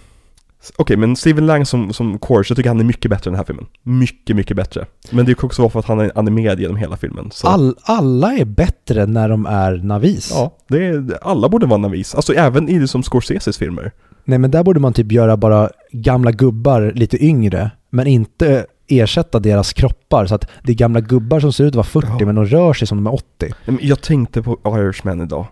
Okej, 0.77 0.97
men 0.97 1.17
Steven 1.17 1.47
Lang 1.47 1.67
som, 1.67 1.93
som 1.93 2.19
Quaritch, 2.19 2.51
jag 2.51 2.57
tycker 2.57 2.71
han 2.71 2.81
är 2.81 2.85
mycket 2.85 3.11
bättre 3.11 3.29
i 3.29 3.31
den 3.31 3.37
här 3.39 3.45
filmen. 3.45 3.67
Mycket, 3.83 4.37
mycket 4.37 4.57
bättre. 4.57 4.87
Men 5.11 5.27
det 5.27 5.35
kan 5.35 5.47
också 5.47 5.63
vara 5.63 5.71
för 5.71 5.79
att 5.79 5.87
han 5.87 6.01
är 6.01 6.13
animerad 6.15 6.61
genom 6.61 6.77
hela 6.77 6.97
filmen. 6.97 7.31
All, 7.45 7.77
alla 7.83 8.33
är 8.35 8.45
bättre 8.45 9.07
när 9.07 9.29
de 9.29 9.47
är 9.47 9.77
navis. 9.77 10.31
Ja, 10.35 10.57
det 10.69 10.87
är, 10.87 11.19
alla 11.23 11.49
borde 11.49 11.67
vara 11.67 11.79
navis. 11.79 12.15
Alltså 12.15 12.35
även 12.35 12.69
i 12.69 12.79
det 12.79 12.89
som 12.89 13.03
Scorseses 13.03 13.59
filmer. 13.59 13.93
Nej 14.25 14.39
men 14.39 14.51
där 14.51 14.63
borde 14.63 14.81
man 14.81 14.93
typ 14.93 15.13
göra 15.13 15.37
bara 15.37 15.71
gamla 15.93 16.31
gubbar 16.33 16.93
lite 16.95 17.25
yngre, 17.25 17.71
men 17.91 18.07
inte 18.07 18.67
ersätta 18.89 19.39
deras 19.39 19.73
kroppar 19.73 20.27
så 20.27 20.35
att 20.35 20.49
det 20.63 20.73
är 20.73 20.77
gamla 20.77 21.01
gubbar 21.01 21.41
som 21.41 21.53
ser 21.53 21.65
ut 21.65 21.69
att 21.69 21.75
vara 21.77 21.85
40 21.85 22.09
Ja. 22.19 22.27
men 22.27 22.35
de 22.35 22.45
rör 22.47 22.73
sig 22.73 22.89
som 22.89 22.99
de 22.99 23.07
är 23.07 23.15
80. 23.15 23.53
Men 23.65 23.79
Jag 23.83 24.01
tänkte 24.03 24.43
på 24.43 24.59
Irishman 24.67 25.21
idag. 25.21 25.47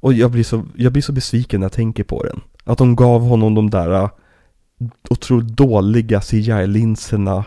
Och 0.00 0.12
jag 0.12 0.30
blir, 0.30 0.44
så, 0.44 0.62
jag 0.76 0.92
blir 0.92 1.02
så 1.02 1.12
besviken 1.12 1.60
när 1.60 1.64
jag 1.64 1.72
tänker 1.72 2.04
på 2.04 2.22
den. 2.24 2.40
Att 2.64 2.78
de 2.78 2.96
gav 2.96 3.20
honom 3.22 3.54
de 3.54 3.70
där 3.70 3.92
äh, 4.02 4.08
otroligt 5.10 5.56
dåliga 5.56 6.20
CGI-linserna. 6.20 7.44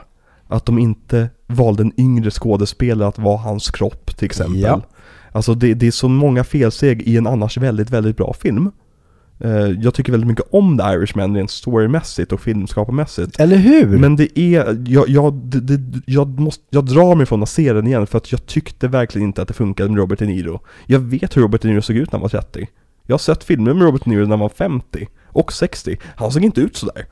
Att 0.47 0.65
de 0.65 0.79
inte 0.79 1.29
valde 1.47 1.83
en 1.83 1.99
yngre 1.99 2.31
skådespelare 2.31 3.07
att 3.07 3.19
vara 3.19 3.37
hans 3.37 3.71
kropp 3.71 4.17
till 4.17 4.25
exempel. 4.25 4.61
Ja. 4.61 4.81
Alltså 5.31 5.53
det, 5.53 5.73
det 5.73 5.87
är 5.87 5.91
så 5.91 6.09
många 6.09 6.43
felsteg 6.43 7.01
i 7.01 7.17
en 7.17 7.27
annars 7.27 7.57
väldigt, 7.57 7.89
väldigt 7.89 8.17
bra 8.17 8.33
film. 8.33 8.71
Eh, 9.39 9.67
jag 9.81 9.93
tycker 9.93 10.11
väldigt 10.11 10.27
mycket 10.27 10.45
om 10.51 10.77
The 10.77 10.83
Irishman 10.83 11.35
rent 11.35 11.51
storymässigt 11.51 12.31
och 12.31 12.41
filmskaparmässigt. 12.41 13.39
Eller 13.39 13.57
hur? 13.57 13.97
Men 13.97 14.15
det 14.15 14.39
är, 14.39 14.83
jag, 14.87 15.09
jag, 15.09 15.33
det, 15.33 15.59
det, 15.59 16.01
jag, 16.05 16.39
måste, 16.39 16.63
jag 16.69 16.85
drar 16.85 17.15
mig 17.15 17.25
från 17.25 17.43
att 17.43 17.49
se 17.49 17.73
den 17.73 17.87
igen 17.87 18.07
för 18.07 18.17
att 18.17 18.31
jag 18.31 18.45
tyckte 18.45 18.87
verkligen 18.87 19.27
inte 19.27 19.41
att 19.41 19.47
det 19.47 19.53
funkade 19.53 19.89
med 19.89 19.97
Robert 19.97 20.19
De 20.19 20.25
Niro. 20.25 20.59
Jag 20.85 20.99
vet 20.99 21.37
hur 21.37 21.41
Robert 21.41 21.61
De 21.61 21.67
Niro 21.67 21.81
såg 21.81 21.95
ut 21.95 22.11
när 22.11 22.19
han 22.19 22.21
var 22.21 22.29
30. 22.29 22.67
Jag 23.07 23.13
har 23.13 23.19
sett 23.19 23.43
filmer 23.43 23.73
med 23.73 23.83
Robert 23.83 24.03
De 24.03 24.09
Niro 24.09 24.23
när 24.23 24.29
han 24.29 24.39
var 24.39 24.49
50 24.49 25.07
och 25.31 25.53
60. 25.53 25.97
Han 26.15 26.31
såg 26.31 26.43
inte 26.43 26.61
ut 26.61 26.75
sådär. 26.77 27.05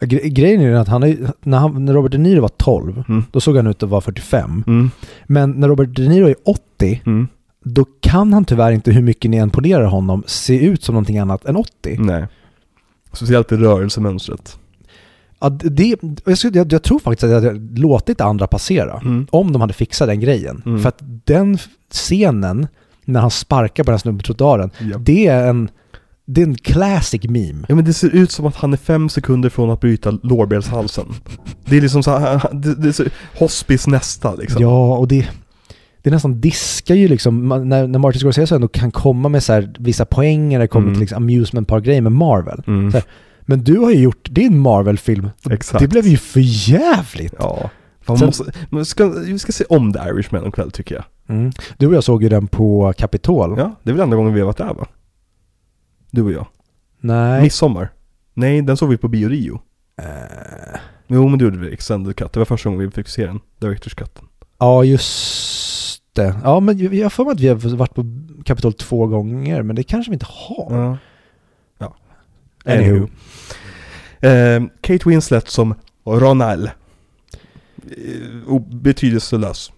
Gre- 0.00 0.26
grejen 0.28 0.60
är 0.60 0.70
den 0.70 0.80
att 0.80 0.88
han 0.88 1.02
är, 1.02 1.16
när, 1.42 1.58
han, 1.58 1.84
när 1.84 1.92
Robert 1.92 2.12
De 2.12 2.18
Niro 2.18 2.40
var 2.40 2.48
12, 2.48 3.04
Mm. 3.08 3.24
då 3.30 3.40
såg 3.40 3.56
han 3.56 3.66
ut 3.66 3.82
att 3.82 3.88
vara 3.88 4.00
45. 4.00 4.64
Mm, 4.66 4.90
Men 5.26 5.50
när 5.50 5.68
Robert 5.68 5.88
De 5.96 6.08
Niro 6.08 6.26
är 6.28 6.34
80, 6.44 7.02
mm, 7.06 7.28
då 7.64 7.84
kan 8.00 8.32
han 8.32 8.44
tyvärr 8.44 8.72
inte, 8.72 8.90
hur 8.92 9.02
mycket 9.02 9.30
ni 9.30 9.36
än 9.36 9.50
polerar 9.50 9.84
honom, 9.84 10.22
se 10.26 10.64
ut 10.66 10.82
som 10.82 10.92
någonting 10.94 11.18
annat 11.18 11.44
än 11.44 11.56
80. 11.56 11.96
nej. 11.98 12.26
Speciellt 13.12 13.52
i 13.52 13.56
rörelsemönstret. 13.56 14.58
Ja, 15.40 15.48
det, 15.48 15.96
jag, 16.24 16.38
skulle, 16.38 16.58
jag, 16.58 16.72
jag 16.72 16.82
tror 16.82 16.98
faktiskt 16.98 17.24
att 17.24 17.30
jag 17.30 17.52
hade 17.52 17.80
låtit 17.80 18.20
andra 18.20 18.46
passera. 18.46 19.00
Mm. 19.04 19.26
Om 19.30 19.52
de 19.52 19.60
hade 19.60 19.72
fixat 19.72 20.08
den 20.08 20.20
grejen. 20.20 20.62
Mm. 20.66 20.80
För 20.82 20.88
att 20.88 20.98
den 21.24 21.58
scenen, 21.90 22.66
när 23.04 23.20
han 23.20 23.30
sparkar 23.30 23.84
på 23.84 23.90
den 23.90 23.94
här 23.94 23.98
snubben 23.98 24.18
på 24.18 24.24
trottoaren, 24.24 24.70
Ja. 24.80 24.98
det 24.98 25.26
är 25.26 25.46
en, 25.48 25.68
det 26.26 26.40
är 26.42 26.46
en 26.46 26.54
classic 26.54 27.22
meme. 27.24 27.66
Ja 27.68 27.74
men 27.74 27.84
det 27.84 27.92
ser 27.92 28.08
ut 28.10 28.30
som 28.30 28.46
att 28.46 28.56
han 28.56 28.72
är 28.72 28.76
fem 28.76 29.08
sekunder 29.08 29.48
från 29.48 29.70
att 29.70 29.80
bryta 29.80 30.10
lårbenshalsen. 30.22 31.06
Det 31.64 31.76
är 31.76 31.80
liksom 31.80 32.02
så 32.02 32.18
här, 32.18 32.48
det, 32.52 32.74
det 32.74 32.98
är 33.00 33.12
hospice 33.38 33.86
nästa 33.86 34.34
liksom. 34.34 34.62
Ja, 34.62 34.96
och 34.96 35.08
det, 35.08 35.28
det 36.02 36.10
nästan 36.10 36.40
diskar 36.40 36.94
ju 36.94 37.08
liksom, 37.08 37.46
man, 37.48 37.68
när, 37.68 37.86
när 37.86 37.98
Martin 37.98 38.20
Scorsese 38.20 38.54
ändå 38.54 38.68
kan 38.68 38.90
komma 38.90 39.28
med 39.28 39.42
så 39.42 39.52
här, 39.52 39.74
vissa 39.78 40.04
poänger 40.04 40.58
när 40.58 40.64
det 40.64 40.68
kommer 40.68 40.86
Mm. 40.86 40.94
till 40.94 41.00
liksom 41.00 41.22
amusement 41.22 41.68
park-grejer 41.68 42.00
med 42.00 42.12
Marvel. 42.12 42.62
Mm. 42.66 42.92
Här, 42.92 43.02
Men 43.40 43.64
du 43.64 43.78
har 43.78 43.90
ju 43.90 43.98
gjort, 43.98 44.28
är 44.38 44.42
en 44.42 44.58
Marvel-film. 44.58 45.28
Det 45.78 45.88
blev 45.88 46.06
ju 46.06 46.16
för 46.16 46.40
jävligt. 46.70 47.34
Ja. 47.38 47.70
Fan, 48.02 48.18
Sen- 48.18 48.26
måste, 48.26 48.52
vi, 48.70 48.84
ska, 48.84 49.08
vi 49.08 49.38
ska 49.38 49.52
se 49.52 49.64
om 49.68 49.92
The 49.92 49.98
Irishman 50.08 50.44
en 50.44 50.52
kväll 50.52 50.70
tycker 50.70 50.94
jag. 50.94 51.04
Mm. 51.36 51.52
Du 51.78 51.86
och 51.86 51.94
jag 51.94 52.04
såg 52.04 52.22
ju 52.22 52.28
den 52.28 52.46
på 52.46 52.92
Capitol. 52.98 53.54
Ja, 53.58 53.74
det 53.82 53.90
är 53.90 53.94
väl 53.94 54.02
enda 54.02 54.16
gången 54.16 54.34
vi 54.34 54.40
har 54.40 54.46
varit 54.46 54.56
där 54.56 54.74
va? 54.74 54.86
Du 56.14 56.22
och 56.22 56.32
jag. 56.32 56.46
Nej. 57.00 57.42
Midsommar. 57.42 57.92
Nej, 58.34 58.62
den 58.62 58.76
såg 58.76 58.88
vi 58.88 58.96
på 58.96 59.08
Bio 59.08 59.28
Rio. 59.28 59.60
Eh, 60.02 60.78
Jo 61.06 61.28
men 61.28 61.38
det 61.38 61.44
gjorde 61.44 61.58
vi, 61.58 61.72
Extended 61.72 62.16
Cut. 62.16 62.32
Det 62.32 62.40
var 62.40 62.44
första 62.44 62.68
gången 62.68 62.86
vi 62.86 62.90
fick 62.90 63.08
se 63.08 63.26
den. 63.26 63.40
Directors 63.58 63.94
Cut. 63.94 64.20
ja, 64.58 64.84
just 64.84 66.02
det. 66.12 66.34
Ja, 66.44 66.60
men 66.60 66.78
jag 66.78 66.94
jag 66.94 67.04
har 67.04 67.10
för 67.10 67.24
mig 67.24 67.32
att 67.32 67.40
vi 67.40 67.48
har 67.48 67.76
varit 67.76 67.94
på 67.94 68.04
Capitol 68.44 68.72
två 68.72 69.06
gånger, 69.06 69.62
men 69.62 69.76
det 69.76 69.82
kanske 69.82 70.10
vi 70.10 70.14
inte 70.14 70.26
har. 70.28 70.76
Ja. 70.78 70.98
ja. 71.78 71.96
Anywho. 72.72 73.08
Eh, 74.20 74.62
Kate 74.80 75.08
Winslet 75.08 75.48
som 75.48 75.74
Ronald. 76.06 76.70
Eh, 77.76 78.58
betydelselös. 78.60 79.72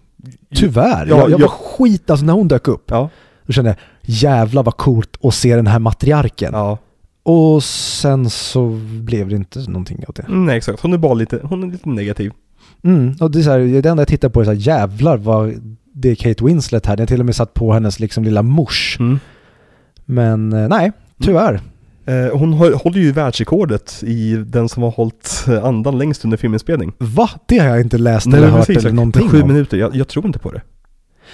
Tyvärr. 0.55 1.05
Ja, 1.05 1.17
jag, 1.17 1.29
jag 1.29 1.37
var 1.37 1.39
jag- 1.39 1.49
skit, 1.51 2.09
alltså 2.09 2.25
när 2.25 2.33
hon 2.33 2.47
dök 2.47 2.67
upp, 2.67 2.83
Ja. 2.91 3.09
då 3.45 3.53
kände 3.53 3.69
jag 3.69 3.77
jävlar 4.07 4.63
vad 4.63 4.77
coolt 4.77 5.17
att 5.23 5.33
se 5.33 5.55
den 5.55 5.67
här 5.67 5.79
matriarken. 5.79 6.49
Ja. 6.53 6.77
Och 7.23 7.63
sen 7.63 8.29
så 8.29 8.67
blev 9.01 9.29
det 9.29 9.35
inte 9.35 9.59
någonting 9.59 10.03
av 10.07 10.13
det. 10.13 10.21
Mm, 10.21 10.45
nej 10.45 10.57
exakt, 10.57 10.81
hon 10.81 10.93
är 10.93 10.97
bara 10.97 11.13
lite, 11.13 11.39
hon 11.43 11.63
är 11.63 11.67
lite 11.67 11.89
negativ. 11.89 12.31
Mm, 12.83 13.15
och 13.19 13.31
det 13.31 13.39
är 13.39 13.43
så 13.43 13.51
här, 13.51 13.59
det 13.81 13.89
enda 13.89 14.01
jag 14.01 14.07
tittar 14.07 14.29
på 14.29 14.41
är 14.41 14.45
så 14.45 14.51
här, 14.51 14.57
jävlar 14.57 15.17
vad 15.17 15.53
det 15.93 16.09
är 16.09 16.15
Kate 16.15 16.45
Winslet 16.45 16.85
här. 16.85 16.95
Den 16.95 17.01
har 17.03 17.07
till 17.07 17.19
och 17.19 17.25
med 17.25 17.35
satt 17.35 17.53
på 17.53 17.73
hennes 17.73 17.99
liksom 17.99 18.23
lilla 18.23 18.41
mors. 18.41 18.97
Mm. 18.99 19.19
Men 20.05 20.53
eh, 20.53 20.67
nej, 20.67 20.91
tyvärr. 21.23 21.61
Eh, 22.05 22.37
hon 22.37 22.53
håller 22.53 22.97
ju 22.97 23.11
världsrekordet 23.11 24.03
i 24.03 24.35
den 24.35 24.69
som 24.69 24.83
har 24.83 24.91
hållit 24.91 25.45
eh, 25.47 25.63
andan 25.63 25.97
längst 25.97 26.23
under 26.23 26.37
filminspelning. 26.37 26.93
Va? 26.97 27.29
Det 27.47 27.57
har 27.57 27.67
jag 27.67 27.81
inte 27.81 27.97
läst 27.97 28.25
Nej, 28.27 28.37
eller 28.37 28.49
hört 28.49 28.65
precis, 28.65 28.85
eller 28.85 28.95
någonting 28.95 29.29
Sju 29.29 29.41
om. 29.41 29.47
minuter, 29.47 29.77
jag, 29.77 29.95
jag 29.95 30.07
tror 30.07 30.25
inte 30.25 30.39
på 30.39 30.51
det. 30.51 30.61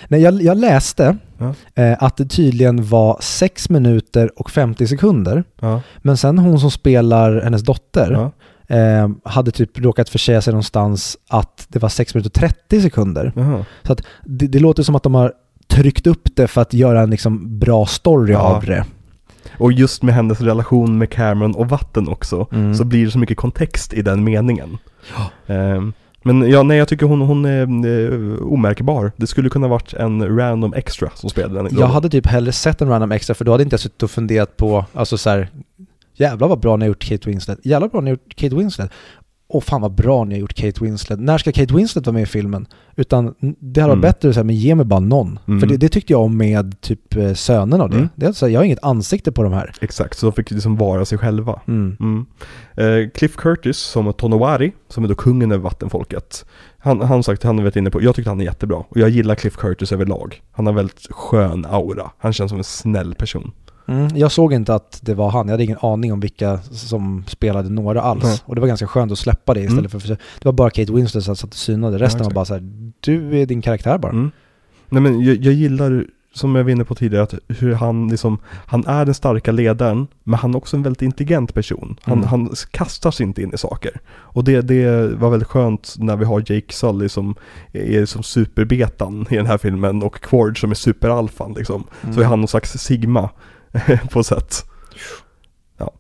Nej, 0.07 0.22
jag, 0.22 0.41
jag 0.41 0.57
läste 0.57 1.18
Ja. 1.38 1.53
eh, 1.84 1.98
att 2.03 2.18
det 2.18 2.26
tydligen 2.26 2.86
var 2.88 3.18
6 3.22 3.70
minuter 3.70 4.32
och 4.40 4.49
50 4.52 4.88
sekunder. 4.88 5.44
Ja. 5.61 5.82
Men 5.98 6.18
sen 6.18 6.38
hon 6.40 6.60
som 6.60 6.72
spelar 6.72 7.41
hennes 7.41 7.61
dotter 7.64 8.11
Ja. 8.11 8.32
eh, 8.76 9.10
hade 9.26 9.52
typ 9.52 9.80
råkat 9.80 10.10
försäga 10.10 10.41
sig 10.41 10.53
någonstans 10.53 11.18
att 11.30 11.65
det 11.70 11.80
var 11.80 11.90
6 11.90 12.15
minuter 12.15 12.30
och 12.30 12.34
30 12.34 12.82
sekunder. 12.82 13.34
Så 13.84 13.94
att 13.94 14.02
det, 14.26 14.48
det 14.48 14.60
låter 14.60 14.84
som 14.84 14.95
att 14.95 15.03
de 15.03 15.15
har 15.15 15.34
tryckt 15.68 16.07
upp 16.07 16.28
det 16.36 16.48
för 16.48 16.61
att 16.61 16.74
göra 16.74 17.02
en 17.02 17.10
liksom 17.10 17.60
bra 17.60 17.86
story 17.86 18.34
av 18.34 18.65
det. 18.65 18.86
Och 19.60 19.72
just 19.74 20.03
med 20.03 20.15
hennes 20.15 20.41
relation 20.41 20.98
med 20.98 21.10
Cameron 21.10 21.56
och 21.56 21.70
vatten 21.70 22.07
också, 22.07 22.48
Mm. 22.52 22.76
så 22.76 22.84
blir 22.84 23.06
det 23.06 23.11
så 23.11 23.20
mycket 23.20 23.38
kontext 23.38 23.94
i 23.94 24.02
den 24.02 24.24
meningen. 24.24 24.78
Ehm, 25.48 25.94
men 26.24 26.50
ja, 26.50 26.64
nej 26.64 26.78
jag 26.78 26.88
tycker 26.88 27.06
hon, 27.06 27.22
hon 27.22 27.45
är 27.45 27.62
eh, 27.62 28.41
omärkbar. 28.41 29.12
Det 29.16 29.28
skulle 29.28 29.50
kunna 29.50 29.68
varit 29.68 29.94
en 29.94 30.38
random 30.38 30.74
extra 30.74 31.10
som 31.16 31.30
spelade 31.30 31.70
den 31.70 31.80
Jag 31.80 31.88
hade 31.88 32.10
typ 32.10 32.28
hellre 32.28 32.52
sett 32.52 32.82
en 32.82 32.90
random 32.90 33.12
extra 33.12 33.34
för 33.34 33.45
då 33.45 33.52
hade 33.52 33.64
inte 33.64 33.74
jag 33.74 33.80
suttit 33.80 34.04
och 34.04 34.12
funderat 34.12 34.58
på, 34.58 34.86
alltså 34.94 35.18
så 35.18 35.30
här, 35.30 35.50
jävlar 36.14 36.48
vad 36.48 36.60
bra 36.60 36.76
ni 36.76 36.86
har 36.86 36.88
gjort 36.88 37.04
Kate 37.04 37.30
Winslet, 37.30 37.60
jävlar 37.64 37.80
vad 37.88 37.91
bra 37.91 38.02
ni 38.02 38.10
har 38.10 38.14
gjort 38.14 38.36
Kate 38.36 38.56
Winslet. 38.56 38.91
Och 39.53 39.63
fan 39.63 39.81
vad 39.81 39.91
bra 39.95 40.23
ni 40.23 40.35
har 40.35 40.39
gjort 40.39 40.53
Kate 40.53 40.84
Winslet. 40.84 41.19
När 41.19 41.38
ska 41.38 41.51
Kate 41.51 41.73
Winslet 41.73 42.05
vara 42.05 42.13
med 42.13 42.23
i 42.23 42.25
filmen? 42.25 42.65
Utan 42.95 43.34
det 43.59 43.81
hade 43.81 43.91
varit 43.91 43.97
Mm. 43.97 44.01
bättre 44.01 44.30
att 44.30 44.35
säga, 44.35 44.43
men 44.43 44.55
ge 44.55 44.75
mig 44.75 44.85
bara 44.85 44.99
någon. 44.99 45.39
Mm. 45.47 45.59
För 45.59 45.67
det, 45.67 45.77
det 45.77 45.89
tyckte 45.89 46.13
jag 46.13 46.21
om 46.21 46.38
med 46.38 46.81
typ 46.81 47.15
eh, 47.15 47.34
sönen 47.34 47.81
av 47.81 47.89
det. 47.89 47.95
Mm. 47.95 48.09
det 48.15 48.25
är 48.25 48.27
alltså, 48.27 48.49
jag 48.49 48.59
har 48.59 48.65
inget 48.65 48.84
ansikte 48.84 49.31
på 49.31 49.43
de 49.43 49.53
här. 49.53 49.71
Exakt, 49.81 50.17
så 50.17 50.25
de 50.25 50.34
fick 50.34 50.51
liksom 50.51 50.75
vara 50.77 51.05
sig 51.05 51.17
själva. 51.17 51.61
Mm. 51.67 51.97
Mm. 51.99 52.25
Eh, 52.77 53.09
Cliff 53.09 53.35
Curtis 53.35 53.77
som 53.77 54.13
Tonowari, 54.13 54.71
som 54.89 55.03
är 55.03 55.07
då 55.07 55.15
kungen 55.15 55.51
över 55.51 55.63
vattenfolket. 55.63 56.45
Han 56.77 57.01
han 57.01 57.23
sagt, 57.23 57.43
han 57.43 57.57
har 57.57 57.63
varit 57.63 57.75
inne 57.75 57.89
på, 57.89 58.03
jag 58.03 58.15
tyckte 58.15 58.30
han 58.31 58.41
är 58.41 58.45
jättebra. 58.45 58.77
Och 58.77 58.97
jag 58.97 59.09
gillar 59.09 59.35
Cliff 59.35 59.55
Curtis 59.57 59.91
överlag. 59.91 60.41
Han 60.51 60.65
har 60.65 60.73
väldigt 60.73 61.07
skön 61.11 61.65
aura. 61.69 62.11
Han 62.17 62.34
känns 62.34 62.49
som 62.49 62.57
en 62.57 62.63
snäll 62.63 63.15
person. 63.15 63.51
Mm. 63.85 64.18
Jag 64.18 64.31
såg 64.31 64.53
inte 64.53 64.76
att 64.76 64.99
det 65.01 65.14
var 65.14 65.30
han, 65.30 65.47
jag 65.47 65.53
hade 65.53 65.64
ingen 65.64 65.77
aning 65.81 66.14
om 66.14 66.19
vilka 66.19 66.57
som 66.72 67.23
spelade 67.27 67.69
några 67.69 68.01
alls. 68.01 68.23
Nej. 68.23 68.39
Och 68.45 68.55
det 68.55 68.61
var 68.61 68.68
ganska 68.68 68.88
skönt 68.88 69.11
att 69.11 69.19
släppa 69.19 69.53
det 69.53 69.60
istället 69.61 69.80
Mm. 69.93 70.01
för 70.01 70.14
att 70.14 70.19
Det 70.39 70.45
var 70.45 70.53
bara 70.53 70.69
Kate 70.69 70.93
Winslet 70.93 71.23
som 71.23 71.35
satt 71.35 71.49
och 71.49 71.55
synade, 71.55 71.97
resten 71.97 72.19
var 72.19 72.26
exakt. 72.26 72.35
bara 72.35 72.45
så 72.45 72.53
här, 72.53 72.64
du 72.99 73.39
är 73.41 73.45
din 73.45 73.61
karaktär 73.61 73.97
bara. 73.97 74.11
Mm. 74.11 74.31
Nej 74.89 75.01
men 75.01 75.22
jag, 75.22 75.35
jag 75.35 75.53
gillar, 75.53 76.05
som 76.34 76.55
jag 76.55 76.64
var 76.64 76.72
inne 76.72 76.84
på 76.85 76.95
tidigare, 76.95 77.23
att 77.23 77.34
hur 77.47 77.73
han 77.73 78.07
liksom, 78.07 78.38
han 78.65 78.85
är 78.88 79.05
den 79.05 79.14
starka 79.14 79.51
ledaren, 79.51 80.07
men 80.23 80.39
han 80.39 80.53
är 80.53 80.57
också 80.57 80.77
en 80.77 80.84
väldigt 80.84 81.01
intelligent 81.01 81.53
person. 81.53 81.95
Han, 82.03 82.18
Mm. 82.18 82.27
han 82.30 82.49
kastar 82.72 83.11
sig 83.11 83.23
inte 83.26 83.41
in 83.41 83.53
i 83.53 83.57
saker. 83.57 83.91
Och 84.10 84.43
det, 84.43 84.61
det 84.61 85.07
var 85.15 85.30
väldigt 85.30 85.47
skönt 85.49 85.95
när 85.97 86.15
vi 86.15 86.26
har 86.26 86.39
Jake 86.39 86.73
Sully 86.73 87.10
som 87.10 87.35
är 87.73 88.05
som 88.05 88.23
superbetan 88.23 89.26
i 89.30 89.35
den 89.35 89.45
här 89.45 89.57
filmen 89.57 90.03
och 90.03 90.22
Quarge 90.22 90.55
som 90.55 90.72
är 90.72 90.76
superalfan 90.76 91.53
liksom. 91.57 91.84
Mm. 92.01 92.15
Så 92.15 92.22
är 92.22 92.26
han 92.26 92.39
någon 92.41 92.47
slags 92.47 92.72
Sigma 92.72 93.30
på 94.12 94.24
sätt. 94.24 94.66
Ja. 95.78 95.94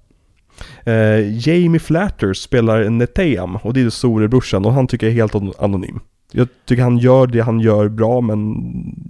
Eh, 0.91 1.47
Jamie 1.47 1.79
Flatters 1.79 2.37
spelar 2.37 2.89
Neteam 2.89 3.55
och 3.55 3.73
det 3.73 3.81
är 3.81 3.89
storebrorsan 3.89 4.65
och 4.65 4.73
han 4.73 4.87
tycker 4.87 5.07
jag 5.07 5.11
är 5.11 5.17
helt 5.17 5.59
anonym. 5.59 5.99
Jag 6.31 6.47
tycker 6.65 6.83
han 6.83 6.97
gör 6.97 7.27
det 7.27 7.39
han 7.39 7.59
gör 7.59 7.89
bra 7.89 8.21
men 8.21 8.55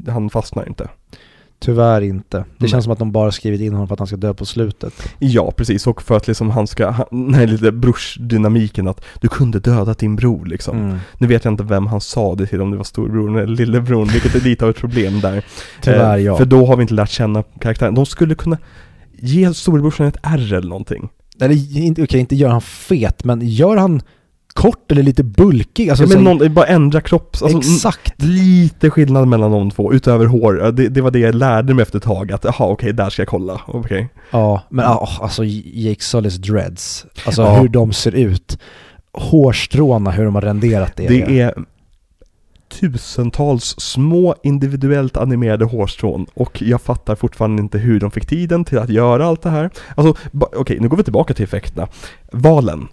han 0.08 0.30
fastnar 0.30 0.68
inte. 0.68 0.90
Tyvärr 1.64 2.02
inte. 2.02 2.38
Det 2.38 2.46
Nej. 2.58 2.70
känns 2.70 2.84
som 2.84 2.94
att 2.94 3.00
de 3.00 3.12
bara 3.12 3.32
skrivit 3.32 3.62
in 3.62 3.74
honom 3.74 3.88
för 3.88 3.94
att 3.96 4.00
han 4.00 4.08
ska 4.08 4.18
dö 4.18 4.34
på 4.34 4.46
slutet. 4.46 4.94
Ja, 5.20 5.52
precis. 5.52 5.88
Och 5.88 6.02
för 6.02 6.18
att 6.18 6.28
liksom 6.28 6.50
han 6.50 6.68
ska, 6.68 6.90
han, 6.90 7.06
nej, 7.12 7.48
lite 7.48 7.72
brorsdynamiken 7.72 8.88
att 8.88 9.06
du 9.22 9.28
kunde 9.28 9.60
döda 9.60 9.94
din 9.94 10.16
bror 10.16 10.46
liksom. 10.46 10.78
Mm. 10.78 10.98
Nu 11.18 11.28
vet 11.28 11.46
jag 11.46 11.52
inte 11.52 11.64
vem 11.64 11.88
han 11.88 12.02
sa 12.02 12.36
det 12.36 12.48
till, 12.48 12.62
om 12.62 12.72
det 12.72 12.78
var 12.78 12.84
storebror 12.84 13.40
eller 13.40 13.56
lillebror, 13.56 14.06
vilket 14.06 14.36
är 14.36 14.42
lite 14.42 14.66
av 14.66 14.72
ett 14.72 14.78
problem 14.78 15.20
där. 15.20 15.46
Tyvärr 15.82 16.18
Eh, 16.18 16.24
ja. 16.24 16.38
För 16.38 16.46
då 16.46 16.66
har 16.66 16.76
vi 16.76 16.82
inte 16.82 16.94
lärt 16.94 17.10
känna 17.10 17.44
karaktären. 17.60 17.96
De 17.96 18.06
skulle 18.06 18.36
kunna 18.36 18.58
ge 19.20 19.54
storebrorsan 19.54 20.08
ett 20.08 20.18
R 20.24 20.54
eller 20.54 20.70
någonting. 20.70 21.10
eller 21.40 21.56
okej, 22.04 22.20
inte 22.20 22.36
gör 22.36 22.50
han 22.50 22.62
fet, 22.62 23.24
men 23.24 23.42
gör 23.42 23.78
han 23.78 24.02
kort 24.54 24.92
eller 24.92 25.04
lite 25.04 25.24
bulkig? 25.24 25.90
Alltså, 25.90 26.04
ja, 26.06 26.10
men 26.10 26.24
någon, 26.24 26.54
bara 26.54 26.66
ändra 26.66 27.02
kropps... 27.02 27.42
Alltså, 27.44 27.58
exakt. 27.58 28.22
Lite 28.22 28.90
skillnad 28.90 29.28
mellan 29.28 29.52
de 29.52 29.72
två, 29.72 29.94
utöver 29.94 30.26
hår. 30.26 30.72
Det, 30.72 30.90
det 30.90 31.02
var 31.02 31.12
det 31.12 31.20
jag 31.20 31.36
lärde 31.36 31.74
mig 31.74 31.84
efter 31.84 31.98
ett 31.98 32.04
tag, 32.04 32.32
att 32.32 32.44
jaha 32.44 32.68
okej, 32.68 32.94
där 32.94 33.10
ska 33.10 33.22
jag 33.22 33.30
kolla. 33.30 33.62
Okej. 33.68 34.10
Ja, 34.32 34.62
men 34.70 34.86
ja, 34.86 35.10
alltså 35.22 35.44
Jake 35.46 36.00
Sully's 36.02 36.38
dreads, 36.52 37.06
alltså 37.26 37.42
Ja. 37.42 37.60
hur 37.60 37.68
de 37.68 37.94
ser 37.94 38.16
ut. 38.16 38.60
Hårstråna, 39.14 40.12
hur 40.12 40.26
de 40.26 40.36
har 40.36 40.42
renderat 40.42 40.92
det. 40.96 41.08
Det 41.08 41.40
är 41.40 41.54
tusentals 42.80 43.76
små 43.78 44.36
individuellt 44.44 45.18
animerade 45.18 45.66
hårstrån 45.66 46.26
och 46.34 46.62
jag 46.62 46.82
fattar 46.82 47.16
fortfarande 47.16 47.62
inte 47.62 47.78
hur 47.78 48.00
de 48.00 48.12
fick 48.12 48.26
tiden 48.26 48.66
till 48.66 48.78
att 48.78 48.90
göra 48.90 49.26
allt 49.26 49.42
det 49.42 49.50
här. 49.50 49.70
Alltså, 49.96 50.16
okej, 50.56 50.78
nu 50.80 50.88
går 50.90 50.98
vi 50.98 51.04
tillbaka 51.04 51.34
till 51.34 51.44
effekterna. 51.44 51.88
Valen. 52.32 52.88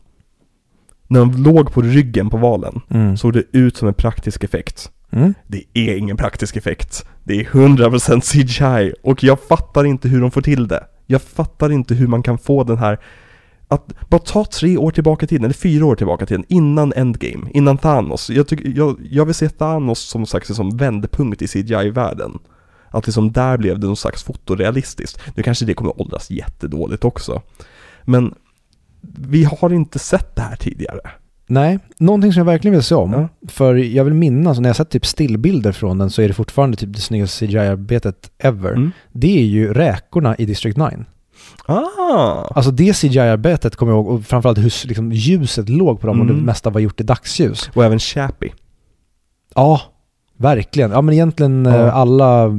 När 1.11 1.21
de 1.21 1.33
låg 1.33 1.73
på 1.73 1.83
ryggen 1.83 2.31
på 2.31 2.37
valen 2.37 2.81
Mm. 2.89 3.17
såg 3.17 3.33
det 3.33 3.45
ut 3.53 3.77
som 3.77 3.89
en 3.89 3.95
praktisk 3.95 4.45
effekt. 4.45 4.91
Mm. 5.13 5.35
Det 5.47 5.65
är 5.75 5.97
ingen 5.97 6.17
praktisk 6.17 6.57
effekt. 6.57 7.07
Det 7.25 7.41
är 7.41 7.45
100% 7.45 8.21
CGI 8.21 8.95
och 9.03 9.25
jag 9.25 9.41
fattar 9.41 9.85
inte 9.85 10.09
hur 10.09 10.21
de 10.21 10.31
får 10.31 10.43
till 10.43 10.69
det. 10.69 10.85
Jag 11.07 11.23
fattar 11.23 11.73
inte 11.73 11.95
hur 11.95 12.07
man 12.07 12.23
kan 12.23 12.39
få 12.39 12.65
den 12.65 12.79
här 12.79 12.99
att 13.69 14.09
bara 14.09 14.21
ta 14.21 14.45
tre 14.45 14.77
år 14.77 14.91
tillbaka 14.91 15.25
i 15.25 15.29
tiden, 15.29 15.45
eller 15.45 15.55
fyra 15.55 15.87
år 15.87 15.95
tillbaka 15.97 16.25
i 16.25 16.27
tiden, 16.27 16.45
innan 16.49 16.93
Endgame, 16.93 17.51
innan 17.55 17.79
Thanos. 17.79 18.31
Jag, 18.31 18.49
tycker, 18.49 18.73
jag, 18.77 18.97
jag 19.11 19.25
vill 19.25 19.35
se 19.35 19.49
Thanos 19.49 19.99
som 20.01 20.27
sagt 20.27 20.55
som 20.55 20.77
vändpunkt 20.77 21.43
i 21.43 21.49
CGI-världen. 21.49 22.39
Att 22.91 23.07
liksom 23.07 23.33
där 23.33 23.57
blev 23.59 23.79
det 23.79 23.87
någon 23.87 23.97
slags 23.97 24.23
fotorealistiskt. 24.23 25.21
Nu 25.37 25.43
kanske 25.43 25.65
det 25.65 25.75
kommer 25.75 26.01
åldras 26.01 26.31
jättedåligt 26.31 27.05
också. 27.05 27.43
Men 28.05 28.35
vi 29.19 29.45
har 29.45 29.73
inte 29.73 29.99
sett 29.99 30.37
det 30.37 30.43
här 30.43 30.57
tidigare. 30.57 31.01
Nej, 31.47 31.79
någonting 31.99 32.33
som 32.33 32.39
jag 32.41 32.45
verkligen 32.45 32.73
vill 32.75 32.83
se 32.83 32.95
om. 32.95 33.13
Ja. 33.13 33.29
För 33.49 33.75
jag 33.75 34.05
vill 34.05 34.15
minnas, 34.15 34.59
när 34.59 34.69
jag 34.69 34.77
sett 34.77 34.91
typ 34.91 35.07
stillbilder 35.07 35.73
från 35.73 35.99
den 35.99 36.11
så 36.11 36.23
är 36.23 36.29
det 36.29 36.35
fortfarande 36.35 36.77
typ 36.77 36.93
det 36.93 37.01
snyggaste 37.01 37.47
CGI-arbetet 37.47 38.31
ever. 38.39 38.73
Mm. 38.73 38.91
Det 39.13 39.39
är 39.39 39.45
ju 39.45 39.73
räkorna 39.75 40.37
i 40.37 40.47
District 40.47 40.77
9. 40.77 40.89
Ah! 41.67 42.45
Alltså 42.55 42.71
det 42.71 42.97
CGI-arbetet 42.97 43.77
kommer 43.77 43.93
jag 43.93 43.97
ihåg, 43.99 44.09
och 44.15 44.25
framförallt 44.25 44.59
hur 44.59 44.87
liksom, 44.89 45.13
ljuset 45.13 45.69
låg 45.69 46.01
på 46.01 46.07
dem 46.07 46.21
och 46.21 46.25
Mm. 46.27 46.37
det 46.39 46.45
mesta 46.45 46.71
var 46.71 46.81
gjort 46.81 47.01
i 47.01 47.05
dagsljus. 47.05 47.71
Och 47.75 47.85
även 47.85 47.99
Chappie. 47.99 48.53
Ja, 49.55 49.81
verkligen. 50.37 50.91
Ja 50.91 51.01
men 51.03 51.15
egentligen 51.15 51.65
Ja. 51.65 51.77
eh, 51.87 51.97
alla, 51.97 52.51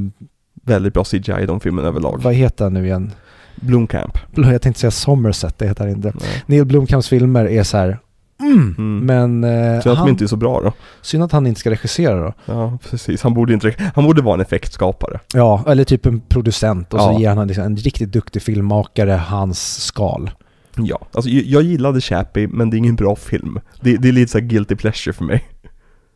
Väldigt 0.64 0.94
bra 0.94 1.04
CGI 1.04 1.42
i 1.42 1.46
de 1.46 1.60
filmerna 1.60 1.88
överlag. 1.88 2.20
vad 2.22 2.34
heter 2.34 2.64
han 2.64 2.74
nu 2.74 2.84
igen? 2.86 3.10
Blomkamp. 3.54 4.18
Jag 4.34 4.62
tänkte 4.62 4.80
säga 4.80 4.90
Somerset, 4.90 5.58
det 5.58 5.66
heter 5.68 5.84
han 5.84 5.90
inte. 5.96 6.12
Nej. 6.20 6.42
Neil 6.46 6.64
Blomkamps 6.64 7.08
filmer 7.08 7.44
är 7.44 7.62
så 7.62 7.76
här. 7.76 7.98
Mm. 8.40 8.74
Mm. 8.78 8.98
Men 9.06 9.44
eh, 9.44 9.80
Så 9.82 9.90
att 9.90 9.96
de 9.96 10.00
han, 10.00 10.08
inte 10.08 10.24
är 10.24 10.26
så 10.26 10.36
bra 10.36 10.60
då. 10.60 10.72
synd 11.02 11.22
att 11.24 11.32
han 11.32 11.46
inte 11.46 11.60
ska 11.60 11.70
regissera 11.70 12.20
då. 12.20 12.32
Ja, 12.44 12.78
precis. 12.90 13.22
Han 13.22 13.34
borde 13.34 13.52
inte, 13.52 13.74
han 13.94 14.04
borde 14.04 14.22
vara 14.22 14.34
en 14.34 14.40
effektskapare. 14.40 15.20
Ja, 15.34 15.64
eller 15.68 15.84
typ 15.84 16.06
en 16.06 16.20
producent 16.20 16.94
och 16.94 17.00
Ja. 17.00 17.12
så 17.14 17.20
ger 17.20 17.34
han 17.34 17.48
liksom 17.48 17.64
en 17.64 17.76
riktigt 17.76 18.12
duktig 18.12 18.42
filmmakare 18.42 19.10
hans 19.12 19.84
skal. 19.84 20.30
Ja, 20.76 20.98
alltså 21.12 21.30
jag, 21.30 21.62
gillade 21.62 22.00
Chappie, 22.00 22.48
men 22.48 22.70
det 22.70 22.76
är 22.76 22.78
ingen 22.78 22.96
bra 22.96 23.16
film. 23.16 23.58
Det, 23.80 23.96
det 23.96 24.08
är 24.08 24.12
lite 24.12 24.32
så 24.32 24.38
här 24.38 24.44
guilty 24.46 24.76
pleasure 24.76 25.12
för 25.12 25.24
mig. 25.24 25.44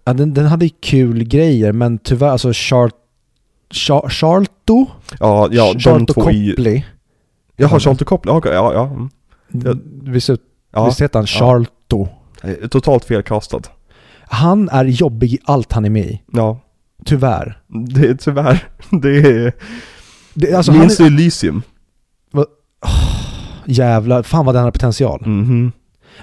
Ja, 0.04 0.12
den, 0.12 0.34
den 0.34 0.46
hade 0.46 0.68
kul 0.68 1.24
grejer 1.24 1.72
men 1.72 1.98
tyvärr, 1.98 2.28
alltså 2.28 2.50
Char... 2.52 2.90
Char 3.70 4.08
Charlto? 4.08 4.86
Ja, 5.20 5.48
ja, 5.50 5.72
de 5.72 5.80
Charlto 5.80 6.12
två 6.14 6.28
är 6.28 6.32
ju... 6.32 6.50
Copley. 6.50 6.84
Jaha, 7.56 7.78
Charlton 7.80 8.04
Copley, 8.06 8.34
ja, 8.34 8.52
ja, 8.52 8.72
ja. 8.72 8.84
mm. 8.86 9.08
Ja. 9.48 9.74
Visst, 10.12 10.30
ja. 10.72 10.86
visst 10.86 11.00
heter 11.00 11.18
han 11.18 11.26
Ja. 11.30 11.38
Charlto? 11.38 12.08
Eh, 12.42 12.68
Totalt 12.68 13.05
felkastad. 13.05 13.60
Han 14.28 14.68
är 14.68 14.84
jobbig 14.84 15.32
i 15.32 15.39
allt 15.44 15.72
han 15.72 15.84
är 15.84 15.90
med 15.90 16.05
i. 16.06 16.22
Ja, 16.32 16.60
Tyvärr. 17.05 17.58
det 17.66 18.08
är 18.08 18.14
tyvärr, 18.14 18.68
det 19.02 19.16
är... 19.18 19.52
Det, 20.34 20.55
alltså 20.55 20.72
Minns 20.72 20.97
du 20.97 21.06
Elysium? 21.06 21.62
jävlar, 23.66 24.22
fan 24.22 24.47
vad 24.47 24.55
den 24.55 24.64
har 24.64 24.70
potential. 24.70 25.22
Mhm. 25.26 25.72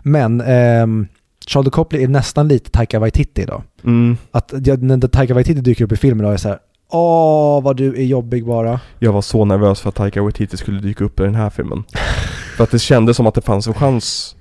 Men 0.03 0.41
ehm, 0.41 1.07
Charlton 1.47 1.71
Copley 1.71 2.03
är 2.03 2.07
nästan 2.07 2.47
lite 2.47 2.69
Taika 2.69 2.99
Waititi 2.99 3.41
idag. 3.41 3.63
Mm. 3.83 4.17
Att 4.31 4.53
jag, 4.65 4.83
när 4.83 5.07
Taika 5.07 5.33
Waititi 5.33 5.61
dyker 5.61 5.85
upp 5.85 5.91
i 5.91 5.95
filmen 5.95 6.23
då 6.23 6.27
är 6.29 6.33
jag 6.33 6.39
så 6.39 6.49
här. 6.49 6.59
Åh, 6.91 7.63
vad 7.63 7.77
du 7.77 7.95
är 7.95 8.05
jobbig 8.05 8.45
bara. 8.45 8.79
Jag 8.99 9.13
var 9.13 9.21
så 9.21 9.45
nervös 9.45 9.81
för 9.81 9.89
att 9.89 9.95
Taika 9.95 10.21
Waititi 10.21 10.57
skulle 10.57 10.81
dyka 10.81 11.03
upp 11.03 11.19
i 11.19 11.23
den 11.23 11.35
här 11.35 11.49
filmen. 11.49 11.83
för 12.57 12.63
att 12.63 12.71
det 12.71 12.79
kändes 12.79 13.17
som 13.17 13.27
att 13.27 13.35
det 13.35 13.41
fanns 13.41 13.67
en 13.67 13.73
chans 13.73 14.35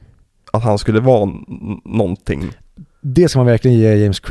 att 0.53 0.62
han 0.62 0.79
skulle 0.79 1.01
vara 1.01 1.31
någonting. 1.85 2.51
Det 3.01 3.29
ska 3.29 3.39
man 3.39 3.47
verkligen 3.47 3.79
ge 3.79 3.95
James, 3.95 4.23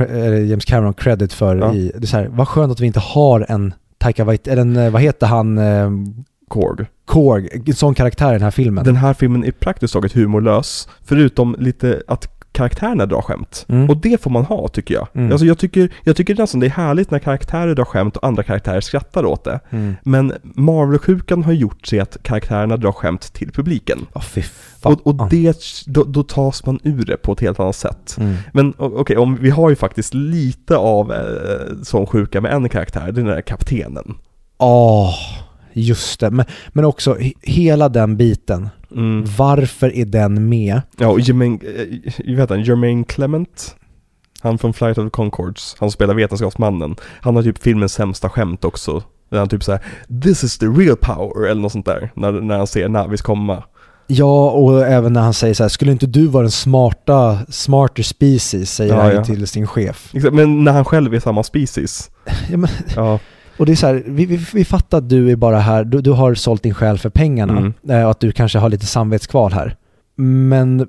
James 0.48 0.64
Cameron 0.64 0.94
credit 0.94 1.32
för. 1.32 1.56
Ja. 1.56 1.74
I, 1.74 1.92
det 1.94 2.04
är 2.04 2.06
så 2.06 2.16
här, 2.16 2.28
vad 2.30 2.48
skönt 2.48 2.72
att 2.72 2.80
vi 2.80 2.86
inte 2.86 3.00
har 3.00 3.46
en 3.48 3.74
Taika 3.98 4.24
Waititi, 4.24 4.50
eller 4.50 4.62
en, 4.62 4.92
vad 4.92 5.02
heter 5.02 5.26
han, 5.26 5.58
eh, 5.58 5.90
Korg. 6.48 6.86
Korg, 7.04 7.48
en 7.66 7.74
sån 7.74 7.94
karaktär 7.94 8.30
i 8.30 8.32
den 8.32 8.42
här 8.42 8.50
filmen. 8.50 8.84
Den 8.84 8.96
här 8.96 9.14
filmen 9.14 9.44
är 9.44 9.50
praktiskt 9.50 9.94
taget 9.94 10.12
humorlös, 10.12 10.88
förutom 11.04 11.56
lite 11.58 12.02
att 12.06 12.31
karaktärerna 12.52 13.06
drar 13.06 13.22
skämt. 13.22 13.66
Mm. 13.68 13.90
Och 13.90 13.96
det 13.96 14.22
får 14.22 14.30
man 14.30 14.44
ha 14.44 14.68
tycker 14.68 14.94
jag. 14.94 15.08
Mm. 15.14 15.32
Alltså 15.32 15.46
jag 15.46 15.58
tycker, 15.58 15.92
jag 16.02 16.16
tycker 16.16 16.34
nästan 16.34 16.60
det 16.60 16.66
är 16.66 16.70
härligt 16.70 17.10
när 17.10 17.18
karaktärer 17.18 17.74
drar 17.74 17.84
skämt 17.84 18.16
och 18.16 18.26
andra 18.26 18.42
karaktärer 18.42 18.80
skrattar 18.80 19.24
åt 19.24 19.44
det. 19.44 19.60
Mm. 19.70 19.94
Men 20.02 20.32
Marvel-sjukan 20.42 21.44
har 21.44 21.52
gjort 21.52 21.86
sig 21.86 22.00
att 22.00 22.16
karaktärerna 22.22 22.76
drar 22.76 22.92
skämt 22.92 23.32
till 23.32 23.52
publiken. 23.52 23.98
Fan. 24.80 24.92
Och, 24.92 25.06
och 25.06 25.28
det, 25.30 25.58
då, 25.86 26.04
då 26.04 26.22
tas 26.22 26.66
man 26.66 26.78
ur 26.82 27.04
det 27.04 27.16
på 27.16 27.32
ett 27.32 27.40
helt 27.40 27.60
annat 27.60 27.76
sätt. 27.76 28.16
Mm. 28.20 28.34
Men 28.52 28.74
okej, 28.76 29.16
om 29.16 29.38
vi 29.40 29.50
har 29.50 29.70
ju 29.70 29.76
faktiskt 29.76 30.14
lite 30.14 30.76
av 30.76 31.12
eh, 31.12 31.18
sån 31.82 32.06
sjuka 32.06 32.40
med 32.40 32.52
en 32.52 32.68
karaktär, 32.68 33.00
det 33.00 33.08
är 33.08 33.12
den 33.12 33.26
där 33.26 33.40
kaptenen. 33.40 34.14
Åh, 34.58 35.14
just 35.72 36.20
det. 36.20 36.30
Men, 36.30 36.46
men 36.68 36.84
också 36.84 37.14
he- 37.14 37.32
hela 37.42 37.88
den 37.88 38.16
biten. 38.16 38.68
Mm. 38.96 39.24
Varför 39.38 39.94
är 39.96 40.04
den 40.04 40.48
med? 40.48 40.80
Ja, 40.98 41.08
och 41.08 41.20
Jermaine, 41.20 41.60
eh, 42.26 42.36
vet 42.36 42.50
han, 42.50 42.62
Jermaine 42.62 43.04
Clement? 43.04 43.76
Han 44.40 44.58
från 44.58 44.72
Flight 44.72 44.98
of 44.98 45.04
the 45.06 45.10
Concords, 45.10 45.76
han 45.78 45.90
spelar 45.90 46.14
vetenskapsmannen. 46.14 46.96
Han 47.20 47.36
har 47.36 47.42
typ 47.42 47.62
filmens 47.62 47.92
sämsta 47.92 48.28
skämt 48.28 48.64
också. 48.64 49.02
Där 49.30 49.38
han 49.38 49.48
typ 49.48 49.64
såhär 49.64 49.80
'This 50.22 50.44
is 50.44 50.58
the 50.58 50.66
real 50.66 50.96
power' 50.96 51.46
eller 51.50 51.60
något 51.62 51.72
sånt 51.72 51.86
där. 51.86 52.10
När, 52.14 52.32
när 52.32 52.56
han 52.58 52.66
ser 52.66 52.88
Navis 52.88 53.22
komma. 53.22 53.62
Ja, 54.06 54.50
och 54.50 54.86
även 54.86 55.12
när 55.12 55.20
han 55.20 55.34
säger 55.34 55.54
så 55.54 55.64
här, 55.64 55.68
skulle 55.68 55.92
inte 55.92 56.06
du 56.06 56.26
vara 56.26 56.42
den 56.42 56.50
smarta, 56.50 57.38
smarter 57.48 58.02
species, 58.02 58.70
säger 58.74 58.94
Ja, 58.94 59.02
han 59.02 59.14
ja. 59.14 59.24
till 59.24 59.46
sin 59.46 59.66
chef. 59.66 60.10
Men 60.32 60.64
när 60.64 60.72
han 60.72 60.84
själv 60.84 61.14
är 61.14 61.20
samma 61.20 61.42
species. 61.42 62.10
Ja, 62.50 62.56
men, 62.56 62.70
Ja, 62.96 63.18
och 63.56 63.66
det 63.66 63.72
är 63.72 63.76
så 63.76 63.86
här, 63.86 64.02
vi, 64.06 64.26
vi, 64.26 64.40
vi 64.54 64.64
fattar 64.64 64.98
att 64.98 65.08
du 65.08 65.30
är 65.30 65.36
bara 65.36 65.58
här, 65.58 65.84
du, 65.84 66.00
du 66.00 66.10
har 66.10 66.34
sålt 66.34 66.62
din 66.62 66.74
själ 66.74 66.98
för 66.98 67.10
pengarna 67.10 67.52
Mm. 67.58 67.72
eh, 67.88 68.04
och 68.04 68.10
att 68.10 68.20
du 68.20 68.32
kanske 68.32 68.58
har 68.58 68.68
lite 68.68 68.86
samvetskval 68.86 69.52
här. 69.52 69.76
Men 70.16 70.86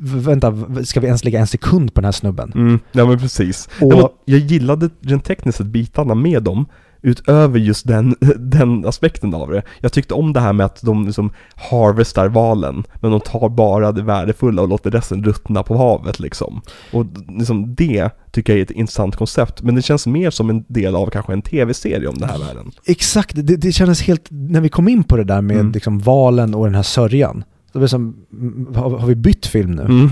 vänta, 0.00 0.54
ska 0.84 1.00
vi 1.00 1.06
ens 1.06 1.24
lägga 1.24 1.40
en 1.40 1.46
sekund 1.46 1.94
på 1.94 2.00
den 2.00 2.04
här 2.04 2.12
snubben? 2.12 2.52
mm, 2.54 2.78
ja 2.92 3.06
men 3.06 3.18
precis. 3.18 3.68
Och- 3.80 4.22
jag 4.24 4.38
gillade 4.40 4.90
rent 5.00 5.24
tekniskt 5.24 5.58
sett 5.58 5.66
bitarna 5.66 6.14
med 6.14 6.42
dem. 6.42 6.66
Utöver 7.02 7.58
just 7.58 7.86
den, 7.86 8.14
den 8.38 8.86
aspekten 8.86 9.34
av 9.34 9.50
det. 9.50 9.62
Jag 9.80 9.92
tyckte 9.92 10.14
om 10.14 10.32
det 10.32 10.40
här 10.40 10.52
med 10.52 10.66
att 10.66 10.82
de 10.82 11.06
liksom 11.06 11.32
harvestar 11.70 12.28
valen, 12.28 12.84
men 13.00 13.10
de 13.10 13.20
tar 13.20 13.48
bara 13.48 13.92
det 13.92 14.02
värdefulla 14.02 14.62
och 14.62 14.68
låter 14.68 14.90
resten 14.90 15.24
ruttna 15.24 15.62
på 15.62 15.76
havet 15.76 16.20
liksom. 16.20 16.60
Och 16.92 17.06
liksom 17.28 17.74
det 17.74 18.10
tycker 18.30 18.52
jag 18.52 18.58
är 18.60 18.64
ett 18.64 18.70
intressant 18.70 19.16
koncept, 19.16 19.62
men 19.62 19.74
det 19.74 19.82
känns 19.82 20.06
mer 20.06 20.30
som 20.30 20.50
en 20.50 20.64
del 20.68 20.96
av 20.96 21.06
kanske 21.10 21.32
en 21.32 21.42
tv-serie 21.42 22.08
om 22.08 22.18
den 22.18 22.28
här 22.28 22.38
världen. 22.38 22.70
Exakt, 22.84 23.34
det, 23.34 23.56
det 23.56 23.72
kändes 23.72 24.02
helt, 24.02 24.26
när 24.30 24.60
vi 24.60 24.68
kom 24.68 24.88
in 24.88 25.04
på 25.04 25.16
det 25.16 25.24
där 25.24 25.40
med 25.42 25.56
Mm. 25.58 25.72
liksom 25.72 25.98
valen 25.98 26.54
och 26.54 26.64
den 26.64 26.74
här 26.74 26.82
sörjan. 26.82 27.44
Så 27.72 27.78
det 27.78 27.88
som, 27.88 28.16
mm, 28.32 28.74
har, 28.74 28.98
har 28.98 29.06
vi 29.06 29.14
bytt 29.14 29.46
film 29.46 29.70
nu? 29.70 29.82
Mm. 29.82 30.10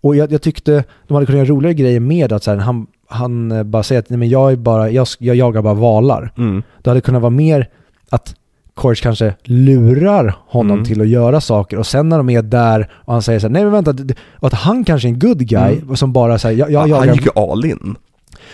Och 0.00 0.16
jag, 0.16 0.32
jag 0.32 0.42
tyckte 0.42 0.84
de 1.08 1.14
hade 1.14 1.26
kunnat 1.26 1.38
göra 1.38 1.48
roligare 1.48 1.74
grejer 1.74 2.00
med 2.00 2.32
att 2.32 2.44
så 2.44 2.50
här, 2.50 2.58
han, 2.58 2.86
han 3.10 3.52
eh, 3.52 3.62
bara 3.62 3.82
säger 3.82 3.98
att 3.98 4.10
nej, 4.10 4.18
men 4.18 4.28
jag, 4.28 4.52
är 4.52 4.56
bara, 4.56 4.90
jag, 4.90 5.06
jag 5.18 5.36
jagar 5.36 5.62
bara 5.62 5.74
valar. 5.74 6.32
Mm. 6.38 6.62
Det 6.82 6.90
hade 6.90 7.00
kunnat 7.00 7.22
vara 7.22 7.30
mer 7.30 7.68
att 8.10 8.34
Korch 8.74 9.02
kanske 9.02 9.34
lurar 9.44 10.34
honom 10.46 10.72
Mm. 10.72 10.84
till 10.84 11.00
att 11.00 11.08
göra 11.08 11.40
saker 11.40 11.78
och 11.78 11.86
sen 11.86 12.08
när 12.08 12.16
de 12.16 12.30
är 12.30 12.42
där 12.42 12.88
och 12.92 13.12
han 13.12 13.22
säger 13.22 13.40
så 13.40 13.46
här, 13.46 13.52
nej 13.52 13.64
men 13.64 13.72
vänta, 13.72 14.14
och 14.38 14.46
att 14.46 14.54
han 14.54 14.84
kanske 14.84 15.08
är 15.08 15.10
en 15.10 15.18
good 15.18 15.38
guy 15.48 15.78
Mm. 15.82 15.96
som 15.96 16.12
bara 16.12 16.38
säger 16.38 16.58
jag, 16.58 16.70
jag 16.70 16.80
han 16.80 16.88
jagar, 16.90 17.12
gick 17.14 17.24
ju 17.24 17.30
all 17.42 17.64
in. 17.64 17.96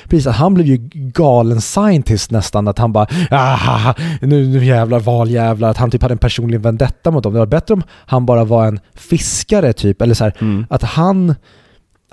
precis, 0.08 0.26
han 0.26 0.54
blev 0.54 0.66
ju 0.66 0.76
galen 0.92 1.60
scientist 1.60 2.30
nästan, 2.30 2.68
att 2.68 2.78
han 2.78 2.92
bara, 2.92 3.06
ah, 3.30 3.94
nu, 4.20 4.46
nu 4.48 4.64
jävlar 4.64 5.00
valjävlar, 5.00 5.70
att 5.70 5.76
han 5.76 5.90
typ 5.90 6.02
hade 6.02 6.14
en 6.14 6.18
personlig 6.18 6.60
vendetta 6.60 7.10
mot 7.10 7.22
dem. 7.22 7.32
Det 7.32 7.38
var 7.38 7.46
bättre 7.46 7.74
om 7.74 7.82
han 8.06 8.26
bara 8.26 8.44
var 8.44 8.66
en 8.66 8.80
fiskare 8.94 9.72
typ, 9.72 10.02
eller 10.02 10.14
så 10.14 10.24
här, 10.24 10.32
Mm. 10.40 10.66
att 10.70 10.82
han 10.82 11.34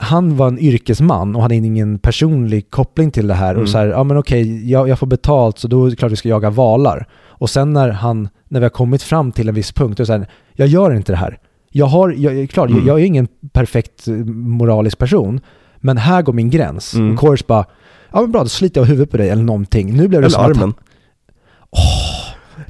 han 0.04 0.38
var 0.38 0.48
en 0.48 0.60
yrkesman 0.60 1.36
och 1.36 1.42
hade 1.42 1.56
ingen 1.56 2.00
personlig 2.00 2.70
koppling 2.70 3.12
till 3.12 3.28
det 3.28 3.34
här. 3.34 3.52
Mm. 3.52 3.64
Och 3.64 3.70
så 3.70 3.78
här, 3.78 3.88
ja 3.88 4.04
men 4.04 4.18
okej, 4.18 4.72
jag, 4.72 4.90
jag 4.90 5.00
får 5.00 5.08
betalt 5.08 5.60
så 5.60 5.68
då 5.68 5.86
är 5.86 5.90
det 5.90 5.96
klart 5.96 6.12
vi 6.12 6.16
ska 6.16 6.30
jaga 6.30 6.50
valar. 6.50 7.08
Och 7.26 7.50
sen 7.50 7.74
när 7.74 7.90
han, 7.90 8.30
när 8.50 8.60
vi 8.60 8.64
har 8.66 8.70
kommit 8.70 9.04
fram 9.04 9.32
till 9.32 9.50
en 9.50 9.56
viss 9.56 9.72
punkt, 9.72 9.98
då 9.98 10.02
är 10.02 10.04
det 10.04 10.06
så 10.06 10.14
här, 10.14 10.28
jag 10.54 10.68
gör 10.68 10.94
inte 10.96 11.12
det 11.12 11.18
här. 11.18 11.38
Jag 11.72 11.86
har, 11.86 12.12
jag, 12.18 12.40
är 12.40 12.46
klart, 12.46 12.70
Mm. 12.70 12.86
jag, 12.86 12.94
jag 12.96 13.02
är 13.02 13.06
ingen 13.06 13.28
perfekt 13.54 14.08
eh, 14.08 14.14
moralisk 14.36 14.98
person, 14.98 15.40
men 15.78 15.98
här 15.98 16.22
går 16.22 16.34
min 16.34 16.50
gräns. 16.50 16.94
Mm. 16.94 17.14
Och 17.14 17.20
Courage 17.20 17.46
bara, 17.48 17.66
ja 18.12 18.22
men 18.22 18.32
bra, 18.32 18.42
då 18.44 18.50
sliter 18.50 18.82
jag 18.82 18.86
huvudet 18.86 19.12
på 19.12 19.18
dig 19.18 19.30
eller 19.30 19.44
någonting. 19.44 19.94
Nu 19.98 20.08
blev 20.08 20.10
det 20.10 20.18
Eller 20.18 20.30
som 20.30 20.44
att 20.44 20.58
armen. 20.58 20.74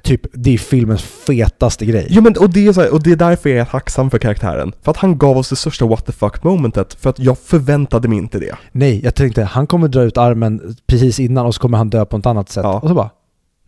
Typ, 0.03 0.21
det 0.33 0.53
är 0.53 0.57
filmens 0.57 1.01
fetaste 1.01 1.85
grej. 1.85 2.07
Jo 2.09 2.21
men 2.21 2.37
och 2.37 2.49
det, 2.49 2.67
är 2.67 2.73
så 2.73 2.81
här, 2.81 2.93
och 2.93 3.03
det 3.03 3.11
är 3.11 3.15
därför 3.15 3.49
jag 3.49 3.59
är 3.59 3.65
tacksam 3.65 4.09
för 4.09 4.17
karaktären. 4.19 4.73
För 4.81 4.91
att 4.91 4.97
han 4.97 5.17
gav 5.17 5.37
oss 5.37 5.49
det 5.49 5.55
största 5.55 5.85
what 5.85 6.05
the 6.05 6.11
fuck 6.11 6.43
momentet, 6.43 6.93
för 6.93 7.09
att 7.09 7.19
jag 7.19 7.37
förväntade 7.37 8.07
mig 8.07 8.17
inte 8.17 8.39
det. 8.39 8.55
Nej, 8.71 9.01
jag 9.03 9.15
tänkte 9.15 9.43
han 9.43 9.67
kommer 9.67 9.87
dra 9.87 10.01
ut 10.01 10.17
armen 10.17 10.75
precis 10.87 11.19
innan 11.19 11.45
och 11.45 11.55
så 11.55 11.61
kommer 11.61 11.77
han 11.77 11.89
dö 11.89 12.05
på 12.05 12.17
ett 12.17 12.25
annat 12.25 12.49
sätt. 12.49 12.63
Ja. 12.63 12.79
Och 12.79 12.89
så 12.89 12.95
bara, 12.95 13.09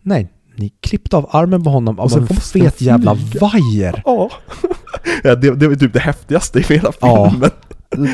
nej, 0.02 0.28
ni 0.56 0.68
klippte 0.80 1.16
av 1.16 1.28
armen 1.30 1.64
på 1.64 1.70
honom 1.70 1.98
av 1.98 2.12
en 2.12 2.26
fet 2.26 2.80
jävla 2.80 3.16
vajer. 3.40 4.02
Ja. 4.04 4.30
ja 5.22 5.34
det, 5.34 5.54
det 5.54 5.68
var 5.68 5.74
typ 5.74 5.92
det 5.92 6.00
häftigaste 6.00 6.58
i 6.58 6.62
hela 6.62 6.92
Ja. 7.00 7.30
filmen. 7.30 7.50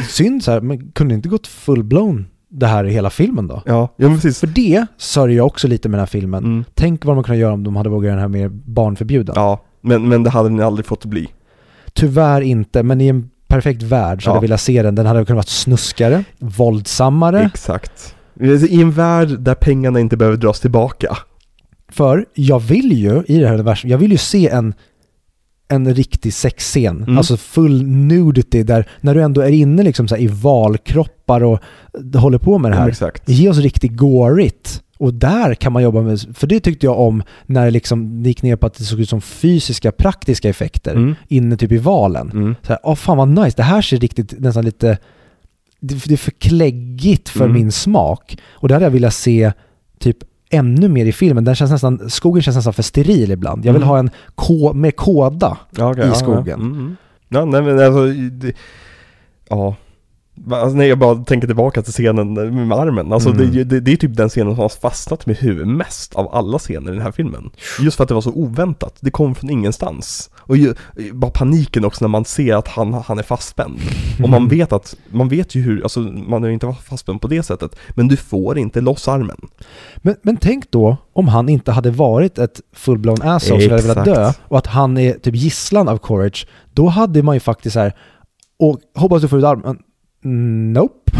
Synd 0.08 0.44
så 0.44 0.50
här, 0.50 0.60
men 0.60 0.92
kunde 0.92 1.14
inte 1.14 1.28
gått 1.28 1.48
full-blown 1.48 2.24
det 2.52 2.66
här 2.66 2.84
i 2.84 2.92
hela 2.92 3.10
filmen 3.10 3.46
då? 3.48 3.62
Ja, 3.66 3.88
ja 3.96 4.08
precis. 4.08 4.40
För 4.40 4.46
det 4.46 4.86
sörjer 4.96 5.36
jag 5.36 5.46
också 5.46 5.68
lite 5.68 5.88
med 5.88 5.98
den 5.98 6.00
här 6.00 6.06
filmen. 6.06 6.44
Mm. 6.44 6.64
Tänk 6.74 7.04
vad 7.04 7.14
man 7.16 7.24
kunde 7.24 7.38
göra 7.40 7.52
om 7.52 7.64
de 7.64 7.76
hade 7.76 7.88
vågat 7.88 8.04
göra 8.06 8.14
den 8.14 8.20
här 8.22 8.28
mer 8.28 8.48
barnförbjuden. 8.48 9.32
Ja, 9.38 9.64
men, 9.80 10.08
men 10.08 10.22
det 10.22 10.30
hade 10.30 10.48
ni 10.48 10.62
aldrig 10.62 10.86
fått 10.86 11.04
bli. 11.04 11.28
Tyvärr 11.92 12.40
inte, 12.40 12.82
men 12.82 13.00
i 13.00 13.08
en 13.08 13.30
perfekt 13.48 13.82
värld 13.82 14.24
så 14.24 14.28
Ja. 14.28 14.32
hade 14.32 14.36
jag 14.44 14.48
velat 14.48 14.60
se 14.60 14.82
den. 14.82 14.94
Den 14.94 15.06
hade 15.06 15.24
kunnat 15.24 15.36
vara 15.36 15.42
snuskare, 15.42 16.24
våldsammare. 16.38 17.42
Exakt. 17.54 18.14
I 18.68 18.82
en 18.82 18.90
värld 18.90 19.40
där 19.40 19.54
pengarna 19.54 20.00
inte 20.00 20.16
behöver 20.16 20.36
dras 20.38 20.60
tillbaka. 20.60 21.16
För 21.88 22.26
jag 22.34 22.60
vill 22.60 22.92
ju 22.92 23.22
i 23.26 23.38
det 23.38 23.46
här 23.46 23.54
universum, 23.54 23.90
jag 23.90 23.98
vill 23.98 24.12
ju 24.12 24.18
se 24.18 24.48
en, 24.48 24.74
en 25.72 25.94
riktig 25.94 26.34
sexscen. 26.34 26.96
Mm. 27.02 27.18
Alltså 27.18 27.36
full 27.36 27.82
nudity 27.86 28.62
där, 28.62 28.88
när 29.00 29.14
du 29.14 29.22
ändå 29.22 29.40
är 29.40 29.50
inne 29.52 29.82
liksom 29.82 30.06
i 30.18 30.26
valkroppar 30.26 31.42
och 31.44 31.58
håller 32.14 32.38
på 32.38 32.58
med 32.58 32.70
det 32.70 32.74
Ja, 32.76 32.80
här. 32.80 32.88
exakt. 32.88 33.28
Ge 33.28 33.48
oss 33.48 33.58
riktigt 33.58 33.96
gårigt. 33.96 34.82
Och 34.98 35.14
där 35.14 35.54
kan 35.54 35.72
man 35.72 35.82
jobba 35.82 36.02
med, 36.02 36.20
för 36.34 36.46
det 36.46 36.60
tyckte 36.60 36.86
jag 36.86 36.98
om 37.00 37.22
när 37.46 37.64
det 37.64 37.70
liksom 37.70 38.22
gick 38.24 38.42
ner 38.42 38.56
på 38.56 38.66
att 38.66 38.74
det 38.74 38.84
såg 38.84 39.00
ut 39.00 39.08
som 39.08 39.20
fysiska, 39.20 39.92
praktiska 39.92 40.48
effekter 40.48 40.92
Mm. 40.94 41.14
inne 41.28 41.56
typ 41.56 41.72
i 41.72 41.78
valen. 41.78 42.30
Mm. 42.30 42.54
Så 42.62 42.68
här, 42.72 42.78
åh 42.82 42.94
fan 42.94 43.16
vad 43.16 43.28
nice, 43.28 43.56
det 43.56 43.62
här 43.62 43.82
ser 43.82 43.96
riktigt 43.96 44.34
nästan 44.40 44.64
lite, 44.64 44.98
det, 45.80 46.04
det 46.04 46.14
är 46.14 46.16
för 46.18 46.30
kläggigt 46.30 47.28
för 47.28 47.44
Mm. 47.44 47.52
min 47.56 47.72
smak. 47.72 48.38
Och 48.50 48.68
det 48.68 48.74
hade 48.74 48.86
jag 48.86 48.90
velat 48.90 49.14
se 49.14 49.52
typ 49.98 50.18
ännu 50.52 50.88
mer 50.88 51.06
i 51.06 51.12
filmen. 51.12 51.44
Den 51.44 51.54
känns 51.54 51.70
nästan, 51.70 52.10
skogen 52.10 52.42
känns 52.42 52.56
nästan 52.56 52.72
för 52.72 52.82
steril 52.82 53.30
ibland. 53.30 53.64
Jag 53.66 53.72
vill 53.72 53.82
Mm. 53.82 53.88
ha 53.88 53.98
en 53.98 54.10
ko, 54.34 54.72
mer 54.72 54.90
kåda. 54.90 55.58
Ja, 55.70 55.90
okej, 55.90 56.04
i 56.04 56.08
ja, 56.08 56.14
skogen. 56.14 56.46
Ja, 56.46 56.54
mm. 56.54 56.96
ja 57.28 57.44
nej 57.44 57.62
men 57.62 57.78
alltså, 57.78 58.06
det, 58.30 58.52
ja. 59.48 59.76
Alltså, 60.50 60.76
när 60.76 60.84
jag 60.84 60.98
bara 60.98 61.14
tänker 61.24 61.46
tillbaka 61.46 61.82
till 61.82 61.92
scenen 61.92 62.32
med 62.68 62.78
armen, 62.78 63.12
alltså 63.12 63.30
Mm. 63.30 63.52
det, 63.52 63.64
det, 63.64 63.80
det 63.80 63.92
är 63.92 63.96
typ 63.96 64.16
den 64.16 64.28
scenen 64.28 64.54
som 64.54 64.62
har 64.62 64.68
fastnat 64.68 65.26
med 65.26 65.36
huvudet 65.36 65.68
mest 65.68 66.14
av 66.14 66.34
alla 66.34 66.58
scener 66.58 66.90
i 66.90 66.94
den 66.94 67.02
här 67.02 67.12
filmen. 67.12 67.50
Just 67.80 67.96
för 67.96 68.04
att 68.04 68.08
det 68.08 68.14
var 68.14 68.20
så 68.20 68.32
oväntat, 68.32 68.96
det 69.00 69.10
kom 69.10 69.34
från 69.34 69.50
ingenstans. 69.50 70.30
Och 70.38 70.56
ju, 70.56 70.74
bara 71.12 71.30
paniken 71.30 71.84
också 71.84 72.04
när 72.04 72.08
man 72.08 72.24
ser 72.24 72.54
att 72.54 72.68
han, 72.68 72.94
han 72.94 73.18
är 73.18 73.22
fastspänd. 73.22 73.78
Och 74.22 74.28
man 74.28 74.48
vet 74.56 74.72
att, 74.72 74.96
man 75.10 75.28
vet 75.28 75.54
ju 75.54 75.62
hur, 75.62 75.82
alltså 75.82 76.00
man 76.00 76.42
har 76.42 76.48
ju 76.48 76.54
inte 76.54 76.74
fastspänd 76.84 77.20
på 77.20 77.28
det 77.28 77.42
sättet, 77.42 77.76
men 77.90 78.08
du 78.08 78.16
får 78.16 78.58
inte 78.58 78.80
loss 78.80 79.08
armen. 79.08 79.38
Men, 79.96 80.16
men 80.22 80.36
tänk 80.36 80.70
då 80.70 80.96
om 81.12 81.28
han 81.28 81.48
inte 81.48 81.72
hade 81.72 81.90
varit 81.90 82.38
ett 82.38 82.60
full-blown 82.76 83.22
asshole 83.36 83.60
som 83.62 83.70
hade 83.70 83.82
velat 83.82 84.04
dö 84.04 84.32
och 84.48 84.58
att 84.58 84.66
han 84.66 84.98
är 84.98 85.12
typ 85.12 85.34
gisslan 85.34 85.88
av 85.88 85.98
Courage. 85.98 86.46
Då 86.72 86.88
hade 86.88 87.22
man 87.22 87.36
ju 87.36 87.40
faktiskt 87.40 87.74
så 87.74 87.80
här, 87.80 87.92
och 88.58 88.78
hoppas 88.94 89.22
du 89.22 89.28
får 89.28 89.38
ut 89.38 89.44
armen. 89.44 89.78
Mm, 90.24 90.72
Nope. 90.72 91.12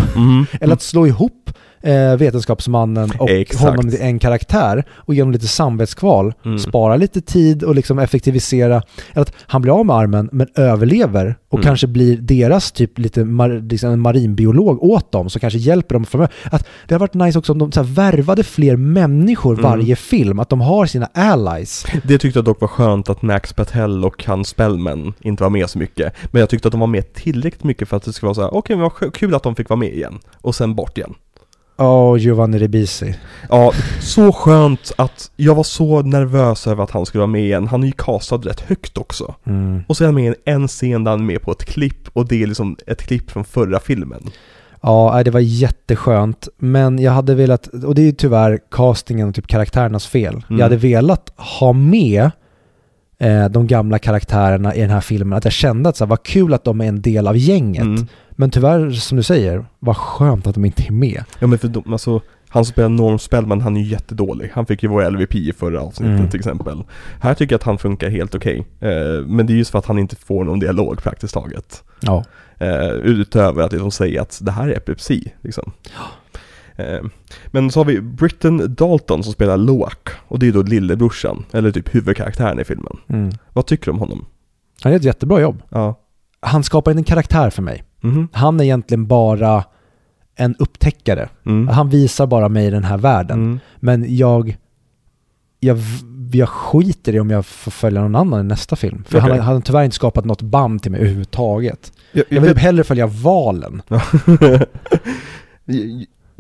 Eller 0.61 0.75
att 0.75 0.83
slå 0.83 1.07
ihop 1.07 1.51
eh, 1.83 2.17
vetenskapsmannen 2.17 3.11
och 3.19 3.31
Exakt. 3.31 3.65
honom 3.65 3.91
till 3.91 4.01
en 4.01 4.19
karaktär 4.19 4.85
och 4.91 5.15
genom 5.15 5.33
lite 5.33 5.47
samvetskval 5.49 6.35
Mm. 6.45 6.59
spara 6.59 6.97
lite 6.97 7.21
tid 7.21 7.63
och 7.63 7.75
liksom 7.75 7.99
effektivisera. 7.99 8.83
Att 9.15 9.33
han 9.47 9.63
blir 9.63 9.73
av 9.79 9.87
med 9.87 9.97
armen 9.97 10.29
men 10.33 10.47
överlever 10.55 11.35
och 11.49 11.59
Mm. 11.59 11.65
kanske 11.65 11.87
blir 11.87 12.17
deras 12.17 12.73
typ 12.73 12.99
lite 12.99 13.25
mar, 13.25 13.49
liksom 13.71 13.91
en 13.91 14.01
marinbiolog 14.01 14.83
åt 14.83 15.13
dem 15.13 15.31
som 15.31 15.41
kanske 15.41 15.59
hjälper 15.59 15.95
dem 15.95 16.05
framöver. 16.05 16.33
Att 16.45 16.67
det 16.89 16.95
har 16.95 16.99
varit 17.01 17.15
nice 17.15 17.39
också 17.39 17.53
om 17.53 17.59
de 17.59 17.73
så 17.73 17.83
här 17.83 17.89
värvade 17.95 18.43
fler 18.45 18.77
människor 18.77 19.53
Mm. 19.53 19.63
varje 19.63 19.97
film, 19.97 20.39
att 20.39 20.49
de 20.49 20.61
har 20.61 20.87
sina 20.87 21.09
allies. 21.15 21.87
Det 22.05 22.19
tyckte 22.19 22.39
jag 22.39 22.45
dock 22.45 22.61
var 22.61 22.69
skönt 22.69 23.09
att 23.09 23.23
Max 23.23 23.53
Patel 23.53 24.05
och 24.05 24.25
hans 24.27 24.49
spellmen 24.49 25.13
inte 25.21 25.43
var 25.43 25.51
med 25.51 25.71
så 25.71 25.79
mycket. 25.79 26.13
Men 26.31 26.41
jag 26.41 26.49
tyckte 26.49 26.69
att 26.69 26.73
de 26.73 26.81
var 26.81 26.87
med 26.87 27.13
tillräckligt 27.13 27.65
mycket 27.65 27.89
för 27.89 27.97
att 27.97 28.03
det 28.03 28.13
skulle 28.13 28.27
vara 28.29 28.35
så 28.35 28.43
här: 28.43 28.55
okej 28.55 28.77
men 28.77 28.83
vad 29.01 29.15
kul 29.15 29.35
att 29.35 29.43
de 29.43 29.55
fick 29.57 29.69
vara 29.69 29.81
med 29.81 29.93
igen. 29.95 30.19
Och 30.41 30.55
sen 30.55 30.75
bort 30.75 30.99
igen. 30.99 31.15
Åh, 31.77 32.19
Giovanni 32.19 32.59
Ribisi. 32.59 33.15
Ja, 33.49 33.73
så 34.01 34.33
skönt 34.33 34.93
att 34.97 35.31
jag 35.37 35.55
var 35.55 35.63
så 35.63 36.03
nervös 36.03 36.67
över 36.67 36.85
att 36.85 36.91
han 36.91 37.07
skulle 37.07 37.21
vara 37.21 37.31
med 37.31 37.43
igen. 37.43 37.69
Han 37.69 37.83
är 37.83 37.87
ju 37.87 37.93
castad 37.93 38.37
rätt 38.37 38.61
högt 38.61 38.99
också. 38.99 39.35
Mm. 39.47 39.83
Och 39.89 39.97
så 39.97 40.05
är 40.05 40.07
han 40.07 40.15
med 40.15 40.33
i 40.33 40.37
en 40.45 40.69
scen 40.69 41.05
där 41.05 41.11
han 41.11 41.21
är 41.21 41.25
med 41.25 41.43
på 41.43 41.53
ett 41.53 41.65
klipp 41.65 42.09
och 42.13 42.29
det 42.29 42.43
är 42.43 42.47
liksom 42.47 42.77
ett 42.87 43.03
klipp 43.03 43.31
från 43.31 43.45
förra 43.45 43.81
filmen. 43.81 44.31
Ja, 44.83 45.23
det 45.25 45.31
var 45.31 45.41
jätteskönt. 45.41 46.49
Men 46.59 46.99
jag 46.99 47.13
hade 47.13 47.35
velat, 47.35 47.67
och 47.67 47.95
det 47.95 48.03
är 48.03 48.07
ju 48.07 48.13
tyvärr 48.13 48.59
castingen 48.71 49.29
och 49.29 49.35
typ 49.35 49.47
karaktärernas 49.47 50.07
fel. 50.07 50.35
Mm. 50.35 50.45
Jag 50.49 50.65
hade 50.65 50.77
velat 50.77 51.33
ha 51.37 51.73
med 51.73 52.31
eh, 53.23 53.49
de 53.49 53.67
gamla 53.67 53.99
karaktärerna 53.99 54.75
i 54.75 54.81
den 54.81 54.91
här 54.91 55.01
filmen. 55.01 55.39
Att 55.39 55.45
jag 55.45 55.53
kände 55.53 55.89
att 55.89 55.97
så 55.97 56.05
här, 56.05 56.09
vad 56.09 56.23
kul 56.23 56.55
att 56.55 56.65
de 56.65 56.81
är 56.81 56.85
en 56.85 57.03
del 57.03 57.27
av 57.27 57.37
gänget. 57.37 57.83
Mm. 57.83 58.07
Men 58.31 58.51
tyvärr, 58.51 58.91
som 58.91 59.17
du 59.17 59.23
säger, 59.23 59.65
vad 59.79 59.97
skönt 59.97 60.47
att 60.47 60.55
de 60.55 60.65
inte 60.65 60.83
är 60.89 60.93
med. 60.93 61.25
Ja 61.39 61.47
men 61.47 61.59
för 61.59 61.69
de, 61.69 61.93
alltså, 61.93 62.21
han 62.49 62.65
som 62.65 62.73
spelar 62.73 62.89
Norm 62.89 63.19
Spellman, 63.19 63.61
han 63.61 63.77
är 63.77 63.81
ju 63.81 63.87
jättedålig. 63.87 64.51
Han 64.55 64.67
fick 64.67 64.83
ju 64.83 64.89
vara 64.89 65.09
LVP 65.09 65.35
i 65.35 65.53
förra 65.53 65.81
avsnittet 65.81 66.19
Mm. 66.19 66.31
till 66.31 66.39
exempel. 66.41 66.83
Här 67.21 67.35
tycker 67.35 67.53
jag 67.53 67.59
att 67.59 67.63
han 67.65 67.79
funkar 67.79 68.11
helt 68.11 68.35
okej. 68.35 68.67
Eh, 68.81 69.27
men 69.27 69.47
det 69.47 69.53
är 69.53 69.57
just 69.57 69.71
för 69.71 69.79
att 69.79 69.87
han 69.87 69.99
inte 69.99 70.17
får 70.17 70.45
någon 70.45 70.59
dialog 70.61 71.03
praktiskt 71.03 71.35
taget. 71.35 71.83
Ja. 72.01 72.25
Eh, 72.59 72.91
utöver 72.91 73.63
att 73.63 73.73
liksom 73.73 73.91
säga 73.91 74.23
att 74.23 74.39
det 74.43 74.53
här 74.53 74.69
är 74.69 74.77
epilepsi, 74.77 75.33
liksom. 75.41 75.73
Eh, 75.85 75.93
men 77.51 77.71
så 77.71 77.81
har 77.81 77.85
vi 77.85 78.01
Britton 78.01 78.75
Dalton 78.75 79.23
som 79.25 79.33
spelar 79.33 79.57
Loak. 79.57 80.09
Och 80.29 80.39
det 80.39 80.49
är 80.49 80.53
då 80.53 80.63
lillebrorsan, 80.63 81.45
eller 81.53 81.71
typ 81.71 81.95
huvudkaraktären 81.95 82.61
i 82.61 82.65
filmen. 82.65 82.97
Mm. 83.09 83.31
Vad 83.53 83.67
tycker 83.67 83.85
du 83.85 83.91
om 83.91 83.99
honom? 83.99 84.27
Han 84.83 84.93
gör 84.93 84.99
ett 84.99 85.05
jättebra 85.05 85.41
jobb. 85.41 85.63
Ja. 85.69 85.99
Han 86.41 86.63
skapar 86.65 86.91
en 86.91 87.05
karaktär 87.05 87.51
för 87.51 87.63
mig. 87.63 87.85
Mhm. 88.01 88.29
Han 88.33 88.61
är 88.61 88.65
egentligen 88.65 89.07
bara 89.07 89.65
en 90.37 90.57
upptäckare. 90.59 91.29
Mm. 91.47 91.69
Han 91.69 91.89
visar 91.91 92.27
bara 92.27 92.49
mig 92.49 92.71
den 92.71 92.85
här 92.85 92.99
världen. 92.99 93.39
Mm. 93.45 93.61
Men 93.77 94.17
jag, 94.17 94.57
jag, 95.61 95.79
jag 96.33 96.49
skiter 96.49 97.15
i 97.15 97.21
om 97.21 97.31
jag 97.31 97.47
får 97.47 97.71
följa 97.71 98.01
någon 98.01 98.17
annan 98.17 98.41
i 98.41 98.45
nästa 98.49 98.77
film. 98.77 99.05
För 99.09 99.19
Okej. 99.19 99.21
han, 99.21 99.31
har- 99.31 99.39
han 99.39 99.55
har 99.55 99.61
tyvärr 99.61 99.85
inte 99.85 99.97
skapat 99.97 100.25
något 100.25 100.43
band 100.43 100.83
till 100.83 100.91
mig 100.91 101.01
överhuvudtaget. 101.01 101.93
Jag, 102.13 102.25
Jag 102.29 102.41
vill 102.41 102.51
typ 102.51 102.59
hellre 102.59 102.85
följa 102.85 103.07
valen. 103.07 103.83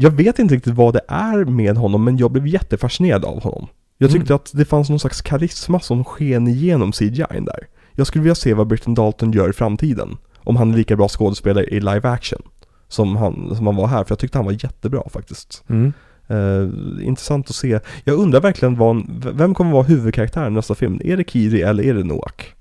Jag- 0.03 0.11
vet 0.11 0.39
inte 0.39 0.55
riktigt 0.55 0.75
vad 0.75 0.95
det 0.95 1.01
är 1.09 1.45
med 1.45 1.77
honom, 1.77 2.05
men 2.05 2.17
jag 2.17 2.31
blev 2.31 2.47
jättefascinerad 2.47 3.25
av 3.25 3.43
honom. 3.43 3.67
Jag 3.99 4.11
tyckte 4.11 4.35
att 4.35 4.51
det 4.55 4.65
fanns 4.65 4.91
någon 4.91 4.99
slags 4.99 5.21
karisma 5.23 5.81
som 5.81 6.05
sken 6.05 6.49
igenom 6.49 6.93
CGI 6.93 7.41
där. 7.41 7.67
Jag 7.93 8.07
skulle 8.07 8.23
vilja 8.23 8.35
se 8.35 8.55
vad 8.55 8.67
Britton 8.67 8.95
Dalton 8.95 9.33
gör 9.33 9.51
i 9.51 9.53
framtiden. 9.53 10.17
Om 10.39 10.57
han 10.57 10.73
är 10.73 10.77
lika 10.77 10.97
bra 10.97 11.09
skådespelare 11.09 11.65
i 11.65 11.81
live 11.81 12.09
action. 12.09 12.43
Som 12.89 13.17
han, 13.17 13.57
som 13.57 13.67
han 13.67 13.77
var 13.77 13.87
här, 13.87 14.05
för 14.05 14.11
jag 14.13 14.19
tyckte 14.19 14.39
han 14.39 14.45
var 14.45 14.53
jättebra 14.65 15.03
faktiskt. 15.11 15.65
Mm. 15.69 15.93
Eh, 16.29 17.07
intressant 17.07 17.49
att 17.51 17.55
se. 17.57 17.81
Jag 18.05 18.19
undrar 18.19 18.41
verkligen 18.41 18.77
vad, 18.77 19.05
vem 19.35 19.55
kommer 19.55 19.73
vara 19.73 19.83
huvudkaraktären 19.83 20.53
i 20.53 20.57
nästa 20.57 20.75
film? 20.75 21.01
Är 21.05 21.17
det 21.17 21.31
Kiri 21.31 21.63
eller 21.63 21.85
är 21.85 21.95
det 21.95 22.05
Noak? 22.05 22.55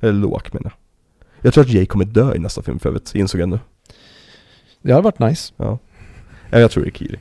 Eller 0.00 0.12
Loak 0.20 0.52
menar 0.52 0.70
jag. 0.70 0.72
Jag 1.46 1.54
tror 1.54 1.64
att 1.64 1.70
Jay 1.70 1.86
kommer 1.86 2.04
dö 2.04 2.34
i 2.34 2.38
nästa 2.38 2.62
film 2.62 2.78
för 2.78 2.88
övrigt, 2.88 3.14
insåg 3.14 3.40
jag 3.40 3.48
nu. 3.48 3.58
Det 4.82 4.92
hade 4.92 5.04
varit 5.04 5.18
nice. 5.18 5.52
Ja. 5.56 5.78
Ja, 6.50 6.58
jag 6.58 6.70
tror 6.70 6.84
det 6.84 6.88
är 6.88 6.92
Kiri. 6.92 7.18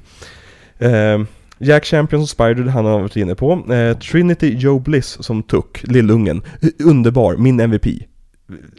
Eh, 0.80 1.26
Jack 1.60 1.86
Champion 1.86 2.22
som 2.22 2.28
Spider, 2.28 2.64
han 2.64 2.86
har 2.86 3.00
varit 3.00 3.16
inne 3.16 3.36
på. 3.36 3.74
Eh, 3.74 3.98
Trinity 3.98 4.56
Joe 4.58 4.80
Bliss 4.80 5.18
som 5.24 5.44
Tuck, 5.44 5.84
lillungen. 5.84 6.42
Underbar, 6.84 7.38
min 7.38 7.60
MVP. 7.60 7.88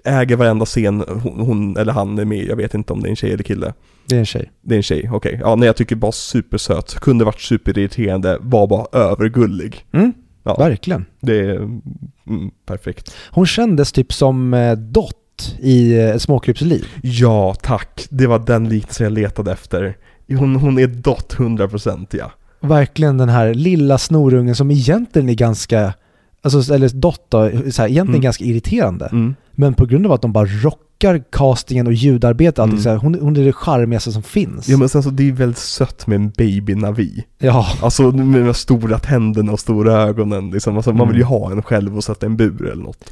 Äger 0.05 0.37
varenda 0.37 0.65
scen 0.67 1.05
hon, 1.23 1.41
hon 1.41 1.77
eller 1.77 1.93
han 1.93 2.19
är 2.19 2.25
med 2.25 2.45
Jag 2.45 2.57
vet 2.57 2.75
inte 2.75 2.93
om 2.93 3.01
det 3.03 3.09
är 3.09 3.11
en 3.11 3.17
tjej 3.17 3.33
eller 3.33 3.45
kille. 3.45 3.73
Det 4.07 4.15
är 4.15 4.19
en 4.19 4.27
tjej. 4.27 4.51
Det 4.63 4.75
är 4.75 4.77
en 4.77 4.83
tjej, 4.83 5.11
okej. 5.13 5.39
Ja, 5.43 5.55
nej 5.57 5.67
jag 5.67 5.77
tycker 5.77 5.97
bara 5.97 6.13
supersöt. 6.13 6.95
Kunde 6.95 7.25
varit 7.25 7.41
superirriterande, 7.41 8.39
var 8.41 8.67
bara 8.67 8.87
övergullig. 9.01 9.85
Mm. 9.93 10.13
Ja, 10.43 10.55
Verkligen. 10.57 11.05
det 11.21 11.39
är 11.41 11.57
mm, 11.57 12.51
perfekt. 12.67 13.15
Hon 13.31 13.47
kändes 13.47 13.93
typ 13.93 14.13
som 14.13 14.55
eh, 14.55 14.73
Dot 14.73 15.57
i 15.61 15.99
eh, 16.01 16.17
Småkrypsliv. 16.17 16.87
Ja, 17.03 17.55
tack. 17.63 18.07
Det 18.11 18.27
var 18.27 18.39
den 18.39 18.69
liknelsen 18.69 19.05
jag 19.05 19.13
letade 19.13 19.53
efter. 19.53 19.97
Hon, 20.37 20.57
hon 20.57 20.79
är 20.79 20.87
dot 20.87 21.35
100% 21.39 22.07
ja. 22.11 22.31
Verkligen 22.61 23.19
den 23.19 23.29
här 23.29 23.55
lilla 23.55 23.99
snorungen 23.99 24.55
som 24.55 24.71
egentligen 24.71 25.29
är 25.29 25.35
ganska, 25.35 25.95
alltså, 26.43 26.75
eller 26.75 26.89
Dot 26.89 27.21
då, 27.29 27.39
så 27.51 27.83
här, 27.83 27.89
egentligen 27.89 28.09
Mm. 28.09 28.21
ganska 28.21 28.45
irriterande. 28.45 29.07
Mm. 29.13 29.35
Men 29.53 29.75
på 29.75 29.87
grund 29.87 30.07
av 30.07 30.13
att 30.13 30.23
de 30.23 30.33
bara 30.33 30.45
rockar 30.47 31.23
castingen 31.33 31.87
och 31.87 31.93
ljudarbetet, 31.93 32.59
allting 32.59 32.73
Mm. 32.73 32.83
så 32.83 32.89
här, 32.91 32.97
hon, 32.97 33.15
hon 33.21 33.37
är 33.37 33.45
det 33.45 33.53
charmigaste 33.53 34.13
som 34.13 34.23
finns. 34.23 34.69
Ja 34.69 34.77
men 34.79 34.89
sen 34.89 35.03
så 35.03 35.11
det 35.11 35.29
är 35.29 35.33
väldigt 35.33 35.59
sött 35.59 36.07
med 36.07 36.17
en 36.17 36.31
baby 36.31 36.75
Navi. 36.75 37.25
ja. 37.39 37.67
Alltså 37.83 38.03
med 38.11 38.45
de 38.47 38.55
stora 38.55 38.99
tänderna 38.99 39.53
och 39.53 39.61
stora 39.61 39.93
ögonen 40.03 40.51
liksom. 40.51 40.77
Alltså, 40.77 40.91
man 40.93 41.01
Mm. 41.01 41.09
vill 41.09 41.19
ju 41.19 41.25
ha 41.25 41.51
en 41.53 41.63
själv 41.63 41.97
och 41.97 42.05
sätta 42.05 42.27
en 42.27 42.37
bur 42.37 42.67
eller 42.73 42.83
något. 42.83 43.11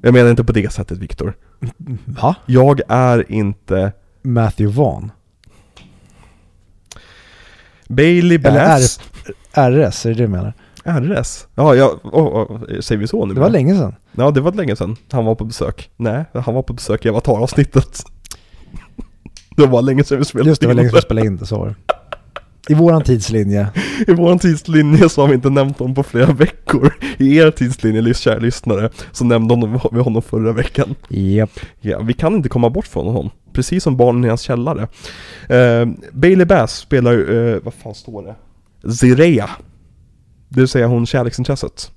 Jag 0.00 0.14
menar 0.14 0.30
inte 0.30 0.44
på 0.44 0.52
det 0.52 0.72
sättet 0.72 0.98
Viktor. 0.98 1.34
Va? 2.04 2.34
Jag 2.46 2.80
är 2.88 3.32
inte 3.32 3.92
Matthew 4.22 4.76
Vaughn. 4.82 5.10
Bailey 7.88 8.36
Eller 8.36 8.66
Bass. 8.66 9.00
RS, 9.52 9.56
är 9.56 9.70
det 9.70 10.04
det 10.04 10.14
du 10.14 10.28
menar? 10.28 10.52
RS? 10.84 11.46
Ja, 11.54 11.74
ja, 11.74 12.00
oh, 12.02 12.26
oh, 12.26 12.80
säger 12.80 13.00
vi 13.00 13.06
så 13.06 13.26
nu? 13.26 13.34
Det 13.34 13.40
var 13.40 13.50
länge 13.50 13.74
sedan. 13.74 13.94
Ja, 14.12 14.30
det 14.30 14.40
var 14.40 14.52
länge 14.52 14.76
sedan 14.76 14.96
han 15.12 15.24
var 15.24 15.34
på 15.34 15.44
besök. 15.44 15.90
Nej, 15.96 16.24
han 16.34 16.54
var 16.54 16.62
på 16.62 16.72
besök 16.72 17.06
i 17.06 17.08
Avatar-avsnittet. 17.08 18.02
det 19.56 19.66
var 19.66 19.82
länge 19.82 20.04
sedan 20.04 20.18
vi 20.18 20.24
spelade 20.24 20.50
Just 20.50 20.60
det, 20.60 20.66
var 20.66 20.72
in 20.72 20.76
länge 20.76 20.88
sedan 20.88 20.96
vi 20.96 21.02
spelade 21.02 21.26
in 21.26 21.36
det, 21.36 21.46
så 21.46 21.58
var 21.58 21.66
det. 21.66 21.74
I 22.68 22.74
våran 22.74 23.02
tidslinje. 23.02 23.68
I 24.06 24.12
vår 24.12 24.38
tidslinje 24.38 25.08
så 25.08 25.20
har 25.20 25.28
vi 25.28 25.34
inte 25.34 25.50
nämnt 25.50 25.78
honom 25.78 25.94
på 25.94 26.02
flera 26.02 26.32
veckor. 26.32 26.94
I 27.18 27.36
er 27.36 27.50
tidslinje, 27.50 28.14
kära 28.14 28.38
lyssnare, 28.38 28.90
så 29.12 29.24
nämnde 29.24 29.54
honom, 29.54 29.80
vi 29.92 30.00
honom 30.00 30.22
förra 30.22 30.52
veckan. 30.52 30.94
Japp. 31.08 31.60
Ja, 31.80 31.98
vi 31.98 32.12
kan 32.12 32.34
inte 32.34 32.48
komma 32.48 32.70
bort 32.70 32.86
från 32.86 33.06
honom. 33.06 33.30
Precis 33.52 33.82
som 33.82 33.96
barnen 33.96 34.24
i 34.24 34.28
hans 34.28 34.40
källare. 34.40 34.88
Eh, 35.48 35.86
Bailey 36.12 36.46
Bass 36.46 36.76
spelar, 36.78 37.12
eh, 37.34 37.58
vad 37.62 37.74
fan 37.74 37.94
står 37.94 38.22
det? 38.22 38.34
Zirea. 38.92 39.50
Det 40.48 40.60
vill 40.60 40.68
säga 40.68 40.86
hon 40.86 41.06
kärleksintresset. 41.06 41.90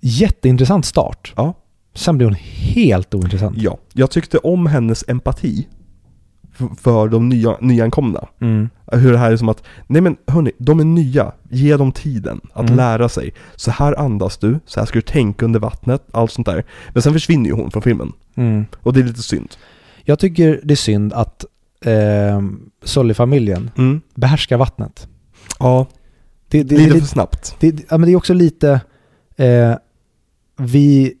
Jätteintressant 0.00 0.86
start. 0.86 1.32
Ja. 1.36 1.54
Sen 1.94 2.18
blev 2.18 2.28
hon 2.28 2.36
helt 2.74 3.14
ointressant. 3.14 3.56
Ja, 3.58 3.78
jag 3.92 4.10
tyckte 4.10 4.38
om 4.38 4.66
hennes 4.66 5.04
empati. 5.08 5.66
För, 6.80 7.08
de 7.08 7.28
nya, 7.28 7.56
nyankomna. 7.60 8.28
Mm. 8.40 8.68
Hur 8.92 9.12
det 9.12 9.18
här 9.18 9.32
är 9.32 9.36
som 9.36 9.48
att, 9.48 9.62
nej 9.86 10.02
men 10.02 10.16
hörni, 10.26 10.52
de 10.58 10.80
är 10.80 10.84
nya. 10.84 11.32
Ge 11.50 11.76
dem 11.76 11.92
tiden 11.92 12.40
att 12.52 12.62
Mm. 12.64 12.76
lära 12.76 13.08
sig. 13.08 13.34
Så 13.56 13.70
här 13.70 13.98
andas 14.00 14.38
du, 14.38 14.60
så 14.66 14.80
här 14.80 14.86
ska 14.86 14.98
du 14.98 15.02
tänka 15.02 15.44
under 15.44 15.60
vattnet, 15.60 16.02
allt 16.12 16.30
sånt 16.32 16.46
där. 16.46 16.64
Men 16.92 17.02
sen 17.02 17.12
försvinner 17.12 17.46
ju 17.50 17.52
hon 17.56 17.70
från 17.70 17.82
filmen. 17.82 18.12
Mm. 18.34 18.64
Och 18.82 18.92
det 18.92 19.00
är 19.00 19.04
lite 19.04 19.22
synd. 19.22 19.48
Jag 20.04 20.18
tycker 20.18 20.60
det 20.64 20.74
är 20.74 20.76
synd 20.76 21.12
att 21.12 21.44
eh, 21.84 22.42
Sully-familjen 22.84 23.70
Mm. 23.78 24.00
behärskar 24.14 24.56
vattnet. 24.56 25.08
Ja, 25.58 25.86
Det, 26.48 26.62
det, 26.62 26.76
lite 26.78 26.94
det, 26.94 27.00
för 27.00 27.06
snabbt. 27.06 27.56
det, 27.60 27.70
det, 27.70 27.82
ja, 27.90 27.98
men 27.98 28.06
det 28.06 28.12
är 28.12 28.16
också 28.16 28.34
lite, 28.34 28.80
eh, 29.36 29.74
vi, 30.58 31.14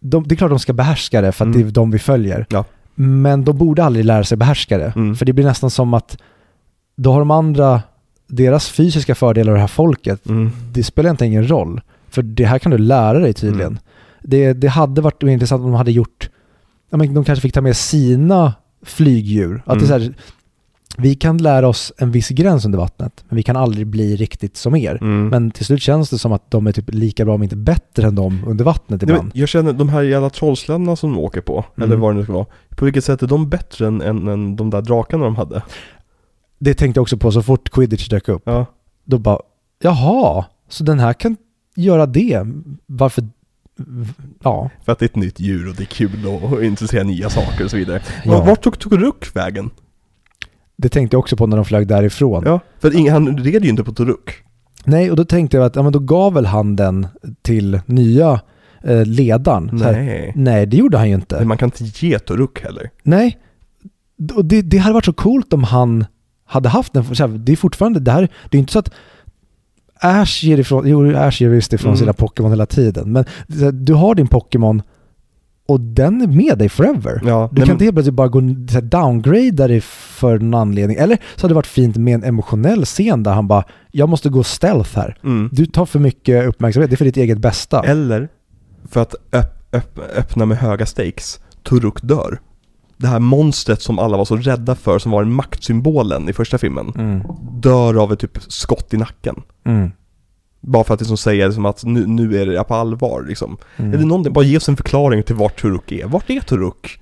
de, 0.00 0.24
det 0.28 0.34
är 0.34 0.36
klart 0.36 0.50
de 0.50 0.58
ska 0.58 0.72
behärska 0.72 1.20
det 1.20 1.32
för 1.32 1.44
att 1.44 1.54
Mm. 1.54 1.62
det 1.62 1.68
är 1.68 1.72
de 1.72 1.90
vi 1.90 1.98
följer. 1.98 2.46
Ja. 2.50 2.64
Men 2.94 3.44
de 3.44 3.58
borde 3.58 3.84
aldrig 3.84 4.04
lära 4.04 4.24
sig 4.24 4.36
behärska 4.38 4.78
det. 4.78 4.92
Mm. 4.96 5.16
För 5.16 5.24
det 5.26 5.32
blir 5.32 5.44
nästan 5.44 5.70
som 5.70 5.94
att 5.94 6.18
då 6.96 7.12
har 7.12 7.18
de 7.18 7.30
andra, 7.30 7.82
deras 8.26 8.68
fysiska 8.68 9.14
fördelar 9.14 9.52
och 9.52 9.56
det 9.56 9.60
här 9.60 9.68
folket, 9.68 10.26
Mm. 10.28 10.50
det 10.72 10.82
spelar 10.84 11.10
inte 11.10 11.26
ingen 11.26 11.48
roll. 11.50 11.80
För 12.08 12.22
det 12.22 12.44
här 12.44 12.58
kan 12.58 12.72
du 12.72 12.78
lära 12.78 13.18
dig 13.18 13.32
tydligen. 13.34 13.66
Mm. 13.72 13.78
Det, 14.22 14.52
det 14.52 14.68
hade 14.68 15.00
varit 15.00 15.22
intressant 15.22 15.60
om 15.60 15.70
de 15.70 15.74
hade 15.76 15.92
gjort, 15.92 16.30
ja, 16.90 16.96
men 16.96 17.14
de 17.14 17.24
kanske 17.24 17.40
fick 17.40 17.54
ta 17.54 17.60
med 17.60 17.76
sina 17.76 18.54
flygdjur. 18.82 19.62
Att 19.66 19.78
det 19.80 19.84
är 19.86 19.88
Mm. 19.96 20.00
så 20.00 20.06
här, 20.06 20.14
vi 20.98 21.14
kan 21.14 21.38
lära 21.38 21.68
oss 21.68 21.92
en 21.98 22.10
viss 22.10 22.28
gräns 22.28 22.64
under 22.64 22.78
vattnet, 22.78 23.24
men 23.28 23.36
vi 23.36 23.42
kan 23.42 23.56
aldrig 23.56 23.86
bli 23.86 24.16
riktigt 24.16 24.56
som 24.56 24.76
er. 24.76 24.98
Mm. 25.00 25.28
Men 25.28 25.50
till 25.50 25.64
slut 25.66 25.82
känns 25.82 26.10
det 26.10 26.18
som 26.18 26.32
att 26.32 26.50
de 26.50 26.66
är 26.66 26.72
typ 26.72 26.84
lika 26.94 27.24
bra, 27.24 27.34
om 27.34 27.42
inte 27.42 27.56
bättre 27.56 28.06
än 28.06 28.14
dem 28.14 28.44
under 28.46 28.64
vattnet 28.64 29.00
Nej, 29.02 29.10
ibland. 29.10 29.22
men 29.24 29.32
jag 29.40 29.48
känner 29.48 29.72
de 29.72 29.88
här 29.88 30.02
jävla 30.02 30.30
trollsländerna 30.30 30.96
som 30.96 31.12
de 31.12 31.18
åker 31.18 31.40
på, 31.40 31.64
Mm. 31.76 31.86
eller 31.88 31.96
vad 32.00 32.14
det 32.14 32.18
nu 32.18 32.24
ska 32.24 32.32
vara. 32.32 32.46
På 32.76 32.84
vilket 32.84 33.04
sätt 33.04 33.22
är 33.22 33.26
de 33.26 33.48
bättre 33.48 33.86
än, 33.86 34.00
än, 34.02 34.28
än 34.28 34.56
de 34.56 34.70
där 34.70 34.82
drakarna 34.82 35.24
de 35.24 35.36
hade? 35.36 35.62
Det 36.58 36.74
tänkte 36.74 36.98
jag 36.98 37.02
också 37.02 37.16
på 37.16 37.32
så 37.32 37.42
fort 37.42 37.70
quidditch 37.70 38.08
dök 38.08 38.28
upp. 38.28 38.42
Ja. 38.44 38.66
Då 39.04 39.18
bara, 39.18 39.38
jaha, 39.82 40.44
så 40.68 40.84
den 40.84 40.98
här 40.98 41.12
kan 41.12 41.36
göra 41.76 42.06
det. 42.06 42.46
Varför? 42.86 43.24
Ja, 44.42 44.70
För 44.84 44.92
att 44.92 44.98
det 44.98 45.04
är 45.04 45.08
ett 45.08 45.16
nytt 45.16 45.40
djur 45.40 45.68
och 45.68 45.74
det 45.74 45.82
är 45.82 45.86
kul 45.86 46.26
och, 46.26 46.42
och 46.52 46.64
intressera 46.64 47.02
nya 47.02 47.30
saker 47.30 47.64
och 47.64 47.70
så 47.70 47.76
vidare. 47.76 48.02
Ja. 48.24 48.44
Vart 48.44 48.62
tog 48.62 48.78
Turuk 48.78 49.36
vägen? 49.36 49.70
Det 50.76 50.88
tänkte 50.88 51.14
jag 51.14 51.18
också 51.18 51.36
på 51.36 51.46
när 51.46 51.56
de 51.56 51.64
flög 51.64 51.86
därifrån. 51.88 52.42
Ja, 52.46 52.60
för 52.80 52.96
ingen, 52.96 53.12
han 53.12 53.38
red 53.38 53.64
ju 53.64 53.70
inte 53.70 53.84
på 53.84 53.92
Turuk. 53.92 54.30
Nej, 54.84 55.10
och 55.10 55.16
då 55.16 55.24
tänkte 55.24 55.56
jag 55.56 55.66
att 55.66 55.76
ja, 55.76 55.82
men 55.82 55.92
då 55.92 55.98
gav 55.98 56.34
väl 56.34 56.46
han 56.46 56.76
den 56.76 57.06
till 57.42 57.80
nya 57.86 58.40
eh, 58.84 59.04
ledaren. 59.06 59.78
Så 59.78 59.84
här, 59.84 59.92
Nej. 59.92 60.32
nej, 60.36 60.66
det 60.66 60.76
gjorde 60.76 60.98
han 60.98 61.08
ju 61.08 61.14
inte. 61.14 61.38
Men 61.38 61.48
man 61.48 61.58
kan 61.58 61.66
inte 61.66 62.06
ge 62.06 62.18
Turuk 62.18 62.62
heller. 62.62 62.90
Nej, 63.02 63.38
och 64.34 64.44
det, 64.44 64.62
det 64.62 64.78
hade 64.78 64.94
varit 64.94 65.04
så 65.04 65.12
coolt 65.12 65.52
om 65.52 65.64
han 65.64 66.04
hade 66.44 66.68
haft 66.68 66.92
den. 66.92 67.04
Här, 67.04 67.28
det 67.28 67.52
är 67.52 67.56
fortfarande, 67.56 68.00
det 68.00 68.10
här, 68.10 68.28
det 68.50 68.56
är 68.56 68.58
inte 68.58 68.72
så 68.72 68.78
att 68.78 68.90
Ash 70.04 70.44
ger 70.44 70.58
ifrån, 70.60 70.88
jo 70.88 71.16
Ash 71.16 71.40
ger 71.42 71.48
visst 71.48 71.72
ifrån 71.72 71.88
Mm. 71.90 71.98
sina 71.98 72.12
Pokémon 72.12 72.50
hela 72.50 72.66
tiden. 72.66 73.12
Men 73.12 73.24
du 73.72 73.94
har 73.94 74.14
din 74.14 74.26
Pokémon 74.26 74.82
och 75.66 75.80
den 75.80 76.20
är 76.22 76.26
med 76.26 76.58
dig 76.58 76.68
forever. 76.68 77.20
Ja, 77.24 77.48
Du 77.52 77.62
kan 77.62 77.72
inte 77.72 77.84
helt 77.84 77.94
plötsligt 77.96 78.14
bara 78.14 78.28
gå 78.28 78.40
så 78.40 78.74
här, 78.74 78.80
downgrada 78.80 79.68
dig 79.68 79.80
för 79.80 80.38
någon 80.38 80.60
anledning. 80.60 80.96
Eller 80.96 81.16
så 81.36 81.42
hade 81.42 81.52
det 81.52 81.56
varit 81.56 81.66
fint 81.66 81.96
med 81.96 82.14
en 82.14 82.24
emotionell 82.24 82.84
scen 82.84 83.22
där 83.22 83.32
han 83.32 83.48
bara, 83.48 83.64
jag 83.90 84.08
måste 84.08 84.28
gå 84.28 84.42
stealth 84.42 84.96
här. 84.96 85.18
Mm. 85.24 85.48
Du 85.52 85.66
tar 85.66 85.86
för 85.86 85.98
mycket 85.98 86.46
uppmärksamhet, 86.48 86.90
det 86.90 86.94
är 86.94 86.96
för 86.96 87.04
ditt 87.04 87.16
eget 87.16 87.38
bästa. 87.38 87.82
Eller, 87.82 88.28
för 88.88 89.00
att 89.02 89.14
öpp, 89.32 89.74
öpp, 89.74 89.98
öppna 90.16 90.46
med 90.46 90.58
höga 90.58 90.86
stakes, 90.86 91.40
Turuk 91.62 92.02
dör. 92.02 92.40
Det 92.96 93.06
här 93.08 93.18
monstret 93.18 93.82
som 93.82 93.98
alla 93.98 94.16
var 94.16 94.24
så 94.24 94.36
rädda 94.36 94.74
för, 94.74 94.98
som 94.98 95.12
var 95.12 95.22
en 95.22 95.32
maktsymbolen 95.32 96.28
i 96.28 96.32
första 96.32 96.58
filmen, 96.58 96.92
Mm. 96.96 97.22
dör 97.60 98.02
av 98.02 98.12
ett 98.12 98.18
typ 98.18 98.38
skott 98.48 98.94
i 98.94 98.96
nacken. 98.96 99.42
Mm. 99.64 99.90
Bara 100.64 100.84
för 100.84 100.94
att 100.94 101.00
liksom 101.00 101.16
säga 101.16 101.46
liksom 101.46 101.66
att 101.66 101.84
nu, 101.84 102.06
nu 102.06 102.42
är 102.42 102.46
det 102.46 102.64
på 102.64 102.74
allvar 102.74 103.24
liksom. 103.28 103.56
Mm. 103.76 103.92
Eller 103.94 104.04
någonting, 104.04 104.32
bara 104.32 104.44
ge 104.44 104.56
oss 104.56 104.68
en 104.68 104.76
förklaring 104.76 105.22
till 105.22 105.34
vart 105.34 105.60
Turuk 105.60 105.92
är. 105.92 106.06
Vart 106.06 106.30
är 106.30 106.40
Turuk? 106.40 106.98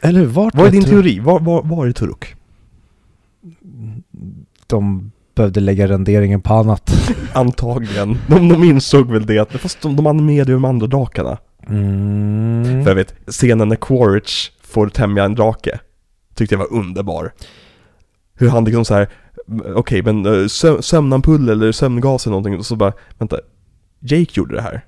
Eller? 0.00 0.24
Vart 0.24 0.54
Vad 0.54 0.66
är 0.66 0.70
din 0.70 0.82
tror- 0.82 0.92
teori? 0.92 1.20
Var, 1.20 1.40
var, 1.40 1.62
var 1.62 1.86
är 1.86 1.92
Turuk? 1.92 2.34
De 4.66 5.12
behövde 5.34 5.60
lägga 5.60 5.88
renderingen 5.88 6.40
på 6.40 6.54
annat. 6.54 7.10
Antagligen. 7.32 8.18
De, 8.26 8.48
de 8.48 8.64
insåg 8.64 9.10
väl 9.12 9.26
det, 9.26 9.38
att 9.38 9.52
fast 9.52 9.80
de, 9.82 9.96
de 9.96 10.06
animerade 10.06 10.50
ju 10.52 10.56
de 10.56 10.64
andra 10.64 10.86
drakarna. 10.86 11.38
Mm. 11.68 12.84
För 12.84 12.90
jag 12.90 12.94
vet, 12.94 13.14
scenen 13.26 13.68
när 13.68 13.76
Quaritch 13.76 14.50
får 14.62 14.88
tämja 14.88 15.24
en 15.24 15.34
drake, 15.34 15.78
tyckte 16.34 16.54
jag 16.54 16.58
var 16.58 16.72
underbar. 16.72 17.32
Hur 18.38 18.48
han 18.48 18.64
liksom 18.64 18.84
så 18.84 18.94
här, 18.94 19.08
okej 19.74 20.02
men 20.02 20.26
uh, 20.26 20.46
sö, 20.46 20.82
sömnampull 20.82 21.48
eller 21.48 21.72
sömngas 21.72 22.26
eller 22.26 22.30
någonting, 22.30 22.58
och 22.58 22.66
så 22.66 22.76
bara, 22.76 22.92
vänta, 23.18 23.36
Jake 24.00 24.32
gjorde 24.34 24.54
det 24.54 24.62
här? 24.62 24.84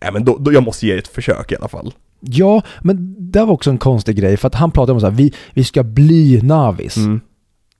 Ja 0.00 0.10
men 0.12 0.24
då, 0.24 0.36
då, 0.38 0.52
jag 0.52 0.62
måste 0.62 0.86
ge 0.86 0.98
ett 0.98 1.08
försök 1.08 1.52
i 1.52 1.56
alla 1.56 1.68
fall. 1.68 1.94
Ja, 2.20 2.62
men 2.82 3.16
det 3.32 3.44
var 3.44 3.52
också 3.52 3.70
en 3.70 3.78
konstig 3.78 4.16
grej 4.16 4.36
för 4.36 4.48
att 4.48 4.54
han 4.54 4.70
pratade 4.70 4.92
om 4.92 5.00
så 5.00 5.06
här, 5.06 5.14
vi, 5.14 5.32
vi 5.54 5.64
ska 5.64 5.82
bli 5.82 6.40
Navis. 6.42 6.96
Mm. 6.96 7.20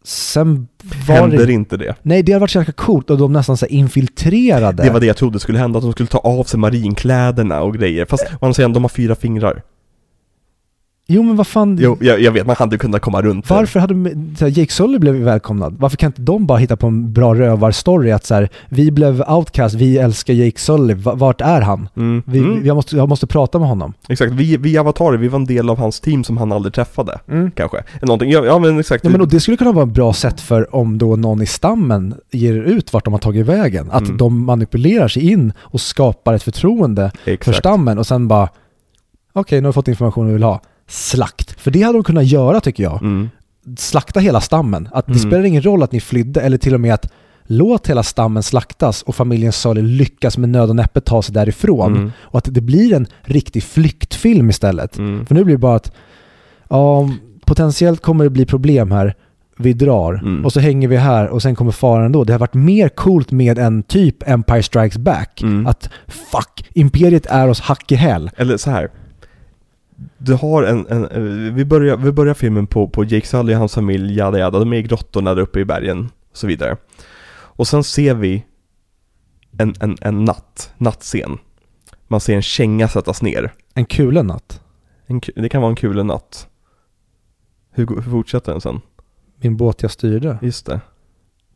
Sen 0.05 0.69
var 1.07 1.15
Händer 1.15 1.47
det... 1.47 1.53
inte 1.53 1.77
det? 1.77 1.95
Nej, 2.03 2.23
det 2.23 2.33
hade 2.33 2.41
varit 2.41 2.51
så 2.51 2.59
jäkla 2.59 2.73
coolt 2.73 3.11
och 3.11 3.19
de 3.19 3.33
nästan 3.33 3.57
så 3.57 3.67
infiltrerade. 3.67 4.83
Det 4.83 4.91
var 4.91 5.01
det 5.01 5.07
jag 5.07 5.17
trodde 5.17 5.41
skulle 5.41 5.59
hända, 5.59 5.79
att 5.79 5.83
de 5.83 5.93
skulle 5.93 6.07
ta 6.07 6.19
av 6.19 6.45
sig 6.45 6.61
marinkläderna 6.61 7.63
och 7.63 7.75
grejer. 7.75 8.05
Fast 8.05 8.25
å 8.25 8.45
andra 8.45 8.55
sidan, 8.55 8.73
de 8.73 8.85
har 8.85 8.89
fyra 8.89 9.15
fingrar. 9.15 9.63
Jo, 11.11 11.23
men 11.23 11.37
vad 11.37 11.47
fan. 11.47 11.79
Jo, 11.81 11.97
jag, 12.01 12.21
jag 12.21 12.33
vet, 12.33 12.47
man 12.47 12.57
hade 12.59 12.79
kunnat 12.79 13.03
komma 13.03 13.23
runt. 13.23 13.51
Varför 13.51 13.81
hade 13.81 13.95
här, 14.41 14.59
Jake 14.59 14.73
Sully 14.73 14.99
blev 14.99 15.15
välkomnad? 15.15 15.77
Varför 15.79 15.97
kan 15.97 16.07
inte 16.07 16.23
de 16.23 16.47
bara 16.47 16.59
hitta 16.59 16.77
på 16.77 16.87
en 16.87 17.13
bra 17.13 17.35
rövarstory 17.35 18.11
att 18.11 18.25
så 18.25 18.35
här, 18.35 18.49
vi 18.69 18.91
blev 18.91 19.23
outcast, 19.29 19.75
vi 19.75 19.99
älskar 19.99 20.35
Jake 20.35 20.59
Sully, 20.61 20.95
Va- 20.95 21.15
vart 21.15 21.41
är 21.41 21.61
han? 21.61 21.89
Mm. 21.97 22.23
Vi, 22.27 22.39
mm. 22.39 22.67
jag, 22.67 22.75
måste, 22.75 22.97
jag 22.97 23.09
måste 23.09 23.27
prata 23.27 23.59
med 23.59 23.69
honom. 23.69 23.93
Exakt, 24.09 24.33
vi, 24.33 24.57
vi 24.57 24.79
avatarer, 24.79 25.17
vi 25.17 25.29
var 25.29 25.39
en 25.39 25.45
del 25.45 25.71
av 25.71 25.79
hans 25.79 26.01
team 26.01 26.25
som 26.25 26.37
han 26.37 26.53
aldrig 26.53 26.75
träffade. 26.75 27.19
Kanske. 27.55 27.77
Eller 27.79 28.07
någonting, 28.07 28.31
ja, 28.31 28.45
ja 28.45 28.59
men 28.59 28.79
exakt. 28.81 29.05
Ja, 29.05 29.11
men 29.11 29.21
och 29.21 29.29
det 29.29 29.41
skulle 29.41 29.57
kunna 29.57 29.73
vara 29.73 29.85
ett 29.87 29.95
bra 29.95 30.13
sätt 30.13 30.41
för 30.41 30.75
om 30.75 30.99
då 30.99 31.17
någon 31.17 31.43
i 31.43 31.47
stammen 31.47 32.15
ger 32.33 32.55
ut 32.55 32.93
vart 32.93 33.05
de 33.05 33.13
har 33.15 33.21
tagit 33.21 33.47
vägen. 33.47 33.91
Att 33.91 34.03
Mm. 34.03 34.17
de 34.17 34.45
manipulerar 34.45 35.09
sig 35.09 35.31
in 35.33 35.53
och 35.59 35.81
skapar 35.81 36.35
ett 36.35 36.43
förtroende 36.43 37.11
för 37.25 37.31
exakt. 37.31 37.59
stammen 37.59 37.99
och 37.99 38.07
sen 38.07 38.29
bara 38.29 38.49
okej, 39.33 39.61
nu 39.61 39.67
har 39.67 39.73
vi 39.73 39.75
fått 39.75 39.89
informationen 39.89 40.27
vi 40.29 40.33
vill 40.35 40.43
ha. 40.43 40.61
Slakt. 40.89 41.61
För 41.61 41.71
det 41.71 41.83
hade 41.83 41.99
de 41.99 42.05
kunnat 42.05 42.25
göra 42.27 42.61
tycker 42.61 42.83
jag. 42.83 43.03
Mm. 43.03 43.31
Slakta 43.79 44.21
hela 44.21 44.41
stammen. 44.41 44.89
Att 44.93 45.07
det 45.07 45.13
Mm. 45.13 45.31
spelar 45.31 45.45
ingen 45.45 45.63
roll 45.63 45.83
att 45.83 45.93
ni 45.93 46.01
flydde 46.01 46.41
eller 46.41 46.59
till 46.59 46.75
och 46.75 46.81
med 46.81 46.95
att 46.95 47.13
låt 47.47 47.89
hela 47.91 48.03
stammen 48.03 48.43
slaktas 48.43 49.03
och 49.03 49.15
familjen 49.15 49.53
Sully 49.53 49.83
lyckas 49.83 50.39
med 50.39 50.49
nöd 50.49 50.69
och 50.71 50.77
näppe 50.77 51.01
ta 51.01 51.23
sig 51.23 51.35
därifrån. 51.35 51.97
Mm. 51.97 52.13
Och 52.21 52.39
att 52.39 52.55
det 52.55 52.61
blir 52.61 52.93
en 52.95 53.07
riktig 53.23 53.63
flyktfilm 53.63 54.51
istället. 54.51 54.99
Mm. 54.99 55.27
För 55.27 55.35
nu 55.35 55.45
blir 55.45 55.55
det 55.55 55.59
bara 55.59 55.77
att 55.77 55.93
ja, 56.69 57.11
potentiellt 57.47 58.03
kommer 58.03 58.25
det 58.25 58.31
bli 58.31 58.47
problem 58.47 58.91
här. 58.93 59.15
Vi 59.61 59.73
drar 59.73 60.15
Mm. 60.15 60.45
och 60.45 60.53
så 60.53 60.61
hänger 60.61 60.89
vi 60.89 60.97
här 60.97 61.29
och 61.29 61.43
sen 61.43 61.55
kommer 61.57 61.73
faran 61.73 62.05
ändå. 62.07 62.25
Det 62.25 62.33
har 62.33 62.39
varit 62.41 62.55
mer 62.55 62.89
coolt 62.89 63.31
med 63.31 63.59
en 63.59 63.83
typ 63.83 64.29
Empire 64.29 64.63
Strikes 64.63 64.99
Back. 64.99 65.43
Mm. 65.43 65.67
Att 65.67 65.91
fuck, 66.07 66.69
Imperiet 66.75 67.27
är 67.27 67.49
oss 67.49 67.61
hack 67.61 67.93
i 67.93 67.95
häl. 67.95 68.31
Eller 68.37 68.57
så 68.57 68.71
här. 68.71 68.89
Du 70.19 70.35
har 70.35 70.63
en, 70.63 70.87
en 70.87 71.05
eh, 71.05 71.53
vi, 71.55 71.65
börjar, 71.65 71.97
vi 71.97 72.13
börjar 72.13 72.35
filmen 72.35 72.67
på, 72.67 72.89
på 72.89 73.05
Jake 73.05 73.27
Sully 73.27 73.55
och 73.55 73.59
hans 73.59 73.75
familj, 73.75 74.17
jada 74.17 74.39
jada, 74.39 74.59
de 74.59 74.73
är 74.73 74.77
i 74.77 74.83
grottorna 74.83 75.35
där 75.35 75.43
uppe 75.43 75.61
i 75.61 75.65
bergen 75.65 76.11
och 76.31 76.37
så 76.37 76.47
vidare. 76.47 76.77
Och 77.31 77.69
sen 77.69 77.85
ser 77.85 78.15
vi 78.15 78.45
en, 79.59 79.75
en, 79.81 79.97
en 80.01 80.25
natt, 80.25 80.73
nattscen. 80.79 81.39
Man 82.09 82.21
ser 82.21 82.35
en 82.35 82.43
känga 82.43 82.89
sättas 82.89 83.23
ner. 83.23 83.53
En 83.75 83.85
kulen 83.85 84.27
natt. 84.27 84.63
En, 85.07 85.21
det 85.37 85.49
kan 85.49 85.63
vara 85.63 85.71
en 85.71 85.77
kul 85.77 86.05
natt. 86.07 86.49
Hur, 87.71 87.87
hur 87.87 88.11
fortsätter 88.11 88.53
den 88.53 88.61
sen? 88.61 88.81
Min 89.37 89.57
båt 89.57 89.83
jag 89.83 89.91
styrde. 89.91 90.39
Just 90.43 90.67
det. 90.67 90.81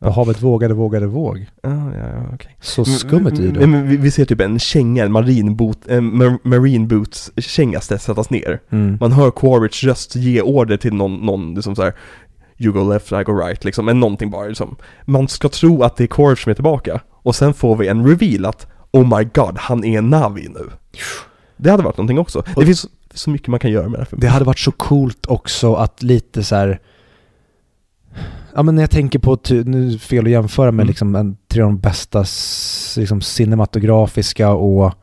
På 0.03 0.09
havet 0.11 0.41
vågade, 0.41 0.73
vågade, 0.73 1.05
våg. 1.07 1.45
Ja, 1.63 1.69
ja, 1.69 2.07
ja 2.13 2.23
okej. 2.33 2.57
Så 2.61 2.85
skummet 2.85 3.39
i 3.39 3.41
Men, 3.41 3.53
det. 3.53 3.67
men 3.67 3.87
vi, 3.87 3.97
vi 3.97 4.11
ser 4.11 4.25
typ 4.25 4.41
en 4.41 4.59
känga, 4.59 5.05
en 5.05 5.11
marine 5.11 5.51
boot, 5.51 5.87
en 5.87 6.11
mar- 6.13 6.39
marine 6.43 6.87
boots 6.87 7.31
känga 7.37 7.81
sättas 7.81 8.29
ner. 8.29 8.59
Mm. 8.69 8.97
Man 8.99 9.11
hör 9.11 9.31
Quaritch 9.31 9.83
röst 9.83 10.15
ge 10.15 10.41
order 10.41 10.77
till 10.77 10.93
någon, 10.93 11.15
någon 11.25 11.53
liksom 11.55 11.75
så 11.75 11.83
här. 11.83 11.93
You 12.57 12.73
go 12.73 12.93
left, 12.93 13.11
I 13.11 13.23
go 13.23 13.31
right, 13.33 13.63
liksom, 13.63 13.85
men 13.85 13.99
någonting 13.99 14.29
bara 14.31 14.47
liksom. 14.47 14.75
Man 15.05 15.27
ska 15.27 15.49
tro 15.49 15.83
att 15.83 15.95
det 15.97 16.03
är 16.03 16.07
Quaritch 16.07 16.43
som 16.43 16.49
är 16.49 16.53
tillbaka. 16.53 17.01
Och 17.11 17.35
sen 17.35 17.53
får 17.53 17.75
vi 17.75 17.87
en 17.87 18.07
reveal 18.07 18.45
att 18.45 18.67
Oh 18.91 19.17
my 19.17 19.23
god, 19.33 19.57
han 19.57 19.83
är 19.83 20.01
Navi 20.01 20.47
nu. 20.49 20.69
Det 21.57 21.69
hade 21.71 21.83
varit 21.83 21.97
någonting 21.97 22.19
också. 22.19 22.43
Det 22.45 22.53
Och- 22.55 22.63
finns 22.63 22.85
så 23.13 23.29
mycket 23.29 23.47
man 23.47 23.59
kan 23.59 23.71
göra 23.71 23.89
med 23.89 23.99
det. 23.99 24.17
Det 24.17 24.27
hade 24.27 24.45
varit 24.45 24.59
så 24.59 24.71
coolt 24.71 25.25
också 25.25 25.73
att 25.75 26.03
lite 26.03 26.43
så 26.43 26.55
här. 26.55 26.79
Ja 28.55 28.63
men 28.63 28.75
när 28.75 28.83
jag 28.83 28.91
tänker 28.91 29.19
på, 29.19 29.37
nu 29.49 29.87
är 29.87 29.91
det 29.91 29.99
fel 29.99 30.25
att 30.25 30.31
jämföra 30.31 30.71
med 30.71 30.83
Mm. 30.83 30.87
liksom 30.87 31.15
en, 31.15 31.29
av 31.29 31.35
de 31.57 31.79
bästa 31.79 32.19
liksom, 32.97 33.21
cinematografiska 33.21 34.51
och 34.51 34.93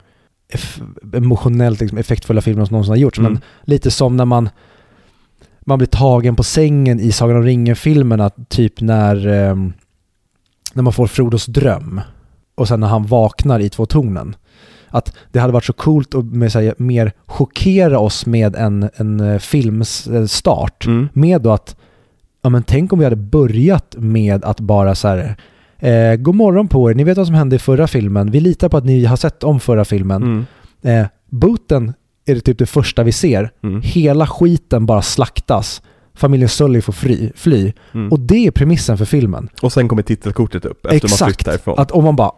eff- 0.53 1.17
emotionellt 1.17 1.81
liksom, 1.81 1.99
effektfulla 1.99 2.41
filmer 2.41 2.65
som 2.65 2.73
någonsin 2.73 2.91
har 2.91 2.97
gjorts. 2.97 3.19
Mm. 3.19 3.33
Men 3.33 3.43
lite 3.65 3.91
som 3.91 4.17
när 4.17 4.25
man, 4.25 4.49
man 5.61 5.79
blir 5.79 5.89
tagen 5.89 6.37
på 6.37 6.43
sängen 6.43 7.01
i 7.01 7.13
Sagan 7.13 7.37
om 7.37 7.43
ringen-filmerna, 7.43 8.31
typ 8.49 8.81
när, 8.81 9.27
ehm, 9.29 9.73
när 10.75 10.83
man 10.83 10.93
får 10.93 11.07
Frodos 11.07 11.47
dröm 11.47 12.01
och 12.55 12.69
sen 12.69 12.81
när 12.81 12.89
han 12.89 13.07
vaknar 13.07 13.61
i 13.61 13.69
Två 13.69 13.87
tornen. 13.87 14.37
Att 14.89 15.17
det 15.33 15.39
hade 15.39 15.53
varit 15.53 15.65
så 15.65 15.73
coolt 15.73 16.15
att 16.15 16.25
med, 16.25 16.53
här, 16.53 16.75
mer 16.79 17.13
chockera 17.27 17.99
oss 17.99 18.27
med 18.27 18.57
en, 18.57 18.91
en 18.97 19.21
eh, 19.21 19.39
filmstart. 19.39 20.87
Mm. 20.87 21.09
Med 21.13 21.43
då 21.43 21.53
att, 21.53 21.77
ja 22.43 22.51
men 22.51 22.63
tänk 22.63 22.93
om 22.93 22.99
vi 22.99 23.05
hade 23.05 23.17
börjat 23.17 23.95
med 23.99 24.45
att 24.45 24.61
bara 24.61 24.95
så 24.95 25.09
här, 25.09 25.37
eh, 25.79 26.17
god 26.17 26.35
morgon 26.35 26.69
på 26.69 26.91
er, 26.91 26.95
ni 26.95 27.05
vet 27.05 27.17
vad 27.17 27.27
som 27.27 27.35
hände 27.35 27.57
i 27.57 27.59
förra 27.59 27.87
filmen, 27.87 28.31
vi 28.31 28.41
litar 28.41 28.69
på 28.69 28.77
att 28.77 28.85
ni 28.85 29.05
har 29.05 29.17
sett 29.17 29.45
om 29.45 29.61
förra 29.61 29.85
filmen. 29.85 30.23
Mm. 30.23 30.47
Eh, 30.83 31.07
booten 31.29 31.93
är 32.27 32.35
det 32.35 32.41
typ 32.41 32.59
det 32.59 32.67
första 32.67 33.03
vi 33.03 33.13
ser. 33.13 33.51
Mm. 33.63 33.83
Hela 33.85 34.27
skiten 34.27 34.87
bara 34.87 35.03
slaktas. 35.03 35.83
Familjen 36.15 36.49
Sully 36.49 36.81
får 36.81 36.93
fly. 36.93 37.31
fly. 37.35 37.73
Mm. 37.95 38.13
Och 38.13 38.21
det 38.21 38.47
är 38.47 38.51
premissen 38.51 38.99
för 38.99 39.05
filmen. 39.05 39.49
Och 39.63 39.73
sen 39.73 39.89
kommer 39.89 40.03
titelkortet 40.03 40.65
upp 40.65 40.87
efter 40.87 41.09
man 41.09 41.29
flyttar 41.29 41.53
därifrån. 41.53 41.79
Att 41.79 41.91
om 41.91 42.05
man 42.05 42.17
bara, 42.17 42.33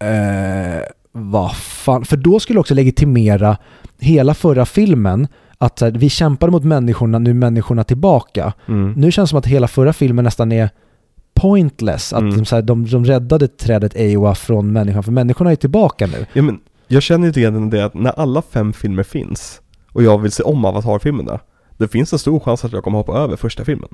eh, 0.00 0.82
vad 1.12 1.56
fan, 1.56 2.04
för 2.04 2.16
då 2.16 2.40
skulle 2.40 2.60
också 2.60 2.74
legitimera 2.74 3.56
hela 3.98 4.34
förra 4.34 4.66
filmen 4.66 5.28
att 5.58 5.80
här, 5.80 5.90
vi 5.90 6.08
kämpade 6.10 6.52
mot 6.52 6.64
människorna, 6.64 7.18
nu 7.18 7.30
är 7.30 7.34
människorna 7.34 7.84
tillbaka. 7.84 8.52
Mm. 8.68 8.92
Nu 8.92 9.12
känns 9.12 9.28
det 9.28 9.30
som 9.30 9.38
att 9.38 9.46
hela 9.46 9.68
förra 9.68 9.92
filmen 9.92 10.24
nästan 10.24 10.52
är 10.52 10.70
pointless. 11.34 12.12
Att 12.12 12.20
Mm. 12.20 12.36
de, 12.36 12.44
här, 12.50 12.62
de, 12.62 12.86
de 12.86 13.04
räddade 13.04 13.48
trädet 13.48 13.92
Ewa 13.96 14.34
från 14.34 14.72
människan, 14.72 15.02
för 15.02 15.12
människorna 15.12 15.52
är 15.52 15.56
tillbaka 15.56 16.06
nu. 16.06 16.26
Ja, 16.32 16.42
men 16.42 16.58
jag 16.88 17.02
känner 17.02 17.26
lite 17.26 17.40
grann 17.40 17.70
det 17.70 17.84
att 17.84 17.94
när 17.94 18.10
alla 18.20 18.42
fem 18.42 18.72
filmer 18.72 19.02
finns 19.02 19.60
och 19.92 20.02
jag 20.02 20.18
vill 20.18 20.32
se 20.32 20.42
om 20.42 20.64
Avatar-filmerna, 20.64 21.40
då 21.76 21.88
finns 21.88 22.10
det 22.10 22.18
stor 22.18 22.40
chans 22.40 22.64
att 22.64 22.72
jag 22.72 22.84
kommer 22.84 22.98
hoppa 22.98 23.18
över 23.18 23.36
första 23.36 23.64
filmen. 23.64 23.88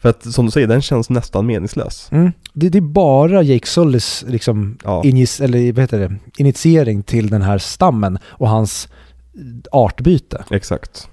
För 0.00 0.08
att 0.08 0.32
som 0.34 0.44
du 0.44 0.50
säger, 0.50 0.66
den 0.66 0.82
känns 0.82 1.10
nästan 1.10 1.46
meningslös. 1.46 2.10
Det, 2.52 2.68
det 2.68 2.78
är 2.78 2.82
bara 2.82 3.42
Jake 3.42 3.66
Sullys 3.66 4.24
liksom, 4.28 4.78
Ja. 4.84 5.02
injis, 5.04 5.40
eller, 5.40 5.72
vad 5.72 5.80
heter 5.82 5.98
det, 5.98 6.14
initiering 6.38 7.02
till 7.02 7.28
den 7.30 7.42
här 7.42 7.58
stammen 7.58 8.18
och 8.24 8.48
hans 8.48 8.88
artbyte. 9.72 10.44
Exakt. 10.50 11.08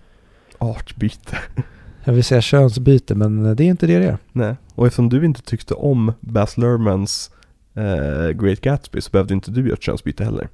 Artbyte. 0.58 1.38
Jag 2.04 2.14
vill 2.14 2.24
säga 2.24 2.42
könsbyte, 2.42 3.16
men 3.16 3.56
det 3.56 3.64
är 3.64 3.68
inte 3.68 3.88
det 3.88 4.00
det 4.00 4.06
är. 4.06 4.18
Nej. 4.32 4.56
Och 4.76 4.88
eftersom 4.88 5.10
du 5.10 5.26
inte 5.26 5.42
tyckte 5.42 5.74
om 5.74 6.14
Baz 6.20 6.58
Luhrmanns 6.58 7.32
eh, 7.74 8.30
Great 8.30 8.62
Gatsby 8.62 9.02
så 9.02 9.10
behövde 9.12 9.34
inte 9.34 9.52
du 9.52 9.62
göra 9.62 9.74
ett 9.74 9.82
könsbyte 9.82 10.24
heller. 10.24 10.50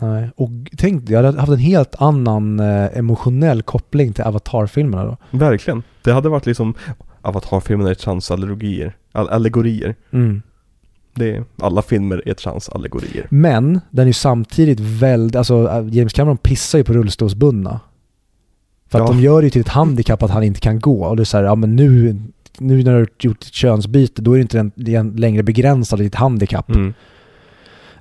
Nej. 0.00 0.30
Och 0.36 0.50
tänk, 0.76 1.10
jag 1.10 1.22
hade 1.22 1.40
haft 1.40 1.52
en 1.52 1.58
helt 1.58 1.94
annan 1.98 2.60
eh, 2.60 2.98
emotionell 2.98 3.62
koppling 3.62 4.12
till 4.12 4.24
Avatar-filmerna 4.24 5.04
då. 5.04 5.16
Verkligen. 5.30 5.82
Det 6.02 6.12
hade 6.12 6.28
varit 6.28 6.46
liksom 6.46 6.74
Avatar-filmerna 7.22 7.90
är 7.90 7.94
transallergier. 7.94 8.96
All- 9.12 9.28
allegorier. 9.28 9.94
Mm. 10.10 10.42
Det 11.14 11.36
är, 11.36 11.44
alla 11.58 11.82
filmer 11.82 12.22
är 12.28 12.34
transallegorier. 12.34 13.26
Men 13.30 13.80
den 13.90 14.02
är 14.02 14.06
ju 14.06 14.12
samtidigt 14.12 14.80
väldigt, 14.80 15.36
alltså 15.36 15.68
äh, 15.68 15.88
James 15.96 16.12
Cameron 16.12 16.36
pissar 16.36 16.78
ju 16.78 16.84
på 16.84 16.92
rullstolsbundna. 16.92 17.80
För 18.88 19.00
att 19.00 19.08
Ja. 19.08 19.12
de 19.14 19.20
gör 19.20 19.40
det 19.40 19.46
ju 19.46 19.50
till 19.50 19.60
ett 19.60 19.68
handikapp 19.68 20.22
att 20.22 20.30
han 20.30 20.42
inte 20.42 20.60
kan 20.60 20.80
gå. 20.80 21.04
Och 21.04 21.16
det 21.16 21.22
är 21.22 21.24
så 21.24 21.36
här, 21.36 21.44
ja 21.44 21.54
men 21.54 21.76
nu, 21.76 22.16
nu 22.58 22.76
när 22.84 22.92
du 22.92 22.98
har 22.98 23.08
gjort 23.20 23.42
ett 23.42 23.52
könsbyte 23.52 24.22
då 24.22 24.32
är 24.32 24.36
det 24.36 24.42
inte 24.42 24.70
det 24.74 24.94
en 24.94 25.10
längre 25.16 25.42
begränsad 25.42 25.98
till 25.98 26.06
ett 26.06 26.14
handikapp. 26.14 26.70
Mm. 26.70 26.94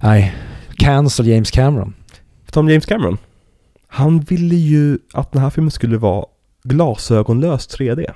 Nej, 0.01 0.35
cancel 0.75 1.27
James 1.27 1.51
Cameron. 1.51 1.93
Tom 2.51 2.69
James 2.69 2.85
Cameron. 2.85 3.17
Han 3.87 4.19
ville 4.19 4.55
ju 4.55 4.99
att 5.13 5.31
den 5.31 5.41
här 5.41 5.49
filmen 5.49 5.71
skulle 5.71 5.97
vara 5.97 6.25
glasögonlös 6.63 7.67
3D. 7.79 8.11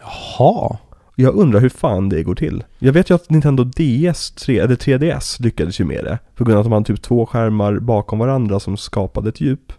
Jaha. 0.00 0.76
Jag 1.16 1.34
undrar 1.34 1.60
hur 1.60 1.68
fan 1.68 2.08
det 2.08 2.22
går 2.22 2.34
till. 2.34 2.64
Jag 2.78 2.92
vet 2.92 3.10
ju 3.10 3.14
att 3.14 3.30
Nintendo 3.30 3.64
DS 3.64 4.30
3, 4.30 4.58
eller 4.58 4.76
3DS 4.76 5.42
lyckades 5.42 5.80
ju 5.80 5.84
med 5.84 6.04
det. 6.04 6.18
På 6.34 6.44
grund 6.44 6.58
av 6.58 6.60
att 6.60 6.66
de 6.66 6.72
hade 6.72 6.84
typ 6.84 7.02
två 7.02 7.26
skärmar 7.26 7.78
bakom 7.78 8.18
varandra 8.18 8.60
som 8.60 8.76
skapade 8.76 9.28
ett 9.28 9.40
djup. 9.40 9.72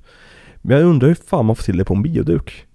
Men 0.61 0.77
jag 0.77 0.85
undrar 0.85 1.07
hur 1.07 1.15
fan 1.15 1.45
man 1.45 1.55
får 1.55 1.63
till 1.63 1.77
det 1.77 1.85
på 1.85 1.93
en 1.93 2.01
bioduk. 2.01 2.65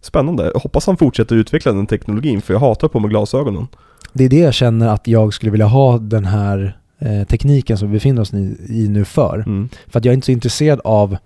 Spännande. 0.00 0.50
Jag 0.54 0.60
hoppas 0.60 0.86
han 0.86 0.96
fortsätter 0.96 1.36
utveckla 1.36 1.72
den 1.72 1.86
teknologin 1.86 2.40
för 2.40 2.54
jag 2.54 2.60
hatar 2.60 2.88
på 2.88 3.00
med 3.00 3.10
glasögonen. 3.10 3.66
Det 4.12 4.24
är 4.24 4.28
det 4.28 4.38
jag 4.38 4.54
känner 4.54 4.88
att 4.88 5.06
jag 5.06 5.34
skulle 5.34 5.52
vilja 5.52 5.66
ha 5.66 5.98
den 5.98 6.24
här 6.24 6.78
eh, 6.98 7.26
tekniken 7.26 7.78
som 7.78 7.88
vi 7.88 7.92
befinner 7.92 8.22
oss 8.22 8.34
i, 8.34 8.56
i 8.68 8.88
nu 8.88 9.04
för. 9.04 9.34
Mm. 9.46 9.68
För 9.86 9.98
att 9.98 10.04
jag 10.04 10.12
är 10.12 10.14
inte 10.14 10.24
så 10.24 10.32
intresserad 10.32 10.80
av 10.84 11.16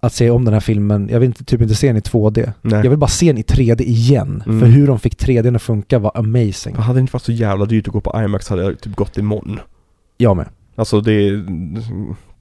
att 0.00 0.12
se 0.12 0.30
om 0.30 0.44
den 0.44 0.54
här 0.54 0.60
filmen. 0.60 1.08
Jag 1.12 1.20
vill 1.20 1.26
inte, 1.26 1.44
typ 1.44 1.62
inte 1.62 1.74
se 1.74 1.86
den 1.86 1.96
i 1.96 2.00
2D. 2.00 2.52
Nej. 2.62 2.80
Jag 2.82 2.90
vill 2.90 2.98
bara 2.98 3.08
se 3.08 3.26
den 3.26 3.38
i 3.38 3.42
3D 3.42 3.82
igen. 3.82 4.42
Mm. 4.46 4.60
För 4.60 4.66
hur 4.66 4.86
de 4.86 4.98
fick 4.98 5.22
3D 5.22 5.56
att 5.56 5.62
funka 5.62 5.98
var 5.98 6.12
amazing. 6.14 6.74
Hade 6.76 6.98
det 6.98 7.00
inte 7.00 7.12
varit 7.12 7.22
så 7.22 7.32
jävla 7.32 7.64
dyrt 7.64 7.88
att 7.88 7.92
gå 7.92 8.00
på 8.00 8.22
IMAX 8.24 8.48
hade 8.48 8.62
jag 8.62 8.80
typ 8.80 8.96
gått 8.96 9.18
imorgon. 9.18 9.60
Jag 10.16 10.36
med. 10.36 10.48
Alltså 10.74 11.00
det 11.00 11.30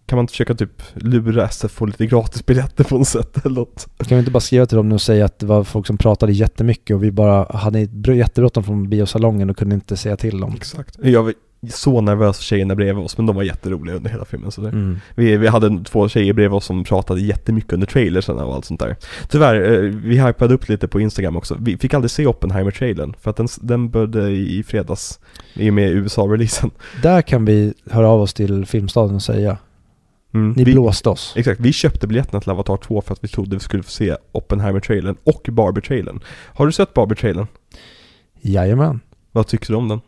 kan 0.05 0.17
man 0.17 0.23
inte 0.23 0.31
försöka 0.31 0.55
typ 0.55 0.81
lura 0.93 1.45
SF 1.45 1.71
få 1.71 1.85
lite 1.85 2.05
gratisbiljetter 2.05 2.83
på 2.83 2.97
något 2.97 3.07
sätt 3.07 3.45
eller 3.45 3.55
något? 3.55 3.87
Kan 3.97 4.15
vi 4.15 4.19
inte 4.19 4.31
bara 4.31 4.39
skriva 4.39 4.65
till 4.65 4.77
dem 4.77 4.89
nu 4.89 4.95
och 4.95 5.01
säga 5.01 5.25
att 5.25 5.39
det 5.39 5.45
var 5.45 5.63
folk 5.63 5.87
som 5.87 5.97
pratade 5.97 6.31
jättemycket 6.31 6.95
och 6.95 7.03
vi 7.03 7.11
bara 7.11 7.57
hade 7.57 7.79
br- 7.79 8.13
jättebråttom 8.13 8.63
från 8.63 8.89
biosalongen 8.89 9.49
och 9.49 9.57
kunde 9.57 9.75
inte 9.75 9.97
säga 9.97 10.17
till 10.17 10.39
dem. 10.39 10.53
Exakt. 10.55 10.97
Jag 11.03 11.33
så 11.69 12.01
nervös 12.01 12.37
för 12.37 12.43
tjejerna 12.43 12.75
bredvid 12.75 13.03
oss 13.05 13.17
men 13.17 13.25
de 13.25 13.35
var 13.35 13.43
jätteroliga 13.43 13.95
under 13.95 14.09
hela 14.09 14.25
filmen 14.25 14.51
så. 14.51 14.61
Mm. 14.61 14.99
Vi, 15.15 15.37
vi 15.37 15.47
hade 15.47 15.83
två 15.83 16.09
tjejer 16.09 16.33
bredvid 16.33 16.55
oss 16.55 16.65
som 16.65 16.83
pratade 16.83 17.21
jättemycket 17.21 17.73
under 17.73 17.87
trailersen 17.87 18.37
och 18.37 18.55
allt 18.55 18.65
sånt 18.65 18.79
där. 18.79 18.95
Tyvärr, 19.29 19.73
eh, 19.73 19.79
vi 19.79 20.25
hypade 20.25 20.53
upp 20.53 20.69
lite 20.69 20.87
på 20.87 20.99
Instagram 20.99 21.37
också. 21.37 21.57
Vi 21.59 21.77
fick 21.77 21.93
aldrig 21.93 22.11
se 22.11 22.27
Oppenheimer-trailern 22.27 23.13
för 23.21 23.29
att 23.29 23.37
den, 23.37 23.47
den 23.61 23.89
började 23.89 24.29
i 24.29 24.63
fredags 24.63 25.19
i 25.53 25.69
och 25.69 25.73
med 25.73 25.91
USA-releasen. 25.91 26.71
Där 27.03 27.21
kan 27.21 27.45
vi 27.45 27.73
höra 27.91 28.07
av 28.07 28.21
oss 28.21 28.33
till 28.33 28.65
Filmstaden 28.65 29.15
och 29.15 29.23
säga 29.23 29.57
Mm. 30.33 30.53
ni 30.57 30.63
vi, 30.63 30.73
blåste 30.73 31.09
oss. 31.09 31.33
Exakt, 31.35 31.59
vi 31.59 31.73
köpte 31.73 32.07
biljetterna 32.07 32.41
till 32.41 32.51
Avatar 32.51 32.77
2 32.77 33.01
för 33.01 33.13
att 33.13 33.23
vi 33.23 33.27
trodde 33.27 33.55
vi 33.55 33.59
skulle 33.59 33.83
få 33.83 33.91
se 33.91 34.15
Oppenheimer-trailern 34.31 35.15
och 35.23 35.47
Barbie-trailern. 35.51 36.19
Har 36.27 36.65
du 36.65 36.71
sett 36.71 36.93
Barbie-trailern? 36.93 37.47
Jajamän. 38.41 38.99
Vad 39.31 39.47
tycker 39.47 39.67
du 39.67 39.75
om 39.75 39.87
den? 39.87 40.01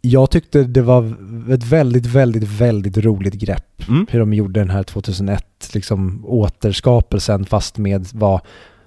Jag 0.00 0.30
tyckte 0.30 0.62
det 0.64 0.82
var 0.82 1.16
ett 1.52 1.64
väldigt, 1.64 2.06
väldigt, 2.06 2.44
väldigt 2.48 2.98
roligt 2.98 3.34
grepp. 3.34 3.88
Mm. 3.88 4.06
Hur 4.10 4.20
de 4.20 4.32
gjorde 4.34 4.60
den 4.60 4.70
här 4.70 4.82
2001, 4.82 5.44
liksom 5.74 6.24
återskapelsen 6.26 7.44
fast 7.44 7.78
med 7.78 8.06
vad, 8.12 8.40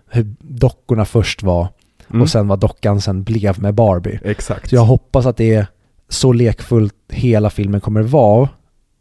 hur 0.10 0.36
dockorna 0.40 1.06
först 1.06 1.44
var 1.44 1.68
Mm. 2.10 2.22
och 2.22 2.30
sen 2.30 2.48
vad 2.48 2.60
dockan 2.60 3.02
sen 3.02 3.24
blev 3.24 3.62
med 3.62 3.74
Barbie. 3.74 4.20
Exakt. 4.24 4.70
Så 4.70 4.76
jag 4.76 4.86
hoppas 4.86 5.26
att 5.26 5.38
det 5.38 5.54
är 5.54 5.68
så 6.10 6.34
lekfullt 6.34 6.96
hela 7.10 7.50
filmen 7.50 7.82
kommer 7.82 8.02
vara. 8.02 8.50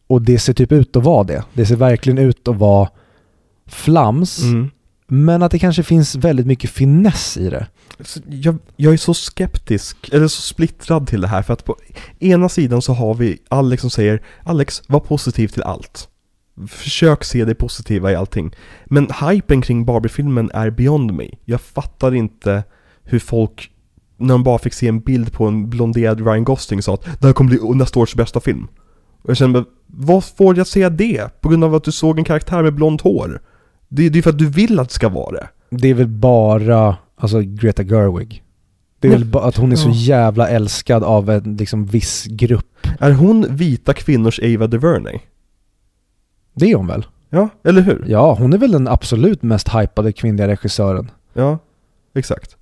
Och 0.06 0.22
det 0.22 0.38
ser 0.38 0.52
typ 0.52 0.72
ut 0.72 0.96
att 0.96 1.04
vara 1.04 1.24
det. 1.24 1.44
Det 1.52 1.66
ser 1.66 1.76
verkligen 1.76 2.18
ut 2.18 2.48
att 2.48 2.56
vara 2.56 2.88
flams. 3.66 4.42
Mm. 4.42 4.70
Men 5.14 5.42
att 5.42 5.50
det 5.50 5.58
kanske 5.58 5.82
finns 5.82 6.14
väldigt 6.14 6.46
mycket 6.46 6.70
finess 6.70 7.36
i 7.36 7.50
det. 7.50 7.66
Jag, 8.28 8.58
jag 8.76 8.92
är 8.92 8.96
så 8.96 9.14
skeptisk, 9.14 10.08
eller 10.12 10.28
så 10.28 10.42
splittrad 10.42 11.06
till 11.06 11.20
det 11.20 11.28
här 11.28 11.42
för 11.42 11.52
att 11.52 11.64
på 11.64 11.76
ena 12.18 12.48
sidan 12.48 12.82
så 12.82 12.92
har 12.92 13.14
vi 13.14 13.38
Alex 13.48 13.80
som 13.80 13.90
säger 13.90 14.22
Alex, 14.44 14.82
var 14.86 15.00
positiv 15.00 15.48
till 15.48 15.62
allt. 15.62 16.08
Försök 16.68 17.24
se 17.24 17.44
det 17.44 17.54
positiva 17.54 18.12
i 18.12 18.14
allting. 18.14 18.54
Men 18.84 19.08
hypen 19.28 19.62
kring 19.62 19.84
Barbie-filmen 19.84 20.50
är 20.54 20.70
beyond 20.70 21.12
me. 21.12 21.28
Jag 21.44 21.60
fattar 21.60 22.14
inte 22.14 22.64
hur 23.02 23.18
folk, 23.18 23.70
när 24.16 24.34
de 24.34 24.42
bara 24.42 24.58
fick 24.58 24.74
se 24.74 24.88
en 24.88 25.00
bild 25.00 25.32
på 25.32 25.46
en 25.46 25.70
blonderad 25.70 26.26
Ryan 26.26 26.44
Gosling 26.44 26.82
sa 26.82 26.94
att 26.94 27.04
det 27.20 27.26
här 27.26 27.34
kommer 27.34 27.50
bli 27.50 27.74
nästa 27.74 28.00
års 28.00 28.14
bästa 28.14 28.40
film. 28.40 28.68
Och 29.22 29.30
jag 29.30 29.36
känner, 29.36 29.64
vad 29.86 30.24
får 30.24 30.56
jag 30.56 30.66
säga 30.66 30.90
det? 30.90 31.40
På 31.40 31.48
grund 31.48 31.64
av 31.64 31.74
att 31.74 31.84
du 31.84 31.92
såg 31.92 32.18
en 32.18 32.24
karaktär 32.24 32.62
med 32.62 32.74
blont 32.74 33.00
hår? 33.00 33.40
Det, 33.94 34.08
det 34.08 34.18
är 34.18 34.22
för 34.22 34.30
att 34.30 34.38
du 34.38 34.48
vill 34.48 34.80
att 34.80 34.88
det 34.88 34.94
ska 34.94 35.08
vara 35.08 35.30
det. 35.30 35.48
Det 35.70 35.88
är 35.88 35.94
väl 35.94 36.08
bara, 36.08 36.96
alltså 37.16 37.40
Greta 37.40 37.82
Gerwig. 37.82 38.42
Det 39.00 39.08
är 39.08 39.12
väl 39.12 39.24
bara 39.24 39.44
att 39.44 39.56
hon 39.56 39.72
är 39.72 39.76
så 39.76 39.90
jävla 39.90 40.48
älskad 40.48 41.04
av 41.04 41.30
en 41.30 41.56
liksom 41.56 41.86
viss 41.86 42.26
grupp. 42.26 42.86
Är 42.98 43.12
hon 43.12 43.46
vita 43.50 43.92
kvinnors 43.92 44.40
Ava 44.40 44.66
DuVernay? 44.66 45.18
Det 46.54 46.70
är 46.70 46.76
hon 46.76 46.86
väl? 46.86 47.06
Ja, 47.30 47.48
eller 47.64 47.82
hur? 47.82 48.04
Ja, 48.08 48.34
hon 48.34 48.52
är 48.52 48.58
väl 48.58 48.72
den 48.72 48.88
absolut 48.88 49.42
mest 49.42 49.68
hypade 49.68 50.12
kvinnliga 50.12 50.48
regissören. 50.48 51.10
Ja, 51.32 51.58
exakt. 52.14 52.56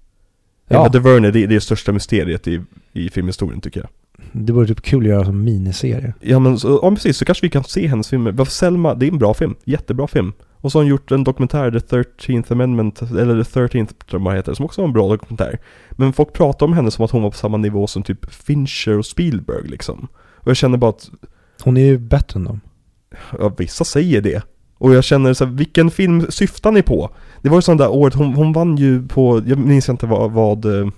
Ja. 0.69 0.79
Ava 0.79 0.89
DuVernay, 0.89 1.31
det 1.31 1.43
är 1.43 1.47
det 1.47 1.61
största 1.61 1.93
mysteriet 1.93 2.49
i, 2.49 2.63
i 2.93 3.11
filmhistorien 3.11 3.61
tycker 3.61 3.81
jag. 3.81 3.89
Det 4.33 4.53
vore 4.53 4.67
typ 4.67 4.83
kul 4.83 5.03
att 5.03 5.09
göra 5.09 5.25
som 5.25 5.45
miniserie. 5.45 6.15
Ja 6.21 6.39
men 6.39 6.59
så, 6.59 6.81
ja, 6.83 6.91
precis, 6.91 7.17
så 7.17 7.25
kanske 7.25 7.47
vi 7.47 7.51
kan 7.51 7.65
se 7.65 7.87
hennes 7.87 8.09
filmer. 8.09 8.45
Selma, 8.45 8.95
det 8.95 9.07
är 9.07 9.13
en 9.13 9.19
bra 9.19 9.35
film. 9.35 9.55
Jättebra 9.65 10.07
film. 10.07 10.33
Och 10.61 10.73
så 10.73 10.79
har 10.79 10.83
hon 10.83 10.91
gjort 10.91 11.11
en 11.11 11.25
dokumentär, 11.25 11.71
The 11.71 11.79
13th 11.79 12.53
Amendment, 12.53 13.03
eller 13.03 13.45
The 13.45 13.61
13th 13.61 13.93
tror 14.11 14.23
jag 14.23 14.37
heter, 14.37 14.55
som 14.55 14.65
också 14.65 14.81
var 14.81 14.89
en 14.89 14.93
bra 14.93 15.09
dokumentär. 15.09 15.59
Men 15.91 16.13
folk 16.13 16.33
pratar 16.33 16.67
om 16.67 16.73
henne 16.73 16.91
som 16.91 17.05
att 17.05 17.11
hon 17.11 17.23
var 17.23 17.31
på 17.31 17.37
samma 17.37 17.57
nivå 17.57 17.87
som 17.87 18.03
typ 18.03 18.33
Fincher 18.33 18.99
och 18.99 19.07
Spielberg 19.07 19.69
liksom. 19.69 20.09
Och 20.37 20.49
jag 20.49 20.57
känner 20.57 20.79
bara 20.79 20.91
att, 20.91 21.11
Hon 21.63 21.77
är 21.77 21.85
ju 21.85 21.99
bättre 21.99 22.39
än 22.39 22.45
dem. 22.45 22.61
ja 23.39 23.49
vissa 23.59 23.85
säger 23.85 24.21
det. 24.21 24.43
Och 24.79 24.95
jag 24.95 25.05
känner 25.05 25.35
så 25.35 25.45
här, 25.45 25.53
vilken 25.53 25.91
film 25.91 26.27
syftar 26.29 26.73
ni 26.73 26.83
på? 26.83 27.11
Det 27.43 27.49
var 27.49 27.59
ju 27.59 27.63
sån 27.63 27.77
där 27.77 27.91
året, 27.91 28.15
hon, 28.15 28.35
hon 28.35 28.53
vann 28.53 28.77
ju 28.77 29.09
på, 29.09 29.43
jag 29.47 29.59
minns 29.59 29.89
inte 29.89 30.07
vad, 30.07 30.31
vad 30.31 30.65
eh, 30.65 30.89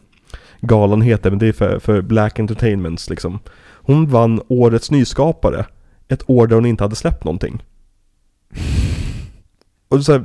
galan 0.60 1.02
heter, 1.02 1.30
men 1.30 1.38
det 1.38 1.46
är 1.46 1.52
för, 1.52 1.78
för 1.78 2.02
Black 2.02 2.38
Entertainments 2.38 3.10
liksom. 3.10 3.38
Hon 3.84 4.08
vann 4.08 4.40
Årets 4.48 4.90
Nyskapare, 4.90 5.66
ett 6.08 6.30
år 6.30 6.46
där 6.46 6.56
hon 6.56 6.66
inte 6.66 6.84
hade 6.84 6.96
släppt 6.96 7.24
någonting. 7.24 7.62
Och 9.92 10.04
så 10.04 10.12
här, 10.12 10.24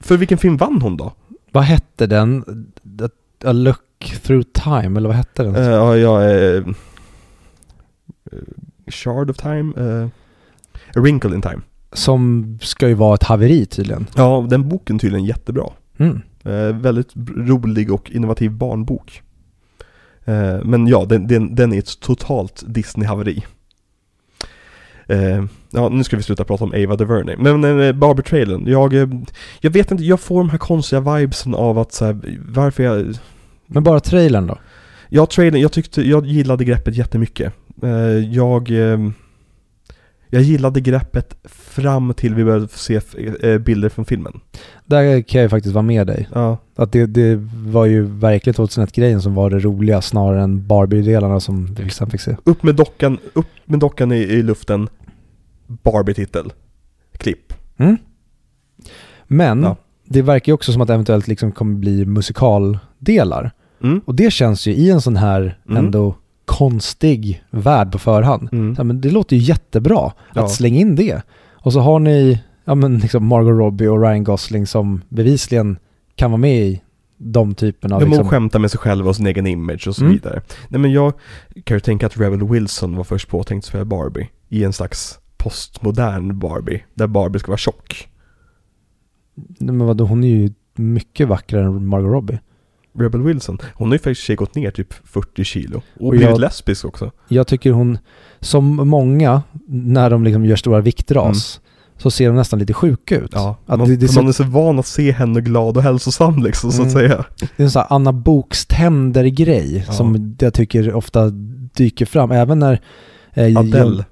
för 0.00 0.16
vilken 0.16 0.38
film 0.38 0.56
vann 0.56 0.82
hon 0.82 0.96
då? 0.96 1.12
Vad 1.52 1.64
hette 1.64 2.06
den? 2.06 2.44
A, 3.44 3.52
look 3.52 4.14
through 4.22 4.46
time, 4.52 4.98
eller 4.98 5.08
vad 5.08 5.16
hette 5.16 5.42
den? 5.42 5.54
Eh, 5.54 5.62
ja, 5.62 5.96
jag 5.96 6.24
är... 6.30 6.74
Shard 8.86 9.30
of 9.30 9.36
Time? 9.36 9.72
eh, 9.76 10.08
A 10.96 11.00
Wrinkle 11.00 11.34
in 11.34 11.42
Time. 11.42 11.60
Som 11.92 12.58
ska 12.62 12.88
ju 12.88 12.94
vara 12.94 13.14
ett 13.14 13.22
haveri 13.22 13.66
tydligen. 13.66 14.06
Ja, 14.16 14.46
den 14.50 14.68
boken 14.68 14.98
tydligen 14.98 15.26
jättebra. 15.26 15.66
Mm. 15.96 16.22
Eh, 16.44 16.76
väldigt 16.76 17.10
rolig 17.36 17.92
och 17.92 18.10
innovativ 18.10 18.50
barnbok. 18.50 19.22
Men 20.62 20.86
ja, 20.86 21.04
den, 21.04 21.26
den, 21.26 21.54
den 21.54 21.72
är 21.72 21.78
ett 21.78 22.00
totalt 22.00 22.64
Disney-haveri. 22.66 23.44
Eh, 25.06 25.44
ja, 25.70 25.88
nu 25.88 26.04
ska 26.04 26.16
vi 26.16 26.22
sluta 26.22 26.44
prata 26.44 26.64
om 26.64 26.72
Ava 26.72 26.96
DuVernay. 26.96 27.36
Men 27.38 27.64
eh, 27.64 27.92
Barbie-trailern, 27.92 28.68
jag, 28.68 28.94
eh, 28.94 29.08
jag 29.60 29.70
vet 29.70 29.90
inte, 29.90 30.04
jag 30.04 30.20
får 30.20 30.38
de 30.38 30.50
här 30.50 30.58
konstiga 30.58 31.00
vibesen 31.00 31.54
av 31.54 31.78
att 31.78 31.92
så 31.92 32.04
här, 32.04 32.38
varför 32.48 32.82
jag... 32.82 33.14
Men 33.66 33.82
bara 33.82 34.00
trailern 34.00 34.46
då? 34.46 34.58
Ja, 35.08 35.26
trailern, 35.26 35.60
jag 35.60 35.72
tyckte, 35.72 36.02
jag 36.02 36.26
gillade 36.26 36.64
greppet 36.64 36.96
jättemycket. 36.96 37.52
Eh, 37.82 37.90
jag... 38.34 38.70
Eh, 38.70 38.98
jag 40.34 40.42
gillade 40.42 40.80
greppet 40.80 41.36
fram 41.44 42.14
till 42.14 42.34
vi 42.34 42.44
började 42.44 42.68
se 42.68 43.00
eh, 43.42 43.58
bilder 43.58 43.88
från 43.88 44.04
filmen. 44.04 44.40
Där 44.86 45.22
kan 45.22 45.40
jag 45.40 45.50
faktiskt 45.50 45.74
vara 45.74 45.82
med 45.82 46.06
dig. 46.06 46.28
Ja, 46.34 46.58
Att 46.76 46.92
det, 46.92 47.06
det 47.06 47.36
var 47.66 47.84
ju 47.84 48.02
verkligen 48.02 48.54
2001-grejen 48.54 49.22
som 49.22 49.34
var 49.34 49.50
det 49.50 49.58
roliga 49.58 50.00
snarare 50.02 50.42
än 50.42 50.66
Barbie-delarna 50.66 51.40
som 51.40 51.74
vi 51.74 51.90
sen 51.90 52.10
fick 52.10 52.20
se. 52.20 52.36
upp 52.44 52.62
med 52.62 52.74
dockan, 52.74 53.18
upp 53.32 53.46
med 53.64 53.78
dockan 53.78 54.12
i, 54.12 54.16
i 54.16 54.42
luften. 54.42 54.88
Barbie-titel. 55.66 56.52
Klipp. 57.18 57.52
Mm. 57.76 57.96
Men 59.26 59.62
Ja. 59.62 59.76
det 60.04 60.22
verkar 60.22 60.50
ju 60.50 60.54
också 60.54 60.72
som 60.72 60.82
att 60.82 60.88
det 60.88 60.94
eventuellt 60.94 61.28
liksom 61.28 61.52
kommer 61.52 61.74
bli 61.78 62.04
musikaldelar. 62.06 63.50
Mm. 63.82 64.00
Och 64.04 64.14
det 64.14 64.30
känns 64.32 64.66
ju 64.66 64.72
i 64.74 64.90
en 64.90 65.00
sån 65.00 65.16
här 65.16 65.58
Mm. 65.68 65.84
ändå 65.84 66.14
konstig 66.44 67.44
värld 67.50 67.92
på 67.92 67.98
förhand. 67.98 68.48
Mm. 68.52 68.74
Ja, 68.78 68.84
men 68.84 69.00
det 69.00 69.10
låter 69.10 69.36
ju 69.36 69.42
jättebra 69.42 70.12
Ja. 70.34 70.44
att 70.44 70.50
slänga 70.50 70.80
in 70.80 70.96
det. 70.96 71.22
Och 71.52 71.72
så 71.72 71.80
har 71.80 71.98
ni 71.98 72.42
ja, 72.64 72.74
men 72.74 72.98
liksom 72.98 73.26
Margot 73.26 73.58
Robbie 73.58 73.86
och 73.88 74.00
Ryan 74.02 74.24
Gosling 74.24 74.66
som 74.66 75.02
bevisligen 75.08 75.78
kan 76.14 76.30
vara 76.30 76.38
med 76.40 76.60
i 76.66 76.80
de 77.16 77.54
typerna 77.54 77.96
av 77.96 78.02
må 78.02 78.06
liksom, 78.08 78.28
skämta 78.28 78.58
med 78.58 78.70
sig 78.70 78.80
själva 78.80 79.08
och 79.08 79.16
sin 79.16 79.26
egen 79.26 79.46
image 79.46 79.88
och 79.88 79.96
så 79.96 80.02
Mm. 80.02 80.12
vidare. 80.14 80.42
Nej 80.68 80.80
men 80.80 80.92
jag 80.92 81.12
kan 81.64 81.76
ju 81.76 81.80
tänka 81.80 82.06
att 82.06 82.16
Rebel 82.18 82.48
Wilson 82.48 82.96
var 82.96 83.04
först 83.04 83.28
påtänkt 83.28 83.64
att 83.64 83.68
spela 83.68 83.84
Barbie. 83.84 84.28
I 84.48 84.64
en 84.64 84.72
slags 84.72 85.18
postmodern 85.36 86.38
Barbie. 86.38 86.82
Där 86.94 87.06
Barbie 87.06 87.38
ska 87.38 87.48
vara 87.50 87.58
tjock. 87.58 88.08
Men 89.58 89.78
vadå, 89.78 90.04
hon 90.04 90.24
är 90.24 90.28
ju 90.28 90.50
mycket 90.74 91.28
vackrare 91.28 91.64
än 91.64 91.86
Margot 91.86 92.12
Robbie. 92.12 92.38
Rebel 92.98 93.22
Wilson, 93.22 93.58
hon 93.74 93.88
har 93.88 93.94
ju 93.94 93.98
faktiskt 93.98 94.36
gått 94.38 94.54
ner 94.54 94.70
typ 94.70 94.94
40 95.04 95.44
kilo. 95.44 95.82
Och, 95.96 96.02
Och 96.06 96.10
blivit 96.10 96.28
jag- 96.28 96.40
lesbisk 96.40 96.84
också. 96.84 97.10
Jag 97.28 97.46
tycker 97.46 97.70
hon, 97.72 97.98
som 98.40 98.76
många, 98.88 99.42
när 99.68 100.10
de 100.10 100.24
liksom 100.24 100.44
gör 100.44 100.56
stora 100.56 100.80
viktras, 100.80 101.60
så 101.98 102.10
ser 102.10 102.26
de 102.26 102.36
nästan 102.36 102.58
lite 102.58 102.72
sjuka 102.72 103.16
ut. 103.18 103.30
Ja, 103.34 103.56
Att 103.66 103.78
man, 103.78 103.88
det, 103.88 103.96
det, 103.96 104.06
är 104.06 104.08
så, 104.08 104.20
man 104.20 104.28
är 104.28 104.32
så 104.32 104.44
van 104.44 104.78
att 104.78 104.86
se 104.86 105.12
henne 105.12 105.40
glad 105.40 105.76
och 105.76 105.82
hälsosam 105.82 106.42
liksom 106.42 106.72
så 106.72 106.82
att 106.82 106.94
Mm. 106.94 107.08
säga. 107.08 107.24
det 107.38 107.62
är 107.62 107.64
en 107.64 107.70
sån 107.70 107.80
här 107.80 107.92
Anna 107.96 108.12
Boks 108.12 108.66
tänder-grej 108.66 109.84
Ja. 109.86 109.92
som 109.92 110.36
jag 110.40 110.54
tycker 110.54 110.94
ofta 110.94 111.30
dyker 111.76 112.06
fram. 112.06 112.30
Även 112.30 112.58
när 112.58 112.80
eh, 113.34 113.58
Adele. 113.58 114.04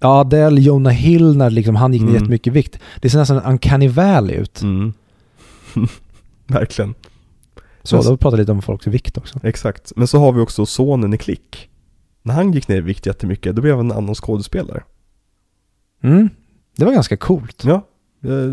Ja, 0.00 0.20
Adele, 0.20 0.60
Jonah 0.60 0.92
Hill 0.92 1.36
när 1.36 1.50
liksom 1.50 1.76
han 1.76 1.92
gick 1.92 2.02
ner 2.02 2.08
Mm. 2.08 2.20
jättemycket 2.22 2.52
vikt. 2.52 2.78
Det 3.00 3.10
ser 3.10 3.18
nästan 3.18 3.42
uncanny 3.42 3.88
valley 3.88 4.36
ut. 4.36 4.62
Mm. 4.62 4.92
Verkligen. 6.46 6.94
Så 7.86 8.02
då 8.02 8.16
pratar 8.16 8.38
lite 8.38 8.52
om 8.52 8.62
folks 8.62 8.86
vikt 8.86 9.18
också. 9.18 9.40
Exakt. 9.42 9.92
Men 9.96 10.06
så 10.06 10.18
har 10.18 10.32
vi 10.32 10.40
också 10.40 10.66
sonen 10.66 11.14
i 11.14 11.18
Klick. 11.18 11.68
När 12.22 12.34
han 12.34 12.52
gick 12.52 12.68
ner 12.68 12.76
i 12.76 12.80
vikt 12.80 13.06
jättemycket, 13.06 13.56
då 13.56 13.62
blev 13.62 13.76
han 13.76 13.90
en 13.90 13.96
annan 13.96 14.14
skådespelare. 14.14 14.82
Mm. 16.02 16.28
Det 16.76 16.84
var 16.84 16.92
ganska 16.92 17.16
coolt. 17.16 17.64
Ja. 17.64 17.82
Eh, 18.24 18.50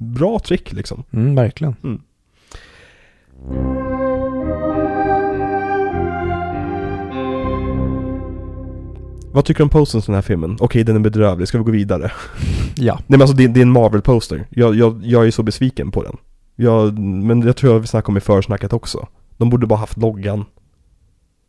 bra 0.00 0.38
trick 0.38 0.72
liksom. 0.72 1.04
Mm, 1.10 1.34
verkligen. 1.34 1.76
Vad 9.32 9.44
tycker 9.44 9.58
du 9.58 9.62
om 9.62 9.70
postern 9.70 10.00
till 10.00 10.06
den 10.06 10.14
här 10.14 10.22
filmen? 10.22 10.56
Okej, 10.60 10.84
den 10.84 10.96
är 10.96 11.00
bedrövlig. 11.00 11.48
Ska 11.48 11.58
vi 11.58 11.64
gå 11.64 11.70
vidare? 11.70 12.12
Ja. 12.76 12.94
Nej 12.98 13.04
men 13.06 13.20
alltså 13.20 13.36
det, 13.36 13.46
det 13.46 13.60
är 13.60 13.62
en 13.62 13.72
Marvel-poster. 13.72 14.46
Jag, 14.50 14.74
jag, 14.74 15.00
jag 15.04 15.26
är 15.26 15.30
så 15.30 15.42
besviken 15.42 15.90
på 15.90 16.02
den. 16.02 16.16
Jag, 16.60 16.98
men 16.98 17.42
jag 17.42 17.56
tror 17.56 17.72
jag 17.72 17.80
vi 17.80 17.86
snackade 17.86 18.10
om 18.12 18.16
i 18.16 18.20
försnacket 18.20 18.72
också. 18.72 19.08
De 19.36 19.50
borde 19.50 19.66
bara 19.66 19.78
haft 19.78 19.96
loggan. 19.96 20.44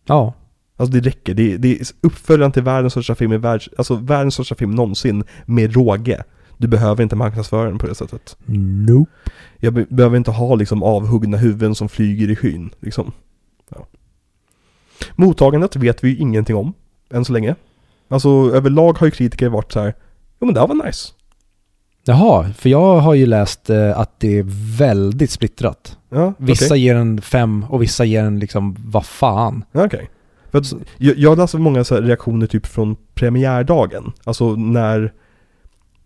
Ja. 0.05 0.33
Alltså 0.77 0.93
det 0.93 1.09
räcker. 1.09 1.33
Det, 1.33 1.57
det 1.57 1.79
är 1.79 1.87
uppföljaren 2.01 2.51
till 2.51 2.63
världens 2.63 2.93
största 2.93 3.15
film 3.15 3.33
i 3.33 3.37
världs, 3.37 3.69
alltså 3.77 3.95
världens 3.95 4.33
största 4.33 4.55
film 4.55 4.71
någonsin 4.71 5.23
med 5.45 5.73
råge. 5.73 6.23
Du 6.57 6.67
behöver 6.67 7.03
inte 7.03 7.15
marknadsföra 7.15 7.69
den 7.69 7.77
på 7.77 7.87
det 7.87 7.95
sättet. 7.95 8.37
Nope. 8.45 9.11
Jag 9.57 9.73
be- 9.73 9.85
behöver 9.89 10.17
inte 10.17 10.31
ha 10.31 10.55
liksom 10.55 10.83
avhuggna 10.83 11.37
huvuden 11.37 11.75
som 11.75 11.89
flyger 11.89 12.29
i 12.29 12.35
skyn. 12.35 12.69
Liksom. 12.79 13.11
Ja. 13.69 13.87
Mottagandet 15.15 15.75
vet 15.75 16.03
vi 16.03 16.09
ju 16.09 16.17
ingenting 16.17 16.55
om, 16.55 16.73
än 17.11 17.25
så 17.25 17.33
länge. 17.33 17.55
Alltså 18.07 18.29
överlag 18.29 18.97
har 18.97 19.07
ju 19.07 19.11
kritiker 19.11 19.49
varit 19.49 19.71
så 19.71 19.79
här. 19.79 19.93
Jo 20.39 20.45
men 20.45 20.53
det 20.53 20.59
här 20.59 20.67
var 20.67 20.85
nice. 20.85 21.13
Jaha, 22.03 22.49
för 22.57 22.69
jag 22.69 22.99
har 22.99 23.13
ju 23.13 23.25
läst 23.25 23.69
eh, 23.69 23.99
att 23.99 24.19
det 24.19 24.37
är 24.39 24.43
väldigt 24.77 25.31
splittrat. 25.31 25.97
Ja, 26.09 26.33
Vissa 26.37 26.75
ger 26.75 26.95
en 26.95 27.21
fem 27.21 27.65
och 27.69 27.81
vissa 27.81 28.05
ger 28.05 28.23
en 28.23 28.39
liksom, 28.39 28.75
vad 28.85 29.05
fan. 29.05 29.63
Okej. 29.73 30.09
För 30.51 30.57
att 30.57 30.73
jag, 30.97 31.17
jag 31.17 31.37
läste 31.37 31.57
många 31.57 31.83
reaktioner 31.83 32.47
typ 32.47 32.65
från 32.65 32.95
premiärdagen. 33.13 34.11
Alltså 34.23 34.55
när, 34.55 35.13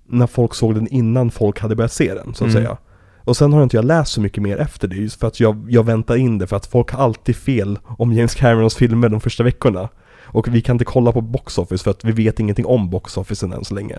när 0.07 0.27
folk 0.27 0.53
såg 0.55 0.75
den 0.75 0.87
innan 0.87 1.31
folk 1.31 1.59
hade 1.59 1.75
börjat 1.75 1.91
se 1.91 2.13
den, 2.13 2.33
så 2.33 2.45
att 2.45 2.51
Mm. 2.51 2.63
säga. 2.63 2.77
Och 3.25 3.37
sen 3.37 3.53
har 3.53 3.63
inte 3.63 3.75
jag 3.77 3.85
läst 3.85 4.11
så 4.11 4.21
mycket 4.21 4.43
mer 4.43 4.57
efter 4.57 4.87
det, 4.87 4.95
just 4.95 5.19
för 5.19 5.27
att 5.27 5.39
jag, 5.39 5.65
jag 5.69 5.83
väntar 5.85 6.15
in 6.15 6.37
det, 6.37 6.47
för 6.47 6.55
att 6.55 6.65
folk 6.65 6.91
har 6.91 7.03
alltid 7.03 7.35
fel 7.35 7.79
om 7.97 8.13
James 8.13 8.35
Camerons 8.35 8.75
filmer 8.75 9.09
de 9.09 9.21
första 9.21 9.43
veckorna. 9.43 9.89
Och 10.33 10.47
vi 10.55 10.61
kan 10.61 10.75
inte 10.75 10.85
kolla 10.85 11.11
på 11.11 11.21
box 11.21 11.57
office 11.57 11.83
för 11.83 11.91
att 11.91 12.03
vi 12.05 12.11
vet 12.11 12.39
ingenting 12.39 12.65
om 12.65 12.89
box 12.89 13.17
officen 13.17 13.53
än 13.53 13.65
så 13.65 13.73
länge. 13.75 13.97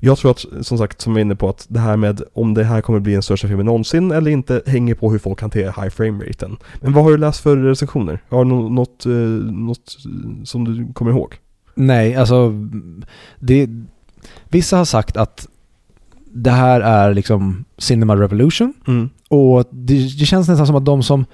Jag 0.00 0.18
tror 0.18 0.30
att, 0.30 0.44
som 0.66 0.78
sagt, 0.78 1.00
som 1.00 1.14
vi 1.14 1.20
är 1.20 1.24
inne 1.24 1.36
på, 1.36 1.48
att 1.48 1.66
det 1.68 1.80
här 1.80 1.96
med 1.96 2.20
om 2.34 2.54
det 2.54 2.64
här 2.64 2.80
kommer 2.80 3.00
bli 3.00 3.12
den 3.12 3.22
största 3.22 3.48
filmen 3.48 3.66
någonsin 3.66 4.10
eller 4.12 4.30
inte 4.30 4.62
hänger 4.66 4.94
på 4.94 5.10
hur 5.12 5.18
folk 5.18 5.40
hanterar 5.40 5.82
high 5.82 5.88
frame 5.90 6.24
raten. 6.24 6.56
Men 6.80 6.92
vad 6.92 7.04
har 7.04 7.10
du 7.10 7.16
läst 7.18 7.40
för 7.40 7.56
recensioner? 7.56 8.22
Har 8.28 8.44
du 8.44 8.50
nå- 8.50 8.68
något, 8.68 9.06
eh, 9.06 9.12
något 9.12 9.96
som 10.44 10.64
du 10.64 10.92
kommer 10.92 11.10
ihåg? 11.10 11.34
Nej, 11.74 12.14
alltså 12.16 12.52
det, 13.38 13.68
vissa 14.48 14.76
har 14.76 14.84
sagt 14.84 15.16
att 15.16 15.48
det 16.32 16.50
här 16.50 16.80
är 16.80 17.14
liksom 17.14 17.64
Cinema 17.78 18.16
Revolution 18.16 18.74
Mm. 18.86 19.10
och 19.28 19.64
det, 19.70 19.94
det 19.94 20.26
känns 20.26 20.48
nästan 20.48 20.66
som 20.66 20.76
att 20.76 20.84
de 20.84 21.02
som, 21.02 21.24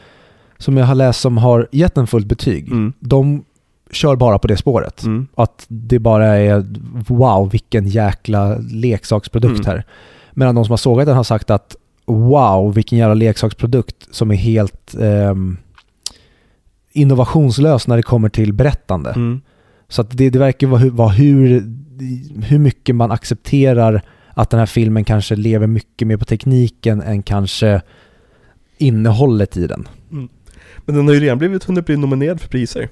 som 0.58 0.76
jag 0.76 0.86
har 0.86 0.94
läst 0.94 1.20
som 1.20 1.38
har 1.38 1.68
gett 1.72 1.96
en 1.98 2.06
fullt 2.06 2.26
betyg, 2.26 2.68
Mm. 2.68 2.92
de 3.00 3.44
kör 3.92 4.16
bara 4.16 4.38
på 4.38 4.48
det 4.48 4.56
spåret. 4.56 5.02
Mm. 5.02 5.26
Att 5.34 5.64
det 5.68 5.98
bara 5.98 6.26
är 6.26 6.66
wow, 7.08 7.50
vilken 7.50 7.86
jäkla 7.86 8.56
leksaksprodukt 8.58 9.54
Mm. 9.54 9.66
här. 9.66 9.84
Medan 10.32 10.54
de 10.54 10.64
som 10.64 10.72
har 10.72 10.76
sågat 10.76 11.06
den 11.06 11.16
har 11.16 11.24
sagt 11.24 11.50
att 11.50 11.76
wow, 12.06 12.74
vilken 12.74 12.98
jävla 12.98 13.14
leksaksprodukt 13.14 14.08
som 14.10 14.30
är 14.30 14.34
helt 14.34 14.94
ehm, 15.00 15.56
innovationslös 16.92 17.86
när 17.88 17.96
det 17.96 18.02
kommer 18.02 18.28
till 18.28 18.52
berättande. 18.52 19.10
Mm. 19.10 19.40
Så 19.88 20.00
att 20.02 20.10
det, 20.10 20.30
det 20.30 20.38
verkar 20.38 20.66
vara, 20.66 20.80
hur, 20.80 20.90
vara 20.90 21.08
hur, 21.08 21.64
hur 22.42 22.58
mycket 22.58 22.94
man 22.94 23.10
accepterar 23.10 24.02
att 24.34 24.50
den 24.50 24.58
här 24.58 24.66
filmen 24.66 25.04
kanske 25.04 25.36
lever 25.36 25.66
mycket 25.66 26.08
mer 26.08 26.16
på 26.16 26.24
tekniken 26.24 27.02
än 27.02 27.22
kanske 27.22 27.82
innehållet 28.78 29.56
i 29.56 29.66
den. 29.66 29.88
Men 30.84 30.94
den 30.96 31.06
har 31.06 31.14
ju 31.14 31.20
redan 31.20 31.38
blivit 31.38 31.64
hunnit 31.64 31.86
bli 31.86 31.96
nominerad 31.96 32.40
för 32.40 32.48
priser. 32.48 32.88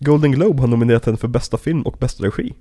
Golden 0.00 0.32
Globe 0.32 0.60
har 0.60 0.66
nominerat 0.68 1.02
den 1.02 1.16
för 1.16 1.28
bästa 1.28 1.58
film 1.58 1.82
och 1.82 1.96
bästa 1.98 2.24
regi. 2.24 2.54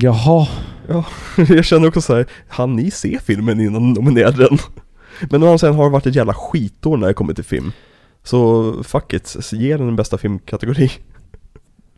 Jaha, 0.00 0.48
Ja, 0.88 1.04
jag 1.48 1.64
känner 1.64 1.88
också 1.88 2.00
så 2.00 2.14
här, 2.14 2.26
han 2.48 2.76
ni 2.76 2.90
se 2.90 3.18
filmen 3.24 3.60
innan 3.60 3.82
ni 3.86 3.92
nominerade 3.92 4.48
den? 4.48 4.58
Men 5.30 5.42
å 5.42 5.46
andra 5.46 5.58
sidan 5.58 5.74
har 5.74 5.84
det 5.84 5.90
varit 5.90 6.06
ett 6.06 6.14
jävla 6.14 6.34
skitår 6.34 6.96
när 6.96 7.06
det 7.06 7.14
kommer 7.14 7.34
till 7.34 7.44
film. 7.44 7.72
Så 8.22 8.72
fuck 8.82 9.12
it, 9.12 9.36
ge 9.52 9.76
den 9.76 9.88
en 9.88 9.96
bästa 9.96 10.18
filmkategori. 10.18 10.90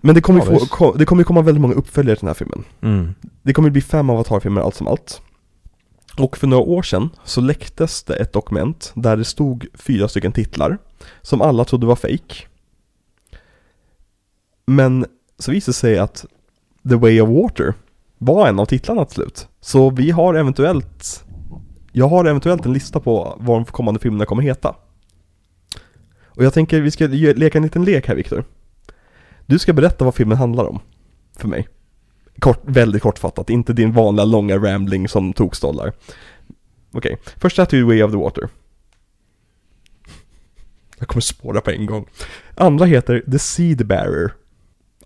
Men 0.01 0.15
det 0.15 0.21
kommer 0.21 0.41
Ja, 0.41 0.45
få, 0.47 0.53
visst. 0.53 0.71
ko, 0.71 0.93
det 0.93 1.05
kommer 1.05 1.21
ju 1.21 1.25
komma 1.25 1.43
väldigt 1.43 1.63
många 1.63 1.75
uppföljare 1.75 2.17
till 2.17 2.21
den 2.27 2.29
här 2.29 2.35
filmen. 2.35 2.65
mm. 2.83 3.15
Det 3.43 3.53
kommer 3.53 3.71
bli 3.71 3.81
fem 3.83 4.11
Avatar-filmer 4.11 4.61
allt 4.61 4.75
som 4.75 4.87
allt. 4.89 5.21
Och 6.19 6.37
för 6.37 6.47
några 6.47 6.63
år 6.63 6.83
sedan 6.83 7.11
så 7.25 7.41
läcktes 7.41 8.03
det 8.03 8.15
ett 8.17 8.33
dokument 8.33 8.93
där 8.95 9.17
det 9.17 9.25
stod 9.25 9.67
fyra 9.75 10.09
stycken 10.09 10.33
titlar 10.33 10.79
som 11.23 11.43
alla 11.43 11.65
trodde 11.65 11.87
var 11.87 11.97
fake. 11.97 12.35
Men 14.67 15.07
så 15.39 15.51
visade 15.51 15.71
det 15.71 15.77
sig 15.77 15.99
att 15.99 16.27
The 16.89 16.95
Way 16.95 17.21
of 17.21 17.29
Water 17.29 17.75
var 18.19 18.49
en 18.49 18.59
av 18.59 18.67
titlarna 18.67 19.05
till 19.05 19.15
slut. 19.15 19.49
Så 19.61 19.91
vi 19.91 20.11
har 20.11 20.35
eventuellt 20.35 21.25
Jag 21.93 22.09
har 22.09 22.25
eventuellt 22.25 22.67
en 22.67 22.73
lista 22.73 23.01
på 23.01 23.37
vad 23.41 23.57
de 23.57 23.65
kommande 23.65 24.01
filmerna 24.01 24.25
kommer 24.25 24.43
heta. 24.43 24.77
Och 26.25 26.45
jag 26.45 26.55
tänker 26.55 26.81
vi 26.81 26.91
ska 26.91 27.07
leka 27.07 27.59
en 27.59 27.65
liten 27.65 27.85
lek 27.85 28.09
här 28.09 28.15
Viktor. 28.15 28.45
Du 29.47 29.59
ska 29.59 29.73
berätta 29.73 30.05
vad 30.05 30.15
filmen 30.15 30.39
handlar 30.39 30.65
om. 30.65 30.81
För 31.37 31.49
mig. 31.49 31.69
Kort, 32.39 32.61
väldigt 32.63 33.03
kortfattat, 33.03 33.51
inte 33.51 33.73
din 33.73 33.93
vanliga 33.93 34.25
långa 34.25 34.57
rambling 34.57 35.09
som 35.09 35.33
tokstollar. 35.33 35.93
Okej, 36.93 37.19
först 37.37 37.59
heter 37.59 37.77
ju 37.77 37.83
Way 37.83 38.03
of 38.03 38.11
the 38.11 38.17
Water. 38.17 38.49
Jag 40.99 41.09
kommer 41.09 41.21
spåra 41.21 41.61
på 41.61 41.71
en 41.71 41.87
gång. 41.87 42.07
Andra 42.55 42.87
heter 42.87 43.25
The 43.31 43.39
Seed 43.39 43.87
Bearer. 43.87 44.33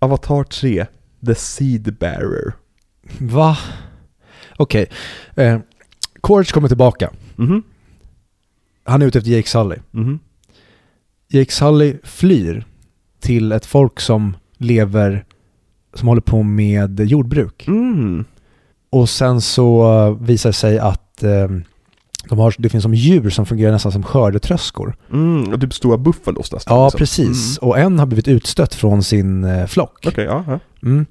Avatar 0.01 0.43
3, 0.43 0.85
The 1.25 1.35
Seed 1.35 1.93
Bearer. 1.99 2.53
Va? 3.19 3.57
Okej. 4.57 4.89
Eh, 5.35 5.59
Courage 6.23 6.51
kommer 6.53 6.67
tillbaka. 6.67 7.09
Mhm, 7.35 7.63
Han 8.83 9.01
är 9.01 9.05
ute 9.05 9.17
efter 9.17 9.31
Jake 9.31 9.49
Sully. 9.49 9.75
mhm, 9.91 10.19
Jake 11.29 11.51
Sully 11.51 11.97
flyr 12.03 12.65
till 13.19 13.51
ett 13.51 13.65
folk 13.65 13.99
som 13.99 14.35
lever, 14.57 15.25
som 15.93 16.07
håller 16.07 16.21
på 16.21 16.43
med 16.43 16.99
jordbruk. 16.99 17.67
mm. 17.67 18.25
Och 18.89 19.09
sen 19.09 19.41
så 19.41 19.93
eh, 20.07 20.23
visar 20.25 20.49
det 20.49 20.53
sig 20.53 20.79
att 20.79 21.23
eh, 21.23 21.47
de 22.29 22.39
har, 22.39 22.55
det 22.57 22.69
finns 22.69 22.83
som 22.83 22.93
djur 22.93 23.29
som 23.29 23.45
fungerar 23.45 23.71
nästan 23.71 23.91
som 23.91 24.03
skördetröskor. 24.03 24.95
Mm, 25.11 25.53
och 25.53 25.61
typ 25.61 25.73
stora 25.73 25.97
buffalos 25.97 26.51
nästan. 26.51 26.77
Ja, 26.77 26.85
liksom. 26.85 26.97
precis. 26.97 27.59
Mm. 27.61 27.69
Och 27.69 27.79
en 27.79 27.99
har 27.99 28.05
blivit 28.05 28.27
utstött 28.27 28.75
från 28.75 29.03
sin 29.03 29.43
eh, 29.43 29.65
flock. 29.65 30.05
Okej, 30.07 30.25
ja, 30.25 30.43
ja. 30.47 30.59
Mm. 30.83 31.05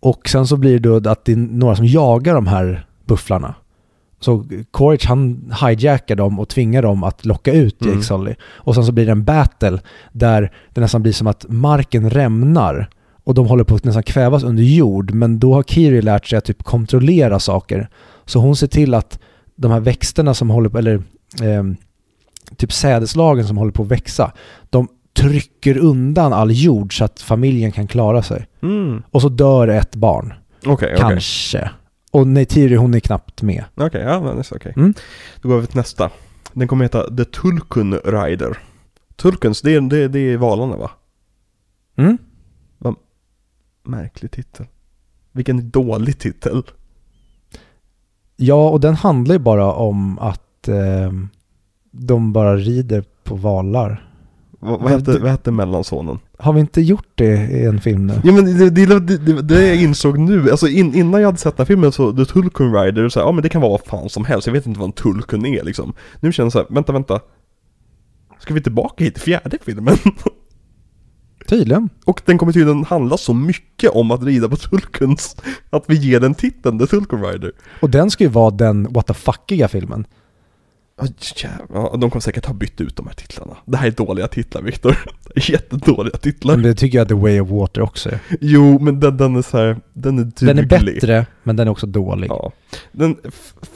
Och 0.00 0.28
sen 0.28 0.46
så 0.46 0.56
blir 0.56 0.78
det 0.78 0.98
då 1.00 1.10
att 1.10 1.24
det 1.24 1.32
är 1.32 1.36
några 1.36 1.76
som 1.76 1.86
jagar 1.86 2.34
de 2.34 2.46
här 2.46 2.86
bufflarna. 3.04 3.54
Så 4.20 4.44
Courage 4.72 5.06
han 5.06 5.52
hijackar 5.62 6.16
dem 6.16 6.38
och 6.38 6.48
tvingar 6.48 6.82
dem 6.82 7.04
att 7.04 7.24
locka 7.24 7.52
ut 7.52 7.76
Jake 7.80 7.90
Mm. 7.90 8.02
Sully. 8.02 8.34
Och 8.42 8.74
sen 8.74 8.84
så 8.84 8.92
blir 8.92 9.06
det 9.06 9.12
en 9.12 9.24
battle 9.24 9.78
där 10.12 10.52
det 10.74 10.80
nästan 10.80 11.02
blir 11.02 11.12
som 11.12 11.26
att 11.26 11.46
marken 11.48 12.10
rämnar 12.10 12.88
och 13.24 13.34
de 13.34 13.46
håller 13.46 13.64
på 13.64 13.74
att 13.74 13.84
nästan 13.84 14.02
kvävas 14.02 14.42
under 14.42 14.62
jord. 14.62 15.10
Men 15.10 15.38
då 15.38 15.54
har 15.54 15.62
Kiri 15.62 16.02
lärt 16.02 16.26
sig 16.26 16.38
att 16.38 16.44
typ 16.44 16.62
kontrollera 16.62 17.40
saker. 17.40 17.88
Så 18.24 18.40
hon 18.40 18.56
ser 18.56 18.66
till 18.66 18.94
att 18.94 19.18
de 19.56 19.70
här 19.70 19.80
växterna 19.80 20.34
som 20.34 20.50
håller 20.50 20.68
på, 20.68 20.78
eller 20.78 21.02
ehm, 21.42 21.76
typ 22.56 22.72
sädeslagen 22.72 23.46
som 23.46 23.56
håller 23.56 23.72
på 23.72 23.82
att 23.82 23.88
växa, 23.88 24.32
de 24.70 24.88
trycker 25.12 25.78
undan 25.78 26.32
all 26.32 26.50
jord 26.50 26.98
så 26.98 27.04
att 27.04 27.20
familjen 27.20 27.72
kan 27.72 27.86
klara 27.86 28.22
sig. 28.22 28.46
Mm. 28.62 29.02
Och 29.10 29.22
så 29.22 29.28
dör 29.28 29.68
ett 29.68 29.94
barn. 29.94 30.34
Okej. 30.66 30.94
Kanske. 30.98 31.70
Och 32.10 32.26
Neytiri 32.26 32.76
hon 32.76 32.94
är 32.94 33.00
knappt 33.00 33.42
med. 33.42 33.64
Okej, 33.74 34.02
ja 34.02 34.20
men 34.20 34.36
det 34.36 34.52
är 34.52 34.56
okej. 34.56 34.72
Mm. 34.76 34.94
Då 35.42 35.48
går 35.48 35.60
vi 35.60 35.66
till 35.66 35.76
nästa. 35.76 36.10
Den 36.52 36.68
kommer 36.68 36.84
heta 36.84 37.16
The 37.16 37.24
Tulkun 37.24 37.94
Rider. 37.94 38.58
Tulkuns, 39.16 39.62
det 39.62 39.74
är, 39.74 39.80
det, 39.80 40.08
det 40.08 40.18
är 40.18 40.36
valarna 40.36 40.76
va? 40.76 40.90
Mm? 41.96 42.18
Märklig 43.86 44.30
titel. 44.30 44.66
Vilken 45.32 45.70
dålig 45.70 46.18
titel. 46.18 46.62
Ja, 48.36 48.68
och 48.68 48.80
den 48.80 48.94
handlar 48.94 49.34
ju 49.34 49.38
bara 49.38 49.72
om 49.72 50.18
att 50.18 50.68
eh, 50.68 51.12
de 51.90 52.32
bara 52.32 52.56
rider 52.56 53.04
på 53.24 53.34
valar. 53.34 54.02
Vad, 54.60 54.80
vad, 54.80 54.90
hette, 54.90 55.18
vad 55.18 55.30
hette 55.30 55.50
mellansonen? 55.50 56.18
Har 56.38 56.52
vi 56.52 56.60
inte 56.60 56.80
gjort 56.80 57.08
det 57.14 57.50
i 57.50 57.64
en 57.64 57.80
film 57.80 58.06
nu? 58.06 58.20
Ja 58.24 58.32
men 58.32 58.44
det, 58.44 58.70
det, 58.70 58.86
det, 58.86 59.18
det, 59.18 59.42
det 59.42 59.66
jag 59.66 59.76
insåg 59.76 60.18
nu, 60.18 60.50
alltså 60.50 60.68
in, 60.68 60.94
innan 60.94 61.20
jag 61.20 61.28
hade 61.28 61.38
sett 61.38 61.56
den 61.56 61.64
här 61.64 61.66
filmen 61.66 61.92
så, 61.92 62.12
The 62.12 62.24
Tulkun 62.24 62.74
Rider, 62.74 63.08
så 63.08 63.20
här, 63.20 63.26
ja 63.26 63.32
men 63.32 63.42
det 63.42 63.48
kan 63.48 63.60
vara 63.60 63.70
vad 63.70 63.84
fan 63.84 64.08
som 64.08 64.24
helst, 64.24 64.46
jag 64.46 64.54
vet 64.54 64.66
inte 64.66 64.80
vad 64.80 64.86
en 64.86 64.92
Tulkun 64.92 65.46
är 65.46 65.64
liksom. 65.64 65.92
Nu 66.20 66.32
känner 66.32 66.46
jag 66.46 66.52
så 66.52 66.58
här, 66.58 66.66
vänta, 66.70 66.92
vänta. 66.92 67.20
Ska 68.38 68.54
vi 68.54 68.62
tillbaka 68.62 69.04
hit 69.04 69.14
till 69.14 69.22
fjärde 69.22 69.58
filmen? 69.62 69.96
Tydligen. 71.46 71.88
Och 72.04 72.22
den 72.24 72.38
kommer 72.38 72.52
tydligen 72.52 72.84
handla 72.84 73.16
så 73.16 73.34
mycket 73.34 73.90
om 73.90 74.10
att 74.10 74.22
rida 74.22 74.48
på 74.48 74.56
Tulkuns, 74.56 75.36
att 75.70 75.84
vi 75.86 75.94
ger 75.94 76.20
den 76.20 76.34
titeln, 76.34 76.78
The 76.78 76.86
Tulkun 76.86 77.24
Rider. 77.24 77.52
Och 77.80 77.90
den 77.90 78.10
ska 78.10 78.24
ju 78.24 78.30
vara 78.30 78.50
den 78.50 78.92
what 78.92 79.06
the 79.06 79.14
fuckiga 79.14 79.68
filmen. 79.68 80.06
Ja, 81.00 81.06
jävlar. 81.36 81.66
Ja, 81.74 81.96
de 81.96 82.10
kommer 82.10 82.20
säkert 82.20 82.46
ha 82.46 82.54
bytt 82.54 82.80
ut 82.80 82.96
de 82.96 83.06
här 83.06 83.14
titlarna. 83.14 83.56
Det 83.64 83.76
här 83.76 83.86
är 83.86 83.90
dåliga 83.90 84.28
titlar 84.28 84.62
Viktor. 84.62 84.96
Jättedåliga 85.34 86.16
titlar. 86.16 86.54
Men 86.54 86.62
det 86.62 86.74
tycker 86.74 86.98
jag 86.98 87.08
The 87.08 87.14
Way 87.14 87.40
of 87.40 87.50
Water 87.50 87.82
också 87.82 88.08
är. 88.08 88.18
Jo, 88.40 88.78
men 88.78 89.00
den, 89.00 89.16
den 89.16 89.36
är 89.36 89.42
så 89.42 89.56
här, 89.56 89.80
den 89.92 90.18
är 90.18 90.24
duglig. 90.24 90.46
Den 90.48 90.58
är 90.58 90.62
bättre, 90.62 91.26
men 91.42 91.56
den 91.56 91.66
är 91.66 91.70
också 91.70 91.86
dålig. 91.86 92.30
Ja. 92.30 92.52
Den 92.92 93.16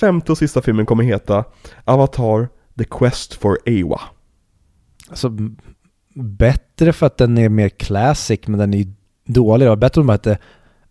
femte 0.01 0.33
och 0.33 0.39
sista 0.39 0.63
filmen 0.63 0.87
kommer 0.87 1.05
heta 1.05 1.45
Avatar 1.85 2.49
The 2.79 2.85
Quest 2.85 3.35
for 3.35 3.59
Awa. 3.67 4.01
Alltså, 5.09 5.33
bättre 6.15 6.93
för 6.93 7.07
att 7.07 7.17
den 7.17 7.39
är 7.39 7.49
mer 7.49 7.69
classic, 7.69 8.41
men 8.47 8.59
den 8.59 8.75
är 8.75 8.79
ju 8.79 8.87
dålig. 9.27 9.67
Det 9.67 9.69
var 9.69 9.77
bättre 9.77 10.01
om 10.01 10.07
den 10.07 10.15
hette 10.15 10.39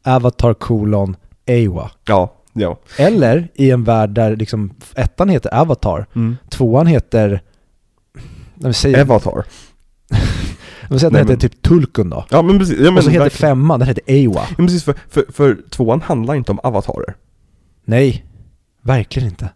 Avatar 0.03 0.53
colon 0.53 1.15
Awa. 1.49 1.91
Ja, 2.05 2.33
ja. 2.53 2.79
Eller 2.97 3.47
i 3.55 3.71
en 3.71 3.83
värld 3.83 4.09
där 4.09 4.35
liksom 4.35 4.73
ettan 4.95 5.29
heter 5.29 5.53
Avatar, 5.53 6.05
Mm. 6.15 6.37
tvåan 6.49 6.87
heter... 6.87 7.41
När 8.55 8.69
vi 8.69 8.73
säger, 8.73 9.01
Avatar. 9.01 9.45
vi 10.09 10.19
säger 10.19 10.95
att 10.95 11.01
den 11.01 11.11
men- 11.11 11.27
heter 11.27 11.35
typ 11.49 11.61
Tulkun 11.61 12.09
då. 12.09 12.25
Ja 12.29 12.41
men 12.41 12.59
precis. 12.59 12.77
Ja, 12.79 12.83
men, 12.83 12.97
och 12.97 13.03
så 13.03 13.09
heter 13.09 13.23
verkligen. 13.23 13.49
femman, 13.51 13.79
den 13.79 13.87
heter 13.87 14.03
Awa. 14.27 14.41
Ja, 14.49 14.55
precis 14.57 14.83
för, 14.83 14.95
för, 15.09 15.25
för 15.29 15.57
tvåan 15.69 16.01
handlar 16.01 16.35
inte 16.35 16.51
om 16.51 16.59
avatarer. 16.63 17.15
Nej, 17.85 18.25
verkligen 18.81 19.29
inte. 19.29 19.49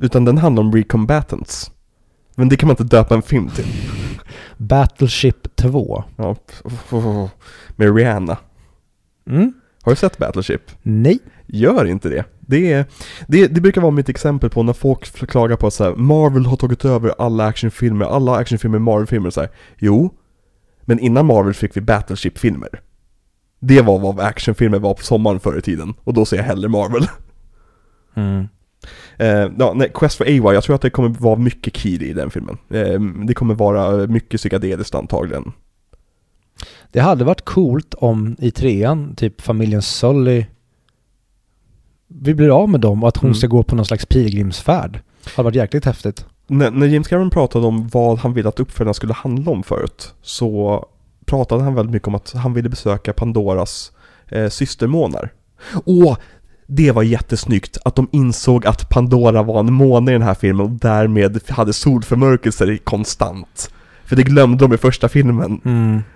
Utan 0.00 0.24
den 0.24 0.38
handlar 0.38 0.62
om 0.62 0.72
recombatants. 0.72 1.70
Men 2.34 2.48
det 2.48 2.56
kan 2.56 2.66
man 2.66 2.72
inte 2.72 2.96
döpa 2.96 3.14
en 3.14 3.22
film 3.22 3.50
till. 3.50 3.66
Battleship 4.62 5.56
2. 5.56 6.04
Ja, 6.16 6.36
med 7.76 7.96
Rihanna. 7.96 8.36
Mm? 9.26 9.52
Har 9.82 9.92
du 9.92 9.96
sett 9.96 10.18
Battleship? 10.18 10.62
Nej. 10.82 11.18
Gör 11.46 11.84
inte 11.84 12.08
det. 12.08 12.24
Det, 12.40 12.72
är, 12.72 12.84
det, 13.26 13.46
det 13.46 13.60
brukar 13.60 13.80
vara 13.80 13.90
mitt 13.90 14.08
exempel 14.08 14.50
på 14.50 14.62
när 14.62 14.72
folk 14.72 15.28
klagar 15.28 15.56
på 15.56 15.66
att 15.66 15.74
så 15.74 15.84
här, 15.84 15.94
Marvel 15.94 16.46
har 16.46 16.56
tagit 16.56 16.84
över 16.84 17.14
alla 17.18 17.46
actionfilmer, 17.46 18.04
alla 18.06 18.36
actionfilmer 18.36 18.76
är 18.76 18.80
Marvel-filmer 18.80 19.30
så 19.30 19.40
här. 19.40 19.50
Jo, 19.78 20.14
men 20.82 20.98
innan 20.98 21.26
Marvel 21.26 21.54
fick 21.54 21.76
vi 21.76 21.80
Battleship-filmer. 21.80 22.80
Det 23.60 23.80
var 23.80 23.98
vad 23.98 24.20
actionfilmer 24.20 24.78
var 24.78 24.94
på 24.94 25.02
sommaren 25.02 25.40
förr 25.40 25.58
i 25.58 25.62
tiden, 25.62 25.94
och 26.04 26.14
då 26.14 26.24
ser 26.24 26.36
jag 26.36 26.44
hellre 26.44 26.68
Marvel. 26.68 27.06
Mm. 28.14 28.48
Eh, 29.18 29.48
ja, 29.58 29.72
nej, 29.76 29.90
Quest 29.94 30.16
for 30.18 30.24
AY, 30.24 30.36
jag 30.36 30.64
tror 30.64 30.74
att 30.74 30.82
det 30.82 30.90
kommer 30.90 31.08
vara 31.08 31.36
mycket 31.36 31.76
Kiri 31.76 32.08
i 32.08 32.12
den 32.12 32.30
filmen. 32.30 32.58
Eh, 32.70 33.00
det 33.26 33.34
kommer 33.34 33.54
vara 33.54 34.06
mycket 34.06 34.40
psykedeliskt 34.40 34.94
antagligen. 34.94 35.52
Det 36.92 37.00
hade 37.00 37.24
varit 37.24 37.44
coolt 37.44 37.94
om 37.94 38.36
i 38.38 38.50
trean, 38.50 39.14
typ 39.16 39.40
familjen 39.40 39.82
Sully 39.82 40.46
vi 42.08 42.34
blir 42.34 42.62
av 42.62 42.68
med 42.68 42.80
dem 42.80 43.02
och 43.02 43.08
att 43.08 43.16
hon 43.16 43.28
Mm. 43.28 43.34
ska 43.34 43.46
gå 43.46 43.62
på 43.62 43.74
någon 43.76 43.84
slags 43.84 44.06
pilgrimsfärd. 44.06 45.00
Det 45.24 45.30
hade 45.36 45.44
varit 45.44 45.54
jäkligt 45.54 45.84
häftigt. 45.84 46.26
När, 46.46 46.70
när 46.70 46.86
James 46.86 47.08
Cameron 47.08 47.30
pratade 47.30 47.66
om 47.66 47.88
vad 47.88 48.18
han 48.18 48.34
ville 48.34 48.48
att 48.48 48.60
uppföljarna 48.60 48.94
skulle 48.94 49.12
handla 49.12 49.52
om 49.52 49.62
förut 49.62 50.14
så 50.22 50.84
pratade 51.24 51.62
han 51.62 51.74
väldigt 51.74 51.92
mycket 51.92 52.08
om 52.08 52.14
att 52.14 52.32
han 52.32 52.54
ville 52.54 52.68
besöka 52.68 53.12
Pandoras 53.12 53.92
eh, 54.28 54.48
systermånar. 54.48 55.32
Åh, 55.84 56.16
det 56.76 56.92
var 56.92 57.02
jättesnyggt 57.02 57.78
att 57.84 57.96
de 57.96 58.08
insåg 58.12 58.66
att 58.66 58.88
Pandora 58.88 59.42
var 59.42 59.60
en 59.60 59.72
måne 59.72 60.10
i 60.10 60.14
den 60.14 60.22
här 60.22 60.34
filmen 60.34 60.66
och 60.66 60.70
därmed 60.70 61.40
hade 61.48 61.72
solförmörkelser 61.72 62.76
konstant. 62.84 63.70
För 64.04 64.16
det 64.16 64.22
glömde 64.22 64.64
de 64.64 64.74
i 64.74 64.76
första 64.76 65.08
filmen. 65.08 65.60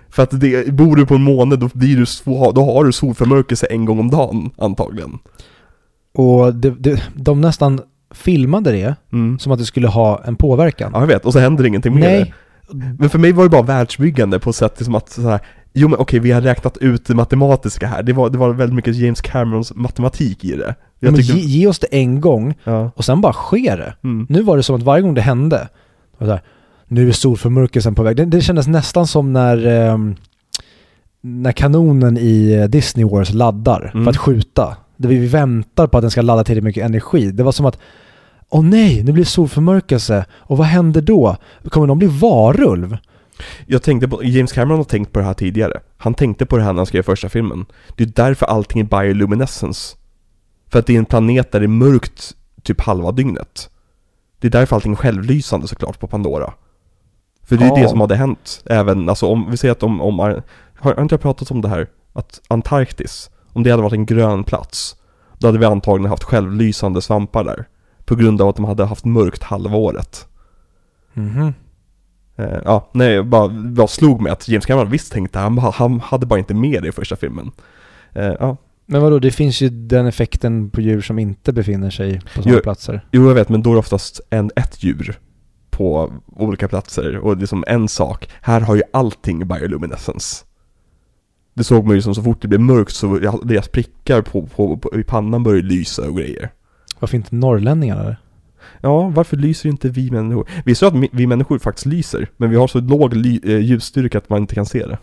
För 0.09 0.23
att 0.23 0.39
det, 0.41 0.73
bor 0.73 0.95
du 0.95 1.05
på 1.05 1.15
en 1.15 1.23
måne 1.23 1.55
då, 1.55 1.69
blir 1.73 1.97
du, 1.97 2.05
då 2.53 2.65
har 2.73 2.83
du 2.85 2.91
solförmörkelse 2.91 3.65
en 3.65 3.85
gång 3.85 3.99
om 3.99 4.09
dagen 4.09 4.49
antagligen. 4.57 5.19
Och 6.13 6.55
det, 6.55 6.69
det, 6.69 7.03
de 7.15 7.41
nästan 7.41 7.79
filmade 8.13 8.71
det 8.71 8.95
Mm. 9.13 9.39
som 9.39 9.51
att 9.51 9.59
det 9.59 9.65
skulle 9.65 9.87
ha 9.87 10.23
en 10.25 10.35
påverkan. 10.35 10.91
Ja, 10.93 10.99
jag 10.99 11.07
vet. 11.07 11.25
Och 11.25 11.33
så 11.33 11.39
händer 11.39 11.65
ingenting 11.65 11.95
det. 11.95 12.07
Nej, 12.07 12.33
Men 12.99 13.09
för 13.09 13.19
mig 13.19 13.31
var 13.31 13.43
det 13.43 13.49
bara 13.49 13.61
världsbyggande 13.61 14.39
på 14.39 14.53
sätt 14.53 14.85
som 14.85 14.95
att 14.95 15.09
så 15.09 15.21
här, 15.21 15.39
Jo 15.79 15.87
men 15.87 15.99
okej, 15.99 16.19
vi 16.19 16.31
har 16.31 16.41
räknat 16.41 16.77
ut 16.77 17.05
det 17.05 17.15
matematiska 17.15 17.87
här. 17.87 18.03
Det 18.03 18.13
var, 18.13 18.29
det 18.29 18.37
var 18.37 18.53
väldigt 18.53 18.75
mycket 18.75 18.95
James 18.95 19.21
Camerons 19.21 19.75
matematik 19.75 20.43
i 20.45 20.55
det. 20.55 20.75
Jag 20.99 21.11
men 21.11 21.21
tyckte, 21.21 21.37
ge, 21.37 21.59
ge 21.59 21.67
oss 21.67 21.79
det 21.79 21.87
en 21.91 22.21
gång 22.21 22.53
ja. 22.63 22.91
och 22.95 23.05
sen 23.05 23.21
bara 23.21 23.33
sker 23.33 23.77
det. 23.77 23.93
Mm. 24.03 24.27
Nu 24.29 24.41
var 24.41 24.57
det 24.57 24.63
som 24.63 24.75
att 24.75 24.83
varje 24.83 25.01
gång 25.01 25.13
det 25.13 25.21
hände, 25.21 25.57
det 25.57 26.25
var 26.25 26.27
så 26.27 26.31
här, 26.31 26.41
nu 26.87 27.07
är 27.07 27.11
solförmörkelsen 27.11 27.95
på 27.95 28.03
väg. 28.03 28.15
Det, 28.15 28.25
det 28.25 28.41
kändes 28.41 28.67
nästan 28.67 29.07
som 29.07 29.33
när, 29.33 29.65
ehm, 29.67 30.15
när 31.21 31.51
kanonen 31.51 32.17
i 32.17 32.53
eh, 32.53 32.63
Disney 32.65 33.05
Wars 33.05 33.33
laddar 33.33 33.91
Mm. 33.93 34.03
för 34.03 34.11
att 34.11 34.17
skjuta. 34.17 34.77
Det 34.97 35.07
vi 35.07 35.27
väntar 35.27 35.87
på 35.87 35.97
att 35.97 36.03
den 36.03 36.11
ska 36.11 36.21
ladda 36.21 36.43
tillräckligt 36.43 36.63
mycket 36.63 36.85
energi. 36.85 37.31
Det 37.31 37.43
var 37.43 37.51
som 37.51 37.65
att, 37.65 37.79
åh 38.49 38.63
nej, 38.63 39.03
nu 39.03 39.11
blir 39.11 39.23
det 39.23 39.29
solförmörkelse. 39.29 40.25
Och 40.33 40.57
vad 40.57 40.67
händer 40.67 41.01
då? 41.01 41.37
Kommer 41.69 41.87
de 41.87 41.97
bli 41.99 42.07
varulv? 42.07 42.97
Jag 43.65 43.83
tänkte 43.83 44.07
på, 44.07 44.23
James 44.23 44.51
Cameron 44.53 44.77
har 44.77 44.83
tänkt 44.85 45.13
på 45.13 45.19
det 45.19 45.25
här 45.25 45.33
tidigare. 45.33 45.79
Han 45.97 46.13
tänkte 46.13 46.45
på 46.45 46.57
det 46.57 46.63
här 46.63 46.73
när 46.73 46.79
han 46.79 46.85
skrev 46.85 47.01
första 47.03 47.29
filmen. 47.29 47.65
Det 47.95 48.03
är 48.03 48.07
därför 48.07 48.45
allting 48.45 48.81
är 48.81 48.85
bioluminescence. 48.85 49.97
För 50.69 50.79
att 50.79 50.85
det 50.85 50.93
är 50.95 50.97
en 50.99 51.05
planet 51.05 51.51
där 51.51 51.59
det 51.59 51.65
är 51.65 51.67
mörkt 51.67 52.35
typ 52.63 52.81
halva 52.81 53.11
dygnet. 53.11 53.69
Det 54.39 54.47
är 54.47 54.51
därför 54.51 54.75
allting 54.75 54.91
är 54.91 54.95
självlysande 54.95 55.67
såklart 55.67 55.99
på 55.99 56.07
Pandora. 56.07 56.53
För 57.43 57.57
det 57.57 57.65
är 57.65 57.69
Ja. 57.69 57.75
det 57.75 57.89
som 57.89 58.01
hade 58.01 58.15
hänt. 58.15 58.63
Även, 58.65 59.09
alltså 59.09 59.27
om 59.27 59.51
vi 59.51 59.57
säger 59.57 59.71
att 59.71 59.83
om, 59.83 60.01
om 60.01 60.19
har, 60.19 60.43
har 60.75 61.01
inte 61.01 61.13
jag 61.13 61.21
pratat 61.21 61.51
om 61.51 61.61
det 61.61 61.69
här? 61.69 61.87
Att 62.13 62.41
Antarktis, 62.47 63.29
om 63.53 63.63
det 63.63 63.69
hade 63.71 63.83
varit 63.83 63.93
en 63.93 64.05
grön 64.05 64.43
plats, 64.43 64.95
då 65.37 65.47
hade 65.47 65.59
vi 65.59 65.65
antagligen 65.65 66.09
haft 66.09 66.23
självlysande 66.23 67.01
svampar 67.01 67.43
där. 67.43 67.67
På 68.05 68.15
grund 68.15 68.41
av 68.41 68.47
att 68.49 68.55
de 68.55 68.65
hade 68.65 68.85
haft 68.85 69.05
mörkt 69.05 69.43
halva 69.43 69.77
året. 69.77 70.27
Mhm. 71.13 71.53
Eh, 72.37 72.59
ja, 72.65 72.89
nej, 72.91 73.13
jag 73.13 73.25
bara, 73.25 73.49
bara 73.49 73.87
slog 73.87 74.21
mig 74.21 74.31
att 74.31 74.47
James 74.47 74.65
Cameron 74.65 74.91
visst 74.91 75.11
tänkte 75.11 75.39
han, 75.39 75.57
han 75.57 75.99
hade 75.99 76.25
bara 76.25 76.39
inte 76.39 76.53
med 76.53 76.83
det 76.83 76.89
i 76.89 76.91
första 76.91 77.15
filmen. 77.15 77.51
Eh, 78.13 78.33
ja, 78.39 78.57
Men 78.85 79.01
vadå, 79.01 79.19
det 79.19 79.31
finns 79.31 79.61
ju 79.61 79.69
den 79.69 80.05
effekten 80.05 80.69
på 80.69 80.81
djur 80.81 81.01
som 81.01 81.19
inte 81.19 81.53
befinner 81.53 81.89
sig 81.89 82.21
på 82.35 82.41
sådana 82.41 82.61
platser. 82.61 83.05
jo 83.11 83.27
jag 83.27 83.35
vet, 83.35 83.49
men 83.49 83.61
då 83.61 83.69
är 83.69 83.73
det 83.73 83.79
oftast 83.79 84.21
en, 84.29 84.51
ett 84.55 84.83
djur 84.83 85.19
på 85.69 86.13
olika 86.35 86.67
platser 86.67 87.17
och 87.17 87.37
det 87.37 87.43
är 87.43 87.47
som 87.47 87.63
en 87.67 87.87
sak. 87.87 88.29
Här 88.41 88.61
har 88.61 88.75
ju 88.75 88.83
allting 88.93 89.47
bioluminescence. 89.47 90.45
Det 91.53 91.63
såg 91.63 91.85
man 91.85 91.95
ju 91.95 92.01
som 92.01 92.15
så 92.15 92.23
fort 92.23 92.41
det 92.41 92.47
blev 92.47 92.61
mörkt 92.61 92.93
så 92.93 93.19
deras 93.43 93.67
prickar 93.67 94.21
på, 94.21 94.47
på, 94.47 94.77
på, 94.77 94.99
i 94.99 95.03
pannan 95.03 95.43
började 95.43 95.67
lysa 95.67 96.09
och 96.09 96.17
grejer. 96.17 96.49
Varför 96.99 97.17
inte 97.17 97.35
norrlänningarna 97.35 98.03
där? 98.03 98.17
Ja, 98.81 99.09
varför 99.09 99.37
lyser 99.37 99.69
inte 99.69 99.89
vi 99.89 100.11
människor? 100.11 100.49
Visst 100.65 100.83
är 100.83 100.91
det 100.91 100.97
att 100.97 101.09
vi 101.11 101.27
människor 101.27 101.59
faktiskt 101.59 101.85
lyser, 101.85 102.29
men 102.37 102.49
vi 102.49 102.55
har 102.55 102.67
så 102.67 102.79
låg 102.79 103.13
eh, 103.15 103.59
ljusstyrka 103.59 104.17
att 104.17 104.29
man 104.29 104.41
inte 104.41 104.55
kan 104.55 104.65
se 104.65 104.85
det. 104.85 104.97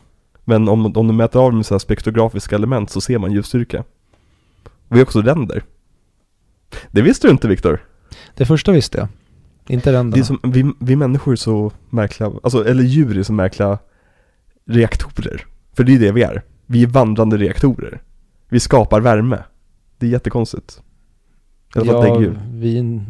Men 0.45 0.69
om, 0.69 0.87
om 0.97 1.07
du 1.07 1.15
mäter 1.15 1.41
av 1.41 1.55
med 1.55 1.67
så 1.67 1.75
här 1.75 1.79
spektrografiska 1.79 2.57
element 2.57 2.91
så 2.91 3.01
ser 3.01 3.19
man 3.19 3.33
ljusstyrka. 3.33 3.85
Vi 4.89 4.99
har 4.99 5.03
också 5.03 5.23
ränder. 5.23 5.63
Det 6.91 7.03
visste 7.03 7.27
du 7.27 7.31
inte 7.31 7.49
Viktor? 7.49 7.83
Det 8.35 8.47
första 8.47 8.73
visste 8.73 8.99
jag. 8.99 9.09
Inte 9.69 9.91
Det 9.91 9.95
är 9.95 9.99
ränderna. 9.99 10.25
som, 10.25 10.41
vi, 10.43 10.73
vi 10.81 10.97
människor 10.97 11.33
är 11.33 11.37
så 11.37 11.73
märkliga, 11.91 12.33
alltså, 12.43 12.69
eller 12.69 12.83
djur 12.83 13.19
är 13.19 13.23
så 13.23 13.33
märkliga 13.33 13.79
reaktorer. 14.67 15.47
För 15.77 15.85
det 15.85 15.95
är 15.95 15.99
det 15.99 16.13
vi 16.13 16.23
är. 16.23 16.43
Vi 16.67 16.83
är 16.83 16.87
vandrande 16.87 17.37
reaktorer. 17.37 18.03
Vi 18.49 18.61
skapar 18.61 19.01
värme. 19.01 19.39
Det 19.99 20.07
är 20.07 20.11
jättekonstigt. 20.11 20.83
Fall 21.75 21.87
ja, 21.87 22.19
vi, 22.51 23.05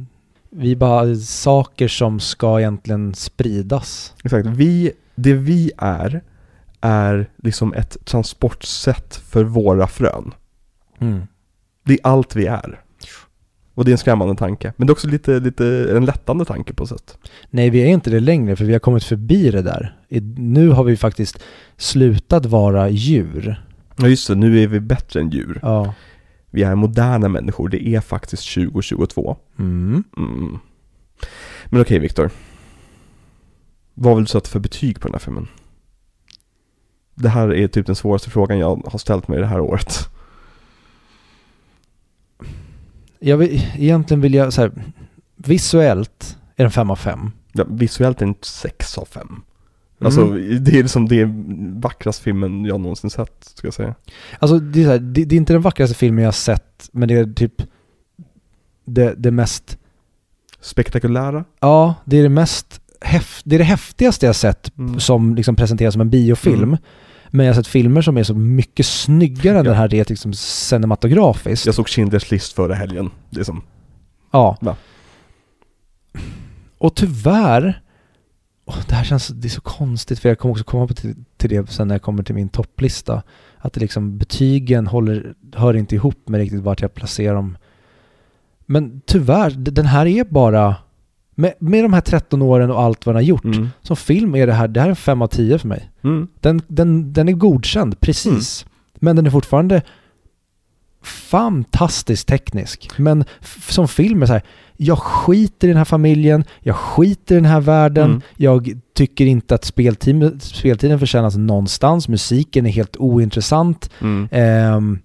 vi 0.57 0.73
är 0.73 0.77
bara 0.77 1.15
saker 1.17 1.89
som 1.89 2.21
ska 2.21 2.61
egentligen 2.61 3.15
spridas. 3.15 4.15
Exakt. 4.25 4.47
Vi, 4.47 4.93
det 5.15 5.33
vi 5.33 5.73
är, 5.79 6.23
är 6.81 7.31
liksom 7.37 7.75
ett 7.75 7.97
transportsätt 8.05 9.17
för 9.17 9.45
våra 9.45 9.87
frön. 9.87 10.35
Mm. 10.99 11.23
Det 11.85 11.93
är 11.93 11.99
allt 12.03 12.37
vi 12.37 12.47
är. 12.47 12.81
Och 13.75 13.85
det 13.85 13.91
är 13.91 13.93
en 13.93 13.99
skrämmande 13.99 14.37
tanke. 14.37 14.73
Men 14.77 14.87
det 14.87 14.91
är 14.91 14.93
också 14.93 15.09
lite, 15.09 15.41
lite 15.41 15.67
en 15.97 16.05
lättande 16.05 16.45
tanke 16.45 16.73
på 16.73 16.87
sätt. 16.87 17.19
Nej, 17.51 17.71
vi 17.71 17.83
är 17.83 17.87
inte 17.87 18.11
det 18.11 18.21
längre 18.21 18.57
för 18.57 18.65
vi 18.65 18.73
har 18.73 18.81
kommit 18.81 19.05
förbi 19.05 19.51
det 19.51 19.63
där. 19.63 19.97
Nu 20.37 20.69
har 20.69 20.85
vi 20.85 20.97
faktiskt 20.97 21.39
slutat 21.77 22.47
vara 22.47 22.89
djur. 22.89 23.65
Ja 23.97 24.09
just 24.09 24.29
det, 24.29 24.35
nu 24.35 24.63
är 24.63 24.67
vi 24.67 24.81
bättre 24.81 25.21
än 25.21 25.31
djur. 25.31 25.59
Ja. 25.63 25.95
Vi 26.55 26.63
är 26.63 26.75
moderna 26.75 27.29
människor, 27.29 27.69
det 27.69 27.89
är 27.89 28.01
faktiskt 28.01 28.55
2022. 28.55 29.37
Mm. 29.59 30.05
Mm. 30.17 30.59
Men 31.67 31.81
okej 31.81 31.99
Viktor. 31.99 32.31
Vad 33.95 34.17
vill 34.17 34.25
du 34.25 34.29
sätta 34.29 34.49
för 34.49 34.61
betyg 34.61 35.01
på 35.01 35.09
den 35.09 35.15
här 35.15 35.21
filmen? 35.21 35.49
Det 37.15 37.29
här 37.29 37.55
är 37.55 37.69
typ 37.69 37.87
den 37.87 37.97
svåraste 37.97 38.31
frågan 38.31 38.59
jag 38.59 38.83
har 38.87 38.99
ställt 38.99 39.29
mig 39.29 39.41
det 39.41 39.47
här 39.47 39.61
året. 39.61 40.09
Jag 43.19 43.37
vill, 43.37 43.63
egentligen 43.77 44.21
vill 44.21 44.35
jag 44.35 44.53
så 44.53 44.61
här, 44.61 44.73
visuellt 45.37 46.37
är 46.57 46.65
den 46.65 46.71
5 46.71 46.91
av 46.91 46.97
5. 46.97 47.31
Ja, 47.53 47.65
visuellt 47.69 48.23
är 48.23 48.27
den 48.27 48.35
6 48.43 48.99
av 48.99 49.05
5. 49.05 49.43
Alltså 49.99 50.21
Mm. 50.21 50.65
det 50.65 50.71
är 50.79 50.83
liksom 50.83 51.09
det 51.09 51.29
vackraste 51.81 52.23
filmen 52.23 52.65
jag 52.65 52.81
någonsin 52.81 53.11
sett, 53.11 53.45
ska 53.55 53.67
jag 53.67 53.75
säga. 53.75 53.95
Alltså 54.39 54.59
det 54.59 54.83
är, 54.83 54.87
här, 54.87 54.99
det, 54.99 55.25
det 55.25 55.35
är 55.35 55.37
inte 55.37 55.53
den 55.53 55.63
vackraste 55.63 55.95
filmen 55.97 56.23
jag 56.25 56.27
har 56.29 56.33
sett, 56.33 56.89
men 56.93 57.09
det 57.09 57.15
är 57.15 57.25
typ 57.25 57.63
det, 58.85 59.15
det 59.19 59.31
mest, 59.31 59.79
Spektakulära. 60.61 61.45
ja, 61.61 61.95
det 62.05 62.17
är 62.19 62.23
det 62.23 62.29
mest 62.29 62.81
häft, 63.01 63.43
det 63.45 63.57
är 63.57 63.59
det 63.59 63.65
häftigaste 63.65 64.27
jag 64.27 64.37
sett 64.37 64.79
Mm. 64.79 65.01
som 65.01 65.35
liksom 65.35 65.57
presenteras 65.57 65.95
som 65.95 66.01
en 66.01 66.11
biofilm. 66.11 66.63
Mm. 66.63 66.77
Men 67.31 67.47
jag 67.47 67.55
har 67.55 67.63
sett 67.63 67.67
filmer 67.71 68.03
som 68.03 68.17
är 68.17 68.23
så 68.23 68.35
mycket 68.35 68.87
snyggare 68.87 69.59
än 69.59 69.65
Ja. 69.65 69.71
den 69.71 69.79
här 69.79 69.89
rent 69.89 70.09
liksom 70.11 70.33
cinematografiskt. 70.35 71.67
Jag 71.67 71.75
såg 71.75 71.87
Schindler's 71.87 72.31
list 72.31 72.53
förra 72.53 72.75
helgen. 72.75 73.11
Det 73.31 73.41
är 73.41 73.45
som, 73.45 73.63
Ja. 74.33 74.57
Va? 74.61 74.77
Och 76.79 76.95
tyvärr, 76.95 77.81
åh, 78.65 78.79
det 78.89 78.95
här 78.95 79.05
känns, 79.05 79.29
det 79.29 79.49
är 79.49 79.51
så 79.51 79.61
konstigt 79.61 80.19
för 80.19 80.29
jag 80.29 80.39
kommer 80.39 80.53
också 80.53 80.65
komma 80.65 80.89
till, 80.89 81.15
till 81.37 81.51
det 81.51 81.71
sen 81.71 81.89
när 81.89 81.95
jag 81.95 82.03
kommer 82.03 82.23
till 82.23 82.35
min 82.35 82.49
topplista. 82.49 83.23
Att 83.59 83.73
det 83.73 83.81
liksom, 83.81 84.19
betygen 84.19 84.87
håller, 84.87 85.35
hör 85.55 85.77
inte 85.77 85.95
ihop 85.95 86.29
med 86.29 86.41
riktigt 86.41 86.63
vart 86.63 86.83
jag 86.83 86.95
placerar 86.95 87.35
dem. 87.35 87.57
Men 88.67 89.01
tyvärr, 89.07 89.51
den 89.51 89.87
här 89.87 90.07
är 90.07 90.25
bara, 90.25 90.77
med, 91.35 91.55
med 91.59 91.85
de 91.85 91.93
här 91.93 92.01
13 92.01 92.43
åren 92.43 92.71
och 92.71 92.83
allt 92.83 93.07
vad 93.07 93.15
den 93.15 93.23
har 93.23 93.29
gjort, 93.29 93.45
mm. 93.45 93.69
som 93.83 93.97
film 93.97 94.35
är 94.35 94.47
det 94.47 94.53
här, 94.53 94.69
det 94.69 94.81
här 94.81 94.87
är 94.87 94.91
en 94.91 94.97
5 94.97 95.23
av 95.23 95.27
10 95.27 95.59
för 95.59 95.69
mig. 95.69 95.91
Mm. 96.03 96.29
Den, 96.41 96.63
den, 96.69 97.13
den 97.13 97.29
är 97.29 97.33
godkänd, 97.33 98.01
precis. 98.01 98.67
Men 98.95 99.17
den 99.17 99.27
är 99.27 99.31
fortfarande 99.31 99.83
fantastiskt 101.03 102.29
teknisk. 102.29 102.99
Men 102.99 103.25
som 103.69 103.89
film 103.89 104.23
är 104.23 104.27
så 104.27 104.33
här, 104.33 104.43
jag 104.77 104.99
skiter 104.99 105.69
i 105.69 105.71
den 105.71 105.77
här 105.79 105.85
familjen, 105.85 106.45
jag 106.61 106.77
skiter 106.77 107.35
i 107.35 107.39
den 107.39 107.45
här 107.51 107.61
världen, 107.61 108.05
Mm. 108.11 108.21
jag 108.37 108.81
tycker 108.95 109.27
inte 109.27 109.55
att 109.55 109.65
speltid, 109.65 110.43
speltiden 110.43 110.99
förtjänas 110.99 111.37
någonstans, 111.37 112.09
musiken 112.09 112.67
är 112.67 112.71
helt 112.71 112.97
ointressant. 112.97 113.91
Mm. 114.01 114.29
Ehm, 114.33 114.99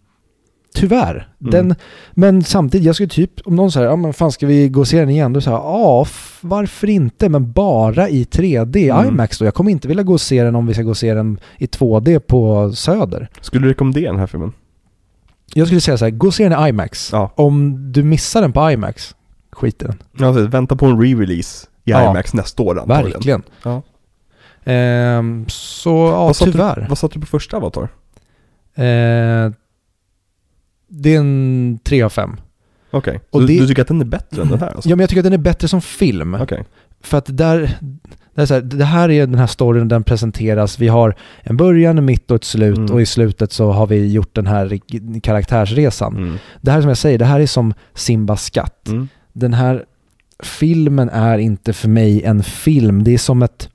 tyvärr. 0.75 1.27
Mm. 1.41 1.51
Den, 1.51 1.75
men 2.14 2.43
samtidigt, 2.43 2.85
jag 2.85 2.95
skulle 2.95 3.09
typ, 3.09 3.31
om 3.48 3.56
någon 3.56 3.72
säger 3.72 3.88
ja 3.88 3.95
men 3.95 4.14
fan 4.14 4.31
ska 4.31 4.48
vi 4.48 4.69
gå 4.69 4.80
och 4.80 4.88
se 4.88 4.99
den 4.99 5.09
igen? 5.09 5.33
Då 5.33 5.41
säger 5.41 5.57
jag 5.57 5.65
ja, 5.65 6.06
varför 6.41 6.89
inte? 6.89 7.30
Men 7.30 7.51
bara 7.51 8.09
i 8.09 8.23
3D, 8.23 8.91
Mm. 8.99 9.07
IMAX 9.14 9.38
då. 9.39 9.45
Jag 9.45 9.53
kommer 9.53 9.72
inte 9.72 9.88
vilja 9.88 10.03
gå 10.03 10.14
och 10.14 10.22
se 10.22 10.43
den 10.43 10.56
om 10.56 10.67
vi 10.67 10.73
ska 10.73 10.83
gå 10.83 10.89
och 10.89 10.98
se 10.98 11.14
den 11.14 11.39
i 11.57 11.65
2D 11.65 12.19
på 12.19 12.72
Söder. 12.72 13.30
Skulle 13.41 13.65
du 13.65 13.69
rekommendera 13.69 14.11
den 14.11 14.19
här 14.19 14.27
filmen? 14.27 14.51
Jag 15.53 15.67
skulle 15.67 15.81
säga 15.81 15.98
så 15.98 16.06
här, 16.06 16.11
gå 16.11 16.27
och 16.27 16.33
se 16.33 16.49
den 16.49 16.65
i 16.65 16.69
IMAX. 16.69 17.09
Ja. 17.11 17.31
Om 17.35 17.77
du 17.91 18.03
missar 18.03 18.41
den 18.41 18.51
på 18.53 18.72
IMAX, 18.72 19.15
skit 19.59 19.81
i 19.81 19.85
den. 19.85 20.27
Alltså, 20.27 20.47
vänta 20.47 20.75
på 20.75 20.85
en 20.85 21.01
re-release 21.01 21.65
i 21.83 21.91
Ja. 21.91 22.09
IMAX 22.11 22.33
nästa 22.33 22.63
år 22.63 22.79
antagligen. 22.79 23.11
Verkligen. 23.13 23.43
Ja. 23.63 23.81
Ehm, 24.63 25.45
så 25.47 25.89
ja, 25.89 26.25
vad, 26.25 26.35
tyvärr. 26.35 26.81
Du, 26.81 26.85
vad 26.89 26.97
satte 26.97 27.13
du 27.15 27.19
på 27.19 27.25
första 27.27 27.57
Avatar? 27.57 27.83
Eh, 28.75 29.51
det 30.88 31.15
är 31.15 31.19
en 31.19 31.79
3 31.83 32.01
av 32.03 32.09
5. 32.09 32.38
Okej, 32.91 33.19
Och 33.29 33.41
så 33.41 33.47
det- 33.47 33.59
du 33.59 33.67
tycker 33.67 33.81
att 33.81 33.88
den 33.88 34.01
är 34.01 34.05
bättre 34.05 34.41
än 34.41 34.47
den 34.49 34.59
här 34.59 34.67
alltså? 34.75 34.89
Ja 34.89 34.95
men 34.95 34.99
jag 35.03 35.09
tycker 35.09 35.19
att 35.19 35.23
den 35.23 35.33
är 35.33 35.38
bättre 35.38 35.67
som 35.67 35.81
film. 35.81 36.33
Okej. 36.35 36.65
För 37.01 37.17
att 37.17 37.38
där, 37.38 37.77
det, 38.35 38.41
är 38.41 38.45
så 38.45 38.53
här, 38.53 38.61
det 38.61 38.85
här 38.85 39.09
är 39.11 39.27
den 39.27 39.39
här 39.39 39.47
storyn, 39.47 39.88
den 39.88 40.03
presenteras. 40.03 40.79
Vi 40.79 40.88
har 40.88 41.15
en 41.43 41.57
början, 41.57 41.97
en 41.97 42.05
mitt 42.05 42.31
och 42.31 42.35
ett 42.35 42.43
slut 42.43 42.77
Mm. 42.77 42.91
och 42.93 43.01
i 43.01 43.05
slutet 43.05 43.51
så 43.51 43.71
har 43.71 43.88
vi 43.88 44.11
gjort 44.11 44.35
den 44.35 44.47
här 44.47 44.79
karaktärsresan. 45.19 46.17
Mm. 46.17 46.38
Det 46.61 46.71
här 46.71 46.81
som 46.81 46.88
jag 46.88 46.97
säger, 46.97 47.17
det 47.17 47.25
här 47.25 47.39
är 47.39 47.45
som 47.47 47.73
Simbas 47.93 48.43
skatt. 48.43 48.88
Mm. 48.88 49.07
Den 49.33 49.53
här 49.53 49.85
filmen 50.43 51.09
är 51.09 51.38
inte 51.38 51.74
för 51.74 51.90
mig 51.90 52.24
en 52.24 52.43
film. 52.43 53.03
Det 53.03 53.14
är 53.14 53.17
som 53.17 53.43
ett 53.43 53.69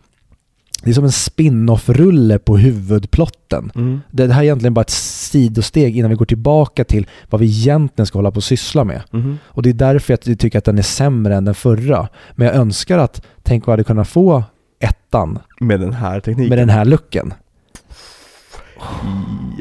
det 0.84 0.90
är 0.90 0.94
som 0.94 1.04
en 1.04 1.12
spin-off-rulle 1.12 2.38
på 2.38 2.56
huvudplotten. 2.56 3.72
Mm. 3.74 4.00
Det 4.10 4.32
här 4.32 4.40
är 4.40 4.44
egentligen 4.44 4.74
bara 4.74 4.80
ett 4.80 4.90
sidosteg 4.90 5.96
innan 5.96 6.10
vi 6.10 6.16
går 6.16 6.26
tillbaka 6.26 6.84
till 6.84 7.06
vad 7.30 7.40
vi 7.40 7.46
egentligen 7.46 8.06
ska 8.06 8.18
hålla 8.18 8.30
på 8.30 8.36
och 8.36 8.44
syssla 8.44 8.84
med. 8.84 9.02
Mhm. 9.10 9.38
Och 9.44 9.62
det 9.62 9.68
är 9.68 9.74
därför 9.74 10.12
jag 10.12 10.38
tycker 10.38 10.58
att 10.58 10.64
den 10.64 10.78
är 10.78 10.82
sämre 10.82 11.36
än 11.36 11.44
den 11.44 11.54
förra. 11.54 12.08
Men 12.32 12.46
jag 12.46 12.56
önskar 12.56 12.98
att, 12.98 13.22
tänk 13.42 13.66
vad 13.66 13.72
jag 13.72 13.76
hade 13.76 13.84
kunnat 13.84 14.08
få 14.08 14.44
ettan 14.80 15.38
Med 15.60 15.80
den 15.80 15.92
här 15.92 16.20
tekniken? 16.20 16.48
med 16.48 16.58
den 16.58 16.70
här 16.70 16.84
looken. 16.84 17.34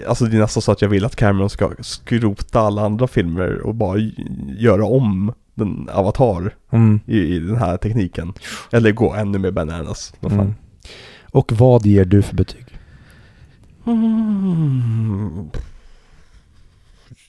Alltså 0.07 0.25
det 0.25 0.37
är 0.37 0.41
nästan 0.41 0.61
så 0.61 0.71
att 0.71 0.81
jag 0.81 0.89
vill 0.89 1.05
att 1.05 1.15
Cameron 1.15 1.49
ska 1.49 1.71
skrota 1.79 2.59
alla 2.59 2.81
andra 2.81 3.07
filmer 3.07 3.61
och 3.61 3.75
bara 3.75 3.97
göra 4.57 4.85
om 4.85 5.33
den 5.55 5.89
Avatar 5.91 6.55
Mm. 6.71 6.99
i, 7.05 7.17
i 7.17 7.39
den 7.39 7.57
här 7.57 7.77
tekniken. 7.77 8.33
Eller 8.71 8.91
gå 8.91 9.13
ännu 9.13 9.37
mer 9.39 9.51
bananas. 9.51 10.13
Mm. 10.21 10.53
Och 11.31 11.51
vad 11.51 11.85
ger 11.85 12.05
du 12.05 12.21
för 12.21 12.35
betyg? 12.35 12.65
Mm. 13.85 15.49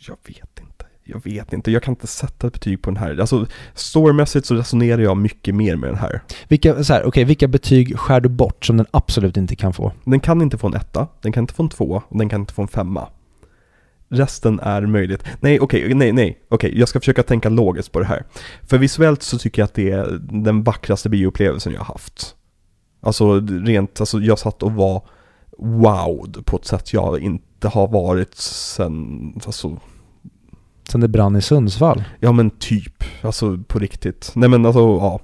Jag 0.08 0.16
vet 0.26 0.60
inte. 0.60 0.84
Jag 1.04 1.24
vet 1.24 1.52
inte. 1.52 1.70
Jag 1.70 1.82
kan 1.82 1.92
inte 1.92 2.06
sätta 2.06 2.46
ett 2.46 2.52
betyg 2.52 2.82
på 2.82 2.90
den 2.90 2.96
här. 2.96 3.18
Alltså 3.20 3.46
storymässigt 3.74 4.46
så 4.46 4.54
resonerar 4.54 5.02
jag 5.02 5.16
mycket 5.16 5.54
mer 5.54 5.76
med 5.76 5.90
den 5.90 5.98
här. 5.98 6.22
Vilka, 6.48 6.84
så 6.84 6.92
här, 6.92 7.04
okej, 7.04 7.24
vilka 7.24 7.48
betyg 7.48 7.98
skär 7.98 8.20
du 8.20 8.28
bort 8.28 8.64
som 8.64 8.76
den 8.76 8.86
absolut 8.90 9.36
inte 9.36 9.56
kan 9.56 9.72
få? 9.72 9.92
Den 10.04 10.20
kan 10.20 10.42
inte 10.42 10.58
få 10.58 10.66
en 10.66 10.74
etta, 10.74 11.08
den 11.20 11.32
kan 11.32 11.42
inte 11.42 11.54
få 11.54 11.62
en 11.62 11.68
två 11.68 12.02
och 12.08 12.18
den 12.18 12.28
kan 12.28 12.40
inte 12.40 12.54
få 12.54 12.62
en 12.62 12.68
femma. 12.68 13.08
Resten 14.08 14.60
är 14.60 14.82
möjligt. 14.82 15.24
Nej, 15.40 15.60
okej, 15.60 15.94
nej, 15.94 16.12
nej, 16.12 16.38
okej, 16.48 16.78
jag 16.78 16.88
ska 16.88 17.00
försöka 17.00 17.22
tänka 17.22 17.48
logiskt 17.48 17.92
på 17.92 17.98
det 17.98 18.06
här. 18.06 18.24
För 18.62 18.78
visuellt 18.78 19.22
så 19.22 19.38
tycker 19.38 19.62
jag 19.62 19.66
att 19.66 19.74
det 19.74 19.90
är 19.90 20.18
den 20.20 20.62
vackraste 20.62 21.08
bioupplevelsen 21.08 21.72
jag 21.72 21.80
har 21.80 21.94
haft. 21.94 22.34
Alltså 23.00 23.40
rent, 23.40 24.00
alltså 24.00 24.20
jag 24.20 24.38
satt 24.38 24.62
och 24.62 24.72
var 24.72 25.02
wowed 25.58 26.46
på 26.46 26.56
ett 26.56 26.64
sätt 26.64 26.92
jag 26.92 27.20
inte 27.20 27.68
har 27.68 27.88
varit 27.88 28.34
sen, 28.34 29.32
alltså, 29.46 29.80
Sen 30.88 31.00
det 31.00 31.08
brann 31.08 31.36
i 31.36 31.42
Sundsvall? 31.42 32.04
ja 32.20 32.32
men 32.32 32.50
typ, 32.50 33.04
alltså 33.22 33.58
på 33.68 33.78
riktigt. 33.78 34.32
Nej 34.34 34.48
men 34.48 34.66
alltså, 34.66 34.80
ja. 34.80 35.20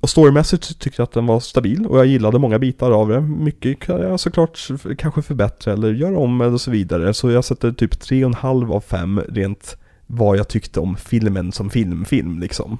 Och 0.00 0.10
storymässigt 0.10 0.78
tyckte 0.78 1.00
jag 1.00 1.04
att 1.04 1.12
den 1.12 1.26
var 1.26 1.40
stabil 1.40 1.86
och 1.86 1.98
jag 1.98 2.06
gillade 2.06 2.38
många 2.38 2.58
bitar 2.58 2.90
av 2.90 3.08
det. 3.08 3.20
Mycket 3.20 3.80
kan 3.80 4.00
jag 4.00 4.20
såklart 4.20 4.68
kanske 4.98 5.22
förbättra 5.22 5.72
eller 5.72 5.92
göra 5.92 6.18
om 6.18 6.40
eller 6.40 6.56
så 6.56 6.70
vidare. 6.70 7.14
Så 7.14 7.30
jag 7.30 7.44
sätter 7.44 7.72
typ 7.72 7.94
3,5 7.94 8.72
av 8.72 8.80
5 8.80 9.20
rent 9.28 9.76
vad 10.06 10.36
jag 10.36 10.48
tyckte 10.48 10.80
om 10.80 10.96
filmen 10.96 11.52
som 11.52 11.70
filmfilm 11.70 12.38
liksom. 12.38 12.78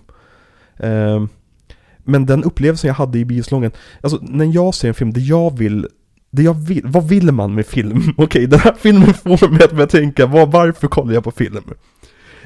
Eh, 0.77 1.25
men 1.99 2.27
den 2.27 2.45
upplevelsen 2.45 2.89
jag 2.89 2.95
hade 2.95 3.19
i 3.19 3.25
bioslången 3.25 3.71
alltså 4.01 4.19
när 4.23 4.45
jag 4.45 4.75
ser 4.75 4.89
en 4.89 4.95
film, 4.95 5.13
det 5.13 5.21
jag 5.21 5.59
vill 5.59 5.89
det 6.31 6.43
jag 6.43 6.55
vill, 6.55 6.83
vad 6.85 7.09
vill 7.09 7.33
man 7.33 7.55
med 7.55 7.67
film? 7.67 8.03
Okej, 8.17 8.47
den 8.47 8.61
här 8.61 8.75
filmen 8.79 9.15
får 9.15 9.49
mig 9.49 9.65
att 9.65 9.73
börja 9.73 9.87
tänka, 9.87 10.27
var, 10.27 10.47
varför 10.47 10.89
kollar 10.89 11.15
jag 11.15 11.25
på 11.25 11.31
film? 11.31 11.65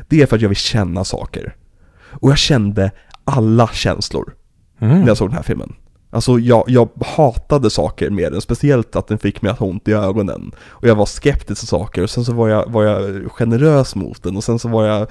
Det 0.09 0.23
är 0.23 0.27
för 0.27 0.37
att 0.37 0.43
jag 0.43 0.49
vill 0.49 0.57
känna 0.57 1.05
saker. 1.05 1.55
Och 1.93 2.31
jag 2.31 2.39
kände 2.39 2.91
alla 3.25 3.69
känslor 3.69 4.35
Mm. 4.81 5.01
när 5.01 5.09
jag 5.09 5.17
såg 5.17 5.29
den 5.29 5.37
här 5.37 5.43
filmen. 5.43 5.73
Alltså 6.11 6.39
jag, 6.39 6.65
jag 6.67 6.89
hatade 7.07 7.71
saker 7.71 8.11
med 8.11 8.33
den, 8.33 8.41
speciellt 8.41 8.97
att 8.97 9.09
den 9.09 9.19
fick 9.19 9.43
mig 9.43 9.53
att 9.53 9.59
ha 9.59 9.67
ont 9.67 9.89
i 9.89 9.93
ögonen. 9.93 10.53
Och 10.69 10.89
jag 10.89 10.95
var 10.95 11.07
skeptisk 11.07 11.61
till 11.61 11.69
saker 11.69 12.03
och 12.03 12.11
sen 12.11 12.25
så 12.25 12.33
var 12.33 12.49
jag, 12.49 12.71
var 12.71 12.85
jag 12.85 13.31
generös 13.33 13.95
mot 13.95 14.23
den 14.23 14.37
och 14.37 14.45
sen 14.45 14.59
så 14.59 14.69
var 14.69 14.87
jag... 14.87 15.11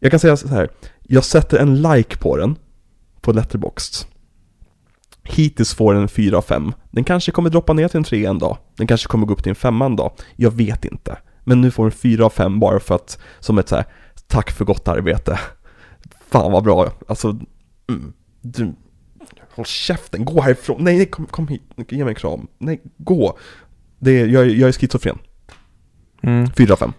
Jag 0.00 0.10
kan 0.10 0.20
säga 0.20 0.36
så 0.36 0.48
här. 0.48 0.68
jag 1.02 1.24
sätter 1.24 1.58
en 1.58 1.82
like 1.82 2.16
på 2.16 2.36
den, 2.36 2.56
på 3.20 3.32
Letterboxd. 3.32 4.06
Hittills 5.22 5.74
får 5.74 5.94
den 5.94 6.02
en 6.02 6.08
4 6.08 6.38
av 6.38 6.42
5. 6.42 6.72
Den 6.90 7.04
kanske 7.04 7.32
kommer 7.32 7.50
droppa 7.50 7.72
ner 7.72 7.88
till 7.88 7.98
en 7.98 8.04
3 8.04 8.26
en 8.26 8.38
dag. 8.38 8.58
Den 8.76 8.86
kanske 8.86 9.08
kommer 9.08 9.26
gå 9.26 9.32
upp 9.32 9.42
till 9.42 9.50
en 9.50 9.56
5 9.56 9.82
en 9.82 9.96
dag. 9.96 10.12
Jag 10.36 10.50
vet 10.50 10.84
inte. 10.84 11.18
Men 11.44 11.60
nu 11.60 11.70
får 11.70 11.84
den 11.84 11.92
4 11.92 12.24
av 12.24 12.30
5 12.30 12.60
bara 12.60 12.80
för 12.80 12.94
att, 12.94 13.18
som 13.40 13.58
ett 13.58 13.68
så 13.68 13.76
här, 13.76 13.84
tack 14.26 14.50
för 14.50 14.64
gott 14.64 14.88
arbete. 14.88 15.40
Fan 16.30 16.52
vad 16.52 16.64
bra, 16.64 16.92
alltså, 17.08 17.38
mm, 17.94 18.12
du, 18.40 18.72
håll 19.54 19.66
käften, 19.66 20.24
gå 20.24 20.40
härifrån, 20.40 20.84
nej, 20.84 20.96
nej 20.96 21.06
kom, 21.06 21.26
kom 21.26 21.48
hit, 21.48 21.62
ge 21.88 22.04
mig 22.04 22.08
en 22.08 22.14
kram, 22.14 22.46
nej, 22.58 22.80
gå. 22.96 23.38
Det 23.98 24.20
är, 24.20 24.26
jag, 24.26 24.42
är- 24.42 24.54
jag 24.54 24.68
är 24.68 24.72
schizofren, 24.72 25.18
Mm. 26.22 26.46
4 26.56 26.72
av 26.72 26.76
5. 26.76 26.92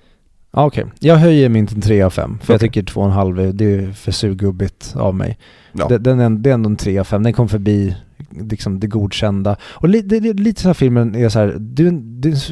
Ja, 0.53 0.65
Okej, 0.65 0.85
jag 0.99 1.15
höjer 1.15 1.49
min 1.49 1.67
till 1.67 1.81
3 1.81 2.01
av 2.01 2.09
5. 2.09 2.39
För 2.41 2.53
jag 2.53 2.57
Okej. 2.59 2.69
tycker 2.69 2.83
2,5 2.93 3.39
är- 3.39 3.53
det 3.53 3.65
är 3.65 3.91
för 3.91 4.11
surgubbigt 4.11 4.93
av 4.95 5.15
mig. 5.15 5.37
Ja. 5.73 5.87
Den 5.97 6.19
är, 6.19 6.29
det 6.29 6.49
är 6.49 6.53
ändå 6.53 6.69
en 6.69 6.75
3 6.75 6.99
av 6.99 7.03
5. 7.03 7.23
Den 7.23 7.33
kom 7.33 7.49
förbi 7.49 7.95
liksom, 8.29 8.79
det 8.79 8.87
godkända. 8.87 9.55
Och 9.63 9.89
li, 9.89 10.01
det, 10.01 10.19
det, 10.19 10.33
lite 10.33 10.61
så 10.61 10.67
här 10.69 10.73
filmen 10.73 11.15
är 11.15 11.29
så 11.29 11.39
här, 11.39 11.55
du, 11.59 11.91
du 11.91 12.29
är 12.29 12.33
en 12.33 12.37
s- 12.37 12.51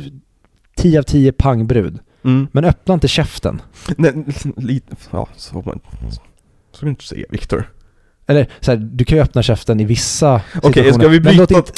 10 0.76 1.00
av 1.00 1.04
10 1.04 1.32
pangbrud. 1.32 2.00
Mm. 2.24 2.48
Men 2.52 2.66
öppna 2.66 2.94
inte 2.94 3.08
käften. 3.08 3.62
Nej, 3.98 4.26
lite, 4.58 4.96
ja, 5.12 5.28
så 5.36 5.54
får 5.54 5.64
man, 5.64 5.80
så 6.72 6.88
inte 6.88 7.04
säga 7.04 7.26
Viktor. 7.30 7.70
Eller 8.30 8.48
så 8.60 8.72
här, 8.72 8.78
du 8.78 9.06
kan 9.06 9.18
ju 9.18 9.24
öppna 9.24 9.44
käften 9.44 9.80
i 9.80 9.84
vissa 9.86 10.36
Okej, 10.36 10.72
ska 10.72 10.84
situationer. 10.84 11.10
vi 11.10 11.20
bryta? 11.20 11.58
inte- 11.58 11.72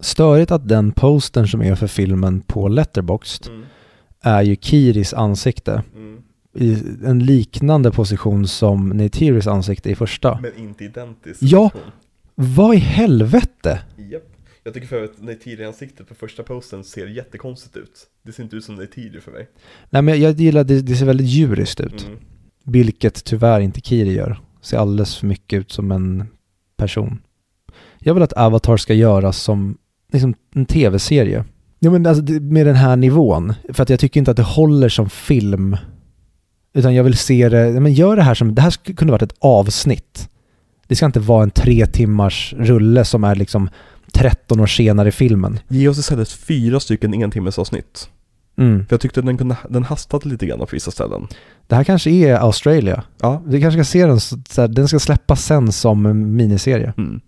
Störigt 0.00 0.50
att 0.50 0.68
den 0.68 0.92
postern 0.92 1.48
som 1.48 1.62
är 1.62 1.74
för 1.74 1.86
filmen 1.86 2.40
på 2.40 2.68
Letterboxd 2.68 3.48
Mm. 3.48 3.62
är 4.22 4.42
ju 4.42 4.56
Kiris 4.56 5.14
ansikte. 5.14 5.82
I 6.54 6.76
en 7.04 7.18
liknande 7.24 7.90
position 7.90 8.46
som 8.48 8.88
Neytiris 8.88 9.46
ansikte 9.46 9.90
i 9.90 9.94
första. 9.94 10.38
Men 10.42 10.56
inte 10.58 10.84
identiskt. 10.84 11.42
Ja. 11.42 11.70
Vad 12.42 12.74
i 12.74 12.78
helvete? 12.78 13.82
Japp. 13.96 14.22
Jag 14.64 14.74
tycker 14.74 14.86
för 14.86 15.04
att 15.04 15.22
Neytiri-ansiktet 15.22 16.08
på 16.08 16.14
första 16.14 16.42
posten 16.42 16.84
ser 16.84 17.06
jättekonstigt 17.06 17.76
ut. 17.76 18.06
Det 18.22 18.32
ser 18.32 18.42
inte 18.42 18.56
ut 18.56 18.64
som 18.64 18.74
Neytiri 18.74 19.20
för 19.20 19.32
mig. 19.32 19.48
Nej 19.90 20.02
men 20.02 20.20
jag 20.20 20.32
gillar 20.32 20.64
det, 20.64 20.80
det 20.80 20.96
ser 20.96 21.06
väldigt 21.06 21.26
djuriskt 21.26 21.80
ut. 21.80 22.06
Mm. 22.06 22.18
Vilket 22.64 23.24
tyvärr 23.24 23.60
inte 23.60 23.80
Kiri 23.80 24.12
gör. 24.12 24.40
Ser 24.60 24.78
alldeles 24.78 25.16
för 25.16 25.26
mycket 25.26 25.58
ut 25.60 25.72
som 25.72 25.92
en 25.92 26.26
person. 26.76 27.22
Jag 27.98 28.14
vill 28.14 28.22
att 28.22 28.32
Avatar 28.32 28.76
ska 28.76 28.94
göras 28.94 29.42
som 29.42 29.78
liksom 30.12 30.34
en 30.54 30.66
tv-serie. 30.66 31.44
Ja 31.78 31.90
men 31.90 32.06
alltså 32.06 32.32
med 32.32 32.66
den 32.66 32.76
här 32.76 32.96
nivån. 32.96 33.54
För 33.68 33.82
att 33.82 33.90
jag 33.90 34.00
tycker 34.00 34.20
inte 34.20 34.30
att 34.30 34.36
det 34.36 34.42
håller 34.42 34.88
som 34.88 35.10
film. 35.10 35.76
Utan 36.72 36.94
jag 36.94 37.04
vill 37.04 37.16
se 37.16 37.48
det, 37.48 37.80
men 37.80 37.92
gör 37.92 38.16
det 38.16 38.22
här 38.22 38.34
som, 38.34 38.54
det 38.54 38.62
här 38.62 38.94
kunna 38.94 39.12
varit 39.12 39.22
ett 39.22 39.38
avsnitt. 39.38 40.30
Det 40.90 40.96
ska 40.96 41.06
inte 41.06 41.20
vara 41.20 41.42
en 41.42 41.50
tre 41.50 41.86
timmars 41.86 42.54
rulle 42.58 43.04
som 43.04 43.24
är 43.24 43.34
liksom 43.34 43.68
13 44.12 44.60
år 44.60 44.66
senare 44.66 45.08
i 45.08 45.12
filmen. 45.12 45.58
Ge 45.68 45.88
oss 45.88 45.98
istället 45.98 46.32
fyra 46.32 46.80
stycken 46.80 47.14
en 47.14 47.30
timmes 47.30 47.58
avsnitt. 47.58 48.08
Mm. 48.58 48.86
För 48.86 48.94
jag 48.94 49.00
tyckte 49.00 49.22
den, 49.22 49.38
kunde, 49.38 49.56
den 49.68 49.84
hastade 49.84 50.28
lite 50.28 50.46
grann 50.46 50.58
på 50.58 50.66
vissa 50.72 50.90
ställen. 50.90 51.26
Det 51.66 51.76
här 51.76 51.84
kanske 51.84 52.10
är 52.10 52.34
Australia. 52.34 53.02
Ja. 53.20 53.42
Vi 53.46 53.60
kanske 53.60 53.84
ska 53.84 53.90
se 53.90 54.06
den, 54.06 54.20
så, 54.20 54.36
här, 54.56 54.68
den 54.68 54.88
ska 54.88 54.98
släppas 54.98 55.44
sen 55.44 55.72
som 55.72 56.02
miniserie. 56.36 56.92
Mm. 56.98 57.20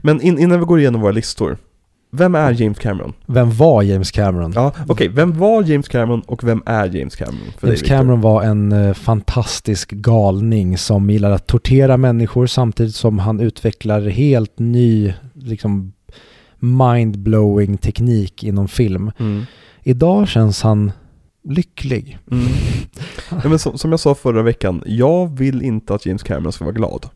Men 0.00 0.20
in, 0.20 0.38
innan 0.38 0.60
vi 0.60 0.64
går 0.66 0.80
igenom 0.80 1.00
våra 1.00 1.12
listor. 1.12 1.58
Vem 2.16 2.34
är 2.34 2.52
James 2.52 2.78
Cameron? 2.78 3.12
Vem 3.26 3.50
var 3.50 3.82
James 3.82 4.10
Cameron? 4.10 4.52
Ja, 4.54 4.72
okej. 4.88 5.08
Vem 5.08 5.38
var 5.38 5.62
James 5.62 5.88
Cameron 5.88 6.20
och 6.20 6.44
vem 6.44 6.62
är 6.66 6.96
James 6.96 7.16
Cameron? 7.16 7.52
För 7.58 7.66
James 7.66 7.80
dig? 7.80 7.88
Cameron 7.88 8.20
var 8.20 8.42
en 8.42 8.72
eh, 8.72 8.94
fantastisk 8.94 9.90
galning 9.90 10.78
som 10.78 11.10
gillade 11.10 11.34
att 11.34 11.46
tortera 11.46 11.96
människor 11.96 12.46
samtidigt 12.46 12.94
som 12.94 13.18
han 13.18 13.40
utvecklar 13.40 14.00
helt 14.00 14.58
ny, 14.58 15.14
liksom 15.34 15.92
mind-blowing 16.58 17.76
teknik 17.76 18.44
inom 18.44 18.68
film. 18.68 19.10
Mm. 19.18 19.44
Idag 19.82 20.28
känns 20.28 20.62
han 20.62 20.92
lycklig. 21.44 22.18
Mm. 22.30 22.46
ja, 23.42 23.48
men 23.48 23.58
som, 23.58 23.78
som 23.78 23.90
jag 23.90 24.00
sa 24.00 24.14
förra 24.14 24.42
veckan, 24.42 24.82
jag 24.86 25.38
vill 25.38 25.62
inte 25.62 25.94
att 25.94 26.06
James 26.06 26.22
Cameron 26.22 26.52
ska 26.52 26.64
vara 26.64 26.74
glad. 26.74 27.06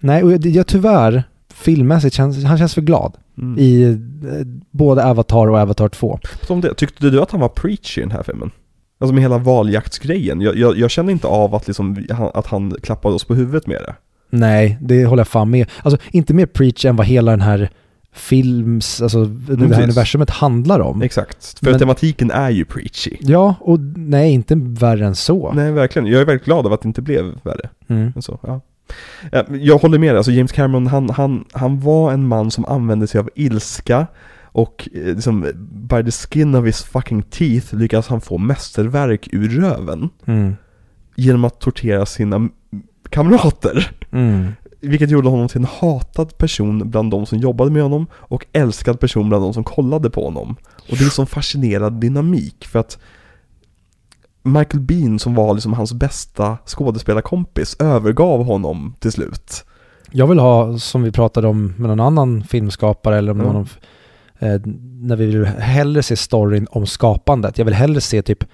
Nej, 0.00 0.22
och 0.22 0.32
jag, 0.32 0.46
jag 0.46 0.66
tyvärr, 0.66 1.24
filmmässigt, 1.54 2.14
känns, 2.14 2.44
han 2.44 2.58
känns 2.58 2.74
för 2.74 2.82
glad 2.82 3.16
Mm. 3.38 3.58
i 3.58 3.82
eh, 3.84 4.46
både 4.70 5.04
Avatar 5.04 5.46
och 5.48 5.58
Avatar 5.58 5.88
2. 5.88 6.18
Som 6.42 6.60
det, 6.60 6.74
tyckte 6.74 7.10
du 7.10 7.22
att 7.22 7.30
han 7.30 7.40
var 7.40 7.48
preachy 7.48 8.00
i 8.00 8.04
den 8.04 8.10
här 8.10 8.22
filmen? 8.22 8.50
Alltså 8.98 9.14
med 9.14 9.22
hela 9.22 9.38
valjaktsgrejen. 9.38 10.40
Jag, 10.40 10.56
jag, 10.56 10.78
jag 10.78 10.90
känner 10.90 11.12
inte 11.12 11.26
av 11.26 11.54
att, 11.54 11.66
liksom, 11.66 12.06
att 12.34 12.46
han 12.46 12.76
klappade 12.82 13.14
oss 13.14 13.24
på 13.24 13.34
huvudet 13.34 13.66
med 13.66 13.76
det. 13.76 13.94
Nej, 14.30 14.78
det 14.80 15.04
håller 15.04 15.20
jag 15.20 15.28
fan 15.28 15.50
med. 15.50 15.70
Alltså 15.82 16.00
inte 16.10 16.34
mer 16.34 16.46
preach 16.46 16.84
än 16.84 16.96
vad 16.96 17.06
hela 17.06 17.30
den 17.30 17.40
här 17.40 17.70
films, 18.12 19.02
alltså 19.02 19.24
det 19.24 19.74
här 19.74 19.82
universumet 19.82 20.30
handlar 20.30 20.80
om. 20.80 21.02
Exakt. 21.02 21.58
För 21.58 21.70
Men- 21.70 21.78
tematiken 21.78 22.30
är 22.30 22.50
ju 22.50 22.64
preachy. 22.64 23.16
Ja, 23.20 23.54
och 23.60 23.80
nej, 23.96 24.32
inte 24.32 24.54
värre 24.58 25.06
än 25.06 25.14
så. 25.16 25.52
Nej, 25.52 25.72
verkligen. 25.72 26.06
Jag 26.08 26.20
är 26.20 26.24
väldigt 26.26 26.44
glad 26.44 26.66
över 26.66 26.74
att 26.74 26.82
det 26.82 26.88
inte 26.88 27.02
blev 27.02 27.24
värre. 27.42 27.68
Mm. 27.88 28.12
än 28.16 28.22
så. 28.22 28.38
Ja. 28.42 28.60
Ja, 29.32 29.44
Jag 29.50 29.78
håller 29.78 29.98
med 29.98 30.08
dig, 30.10 30.16
alltså 30.16 30.32
James 30.32 30.52
Cameron, 30.52 30.86
han, 30.86 31.10
han, 31.10 31.44
han 31.52 31.80
var 31.80 32.12
en 32.12 32.28
man 32.28 32.50
som 32.50 32.64
använde 32.64 33.06
sig 33.06 33.18
av 33.20 33.30
ilska 33.34 34.06
och 34.42 34.88
eh, 34.94 35.00
liksom, 35.14 35.40
by 35.72 36.04
the 36.04 36.10
skin 36.10 36.54
of 36.54 36.66
his 36.66 36.82
fucking 36.82 37.22
teeth 37.22 37.74
lyckas 37.74 38.08
han 38.08 38.20
få 38.20 38.38
mästerverk 38.38 39.28
ur 39.32 39.48
röven 39.48 40.08
Mm. 40.24 40.56
genom 41.16 41.44
att 41.44 41.60
tortera 41.60 42.06
sina 42.06 42.48
kamrater. 43.10 43.90
Mm. 44.12 44.48
Vilket 44.80 45.10
gjorde 45.10 45.28
honom 45.28 45.48
till 45.48 45.58
en 45.60 45.66
hatad 45.80 46.38
person 46.38 46.90
bland 46.90 47.10
de 47.10 47.26
som 47.26 47.38
jobbade 47.38 47.70
med 47.70 47.82
honom 47.82 48.06
och 48.14 48.46
älskad 48.52 49.00
person 49.00 49.28
bland 49.28 49.44
de 49.44 49.54
som 49.54 49.64
kollade 49.64 50.10
på 50.10 50.24
honom. 50.24 50.56
Och 50.90 50.96
det 50.96 51.00
är 51.00 51.04
en 51.04 51.10
sån 51.10 51.26
fascinerande 51.26 52.00
dynamik 52.00 52.66
för 52.66 52.78
att 52.78 52.98
Michael 54.46 54.80
Bean 54.80 55.18
som 55.18 55.34
var 55.34 55.54
liksom 55.54 55.72
hans 55.72 55.92
bästa 55.92 56.58
skådespelarkompis 56.66 57.76
övergav 57.80 58.44
honom 58.44 58.94
till 58.98 59.12
slut. 59.12 59.64
Jag 60.10 60.26
vill 60.26 60.38
ha, 60.38 60.78
som 60.78 61.02
vi 61.02 61.10
pratade 61.12 61.48
om 61.48 61.74
med 61.78 61.88
någon 61.88 62.00
annan 62.00 62.44
filmskapare 62.44 63.18
eller 63.18 63.34
med 63.34 63.46
Ja. 63.46 63.52
någon, 63.52 63.68
eh, 64.38 64.60
när 65.00 65.16
vi 65.16 65.26
vill 65.26 65.44
hellre 65.46 66.02
se 66.02 66.16
storyn 66.16 66.66
om 66.70 66.86
skapandet. 66.86 67.58
Jag 67.58 67.64
vill 67.64 67.74
hellre 67.74 68.00
se 68.00 68.22
typ, 68.22 68.44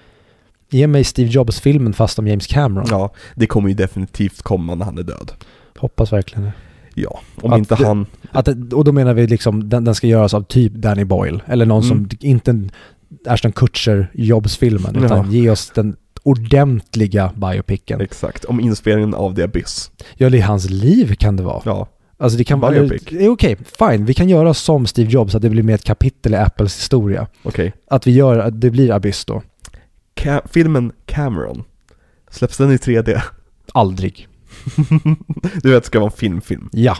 ge 0.69 0.87
mig 0.87 1.03
Steve 1.03 1.29
Jobs-filmen 1.29 1.93
fast 1.93 2.19
om 2.19 2.27
James 2.27 2.47
Cameron. 2.47 2.87
Ja, 2.89 3.11
det 3.35 3.47
kommer 3.47 3.69
ju 3.69 3.75
definitivt 3.75 4.41
komma 4.41 4.75
när 4.75 4.85
han 4.85 4.97
är 4.97 5.03
död. 5.03 5.31
Hoppas 5.77 6.13
verkligen 6.13 6.43
det. 6.43 6.51
Ja, 6.95 7.19
om 7.41 7.53
Att 7.53 7.59
inte 7.59 7.75
det- 7.75 7.85
han... 7.87 8.05
Att, 8.31 8.47
och 8.73 8.83
då 8.83 8.91
menar 8.91 9.13
vi 9.13 9.27
liksom, 9.27 9.69
den, 9.69 9.83
den 9.83 9.95
ska 9.95 10.07
göras 10.07 10.33
av 10.33 10.41
typ 10.43 10.73
Danny 10.73 11.03
Boyle. 11.03 11.39
Eller 11.45 11.65
någon 11.65 11.83
Mm. 11.83 12.09
som, 12.09 12.17
inte 12.21 12.69
Ashton 13.25 13.51
Kutcher 13.51 14.11
Jobs-filmen, 14.13 14.95
utan 15.05 15.17
Ja. 15.17 15.25
ge 15.31 15.49
oss 15.49 15.71
den 15.75 15.95
ordentliga 16.23 17.31
biopicen. 17.35 18.01
Exakt, 18.01 18.45
om 18.45 18.59
inspelningen 18.59 19.13
av 19.13 19.35
The 19.35 19.43
Abyss. 19.43 19.91
Ja, 20.15 20.29
det 20.29 20.37
är 20.37 20.43
hans 20.43 20.69
liv 20.69 21.15
kan 21.15 21.35
det 21.37 21.43
vara. 21.43 21.61
Ja, 21.65 21.87
Alltså 22.17 22.37
det 22.37 22.43
kan 22.43 22.59
vara... 22.59 22.89
Okej, 23.29 23.57
fine. 23.79 24.05
Vi 24.05 24.13
kan 24.13 24.29
göra 24.29 24.53
som 24.53 24.85
Steve 24.87 25.09
Jobs, 25.11 25.35
att 25.35 25.41
det 25.41 25.49
blir 25.49 25.63
mer 25.63 25.75
ett 25.75 25.83
kapitel 25.83 26.33
i 26.33 26.37
Apples 26.37 26.77
historia. 26.79 27.27
okej. 27.43 27.73
Att 27.87 28.07
vi 28.07 28.11
gör, 28.11 28.39
att 28.39 28.61
det 28.61 28.69
blir 28.71 28.91
Abyss 28.91 29.25
då. 29.25 29.41
Ca- 30.15 30.41
filmen 30.51 30.91
Cameron, 31.05 31.63
släpps 32.31 32.57
den 32.57 32.71
i 32.71 32.75
3D? 32.77 33.21
Aldrig. 33.73 34.27
du 35.63 35.71
vet, 35.71 35.83
det 35.83 35.87
ska 35.87 35.99
vara 35.99 36.11
en 36.11 36.17
filmfilm. 36.17 36.69
Ja. 36.71 36.97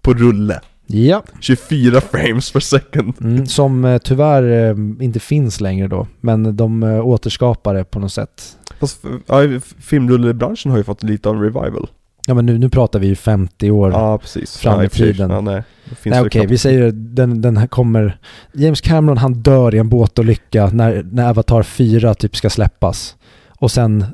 På 0.00 0.14
rulle. 0.14 0.60
Ja. 0.86 1.22
24 1.40 2.00
frames 2.00 2.52
per 2.52 2.60
second. 2.60 3.14
Mm, 3.20 3.46
som 3.46 3.84
eh, 3.84 3.98
tyvärr 3.98 4.42
eh, 4.70 5.04
inte 5.04 5.20
finns 5.20 5.60
längre 5.60 5.88
då. 5.88 6.06
Men 6.20 6.56
de 6.56 6.82
eh, 6.82 7.06
återskapar 7.06 7.74
det 7.74 7.84
på 7.84 7.98
något 7.98 8.12
sätt. 8.12 8.56
Fast 8.80 9.04
ja, 9.26 9.40
filmrullebranschen 9.78 10.70
har 10.70 10.78
ju 10.78 10.84
fått 10.84 11.02
lite 11.02 11.28
av 11.28 11.34
en 11.34 11.42
revival. 11.42 11.88
Ja 12.26 12.34
men 12.34 12.46
nu, 12.46 12.58
nu 12.58 12.68
pratar 12.68 12.98
vi 12.98 13.06
ju 13.06 13.14
50 13.14 13.70
år. 13.70 13.90
Ja, 13.92 14.18
precis. 14.18 14.56
Fram 14.56 14.82
i 14.82 14.88
tiden. 14.88 15.30
Ja, 15.30 15.40
nej. 15.40 15.62
Okej, 15.90 16.12
knappt- 16.30 16.50
vi 16.50 16.58
säger 16.58 16.92
den, 16.92 17.42
den 17.42 17.56
här 17.56 17.66
kommer... 17.66 18.18
James 18.52 18.80
Cameron 18.80 19.18
han 19.18 19.32
dör 19.34 19.74
i 19.74 19.78
en 19.78 19.88
båtolycka 19.88 20.66
när, 20.66 21.02
när 21.02 21.30
Avatar 21.30 21.62
4 21.62 22.14
typ 22.14 22.36
ska 22.36 22.50
släppas. 22.50 23.16
Och 23.58 23.70
sen... 23.70 24.04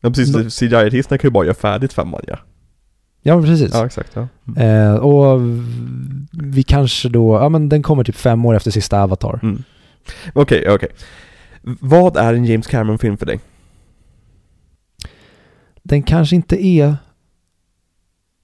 Ja, 0.00 0.10
precis. 0.10 0.60
CGI-artisterna 0.60 1.18
kan 1.18 1.28
ju 1.28 1.32
bara 1.32 1.44
göra 1.44 1.54
färdigt 1.54 1.92
femman 1.92 2.20
ja. 2.26 2.38
Ja 3.22 3.42
precis. 3.42 3.70
Ja, 3.74 3.86
exakt. 3.86 4.16
Ja. 4.16 4.28
Eh, 4.62 4.94
och 4.94 5.40
vi 6.32 6.62
kanske 6.62 7.08
då... 7.08 7.34
Ja 7.34 7.48
men 7.48 7.68
den 7.68 7.82
kommer 7.82 8.04
typ 8.04 8.16
fem 8.16 8.44
år 8.44 8.54
efter 8.54 8.70
sista 8.70 9.02
Avatar. 9.02 9.40
Mm. 9.42 9.62
Okej, 10.32 10.70
okej. 10.70 10.88
Vad 11.62 12.16
är 12.16 12.34
en 12.34 12.44
James 12.44 12.66
Cameron-film 12.66 13.16
för 13.16 13.26
dig? 13.26 13.40
Den 15.82 16.02
kanske 16.02 16.36
inte 16.36 16.66
är 16.66 16.96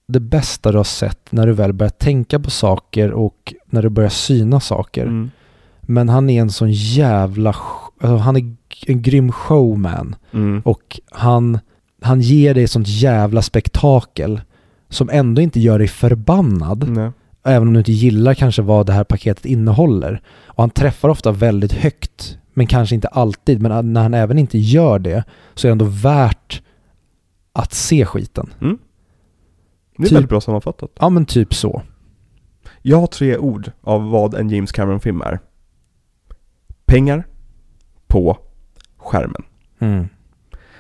det 0.08 0.20
bästa 0.20 0.72
du 0.72 0.76
har 0.76 0.84
sett 0.84 1.32
när 1.32 1.46
du 1.46 1.52
väl 1.52 1.72
börjar 1.72 1.90
tänka 1.90 2.38
på 2.38 2.50
saker 2.50 3.12
och 3.12 3.54
när 3.66 3.82
du 3.82 3.88
börjar 3.88 4.10
syna 4.10 4.60
saker. 4.60 5.02
Mm. 5.02 5.30
Men 5.80 6.08
han 6.08 6.30
är 6.30 6.40
en 6.40 6.50
sån 6.50 6.72
jävla... 6.72 7.56
Alltså 8.00 8.16
han 8.16 8.36
är 8.36 8.56
en 8.86 9.02
grym 9.02 9.32
showman. 9.32 10.16
Mm. 10.32 10.62
Och 10.64 11.00
han, 11.10 11.58
han 12.02 12.20
ger 12.20 12.54
dig 12.54 12.64
ett 12.64 12.70
sånt 12.70 12.88
jävla 12.88 13.42
spektakel 13.42 14.40
som 14.88 15.10
ändå 15.12 15.42
inte 15.42 15.60
gör 15.60 15.78
dig 15.78 15.88
förbannad. 15.88 16.88
Nej. 16.88 17.10
Även 17.42 17.68
om 17.68 17.74
du 17.74 17.78
inte 17.78 17.92
gillar 17.92 18.34
kanske 18.34 18.62
vad 18.62 18.86
det 18.86 18.92
här 18.92 19.04
paketet 19.04 19.44
innehåller. 19.46 20.22
Och 20.44 20.62
han 20.62 20.70
träffar 20.70 21.08
ofta 21.08 21.32
väldigt 21.32 21.72
högt. 21.72 22.38
Men 22.54 22.66
kanske 22.66 22.94
inte 22.94 23.08
alltid. 23.08 23.60
Men 23.62 23.92
när 23.92 24.02
han 24.02 24.14
även 24.14 24.38
inte 24.38 24.58
gör 24.58 24.98
det 24.98 25.24
så 25.54 25.66
är 25.66 25.68
det 25.68 25.72
ändå 25.72 25.84
värt 25.84 26.62
att 27.52 27.72
se 27.72 28.04
skiten. 28.04 28.50
Mm. 28.60 28.78
Det 29.96 30.02
är 30.02 30.06
Typ- 30.06 30.16
väldigt 30.16 30.30
bra 30.30 30.40
sammanfattat. 30.40 30.90
Ja 31.00 31.08
men 31.08 31.26
typ 31.26 31.54
så. 31.54 31.82
Jag 32.82 33.00
har 33.00 33.06
tre 33.06 33.36
ord 33.36 33.70
av 33.80 34.10
vad 34.10 34.34
en 34.34 34.50
James 34.50 34.72
Cameron-film 34.72 35.22
är. 35.22 35.38
Pengar 36.86 37.26
på 38.06 38.38
skärmen. 38.96 39.42
Mm. 39.78 40.08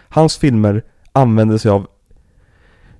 Hans 0.08 0.36
filmer 0.36 0.84
använder 1.12 1.58
sig 1.58 1.70
av 1.70 1.86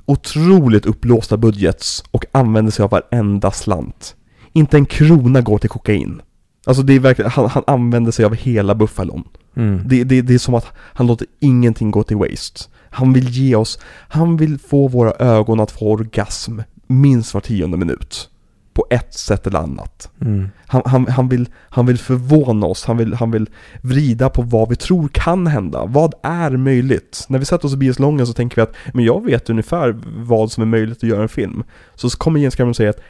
otroligt 0.09 0.87
upplåsta 0.87 1.37
budgets 1.37 2.05
och 2.11 2.25
använder 2.33 2.73
sig 2.73 2.83
av 2.83 2.91
varenda 2.91 3.51
slant. 3.51 4.15
Inte 4.53 4.77
en 4.77 4.87
krona 4.87 5.41
går 5.41 5.59
till 5.59 5.71
kokain. 5.71 6.23
Alltså 6.67 6.83
det 6.83 6.93
är 6.93 7.01
verkligen, 7.01 7.31
han, 7.31 7.49
han 7.49 7.63
använder 7.67 8.13
sig 8.13 8.25
av 8.25 8.35
hela 8.35 8.75
buffalon. 8.75 9.25
Mm. 9.57 9.83
Det, 9.89 10.05
det, 10.05 10.23
det 10.23 10.35
är 10.35 10.39
som 10.39 10.55
att 10.55 10.67
han 10.77 11.07
låter 11.07 11.27
ingenting 11.41 11.91
gå 11.91 12.03
till 12.03 12.17
waste. 12.17 12.65
Han 12.91 13.13
vill 13.13 13.29
ge 13.29 13.55
oss, 13.55 13.79
han 14.09 14.37
vill 14.37 14.59
få 14.59 14.89
våra 14.89 15.13
ögon 15.13 15.61
att 15.61 15.71
få 15.71 15.93
orgasm 15.93 16.59
minst 16.87 17.35
var 17.35 17.41
tionde 17.41 17.77
minut. 17.77 18.31
På 18.79 18.87
ett 18.91 19.15
sätt 19.15 19.47
eller 19.47 19.59
annat. 19.59 20.11
Mm. 20.21 20.49
Han, 20.67 20.83
han, 20.85 21.07
han, 21.07 21.29
vill, 21.29 21.49
han 21.55 21.87
vill 21.87 21.99
förvåna 21.99 22.67
oss, 22.67 22.85
han 22.85 22.97
vill, 22.97 23.15
han 23.15 23.31
vill 23.31 23.47
vrida 23.81 24.29
på 24.31 24.43
vad 24.43 24.69
vi 24.69 24.77
tror 24.77 25.09
kan 25.09 25.47
hända. 25.47 25.85
Vad 25.87 26.15
är 26.23 26.51
möjligt? 26.51 27.27
När 27.29 27.39
vi 27.39 27.45
sätter 27.45 27.67
oss 27.67 27.75
i 27.75 27.77
biosalongen 27.77 28.27
så 28.27 28.33
tänker 28.33 28.57
vi 28.57 28.63
att 28.63 28.75
men 28.95 29.05
jag 29.05 29.25
vet 29.25 29.51
ungefär 29.51 29.97
vad 30.17 30.53
som 30.53 30.63
är 30.63 30.67
möjligt 30.67 30.97
att 30.97 31.03
göra 31.09 31.23
en 31.23 31.29
film. 31.29 31.65
Så 31.95 32.11
kommer 32.11 32.41
James 32.41 32.57
Cameron 32.57 32.71
och 32.71 32.77
säger 32.77 32.91
att 32.91 33.01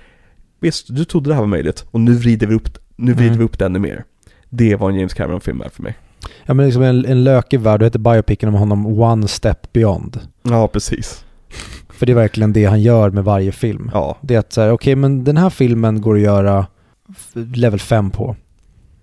visst, 0.60 0.86
du 0.96 1.04
trodde 1.04 1.30
det 1.30 1.34
här 1.34 1.42
var 1.42 1.48
möjligt 1.48 1.84
och 1.90 2.00
nu 2.00 2.14
vrider 2.14 2.46
vi 2.46 2.54
upp, 2.54 2.78
nu 2.96 3.12
vrider 3.12 3.26
Mm. 3.26 3.38
vi 3.38 3.44
upp 3.44 3.58
det 3.58 3.66
ännu 3.66 3.78
mer. 3.78 4.04
Det 4.48 4.76
vad 4.76 4.90
en 4.90 4.96
James 4.98 5.14
Cameron-film 5.14 5.60
är 5.60 5.68
för 5.68 5.82
mig. 5.82 5.96
Ja 6.46 6.54
men 6.54 6.66
liksom 6.66 6.82
en, 6.82 7.04
en 7.04 7.24
lökig 7.24 7.60
värld, 7.60 7.82
och 7.82 7.86
heter 7.86 7.98
biopicen 7.98 8.48
om 8.48 8.54
honom 8.54 8.86
One 8.86 9.28
Step 9.28 9.72
Beyond. 9.72 10.20
Ja, 10.42 10.68
precis. 10.68 11.24
För 11.98 12.06
det 12.06 12.12
är 12.12 12.14
verkligen 12.16 12.52
det 12.52 12.64
han 12.64 12.82
gör 12.82 13.10
med 13.10 13.24
varje 13.24 13.52
film. 13.52 13.90
Ja, 13.94 14.16
Det 14.20 14.34
är 14.34 14.38
att 14.38 14.52
så 14.52 14.60
här, 14.60 14.70
okej 14.72 14.94
men 14.96 15.24
den 15.24 15.36
här 15.36 15.50
filmen 15.50 16.00
går 16.00 16.14
att 16.16 16.20
göra 16.22 16.66
level 17.34 17.80
5 17.80 18.10
på. 18.10 18.36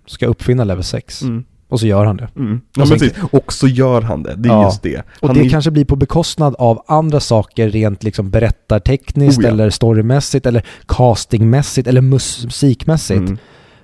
Ska 0.06 0.26
uppfinna 0.26 0.64
level 0.64 0.84
6. 0.84 1.22
mm. 1.22 1.44
Och 1.68 1.80
så 1.80 1.86
gör 1.86 2.04
han 2.04 2.16
det. 2.16 2.28
Mm. 2.36 2.56
Och 2.56 2.60
ja 2.76 2.86
sen- 2.86 2.98
precis. 2.98 3.14
Och 3.30 3.52
så 3.52 3.68
gör 3.68 4.02
han 4.02 4.22
det, 4.22 4.34
det 4.36 4.48
är 4.48 4.52
Ja. 4.52 4.64
just 4.64 4.82
det. 4.82 5.02
Och 5.20 5.28
Han 5.28 5.36
det 5.38 5.44
är- 5.44 5.50
kanske 5.50 5.70
blir 5.70 5.84
på 5.84 5.96
bekostnad 5.96 6.54
av 6.58 6.82
andra 6.88 7.20
saker 7.20 7.68
rent 7.70 8.02
liksom 8.02 8.30
berättartekniskt 8.30 9.38
Oh 9.38 9.44
ja. 9.44 9.50
eller 9.50 9.70
storymässigt 9.70 10.46
eller 10.46 10.62
castingmässigt 10.88 11.88
eller 11.88 12.00
mus- 12.00 12.44
musikmässigt. 12.44 13.18
Mm. 13.20 13.38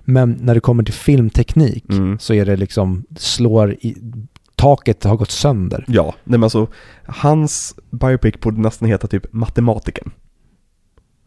Men 0.05 0.39
när 0.41 0.55
det 0.55 0.61
kommer 0.61 0.83
till 0.83 0.95
filmteknik 0.95 1.85
Mm. 1.91 2.19
så 2.19 2.35
är 2.35 2.47
det 2.47 2.57
liksom, 2.57 3.05
slår 3.17 3.73
i, 3.73 3.97
taket 4.63 5.05
har 5.05 5.17
gått 5.17 5.31
sönder. 5.31 5.85
Ja, 5.89 6.05
nej 6.25 6.39
men 6.39 6.43
alltså, 6.43 6.67
hans 7.07 7.75
biopic 7.91 8.35
borde 8.41 8.61
nästan 8.61 8.89
heta 8.89 9.07
typ 9.07 9.33
matematiken. 9.33 10.11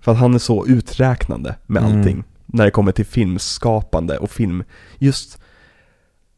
För 0.02 0.12
att 0.12 0.18
han 0.18 0.34
är 0.34 0.40
så 0.40 0.66
uträknande 0.68 1.56
med 1.66 1.84
Mm. 1.84 1.98
allting. 1.98 2.24
När 2.46 2.66
det 2.66 2.72
kommer 2.72 2.92
till 2.92 3.06
filmskapande 3.06 4.18
och 4.18 4.32
film, 4.32 4.64
just, 5.00 5.40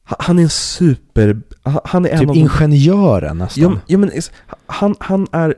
ha- 0.10 0.18
han 0.20 0.40
är 0.40 0.44
en 0.44 0.50
super, 0.50 1.42
ha- 1.64 1.82
han 1.86 2.06
är 2.06 2.10
en 2.10 2.20
Typ 2.20 2.30
av 2.30 2.36
de- 2.36 2.40
ingenjören 2.42 3.38
nästan. 3.38 3.64
Ja, 3.64 3.80
ja 3.88 3.98
men 3.98 4.12
han, 4.66 4.96
han 5.00 5.28
är 5.32 5.56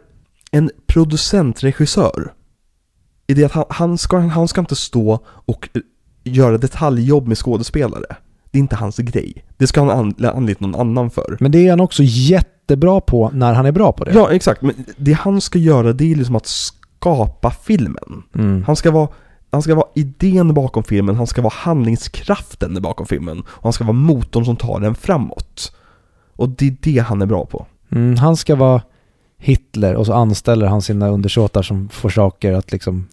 en 0.51 0.71
producentregissör. 0.87 2.33
I 3.27 3.33
det 3.33 3.43
att 3.45 3.51
han, 3.51 3.65
han, 3.69 3.97
ska, 3.97 4.17
han 4.17 4.47
ska 4.47 4.61
inte 4.61 4.75
stå 4.75 5.19
och 5.27 5.69
eh, 5.73 5.81
göra 6.23 6.57
detaljjobb 6.57 7.27
med 7.27 7.37
skådespelare. 7.37 8.15
Det 8.51 8.57
är 8.57 8.59
inte 8.59 8.75
hans 8.75 8.97
grej. 8.97 9.45
Det 9.59 9.67
ska 9.67 9.81
han 9.81 9.89
an, 9.89 10.25
anlita 10.35 10.67
någon 10.67 10.81
annan 10.81 11.09
för. 11.09 11.37
Men 11.39 11.51
det 11.51 11.67
är 11.67 11.69
han 11.69 11.79
också 11.79 12.03
jättebra 12.05 13.01
på 13.01 13.31
när 13.33 13.53
han 13.53 13.65
är 13.65 13.71
bra 13.71 13.91
på 13.91 14.03
det. 14.03 14.11
Ja, 14.13 14.31
exakt. 14.31 14.61
Men 14.61 14.85
det 14.97 15.13
han 15.13 15.41
ska 15.41 15.59
göra 15.59 15.93
det 15.93 16.11
är 16.11 16.15
liksom 16.15 16.35
att 16.35 16.45
skapa 16.45 17.51
filmen. 17.51 18.23
Mm. 18.35 18.63
Han 18.63 18.75
ska 18.75 18.91
vara 18.91 19.07
han 19.51 19.61
ska 19.61 19.75
vara 19.75 19.87
idén 19.95 20.53
bakom 20.53 20.83
filmen, 20.83 21.15
han 21.15 21.27
ska 21.27 21.41
vara 21.41 21.53
handlingskraften 21.55 22.81
bakom 22.81 23.05
filmen 23.05 23.39
och 23.39 23.63
han 23.63 23.73
ska 23.73 23.83
vara 23.83 23.93
motorn 23.93 24.45
som 24.45 24.55
tar 24.55 24.79
den 24.79 24.95
framåt. 24.95 25.75
Och 26.35 26.49
det 26.49 26.67
är 26.67 26.75
det 26.81 26.99
han 26.99 27.21
är 27.21 27.25
bra 27.25 27.45
på. 27.45 27.65
Mm, 27.91 28.17
han 28.17 28.37
ska 28.37 28.55
vara 28.55 28.81
Hitler 29.37 29.95
och 29.95 30.05
så 30.05 30.13
anställer 30.13 30.67
han 30.67 30.81
sina 30.81 31.09
undersåtar 31.09 31.61
som 31.61 31.89
får 31.89 32.09
saker 32.09 32.53
att 32.53 32.71
liksom 32.71 33.07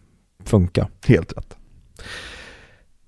funka. 0.45 0.89
Helt 1.07 1.33
rätt. 1.37 1.57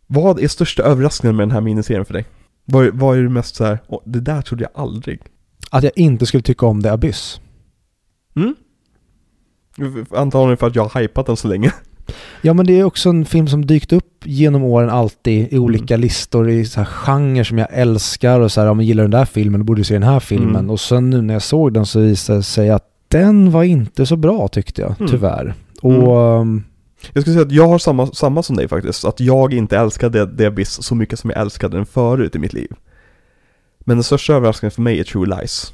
Vad 0.07 0.41
är 0.41 0.49
största 0.49 0.83
överraskningen 0.83 1.37
med 1.37 1.49
den 1.49 1.53
här 1.53 1.61
miniserien 1.61 2.05
för 2.05 2.15
dig? 2.15 2.25
Vad, 2.73 2.95
vad 2.95 3.19
är 3.19 3.23
det 3.23 3.29
mest 3.29 3.55
så 3.57 3.65
här, 3.65 3.79
"Åh, 3.87 4.01
det 4.05 4.21
där 4.21 4.43
trodde 4.43 4.65
jag 4.73 4.83
aldrig. 4.85 5.21
Att 5.71 5.83
jag 5.85 5.93
inte 5.97 6.27
skulle 6.27 6.43
tycka 6.43 6.67
om 6.67 6.83
The 6.83 6.89
Abyss. 6.89 7.41
Mm? 8.37 8.55
Antagligen 10.11 10.57
för 10.57 10.67
att 10.67 10.77
jag 10.77 10.85
har 10.85 11.01
hypat 11.01 11.27
den 11.27 11.37
så 11.37 11.49
länge. 11.49 11.73
Ja 12.43 12.55
men 12.55 12.67
det 12.67 12.79
är 12.81 12.85
också 12.85 13.09
en 13.09 13.25
film 13.25 13.49
som 13.49 13.67
dykt 13.67 13.93
upp 13.93 14.23
genom 14.25 14.63
åren 14.63 14.91
alltid 14.91 15.53
i 15.53 15.59
olika 15.59 15.97
listor 15.97 16.51
i 16.51 16.65
så 16.65 16.81
här 16.81 16.85
genrer 16.87 17.45
som 17.45 17.59
jag 17.59 17.69
älskar 17.71 18.41
och 18.41 18.53
så 18.53 18.61
här, 18.61 18.69
om 18.69 18.79
jag 18.81 18.87
gillar 18.87 19.03
den 19.05 19.11
där 19.11 19.25
filmen 19.25 19.61
då 19.61 19.65
borde 19.65 19.81
du 19.81 19.85
se 19.85 19.95
den 19.95 20.03
här 20.03 20.21
filmen. 20.21 20.57
Mm. 20.57 20.71
Och 20.71 20.81
sen 20.81 21.11
nu 21.11 21.23
när 21.23 21.35
jag 21.35 21.43
såg 21.43 21.73
den 21.73 21.87
så 21.87 22.01
visade 22.01 22.39
det 22.39 22.43
sig 22.43 22.71
att 22.71 22.85
den 23.09 23.51
var 23.51 23.65
inte 23.65 24.07
så 24.07 24.17
bra 24.17 24.49
tyckte 24.49 24.81
jag, 24.83 24.95
Mm. 24.99 25.11
tyvärr. 25.11 25.55
Och 25.83 26.17
um, 26.41 26.65
Jag 27.13 27.23
skulle 27.23 27.35
säga 27.35 27.47
att 27.47 27.53
jag 27.53 27.69
har 27.69 27.79
samma, 27.79 28.07
samma 28.07 28.43
som 28.43 28.57
dig 28.57 28.69
faktiskt, 28.69 29.05
att 29.05 29.21
jag 29.21 29.53
inte 29.55 29.79
älskade 29.79 30.47
Abyss 30.47 30.83
så 30.83 30.95
mycket 30.95 31.19
som 31.19 31.31
jag 31.31 31.41
älskade 31.41 31.77
den 31.77 31.87
förut 31.87 32.35
i 32.37 32.39
mitt 32.39 32.53
liv. 32.53 32.73
Men 33.81 33.97
den 33.97 34.05
största 34.05 34.35
överraskningen 34.35 34.71
för 34.71 34.83
mig 34.83 35.01
är 35.01 35.05
True 35.05 35.27
Lies. 35.27 35.73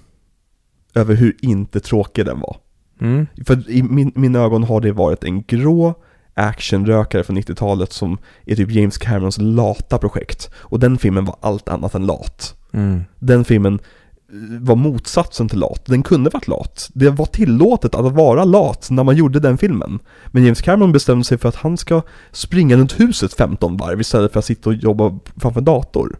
Över 0.95 1.15
hur 1.15 1.37
inte 1.43 1.81
tråkig 1.81 2.27
den 2.27 2.41
var. 2.41 2.57
mm, 3.01 3.27
För 3.47 3.71
i 3.71 3.83
min, 3.83 4.13
mina 4.15 4.39
ögon 4.39 4.65
har 4.65 4.81
det 4.81 4.93
varit 4.93 5.25
en 5.25 5.43
grå 5.43 5.95
actionrökare 6.35 7.25
från 7.25 7.39
90-talet 7.39 7.93
som 7.93 8.19
är 8.47 8.57
typ 8.57 8.71
James 8.71 8.99
Camerons 8.99 9.39
lata 9.39 9.99
projekt. 9.99 10.51
Och 10.55 10.81
den 10.81 10.99
filmen 10.99 11.25
var 11.25 11.37
allt 11.41 11.69
annat 11.69 11.95
än 11.95 12.07
lat. 12.07 12.57
mm, 12.73 13.03
Den 13.19 13.45
filmen 13.45 13.79
var 14.61 14.77
motsatsen 14.77 15.49
till 15.49 15.59
lat. 15.59 15.83
Den 15.87 16.03
kunde 16.03 16.31
varit 16.31 16.49
lat. 16.49 16.91
Det 16.95 17.11
var 17.11 17.27
tillåtet 17.27 17.95
att 17.95 18.13
vara 18.13 18.45
lat 18.45 18.89
när 18.91 19.05
man 19.05 19.17
gjorde 19.17 19.41
den 19.41 19.59
filmen. 19.59 19.99
Men 20.27 20.45
James 20.45 20.63
Cameron 20.63 20.93
bestämde 20.93 21.25
sig 21.25 21.39
för 21.39 21.49
att 21.49 21.57
han 21.57 21.77
ska 21.77 22.03
springa 22.33 22.77
runt 22.77 23.01
huset 23.01 23.35
15 23.35 23.77
varv 23.77 24.01
istället 24.01 24.33
för 24.33 24.39
att 24.39 24.45
sitta 24.45 24.71
och 24.71 24.77
jobba 24.77 25.19
framför 25.37 25.61
dator. 25.61 26.19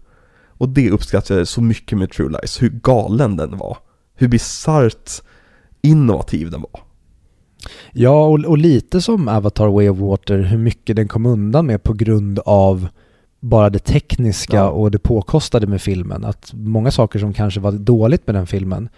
Och 0.59 0.69
det 0.69 0.91
uppskattar 0.91 1.39
jag 1.39 1.49
så 1.49 1.61
mycket 1.61 1.99
med 1.99 2.11
True 2.11 2.29
Lies, 2.29 2.63
hur 2.63 2.69
galen 2.69 3.37
den 3.37 3.59
var. 3.59 3.79
Hur 4.15 4.29
bisarrt 4.29 5.11
innovativ 5.83 6.51
den 6.51 6.61
var. 6.61 6.81
Ja, 7.93 8.25
och, 8.27 8.45
och 8.45 8.59
lite 8.59 9.01
som 9.01 9.29
Avatar 9.29 9.69
Way 9.69 9.89
of 9.89 9.99
Water, 9.99 10.39
hur 10.39 10.59
mycket 10.59 10.97
den 10.97 11.09
kom 11.09 11.27
undan 11.27 11.67
med 11.67 11.83
på 11.83 11.93
grund 11.93 12.39
av 12.39 12.89
bara 13.45 13.71
det 13.71 13.79
tekniska 13.79 14.57
Ja. 14.57 14.69
och 14.69 14.91
det 14.91 14.99
påkostade 14.99 15.67
med 15.67 15.81
filmen. 15.83 16.25
Att 16.25 16.51
många 16.55 16.91
saker 16.91 17.19
som 17.19 17.33
kanske 17.33 17.61
var 17.61 17.73
dåligt 17.73 18.27
med 18.27 18.35
den 18.35 18.47
filmen, 18.47 18.89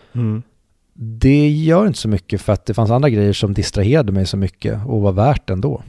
det 0.95 1.49
gör 1.49 1.87
inte 1.87 1.99
så 1.99 2.09
mycket 2.09 2.41
för 2.41 2.53
att 2.53 2.67
det 2.67 2.75
fanns 2.75 2.91
andra 2.91 3.11
grejer 3.11 3.33
som 3.33 3.55
distraherade 3.55 4.13
mig 4.13 4.27
så 4.27 4.37
mycket 4.37 4.81
och 4.87 5.01
var 5.03 5.13
värt 5.13 5.51
ändå. 5.51 5.83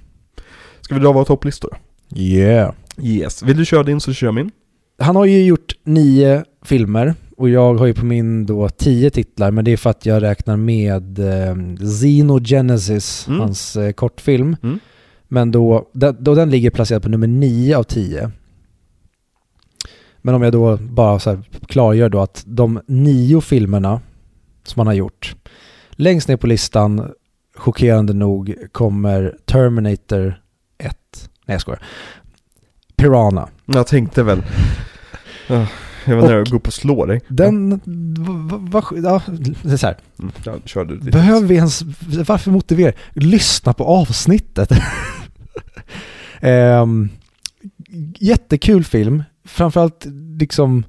Ska 0.81 0.95
vi 0.95 1.01
dra 1.01 1.11
våra 1.11 1.25
topplistor? 1.25 1.77
Yeah. 2.15 2.73
Yes. 3.01 3.43
Vill 3.43 3.57
du 3.57 3.65
köra 3.65 3.83
din 3.83 3.99
så 3.99 4.13
kör 4.13 4.27
jag 4.27 4.35
min. 4.35 4.51
Han 4.99 5.15
har 5.15 5.25
ju 5.25 5.45
gjort 5.45 5.75
nio 5.83 6.43
filmer 6.65 7.13
och 7.37 7.49
jag 7.49 7.73
har 7.75 7.85
ju 7.85 7.93
på 7.93 8.05
min 8.05 8.45
då 8.45 8.69
tio 8.69 9.09
titlar 9.09 9.51
men 9.51 9.65
det 9.65 9.71
är 9.71 9.77
för 9.77 9.89
att 9.89 10.05
jag 10.05 10.21
räknar 10.23 10.57
med 10.57 11.19
eh, 11.19 11.55
Xenogenesis, 11.79 13.27
Mm. 13.27 13.39
hans 13.39 13.75
eh, 13.75 13.91
kortfilm. 13.91 14.55
Mm. 14.63 14.79
Men 15.27 15.51
då, 15.51 15.89
då, 15.93 16.11
då 16.19 16.35
den 16.35 16.49
ligger 16.49 16.69
placerad 16.69 17.03
på 17.03 17.09
nummer 17.09 17.27
nio 17.27 17.77
av 17.77 17.83
tio. 17.83 18.31
Men 20.27 20.35
om 20.35 20.41
jag 20.41 20.51
då 20.53 20.77
bara 20.77 21.19
så 21.19 21.41
klargör 21.67 22.09
då 22.09 22.21
att 22.21 22.43
de 22.45 22.81
nio 22.87 23.41
filmerna 23.41 24.01
som 24.63 24.79
han 24.79 24.87
har 24.87 24.93
gjort, 24.93 25.35
längst 25.91 26.27
ner 26.27 26.37
på 26.37 26.47
listan, 26.47 27.11
chockerande 27.55 28.13
nog, 28.13 28.55
kommer 28.71 29.35
Terminator 29.45 30.41
1. 30.77 30.97
Nej 31.45 31.55
jag 31.55 31.61
skojar. 31.61 31.81
Piranha. 32.95 33.47
Jag 33.65 33.87
tänkte 33.87 34.23
väl. 34.23 34.43
Jag 36.05 36.15
var 36.15 36.27
nära 36.27 36.41
att 36.41 36.49
gå 36.49 36.55
upp 36.55 36.67
och 36.67 36.73
slå 36.73 37.05
dig. 37.05 37.21
Den, 37.27 37.81
va, 38.49 38.57
va, 38.57 38.83
ja, 39.03 39.21
det 39.63 39.73
är 39.73 39.77
så 39.77 39.87
här. 39.87 39.97
Mm. 40.19 41.01
Behöver 41.11 41.47
vi 41.47 41.55
ens, 41.55 41.81
varför 42.27 42.51
motivera? 42.51 42.93
Lyssna 43.13 43.73
på 43.73 43.83
avsnittet. 43.83 44.69
Ehm, 46.41 47.09
jättekul 48.19 48.83
film. 48.83 49.23
Framförallt 49.47 50.05
liksom 50.39 50.85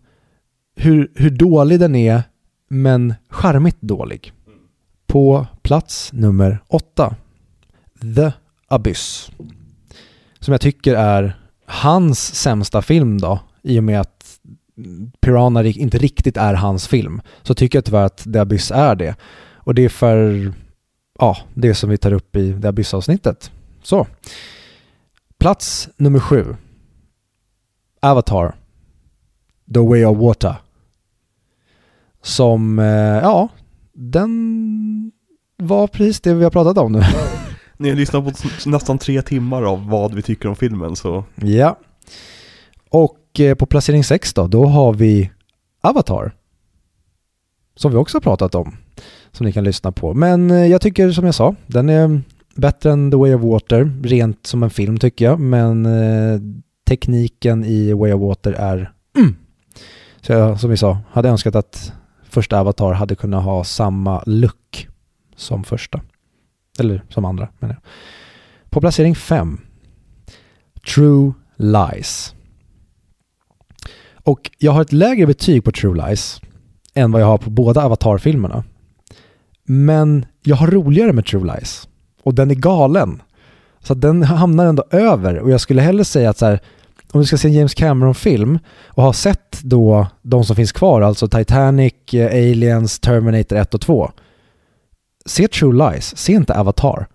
hur, 0.76 1.12
hur 1.14 1.30
dålig 1.30 1.80
den 1.80 1.94
är, 1.94 2.22
men 2.68 3.14
charmigt 3.28 3.80
dålig. 3.80 4.32
På 5.06 5.46
plats 5.62 6.12
nummer 6.12 6.58
åtta. 6.68 7.16
The 8.16 8.32
Abyss. 8.68 9.30
Som 10.40 10.52
jag 10.52 10.60
tycker 10.60 10.94
är 10.94 11.38
hans 11.66 12.34
sämsta 12.34 12.82
film 12.82 13.20
då, 13.20 13.40
i 13.62 13.78
och 13.78 13.84
med 13.84 14.00
att 14.00 14.38
Piranha 15.20 15.64
inte 15.64 15.98
riktigt 15.98 16.36
är 16.36 16.54
hans 16.54 16.88
film. 16.88 17.20
Så 17.42 17.54
tycker 17.54 17.78
jag 17.78 17.84
tyvärr 17.84 18.04
att 18.04 18.32
The 18.32 18.38
Abyss 18.38 18.70
är 18.70 18.94
det. 18.94 19.16
Och 19.54 19.74
det 19.74 19.82
är 19.82 19.88
för, 19.88 20.52
ja, 21.18 21.36
det 21.54 21.74
som 21.74 21.90
vi 21.90 21.98
tar 21.98 22.12
upp 22.12 22.36
i 22.36 22.60
The 22.62 22.68
Abyss-avsnittet. 22.68 23.50
Så. 23.82 24.06
Plats 25.38 25.88
nummer 25.96 26.20
sju. 26.20 26.56
Avatar. 28.00 28.54
The 29.74 29.80
Way 29.80 30.04
of 30.04 30.18
Water. 30.18 30.54
Som, 32.22 32.78
eh, 32.78 32.86
ja, 33.22 33.48
den 33.92 35.12
var 35.56 35.86
precis 35.86 36.20
det 36.20 36.34
vi 36.34 36.44
har 36.44 36.50
pratat 36.50 36.78
om 36.78 36.92
nu. 36.92 37.02
Ni 37.76 37.88
har 37.88 37.96
lyssnat 37.96 38.24
på 38.24 38.32
nästan 38.66 38.98
tre 38.98 39.22
timmar 39.22 39.62
av 39.62 39.88
vad 39.88 40.14
vi 40.14 40.22
tycker 40.22 40.48
om 40.48 40.56
filmen 40.56 40.96
så 40.96 41.24
ja. 41.34 41.78
Och 42.90 43.40
eh, 43.40 43.54
på 43.54 43.66
placering 43.66 44.04
sex 44.04 44.34
då, 44.34 44.46
då 44.46 44.66
har 44.66 44.92
vi 44.92 45.30
Avatar. 45.80 46.32
Som 47.76 47.92
vi 47.92 47.98
också 47.98 48.16
har 48.16 48.20
pratat 48.20 48.54
om. 48.54 48.76
Som 49.32 49.46
ni 49.46 49.52
kan 49.52 49.64
lyssna 49.64 49.92
på. 49.92 50.14
Men 50.14 50.50
eh, 50.50 50.66
jag 50.66 50.80
tycker 50.80 51.10
som 51.10 51.24
jag 51.24 51.34
sa, 51.34 51.54
den 51.66 51.88
är 51.88 52.20
bättre 52.54 52.92
än 52.92 53.10
The 53.10 53.16
Way 53.16 53.34
of 53.34 53.42
Water. 53.42 53.92
Rent 54.02 54.46
som 54.46 54.62
en 54.62 54.70
film 54.70 54.98
tycker 54.98 55.24
jag. 55.24 55.40
Men 55.40 55.86
tekniken 56.88 57.64
i 57.64 57.92
Way 57.92 58.12
of 58.12 58.20
Water 58.20 58.52
är 58.52 58.92
mm. 59.16 59.36
Så 60.20 60.32
jag, 60.32 60.60
som 60.60 60.70
vi 60.70 60.76
sa, 60.76 60.98
hade 61.10 61.28
önskat 61.28 61.54
att 61.54 61.92
första 62.30 62.60
Avatar 62.60 62.92
hade 62.92 63.14
kunnat 63.14 63.44
ha 63.44 63.64
samma 63.64 64.22
look 64.26 64.88
som 65.36 65.64
första. 65.64 66.00
Eller 66.78 67.02
som 67.08 67.24
andra 67.24 67.48
menar 67.58 67.74
jag. 67.74 67.82
På 68.70 68.80
placering 68.80 69.14
fem. 69.14 69.60
True 70.94 71.32
Lies. 71.56 72.34
Och 74.12 74.50
jag 74.58 74.72
har 74.72 74.82
ett 74.82 74.92
lägre 74.92 75.26
betyg 75.26 75.64
på 75.64 75.72
True 75.72 76.08
Lies 76.08 76.40
än 76.94 77.12
vad 77.12 77.22
jag 77.22 77.26
har 77.26 77.38
på 77.38 77.50
båda 77.50 77.84
Avatar-filmerna. 77.84 78.64
Men 79.64 80.26
jag 80.42 80.56
har 80.56 80.66
roligare 80.66 81.12
med 81.12 81.26
True 81.26 81.54
Lies. 81.54 81.88
Och 82.22 82.34
den 82.34 82.50
är 82.50 82.54
galen. 82.54 83.22
Så 83.80 83.92
att 83.92 84.00
den 84.00 84.22
hamnar 84.22 84.66
ändå 84.66 84.84
över. 84.90 85.38
Och 85.38 85.50
jag 85.50 85.60
skulle 85.60 85.82
hellre 85.82 86.04
säga 86.04 86.30
att 86.30 86.38
så 86.38 86.46
här, 86.46 86.60
om 87.12 87.20
du 87.20 87.26
ska 87.26 87.38
se 87.38 87.48
en 87.48 87.54
James 87.54 87.74
Cameron-film 87.74 88.58
och 88.86 89.02
har 89.02 89.12
sett 89.12 89.62
då 89.62 90.06
de 90.22 90.44
som 90.44 90.56
finns 90.56 90.72
kvar, 90.72 91.00
alltså 91.00 91.28
Titanic, 91.28 91.94
eh, 92.12 92.26
Aliens, 92.26 93.00
Terminator 93.00 93.56
1 93.56 93.74
och 93.74 93.80
2. 93.80 94.10
Se 95.26 95.48
True 95.48 95.90
Lies, 95.90 96.16
se 96.16 96.32
inte 96.32 96.54
Avatar. 96.54 97.06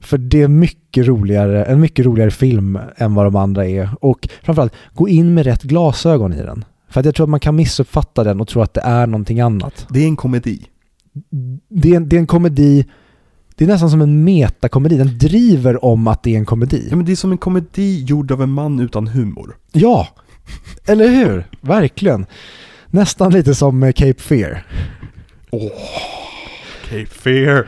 För 0.00 0.18
det 0.18 0.42
är 0.42 0.48
mycket 0.48 1.06
roligare, 1.06 1.64
en 1.64 1.80
mycket 1.80 2.06
roligare 2.06 2.30
film 2.30 2.78
än 2.96 3.14
vad 3.14 3.26
de 3.26 3.36
andra 3.36 3.66
är. 3.66 3.90
Och 4.00 4.28
framförallt, 4.42 4.72
gå 4.94 5.08
in 5.08 5.34
med 5.34 5.44
rätt 5.44 5.62
glasögon 5.62 6.32
i 6.32 6.42
den. 6.42 6.64
För 6.88 7.00
att 7.00 7.06
jag 7.06 7.14
tror 7.14 7.24
att 7.24 7.30
man 7.30 7.40
kan 7.40 7.56
missuppfatta 7.56 8.24
den 8.24 8.40
och 8.40 8.48
tro 8.48 8.62
att 8.62 8.74
det 8.74 8.80
är 8.80 9.06
någonting 9.06 9.40
annat. 9.40 9.86
det 9.90 10.00
är 10.00 10.06
en 10.06 10.16
komedi. 10.16 10.66
Det 11.68 11.92
är 11.92 11.96
en, 11.96 12.08
det 12.08 12.16
är 12.16 12.20
en 12.20 12.26
komedi, 12.26 12.84
det 13.56 13.64
är 13.64 13.68
nästan 13.68 13.90
som 13.90 14.00
en 14.00 14.24
metakomedi. 14.24 14.96
Den 14.96 15.18
driver 15.18 15.84
om 15.84 16.06
att 16.06 16.22
det 16.22 16.34
är 16.34 16.38
en 16.38 16.46
komedi. 16.46 16.86
Ja 16.90 16.96
men 16.96 17.06
det 17.06 17.12
är 17.12 17.16
som 17.16 17.32
en 17.32 17.38
komedi 17.38 18.04
gjord 18.04 18.32
av 18.32 18.42
en 18.42 18.50
man 18.50 18.80
utan 18.80 19.06
humor. 19.06 19.56
Ja, 19.72 20.08
eller 20.86 21.08
hur? 21.08 21.46
Verkligen. 21.60 22.26
Nästan 22.86 23.32
lite 23.32 23.54
som 23.54 23.82
eh, 23.82 23.92
Cape 23.92 24.22
Fear. 24.22 24.66
Cape 26.84 27.06
Fear. 27.06 27.66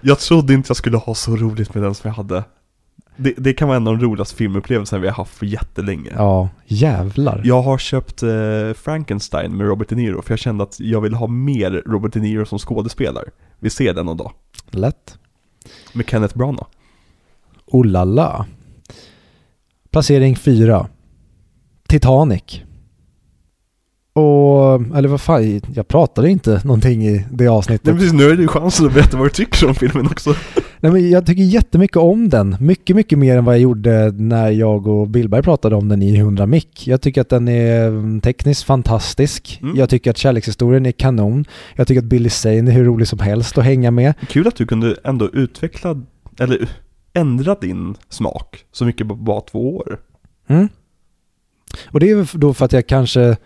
Jag 0.00 0.18
trodde 0.18 0.54
inte 0.54 0.70
jag 0.70 0.76
skulle 0.76 0.96
ha 0.96 1.14
så 1.14 1.36
roligt 1.36 1.74
med 1.74 1.82
den 1.82 1.94
som 1.94 2.08
jag 2.08 2.14
hade. 2.14 2.44
Det, 3.20 3.34
det 3.36 3.52
kan 3.52 3.68
vara 3.68 3.76
en 3.76 3.86
av 3.86 3.98
de 3.98 4.04
roligaste 4.04 4.36
filmupplevelserna 4.36 5.02
vi 5.02 5.08
har 5.08 5.14
haft 5.14 5.34
för 5.34 5.46
jättelänge. 5.46 6.12
Ja, 6.16 6.48
jävlar. 6.66 7.42
Jag 7.44 7.62
har 7.62 7.78
köpt 7.78 8.22
eh, 8.22 8.28
Frankenstein 8.76 9.56
med 9.56 9.66
Robert 9.66 9.88
De 9.88 9.94
Niro 9.94 10.22
för 10.22 10.32
jag 10.32 10.38
kände 10.38 10.64
att 10.64 10.80
jag 10.80 11.00
vill 11.00 11.14
ha 11.14 11.26
mer 11.26 11.82
Robert 11.86 12.12
De 12.12 12.20
Niro 12.20 12.46
som 12.46 12.58
skådespelare. 12.58 13.24
Vi 13.58 13.70
ser 13.70 13.94
den 13.94 14.06
någon 14.06 14.16
dag. 14.16 14.32
Lätt. 14.70 15.18
Med 15.92 16.10
Kenneth 16.10 16.38
Branagh. 16.38 16.66
Oh 17.66 17.86
la 17.86 18.04
la. 18.04 18.46
Placering 19.90 20.36
fyra. 20.36 20.86
Titanic. 21.88 22.62
Och, 24.12 24.74
eller 24.96 25.08
vad 25.08 25.20
fan, 25.20 25.60
jag 25.74 25.88
pratade 25.88 26.30
inte 26.30 26.60
någonting 26.64 27.06
i 27.06 27.26
det 27.30 27.48
avsnittet. 27.48 27.86
Nej, 27.86 27.94
precis, 27.94 28.12
nu 28.12 28.30
är 28.30 28.36
det 28.36 28.42
ju 28.42 28.48
chansen 28.48 28.86
att 28.86 28.94
berätta 28.94 29.16
vad 29.16 29.26
du 29.26 29.30
tycker 29.30 29.68
om 29.68 29.74
filmen 29.74 30.06
också. 30.06 30.34
Nej 30.82 30.92
men 30.92 31.10
jag 31.10 31.26
tycker 31.26 31.42
jättemycket 31.42 31.96
om 31.96 32.28
den. 32.28 32.56
Mycket, 32.60 32.96
mycket 32.96 33.18
mer 33.18 33.36
än 33.36 33.44
vad 33.44 33.54
jag 33.54 33.62
gjorde 33.62 34.10
när 34.10 34.50
jag 34.50 34.86
och 34.86 35.08
Billberg 35.08 35.42
pratade 35.42 35.76
om 35.76 35.88
den 35.88 36.02
i 36.02 36.16
100 36.16 36.46
mick. 36.46 36.86
Jag 36.86 37.00
tycker 37.00 37.20
att 37.20 37.28
den 37.28 37.48
är 37.48 37.88
mm, 37.88 38.20
tekniskt 38.20 38.62
fantastisk. 38.62 39.58
Mm. 39.62 39.76
Jag 39.76 39.90
tycker 39.90 40.10
att 40.10 40.16
kärlekshistorien 40.16 40.86
är 40.86 40.92
kanon. 40.92 41.44
Jag 41.76 41.86
tycker 41.86 42.00
att 42.00 42.04
Billy 42.04 42.30
Zane 42.30 42.70
är 42.70 42.72
hur 42.72 42.84
rolig 42.84 43.08
som 43.08 43.18
helst 43.18 43.58
att 43.58 43.64
hänga 43.64 43.90
med. 43.90 44.14
Kul 44.28 44.48
att 44.48 44.56
du 44.56 44.66
kunde 44.66 44.96
ändå 45.04 45.30
utveckla, 45.32 46.02
eller 46.38 46.68
ändra 47.12 47.54
din 47.54 47.94
smak 48.08 48.64
så 48.72 48.84
mycket 48.84 49.08
på 49.08 49.14
bara 49.14 49.40
två 49.40 49.76
år. 49.76 49.98
Mm. 50.46 50.68
Och 51.86 52.00
det 52.00 52.10
är 52.10 52.38
då 52.38 52.54
för 52.54 52.64
att 52.64 52.72
jag 52.72 52.86
kanske 52.86 53.36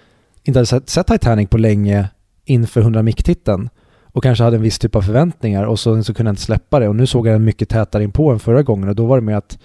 inte 0.45 0.59
hade 0.59 0.67
sett, 0.67 0.89
sett 0.89 1.07
Titanic 1.07 1.49
på 1.49 1.59
länge 1.59 2.09
inför 2.45 2.81
100 2.81 3.03
mick-titeln 3.03 3.69
och 4.15 4.23
kanske 4.23 4.45
hade 4.45 4.57
en 4.57 4.63
viss 4.63 4.79
typ 4.79 4.97
av 4.97 5.03
förväntningar 5.03 5.65
och 5.65 5.81
så, 5.81 6.03
så 6.03 6.15
kunde 6.15 6.29
jag 6.29 6.33
inte 6.33 6.43
släppa 6.43 6.81
det 6.81 6.89
och 6.89 6.97
nu 6.97 7.07
såg 7.07 7.27
jag 7.27 7.35
den 7.35 7.45
mycket 7.45 7.69
tätare 7.69 8.05
in 8.05 8.13
på 8.13 8.31
än 8.31 8.39
förra 8.39 8.63
gången 8.63 8.89
och 8.89 8.95
då 8.95 9.07
var 9.07 9.17
det 9.17 9.25
med 9.25 9.37
att 9.37 9.59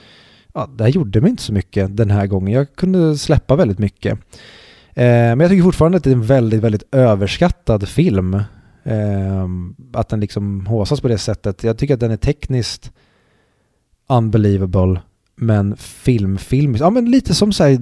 ja, 0.53 0.69
det 0.75 0.83
här 0.83 0.91
gjorde 0.91 1.21
mig 1.21 1.29
inte 1.29 1.43
så 1.43 1.53
mycket 1.53 1.97
den 1.97 2.11
här 2.11 2.27
gången. 2.27 2.53
Jag 2.53 2.75
kunde 2.75 3.17
släppa 3.17 3.55
väldigt 3.55 3.79
mycket. 3.79 4.13
Eh, 4.93 5.05
men 5.05 5.39
jag 5.39 5.49
tycker 5.49 5.63
fortfarande 5.63 5.97
att 5.97 6.03
det 6.03 6.09
är 6.09 6.15
en 6.15 6.25
väldigt, 6.25 6.61
väldigt 6.61 6.83
överskattad 6.91 7.87
film. 7.87 8.33
Eh, 8.83 9.47
att 9.93 10.09
den 10.09 10.19
liksom 10.19 10.65
håsas 10.65 11.01
på 11.01 11.07
det 11.07 11.17
sättet. 11.17 11.63
Jag 11.63 11.77
tycker 11.77 11.93
att 11.93 11.99
den 11.99 12.11
är 12.11 12.17
tekniskt 12.17 12.91
unbelievable 14.07 15.01
men 15.35 15.77
film, 15.77 16.37
film, 16.37 16.75
ja 16.75 16.89
men 16.89 17.11
lite 17.11 17.33
som 17.33 17.53
så 17.53 17.63
här, 17.63 17.79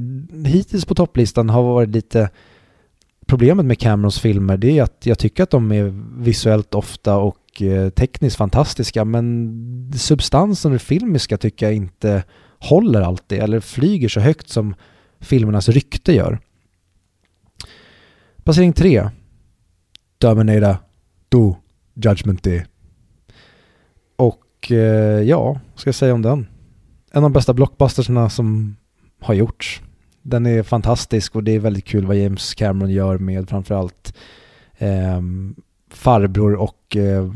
hittills 0.47 0.85
på 0.85 0.95
topplistan 0.95 1.49
har 1.49 1.63
varit 1.63 1.89
lite 1.89 2.29
problemet 3.27 3.65
med 3.65 3.79
Camerons 3.79 4.19
filmer 4.19 4.57
det 4.57 4.79
är 4.79 4.83
att 4.83 5.05
jag 5.05 5.19
tycker 5.19 5.43
att 5.43 5.49
de 5.49 5.71
är 5.71 5.93
visuellt 6.23 6.75
ofta 6.75 7.17
och 7.17 7.61
eh, 7.61 7.89
tekniskt 7.89 8.37
fantastiska 8.37 9.05
men 9.05 9.91
substansen 9.95 10.71
och 10.71 10.75
det 10.75 10.83
filmiska 10.83 11.37
tycker 11.37 11.65
jag 11.65 11.75
inte 11.75 12.23
håller 12.59 13.01
alltid 13.01 13.39
eller 13.39 13.59
flyger 13.59 14.09
så 14.09 14.19
högt 14.19 14.49
som 14.49 14.75
filmernas 15.19 15.69
rykte 15.69 16.13
gör. 16.13 16.39
Placering 18.43 18.73
3. 18.73 19.09
Terminator 20.19 20.77
2 21.31 21.57
Judgment 21.93 22.43
Day. 22.43 22.65
Och 24.15 24.71
eh, 24.71 25.21
ja, 25.21 25.59
vad 25.71 25.79
ska 25.79 25.87
jag 25.87 25.95
säga 25.95 26.13
om 26.13 26.21
den? 26.21 26.47
En 27.11 27.17
av 27.17 27.21
de 27.21 27.33
bästa 27.33 27.53
blockbustersna 27.53 28.29
som 28.29 28.77
har 29.19 29.33
gjorts. 29.33 29.81
Den 30.29 30.45
är 30.45 30.63
fantastisk 30.63 31.35
och 31.35 31.43
det 31.43 31.51
är 31.51 31.59
väldigt 31.59 31.85
kul 31.85 32.05
vad 32.05 32.17
James 32.17 32.55
Cameron 32.55 32.91
gör 32.91 33.17
med 33.17 33.49
framförallt 33.49 34.15
eh, 34.77 35.21
farbror 35.91 36.55
och 36.55 36.95
eh, 36.95 37.31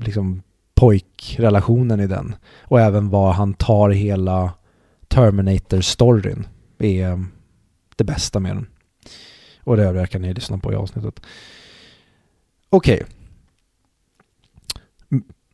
liksom 0.00 0.42
pojkrelationen 0.74 2.00
i 2.00 2.06
den. 2.06 2.34
Och 2.62 2.80
även 2.80 3.08
vad 3.08 3.34
han 3.34 3.54
tar 3.54 3.90
hela 3.90 4.52
Terminator-storyn 5.08 6.46
är 6.78 7.06
ehm, 7.06 7.28
det 7.96 8.04
bästa 8.04 8.40
med 8.40 8.56
den. 8.56 8.66
Och 9.60 9.76
det 9.76 9.84
övriga 9.84 10.06
kan 10.06 10.22
ni 10.22 10.34
lyssna 10.34 10.58
på 10.58 10.72
i 10.72 10.76
avsnittet. 10.76 11.20
Okej. 12.70 13.04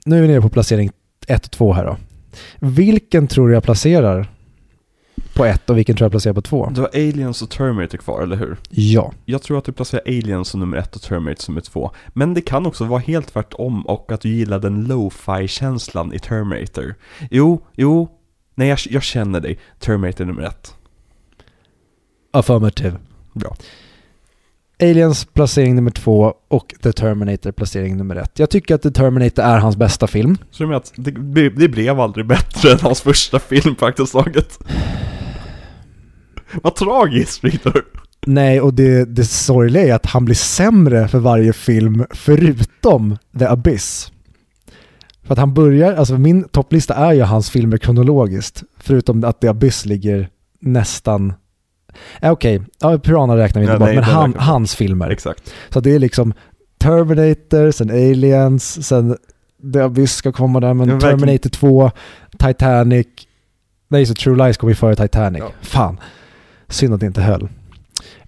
Nu 0.04 0.16
är 0.18 0.22
vi 0.22 0.28
nere 0.28 0.40
på 0.40 0.48
placering 0.48 0.90
1 1.26 1.44
och 1.44 1.50
2 1.50 1.72
här 1.72 1.84
då. 1.84 1.96
Vilken 2.58 3.28
tror 3.28 3.48
du 3.48 3.54
jag 3.54 3.62
placerar 3.62 4.30
på 5.34 5.44
1 5.44 5.70
och 5.70 5.78
vilken 5.78 5.96
tror 5.96 6.04
jag 6.04 6.10
placerar 6.12 6.34
på 6.34 6.42
2? 6.42 6.70
Du 6.74 6.80
har 6.80 6.88
Aliens 6.94 7.42
och 7.42 7.50
Terminator 7.50 7.98
kvar, 7.98 8.22
eller 8.22 8.36
hur? 8.36 8.56
Ja. 8.70 9.12
Jag 9.24 9.42
tror 9.42 9.58
att 9.58 9.64
du 9.64 9.72
placerar 9.72 10.02
Aliens 10.06 10.48
som 10.48 10.60
nummer 10.60 10.76
ett 10.76 10.96
och 10.96 11.02
Terminator 11.02 11.42
som 11.42 11.54
nummer 11.54 11.62
två. 11.62 11.90
Men 12.08 12.34
det 12.34 12.40
kan 12.40 12.66
också 12.66 12.84
vara 12.84 13.00
helt 13.00 13.32
tvärtom 13.32 13.86
och 13.86 14.12
att 14.12 14.20
du 14.20 14.28
gillar 14.28 14.58
den 14.58 14.84
lo-fi-känslan 14.84 16.12
i 16.14 16.18
Terminator. 16.18 16.94
Jo, 17.30 17.60
jo, 17.76 18.08
nej 18.54 18.68
jag, 18.68 18.78
jag 18.90 19.02
känner 19.02 19.40
dig. 19.40 19.58
Terminator 19.78 20.24
nummer 20.24 20.42
ett. 20.42 20.74
Affirmative. 22.30 22.96
Bra. 23.32 23.56
Aliens 24.82 25.24
placering 25.24 25.74
nummer 25.74 25.90
två 25.90 26.34
och 26.48 26.74
The 26.82 26.92
Terminator 26.92 27.52
placering 27.52 27.96
nummer 27.96 28.16
ett. 28.16 28.38
Jag 28.38 28.50
tycker 28.50 28.74
att 28.74 28.82
The 28.82 28.90
Terminator 28.90 29.42
är 29.42 29.58
hans 29.58 29.76
bästa 29.76 30.06
film. 30.06 30.38
Så 30.50 30.62
du 30.62 30.66
menar 30.66 30.76
att 30.76 30.92
det, 30.96 31.50
det 31.50 31.68
blev 31.68 32.00
aldrig 32.00 32.26
bättre 32.26 32.72
än 32.72 32.78
hans 32.80 33.00
första 33.00 33.38
film 33.38 33.74
praktiskt 33.74 34.12
taget? 34.12 34.58
Vad 36.62 36.74
tragiskt 36.74 37.44
Victor! 37.44 37.84
Nej, 38.26 38.60
och 38.60 38.74
det, 38.74 39.04
det 39.04 39.24
sorgliga 39.24 39.82
är 39.86 39.94
att 39.94 40.06
han 40.06 40.24
blir 40.24 40.34
sämre 40.34 41.08
för 41.08 41.18
varje 41.18 41.52
film 41.52 42.04
förutom 42.10 43.18
The 43.38 43.44
Abyss. 43.44 44.12
För 45.22 45.32
att 45.32 45.38
han 45.38 45.54
börjar, 45.54 45.94
alltså 45.94 46.18
min 46.18 46.44
topplista 46.44 46.94
är 46.94 47.12
ju 47.12 47.22
hans 47.22 47.50
filmer 47.50 47.76
kronologiskt. 47.78 48.62
Förutom 48.78 49.24
att 49.24 49.40
The 49.40 49.48
Abyss 49.48 49.84
ligger 49.86 50.28
nästan... 50.60 51.32
Äh, 52.20 52.30
Okej, 52.32 52.62
ja, 52.80 52.98
Piranha 52.98 53.36
räknar 53.36 53.60
vi 53.62 53.66
inte 53.66 53.72
Ja, 53.74 53.78
bort, 53.78 53.86
nej, 53.86 53.94
men 53.94 54.04
han, 54.04 54.34
hans 54.34 54.74
filmer. 54.74 55.10
Exakt. 55.10 55.52
Så 55.68 55.80
det 55.80 55.94
är 55.94 55.98
liksom 55.98 56.34
Terminator, 56.78 57.70
sen 57.70 57.90
Aliens, 57.90 58.86
sen 58.86 59.16
The 59.72 59.80
Abyss 59.80 60.14
ska 60.14 60.32
komma 60.32 60.60
där, 60.60 60.74
men 60.74 60.88
verkligen. 60.88 61.18
Terminator 61.18 61.50
2, 61.50 61.90
Titanic. 62.38 63.06
Nej, 63.88 64.06
så 64.06 64.14
True 64.14 64.46
Lies 64.46 64.56
kom 64.56 64.68
ju 64.68 64.74
före 64.74 64.96
Titanic. 64.96 65.40
Ja. 65.40 65.50
Fan. 65.62 66.00
Synd 66.72 66.94
att 66.94 67.00
det 67.00 67.06
inte 67.06 67.22
höll. 67.22 67.42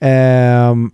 Um, 0.00 0.90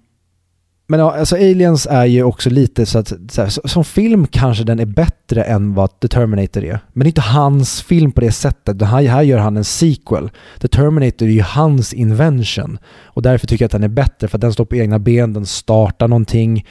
men 0.90 1.00
ja, 1.00 1.18
alltså 1.18 1.36
Aliens 1.36 1.86
är 1.90 2.04
ju 2.04 2.22
också 2.22 2.50
lite 2.50 2.86
så 2.86 2.98
att 2.98 3.12
så 3.28 3.42
här, 3.42 3.68
som 3.68 3.84
film 3.84 4.26
kanske 4.26 4.64
den 4.64 4.78
är 4.78 4.86
bättre 4.86 5.42
än 5.42 5.74
vad 5.74 6.00
The 6.00 6.08
Terminator 6.08 6.64
är. 6.64 6.80
Men 6.92 7.04
det 7.04 7.06
är 7.06 7.10
inte 7.10 7.20
hans 7.20 7.82
film 7.82 8.12
på 8.12 8.20
det 8.20 8.32
sättet. 8.32 8.78
Det 8.78 8.86
här, 8.86 9.02
här 9.02 9.22
gör 9.22 9.38
han 9.38 9.56
en 9.56 9.64
sequel. 9.64 10.30
The 10.60 10.68
Terminator 10.68 11.28
är 11.28 11.32
ju 11.32 11.42
hans 11.42 11.92
invention. 11.92 12.78
Och 13.04 13.22
därför 13.22 13.46
tycker 13.46 13.62
jag 13.62 13.68
att 13.68 13.72
den 13.72 13.82
är 13.82 13.88
bättre 13.88 14.28
för 14.28 14.36
att 14.36 14.40
den 14.40 14.52
står 14.52 14.64
på 14.64 14.76
egna 14.76 14.98
ben, 14.98 15.32
den 15.32 15.46
startar 15.46 16.08
någonting. 16.08 16.66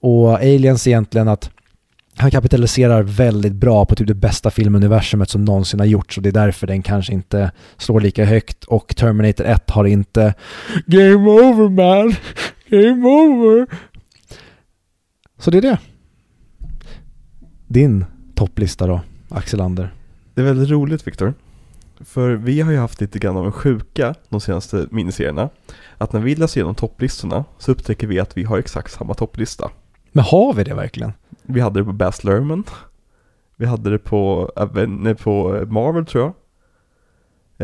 Och 0.00 0.34
Aliens 0.34 0.86
egentligen 0.86 1.28
att 1.28 1.50
han 2.16 2.30
kapitaliserar 2.30 3.02
väldigt 3.02 3.52
bra 3.52 3.84
på 3.84 3.94
typ 3.94 4.08
det 4.08 4.14
bästa 4.14 4.50
filmuniversumet 4.50 5.30
som 5.30 5.44
någonsin 5.44 5.80
har 5.80 5.86
gjorts 5.86 6.16
och 6.16 6.22
det 6.22 6.28
är 6.28 6.32
därför 6.32 6.66
den 6.66 6.82
kanske 6.82 7.12
inte 7.12 7.50
slår 7.76 8.00
lika 8.00 8.24
högt 8.24 8.64
och 8.64 8.96
Terminator 8.96 9.44
1 9.44 9.70
har 9.70 9.84
inte 9.84 10.34
Game 10.86 11.30
over 11.30 11.68
man! 11.68 12.14
Game 12.68 13.08
over! 13.08 13.66
Så 15.38 15.50
det 15.50 15.58
är 15.58 15.62
det. 15.62 15.78
Din 17.66 18.04
topplista 18.34 18.86
då, 18.86 19.00
Axel 19.28 19.60
Ander. 19.60 19.94
Det 20.34 20.40
är 20.40 20.44
väldigt 20.44 20.70
roligt 20.70 21.06
Victor. 21.06 21.34
För 22.00 22.34
vi 22.34 22.60
har 22.60 22.72
ju 22.72 22.78
haft 22.78 23.00
lite 23.00 23.18
grann 23.18 23.36
av 23.36 23.46
en 23.46 23.52
sjuka 23.52 24.14
de 24.28 24.40
senaste 24.40 24.86
miniserierna. 24.90 25.48
Att 25.98 26.12
när 26.12 26.20
vi 26.20 26.34
läser 26.34 26.60
igenom 26.60 26.74
topplistorna 26.74 27.44
så 27.58 27.72
upptäcker 27.72 28.06
vi 28.06 28.18
att 28.18 28.36
vi 28.36 28.44
har 28.44 28.58
exakt 28.58 28.92
samma 28.92 29.14
topplista. 29.14 29.70
Men 30.12 30.24
har 30.24 30.54
vi 30.54 30.64
det 30.64 30.74
verkligen? 30.74 31.12
Vi 31.52 31.60
hade 31.60 31.80
det 31.80 31.84
på 31.84 31.92
Baz 31.92 32.24
Luhrmann. 32.24 32.64
Vi 33.56 33.66
hade 33.66 33.90
det 33.90 33.98
på, 33.98 34.50
Aven- 34.56 34.98
nej, 35.02 35.14
på 35.14 35.64
Marvel 35.68 36.06
tror 36.06 36.24
jag. 36.24 36.32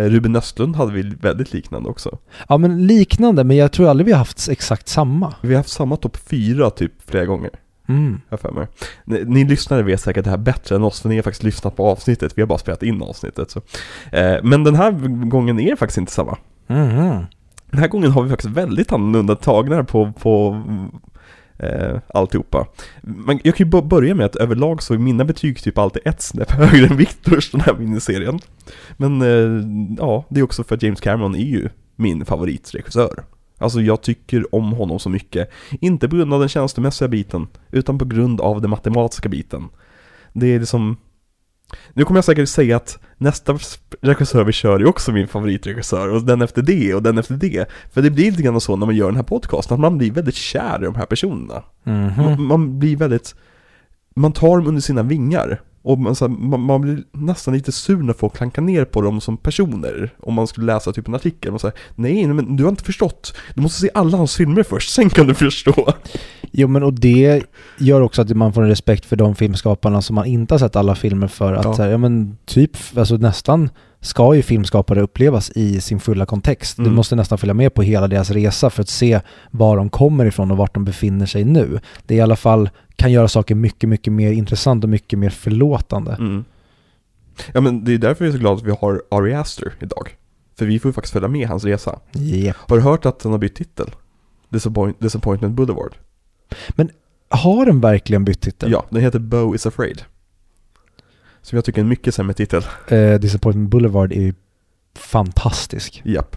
Eh, 0.05 0.09
Ruben 0.11 0.37
Östlund 0.37 0.77
hade 0.77 0.93
vi 0.93 1.03
väldigt 1.03 1.53
liknande 1.53 1.89
också. 1.89 2.19
Ja 2.49 2.59
men 2.59 2.87
liknande, 2.87 3.45
men 3.45 3.57
jag 3.57 3.73
tror 3.73 3.89
aldrig 3.89 4.07
vi 4.07 4.13
har 4.13 4.19
haft 4.19 4.49
exakt 4.49 4.89
samma. 4.89 5.35
Vi 5.43 5.49
har 5.49 5.57
haft 5.57 5.69
samma 5.69 5.97
topp 5.97 6.17
fyra 6.17 6.71
typ 6.71 6.93
flera 7.11 7.25
gånger. 7.25 7.51
Mm. 7.89 8.21
jag 8.29 8.41
för 8.41 8.53
mig. 8.53 8.67
Ni, 9.05 9.25
ni 9.25 9.45
lyssnare 9.45 9.83
vet 9.83 10.01
säkert 10.01 10.25
det 10.25 10.31
här 10.31 10.37
bättre 10.39 10.77
än 10.77 10.83
oss 10.85 11.01
för 11.01 11.09
ni 11.09 11.17
har 11.17 11.23
faktiskt 11.23 11.43
lyssnat 11.43 11.77
på 11.77 11.87
avsnittet. 11.87 12.33
Vi 12.39 12.43
har 12.43 12.47
bara 12.47 12.59
spelat 12.59 12.83
in 12.83 13.03
avsnittet. 13.03 13.51
Så. 13.51 13.61
Eh, 14.13 14.37
men 14.43 14.65
den 14.65 14.75
här 14.75 14.93
gången 15.29 15.61
är 15.61 15.71
det 15.71 15.77
faktiskt 15.77 15.99
inte 15.99 16.13
samma. 16.13 16.37
Mhm. 16.67 17.27
Den 17.71 17.81
här 17.81 17.89
gången 17.89 18.11
har 18.11 18.23
vi 18.23 18.31
faktiskt 18.31 18.55
väldigt 18.55 18.93
annorlunda 18.93 19.37
tagningar 19.37 19.83
på, 19.83 20.13
på 20.23 20.63
eh, 21.59 21.99
alltihopa. 22.15 22.67
Men 23.03 23.41
jag 23.45 23.55
kan 23.55 23.71
ju 23.71 23.83
börja 23.83 24.15
med 24.15 24.27
att 24.27 24.37
överlag 24.37 24.83
så 24.83 24.95
är 24.95 24.99
mina 24.99 25.25
betyg 25.25 25.63
typ 25.63 25.79
alltid 25.79 26.03
ett 26.05 26.23
snäpp 26.23 26.51
högre 26.51 26.87
än 26.87 26.97
Viktors 26.97 27.51
den 27.51 27.61
här 27.61 27.75
miniserien. 27.75 28.41
Men 28.97 29.23
eh, 29.23 29.65
ja, 29.99 30.25
det 30.29 30.41
är 30.41 30.45
också 30.45 30.65
för 30.65 30.75
att 30.75 30.83
James 30.83 31.01
Cameron 31.01 31.35
är 31.35 31.45
ju 31.45 31.69
min 31.97 32.25
favoritregissör. 32.25 33.25
Alltså 33.59 33.81
jag 33.81 34.03
tycker 34.03 34.55
om 34.55 34.73
honom 34.73 34.99
så 34.99 35.09
mycket. 35.09 35.51
Inte 35.81 36.09
på 36.09 36.17
grund 36.17 36.35
av 36.35 36.41
den 36.41 36.49
känslomässiga 36.49 37.09
biten, 37.09 37.47
utan 37.71 37.99
på 37.99 38.05
grund 38.05 38.41
av 38.41 38.61
den 38.61 38.71
matematiska 38.71 39.29
biten. 39.29 39.69
Det 40.33 40.47
är 40.47 40.61
liksom 40.61 40.97
nu 41.93 42.05
kommer 42.05 42.19
jag 42.19 42.25
säkert 42.25 42.49
säga 42.49 42.77
att 42.77 42.99
nästa 43.17 43.59
regissör 44.01 44.45
vi 44.45 44.53
kör 44.53 44.81
är 44.81 44.87
också 44.87 45.13
min 45.13 45.29
favoritregissör 45.29 46.09
och 46.09 46.23
den 46.23 46.43
efter 46.43 46.63
det 46.63 46.95
och 46.95 47.03
den 47.03 47.19
efter 47.19 47.35
det. 47.35 47.69
För 47.93 48.03
det 48.03 48.11
blir 48.11 48.31
lite 48.31 48.43
grann 48.43 48.61
så 48.61 48.77
när 48.77 48.87
man 48.87 48.97
gör 48.97 49.07
den 49.07 49.17
här 49.17 49.23
podcasten, 49.23 49.75
att 49.75 49.81
man 49.81 49.99
blir 49.99 50.13
väldigt 50.13 50.35
kär 50.35 50.79
i 50.83 50.85
de 50.85 50.95
här 50.95 51.07
personerna. 51.07 51.63
Mhm. 51.85 52.13
Man, 52.17 52.43
man 52.43 52.79
blir 52.79 52.97
väldigt, 52.97 53.35
man 54.15 54.33
tar 54.33 54.57
dem 54.57 54.67
under 54.67 54.81
sina 54.81 55.03
vingar. 55.03 55.61
Och 55.83 55.99
man, 55.99 56.15
så 56.15 56.29
här, 56.29 56.35
man, 56.37 56.61
man 56.61 56.81
blir 56.81 57.03
nästan 57.13 57.55
lite 57.55 57.73
sur 57.73 58.03
när 58.03 58.13
folk 58.13 58.37
klankar 58.37 58.63
ner 58.63 58.85
på 58.85 59.01
dem 59.01 59.21
som 59.21 59.37
personer. 59.37 60.15
Om 60.21 60.35
man 60.35 60.47
skulle 60.47 60.67
läsa 60.67 60.93
typ 60.93 61.09
en 61.09 61.15
artikel 61.15 61.55
och 61.55 61.61
säga 61.61 61.73
Nej, 61.95 62.27
men 62.27 62.57
du 62.57 62.63
har 62.65 62.71
inte 62.71 62.85
förstått. 62.85 63.37
Du 63.55 63.63
måste 63.63 63.81
se 63.81 63.91
alla 63.95 64.17
hans 64.19 64.37
filmer 64.37 64.63
först, 64.63 64.91
sen 64.91 65.11
kan 65.11 65.27
du 65.27 65.35
förstå. 65.35 65.93
Jo 66.53 66.69
men 66.69 66.83
och 66.83 66.93
det 66.95 67.43
gör 67.79 68.01
också 68.01 68.23
att 68.23 68.31
man 68.37 68.53
får 68.53 68.63
en 68.63 68.69
respekt 68.69 69.05
för 69.07 69.17
de 69.17 69.35
filmskaparna 69.37 70.03
som 70.03 70.15
man 70.15 70.27
inte 70.27 70.55
har 70.55 70.59
sett 70.59 70.77
alla 70.77 70.95
filmer 70.95 71.29
för. 71.29 71.53
Att 71.53 71.65
Ja. 71.65 71.75
så 71.75 71.83
här, 71.83 71.91
ja 71.91 71.99
men 71.99 72.37
typ, 72.47 72.71
alltså 72.97 73.17
nästan 73.17 73.71
ska 74.01 74.35
ju 74.35 74.43
filmskapare 74.43 75.01
upplevas 75.01 75.51
i 75.51 75.81
sin 75.81 76.01
fulla 76.01 76.27
kontext. 76.27 76.77
Du 76.77 76.83
Mm. 76.83 76.95
måste 76.95 77.17
nästan 77.17 77.39
följa 77.39 77.55
med 77.55 77.75
på 77.75 77.83
hela 77.83 78.09
deras 78.09 78.31
resa 78.31 78.71
för 78.71 78.83
att 78.83 78.89
se 78.89 79.21
var 79.51 79.77
de 79.77 79.91
kommer 79.91 80.25
ifrån 80.27 80.51
och 80.51 80.57
vart 80.57 80.75
de 80.75 80.85
befinner 80.85 81.27
sig 81.27 81.45
nu. 81.45 81.81
Det 82.07 82.15
i 82.15 82.21
alla 82.21 82.37
fall 82.37 82.71
kan 82.97 83.13
göra 83.13 83.29
saker 83.29 83.55
mycket, 83.55 83.89
mycket 83.89 84.13
mer 84.13 84.33
intressant 84.33 84.85
och 84.85 84.91
mycket 84.91 85.19
mer 85.19 85.31
förlåtande. 85.31 86.13
Mm. 86.15 86.45
Ja 87.53 87.61
men 87.61 87.85
det 87.85 87.95
är 87.95 87.99
därför 87.99 88.25
jag 88.25 88.29
är 88.29 88.37
så 88.37 88.41
glad 88.41 88.57
att 88.59 88.65
vi 88.65 88.71
har 88.81 89.03
Ari 89.11 89.35
Aster 89.35 89.73
idag. 89.81 90.17
För 90.59 90.67
vi 90.67 90.79
får 90.79 90.89
ju 90.89 90.93
faktiskt 90.93 91.13
följa 91.13 91.29
med 91.29 91.49
hans 91.49 91.65
resa. 91.65 91.99
Yep. 92.17 92.57
Har 92.59 92.77
du 92.77 92.83
hört 92.83 93.07
att 93.07 93.19
den 93.21 93.33
har 93.33 93.39
bytt 93.39 93.55
titel? 93.55 93.91
Disappoint, 94.49 95.01
Disappointment 95.01 95.55
Boulevard. 95.55 95.95
Har 97.31 97.67
den 97.67 97.81
verkligen 97.81 98.25
bytt 98.25 98.41
titel? 98.41 98.71
Ja, 98.73 98.85
den 98.91 99.03
heter 99.03 99.19
Bo 99.19 99.55
is 99.55 99.67
afraid. 99.67 100.03
Som 101.43 101.57
jag 101.57 101.65
tycker 101.65 101.79
är 101.79 101.83
en 101.83 101.89
mycket 101.89 102.15
sämre 102.15 102.35
titel. 102.35 102.63
Eh, 102.89 103.15
Disappointment 103.15 103.71
Boulevard 103.71 104.13
är 104.13 104.35
fantastisk. 104.99 106.03
Japp. 106.05 106.37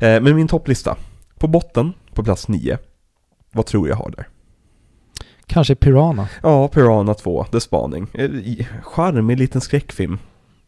Eh, 0.00 0.20
men 0.20 0.36
min 0.36 0.48
topplista. 0.48 0.96
På 1.38 1.48
botten, 1.48 1.92
på 2.14 2.24
plats 2.24 2.48
9. 2.48 2.78
Vad 3.52 3.66
tror 3.66 3.88
jag 3.88 3.96
har 3.96 4.10
där? 4.10 4.28
Kanske 5.46 5.74
Piranha. 5.74 6.28
Ja, 6.42 6.68
Piranha 6.68 7.14
2, 7.14 7.44
The 7.44 7.60
Spaning. 7.60 8.06
Eh, 8.14 8.30
Charmig 8.82 9.38
liten 9.38 9.60
skräckfilm. 9.60 10.18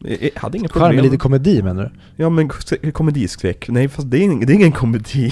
Eh, 0.05 0.11
eh, 0.21 0.29
hade 0.35 0.57
inga 0.57 0.67
problem. 0.67 0.87
Charmig 0.89 1.03
lite 1.03 1.17
komedi 1.17 1.63
menar 1.63 1.83
du? 1.83 2.23
Ja 2.23 2.29
men 2.29 2.49
sk- 2.49 2.91
komediskräck. 2.91 3.69
Nej 3.69 3.87
fast 3.89 4.11
det 4.11 4.17
är, 4.17 4.21
ing- 4.21 4.45
det 4.45 4.53
är 4.53 4.55
ingen 4.55 4.71
komedi. 4.71 5.31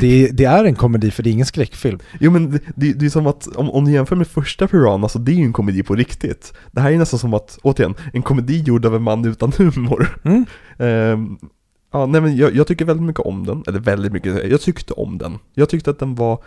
Det, 0.00 0.28
det 0.28 0.44
är 0.44 0.64
en 0.64 0.74
komedi 0.74 1.10
för 1.10 1.22
det 1.22 1.30
är 1.30 1.32
ingen 1.32 1.46
skräckfilm. 1.46 1.98
Jo 2.20 2.30
men 2.30 2.50
det, 2.50 2.58
det, 2.76 2.92
det 2.92 3.06
är 3.06 3.10
som 3.10 3.26
att, 3.26 3.46
om, 3.46 3.70
om 3.70 3.84
du 3.84 3.92
jämför 3.92 4.16
med 4.16 4.26
första 4.26 4.68
Piranha 4.68 5.08
så 5.08 5.18
det 5.18 5.32
är 5.32 5.36
ju 5.36 5.44
en 5.44 5.52
komedi 5.52 5.82
på 5.82 5.94
riktigt. 5.94 6.52
Det 6.72 6.80
här 6.80 6.92
är 6.92 6.98
nästan 6.98 7.18
som 7.18 7.34
att, 7.34 7.58
återigen, 7.62 7.94
en 8.12 8.22
komedi 8.22 8.60
gjord 8.62 8.86
av 8.86 8.94
en 8.96 9.02
man 9.02 9.24
utan 9.24 9.52
humor. 9.58 10.18
Mm. 10.24 10.44
Ehm, 10.78 11.36
ja, 11.92 12.06
nej 12.06 12.20
men 12.20 12.36
jag, 12.36 12.54
jag 12.56 12.66
tycker 12.66 12.84
väldigt 12.84 13.06
mycket 13.06 13.20
om 13.26 13.46
den, 13.46 13.64
eller 13.66 13.78
väldigt 13.80 14.12
mycket, 14.12 14.50
jag 14.50 14.60
tyckte 14.60 14.92
om 14.92 15.18
den. 15.18 15.38
Jag 15.54 15.68
tyckte 15.68 15.90
att 15.90 15.98
den 15.98 16.14
var 16.14 16.38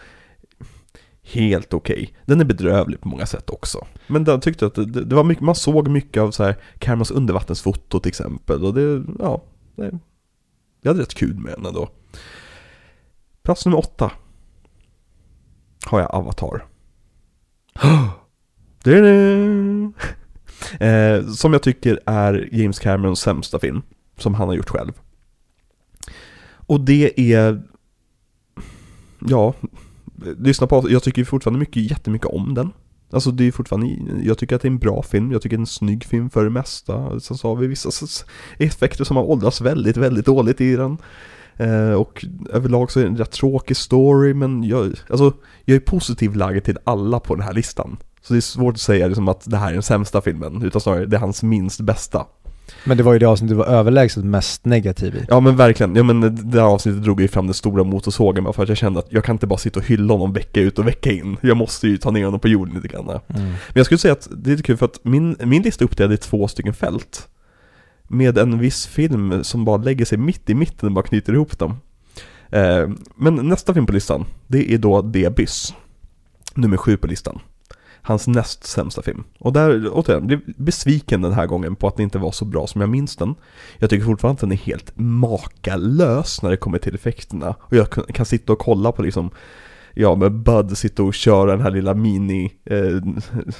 helt 1.31 1.73
okej. 1.73 2.13
Den 2.25 2.41
är 2.41 2.45
bedrövlig 2.45 3.01
på 3.01 3.07
många 3.07 3.25
sätt 3.25 3.49
också. 3.49 3.87
Men 4.07 4.23
den 4.23 4.39
tyckte 4.39 4.65
att 4.65 4.75
det, 4.75 4.85
det 4.85 5.05
det 5.05 5.15
var 5.15 5.23
mycket, 5.23 5.43
man 5.43 5.55
såg 5.55 5.87
mycket 5.87 6.21
av 6.21 6.31
så 6.31 6.43
här 6.43 6.55
Camerons 6.79 7.11
undervattensfoto 7.11 7.99
till 7.99 8.09
exempel 8.09 8.63
och 8.65 8.73
det, 8.73 9.03
ja, 9.19 9.43
det, 9.75 9.99
jag 10.81 10.89
hade 10.89 11.01
rätt 11.01 11.13
kul 11.13 11.35
med 11.35 11.53
den 11.57 11.65
ändå. 11.65 11.89
Plats 13.43 13.65
nummer 13.65 13.77
åtta 13.77 14.11
har 15.85 15.99
jag 15.99 16.15
Avatar. 16.15 16.65
Eh, 20.79 21.25
som 21.27 21.53
jag 21.53 21.63
tycker 21.63 21.99
är 22.05 22.49
James 22.51 22.79
Camerons 22.79 23.19
sämsta 23.19 23.59
film, 23.59 23.81
som 24.17 24.33
han 24.33 24.47
har 24.47 24.55
gjort 24.55 24.69
själv. 24.69 24.91
Och 26.49 26.81
det 26.81 27.33
är, 27.33 27.63
ja, 29.19 29.53
lyssna 30.37 30.67
på, 30.67 30.85
jag 30.89 31.03
tycker 31.03 31.23
fortfarande 31.23 31.59
mycket, 31.59 31.91
jättemycket 31.91 32.27
om 32.27 32.53
den. 32.53 32.71
Alltså 33.11 33.31
det 33.31 33.47
är 33.47 33.51
fortfarande, 33.51 33.87
jag 34.23 34.37
tycker 34.37 34.55
att 34.55 34.61
det 34.61 34.67
är 34.67 34.71
en 34.71 34.79
bra 34.79 35.03
film, 35.03 35.31
jag 35.31 35.41
tycker 35.41 35.57
det 35.57 35.59
är 35.59 35.61
en 35.61 35.67
snygg 35.67 36.03
film 36.03 36.29
för 36.29 36.43
det 36.43 36.49
mesta. 36.49 37.19
Sen 37.19 37.37
så 37.37 37.47
har 37.47 37.55
vi 37.55 37.67
vissa 37.67 37.89
effekter 38.57 39.03
som 39.03 39.17
har 39.17 39.23
åldrats 39.23 39.61
väldigt, 39.61 39.97
väldigt 39.97 40.25
dåligt 40.25 40.61
i 40.61 40.75
den. 40.75 40.97
Eh, 41.57 41.93
och 41.93 42.25
överlag 42.53 42.91
så 42.91 42.99
är 42.99 43.03
det 43.03 43.09
en 43.09 43.17
rätt 43.17 43.31
tråkig 43.31 43.77
story, 43.77 44.33
men 44.33 44.63
jag, 44.63 44.93
alltså, 45.09 45.33
jag 45.65 45.75
är 45.75 45.79
positiv 45.79 46.35
lagd 46.35 46.63
till 46.63 46.77
alla 46.83 47.19
på 47.19 47.35
den 47.35 47.43
här 47.43 47.53
listan. 47.53 47.97
Så 48.21 48.33
det 48.33 48.39
är 48.39 48.41
svårt 48.41 48.73
att 48.73 48.79
säga 48.81 49.07
liksom 49.07 49.27
att 49.27 49.49
det 49.49 49.57
här 49.57 49.69
är 49.69 49.73
den 49.73 49.83
sämsta 49.83 50.21
filmen, 50.21 50.63
utan 50.63 50.81
snarare 50.81 51.05
det 51.05 51.17
är 51.17 51.21
hans 51.21 51.43
minst 51.43 51.81
bästa. 51.81 52.25
Men 52.83 52.97
det 52.97 53.03
var 53.03 53.13
ju 53.13 53.19
det 53.19 53.25
avsnitt 53.25 53.49
du 53.49 53.55
var 53.55 53.65
överlägset 53.65 54.23
mest 54.23 54.65
negativ 54.65 55.15
i. 55.15 55.25
Ja 55.29 55.39
men 55.39 55.55
verkligen, 55.55 55.95
ja 55.95 56.03
men 56.03 56.49
det 56.51 56.59
här 56.59 56.67
avsnittet 56.67 57.03
drog 57.03 57.21
ju 57.21 57.27
fram 57.27 57.47
den 57.47 57.53
stora 57.53 57.83
motorsågen 57.83 58.43
bara 58.43 58.53
för 58.53 58.63
att 58.63 58.69
jag 58.69 58.77
kände 58.77 58.99
att 58.99 59.07
jag 59.09 59.23
kan 59.23 59.35
inte 59.35 59.47
bara 59.47 59.59
sitta 59.59 59.79
och 59.79 59.85
hylla 59.85 60.13
honom 60.13 60.33
vecka 60.33 60.61
ut 60.61 60.79
och 60.79 60.87
vecka 60.87 61.11
in. 61.11 61.37
Jag 61.41 61.57
måste 61.57 61.87
ju 61.87 61.97
ta 61.97 62.11
ner 62.11 62.25
honom 62.25 62.39
på 62.39 62.47
jorden 62.47 62.75
lite 62.75 62.87
grann. 62.87 63.09
Mm. 63.09 63.19
Men 63.27 63.55
jag 63.73 63.85
skulle 63.85 63.97
säga 63.97 64.11
att 64.11 64.27
det 64.31 64.49
är 64.49 64.51
lite 64.51 64.63
kul 64.63 64.77
för 64.77 64.85
att 64.85 64.99
min, 65.03 65.35
min 65.43 65.61
lista 65.61 65.83
är 65.83 65.85
uppdelad 65.85 66.13
i 66.13 66.17
två 66.17 66.47
stycken 66.47 66.73
fält. 66.73 67.27
Med 68.07 68.37
en 68.37 68.59
viss 68.59 68.87
film 68.87 69.43
som 69.43 69.65
bara 69.65 69.77
lägger 69.77 70.05
sig 70.05 70.17
mitt 70.17 70.49
i 70.49 70.55
mitten 70.55 70.87
och 70.87 70.93
bara 70.93 71.05
knyter 71.05 71.33
ihop 71.33 71.59
dem. 71.59 71.75
Eh, 72.49 72.89
men 73.15 73.35
nästa 73.35 73.73
film 73.73 73.85
på 73.85 73.93
listan, 73.93 74.25
det 74.47 74.73
är 74.73 74.77
då 74.77 75.11
The 75.11 75.25
Abyss. 75.25 75.73
Nummer 76.55 76.77
sju 76.77 76.97
på 76.97 77.07
listan. 77.07 77.39
Hans 78.07 78.27
näst 78.27 78.63
sämsta 78.63 79.01
film. 79.01 79.23
Och 79.39 79.53
där, 79.53 79.89
återigen, 79.91 80.27
blev 80.27 80.39
besviken 80.45 81.21
den 81.21 81.33
här 81.33 81.45
gången 81.45 81.75
på 81.75 81.87
att 81.87 81.97
det 81.97 82.03
inte 82.03 82.17
var 82.17 82.31
så 82.31 82.45
bra 82.45 82.67
som 82.67 82.81
jag 82.81 82.89
minns 82.89 83.15
den. 83.15 83.35
Jag 83.77 83.89
tycker 83.89 84.05
fortfarande 84.05 84.33
att 84.33 84.39
den 84.39 84.51
är 84.51 84.55
helt 84.55 84.91
makalös 84.95 86.41
när 86.41 86.49
det 86.49 86.57
kommer 86.57 86.77
till 86.77 86.95
effekterna. 86.95 87.55
Och 87.59 87.73
jag 87.73 87.89
kan, 87.89 88.25
sitta 88.25 88.53
och 88.53 88.59
kolla 88.59 88.91
på 88.91 89.01
liksom, 89.01 89.29
ja 89.93 90.15
med 90.15 90.31
Bud 90.31 90.77
sitta 90.77 91.03
och 91.03 91.13
köra 91.13 91.51
den 91.51 91.61
här 91.61 91.71
lilla 91.71 91.93
mini, 91.93 92.53
eh, 92.65 93.13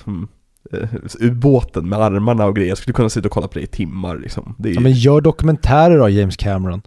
som, 0.04 0.28
eh, 0.74 0.90
ubåten 1.20 1.90
med 1.90 2.00
armarna 2.00 2.46
och 2.46 2.56
grejer. 2.56 2.70
Jag 2.70 2.78
skulle 2.78 2.94
kunna 2.94 3.10
sitta 3.10 3.28
och 3.28 3.34
kolla 3.34 3.48
på 3.48 3.60
det 3.60 3.64
i 3.64 3.68
timmar 3.68 4.18
liksom. 4.18 4.56
Är, 4.64 4.70
Ja, 4.70 4.80
men 4.80 4.92
gör 4.92 5.22
dokumentärer 5.22 5.98
då 5.98 6.10
James 6.10 6.38
Cameron. 6.38 6.82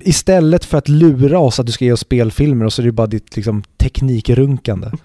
Istället 0.00 0.64
för 0.64 0.78
att 0.78 0.88
lura 0.88 1.38
oss 1.38 1.60
att 1.60 1.66
du 1.66 1.72
ska 1.72 1.84
ge 1.84 1.92
oss 1.92 2.00
spelfilmer 2.00 2.64
och 2.64 2.72
så 2.72 2.82
är 2.82 2.86
det 2.86 2.92
bara 2.92 3.06
ditt 3.06 3.36
liksom 3.36 3.62
teknikrunkande. 3.76 4.90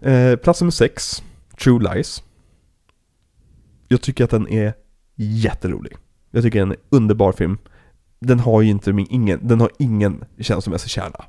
Eh, 0.00 0.36
plats 0.36 0.60
nummer 0.60 0.70
sex, 0.70 1.22
True 1.62 1.94
Lies. 1.94 2.22
Jag 3.88 4.00
tycker 4.00 4.24
att 4.24 4.30
den 4.30 4.48
är 4.48 4.74
jätterolig. 5.16 5.96
Jag 6.30 6.42
tycker 6.42 6.58
den 6.58 6.70
är 6.70 6.74
en 6.74 6.80
underbar 6.90 7.32
film. 7.32 7.58
Den 8.20 8.40
har 8.40 8.62
ju 8.62 8.70
inte 8.70 8.92
min, 8.92 9.06
ingen, 9.10 9.48
den 9.48 9.60
har 9.60 9.70
ingen 9.78 10.24
känslomässig 10.38 10.90
kärna. 10.90 11.24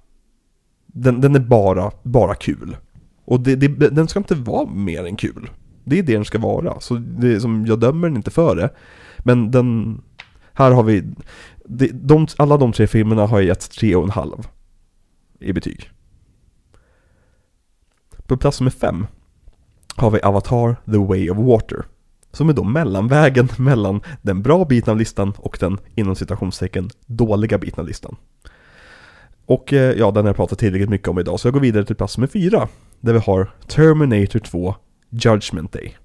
Den, 0.86 1.22
den 1.22 1.36
är 1.36 1.40
bara, 1.40 1.92
bara 2.04 2.36
kul. 2.36 2.78
Och 3.26 3.40
det, 3.40 3.56
det, 3.56 3.90
den 3.90 4.08
ska 4.08 4.20
inte 4.20 4.36
vara 4.36 4.70
mer 4.70 5.06
än 5.06 5.16
kul. 5.16 5.50
Det 5.84 6.00
är 6.00 6.04
det 6.04 6.14
den 6.14 6.26
ska 6.26 6.40
vara. 6.40 6.80
Så 6.80 6.96
det 6.96 7.34
är 7.34 7.40
som, 7.40 7.66
jag 7.66 7.80
dömer 7.80 8.08
den 8.08 8.18
inte 8.18 8.32
för 8.32 8.56
det. 8.56 8.70
Men 9.18 9.52
den, 9.52 10.02
här 10.54 10.72
har 10.72 10.84
vi, 10.84 11.04
de, 11.66 11.88
de, 11.88 12.28
alla 12.38 12.58
de 12.58 12.72
tre 12.72 12.88
filmerna 12.88 13.26
har 13.26 13.40
jag 13.40 13.48
gett 13.48 13.72
tre 13.72 13.96
och 13.96 14.04
en 14.04 14.10
halv 14.10 14.48
i 15.40 15.54
betyg. 15.54 15.90
På 18.32 18.38
plats 18.38 18.60
nummer 18.60 18.72
fem 18.72 19.08
har 19.96 20.12
vi 20.12 20.20
Avatar 20.22 20.76
The 20.86 20.98
Way 20.98 21.30
of 21.30 21.38
Water. 21.38 21.86
Som 22.32 22.50
är 22.50 22.54
då 22.54 22.64
mellanvägen 22.64 23.50
mellan 23.58 24.02
den 24.22 24.42
bra 24.42 24.66
biten 24.66 24.92
av 24.92 24.98
listan 24.98 25.34
och 25.38 25.58
den 25.60 25.78
inom 25.96 26.16
citationstecken 26.16 26.90
dåliga 27.06 27.58
biten 27.58 27.80
av 27.80 27.88
listan. 27.88 28.16
Och 29.46 29.74
eh, 29.74 29.98
ja, 29.98 30.12
den 30.12 30.24
har 30.24 30.30
jag 30.30 30.36
pratat 30.36 30.60
tillräckligt 30.60 30.90
mycket 30.90 31.08
om 31.08 31.20
idag 31.20 31.40
så 31.40 31.48
jag 31.48 31.54
går 31.54 31.60
vidare 31.60 31.86
till 31.86 31.96
plats 31.96 32.18
nummer 32.18 32.28
fyra. 32.28 32.68
Där 33.00 33.14
vi 33.14 33.20
har 33.20 33.52
Terminator 33.68 34.40
2 34.40 34.76
Judgment 35.10 35.72
Day. 35.72 35.98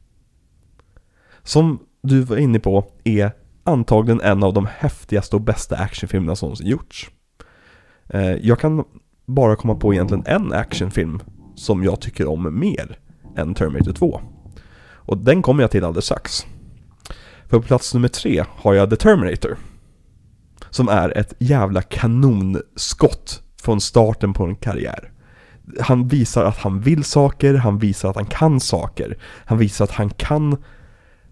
Som 1.43 1.79
du 2.03 2.21
var 2.21 2.37
inne 2.37 2.59
på 2.59 2.87
är 3.05 3.31
antagligen 3.65 4.21
en 4.21 4.43
av 4.43 4.53
de 4.53 4.69
häftigaste 4.79 5.37
och 5.37 5.43
bästa 5.43 5.77
actionfilmerna 5.77 6.37
som 6.37 6.47
någonsin 6.47 6.67
gjorts. 6.67 7.11
Eh, 8.09 8.33
jag 8.33 8.61
kan 8.61 8.85
bara 9.27 9.57
komma 9.57 9.75
på 9.75 9.95
egentligen 9.95 10.25
en 10.27 10.53
actionfilm 10.53 11.21
som 11.57 11.85
jag 11.85 12.01
tycker 12.01 12.29
om 12.29 12.61
mer 12.61 12.99
än 13.37 13.55
Terminator 13.55 13.93
2. 13.93 14.21
Och 15.07 15.19
den 15.19 15.43
kommer 15.43 15.63
jag 15.63 15.71
till 15.71 15.85
alldeles 15.85 16.05
strax. 16.05 16.47
För 17.49 17.59
på 17.59 17.63
plats 17.63 17.95
nummer 17.95 18.09
tre 18.09 18.45
har 18.49 18.75
jag 18.75 18.91
The 18.91 18.97
Terminator. 18.97 19.57
Som 20.71 20.89
är 20.89 21.19
ett 21.19 21.35
jävla 21.39 21.83
kanonskott 21.83 23.43
från 23.63 23.81
starten 23.81 24.33
på 24.33 24.45
en 24.45 24.57
karriär. 24.57 25.13
Han 25.81 26.09
visar 26.09 26.45
att 26.45 26.57
han 26.57 26.81
vill 26.81 27.05
saker, 27.05 27.55
han 27.55 27.79
visar 27.79 28.11
att 28.11 28.17
han 28.17 28.27
kan 28.27 28.61
saker. 28.61 29.19
Han 29.23 29.59
visar 29.59 29.85
att 29.85 29.91
han 29.91 30.11
kan 30.11 30.57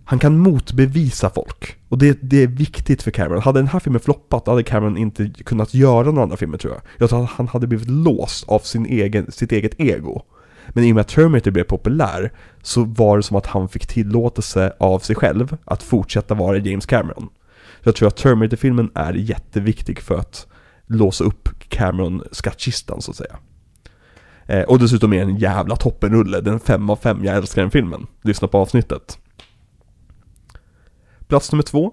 han 0.05 0.19
kan 0.19 0.39
motbevisa 0.39 1.31
folk. 1.31 1.77
Och 1.89 1.99
det, 1.99 2.19
det 2.23 2.43
är 2.43 2.47
viktigt 2.47 3.03
för 3.03 3.11
Cameron. 3.11 3.43
Hade 3.43 3.59
den 3.59 3.69
här 3.69 3.81
filmen 3.81 4.01
floppat, 4.01 4.45
då 4.45 4.51
hade 4.51 4.63
Cameron 4.63 4.97
inte 4.97 5.29
kunnat 5.45 5.75
göra 5.75 6.07
några 6.07 6.23
andra 6.23 6.37
filmer 6.37 6.59
tror 6.59 6.73
jag. 6.73 6.83
Jag 6.99 7.09
tror 7.09 7.25
att 7.25 7.31
han 7.31 7.49
hade 7.49 7.67
blivit 7.67 7.89
låst 7.89 8.49
av 8.49 8.59
sin 8.59 8.87
egen, 8.87 9.33
sitt 9.33 9.53
eget 9.53 9.81
ego. 9.81 10.23
Men 10.69 10.85
i 10.85 10.93
och 10.93 10.95
med 10.95 11.01
att 11.01 11.09
Terminator 11.09 11.51
blev 11.51 11.65
populär 11.65 12.33
så 12.63 12.85
var 12.85 13.17
det 13.17 13.23
som 13.23 13.37
att 13.37 13.47
han 13.47 13.69
fick 13.69 13.87
tillåtelse 13.87 14.73
av 14.79 14.99
sig 14.99 15.17
själv 15.17 15.57
att 15.65 15.83
fortsätta 15.83 16.35
vara 16.35 16.59
James 16.59 16.87
Cameron. 16.87 17.29
Jag 17.83 17.95
tror 17.95 18.09
att 18.09 18.17
Terminator-filmen 18.17 18.91
är 18.95 19.13
jätteviktig 19.13 20.01
för 20.01 20.19
att 20.19 20.47
låsa 20.87 21.25
upp 21.25 21.49
Cameron-skattkistan 21.69 23.01
så 23.03 23.11
att 23.11 23.17
säga. 23.17 23.37
Eh, 24.47 24.63
och 24.63 24.79
dessutom 24.79 25.13
är 25.13 25.19
den 25.19 25.29
en 25.29 25.37
jävla 25.37 25.77
toppenrulle, 25.77 26.41
den 26.41 26.61
5 26.61 26.91
av 26.91 26.97
5, 26.97 27.25
jag 27.25 27.37
älskar 27.37 27.63
den 27.63 27.71
filmen. 27.71 28.07
Lyssna 28.23 28.49
på 28.49 28.59
avsnittet. 28.59 29.19
Plats 31.29 31.53
nummer 31.53 31.63
två 31.63 31.93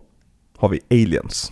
har 0.58 0.70
vi 0.70 0.80
Aliens. 0.90 1.52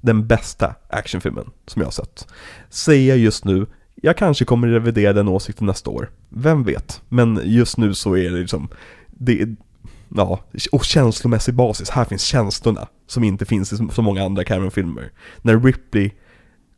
Den 0.00 0.26
bästa 0.26 0.74
actionfilmen 0.88 1.50
som 1.66 1.80
jag 1.80 1.86
har 1.86 1.92
sett. 1.92 2.28
Säger 2.68 3.08
jag 3.08 3.18
just 3.18 3.44
nu, 3.44 3.66
jag 3.94 4.16
kanske 4.16 4.44
kommer 4.44 4.68
revidera 4.68 5.12
den 5.12 5.28
åsikten 5.28 5.66
nästa 5.66 5.90
år. 5.90 6.10
Vem 6.28 6.64
vet? 6.64 7.02
Men 7.08 7.40
just 7.44 7.76
nu 7.76 7.94
så 7.94 8.16
är 8.16 8.30
det 8.30 8.38
liksom, 8.38 8.68
det 9.06 9.42
är, 9.42 9.56
ja, 10.08 10.40
och 10.72 10.84
känslomässig 10.84 11.54
basis. 11.54 11.90
Här 11.90 12.04
finns 12.04 12.22
känslorna 12.22 12.88
som 13.06 13.24
inte 13.24 13.44
finns 13.44 13.72
i 13.72 13.76
så 13.92 14.02
många 14.02 14.24
andra 14.24 14.44
Cameron-filmer. 14.44 15.12
När 15.42 15.60
Ripley 15.60 16.10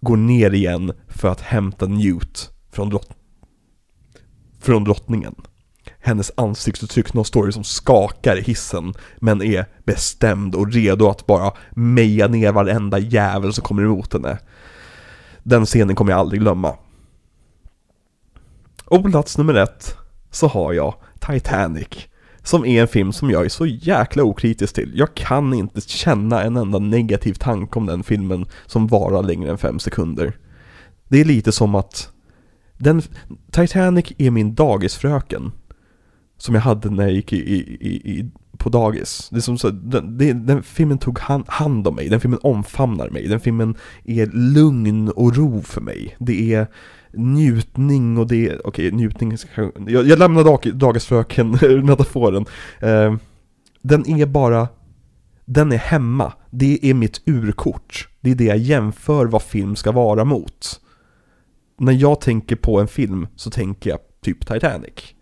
går 0.01 0.17
ner 0.17 0.55
igen 0.55 0.93
för 1.09 1.29
att 1.29 1.41
hämta 1.41 1.87
Newt 1.87 2.51
från, 2.73 2.91
drott 2.91 3.11
från 4.61 4.85
drottningen. 4.85 5.35
Hennes 6.05 6.33
ansiktsuttryck, 6.35 7.15
någon 7.15 7.25
story 7.25 7.53
som 7.53 7.65
skakar 7.65 8.37
i 8.37 8.43
hissen 8.43 8.95
men 9.17 9.43
är 9.43 9.67
bestämd 9.85 10.55
och 10.55 10.73
redo 10.73 11.09
att 11.09 11.27
bara 11.27 11.53
meja 11.71 12.29
ner 12.29 12.53
varenda 12.53 12.99
jävel 12.99 13.53
som 13.53 13.65
kommer 13.65 13.83
emot 13.83 14.13
henne. 14.13 14.39
Den 15.43 15.67
scenen 15.67 15.97
kommer 15.97 16.13
jag 16.13 16.19
aldrig 16.19 16.41
glömma. 16.41 16.77
Och 18.85 19.03
på 19.03 19.11
plats 19.11 19.39
nummer 19.39 19.55
ett 19.55 19.97
så 20.31 20.47
har 20.47 20.73
jag 20.73 20.95
Titanic. 21.19 21.89
Som 22.43 22.65
är 22.65 22.81
en 22.81 22.89
film 22.89 23.13
som 23.13 23.31
jag 23.31 23.45
är 23.45 23.49
så 23.49 23.67
jäkla 23.67 24.23
okritisk 24.23 24.75
till. 24.75 24.93
Jag 24.95 25.15
kan 25.15 25.55
inte 25.55 25.81
känna 25.81 26.43
en 26.43 26.57
enda 26.57 26.79
negativ 26.79 27.35
tanke 27.35 27.79
om 27.79 27.87
den 27.87 28.03
filmen 28.03 28.47
som 28.67 28.87
varar 28.87 29.23
längre 29.23 29.51
än 29.51 29.59
fem 29.59 29.79
sekunder. 29.79 30.37
Det 31.09 31.21
är 31.21 31.25
lite 31.25 31.53
som 31.53 31.75
att 31.75 32.11
den, 32.79 33.03
Titanic 33.51 34.13
är 34.19 34.31
min 34.31 34.55
dagisfröken. 34.55 35.53
Som 36.43 36.55
jag 36.55 36.63
hade 36.63 36.91
när 36.91 37.03
jag 37.03 37.13
gick 37.13 37.33
i, 37.33 37.37
i, 37.37 38.19
i, 38.19 38.31
på 38.59 38.69
dagis. 38.69 39.29
Det 39.31 39.37
är 39.37 39.41
som 39.41 39.59
så, 39.59 39.71
den, 39.71 40.47
den 40.47 40.63
filmen 40.63 40.99
tog 40.99 41.19
hand, 41.19 41.45
hand 41.49 41.87
om 41.87 41.95
mig, 41.95 42.09
den 42.09 42.21
filmen 42.21 42.39
omfamnar 42.43 43.11
mig, 43.11 43.27
den 43.27 43.41
filmen 43.41 43.77
är 44.05 44.27
lugn 44.27 45.09
och 45.09 45.37
ro 45.37 45.63
för 45.63 45.81
mig. 45.81 46.17
Det 46.19 46.55
är 46.55 46.67
njutning 47.13 48.19
och 48.19 48.27
det, 48.27 48.59
okej 48.65 48.65
okay, 48.65 48.91
njutning, 48.91 49.37
jag, 49.87 50.07
jag 50.07 50.19
lämnar 50.19 50.45
dag, 50.45 50.71
dagisfröken-metaforen. 50.75 52.47
Eh, 52.81 53.15
den 53.83 54.09
är 54.09 54.27
bara, 54.27 54.69
den 55.45 55.73
är 55.73 55.79
hemma. 55.79 56.33
Det 56.51 56.91
är 56.91 56.95
mitt 56.95 57.23
urkort. 57.27 58.09
Det 58.21 58.31
är 58.31 58.35
det 58.35 58.45
jag 58.45 58.59
jämför 58.59 59.27
vad 59.27 59.43
film 59.43 59.77
ska 59.77 59.93
vara 59.93 60.25
mot. 60.25 60.81
När 61.79 61.93
jag 61.93 62.21
tänker 62.21 62.57
på 62.57 62.81
en 62.81 62.89
film 62.89 63.27
så 63.37 63.51
tänker 63.51 63.91
jag 63.91 63.99
typ 64.23 64.47
Titanic. 64.47 65.15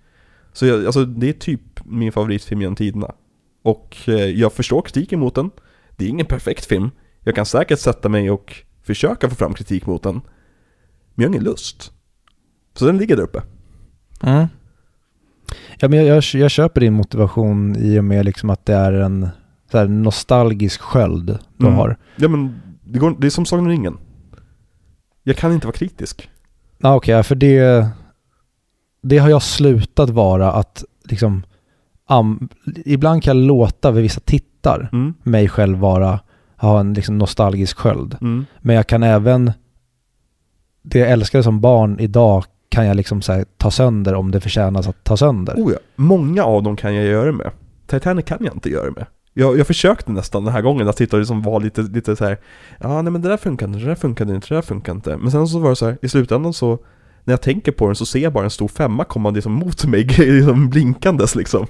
Så 0.52 0.66
jag, 0.66 0.86
alltså 0.86 1.04
det 1.04 1.28
är 1.28 1.32
typ 1.32 1.60
min 1.84 2.12
favoritfilm 2.12 2.60
genom 2.60 2.76
tiderna. 2.76 3.14
Och 3.62 3.96
eh, 4.06 4.14
jag 4.14 4.52
förstår 4.52 4.82
kritiken 4.82 5.20
mot 5.20 5.34
den. 5.34 5.50
Det 5.96 6.04
är 6.04 6.08
ingen 6.08 6.26
perfekt 6.26 6.64
film. 6.64 6.90
Jag 7.24 7.34
kan 7.34 7.46
säkert 7.46 7.78
sätta 7.78 8.08
mig 8.08 8.30
och 8.30 8.56
försöka 8.82 9.28
få 9.28 9.34
fram 9.34 9.54
kritik 9.54 9.86
mot 9.86 10.02
den. 10.02 10.14
Men 10.14 10.22
jag 11.14 11.24
har 11.24 11.34
ingen 11.34 11.44
lust. 11.44 11.92
Så 12.74 12.86
den 12.86 12.98
ligger 12.98 13.16
där 13.16 13.22
uppe. 13.22 13.42
Mm. 14.22 14.46
Ja, 15.78 15.88
men 15.88 15.98
jag, 15.98 16.16
jag, 16.16 16.24
jag, 16.40 16.50
köper 16.50 16.80
din 16.80 16.92
motivation 16.92 17.76
i 17.76 17.98
och 17.98 18.04
med 18.04 18.24
liksom 18.24 18.50
att 18.50 18.66
det 18.66 18.74
är 18.74 18.92
en 18.92 19.28
så 19.70 19.78
här, 19.78 19.88
nostalgisk 19.88 20.80
sköld 20.80 21.38
du 21.56 21.66
mm. 21.66 21.78
har. 21.78 21.96
Ja 22.16 22.28
men 22.28 22.60
det, 22.84 22.98
går, 22.98 23.16
det 23.18 23.26
är 23.26 23.30
som 23.30 23.46
Sagan 23.46 23.64
om 23.64 23.70
ringen. 23.70 23.98
Jag 25.22 25.36
kan 25.36 25.52
inte 25.52 25.66
vara 25.66 25.76
kritisk. 25.76 26.30
Ja, 26.78 26.94
Okej, 26.94 27.14
okay, 27.14 27.22
för 27.22 27.34
det, 27.34 27.88
det 29.02 29.18
har 29.18 29.30
jag 29.30 29.42
slutat 29.42 30.10
vara 30.10 30.52
att 30.52 30.84
liksom 31.04 31.42
um, 32.10 32.48
ibland 32.64 33.22
kan 33.22 33.36
jag 33.36 33.46
låta 33.46 33.90
vid 33.90 34.02
vissa 34.02 34.20
tittar 34.20 34.88
mm. 34.92 35.14
mig 35.22 35.48
själv 35.48 35.78
vara, 35.78 36.20
ha 36.56 36.80
en 36.80 36.94
liksom 36.94 37.18
nostalgisk 37.18 37.76
sköld. 37.78 38.16
Mm. 38.20 38.46
Men 38.60 38.76
jag 38.76 38.86
kan 38.86 39.02
även 39.02 39.52
det 40.82 40.98
jag 40.98 41.10
älskade 41.10 41.44
som 41.44 41.60
barn 41.60 42.00
idag 42.00 42.44
kan 42.68 42.86
jag 42.86 42.96
liksom 42.96 43.22
så 43.22 43.44
ta 43.56 43.70
sönder 43.70 44.14
om 44.14 44.30
det 44.30 44.40
förtjänas 44.40 44.88
att 44.88 45.04
ta 45.04 45.16
sönder. 45.16 45.54
Oh 45.54 45.72
ja. 45.72 45.78
Många 45.96 46.44
av 46.44 46.62
dem 46.62 46.76
kan 46.76 46.94
jag 46.94 47.04
göra 47.04 47.32
med. 47.32 47.50
Titanic 47.86 48.24
kan 48.24 48.38
jag 48.40 48.54
inte 48.54 48.70
göra 48.70 48.90
med. 48.90 49.06
Jag, 49.34 49.58
jag 49.58 49.66
försökte 49.66 50.12
nästan 50.12 50.44
den 50.44 50.52
här 50.52 50.62
gången 50.62 50.88
att 50.88 50.98
sitta 50.98 51.16
och 51.16 51.20
liksom 51.20 51.42
vara 51.42 51.58
lite, 51.58 51.82
lite 51.82 52.16
så 52.16 52.24
här. 52.24 52.38
Ja, 52.78 53.02
nej 53.02 53.12
men 53.12 53.22
det 53.22 53.28
där 53.28 53.36
funkar 53.36 53.66
inte, 53.66 53.78
det 53.78 53.84
där 53.84 53.94
funkar 53.94 54.34
inte, 54.34 54.48
det 54.48 54.54
där 54.54 54.62
funkar 54.62 54.92
inte. 54.92 55.16
Men 55.16 55.30
sen 55.30 55.48
så 55.48 55.58
var 55.58 55.70
det 55.70 55.76
så 55.76 55.86
här, 55.86 55.98
i 56.02 56.08
slutändan 56.08 56.52
så, 56.52 56.78
när 57.24 57.32
jag 57.32 57.42
tänker 57.42 57.72
på 57.72 57.86
den 57.86 57.96
så 57.96 58.06
ser 58.06 58.18
jag 58.18 58.32
bara 58.32 58.44
en 58.44 58.50
stor 58.50 58.68
femma 58.68 59.04
komma 59.04 59.30
liksom 59.30 59.52
mot 59.52 59.84
mig, 59.84 60.04
liksom 60.18 60.70
blinkandes 60.70 61.34
liksom. 61.34 61.66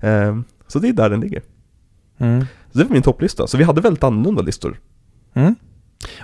Um, 0.00 0.44
så 0.68 0.78
det 0.78 0.88
är 0.88 0.92
där 0.92 1.10
den 1.10 1.20
ligger. 1.20 1.42
Mm. 2.18 2.46
Så 2.72 2.78
det 2.78 2.84
var 2.84 2.92
min 2.92 3.02
topplista. 3.02 3.46
Så 3.46 3.56
vi 3.56 3.64
hade 3.64 3.80
väldigt 3.80 4.04
annorlunda 4.04 4.42
listor. 4.42 4.80
Mm. 5.34 5.54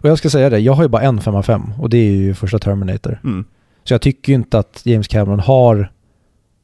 Och 0.00 0.08
jag 0.08 0.18
ska 0.18 0.30
säga 0.30 0.50
det, 0.50 0.58
jag 0.58 0.72
har 0.72 0.82
ju 0.82 0.88
bara 0.88 1.02
en 1.02 1.20
5 1.20 1.34
av 1.34 1.42
5 1.42 1.72
och 1.78 1.90
det 1.90 1.98
är 1.98 2.12
ju 2.12 2.34
första 2.34 2.58
Terminator. 2.58 3.20
Mm. 3.24 3.44
Så 3.84 3.94
jag 3.94 4.00
tycker 4.00 4.32
ju 4.32 4.36
inte 4.36 4.58
att 4.58 4.80
James 4.84 5.08
Cameron 5.08 5.40
har... 5.40 5.92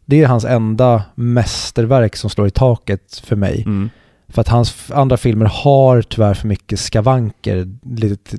Det 0.05 0.22
är 0.22 0.26
hans 0.26 0.44
enda 0.44 1.02
mästerverk 1.14 2.16
som 2.16 2.31
slår 2.31 2.47
i 2.47 2.50
taket 2.50 3.22
för 3.24 3.36
mig. 3.36 3.62
Mm. 3.66 3.90
För 4.28 4.40
att 4.40 4.48
hans 4.48 4.90
andra 4.90 5.16
filmer 5.16 5.47
har 5.47 6.02
tyvärr 6.02 6.34
för 6.34 6.48
mycket 6.48 6.81
skavanker 6.81 7.68
lite 7.82 8.36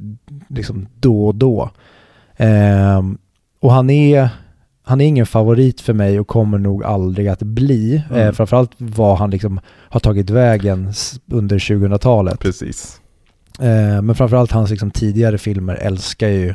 liksom 0.47 0.87
då 0.99 1.27
och 1.27 1.35
då. 1.35 1.69
Ehm, 2.37 3.17
och 3.63 3.71
han 3.71 3.89
är, 3.89 4.29
han 4.83 5.01
är 5.01 5.05
ingen 5.05 5.25
favorit 5.25 5.81
för 5.81 5.93
mig 5.93 6.19
och 6.19 6.27
kommer 6.27 6.57
nog 6.57 6.83
aldrig 6.83 7.27
att 7.27 7.41
bli. 7.41 8.03
Mm. 8.09 8.21
Ehm, 8.21 8.33
framförallt 8.33 8.71
vad 8.77 9.17
han 9.17 9.29
liksom 9.29 9.59
har 9.67 9.99
tagit 9.99 10.29
vägen 10.29 10.93
under 11.31 11.59
2000-talet. 11.59 12.39
Precis. 12.39 13.01
Eh, 13.59 14.01
men 14.01 14.15
framförallt 14.15 14.51
hans 14.51 14.69
liksom 14.69 14.91
tidigare 14.91 15.37
filmer 15.37 15.75
älskar 15.75 16.27
ju 16.27 16.53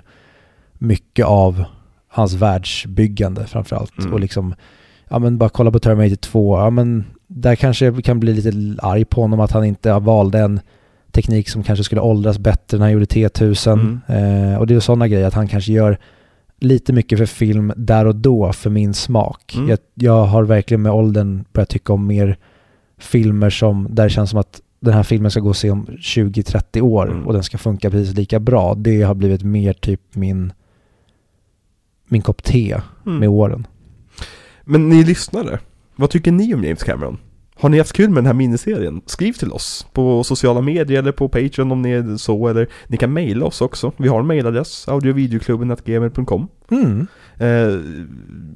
mycket 0.79 1.27
av 1.27 1.65
hans 2.09 2.35
världsbyggande 2.35 3.47
framförallt. 3.47 3.99
Mm. 3.99 4.13
Och 4.13 4.21
liksom, 4.21 4.55
ja 5.09 5.19
men 5.19 5.39
bara 5.39 5.49
kolla 5.49 5.71
på 5.71 5.79
Terminator 5.79 6.17
2, 6.17 6.59
ja 6.59 6.71
men 6.71 7.05
där 7.27 7.55
kanske 7.55 7.85
jag 7.85 8.05
kan 8.05 8.21
bli 8.21 8.35
lite 8.35 8.83
arg 8.83 9.05
på 9.05 9.21
honom 9.21 9.41
att 9.41 9.53
han 9.53 9.65
inte 9.65 9.93
valde 9.93 10.39
en 10.39 10.61
teknik 11.13 11.49
som 11.49 11.63
kanske 11.63 11.85
skulle 11.85 12.01
åldras 12.01 12.39
bättre 12.39 12.79
när 12.79 12.85
han 12.85 12.93
gjorde 12.93 13.05
T1000. 13.05 13.73
Mm. 13.73 14.53
Eh, 14.53 14.59
och 14.59 14.67
det 14.67 14.75
är 14.75 14.81
sådana 14.81 15.09
grejer, 15.09 15.27
att 15.27 15.35
han 15.35 15.49
kanske 15.49 15.73
gör 15.73 15.99
lite 16.59 16.93
mycket 16.93 17.19
för 17.19 17.27
film 17.27 17.73
där 17.77 18.07
och 18.07 18.17
då 18.17 18.53
för 18.53 18.71
min 18.71 18.95
smak. 18.95 19.55
Mm. 19.57 19.69
Jag, 19.69 19.79
jag, 19.95 20.25
har 20.25 20.45
verkligen 20.45 20.83
med 20.83 20.93
åldern 20.93 21.45
börjat 21.53 21.69
tycka 21.69 21.93
om 21.93 22.07
mer 22.07 22.39
filmer 22.99 23.51
som, 23.51 23.89
där 23.91 24.05
det 24.05 24.11
känns 24.11 24.31
som 24.31 24.39
att 24.39 24.61
den 24.81 24.95
här 24.95 25.03
filmen 25.03 25.31
ska 25.31 25.41
gå 25.41 25.49
och 25.49 25.57
se 25.57 25.71
om 25.71 25.87
20-30 25.87 26.81
år 26.81 27.11
mm. 27.11 27.27
och 27.27 27.33
den 27.33 27.43
ska 27.43 27.59
funka 27.59 27.91
precis 27.91 28.17
lika 28.17 28.41
bra. 28.41 28.75
Det 28.75 29.03
har 29.03 29.15
blivit 29.15 29.43
mer 29.43 29.73
typ 29.73 30.01
min, 30.13 30.53
min 32.09 32.23
kopp 32.23 32.43
te 32.43 32.81
mm. 33.07 33.19
med 33.19 33.29
åren. 33.29 33.67
Men 34.65 34.89
ni 34.89 35.05
lyssnare, 35.05 35.59
vad 35.97 36.11
tycker 36.11 36.33
ni 36.33 36.55
om 36.55 36.65
James 36.65 36.83
Cameron? 36.83 37.19
Har 37.61 37.69
ni 37.69 37.79
haft 37.79 37.93
kul 37.93 38.09
med 38.09 38.17
den 38.17 38.27
här 38.27 38.35
miniserien? 38.35 39.01
Skriv 39.07 39.33
till 39.33 39.53
oss 39.53 39.87
på 39.93 40.25
sociala 40.25 40.61
medier 40.61 40.99
eller 40.99 41.13
på 41.13 41.29
Patreon 41.29 41.73
om 41.73 41.83
ni 41.83 41.91
är 41.91 42.17
så 42.17 42.49
eller 42.49 42.69
ni 42.87 42.97
kan 42.97 43.13
mejla 43.13 43.47
oss 43.47 43.61
också. 43.61 43.93
Vi 43.97 44.09
har 44.09 44.21
en 44.21 44.27
mejladress, 44.27 44.89
audiovideoklubben.gmail.com 44.89 46.49
mm. 46.71 47.07
eh, 47.37 47.81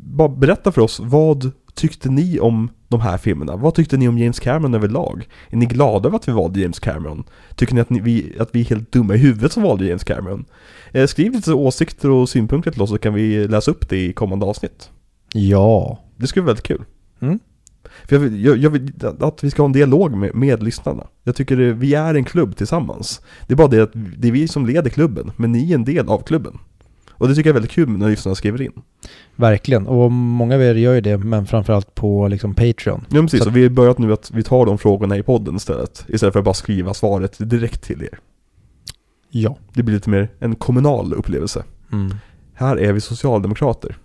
Bara 0.02 0.28
berätta 0.28 0.72
för 0.72 0.82
oss, 0.82 1.00
vad 1.00 1.52
tyckte 1.74 2.08
ni 2.08 2.40
om 2.40 2.68
de 2.88 3.00
här 3.00 3.18
filmerna? 3.18 3.56
Vad 3.56 3.74
tyckte 3.74 3.96
ni 3.96 4.08
om 4.08 4.18
James 4.18 4.40
Cameron 4.40 4.74
överlag? 4.74 5.28
Är 5.50 5.56
ni 5.56 5.66
glada 5.66 6.08
över 6.08 6.16
att 6.16 6.28
vi 6.28 6.32
valde 6.32 6.60
James 6.60 6.80
Cameron? 6.80 7.24
Tycker 7.56 7.74
ni 7.74 7.80
att, 7.80 7.90
ni, 7.90 8.00
vi, 8.00 8.36
att 8.38 8.50
vi 8.52 8.60
är 8.60 8.64
helt 8.64 8.92
dumma 8.92 9.14
i 9.14 9.18
huvudet 9.18 9.52
som 9.52 9.62
valde 9.62 9.86
James 9.86 10.04
Cameron? 10.04 10.44
Eh, 10.92 11.06
skriv 11.06 11.32
lite 11.32 11.52
åsikter 11.52 12.10
och 12.10 12.28
synpunkter 12.28 12.70
till 12.70 12.82
oss 12.82 12.90
så 12.90 12.98
kan 12.98 13.14
vi 13.14 13.48
läsa 13.48 13.70
upp 13.70 13.88
det 13.88 13.96
i 13.96 14.12
kommande 14.12 14.46
avsnitt. 14.46 14.90
Ja. 15.32 15.98
Det 16.16 16.26
skulle 16.26 16.42
vara 16.42 16.50
väldigt 16.50 16.66
kul. 16.66 16.84
Mm. 17.20 17.38
För 18.04 18.16
jag 18.16 18.20
vill, 18.20 18.44
jag, 18.44 18.56
jag 18.56 18.70
vill, 18.70 18.92
att 19.20 19.44
vi 19.44 19.50
ska 19.50 19.62
ha 19.62 19.66
en 19.66 19.72
dialog 19.72 20.16
med, 20.16 20.34
med 20.34 20.62
lyssnarna. 20.62 21.06
Jag 21.24 21.36
tycker 21.36 21.56
det, 21.56 21.72
vi 21.72 21.94
är 21.94 22.14
en 22.14 22.24
klubb 22.24 22.56
tillsammans. 22.56 23.20
Det 23.46 23.54
är 23.54 23.56
bara 23.56 23.68
det 23.68 23.82
att 23.82 23.92
det 24.16 24.28
är 24.28 24.32
vi 24.32 24.48
som 24.48 24.66
leder 24.66 24.90
klubben, 24.90 25.32
men 25.36 25.52
ni 25.52 25.70
är 25.70 25.74
en 25.74 25.84
del 25.84 26.08
av 26.08 26.22
klubben. 26.22 26.58
Och 27.10 27.28
det 27.28 27.34
tycker 27.34 27.50
jag 27.50 27.52
är 27.52 27.60
väldigt 27.60 27.70
kul 27.70 27.88
när 27.88 28.10
lyssnarna 28.10 28.34
skriver 28.34 28.62
in. 28.62 28.72
Verkligen, 29.36 29.86
och 29.86 30.12
många 30.12 30.54
av 30.54 30.62
er 30.62 30.74
gör 30.74 30.94
ju 30.94 31.00
det, 31.00 31.18
men 31.18 31.46
framförallt 31.46 31.94
på 31.94 32.28
liksom 32.28 32.54
Patreon. 32.54 33.04
Ja 33.08 33.22
precis, 33.22 33.42
så 33.42 33.48
och 33.48 33.56
vi 33.56 33.62
har 33.62 33.70
börjat 33.70 33.98
nu 33.98 34.12
att 34.12 34.30
vi 34.30 34.42
tar 34.42 34.66
de 34.66 34.78
frågorna 34.78 35.16
i 35.16 35.22
podden 35.22 35.56
istället. 35.56 36.04
Istället 36.08 36.32
för 36.32 36.38
att 36.38 36.44
bara 36.44 36.54
skriva 36.54 36.94
svaret 36.94 37.50
direkt 37.50 37.82
till 37.82 38.02
er. 38.02 38.18
Ja. 39.30 39.56
Det 39.72 39.82
blir 39.82 39.94
lite 39.94 40.10
mer 40.10 40.28
en 40.38 40.54
kommunal 40.54 41.12
upplevelse. 41.12 41.64
Mm. 41.92 42.14
Här 42.54 42.76
är 42.76 42.92
vi 42.92 43.00
socialdemokrater. 43.00 43.96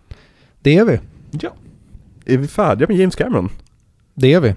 Det 0.61 0.77
är 0.77 0.85
vi. 0.85 0.99
Ja. 1.31 1.53
Är 2.25 2.38
vi 2.38 2.47
färdiga 2.47 2.88
med 2.88 2.97
James 2.97 3.15
Cameron? 3.15 3.49
Det 4.18 4.34
är 4.34 4.40
vi. 4.40 4.56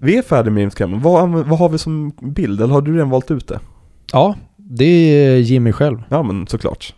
Vi 0.00 0.16
är 0.18 0.22
färdiga 0.22 0.52
med 0.52 0.60
James 0.60 0.74
Cameron. 0.74 1.00
Vad, 1.02 1.30
vad 1.30 1.58
har 1.58 1.68
vi 1.68 1.78
som 1.78 2.12
bild? 2.20 2.60
Eller 2.60 2.74
har 2.74 2.82
du 2.82 2.94
redan 2.94 3.10
valt 3.10 3.30
ut 3.30 3.48
det? 3.48 3.60
Ja, 4.12 4.34
det 4.56 4.84
är 4.84 5.36
Jimmy 5.36 5.72
själv. 5.72 6.02
Ja 6.08 6.22
men 6.22 6.46
såklart 6.46 6.94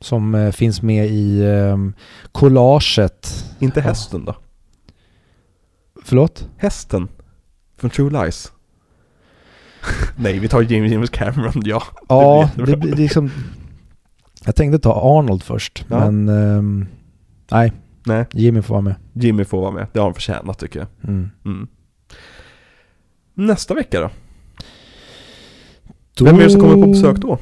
som 0.00 0.34
eh, 0.34 0.50
finns 0.52 0.82
med 0.82 1.06
i 1.06 1.40
eh, 1.44 1.76
collaget. 2.32 3.44
Inte 3.58 3.80
hästen 3.80 4.24
då? 4.24 4.34
Förlåt? 6.04 6.48
Hästen. 6.56 7.08
Från 7.76 7.90
True 7.90 8.10
Lies? 8.24 8.52
Nej, 10.16 10.38
vi 10.38 10.48
tar 10.48 10.62
James, 10.72 10.92
James 10.92 11.10
Cameron, 11.10 11.62
ja. 11.64 11.82
Ja, 12.08 12.50
blir 12.56 12.66
det 12.66 12.76
blir 12.76 12.96
liksom... 12.96 13.30
Jag 14.44 14.56
tänkte 14.56 14.78
ta 14.78 15.18
Arnold 15.18 15.42
först, 15.42 15.84
Ja. 15.88 16.10
men... 16.10 16.28
ehm, 16.28 16.86
nej, 17.50 17.72
Nej, 18.08 18.26
Jimmy 18.32 18.62
får 18.62 18.74
vara 18.74 18.82
med. 18.82 18.94
Jimmy 19.12 19.44
får 19.44 19.60
vara 19.60 19.70
med. 19.70 19.86
Det 19.92 19.98
har 19.98 20.06
han 20.06 20.14
förtjänat 20.14 20.58
tycker 20.58 20.78
jag. 20.78 20.88
Mm. 21.10 21.30
Mm. 21.44 21.68
Nästa 23.34 23.74
vecka 23.74 24.00
då? 24.00 24.10
Då- 26.14 26.24
Vem 26.24 26.36
är 26.38 26.42
det 26.44 26.50
som 26.50 26.60
kommer 26.60 26.82
på 26.84 26.90
besök 26.90 27.16
då? 27.16 27.38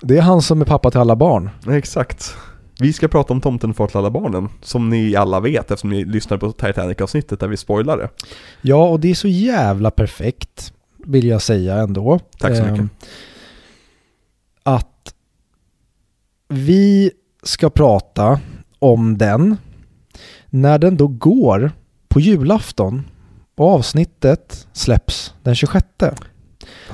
Det 0.00 0.18
är 0.18 0.22
han 0.22 0.42
som 0.42 0.60
är 0.60 0.64
pappa 0.64 0.90
till 0.90 1.00
alla 1.00 1.16
barn. 1.16 1.50
Exakt. 1.70 2.34
Vi 2.80 2.92
ska 2.92 3.08
prata 3.08 3.32
om 3.32 3.40
Tomten 3.40 3.74
far 3.74 3.86
till 3.86 3.96
alla 3.96 4.10
barnen, 4.10 4.48
som 4.62 4.88
ni 4.88 5.16
alla 5.16 5.40
vet 5.40 5.70
eftersom 5.70 5.90
ni 5.90 6.04
lyssnar 6.04 6.38
på 6.38 6.52
Titanic-avsnittet 6.52 7.40
där 7.40 7.48
vi 7.48 7.56
spoilar 7.56 7.96
det. 7.98 8.08
Ja, 8.62 8.88
och 8.88 9.00
det 9.00 9.10
är 9.10 9.14
så 9.14 9.28
jävla 9.28 9.90
perfekt, 9.90 10.72
vill 10.96 11.26
jag 11.26 11.42
säga 11.42 11.74
ändå. 11.74 12.18
Tack 12.38 12.56
så 12.56 12.62
Ehm, 12.62 12.72
mycket. 12.72 12.90
Att 14.62 15.14
vi 16.48 17.10
ska 17.42 17.70
prata 17.70 18.40
om 18.78 19.18
den 19.18 19.56
när 20.54 20.78
den 20.78 20.96
då 20.96 21.06
går 21.06 21.72
på 22.08 22.20
julafton 22.20 23.04
och 23.56 23.68
avsnittet 23.70 24.66
släpps 24.72 25.34
den 25.42 25.54
26. 25.54 25.86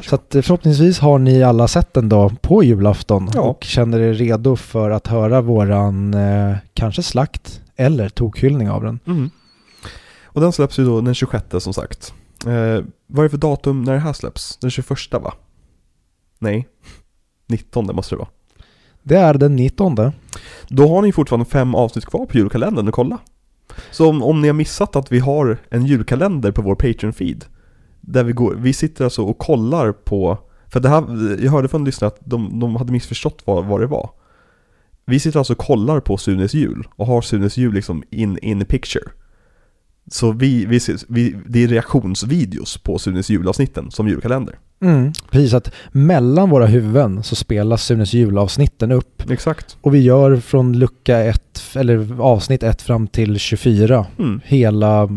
Så 0.01 0.15
att 0.15 0.35
eh, 0.35 0.43
förhoppningsvis 0.43 0.99
har 0.99 1.19
ni 1.19 1.43
alla 1.43 1.69
sett 1.69 1.95
den 1.95 2.09
då 2.09 2.31
på 2.43 2.63
julafton 2.65 3.31
Ja. 3.35 3.41
och 3.41 3.65
känner 3.65 4.01
er 4.01 4.15
redo 4.15 4.57
för 4.57 4.91
att 4.91 5.07
höra 5.07 5.41
våran 5.41 6.15
eh, 6.15 6.57
kanske 6.75 7.03
slakt 7.03 7.61
eller 7.77 8.09
tokhyllning 8.09 8.71
av 8.71 8.83
den. 8.85 8.99
Mm. 9.07 9.31
Och 10.25 10.41
den 10.41 10.53
släpps 10.53 10.79
ju 10.79 10.85
då 10.85 11.01
den 11.01 11.15
26 11.15 11.45
som 11.59 11.75
sagt. 11.75 12.15
Eh, 12.47 12.85
vad 13.07 13.19
är 13.19 13.23
det 13.23 13.29
för 13.31 13.37
datum 13.39 13.83
när 13.83 13.93
det 13.93 13.99
här 13.99 14.13
släpps? 14.13 14.57
Den 14.57 14.71
21 14.71 14.89
va? 15.13 15.35
Nej, 16.39 16.69
19 17.47 17.97
måste 17.97 18.15
det 18.15 18.19
vara. 18.19 18.29
Det 19.03 19.17
är 19.17 19.35
den 19.35 19.57
19. 19.57 19.97
Då 20.69 20.89
har 20.89 21.03
ni 21.03 21.13
fortfarande 21.13 21.47
fem 21.47 21.75
avsnitt 21.75 22.07
kvar 22.07 22.27
på 22.27 22.39
julkalendern 22.39 22.89
att 22.89 22.95
kolla. 22.95 23.19
Så 23.91 24.09
om, 24.09 24.23
om 24.23 24.41
ni 24.41 24.49
har 24.49 24.55
missat 24.55 24.97
att 24.97 25.13
vi 25.13 25.19
har 25.19 25.59
en 25.71 25.87
julkalender 25.87 26.53
på 26.53 26.63
vår 26.63 26.75
Patreon-feed 26.75 27.45
Där 28.01 28.25
vi 28.25 28.33
går, 28.33 28.55
vi 28.55 28.73
sitter 28.73 29.05
alltså 29.05 29.23
och 29.23 29.39
kollar 29.39 29.93
på 29.93 30.39
För 30.67 30.81
det 30.81 30.89
här, 30.89 31.03
jag 31.45 31.53
hörde 31.53 31.69
från 31.69 31.85
lyssnare 31.85 32.09
att 32.09 32.21
de, 32.25 32.61
de 32.61 32.77
hade 32.77 32.93
missförstått 32.93 33.43
vad, 33.45 33.65
vad 33.65 33.81
det 33.81 33.87
var. 33.87 34.11
Vi 35.07 35.21
sitter 35.21 35.39
alltså 35.39 35.53
och 35.53 35.59
kollar 35.59 36.01
på 36.01 36.17
Sunes 36.17 36.55
jul 36.55 36.89
och 36.97 37.07
har 37.07 37.21
Sunes 37.21 37.57
jul 37.57 37.75
liksom 37.75 38.03
in, 38.11 38.39
in 38.39 38.61
the 38.61 38.67
picture. 38.67 39.05
Så 40.11 40.33
vi, 40.33 40.67
vi, 40.67 40.81
vi, 41.09 41.37
det 41.47 41.65
är 41.65 41.69
reaktionsvideos 41.69 42.79
på 42.79 42.99
Sunes 42.99 43.31
julavsnitten 43.31 43.91
som 43.91 44.09
julkalender 44.09 44.59
Mm. 44.81 45.13
Precis, 45.31 45.55
att 45.55 45.75
mellan 45.93 46.51
våra 46.51 46.67
huvuden 46.67 47.23
så 47.23 47.37
spelas 47.37 47.85
Sunes 47.85 48.15
julavsnitten 48.15 48.93
upp 48.93 49.31
Exakt 49.31 49.77
och 49.81 49.95
vi 49.95 49.99
gör 49.99 50.37
från 50.37 50.79
lucka 50.79 51.19
1, 51.19 51.63
eller 51.75 52.21
avsnitt 52.21 52.63
1 52.63 52.83
fram 52.83 53.07
till 53.07 53.39
24 53.39 54.07
mm. 54.19 54.41
hela 54.45 55.09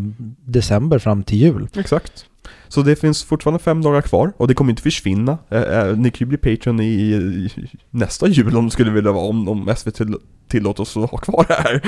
december 0.46 1.00
fram 1.00 1.24
till 1.24 1.38
jul. 1.38 1.68
Exakt. 1.76 2.26
Så 2.72 2.82
det 2.82 2.96
finns 2.96 3.24
fortfarande 3.24 3.60
fem 3.60 3.82
dagar 3.82 4.02
kvar 4.02 4.34
och 4.38 4.48
det 4.48 4.54
kommer 4.54 4.70
inte 4.72 4.82
försvinna. 4.82 5.38
Eh, 5.50 5.62
eh, 5.62 5.98
ni 5.98 6.12
kan 6.12 6.20
ju 6.20 6.38
bli 6.38 6.38
Patreon 6.38 6.80
i, 6.80 6.86
i 6.94 7.50
nästa 7.90 8.28
jul 8.28 8.58
om 8.58 8.66
det 8.66 8.72
skulle 8.72 8.92
vilja 8.92 9.12
vara, 9.12 9.24
om, 9.26 9.50
om 9.50 9.74
SVT 9.78 9.96
till, 9.96 10.16
tillåter 10.48 10.82
oss 10.82 10.98
att 10.98 11.12
ha 11.12 11.18
kvar 11.18 11.46
det 11.48 11.54
här. 11.54 11.82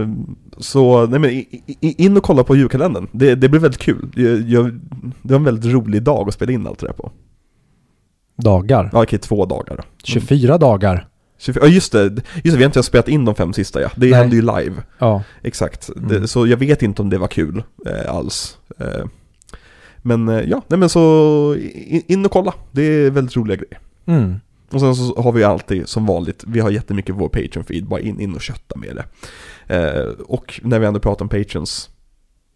Eh, 0.00 0.08
så, 0.58 1.06
nej 1.06 1.20
men 1.20 1.44
in 1.80 2.16
och 2.16 2.22
kolla 2.22 2.44
på 2.44 2.56
julkalendern. 2.56 3.08
Det, 3.12 3.34
det 3.34 3.48
blir 3.48 3.60
väldigt 3.60 3.80
kul. 3.80 4.08
Jag, 4.46 4.72
det 5.22 5.32
var 5.32 5.36
en 5.36 5.44
väldigt 5.44 5.72
rolig 5.72 6.02
dag 6.02 6.28
att 6.28 6.34
spela 6.34 6.52
in 6.52 6.66
allt 6.66 6.78
det 6.78 6.86
där 6.86 6.92
på. 6.94 7.12
Dagar. 8.42 8.90
Ja, 8.92 9.02
okej, 9.02 9.18
två 9.18 9.46
dagar 9.46 9.76
då. 9.76 9.82
24 10.04 10.58
dagar. 10.58 11.08
24, 11.38 11.64
ja 11.66 11.70
just 11.72 11.92
det, 11.92 12.02
just 12.04 12.16
det, 12.42 12.50
vi 12.50 12.56
har 12.56 12.64
inte 12.64 12.82
spelat 12.82 13.08
in 13.08 13.24
de 13.24 13.34
fem 13.34 13.52
sista 13.52 13.80
ja. 13.80 13.90
Det 13.96 14.06
Nej. 14.10 14.18
hände 14.18 14.36
ju 14.36 14.42
live. 14.42 14.74
Ja. 14.98 15.22
Exakt, 15.42 15.90
Mm. 15.96 16.08
det, 16.08 16.28
så 16.28 16.46
jag 16.46 16.56
vet 16.56 16.82
inte 16.82 17.02
om 17.02 17.10
det 17.10 17.18
var 17.18 17.28
kul 17.28 17.62
eh, 17.86 18.14
alls. 18.14 18.58
Eh, 18.78 19.04
men 20.02 20.28
eh, 20.28 20.40
ja, 20.40 20.62
nej 20.68 20.78
men 20.78 20.88
så 20.88 21.56
in, 21.74 22.02
in 22.06 22.24
och 22.24 22.32
kolla. 22.32 22.54
Det 22.72 22.82
är 22.82 23.10
väldigt 23.10 23.36
roliga 23.36 23.56
grejer. 23.56 23.78
Mm. 24.06 24.40
Och 24.70 24.80
sen 24.80 24.96
så 24.96 25.22
har 25.22 25.32
vi 25.32 25.44
alltid 25.44 25.88
som 25.88 26.06
vanligt, 26.06 26.44
vi 26.46 26.60
har 26.60 26.70
jättemycket 26.70 27.14
på 27.14 27.20
vår 27.20 27.28
Patreon-feed, 27.28 27.88
bara 27.88 28.00
in, 28.00 28.20
in 28.20 28.34
och 28.34 28.40
kötta 28.40 28.78
med 28.78 28.96
det. 28.96 29.04
Eh, 29.76 30.08
och 30.26 30.60
när 30.64 30.78
vi 30.78 30.86
ändå 30.86 31.00
pratar 31.00 31.24
om 31.24 31.28
Patreons, 31.28 31.90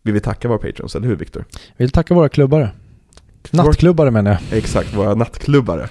vill 0.02 0.14
vi 0.14 0.20
tacka 0.20 0.48
våra 0.48 0.58
Patreons, 0.58 0.96
eller 0.96 1.08
hur 1.08 1.16
Viktor? 1.16 1.44
Vi 1.52 1.84
vill 1.84 1.90
tacka 1.90 2.14
våra 2.14 2.28
klubbare. 2.28 2.70
Nattklubbare 3.50 4.10
menar 4.10 4.30
jag. 4.30 4.58
Exakt, 4.58 4.94
våra 4.94 5.14
nattklubbare. 5.14 5.88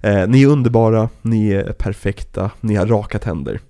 Eh, 0.00 0.28
ni 0.28 0.42
är 0.42 0.46
underbara, 0.46 1.08
ni 1.22 1.50
är 1.50 1.72
perfekta, 1.72 2.50
ni 2.60 2.74
har 2.74 2.86
raka 2.86 3.18
tänder. 3.18 3.60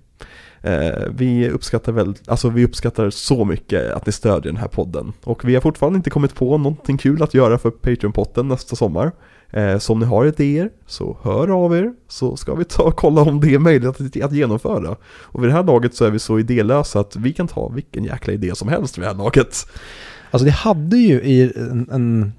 Eh, 0.63 1.09
vi 1.11 1.51
uppskattar 1.51 1.93
väl, 1.93 2.15
alltså 2.27 2.49
vi 2.49 2.65
uppskattar 2.65 3.11
så 3.11 3.45
mycket 3.45 3.93
att 3.93 4.07
ni 4.07 4.13
stödjer 4.13 4.53
den 4.53 4.61
här 4.61 4.69
podden. 4.69 5.13
Och 5.25 5.45
vi 5.45 5.55
har 5.55 5.61
fortfarande 5.63 5.97
inte 5.97 6.11
kommit 6.11 6.35
på 6.35 6.59
någonting 6.59 6.99
kul 6.99 7.23
att 7.23 7.35
göra 7.35 7.59
för 7.59 7.71
Patreon-potten 7.71 8.49
nästa 8.49 8.77
sommar. 8.77 9.13
Eh, 9.51 9.79
så 9.79 9.93
om 9.93 9.99
ni 9.99 10.07
har 10.07 10.27
idéer, 10.27 10.71
så 10.87 11.19
hör 11.23 11.65
av 11.65 11.77
er, 11.77 11.93
så 12.09 12.37
ska 12.37 12.55
vi 12.55 12.65
ta 12.65 12.83
och 12.83 12.97
kolla 12.97 13.23
om 13.23 13.41
det 13.41 13.55
är 13.55 13.59
möjligt 13.59 13.89
att, 13.89 14.23
att 14.23 14.33
genomföra. 14.33 14.97
Och 15.05 15.43
vid 15.43 15.51
det 15.51 15.55
här 15.55 15.65
laget 15.65 15.95
så 15.95 16.05
är 16.05 16.11
vi 16.11 16.19
så 16.19 16.39
idélösa 16.39 17.01
att 17.01 17.17
vi 17.17 17.33
kan 17.33 17.49
ta 17.49 17.69
vilken 17.69 18.05
jäkla 18.05 18.33
idé 18.33 18.55
som 18.55 18.69
helst 18.69 18.99
vid 18.99 19.03
det 19.03 19.09
här 19.09 19.15
laget. 19.15 19.69
Alltså 20.31 20.45
det 20.45 20.51
hade 20.51 20.97
ju 20.97 21.23
i 21.23 21.53
en, 21.57 21.89
en 21.93 22.33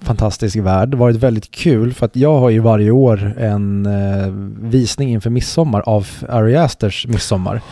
fantastisk 0.00 0.56
värld 0.56 0.94
varit 0.94 1.16
väldigt 1.16 1.50
kul 1.50 1.94
för 1.94 2.06
att 2.06 2.16
jag 2.16 2.38
har 2.40 2.50
ju 2.50 2.58
varje 2.60 2.90
år 2.90 3.34
en 3.38 3.86
eh, 3.86 4.28
visning 4.70 5.08
inför 5.10 5.30
midsommar 5.30 5.80
av 5.80 6.06
Ari 6.28 6.56
Asters 6.56 7.06
midsommar. 7.06 7.62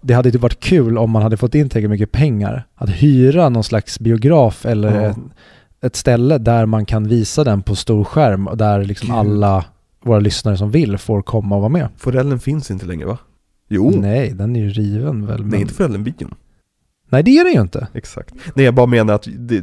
Det 0.00 0.14
hade 0.14 0.28
ju 0.28 0.38
varit 0.38 0.60
kul 0.60 0.98
om 0.98 1.10
man 1.10 1.22
hade 1.22 1.36
fått 1.36 1.54
in 1.54 1.68
tillräckligt 1.68 1.90
mycket 1.90 2.12
pengar 2.12 2.66
att 2.74 2.90
hyra 2.90 3.48
någon 3.48 3.64
slags 3.64 4.00
biograf 4.00 4.66
eller 4.66 5.02
Ja. 5.02 5.10
ett, 5.10 5.16
ett 5.82 5.96
ställe 5.96 6.38
där 6.38 6.66
man 6.66 6.86
kan 6.86 7.08
visa 7.08 7.44
den 7.44 7.62
på 7.62 7.76
stor 7.76 8.04
skärm 8.04 8.46
och 8.48 8.56
där 8.56 8.84
liksom 8.84 9.08
Gud. 9.08 9.16
alla 9.18 9.64
våra 10.04 10.18
lyssnare 10.20 10.56
som 10.56 10.70
vill 10.70 10.98
får 10.98 11.22
komma 11.22 11.54
och 11.54 11.60
vara 11.60 11.68
med. 11.72 11.88
Forellen 11.96 12.38
finns 12.40 12.70
inte 12.70 12.86
längre 12.86 13.06
va? 13.06 13.18
Jo, 13.68 13.90
nej, 13.90 14.00
Nej, 14.00 14.30
den 14.34 14.56
är 14.56 14.60
ju 14.60 14.68
riven 14.68 15.26
väl. 15.26 15.44
Men... 15.44 15.60
inte 15.60 15.74
Forellen-bion. 15.74 16.34
Nej, 17.10 17.22
det 17.22 17.38
är 17.38 17.44
den 17.44 17.52
ju 17.52 17.60
inte. 17.60 17.86
Exakt. 17.94 18.34
Nej, 18.54 18.64
jag 18.64 18.74
bara 18.74 18.86
menar 18.86 19.14
att 19.14 19.28
det, 19.38 19.60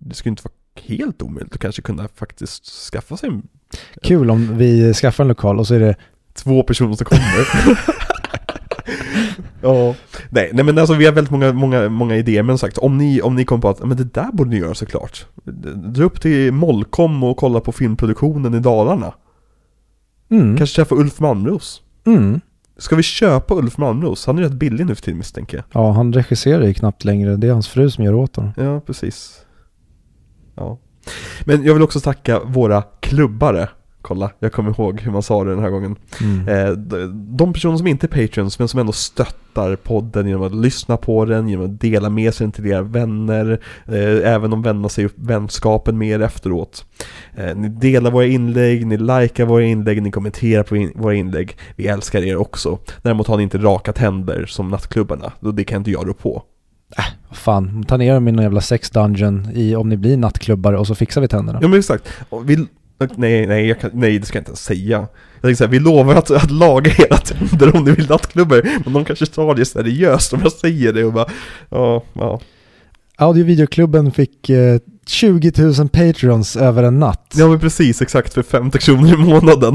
det 0.00 0.14
skulle 0.14 0.30
inte 0.30 0.42
vara 0.44 0.52
helt 0.82 1.22
omöjligt 1.22 1.52
att 1.54 1.60
kanske 1.60 1.82
kunna 1.82 2.08
faktiskt 2.14 2.66
skaffa 2.92 3.16
sig 3.16 3.28
en- 3.28 3.42
Kul 4.02 4.30
om 4.30 4.58
vi 4.58 4.94
skaffar 4.94 5.24
en 5.24 5.28
lokal 5.28 5.58
och 5.58 5.66
så 5.66 5.74
är 5.74 5.80
det 5.80 5.94
två 6.34 6.62
personer 6.62 6.94
som 6.96 7.04
kommer. 7.06 7.48
ja. 9.62 9.94
Nej, 10.30 10.50
nej 10.52 10.64
men 10.64 10.78
alltså 10.78 10.94
vi 10.94 11.04
har 11.04 11.12
väldigt 11.12 11.30
många, 11.30 11.52
många, 11.52 11.88
många 11.88 12.16
idéer, 12.16 12.42
men 12.42 12.58
sagt, 12.58 12.78
om 12.78 12.98
ni, 12.98 13.22
om 13.22 13.34
ni 13.36 13.44
kommer 13.44 13.62
på 13.62 13.68
att 13.68 13.84
men 13.84 13.96
det 13.96 14.14
där 14.14 14.32
borde 14.32 14.50
ni 14.50 14.56
göra 14.58 14.74
såklart. 14.74 15.26
Dra 15.74 16.04
upp 16.04 16.20
till 16.20 16.52
Mollkom 16.52 17.24
och 17.24 17.36
kolla 17.36 17.60
på 17.60 17.72
filmproduktionen 17.72 18.54
i 18.54 18.60
Dalarna. 18.60 19.14
mm, 20.30 20.56
Kanske 20.56 20.76
träffa 20.76 20.94
Ulf 20.94 21.20
Malmros. 21.20 21.82
mm. 22.06 22.40
Ska 22.76 22.96
vi 22.96 23.02
köpa 23.02 23.54
Ulf 23.54 23.78
Malmros? 23.78 24.26
Han 24.26 24.38
är 24.38 24.42
rätt 24.42 24.52
billig 24.52 24.86
nu 24.86 24.94
för 24.94 25.02
tiden 25.02 25.18
misstänker 25.18 25.56
jag. 25.56 25.64
Ja, 25.82 25.92
han 25.92 26.12
regisserar 26.12 26.64
ju 26.64 26.74
knappt 26.74 27.04
längre. 27.04 27.36
Det 27.36 27.46
är 27.48 27.52
hans 27.52 27.68
fru 27.68 27.90
som 27.90 28.04
gör 28.04 28.14
åt 28.14 28.36
honom. 28.36 28.52
Ja, 28.56 28.80
precis. 28.80 29.43
Ja. 30.54 30.78
Men 31.44 31.64
jag 31.64 31.74
vill 31.74 31.82
också 31.82 32.00
tacka 32.00 32.40
våra 32.40 32.82
klubbare. 33.00 33.68
Kolla, 34.02 34.30
jag 34.38 34.52
kommer 34.52 34.70
ihåg 34.70 35.00
hur 35.00 35.12
man 35.12 35.22
sa 35.22 35.44
det 35.44 35.50
den 35.50 35.62
här 35.62 35.70
gången. 35.70 35.96
Mm. 36.20 36.48
Eh, 36.48 36.70
de- 37.16 37.52
personer 37.52 37.76
som 37.76 37.86
inte 37.86 38.06
är 38.06 38.26
patrons 38.26 38.58
men 38.58 38.68
som 38.68 38.80
ändå 38.80 38.92
stöttar 38.92 39.76
podden 39.76 40.26
genom 40.28 40.42
att 40.42 40.54
lyssna 40.54 40.96
på 40.96 41.24
den, 41.24 41.48
genom 41.48 41.64
att 41.64 41.80
dela 41.80 42.10
med 42.10 42.34
sig 42.34 42.52
till 42.52 42.66
era 42.66 42.82
vänner, 42.82 43.60
eh, 43.86 44.32
även 44.32 44.52
om 44.52 44.62
vännerna 44.62 44.88
säger 44.88 45.08
upp 45.08 45.14
vänskapen 45.16 45.98
med 45.98 46.08
er 46.08 46.20
efteråt. 46.22 46.84
Eh, 47.36 47.56
ni 47.56 47.68
delar 47.68 48.10
våra 48.10 48.26
inlägg, 48.26 48.86
ni 48.86 48.96
likar 48.96 49.44
våra 49.44 49.62
inlägg, 49.64 50.02
ni 50.02 50.10
kommenterar 50.10 50.62
på 50.62 51.00
våra 51.02 51.14
inlägg. 51.14 51.56
Vi 51.76 51.86
älskar 51.86 52.22
er 52.24 52.36
också. 52.36 52.78
Däremot 53.02 53.26
har 53.26 53.36
ni 53.36 53.42
inte 53.42 53.58
raka 53.58 53.92
tänder 53.92 54.46
som 54.46 54.68
nattklubbarna, 54.68 55.32
det 55.40 55.64
kan 55.64 55.78
inte 55.78 55.90
jag 55.90 56.08
rå 56.08 56.14
på. 56.14 56.42
Vad 57.28 57.38
Fan, 57.38 57.84
ta 57.84 57.96
ner 57.96 58.14
dem 58.14 58.28
i 58.28 58.32
någon 58.32 58.42
jävla 58.42 58.60
sex 58.60 58.90
dungeon 58.90 59.48
i, 59.54 59.74
om 59.76 59.88
ni 59.88 59.96
blir 59.96 60.16
nattklubbare 60.16 60.78
och 60.78 60.86
så 60.86 60.94
fixar 60.94 61.20
vi 61.20 61.28
tänderna. 61.28 61.58
Ja 61.62 61.68
men 61.68 61.78
exakt. 61.78 62.08
Vi, 62.44 62.66
nej, 63.16 63.46
nej, 63.46 63.74
kan, 63.80 63.90
nej 63.94 64.18
det 64.18 64.26
ska 64.26 64.38
jag 64.38 64.40
inte 64.40 64.50
ens 64.50 64.64
säga. 64.64 64.98
Jag 65.34 65.42
tänkte 65.42 65.56
säga, 65.56 65.68
vi 65.68 65.78
lovar 65.78 66.14
att, 66.14 66.30
att 66.30 66.50
laga 66.50 66.92
era 66.98 67.16
tänder 67.16 67.76
om 67.76 67.84
ni 67.84 67.90
vill 67.90 68.08
nattklubbor. 68.08 68.62
Men 68.84 68.92
de 68.92 69.04
kanske 69.04 69.26
tar 69.26 69.54
det 69.54 69.64
seriöst 69.64 70.32
om 70.32 70.40
jag 70.42 70.52
säger 70.52 70.92
det 70.92 71.04
och 71.04 71.12
bara, 71.12 71.26
ja, 71.68 72.02
ja. 72.12 72.40
Audiovideoklubben 73.16 74.12
fick 74.12 74.50
eh, 74.50 74.78
20 75.06 75.52
000 75.78 75.88
patrons 75.88 76.56
över 76.56 76.82
en 76.82 76.98
natt. 76.98 77.34
Ja 77.36 77.48
men 77.48 77.60
precis, 77.60 78.02
exakt 78.02 78.34
för 78.34 78.42
50 78.42 78.78
kronor 78.78 79.14
i 79.14 79.16
månaden. 79.16 79.74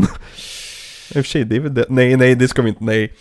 I 1.09 1.11
och 1.11 1.13
för 1.13 1.23
sig, 1.23 1.45
det 1.45 1.55
är 1.55 1.59
väl 1.59 1.73
det. 1.73 1.85
Nej, 1.89 2.17
nej, 2.17 2.35
det 2.35 2.47
ska 2.47 2.61
vi 2.61 2.69
inte, 2.69 2.83
nej. 2.83 3.13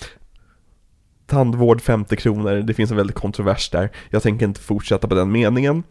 Tandvård 1.28 1.80
50 1.80 2.16
kronor, 2.16 2.56
det 2.56 2.74
finns 2.74 2.90
en 2.90 2.96
väldigt 2.96 3.16
kontrovers 3.16 3.70
där. 3.70 3.90
Jag 4.10 4.22
tänker 4.22 4.46
inte 4.46 4.60
fortsätta 4.60 5.08
på 5.08 5.14
den 5.14 5.32
meningen. 5.32 5.82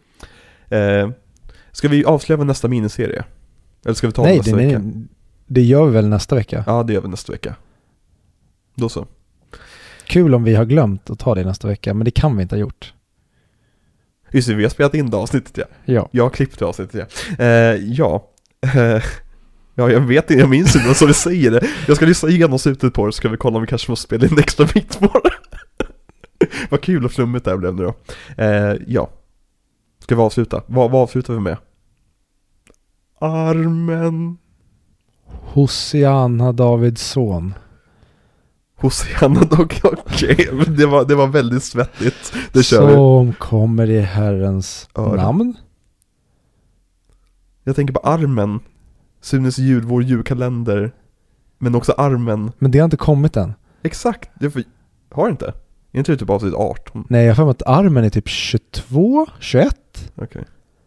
Eh, 0.68 1.10
Ska 1.72 1.88
vi 1.88 2.04
avslöja 2.04 2.44
nästa 2.44 2.68
miniserie? 2.68 3.24
Eller 3.84 3.94
ska 3.94 4.06
vi 4.06 4.12
ta 4.12 4.22
nej, 4.22 4.36
nästa 4.36 4.56
det, 4.56 4.66
vecka? 4.66 4.78
nej, 4.78 5.06
det 5.46 5.62
gör 5.62 5.86
vi 5.86 5.92
väl 5.92 6.08
nästa 6.08 6.34
vecka. 6.34 6.64
Ja, 6.66 6.82
det 6.82 6.92
gör 6.92 7.00
vi 7.00 7.08
nästa 7.08 7.32
vecka. 7.32 7.54
Då 8.74 8.88
så. 8.88 9.06
Kul 10.06 10.34
om 10.34 10.44
vi 10.44 10.54
har 10.54 10.64
glömt 10.64 11.10
att 11.10 11.18
ta 11.18 11.34
det 11.34 11.44
nästa 11.44 11.68
vecka, 11.68 11.94
men 11.94 12.04
det 12.04 12.10
kan 12.10 12.36
vi 12.36 12.42
inte 12.42 12.54
ha 12.54 12.60
gjort. 12.60 12.94
Just 14.30 14.48
det, 14.48 14.54
vi 14.54 14.62
har 14.62 14.70
spelat 14.70 14.94
in 14.94 15.10
det 15.10 15.16
avsnittet 15.16 15.58
ja. 15.58 15.64
Ja. 15.84 16.08
Jag 16.12 16.24
har 16.24 16.30
klippt 16.30 16.58
det 16.58 16.64
avsnittet 16.64 17.08
ja. 17.38 17.44
Eh, 17.44 17.76
ja. 17.76 18.28
Ja, 19.78 19.90
jag 19.90 20.00
vet 20.00 20.30
inte, 20.30 20.40
jag 20.40 20.50
minns 20.50 20.76
inte 20.76 20.88
vad 20.88 20.96
som 20.96 21.08
vi 21.08 21.14
säger 21.14 21.50
det. 21.50 21.66
Jag 21.86 21.96
ska 21.96 22.06
lyssna 22.06 22.28
igenom 22.28 22.58
slutet 22.58 22.94
på 22.94 23.06
det 23.06 23.12
så 23.12 23.16
ska 23.16 23.28
vi 23.28 23.36
kolla 23.36 23.56
om 23.56 23.62
vi 23.62 23.66
kanske 23.66 23.90
måste 23.90 24.04
spela 24.04 24.26
in 24.26 24.32
en 24.32 24.38
extra 24.38 24.66
bit 24.74 24.98
på 24.98 25.20
det. 25.24 25.30
vad 26.70 26.80
kul 26.80 27.04
och 27.04 27.12
flummigt 27.12 27.44
det 27.44 27.50
här 27.50 27.58
blev 27.58 27.74
nu 27.74 27.82
då. 27.82 27.94
Eh, 28.42 28.76
ja. 28.86 29.10
Ska 29.98 30.16
vi 30.16 30.22
avsluta? 30.22 30.62
Vad, 30.66 30.90
vad 30.90 31.02
avslutar 31.02 31.34
vi 31.34 31.40
med? 31.40 31.56
Armen. 33.20 34.38
Hosianna 35.26 36.52
Davids 36.52 37.02
son. 37.02 37.54
Hosianna 38.76 39.40
dock, 39.50 39.80
okej. 39.84 40.48
Det, 40.66 40.86
var, 40.86 41.04
det 41.04 41.14
var 41.14 41.26
väldigt 41.26 41.64
svettigt. 41.64 42.32
Det 42.52 42.62
kör 42.62 42.86
vi. 42.86 42.94
Som 42.94 43.32
kommer 43.32 43.90
i 43.90 44.00
Herrens 44.00 44.88
Öra. 44.94 45.22
namn. 45.22 45.56
Jag 47.64 47.76
tänker 47.76 47.94
på 47.94 48.00
armen. 48.00 48.60
Sunes 49.20 49.58
jul, 49.58 49.84
vår 49.84 50.02
julkalender. 50.02 50.92
Men 51.58 51.74
också 51.74 51.92
armen. 51.92 52.52
Men 52.58 52.70
det 52.70 52.78
har 52.78 52.84
inte 52.84 52.96
kommit 52.96 53.36
än. 53.36 53.52
Exakt, 53.82 54.30
det 54.40 54.50
får, 54.50 54.62
har 55.10 55.24
det 55.24 55.30
inte? 55.30 55.52
Är 55.92 55.98
inte 55.98 56.12
det 56.12 56.16
typ 56.18 56.30
avsnitt 56.30 56.54
18? 56.54 57.04
Nej, 57.08 57.22
jag 57.24 57.30
har 57.30 57.34
för 57.34 57.44
mig 57.44 57.50
att 57.50 57.62
armen 57.66 58.04
är 58.04 58.10
typ 58.10 58.28
22, 58.28 59.26
21. 59.40 59.76
Okej. 60.14 60.44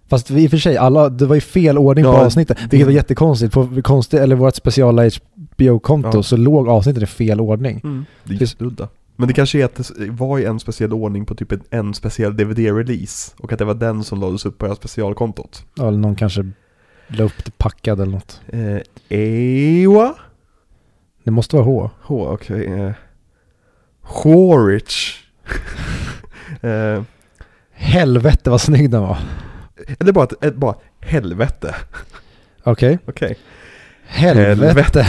Fast 0.09 0.29
vi, 0.29 0.43
i 0.43 0.47
och 0.47 0.51
för 0.51 0.57
sig, 0.57 0.77
alla, 0.77 1.09
det 1.09 1.25
var 1.25 1.35
ju 1.35 1.41
fel 1.41 1.77
ordning 1.77 2.05
på 2.05 2.11
Ja, 2.11 2.25
avsnittet. 2.25 2.57
det- 2.57 2.67
Vilket 2.71 2.85
var 2.87 2.93
jättekonstigt. 2.93 3.53
På 3.53 3.81
konstigt, 3.83 4.19
eller 4.19 4.35
vårt 4.35 4.55
speciala 4.55 5.09
HBO-konto 5.55 6.09
Ja. 6.13 6.23
så 6.23 6.37
låg 6.37 6.67
avsnittet 6.69 7.03
i 7.03 7.05
fel 7.05 7.41
ordning. 7.41 7.81
Mm. 7.83 8.05
Det 8.23 8.33
är 8.33 8.41
jätteudda. 8.41 8.87
Men 9.15 9.27
det 9.27 9.33
kanske 9.33 9.59
är 9.61 9.65
att 9.65 9.75
det 9.75 10.09
var 10.09 10.39
i 10.39 10.45
en 10.45 10.59
speciell 10.59 10.93
ordning 10.93 11.25
på 11.25 11.35
typ 11.35 11.51
en, 11.51 11.61
en 11.69 11.93
speciell 11.93 12.37
DVD-release. 12.37 13.33
Och 13.39 13.53
att 13.53 13.59
det 13.59 13.65
var 13.65 13.73
den 13.73 14.03
som 14.03 14.19
lades 14.19 14.45
upp 14.45 14.57
på 14.57 14.65
det 14.65 14.69
här 14.69 14.75
specialkontot. 14.75 15.65
Ja, 15.75 15.87
Eller 15.87 15.97
någon 15.97 16.15
kanske 16.15 16.51
la 17.13 17.23
upp 17.23 17.45
det 17.45 17.57
packad 17.57 17.99
eller 18.01 18.11
något. 18.11 18.41
Eh, 18.47 18.77
Ewa? 19.09 20.15
Det 21.23 21.31
måste 21.31 21.55
vara 21.55 21.65
H. 21.65 21.89
H, 22.01 22.27
okej. 22.33 22.65
Eh, 22.65 22.91
Horich. 24.01 25.23
eh, 26.61 27.03
Helvete 27.73 28.49
vad 28.49 28.61
snygg 28.61 28.89
den 28.89 29.01
var. 29.01 29.17
eller 29.99 30.11
bara, 30.11 30.27
ett, 30.41 30.55
bara 30.55 30.75
helvete. 30.99 31.75
Okej. 32.63 32.99
Okej. 33.05 33.37
Helvete. 34.05 34.65
Helvete. 34.65 35.05